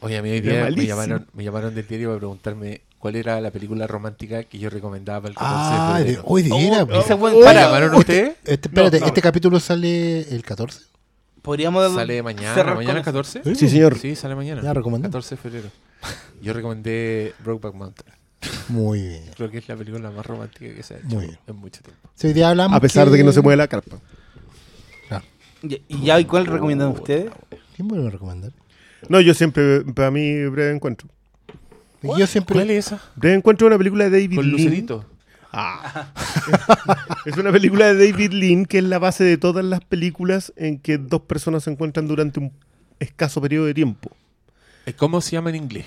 Oye, 0.01 0.17
a 0.17 0.21
mí 0.21 0.29
hoy 0.31 0.41
día 0.41 0.69
me 0.75 0.85
llamaron, 0.85 1.27
me 1.33 1.43
llamaron 1.43 1.73
del 1.75 1.87
diario 1.87 2.09
para 2.09 2.19
preguntarme 2.19 2.81
cuál 2.99 3.15
era 3.15 3.39
la 3.41 3.51
película 3.51 3.87
romántica 3.87 4.43
que 4.43 4.57
yo 4.59 4.69
recomendaba 4.69 5.21
para 5.21 5.29
el 5.29 5.35
14 5.35 5.55
Ah, 5.55 5.93
de 5.99 6.03
de, 6.03 6.09
febrero. 6.15 6.23
hoy 6.27 6.43
de 6.43 6.49
veras, 6.49 7.05
esa 7.05 7.15
oh, 7.15 7.41
para, 7.43 7.61
¿Llamaron 7.61 7.93
oh, 7.93 7.97
ustedes? 7.99 8.35
Este, 8.43 8.67
espérate, 8.67 8.97
No, 8.99 9.01
no. 9.01 9.07
este 9.07 9.21
capítulo 9.21 9.59
sale 9.59 10.21
el 10.33 10.43
14. 10.43 10.81
Podríamos 11.41 11.93
Sale 11.93 12.21
mañana, 12.23 12.73
mañana 12.75 12.95
con- 12.95 13.03
14. 13.03 13.41
Sí. 13.43 13.55
Sí, 13.55 13.69
señor. 13.69 13.97
Sí, 13.97 14.15
sale 14.15 14.35
mañana. 14.35 14.61
Ya, 14.61 14.73
recomendado. 14.73 15.11
14 15.11 15.35
de 15.35 15.41
febrero. 15.41 15.69
Yo 16.41 16.51
recomendé 16.53 17.33
Brokeback 17.43 17.73
Mountain. 17.73 18.13
Muy 18.67 19.01
bien. 19.01 19.23
Creo 19.35 19.49
que 19.49 19.59
es 19.59 19.67
la 19.69 19.77
película 19.77 20.11
más 20.11 20.25
romántica 20.25 20.73
que 20.75 20.83
se 20.83 20.95
ha 20.95 20.97
hecho 20.97 21.07
Muy 21.07 21.25
bien. 21.27 21.39
en 21.47 21.55
mucho 21.55 21.81
tiempo. 21.81 22.09
Hoy 22.21 22.33
día 22.33 22.49
hablamos 22.49 22.75
A 22.75 22.81
pesar 22.81 23.09
de 23.09 23.17
que 23.17 23.23
no 23.23 23.31
se 23.31 23.41
mueve 23.41 23.55
la 23.57 23.67
carpa. 23.67 23.97
¿Y 25.63 25.81
y 25.87 26.01
ya 26.05 26.19
y 26.19 26.25
cuál 26.25 26.45
recomiendan 26.45 26.89
ustedes? 26.89 27.31
¿Quién 27.75 27.87
vuelve 27.87 28.07
a 28.07 28.09
recomendar? 28.11 28.51
No, 29.09 29.19
yo 29.21 29.33
siempre, 29.33 29.81
para 29.93 30.11
mí, 30.11 30.45
Breve 30.45 30.71
Encuentro. 30.75 31.07
Yo 32.01 32.27
siempre. 32.27 32.53
¿Cuál 32.53 32.69
es 32.71 32.87
esa? 32.87 33.01
Breve 33.15 33.35
Encuentro 33.35 33.67
es 33.67 33.69
una 33.71 33.77
película 33.77 34.05
de 34.05 34.11
David 34.11 34.35
Con 34.35 34.45
Lean. 34.45 34.57
Lucerito. 34.63 35.05
Ah. 35.51 36.11
es 37.25 37.35
una 37.37 37.51
película 37.51 37.93
de 37.93 38.11
David 38.11 38.31
Lean 38.33 38.65
que 38.65 38.77
es 38.79 38.83
la 38.83 38.99
base 38.99 39.23
de 39.23 39.37
todas 39.37 39.63
las 39.65 39.79
películas 39.81 40.53
en 40.57 40.77
que 40.77 40.97
dos 40.97 41.21
personas 41.21 41.63
se 41.63 41.71
encuentran 41.71 42.07
durante 42.07 42.39
un 42.39 42.51
escaso 42.99 43.41
periodo 43.41 43.65
de 43.65 43.73
tiempo. 43.73 44.11
Eh, 44.85 44.93
¿Cómo 44.93 45.21
se 45.21 45.31
llama 45.31 45.49
en 45.49 45.55
inglés? 45.55 45.85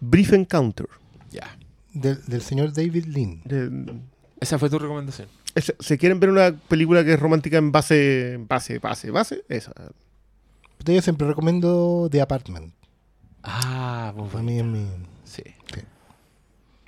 Brief 0.00 0.32
Encounter. 0.32 0.86
Ya. 1.30 1.56
Del, 1.92 2.18
del 2.26 2.40
señor 2.42 2.72
David 2.72 3.04
Lean. 3.06 3.40
De- 3.44 4.00
Esa 4.40 4.58
fue 4.58 4.70
tu 4.70 4.78
recomendación. 4.78 5.28
es- 5.54 5.74
¿Se 5.78 5.98
quieren 5.98 6.18
ver 6.18 6.30
una 6.30 6.52
película 6.52 7.04
que 7.04 7.12
es 7.14 7.20
romántica 7.20 7.58
en 7.58 7.70
base, 7.72 8.38
base, 8.48 8.78
base, 8.78 9.10
base? 9.10 9.44
Esa. 9.48 9.72
Yo 10.84 11.02
siempre 11.02 11.26
recomiendo 11.26 12.08
The 12.10 12.20
Apartment. 12.20 12.74
Ah, 13.42 14.12
muy 14.16 14.28
Para 14.28 14.42
mí 14.42 14.58
es 14.58 14.64
mi. 14.64 14.86
Sí. 15.24 15.42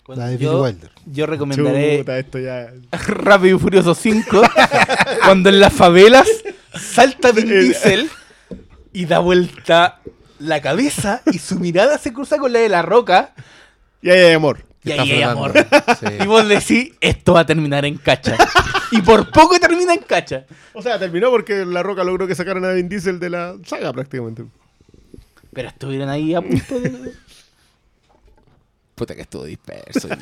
La 0.08 0.26
de 0.26 0.36
Billy 0.36 0.50
yo, 0.50 0.62
Wilder. 0.62 0.90
yo 1.06 1.26
recomendaré 1.26 1.98
Chuta, 1.98 2.18
esto 2.18 2.38
ya. 2.38 2.72
Rápido 3.06 3.56
y 3.56 3.60
Furioso 3.60 3.94
5 3.94 4.42
cuando 5.24 5.48
en 5.48 5.60
las 5.60 5.72
favelas 5.72 6.28
salta 6.74 7.30
Vin 7.32 7.48
Diesel 7.48 8.10
y 8.92 9.06
da 9.06 9.20
vuelta 9.20 10.00
la 10.38 10.60
cabeza 10.60 11.22
y 11.32 11.38
su 11.38 11.58
mirada 11.58 11.98
se 11.98 12.12
cruza 12.12 12.38
con 12.38 12.52
la 12.52 12.58
de 12.58 12.68
la 12.68 12.82
roca 12.82 13.32
Ya, 14.02 14.14
ya, 14.16 14.28
ya, 14.30 14.36
amor. 14.36 14.64
Y 14.84 14.92
ahí 14.92 15.12
hay 15.12 15.22
amor. 15.22 15.52
Sí. 16.00 16.06
Y 16.20 16.26
vos 16.26 16.48
decís, 16.48 16.92
esto 17.00 17.34
va 17.34 17.40
a 17.40 17.46
terminar 17.46 17.84
en 17.84 17.98
cacha. 17.98 18.36
y 18.90 19.00
por 19.02 19.30
poco 19.30 19.58
termina 19.60 19.94
en 19.94 20.00
cacha. 20.00 20.44
O 20.72 20.82
sea, 20.82 20.98
terminó 20.98 21.30
porque 21.30 21.64
La 21.64 21.82
Roca 21.82 22.02
logró 22.04 22.26
que 22.26 22.34
sacaran 22.34 22.64
a 22.64 22.72
Vin 22.72 22.88
Diesel 22.88 23.20
de 23.20 23.30
la 23.30 23.56
saga 23.64 23.92
prácticamente. 23.92 24.44
Pero 25.52 25.68
estuvieron 25.68 26.08
ahí 26.08 26.34
a 26.34 26.40
punto 26.40 26.80
de... 26.80 27.12
Puta 28.94 29.14
que 29.14 29.22
estuvo 29.22 29.44
disperso. 29.44 30.08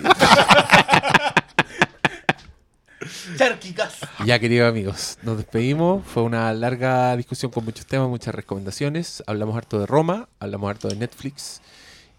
Charquicas. 3.36 3.98
ya, 4.26 4.38
queridos 4.38 4.68
amigos, 4.68 5.18
nos 5.22 5.38
despedimos. 5.38 6.04
Fue 6.06 6.22
una 6.22 6.52
larga 6.52 7.16
discusión 7.16 7.50
con 7.50 7.64
muchos 7.64 7.86
temas, 7.86 8.08
muchas 8.08 8.34
recomendaciones. 8.34 9.22
Hablamos 9.26 9.56
harto 9.56 9.78
de 9.80 9.86
Roma, 9.86 10.28
hablamos 10.38 10.70
harto 10.70 10.88
de 10.88 10.96
Netflix. 10.96 11.62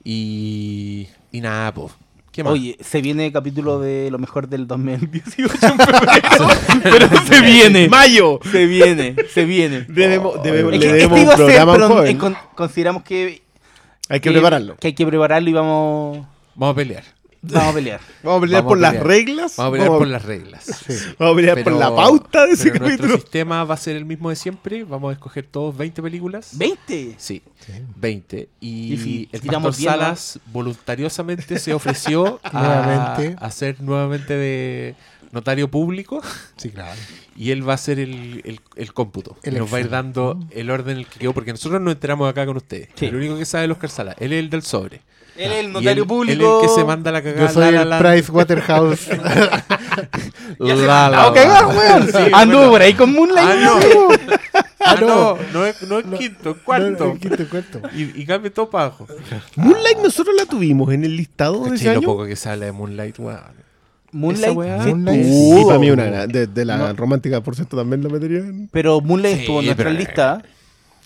Y, 0.04 1.08
y 1.32 1.42
nada, 1.42 1.74
pues. 1.74 1.92
¿Qué 2.32 2.44
más? 2.44 2.54
Oye, 2.54 2.78
se 2.80 3.02
viene 3.02 3.30
capítulo 3.32 3.80
de 3.80 4.10
lo 4.10 4.18
mejor 4.18 4.48
del 4.48 4.66
2018 4.66 5.44
en 5.44 5.78
febrero. 5.78 6.48
pero 6.84 7.08
se 7.26 7.42
viene. 7.46 7.90
¡Mayo! 7.90 8.40
Se 8.50 8.66
viene, 8.66 9.16
se 9.34 9.44
viene. 9.46 9.82
Debemos, 9.90 10.42
debemos, 10.42 10.74
Es 10.74 10.80
le 10.80 10.88
debemos 10.94 11.18
este 11.20 11.22
iba 11.24 11.34
un 11.34 11.34
a 11.34 11.36
ser, 11.38 11.46
programa 11.46 11.74
pero 11.74 11.88
joven. 11.90 12.08
en 12.12 12.18
con- 12.18 12.38
consideramos 12.56 13.04
que, 13.04 13.42
Hay 14.08 14.20
que 14.20 14.30
que- 14.30 14.32
prepararlo. 14.32 14.78
Que 14.78 14.88
hay 14.88 14.94
que 14.94 15.06
prepararlo 15.06 15.50
y 15.50 15.54
vamos, 15.54 16.26
Vamos 16.56 16.74
a 16.74 16.76
pelear. 16.76 17.04
Vamos 17.42 17.70
a 17.70 17.74
pelear. 17.74 18.00
Vamos 18.24 18.38
a 18.38 18.42
pelear 18.42 18.64
Vamos 18.64 18.72
por 18.78 18.86
a 18.86 18.92
las 18.94 19.04
reglas. 19.04 19.54
Vamos 19.58 19.70
a 19.70 19.72
pelear 19.74 19.98
por 19.98 20.08
las 20.08 20.26
reglas. 20.26 20.86
Vamos 21.20 21.34
a 21.34 21.36
pelear 21.36 21.64
por 21.64 21.74
la 21.74 21.96
pauta 21.96 22.46
de 22.46 22.54
ese 22.54 22.72
pero 22.72 22.86
Nuestro 22.86 22.98
capítulo. 23.08 23.22
sistema 23.22 23.64
va 23.64 23.74
a 23.74 23.78
ser 23.78 23.96
el 23.96 24.06
mismo 24.06 24.30
de 24.30 24.36
siempre. 24.36 24.84
Vamos 24.84 25.10
a 25.10 25.14
escoger 25.14 25.46
todos 25.48 25.76
20 25.78 26.02
películas. 26.02 26.58
¿20? 26.58 27.16
Sí, 27.18 27.42
20. 27.98 28.50
Y, 28.60 28.98
si 28.98 29.30
el 29.32 29.42
pastor 29.42 29.76
10 29.76 29.92
Salas 29.92 30.40
voluntariosamente 30.48 31.60
se 31.60 31.74
ofreció 31.74 32.40
a, 32.44 33.16
a 33.16 33.52
ser 33.52 33.82
nuevamente 33.82 34.34
de 34.36 34.96
notario 35.32 35.72
público 35.72 36.22
Sí, 36.58 36.70
claro. 36.72 37.00
y 37.38 37.52
él 37.52 37.66
va 37.68 37.72
a 37.72 37.76
hacer 37.76 38.00
el, 38.00 38.42
el- 38.44 38.60
el 38.76 38.94
cómputo. 38.94 39.38
El 39.44 39.58
nos 39.58 39.74
va 39.74 39.78
a 39.78 39.80
ir 39.80 39.90
dando 39.90 40.38
el 40.52 40.70
orden 40.70 40.94
en 40.94 40.98
el 41.00 41.08
que 41.08 41.20
quedó, 41.20 41.34
porque 41.34 41.52
nosotros 41.52 41.80
nos 41.82 41.94
enteramos 41.94 42.30
acá 42.30 42.46
con 42.46 42.58
ustedes. 42.58 42.90
Sí. 42.96 43.06
El 43.06 43.16
único 43.16 43.38
que 43.38 43.46
sabe 43.46 43.66
es 43.66 43.72
Oscar 43.72 43.90
Salas. 43.90 44.16
Él 44.20 44.34
es 44.34 44.40
el 44.40 44.50
del 44.50 44.62
sobre. 44.64 45.02
Él 45.38 45.52
es 45.52 45.60
el 45.66 45.72
notario 45.74 46.04
él- 46.04 46.08
público. 46.08 46.34
Él 46.34 46.42
es 46.42 46.64
el 46.64 46.76
que 46.76 46.82
se 46.82 46.86
manda 46.86 47.12
la 47.12 47.22
cagada. 47.24 47.48
Yo 47.48 47.54
soy 47.54 47.72
la, 47.72 47.86
la, 47.86 47.98
el 47.98 48.04
Price 48.04 48.32
Waterhouse. 48.32 49.00
Se 50.60 50.76
la, 50.76 51.10
la, 51.10 51.30
weón. 51.32 52.08
Sí, 52.08 52.18
Anduvo 52.34 52.58
bueno. 52.60 52.72
por 52.72 52.82
ahí 52.82 52.94
con 52.94 53.12
Moonlight. 53.14 53.50
Ah, 53.50 53.56
no. 53.64 54.10
Ah, 54.84 54.96
no, 55.00 55.08
no. 55.08 55.38
no 55.54 55.66
es, 55.66 55.82
no 55.84 56.00
es 56.00 56.06
quinto, 56.20 56.52
es 56.52 56.58
cuarto. 56.58 57.06
No, 57.06 57.14
no, 57.14 57.20
quinto, 57.20 57.50
cuarto. 57.50 57.82
Y, 57.96 58.22
y 58.22 58.26
cambia 58.26 58.52
todo 58.54 58.70
para 58.70 58.86
abajo. 58.86 59.08
Moonlight 59.56 60.00
nosotros 60.00 60.36
la 60.36 60.46
tuvimos 60.46 60.92
en 60.94 61.04
el 61.06 61.16
listado 61.16 61.64
de 61.66 61.76
ese 61.76 61.86
Caché 61.86 61.94
lo 61.94 62.00
año. 62.00 62.06
poco 62.08 62.26
que 62.26 62.36
sale 62.36 62.66
de 62.66 62.72
Moonlight, 62.72 63.18
weón. 63.20 63.40
Moonlight. 64.12 64.84
Sí 64.84 64.94
Moonlight. 64.94 65.26
Y 65.62 65.66
para 65.66 65.80
mí 65.80 65.92
una 65.92 66.28
de, 66.28 66.48
de 66.48 66.66
la 66.66 66.78
No. 66.78 66.94
romántica, 66.94 67.42
por 67.42 67.56
cierto, 67.56 67.78
también 67.78 68.04
la 68.04 68.10
metería. 68.10 68.42
Pero 68.72 69.00
Moonlight 69.02 69.36
Sí, 69.36 69.42
estuvo 69.42 69.60
en 69.60 69.66
nuestra 69.68 69.86
pero- 69.86 69.98
lista. 69.98 70.44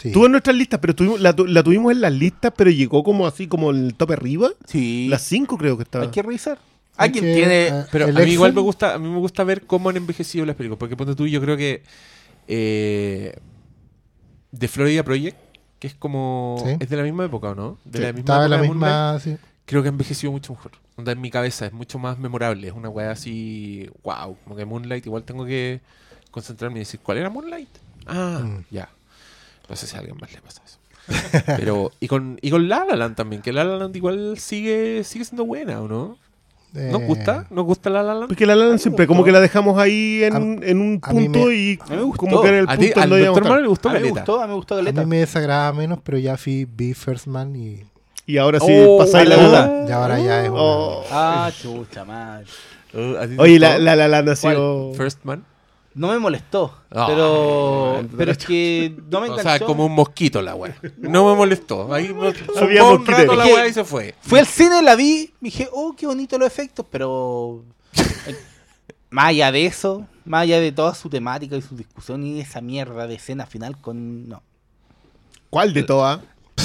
Sí. 0.06 0.12
Tuvo 0.14 0.26
en 0.26 0.32
nuestras 0.34 0.56
listas, 0.56 0.80
pero 0.80 0.96
tuvimos, 0.96 1.20
la, 1.22 1.36
tu- 1.36 1.46
la 1.48 1.62
tuvimos 1.64 1.92
en 1.92 2.02
las 2.02 2.14
listas, 2.14 2.54
pero 2.56 2.70
llegó 2.72 3.04
como 3.04 3.28
así, 3.28 3.48
como 3.48 3.72
en 3.72 3.86
el 3.88 3.94
tope 3.96 4.14
arriba. 4.14 4.50
Sí. 4.68 5.08
Las 5.10 5.22
cinco 5.24 5.58
creo 5.58 5.78
que 5.78 5.84
estaba. 5.84 6.06
Hay 6.06 6.12
que 6.12 6.22
revisar. 6.22 6.58
Hay 6.98 7.08
Alguien 7.10 7.26
que- 7.26 7.34
tiene. 7.36 7.70
ah, 7.72 7.88
Pero 7.92 8.06
a 8.06 8.08
mí 8.12 8.32
igual 8.32 8.54
me 8.54 8.62
gusta, 8.62 8.94
a 8.96 8.98
mí 9.00 9.10
me 9.10 9.18
gusta 9.20 9.44
ver 9.44 9.64
cómo 9.66 9.90
han 9.90 9.98
envejecido 9.98 10.46
las 10.46 10.56
películas. 10.56 10.80
Porque 10.80 10.96
ponte 10.96 11.14
tú, 11.16 11.28
yo 11.28 11.42
creo 11.42 11.58
que 11.58 11.84
eh, 12.48 13.36
The 14.58 14.68
Florida 14.68 15.04
Project, 15.04 15.38
que 15.80 15.88
es 15.88 15.96
como. 15.96 16.62
Sí. 16.66 16.78
Es 16.80 16.90
de 16.90 16.98
la 16.98 17.04
misma 17.04 17.26
época, 17.26 17.50
¿o 17.50 17.56
no? 17.56 17.78
De 17.86 18.00
Sí, 18.00 18.04
la 18.06 18.14
misma 18.14 18.20
estaba 18.22 18.44
en 18.46 18.50
la 18.52 18.56
época 18.58 18.68
de 18.68 18.80
Moonlight. 18.80 19.14
misma. 19.26 19.38
sí. 19.38 19.38
Creo 19.66 19.82
que 19.82 19.88
ha 19.90 19.92
envejecido 19.92 20.32
mucho 20.32 20.54
mejor. 20.54 20.72
Onda 20.96 21.12
en 21.12 21.20
mi 21.22 21.32
cabeza, 21.32 21.66
es 21.66 21.74
mucho 21.74 21.98
más 21.98 22.20
memorable. 22.20 22.68
Es 22.68 22.74
una 22.74 22.88
weá 22.90 23.12
así. 23.12 23.90
Wow. 24.04 24.38
Como 24.44 24.56
que 24.56 24.64
Moonlight, 24.64 25.06
igual 25.08 25.24
tengo 25.24 25.44
que 25.46 25.82
concentrarme 26.32 26.78
y 26.78 26.80
decir, 26.82 27.00
¿cuál 27.02 27.18
era 27.18 27.30
Moonlight? 27.30 27.70
Ah, 28.06 28.42
Mm. 28.44 28.64
ya. 28.70 28.90
No 29.70 29.76
sé 29.76 29.88
si 29.88 29.96
a 29.96 30.00
alguien 30.00 30.18
más 30.20 30.32
le 30.32 30.42
pasa 30.42 30.62
eso. 30.66 30.78
Pero, 31.58 31.92
y 32.00 32.08
con, 32.08 32.38
y 32.42 32.50
con 32.50 32.68
La 32.68 32.84
La 32.86 32.96
Land 32.96 33.16
también, 33.16 33.42
que 33.42 33.54
La 33.54 33.64
La 33.64 33.78
Land 33.78 33.96
igual 33.96 34.38
sigue, 34.40 35.04
sigue 35.04 35.26
siendo 35.26 35.46
buena, 35.46 35.82
¿o 35.82 35.88
no? 35.88 36.18
¿Nos 36.74 37.02
Eh, 37.02 37.06
gusta? 37.08 37.48
¿Nos 37.52 37.64
gusta 37.64 37.90
La 37.90 38.04
La 38.04 38.14
Land? 38.14 38.28
Porque 38.28 38.46
la 38.46 38.54
Lalan 38.56 38.80
siempre 38.80 39.08
como 39.08 39.24
que 39.24 39.32
la 39.32 39.40
dejamos 39.40 39.80
ahí 39.80 40.24
en, 40.26 40.34
A- 40.36 40.66
en 40.68 40.82
un 40.82 41.00
a 41.02 41.12
punto 41.12 41.46
me- 41.46 41.56
y 41.56 41.80
a 41.82 41.86
mí 41.90 41.96
me 41.96 42.02
gustó. 42.04 42.18
como 42.20 42.42
que 42.42 42.48
era 42.50 42.60
el 42.60 42.66
A 42.68 42.76
ti, 42.78 42.86
punto 42.88 43.00
al 43.02 43.14
a 43.14 43.18
doctor 43.26 43.62
le 43.62 43.68
gustó 43.70 43.90
A 43.90 43.94
mí 43.94 44.00
me 44.02 44.10
gustó, 44.10 44.42
a 44.42 44.44
mí 44.44 44.50
me 44.50 44.56
gustó 44.56 44.74
A 44.74 44.78
Galeta. 44.78 45.02
mí 45.02 45.08
me 45.08 45.18
desagrada 45.20 45.72
menos, 45.72 46.00
pero 46.04 46.18
ya 46.18 46.36
fui 46.36 46.66
vi 46.66 46.94
First 46.94 47.28
Man 47.28 47.56
y 47.56 47.84
Y 48.26 48.38
ahora 48.40 48.60
sí, 48.60 48.66
Oh, 48.70 48.98
pasáis 48.98 49.30
la 49.30 49.38
la 49.38 49.44
duda. 49.48 49.86
ya 49.88 49.96
ahora 50.02 50.20
ya 50.20 50.44
es 50.44 50.50
una- 50.50 50.60
Oh. 50.62 51.04
Ah, 51.12 51.50
chucha, 51.62 52.04
madre. 52.04 52.46
Uh, 52.94 53.16
¿a 53.18 53.42
Oye, 53.42 53.58
la, 53.60 53.78
la, 53.78 53.96
la 53.96 54.08
Land 54.10 54.30
ha 54.30 54.36
sido... 54.36 54.94
First 54.96 55.24
Man. 55.24 55.46
No 55.96 56.10
me 56.10 56.20
molestó. 56.20 56.78
Ah, 56.92 57.06
pero. 57.08 58.06
Pero 58.18 58.32
es 58.34 58.38
que 58.38 58.94
no 59.10 59.22
me 59.22 59.30
O 59.30 59.32
enganchó. 59.32 59.50
sea, 59.50 59.60
como 59.66 59.86
un 59.86 59.94
mosquito 59.96 60.42
la 60.42 60.54
weá. 60.54 60.76
No 60.98 61.30
me 61.30 61.36
molestó. 61.36 61.92
Ahí 61.94 62.14
me 62.14 62.34
Había 62.62 62.84
un 62.84 63.06
rato 63.06 63.34
la 63.34 63.46
weá 63.46 63.66
y 63.68 63.74
se 63.74 63.86
fue. 63.86 64.14
Fui 64.20 64.38
al 64.40 64.46
cine, 64.46 64.82
la 64.82 64.96
vi, 64.96 65.34
dije, 65.40 65.70
oh, 65.72 65.96
qué 65.98 66.06
bonito 66.06 66.38
los 66.38 66.48
efectos, 66.48 66.86
pero. 66.92 67.64
eh, 68.28 68.36
más 69.10 69.28
allá 69.28 69.54
de 69.54 69.66
eso, 69.66 70.06
más 70.26 70.42
allá 70.42 70.60
de 70.60 70.74
toda 70.74 70.94
su 70.96 71.10
temática 71.10 71.56
y 71.56 71.62
su 71.62 71.78
discusión 71.78 72.26
y 72.26 72.42
esa 72.42 72.60
mierda 72.60 73.08
de 73.08 73.16
escena 73.16 73.46
final 73.46 73.80
con. 73.80 74.28
No. 74.28 74.44
¿Cuál 75.50 75.74
de 75.74 75.84
todas? 75.84 76.20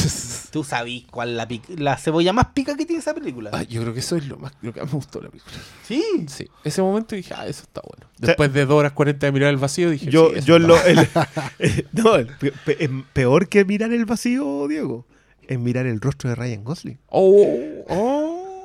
Tú 0.51 0.64
sabís 0.64 1.05
cuál 1.10 1.36
la, 1.36 1.47
la 1.77 1.97
cebolla 1.97 2.32
más 2.32 2.47
pica 2.55 2.77
que 2.77 2.85
tiene 2.86 3.01
esa 3.01 3.14
película. 3.14 3.51
Ah, 3.52 3.62
yo 3.62 3.81
creo 3.82 3.94
que 3.94 4.01
eso 4.01 4.16
es 4.16 4.27
lo 4.27 4.36
más 4.36 4.52
lo 4.62 4.72
que 4.72 4.81
más 4.81 4.89
me 4.90 4.97
gustó 4.97 5.18
de 5.20 5.27
la 5.27 5.31
película. 5.31 5.56
Sí. 5.86 6.02
Sí, 6.28 6.48
ese 6.64 6.82
momento 6.82 7.14
dije, 7.14 7.32
ah, 7.36 7.47
eso 7.47 7.62
está 7.62 7.81
bueno. 7.89 8.10
sea, 8.18 8.27
Después 8.28 8.52
de 8.52 8.66
2 8.66 8.74
horas 8.78 8.93
40 8.93 9.27
de 9.27 9.32
mirar 9.32 9.51
el 9.51 9.56
vacío, 9.59 9.90
dije, 9.90 10.06
Yo, 10.10 10.31
sí, 10.35 10.40
yo 10.43 10.59
lo... 10.59 10.77
el- 10.85 10.98
eh, 11.60 11.86
no, 11.93 12.16
el 12.16 12.27
pe- 12.27 12.52
pe- 12.64 12.85
es 12.85 12.90
peor 13.12 13.48
que 13.48 13.64
mirar 13.64 13.93
el 13.93 14.05
vacío, 14.06 14.66
Diego. 14.68 15.06
Es 15.47 15.59
mirar 15.59 15.86
el 15.86 16.01
rostro 16.01 16.31
de 16.31 16.36
Ryan 16.36 16.64
Gosling. 16.64 16.98
Oh, 17.09 17.47
oh. 17.89 18.64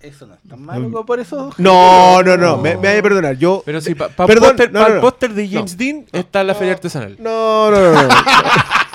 Eso 0.00 0.26
no 0.26 0.34
es 0.34 0.40
tan 0.48 0.60
malo 0.60 0.90
como 0.90 1.06
por 1.06 1.20
eso. 1.20 1.52
No, 1.58 2.22
no, 2.24 2.36
no, 2.36 2.56
me, 2.58 2.76
me 2.76 2.88
hay 2.88 2.96
que 2.96 3.02
perdonar. 3.04 3.36
Yo... 3.36 3.62
Pero 3.64 3.80
sí, 3.80 3.94
para 3.94 4.10
Perdón, 4.26 4.48
póster, 4.56 4.72
no, 4.72 4.80
pa 4.80 4.88
no, 4.88 4.88
el 4.88 4.94
no. 4.96 5.00
póster 5.00 5.32
de 5.34 5.48
James 5.48 5.76
Dean 5.76 6.04
está 6.12 6.42
la 6.42 6.54
feria 6.56 6.72
artesanal. 6.74 7.16
No, 7.20 7.70
no, 7.70 7.92
no. 7.92 8.08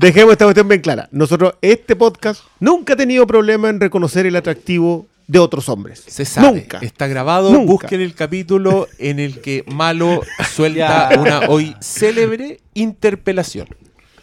Dejemos 0.00 0.32
esta 0.32 0.46
cuestión 0.46 0.66
bien 0.68 0.80
clara. 0.80 1.08
Nosotros, 1.12 1.54
este 1.60 1.94
podcast, 1.96 2.42
nunca 2.58 2.94
ha 2.94 2.96
tenido 2.96 3.26
problema 3.26 3.68
en 3.68 3.80
reconocer 3.80 4.24
el 4.26 4.34
atractivo 4.36 5.06
de 5.26 5.38
otros 5.38 5.68
hombres. 5.68 6.02
Se 6.06 6.24
sabe, 6.24 6.60
Nunca. 6.60 6.78
está 6.80 7.06
grabado. 7.06 7.52
Nunca. 7.52 7.72
Busquen 7.72 8.00
el 8.00 8.14
capítulo 8.14 8.88
en 8.98 9.20
el 9.20 9.40
que 9.40 9.62
Malo 9.66 10.22
suelta 10.54 11.10
una 11.18 11.40
hoy 11.48 11.76
célebre 11.80 12.60
interpelación. 12.74 13.68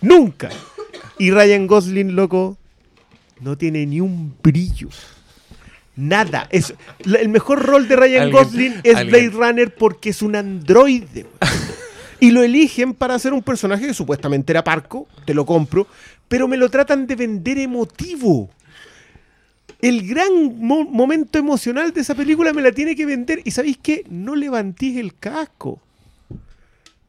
Nunca. 0.01 0.49
Y 1.19 1.31
Ryan 1.31 1.67
Gosling, 1.67 2.15
loco, 2.15 2.57
no 3.39 3.57
tiene 3.57 3.85
ni 3.85 4.01
un 4.01 4.35
brillo. 4.41 4.89
Nada. 5.95 6.47
Es, 6.51 6.73
la- 7.03 7.19
el 7.19 7.29
mejor 7.29 7.63
rol 7.63 7.87
de 7.87 7.95
Ryan 7.95 8.31
Gosling 8.31 8.81
es. 8.83 9.05
Blade 9.05 9.29
Runner 9.29 9.73
porque 9.75 10.09
es 10.09 10.21
un 10.21 10.35
androide. 10.35 11.25
Y 12.19 12.31
lo 12.31 12.41
eligen 12.43 12.93
para 12.93 13.15
hacer 13.15 13.33
un 13.33 13.43
personaje 13.43 13.87
que 13.87 13.93
supuestamente 13.93 14.51
era 14.53 14.63
parco, 14.63 15.07
te 15.25 15.33
lo 15.33 15.45
compro, 15.45 15.87
pero 16.27 16.47
me 16.47 16.57
lo 16.57 16.69
tratan 16.69 17.05
de 17.07 17.15
vender 17.15 17.57
emotivo. 17.59 18.49
El 19.79 20.07
gran 20.07 20.57
mo- 20.57 20.85
momento 20.85 21.37
emocional 21.37 21.93
de 21.93 22.01
esa 22.01 22.15
película 22.15 22.51
me 22.53 22.61
la 22.63 22.71
tiene 22.71 22.95
que 22.95 23.05
vender. 23.05 23.41
Y 23.45 23.51
¿sabéis 23.51 23.77
qué? 23.81 24.03
No 24.09 24.35
levantís 24.35 24.97
el 24.97 25.15
casco. 25.15 25.79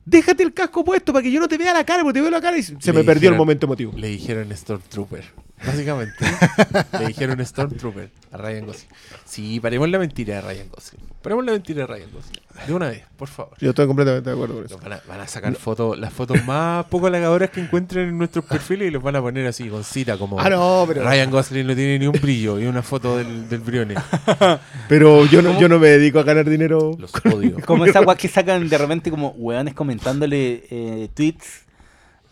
Déjate 0.05 0.43
el 0.43 0.52
casco 0.52 0.85
puesto 0.85 1.12
para 1.12 1.22
que 1.22 1.30
yo 1.30 1.40
no 1.40 1.48
te 1.48 1.56
vea 1.59 1.72
la 1.72 1.85
cara, 1.85 2.02
porque 2.02 2.18
te 2.18 2.20
veo 2.22 2.30
la 2.30 2.40
cara 2.40 2.56
y 2.59 2.62
se 2.62 2.74
Le 2.85 2.93
me 2.93 3.05
perdió 3.05 3.30
el 3.30 3.36
momento 3.36 3.66
emotivo. 3.66 3.93
Le 3.97 4.09
dijeron 4.09 4.55
Stormtrooper. 4.55 5.24
Básicamente. 5.66 6.24
le 6.98 7.06
dijeron 7.09 7.44
Stormtrooper 7.44 8.10
a 8.32 8.36
Ryan 8.36 8.66
Gosling. 8.66 8.89
Sí, 9.24 9.60
paremos 9.60 9.89
la 9.89 9.98
mentira 9.98 10.36
de 10.36 10.40
Ryan 10.43 10.68
Gosling. 10.68 11.02
Paremos 11.22 11.44
la 11.44 11.52
mentira 11.52 11.80
de 11.80 11.86
Ryan 11.86 12.10
Gosling. 12.12 12.43
De 12.66 12.74
una 12.74 12.89
vez, 12.89 13.05
por 13.16 13.28
favor. 13.28 13.56
Yo 13.60 13.70
estoy 13.70 13.86
completamente 13.86 14.30
de 14.30 14.35
acuerdo 14.35 14.56
con 14.56 14.64
eso. 14.64 14.78
Van 14.78 14.93
a, 14.94 15.01
van 15.06 15.20
a 15.20 15.26
sacar 15.26 15.55
fotos, 15.55 15.98
las 15.98 16.12
fotos 16.12 16.44
más 16.44 16.85
poco 16.86 17.06
halagadoras 17.06 17.51
que 17.51 17.60
encuentren 17.60 18.09
en 18.09 18.18
nuestros 18.18 18.44
perfiles 18.44 18.89
y 18.89 18.90
los 18.90 19.02
van 19.02 19.16
a 19.16 19.20
poner 19.20 19.47
así 19.47 19.68
con 19.68 19.85
cita 19.85 20.16
como 20.16 20.40
Ah, 20.40 20.51
no, 20.51 20.85
pero, 20.86 21.02
Ryan 21.02 21.30
Gosling 21.30 21.66
no 21.66 21.74
tiene 21.74 21.98
ni 21.98 22.06
un 22.06 22.18
brillo 22.20 22.59
y 22.59 22.66
una 22.66 22.82
foto 22.82 23.16
del, 23.16 23.48
del 23.48 23.60
Brione. 23.60 23.94
pero 24.89 25.26
yo, 25.26 25.43
no, 25.43 25.59
yo 25.60 25.68
no 25.68 25.78
me 25.78 25.89
dedico 25.89 26.18
a 26.18 26.22
ganar 26.22 26.48
dinero. 26.48 26.97
Los 26.98 27.12
odio. 27.24 27.56
Como 27.64 27.85
esas 27.85 28.05
guas 28.05 28.16
que 28.16 28.28
sacan 28.28 28.68
de 28.68 28.78
repente 28.78 29.10
como 29.10 29.28
weones 29.30 29.74
comentándole 29.74 30.64
eh, 30.70 31.09
tweets 31.14 31.64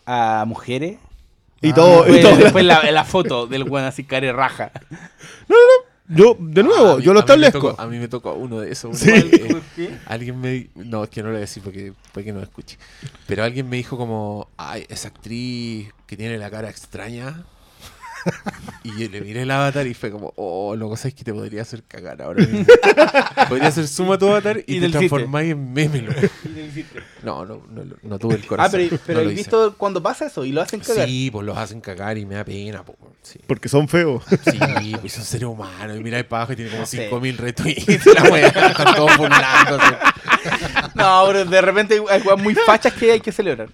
a 0.05 0.45
mujeres. 0.47 0.97
Y 1.61 1.71
Ah, 1.71 1.73
todo. 1.75 2.07
y 2.07 2.11
Después, 2.13 2.21
todo- 2.21 2.43
después 2.43 2.65
la, 2.65 2.91
la 2.91 3.03
foto 3.03 3.47
del 3.47 3.63
weón 3.63 3.85
así 3.85 4.03
care 4.03 4.31
raja. 4.33 4.71
yo, 6.09 6.37
de 6.39 6.63
nuevo, 6.63 6.91
Ah, 6.93 6.95
mí- 6.97 7.03
yo 7.03 7.13
lo 7.13 7.19
establezco. 7.21 7.75
A 7.77 7.87
mí 7.87 7.97
me 7.99 8.07
tocó 8.07 8.33
uno 8.33 8.59
de 8.61 8.71
esos. 8.71 8.97
Sí. 8.97 9.09
eh, 9.11 9.99
alguien 10.05 10.39
me 10.39 10.69
No, 10.75 11.03
es 11.03 11.09
que 11.09 11.21
no 11.21 11.27
lo 11.27 11.33
voy 11.33 11.37
a 11.37 11.41
decir 11.41 11.63
porque 11.63 11.93
puede 12.13 12.25
que 12.25 12.31
no 12.33 12.39
lo 12.39 12.45
escuche. 12.45 12.77
Pero 13.27 13.43
alguien 13.43 13.67
me 13.69 13.77
dijo 13.77 13.97
como, 13.97 14.49
ay, 14.57 14.85
esa 14.89 15.09
actriz 15.09 15.89
que 16.05 16.15
tiene 16.15 16.37
la 16.37 16.49
cara 16.49 16.69
extraña. 16.69 17.43
Y 18.83 18.89
yo 19.03 19.09
le 19.09 19.21
miré 19.21 19.41
el 19.43 19.51
avatar 19.51 19.85
y 19.87 19.93
fue 19.93 20.11
como, 20.11 20.33
oh, 20.37 20.75
lo 20.75 20.89
que 20.89 20.97
sabes 20.97 21.13
que 21.13 21.23
te 21.23 21.33
podría 21.33 21.61
hacer 21.61 21.83
cagar 21.83 22.21
ahora 22.21 22.45
mismo. 22.45 22.65
podría 23.49 23.67
hacer 23.67 23.87
suma 23.87 24.17
tu 24.17 24.27
avatar 24.29 24.59
y, 24.65 24.77
Y 24.77 24.79
te 24.79 24.89
transformáis 24.89 25.51
en 25.51 25.73
meme. 25.73 26.01
loco. 26.01 26.21
No, 27.23 27.45
no, 27.45 27.61
no, 27.69 27.83
no 28.01 28.19
tuve 28.19 28.35
el 28.35 28.41
Ah, 28.43 28.47
corazón. 28.47 28.79
pero, 28.89 29.01
pero 29.05 29.19
no 29.19 29.25
¿has 29.25 29.33
hice. 29.33 29.35
visto 29.43 29.75
cuando 29.77 30.01
pasa 30.01 30.27
eso 30.27 30.45
y 30.45 30.51
lo 30.51 30.61
hacen 30.61 30.79
cagar? 30.79 31.07
Sí, 31.07 31.29
pues 31.31 31.45
los 31.45 31.57
hacen 31.57 31.81
cagar 31.81 32.17
y 32.17 32.25
me 32.25 32.35
da 32.35 32.43
pena, 32.45 32.83
po. 32.83 32.95
Sí, 33.21 33.39
Porque 33.45 33.67
son 33.67 33.87
feos. 33.89 34.23
sí 34.49 34.95
pues 35.01 35.11
son 35.13 35.23
seres 35.25 35.47
humanos. 35.49 35.97
Y 35.99 36.03
mira 36.03 36.17
el 36.17 36.25
pajo 36.25 36.53
y 36.53 36.55
tiene 36.55 36.71
como 36.71 36.81
No 36.81 36.87
sé. 36.87 36.97
5000 37.09 37.37
retweets. 37.37 38.05
La 38.05 38.23
wea, 38.23 38.47
están 38.47 38.95
todos 38.95 39.17
burlándose. 39.17 39.95
No, 40.95 41.23
pero 41.27 41.45
de 41.45 41.61
repente 41.61 42.01
hay 42.09 42.21
weas 42.21 42.39
muy 42.41 42.55
fachas 42.55 42.93
que 42.93 43.11
hay 43.11 43.19
que 43.19 43.31
celebrar. 43.31 43.69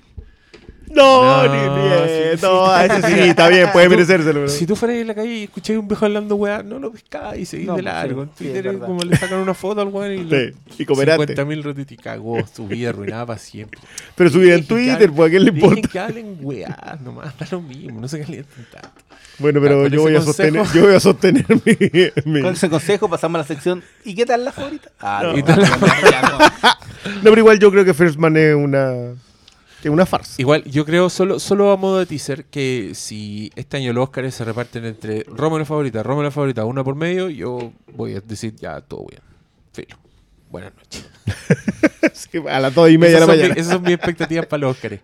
No, 0.96 1.48
No, 1.48 1.54
ni 1.54 1.60
bien. 1.60 2.38
sí, 2.38 2.42
no, 2.44 2.66
sí. 2.66 2.72
a 2.72 2.86
ese 2.86 3.08
sí, 3.08 3.20
está 3.30 3.48
bien, 3.50 3.70
puede 3.72 3.86
Tú- 3.88 3.92
merecérselo. 3.92 4.40
bro. 4.42 4.50
Si 4.50 4.66
tú 4.66 4.76
fueras 4.76 4.98
en 4.98 5.08
la 5.08 5.16
calle 5.16 5.34
y 5.34 5.44
escucháis 5.44 5.80
un 5.80 5.88
viejo 5.88 6.06
hablando 6.06 6.36
weá, 6.36 6.62
no 6.64 6.80
lo 6.80 6.92
pescáis 6.92 7.42
y 7.42 7.46
seguís 7.46 7.68
No, 7.68 7.76
de 7.76 7.84
pues, 7.84 7.94
largo. 7.94 8.24
sí, 8.24 8.30
en 8.48 8.54
Twitter 8.54 8.68
es 8.68 8.78
como 8.78 9.02
le 9.04 9.16
sacan 9.18 9.40
una 9.40 9.54
foto 9.54 9.82
al 9.82 9.88
weón 9.88 10.14
y, 10.14 10.30
Sí, 10.30 10.52
y 10.84 10.86
comerate. 10.86 11.36
50.000 11.36 11.64
retweets 11.64 11.92
y 11.92 11.98
cagó 11.98 12.38
su 12.54 12.68
vida 12.68 12.90
arruinada 12.90 13.26
para 13.26 13.40
siempre. 13.40 13.80
Pero 14.16 14.30
su 14.30 14.40
vida 14.40 14.56
en 14.56 14.66
Twitter, 14.66 15.12
pues 15.12 15.28
a 15.28 15.30
quién 15.32 15.44
le 15.46 15.50
importa. 15.52 15.88
que 15.88 16.00
hablen 16.00 16.38
weá, 16.42 16.98
nomás, 17.04 17.38
da 17.38 17.48
lo 17.52 17.62
mismo, 17.62 18.00
no 18.02 18.08
se 18.08 18.20
calienten 18.22 18.66
tanto. 18.72 18.90
Bueno, 19.40 19.60
Ah, 19.60 19.64
pero 19.64 19.88
yo 19.88 20.02
voy, 20.02 20.16
a 20.16 20.22
sostener, 20.22 20.64
yo 20.76 20.84
voy 20.84 20.94
a 20.94 21.00
sostener 21.00 21.46
mi. 21.66 21.78
mi- 22.32 22.42
Con 22.42 22.54
ese 22.54 22.70
consejo 22.70 23.10
pasamos 23.10 23.36
a 23.40 23.40
la 23.40 23.48
sección 23.48 23.84
¿Y 24.06 24.14
qué 24.14 24.28
tal 24.28 24.46
la 24.46 24.52
favorita? 24.52 24.90
Ah, 25.00 25.22
No. 25.24 25.32
no, 25.34 25.40
¿Y 25.40 25.44
tal 25.44 25.60
la- 25.60 25.70
ya 26.12 26.22
no. 26.22 26.38
No, 27.16 27.24
pero 27.24 27.40
igual 27.40 27.58
yo 27.58 27.72
creo 27.72 27.84
que 27.84 27.94
First 27.96 28.18
Man 28.18 28.38
es 28.38 28.54
una. 28.56 28.92
Es 29.84 29.94
una 29.94 30.06
farsa. 30.06 30.36
Igual, 30.38 30.64
yo 30.66 30.86
creo, 30.86 31.10
solo, 31.10 31.40
solo 31.40 31.72
a 31.72 31.78
modo 31.78 32.00
de 32.00 32.06
teaser, 32.06 32.46
que 32.46 32.92
si 32.94 33.52
este 33.56 33.78
año 33.78 33.92
los 33.94 34.04
Oscars 34.06 34.34
se 34.34 34.46
reparten 34.46 34.86
entre 34.86 35.24
Roma 35.24 35.60
la 35.60 35.66
favorita, 35.66 36.02
Roma 36.04 36.24
la 36.24 36.32
favorita, 36.32 36.64
una 36.66 36.84
por 36.84 36.96
medio, 36.96 37.30
yo 37.30 37.72
voy 37.96 38.16
a 38.16 38.22
decir 38.22 38.56
ya 38.56 38.80
todo 38.82 39.06
bien. 39.10 39.22
Filo. 39.74 39.98
Buenas 40.50 40.74
noches. 40.76 41.06
Sí, 42.14 42.40
a 42.48 42.60
las 42.60 42.76
dos 42.76 42.90
y 42.92 42.98
media 42.98 43.16
de 43.16 43.20
la 43.22 43.28
mañana. 43.28 43.54
mi- 43.56 43.60
esas 43.62 43.74
son 43.74 43.82
mis 43.84 43.94
expectativas 43.94 44.46
para 44.46 44.62
los 44.62 44.72
Oscars. 44.76 45.00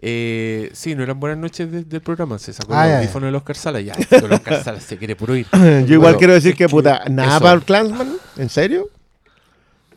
Eh, 0.00 0.70
sí, 0.72 0.94
no 0.94 1.02
eran 1.02 1.18
buenas 1.18 1.38
noches 1.38 1.70
de- 1.70 1.84
del 1.84 2.00
programa. 2.00 2.38
Se 2.38 2.52
sacó 2.52 2.72
Ah, 2.74 2.88
el 2.88 2.96
audífono 2.98 3.26
del 3.26 3.34
Oscar 3.34 3.56
Sala. 3.56 3.80
Ya, 3.80 3.92
el 4.10 4.32
Oscar 4.32 4.62
Sala 4.64 4.80
se 4.80 4.96
quiere 4.96 5.14
puro 5.16 5.36
ir. 5.36 5.46
Yo 5.52 5.58
igual 5.60 5.98
Bueno, 5.98 6.18
quiero 6.18 6.32
decir 6.34 6.54
que, 6.54 6.68
puta, 6.68 7.04
nada 7.10 7.38
para 7.40 7.54
el 7.54 7.62
Clansman. 7.64 8.14
¿En 8.36 8.48
serio? 8.48 8.88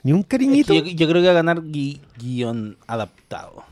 ¿Ni 0.03 0.11
un 0.14 0.22
Es 0.22 0.26
cariñito? 0.27 0.73
que 0.73 0.81
yo, 0.81 0.85
yo 0.97 1.07
creo 1.09 1.22
que 1.22 1.27
va 1.27 1.31
a 1.31 1.35
ganar 1.35 1.61
gui- 1.61 1.99
guion 2.18 2.77
adaptado. 2.88 3.64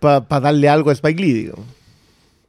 Para 0.00 0.40
darle 0.40 0.68
algo 0.68 0.90
a 0.90 0.94
Spike 0.94 1.20
Lee, 1.22 1.32
digo. 1.32 1.54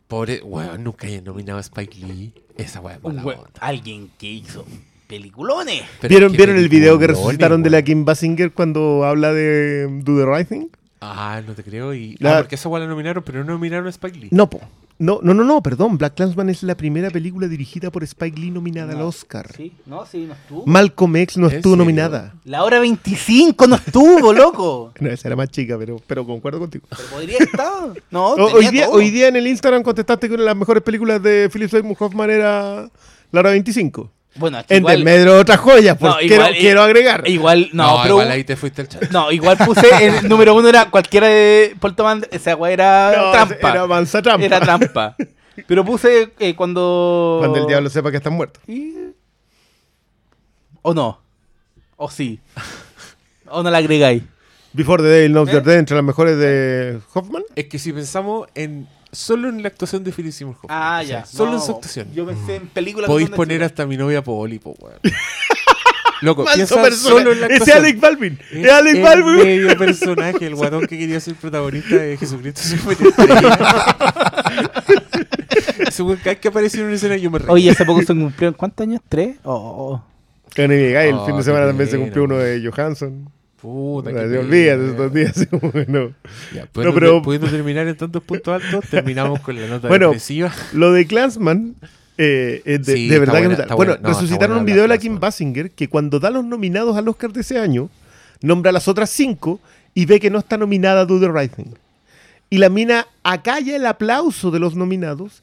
Pobre, 0.07 0.41
weón, 0.43 0.83
nunca 0.83 1.07
hayan 1.07 1.23
nominado 1.23 1.59
a 1.59 1.61
Spike 1.61 1.97
Lee. 2.05 2.33
Esa 2.57 2.81
weá 2.81 2.95
es 2.95 3.03
mala 3.03 3.21
Un 3.21 3.27
we- 3.27 3.35
onda. 3.35 3.49
alguien 3.59 4.09
que 4.17 4.27
hizo 4.29 4.65
peliculones. 5.07 5.83
Pero 5.99 6.09
¿Vieron, 6.09 6.31
¿vieron 6.33 6.57
el 6.57 6.69
video 6.69 6.97
que 6.99 7.07
resucitaron 7.07 7.63
de 7.63 7.69
la 7.69 7.77
weón. 7.77 7.85
Kim 7.85 8.05
Basinger 8.05 8.51
cuando 8.51 9.03
habla 9.05 9.33
de 9.33 9.87
Do 10.03 10.17
the 10.17 10.25
Right 10.25 10.47
Thing? 10.47 10.67
Ah, 11.01 11.41
no 11.45 11.53
te 11.55 11.63
creo. 11.63 11.93
Y... 11.93 12.15
La- 12.19 12.37
Ah, 12.37 12.41
porque 12.41 12.55
esa 12.55 12.69
la 12.69 12.85
nominaron, 12.87 13.23
pero 13.23 13.43
no 13.43 13.53
nominaron 13.53 13.87
a 13.87 13.89
Spike 13.89 14.17
Lee. 14.19 14.27
No, 14.31 14.49
po. 14.49 14.61
No, 14.99 15.19
no, 15.23 15.33
no, 15.33 15.43
no, 15.43 15.63
perdón. 15.63 15.97
Black 15.97 16.13
Clansman 16.13 16.49
es 16.51 16.61
la 16.61 16.75
primera 16.75 17.09
película 17.09 17.47
dirigida 17.47 17.89
por 17.89 18.03
Spike 18.03 18.39
Lee 18.39 18.51
nominada 18.51 18.93
al. 18.93 19.01
Oscar. 19.01 19.51
Sí, 19.57 19.73
no, 19.87 20.05
sí, 20.05 20.25
no 20.27 20.33
estuvo. 20.35 20.63
Malcolm 20.67 21.15
X 21.15 21.37
no 21.37 21.49
¿En 21.49 21.55
estuvo 21.55 21.73
serio? 21.73 21.83
nominada. 21.83 22.35
La 22.45 22.63
hora 22.63 22.79
25 22.79 23.65
no 23.65 23.77
estuvo, 23.77 24.31
loco. 24.33 24.93
No, 24.99 25.09
esa 25.09 25.27
era 25.29 25.35
más 25.35 25.49
chica, 25.49 25.75
pero, 25.79 25.99
pero 26.05 26.23
concuerdo 26.23 26.59
contigo. 26.59 26.85
Pero 26.89 27.09
podría 27.09 27.37
estar. 27.39 27.93
No, 28.11 28.27
O- 28.33 28.35
tenía 28.35 28.53
hoy, 28.53 28.67
día, 28.67 28.85
todo. 28.85 28.95
hoy 28.95 29.09
día 29.09 29.27
en 29.29 29.35
el 29.37 29.47
Instagram 29.47 29.81
contestaste 29.81 30.27
que 30.27 30.35
una 30.35 30.43
de 30.43 30.49
las 30.49 30.57
mejores 30.57 30.83
películas 30.83 31.21
de 31.23 31.49
Philip 31.51 31.71
Seymour 31.71 31.97
Hoffman 31.99 32.29
era 32.29 32.87
La 33.31 33.39
Hora 33.39 33.49
25. 33.49 34.07
Bueno, 34.35 34.59
es 34.59 34.65
que 34.65 34.75
En 34.75 34.79
igual, 34.81 34.95
desmedro 34.95 35.33
de 35.33 35.39
otras 35.41 35.59
joyas, 35.59 35.97
pues 35.99 36.11
No, 36.13 36.17
quiero, 36.19 36.35
igual, 36.35 36.55
quiero 36.55 36.81
agregar. 36.83 37.23
igual, 37.27 37.69
no, 37.73 37.99
pero 38.01 38.15
igual 38.15 38.31
ahí 38.31 38.43
te 38.45 38.55
fuiste 38.55 38.81
al 38.81 38.87
chat. 38.87 39.09
no, 39.11 39.31
igual 39.31 39.57
puse 39.57 39.87
el 40.07 40.27
número 40.29 40.55
uno 40.55 40.69
era 40.69 40.89
cualquiera 40.89 41.27
de 41.27 41.75
Paul 41.79 41.95
Thomas, 41.95 42.19
esa 42.31 42.55
weá 42.55 42.71
era 42.71 43.13
No, 43.17 43.31
trampa. 43.31 43.69
Era 43.71 43.87
mansa 43.87 44.21
trampa. 44.21 44.45
Era 44.45 44.59
trampa. 44.61 45.15
Pero 45.67 45.83
puse 45.83 46.31
eh, 46.39 46.55
cuando 46.55 47.37
Cuando 47.39 47.59
el 47.59 47.67
diablo 47.67 47.89
sepa 47.89 48.09
que 48.09 48.17
están 48.17 48.33
muertos. 48.33 48.63
Y- 48.67 48.93
¿O 50.81 50.93
no? 50.93 51.19
¿O 51.97 52.09
sí? 52.09 52.39
¿O 53.47 53.61
no 53.61 53.69
la 53.69 53.77
agregáis? 53.79 54.23
Before 54.73 55.03
the 55.03 55.09
Devil 55.09 55.31
Knows 55.33 55.49
¿Eh? 55.49 55.51
You're 55.51 55.65
Dead, 55.69 55.77
entre 55.79 55.95
las 55.97 56.05
mejores 56.05 56.37
de 56.37 56.99
Hoffman. 57.13 57.43
Es 57.55 57.65
que 57.65 57.77
si 57.77 57.91
pensamos 57.91 58.47
en 58.55 58.87
solo 59.11 59.49
en 59.49 59.61
la 59.61 59.67
actuación 59.69 60.03
de 60.03 60.11
Philip 60.11 60.31
Seymour 60.31 60.55
Hoffman, 60.61 60.77
Ah, 60.81 60.99
o 61.03 61.07
sea, 61.07 61.19
ya. 61.21 61.25
Solo 61.25 61.51
No, 61.51 61.57
en 61.57 61.63
su 61.63 61.71
actuación. 61.71 62.07
Yo 62.13 62.25
pensé 62.25 62.55
en 62.55 62.67
películas. 62.67 63.07
Podéis 63.07 63.29
poner 63.29 63.63
hasta 63.63 63.85
mi 63.85 63.97
novia 63.97 64.23
Poli, 64.23 64.59
po, 64.59 64.75
weón. 64.79 64.99
Loco, 66.21 66.45
piensa 66.53 66.79
persona. 66.81 67.15
solo 67.17 67.31
en 67.31 67.41
la 67.41 67.47
Ese 67.47 67.55
actuación. 67.55 67.77
Alec 67.79 67.99
Baldwin. 67.99 68.39
Es 68.51 68.65
Es 68.65 68.71
Alec 68.71 68.95
el 68.95 69.01
Baldwin. 69.01 69.38
medio 69.38 69.77
personaje, 69.77 70.45
el 70.45 70.55
guatón 70.55 70.81
que 70.85 70.97
quería 70.99 71.19
ser 71.19 71.33
protagonista 71.35 71.95
de 71.95 72.15
Jesucristo 72.17 72.61
weón, 75.99 76.17
cada 76.17 76.31
vez 76.31 76.39
que 76.39 76.47
apareció 76.47 76.81
en 76.81 76.88
una 76.88 76.95
escena 76.95 77.17
yo 77.17 77.29
me 77.31 77.39
reí. 77.39 77.47
Oye, 77.49 77.69
hace 77.71 77.85
poco 77.85 78.01
se 78.01 78.07
cumplieron. 78.07 78.53
¿Cuántos 78.53 78.83
años? 78.85 79.01
¿Tres? 79.09 79.38
Oh, 79.43 79.53
oh. 79.55 80.03
Guy, 80.55 80.63
el 80.65 81.15
Oh, 81.15 81.25
fin 81.25 81.35
de 81.35 81.39
qué 81.39 81.43
semana 81.43 81.65
también 81.67 81.89
se 81.89 81.97
cumplió 81.97 82.23
uno 82.25 82.38
de 82.38 82.69
Johansson. 82.69 83.29
Puta, 83.61 84.09
Se 84.09 84.15
qué 84.15 84.38
olvida 84.39 84.77
de 84.77 84.77
pena. 84.77 84.91
estos 84.91 85.13
días. 85.13 85.29
así 85.38 85.45
como 85.47 85.71
que 85.71 85.85
no. 85.88 86.11
Ya, 86.53 86.65
pudiendo, 86.65 86.95
pero- 86.99 87.21
pudiendo 87.21 87.47
terminar 87.49 87.88
en 87.88 87.95
tantos 87.95 88.23
puntos 88.23 88.61
altos, 88.63 88.85
terminamos 88.89 89.39
con 89.41 89.55
la 89.59 89.67
nota 89.67 89.88
Bueno, 89.88 90.07
depresiva. 90.07 90.51
Lo 90.73 90.91
de 90.91 91.05
Clansman, 91.05 91.75
eh, 92.17 92.61
de, 92.65 92.83
Sí, 92.83 93.07
de 93.07 93.15
está 93.15 93.19
verdad 93.19 93.25
que 93.25 93.29
buena, 93.31 93.47
brutal. 93.49 93.63
está 93.65 93.75
Bueno, 93.75 93.91
buena. 93.93 94.01
No, 94.03 94.09
está 94.09 94.21
resucitaron 94.21 94.57
un 94.57 94.65
video 94.65 94.81
de 94.83 94.88
la. 94.88 94.97
Kim 94.97 95.19
Basinger 95.19 95.71
que 95.71 95.88
cuando 95.89 96.19
da 96.19 96.29
los 96.31 96.43
nominados 96.45 96.97
al 96.97 97.07
Oscar 97.07 97.31
de 97.33 97.41
ese 97.41 97.59
año, 97.59 97.89
nombra 98.41 98.69
a 98.69 98.73
las 98.73 98.88
otras 98.88 99.09
cinco 99.09 99.59
y 99.93 100.05
ve 100.05 100.19
que 100.19 100.29
no 100.29 100.39
está 100.39 100.57
nominada 100.57 101.05
Do 101.05 101.19
the 101.19 101.29
Right 101.31 101.53
Thing. 101.55 101.73
Y 102.49 102.57
la 102.57 102.69
mina 102.69 103.07
acalla 103.23 103.75
el 103.75 103.85
aplauso 103.85 104.51
de 104.51 104.59
los 104.59 104.75
nominados 104.75 105.41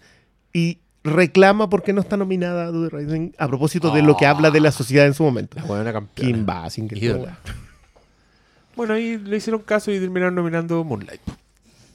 y 0.53 0.79
reclama 1.05 1.71
porque 1.71 1.93
no 1.93 2.01
está 2.01 2.17
nominada 2.17 2.67
Do 2.73 2.89
the 2.89 2.97
Right 2.97 3.09
Thing 3.11 3.31
a 3.39 3.47
propósito 3.49 3.91
de 3.93 4.03
lo 4.03 4.17
que 4.17 4.27
habla 4.27 4.51
de 4.51 4.61
la 4.61 4.73
sociedad 4.73 5.07
en 5.07 5.15
su 5.15 5.23
momento. 5.23 5.57
La 5.57 5.65
buena 5.65 5.93
campeona. 5.93 6.31
Kim 6.33 6.45
Basinger. 6.45 7.29
Bueno, 8.79 8.95
ahí 8.95 9.19
le 9.19 9.37
hicieron 9.39 9.61
caso 9.63 9.91
y 9.91 9.99
terminaron 9.99 10.37
nominando 10.37 10.85
Moonlight. 10.85 11.21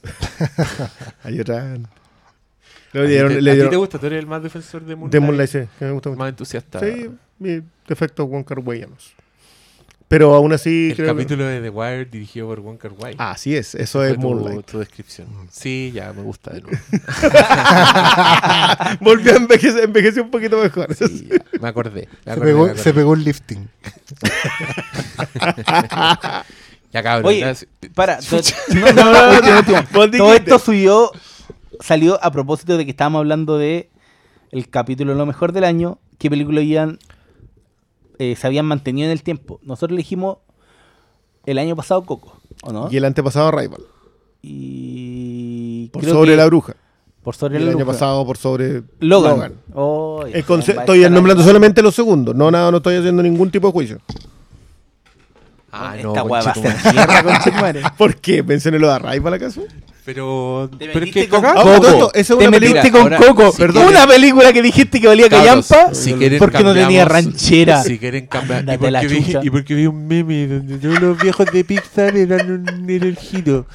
Hay 1.24 1.40
otra. 1.40 1.72
¿A, 1.72 1.76
ti 1.76 1.82
te, 2.92 3.06
le 3.06 3.10
a 3.24 3.28
ti 3.28 3.34
dieron- 3.58 3.70
te 3.70 3.76
gusta? 3.76 3.98
¿Tú 3.98 4.04
eres 4.06 4.18
el 4.18 4.26
más 4.26 4.42
defensor 4.42 4.82
de 4.84 4.94
Moonlight? 4.94 5.12
de 5.12 5.20
Moonlight, 5.20 5.50
sí, 5.50 5.60
que 5.78 5.84
me 5.86 5.92
gusta 5.92 6.10
mucho. 6.10 6.18
Más 6.18 6.28
entusiasta. 6.28 6.80
Sí, 6.80 7.08
mi 7.38 7.62
defecto 7.88 8.26
Wong 8.26 8.44
Kar 8.44 8.58
Waianos. 8.58 9.14
Pero 10.06 10.34
aún 10.34 10.52
así 10.52 10.90
El 10.90 10.96
creo 10.96 11.06
que- 11.08 11.12
capítulo 11.14 11.46
de 11.46 11.62
The 11.62 11.70
Wire 11.70 12.04
dirigido 12.04 12.46
por 12.48 12.60
Wong 12.60 12.76
Kar 12.76 12.92
Wai. 12.92 13.14
Así 13.16 13.56
es, 13.56 13.74
eso 13.74 14.00
Fue 14.00 14.10
es 14.10 14.18
Moonlight. 14.18 14.66
tu 14.70 14.78
descripción. 14.78 15.26
Sí, 15.50 15.90
ya 15.94 16.12
me 16.12 16.20
gusta 16.22 16.50
de 16.52 16.60
nuevo. 16.60 16.76
Volvió 19.00 19.32
a 19.32 19.36
envejecer, 19.36 19.84
envejeció 19.84 20.22
un 20.22 20.30
poquito 20.30 20.62
mejor. 20.62 20.94
Sí, 20.94 21.26
ya, 21.30 21.38
me 21.60 21.68
acordé. 21.68 22.06
Me 22.26 22.34
Se 22.34 22.40
pegó, 22.42 22.58
me 22.58 22.64
acordé. 22.66 22.82
se 22.82 22.92
pegó 22.92 23.10
un 23.12 23.24
lifting. 23.24 23.68
Ya 26.94 27.02
cabrón. 27.02 27.26
Oye, 27.26 27.44
para. 27.92 28.20
no, 28.72 28.92
no, 28.92 30.10
Todo 30.16 30.32
esto 30.32 30.58
subió, 30.60 31.10
salió 31.80 32.22
a 32.24 32.30
propósito 32.30 32.76
de 32.76 32.84
que 32.84 32.92
estábamos 32.92 33.18
hablando 33.18 33.58
de 33.58 33.90
el 34.52 34.70
capítulo 34.70 35.16
lo 35.16 35.26
mejor 35.26 35.50
del 35.50 35.64
año, 35.64 35.98
qué 36.18 36.30
películas 36.30 36.62
habían, 36.62 37.00
eh, 38.20 38.36
se 38.36 38.46
habían 38.46 38.66
mantenido 38.66 39.06
en 39.06 39.10
el 39.12 39.24
tiempo. 39.24 39.58
Nosotros 39.64 39.96
elegimos 39.96 40.38
el 41.46 41.58
año 41.58 41.74
pasado 41.74 42.04
Coco, 42.04 42.40
¿o 42.62 42.72
no? 42.72 42.88
Y 42.92 42.96
el 42.96 43.04
antepasado 43.04 43.50
Rival. 43.50 43.82
Y 44.40 45.88
Por 45.88 46.02
creo 46.02 46.14
sobre 46.14 46.30
que- 46.30 46.36
la 46.36 46.46
bruja. 46.46 46.76
Por 47.24 47.34
Y 47.34 47.38
sobre 47.38 47.56
el 47.56 47.64
la 47.64 47.72
año 47.72 47.86
pasado 47.86 48.24
por 48.24 48.36
sobre 48.36 48.84
Logan. 49.00 49.54
Oh, 49.72 50.22
El 50.26 50.34
estoy 50.34 51.10
nombrando 51.10 51.42
solamente 51.42 51.82
los 51.82 51.94
segundos. 51.94 52.36
No, 52.36 52.50
nada, 52.52 52.70
no 52.70 52.76
estoy 52.76 52.96
haciendo 52.96 53.22
ningún 53.22 53.50
tipo 53.50 53.66
de 53.66 53.72
juicio. 53.72 53.98
Ah, 55.76 55.96
no, 56.02 56.08
Esta 56.10 56.22
weá 56.22 56.42
va 56.42 56.50
a 56.50 56.54
ser 56.54 57.24
conchetumare. 57.24 57.82
¿Por 57.98 58.16
qué? 58.16 58.42
Mencioné 58.42 58.78
lo 58.78 58.92
de 58.92 58.98
Rival 58.98 59.34
acaso. 59.34 59.62
Pero, 60.04 60.68
Te 60.78 60.86
pero 60.88 60.90
es 60.90 60.94
metiste 61.06 61.20
que 61.22 61.28
con 61.30 61.44
Ah, 61.46 61.54
Coco. 61.54 61.80
todo 61.80 61.88
esto, 61.88 62.10
esa 62.14 62.32
es 62.34 62.38
Te 62.38 62.48
una 62.48 62.50
metiste 62.58 62.80
película. 62.82 63.02
con 63.04 63.12
ahora, 63.14 63.26
Coco. 63.26 63.52
si 63.52 63.58
Perdón. 63.58 63.82
quieren- 63.86 64.02
Una 64.02 64.06
película 64.14 64.52
que 64.52 64.62
dijiste 64.62 65.00
que 65.00 65.06
valía 65.08 65.28
Cabros, 65.30 65.66
callampa. 65.68 65.94
si 65.94 66.12
quieren 66.12 66.38
porque 66.38 66.62
no 66.62 66.74
tenía 66.74 67.04
ranchera. 67.06 67.82
Si 67.82 67.98
quieren 67.98 68.26
cambiar. 68.26 68.62
Y 68.64 68.66
la 68.66 68.78
porque, 68.78 69.06
vi, 69.08 69.24
chucha. 69.24 69.40
y 69.42 69.48
porque 69.50 69.74
vi 69.74 69.86
un 69.86 70.06
meme 70.06 70.46
donde 70.46 70.76
todos 70.78 71.00
los 71.00 71.18
viejos 71.22 71.46
de 71.50 71.64
Pixar 71.64 72.14
eran 72.16 72.50
un 72.50 72.90
era 72.90 73.06
el 73.06 73.16
giro. 73.16 73.66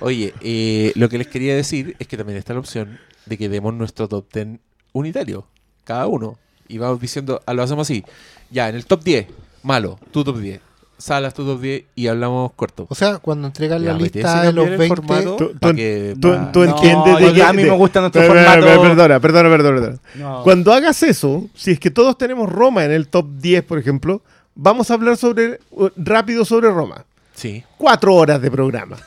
Oye, 0.00 0.34
eh, 0.42 0.92
lo 0.96 1.08
que 1.08 1.18
les 1.18 1.28
quería 1.28 1.54
decir 1.54 1.94
es 2.00 2.08
que 2.08 2.16
también 2.16 2.36
está 2.38 2.52
la 2.52 2.58
opción 2.60 2.98
de 3.24 3.38
que 3.38 3.48
demos 3.48 3.72
nuestro 3.72 4.08
top 4.08 4.26
10 4.32 4.58
unitario, 4.92 5.46
cada 5.84 6.08
uno. 6.08 6.36
Y 6.68 6.78
vamos 6.78 7.00
diciendo, 7.00 7.40
ah, 7.46 7.54
lo 7.54 7.62
hacemos 7.62 7.86
así. 7.86 8.04
Ya, 8.50 8.68
en 8.68 8.74
el 8.74 8.86
top 8.86 9.04
10, 9.04 9.26
malo, 9.62 10.00
tu 10.10 10.24
top 10.24 10.38
10. 10.38 10.60
Salas 10.98 11.34
tu 11.34 11.44
top 11.44 11.60
10 11.60 11.84
y 11.94 12.06
hablamos 12.06 12.52
corto. 12.54 12.86
O 12.88 12.94
sea, 12.94 13.18
cuando 13.18 13.46
entregan 13.48 13.84
la 13.84 13.92
Ya, 13.92 13.98
lista 13.98 14.42
de 14.42 14.52
los 14.52 14.64
cambiar 14.66 14.72
el 14.72 14.78
20. 14.78 14.96
formato 14.96 15.36
Tú- 15.36 15.52
tú- 15.60 15.74
que- 15.74 16.14
tú- 16.20 16.32
pa- 16.32 16.52
tú 16.52 16.58
No, 16.64 16.64
entiendes 16.74 17.18
de 17.18 17.24
yo- 17.26 17.34
que- 17.34 17.42
a 17.42 17.52
mí 17.52 17.62
me 17.64 17.70
gusta 17.76 18.00
nuestro 18.00 18.22
Perdona, 18.22 18.50
formato. 18.52 18.82
Perdona, 18.82 19.20
perdona, 19.20 19.50
perdona, 19.50 19.80
perdona. 19.80 19.98
No. 20.16 20.42
Cuando 20.42 20.72
hagas 20.72 21.02
eso, 21.02 21.46
si 21.54 21.72
es 21.72 21.80
que 21.80 21.90
todos 21.90 22.16
tenemos 22.18 22.50
Roma 22.50 22.84
en 22.84 22.92
el 22.92 23.08
top 23.08 23.26
10, 23.40 23.62
por 23.64 23.78
ejemplo, 23.78 24.22
vamos 24.54 24.90
a 24.90 24.94
hablar 24.94 25.16
sobre 25.16 25.60
uh, 25.70 25.88
rápido 25.96 26.44
sobre 26.44 26.70
Roma. 26.70 27.04
Sí. 27.34 27.62
Cuatro 27.78 28.14
horas 28.14 28.40
de 28.40 28.50
programa. 28.50 28.96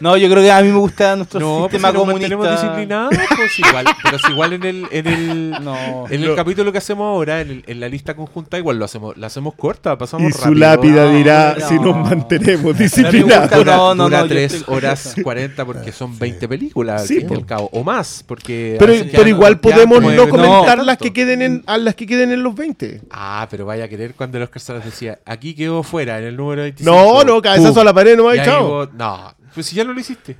No, 0.00 0.16
yo 0.16 0.30
creo 0.30 0.42
que 0.42 0.50
a 0.50 0.62
mí 0.62 0.68
me 0.68 0.78
gusta 0.78 1.14
nuestro 1.14 1.38
No, 1.40 1.58
pues 1.68 1.72
sistema 1.72 1.88
si 1.88 1.92
nos 1.94 2.02
comunista. 2.04 2.34
mantenemos 2.36 2.62
disciplinados, 2.62 3.14
pues 3.36 3.58
igual. 3.58 3.84
Pero 4.02 4.18
si 4.18 4.32
igual 4.32 4.52
en 4.54 4.62
el, 4.64 4.86
en 4.90 5.06
el, 5.06 5.50
No. 5.62 6.06
en 6.08 6.22
el 6.22 6.28
No. 6.30 6.36
capítulo 6.36 6.72
que 6.72 6.78
hacemos 6.78 7.04
ahora, 7.04 7.42
en, 7.42 7.50
el- 7.50 7.64
en 7.66 7.80
la 7.80 7.88
lista 7.90 8.16
conjunta, 8.16 8.56
igual 8.56 8.78
lo 8.78 8.86
hacemos, 8.86 9.14
la 9.18 9.26
hacemos 9.26 9.52
corta, 9.56 9.98
pasamos 9.98 10.30
Y 10.30 10.32
su 10.32 10.38
rápido. 10.44 10.54
lápida 10.58 11.04
No, 11.04 11.10
dirá 11.18 11.56
no. 11.60 11.68
si 11.68 11.74
nos 11.78 11.94
mantenemos 11.98 12.78
disciplinados. 12.78 13.50
Dura, 13.50 13.76
No, 13.76 13.94
no, 13.94 14.04
dura 14.04 14.18
no, 14.20 14.24
yo 14.24 14.28
3 14.30 14.54
estoy- 14.54 14.74
horas 14.74 15.14
40 15.22 15.64
porque 15.66 15.92
son 15.92 16.18
20 16.18 16.48
películas 16.48 17.02
al 17.02 17.06
Sí, 17.08 17.16
fin 17.16 17.26
y 17.26 17.28
po. 17.28 17.34
al 17.34 17.44
cabo. 17.44 17.68
O 17.74 17.84
más, 17.84 18.24
porque... 18.26 18.76
Pero, 18.78 18.94
pero 19.12 19.28
igual 19.28 19.60
podemos 19.60 20.00
no 20.02 20.10
no, 20.12 20.28
comentar 20.30 20.78
las 20.82 20.96
que 20.96 21.12
queden 21.12 21.42
en, 21.42 21.62
a 21.66 21.76
las 21.76 21.94
que 21.94 22.06
queden 22.06 22.32
en 22.32 22.42
los 22.42 22.54
20. 22.54 23.02
Ah, 23.10 23.46
pero 23.50 23.66
vaya 23.66 23.84
a 23.84 23.88
querer 23.88 24.14
cuando 24.14 24.38
el 24.38 24.44
Oscar 24.44 24.62
Salas 24.62 24.84
decía, 24.86 25.18
aquí 25.26 25.52
quedó 25.54 25.82
fuera, 25.82 26.18
en 26.18 26.24
el 26.24 26.36
número 26.38 26.62
25. 26.62 26.90
No, 26.90 27.22
no, 27.24 27.42
cabezazo 27.42 27.74
Pum. 27.74 27.80
a 27.82 27.84
la 27.90 27.94
pared, 27.94 28.16
no 28.16 28.34
Y 28.34 28.38
chao. 28.42 28.66
vos- 28.68 28.92
No, 28.94 29.34
pues 29.54 29.66
si 29.66 29.76
ya 29.76 29.84
no 29.84 29.92
lo 29.92 30.00
hiciste. 30.00 30.36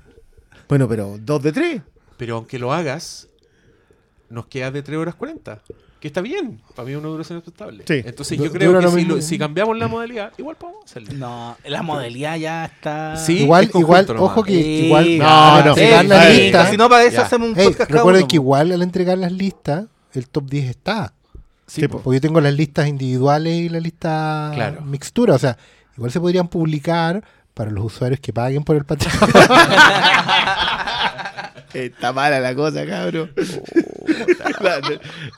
Bueno, 0.68 0.88
pero 0.88 1.16
dos 1.20 1.42
de 1.42 1.52
tres. 1.52 1.82
Pero 2.16 2.36
aunque 2.36 2.58
lo 2.58 2.72
hagas, 2.72 3.28
nos 4.28 4.46
queda 4.46 4.70
de 4.70 4.82
3 4.82 4.98
horas 4.98 5.14
40. 5.14 5.60
Que 5.98 6.08
está 6.08 6.20
bien. 6.22 6.60
Para 6.74 6.86
mí 6.86 6.92
es 6.92 6.98
una 6.98 7.08
duración 7.08 7.38
aceptable. 7.40 7.84
Sí. 7.86 8.02
Entonces 8.06 8.38
yo 8.38 8.50
creo 8.50 8.78
que 8.80 8.88
si, 8.88 9.04
lo- 9.04 9.20
si 9.20 9.38
cambiamos 9.38 9.76
la 9.78 9.86
modalidad, 9.88 10.32
igual 10.38 10.56
podemos 10.56 10.84
hacerlo. 10.84 11.12
No, 11.14 11.56
la 11.66 11.82
modalidad 11.82 12.36
ya 12.38 12.64
está. 12.66 13.16
Sí. 13.16 13.40
igual, 13.42 13.64
es 13.64 13.74
igual, 13.74 14.06
nomás. 14.06 14.22
ojo 14.22 14.42
que 14.44 14.52
Sí, 14.52 14.86
igual 14.86 15.18
No, 15.18 15.62
no. 15.64 15.68
entregar 15.70 16.02
Sí, 16.02 16.08
la 16.08 16.24
sí, 16.26 16.40
lista. 16.40 16.70
Si 16.70 16.76
no, 16.78 16.88
para 16.88 17.04
eso 17.04 17.16
Ya. 17.16 17.22
hacemos 17.22 17.48
un 17.50 17.54
Hey, 17.56 17.66
podcast 17.68 17.90
recuerden 17.90 18.26
que 18.28 18.36
igual 18.36 18.72
al 18.72 18.82
entregar 18.82 19.18
las 19.18 19.32
listas, 19.32 19.86
el 20.14 20.28
top 20.28 20.48
10 20.48 20.70
está. 20.70 21.12
Sí, 21.66 21.82
Sí, 21.82 21.88
po. 21.88 22.00
Porque 22.00 22.16
yo 22.16 22.20
tengo 22.22 22.40
las 22.40 22.54
listas 22.54 22.88
individuales 22.88 23.52
y 23.60 23.68
la 23.68 23.80
lista 23.80 24.52
Claro. 24.54 24.80
mixtura. 24.82 25.34
O 25.34 25.38
sea, 25.38 25.58
igual 25.96 26.10
se 26.10 26.18
podrían 26.20 26.48
publicar 26.48 27.22
para 27.60 27.70
los 27.72 27.84
usuarios 27.84 28.18
que 28.20 28.32
paguen 28.32 28.64
por 28.64 28.74
el 28.74 28.86
Patreon. 28.86 29.12
Está 31.74 32.10
mala 32.14 32.40
la 32.40 32.54
cosa, 32.54 32.86
cabrón. 32.86 33.30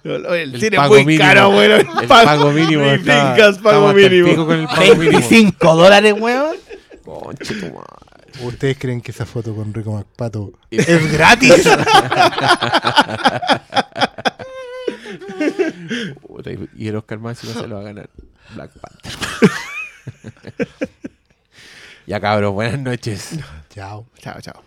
No, 0.05 0.19
no, 0.19 0.35
el, 0.35 0.55
El 0.55 0.61
cine 0.61 0.77
es 0.77 0.81
pago 0.81 0.95
muy 0.95 1.05
mínimo. 1.05 1.25
caro, 1.25 1.51
bueno. 1.51 1.77
El 1.77 1.87
pago 2.09 2.53
mínimo 2.53 2.85
pago 2.85 4.47
con 4.47 4.61
el 4.61 4.67
pago 4.67 4.95
mínimo. 4.95 5.19
25 5.19 5.77
dólares, 5.77 6.15
weón. 6.19 6.57
Conche 7.05 7.55
tu 7.55 7.67
madre. 7.67 8.41
¿Ustedes 8.43 8.79
creen 8.79 9.01
que 9.01 9.11
esa 9.11 9.27
foto 9.27 9.55
con 9.55 9.75
Rico 9.75 9.93
MacPato 9.93 10.53
Es 10.71 11.13
gratis. 11.13 11.69
Y 16.77 16.89
el 16.89 16.97
Oscar 16.97 17.19
Máximo 17.19 17.53
se 17.53 17.67
lo 17.67 17.75
va 17.77 17.81
a 17.81 17.85
ganar 17.85 18.09
Black 18.55 18.71
Panther. 18.81 19.13
ya 22.07 22.21
cabros, 22.21 22.53
buenas 22.53 22.79
noches. 22.81 23.39
Chao. 23.71 24.07
Chao, 24.19 24.41
chao. 24.41 24.63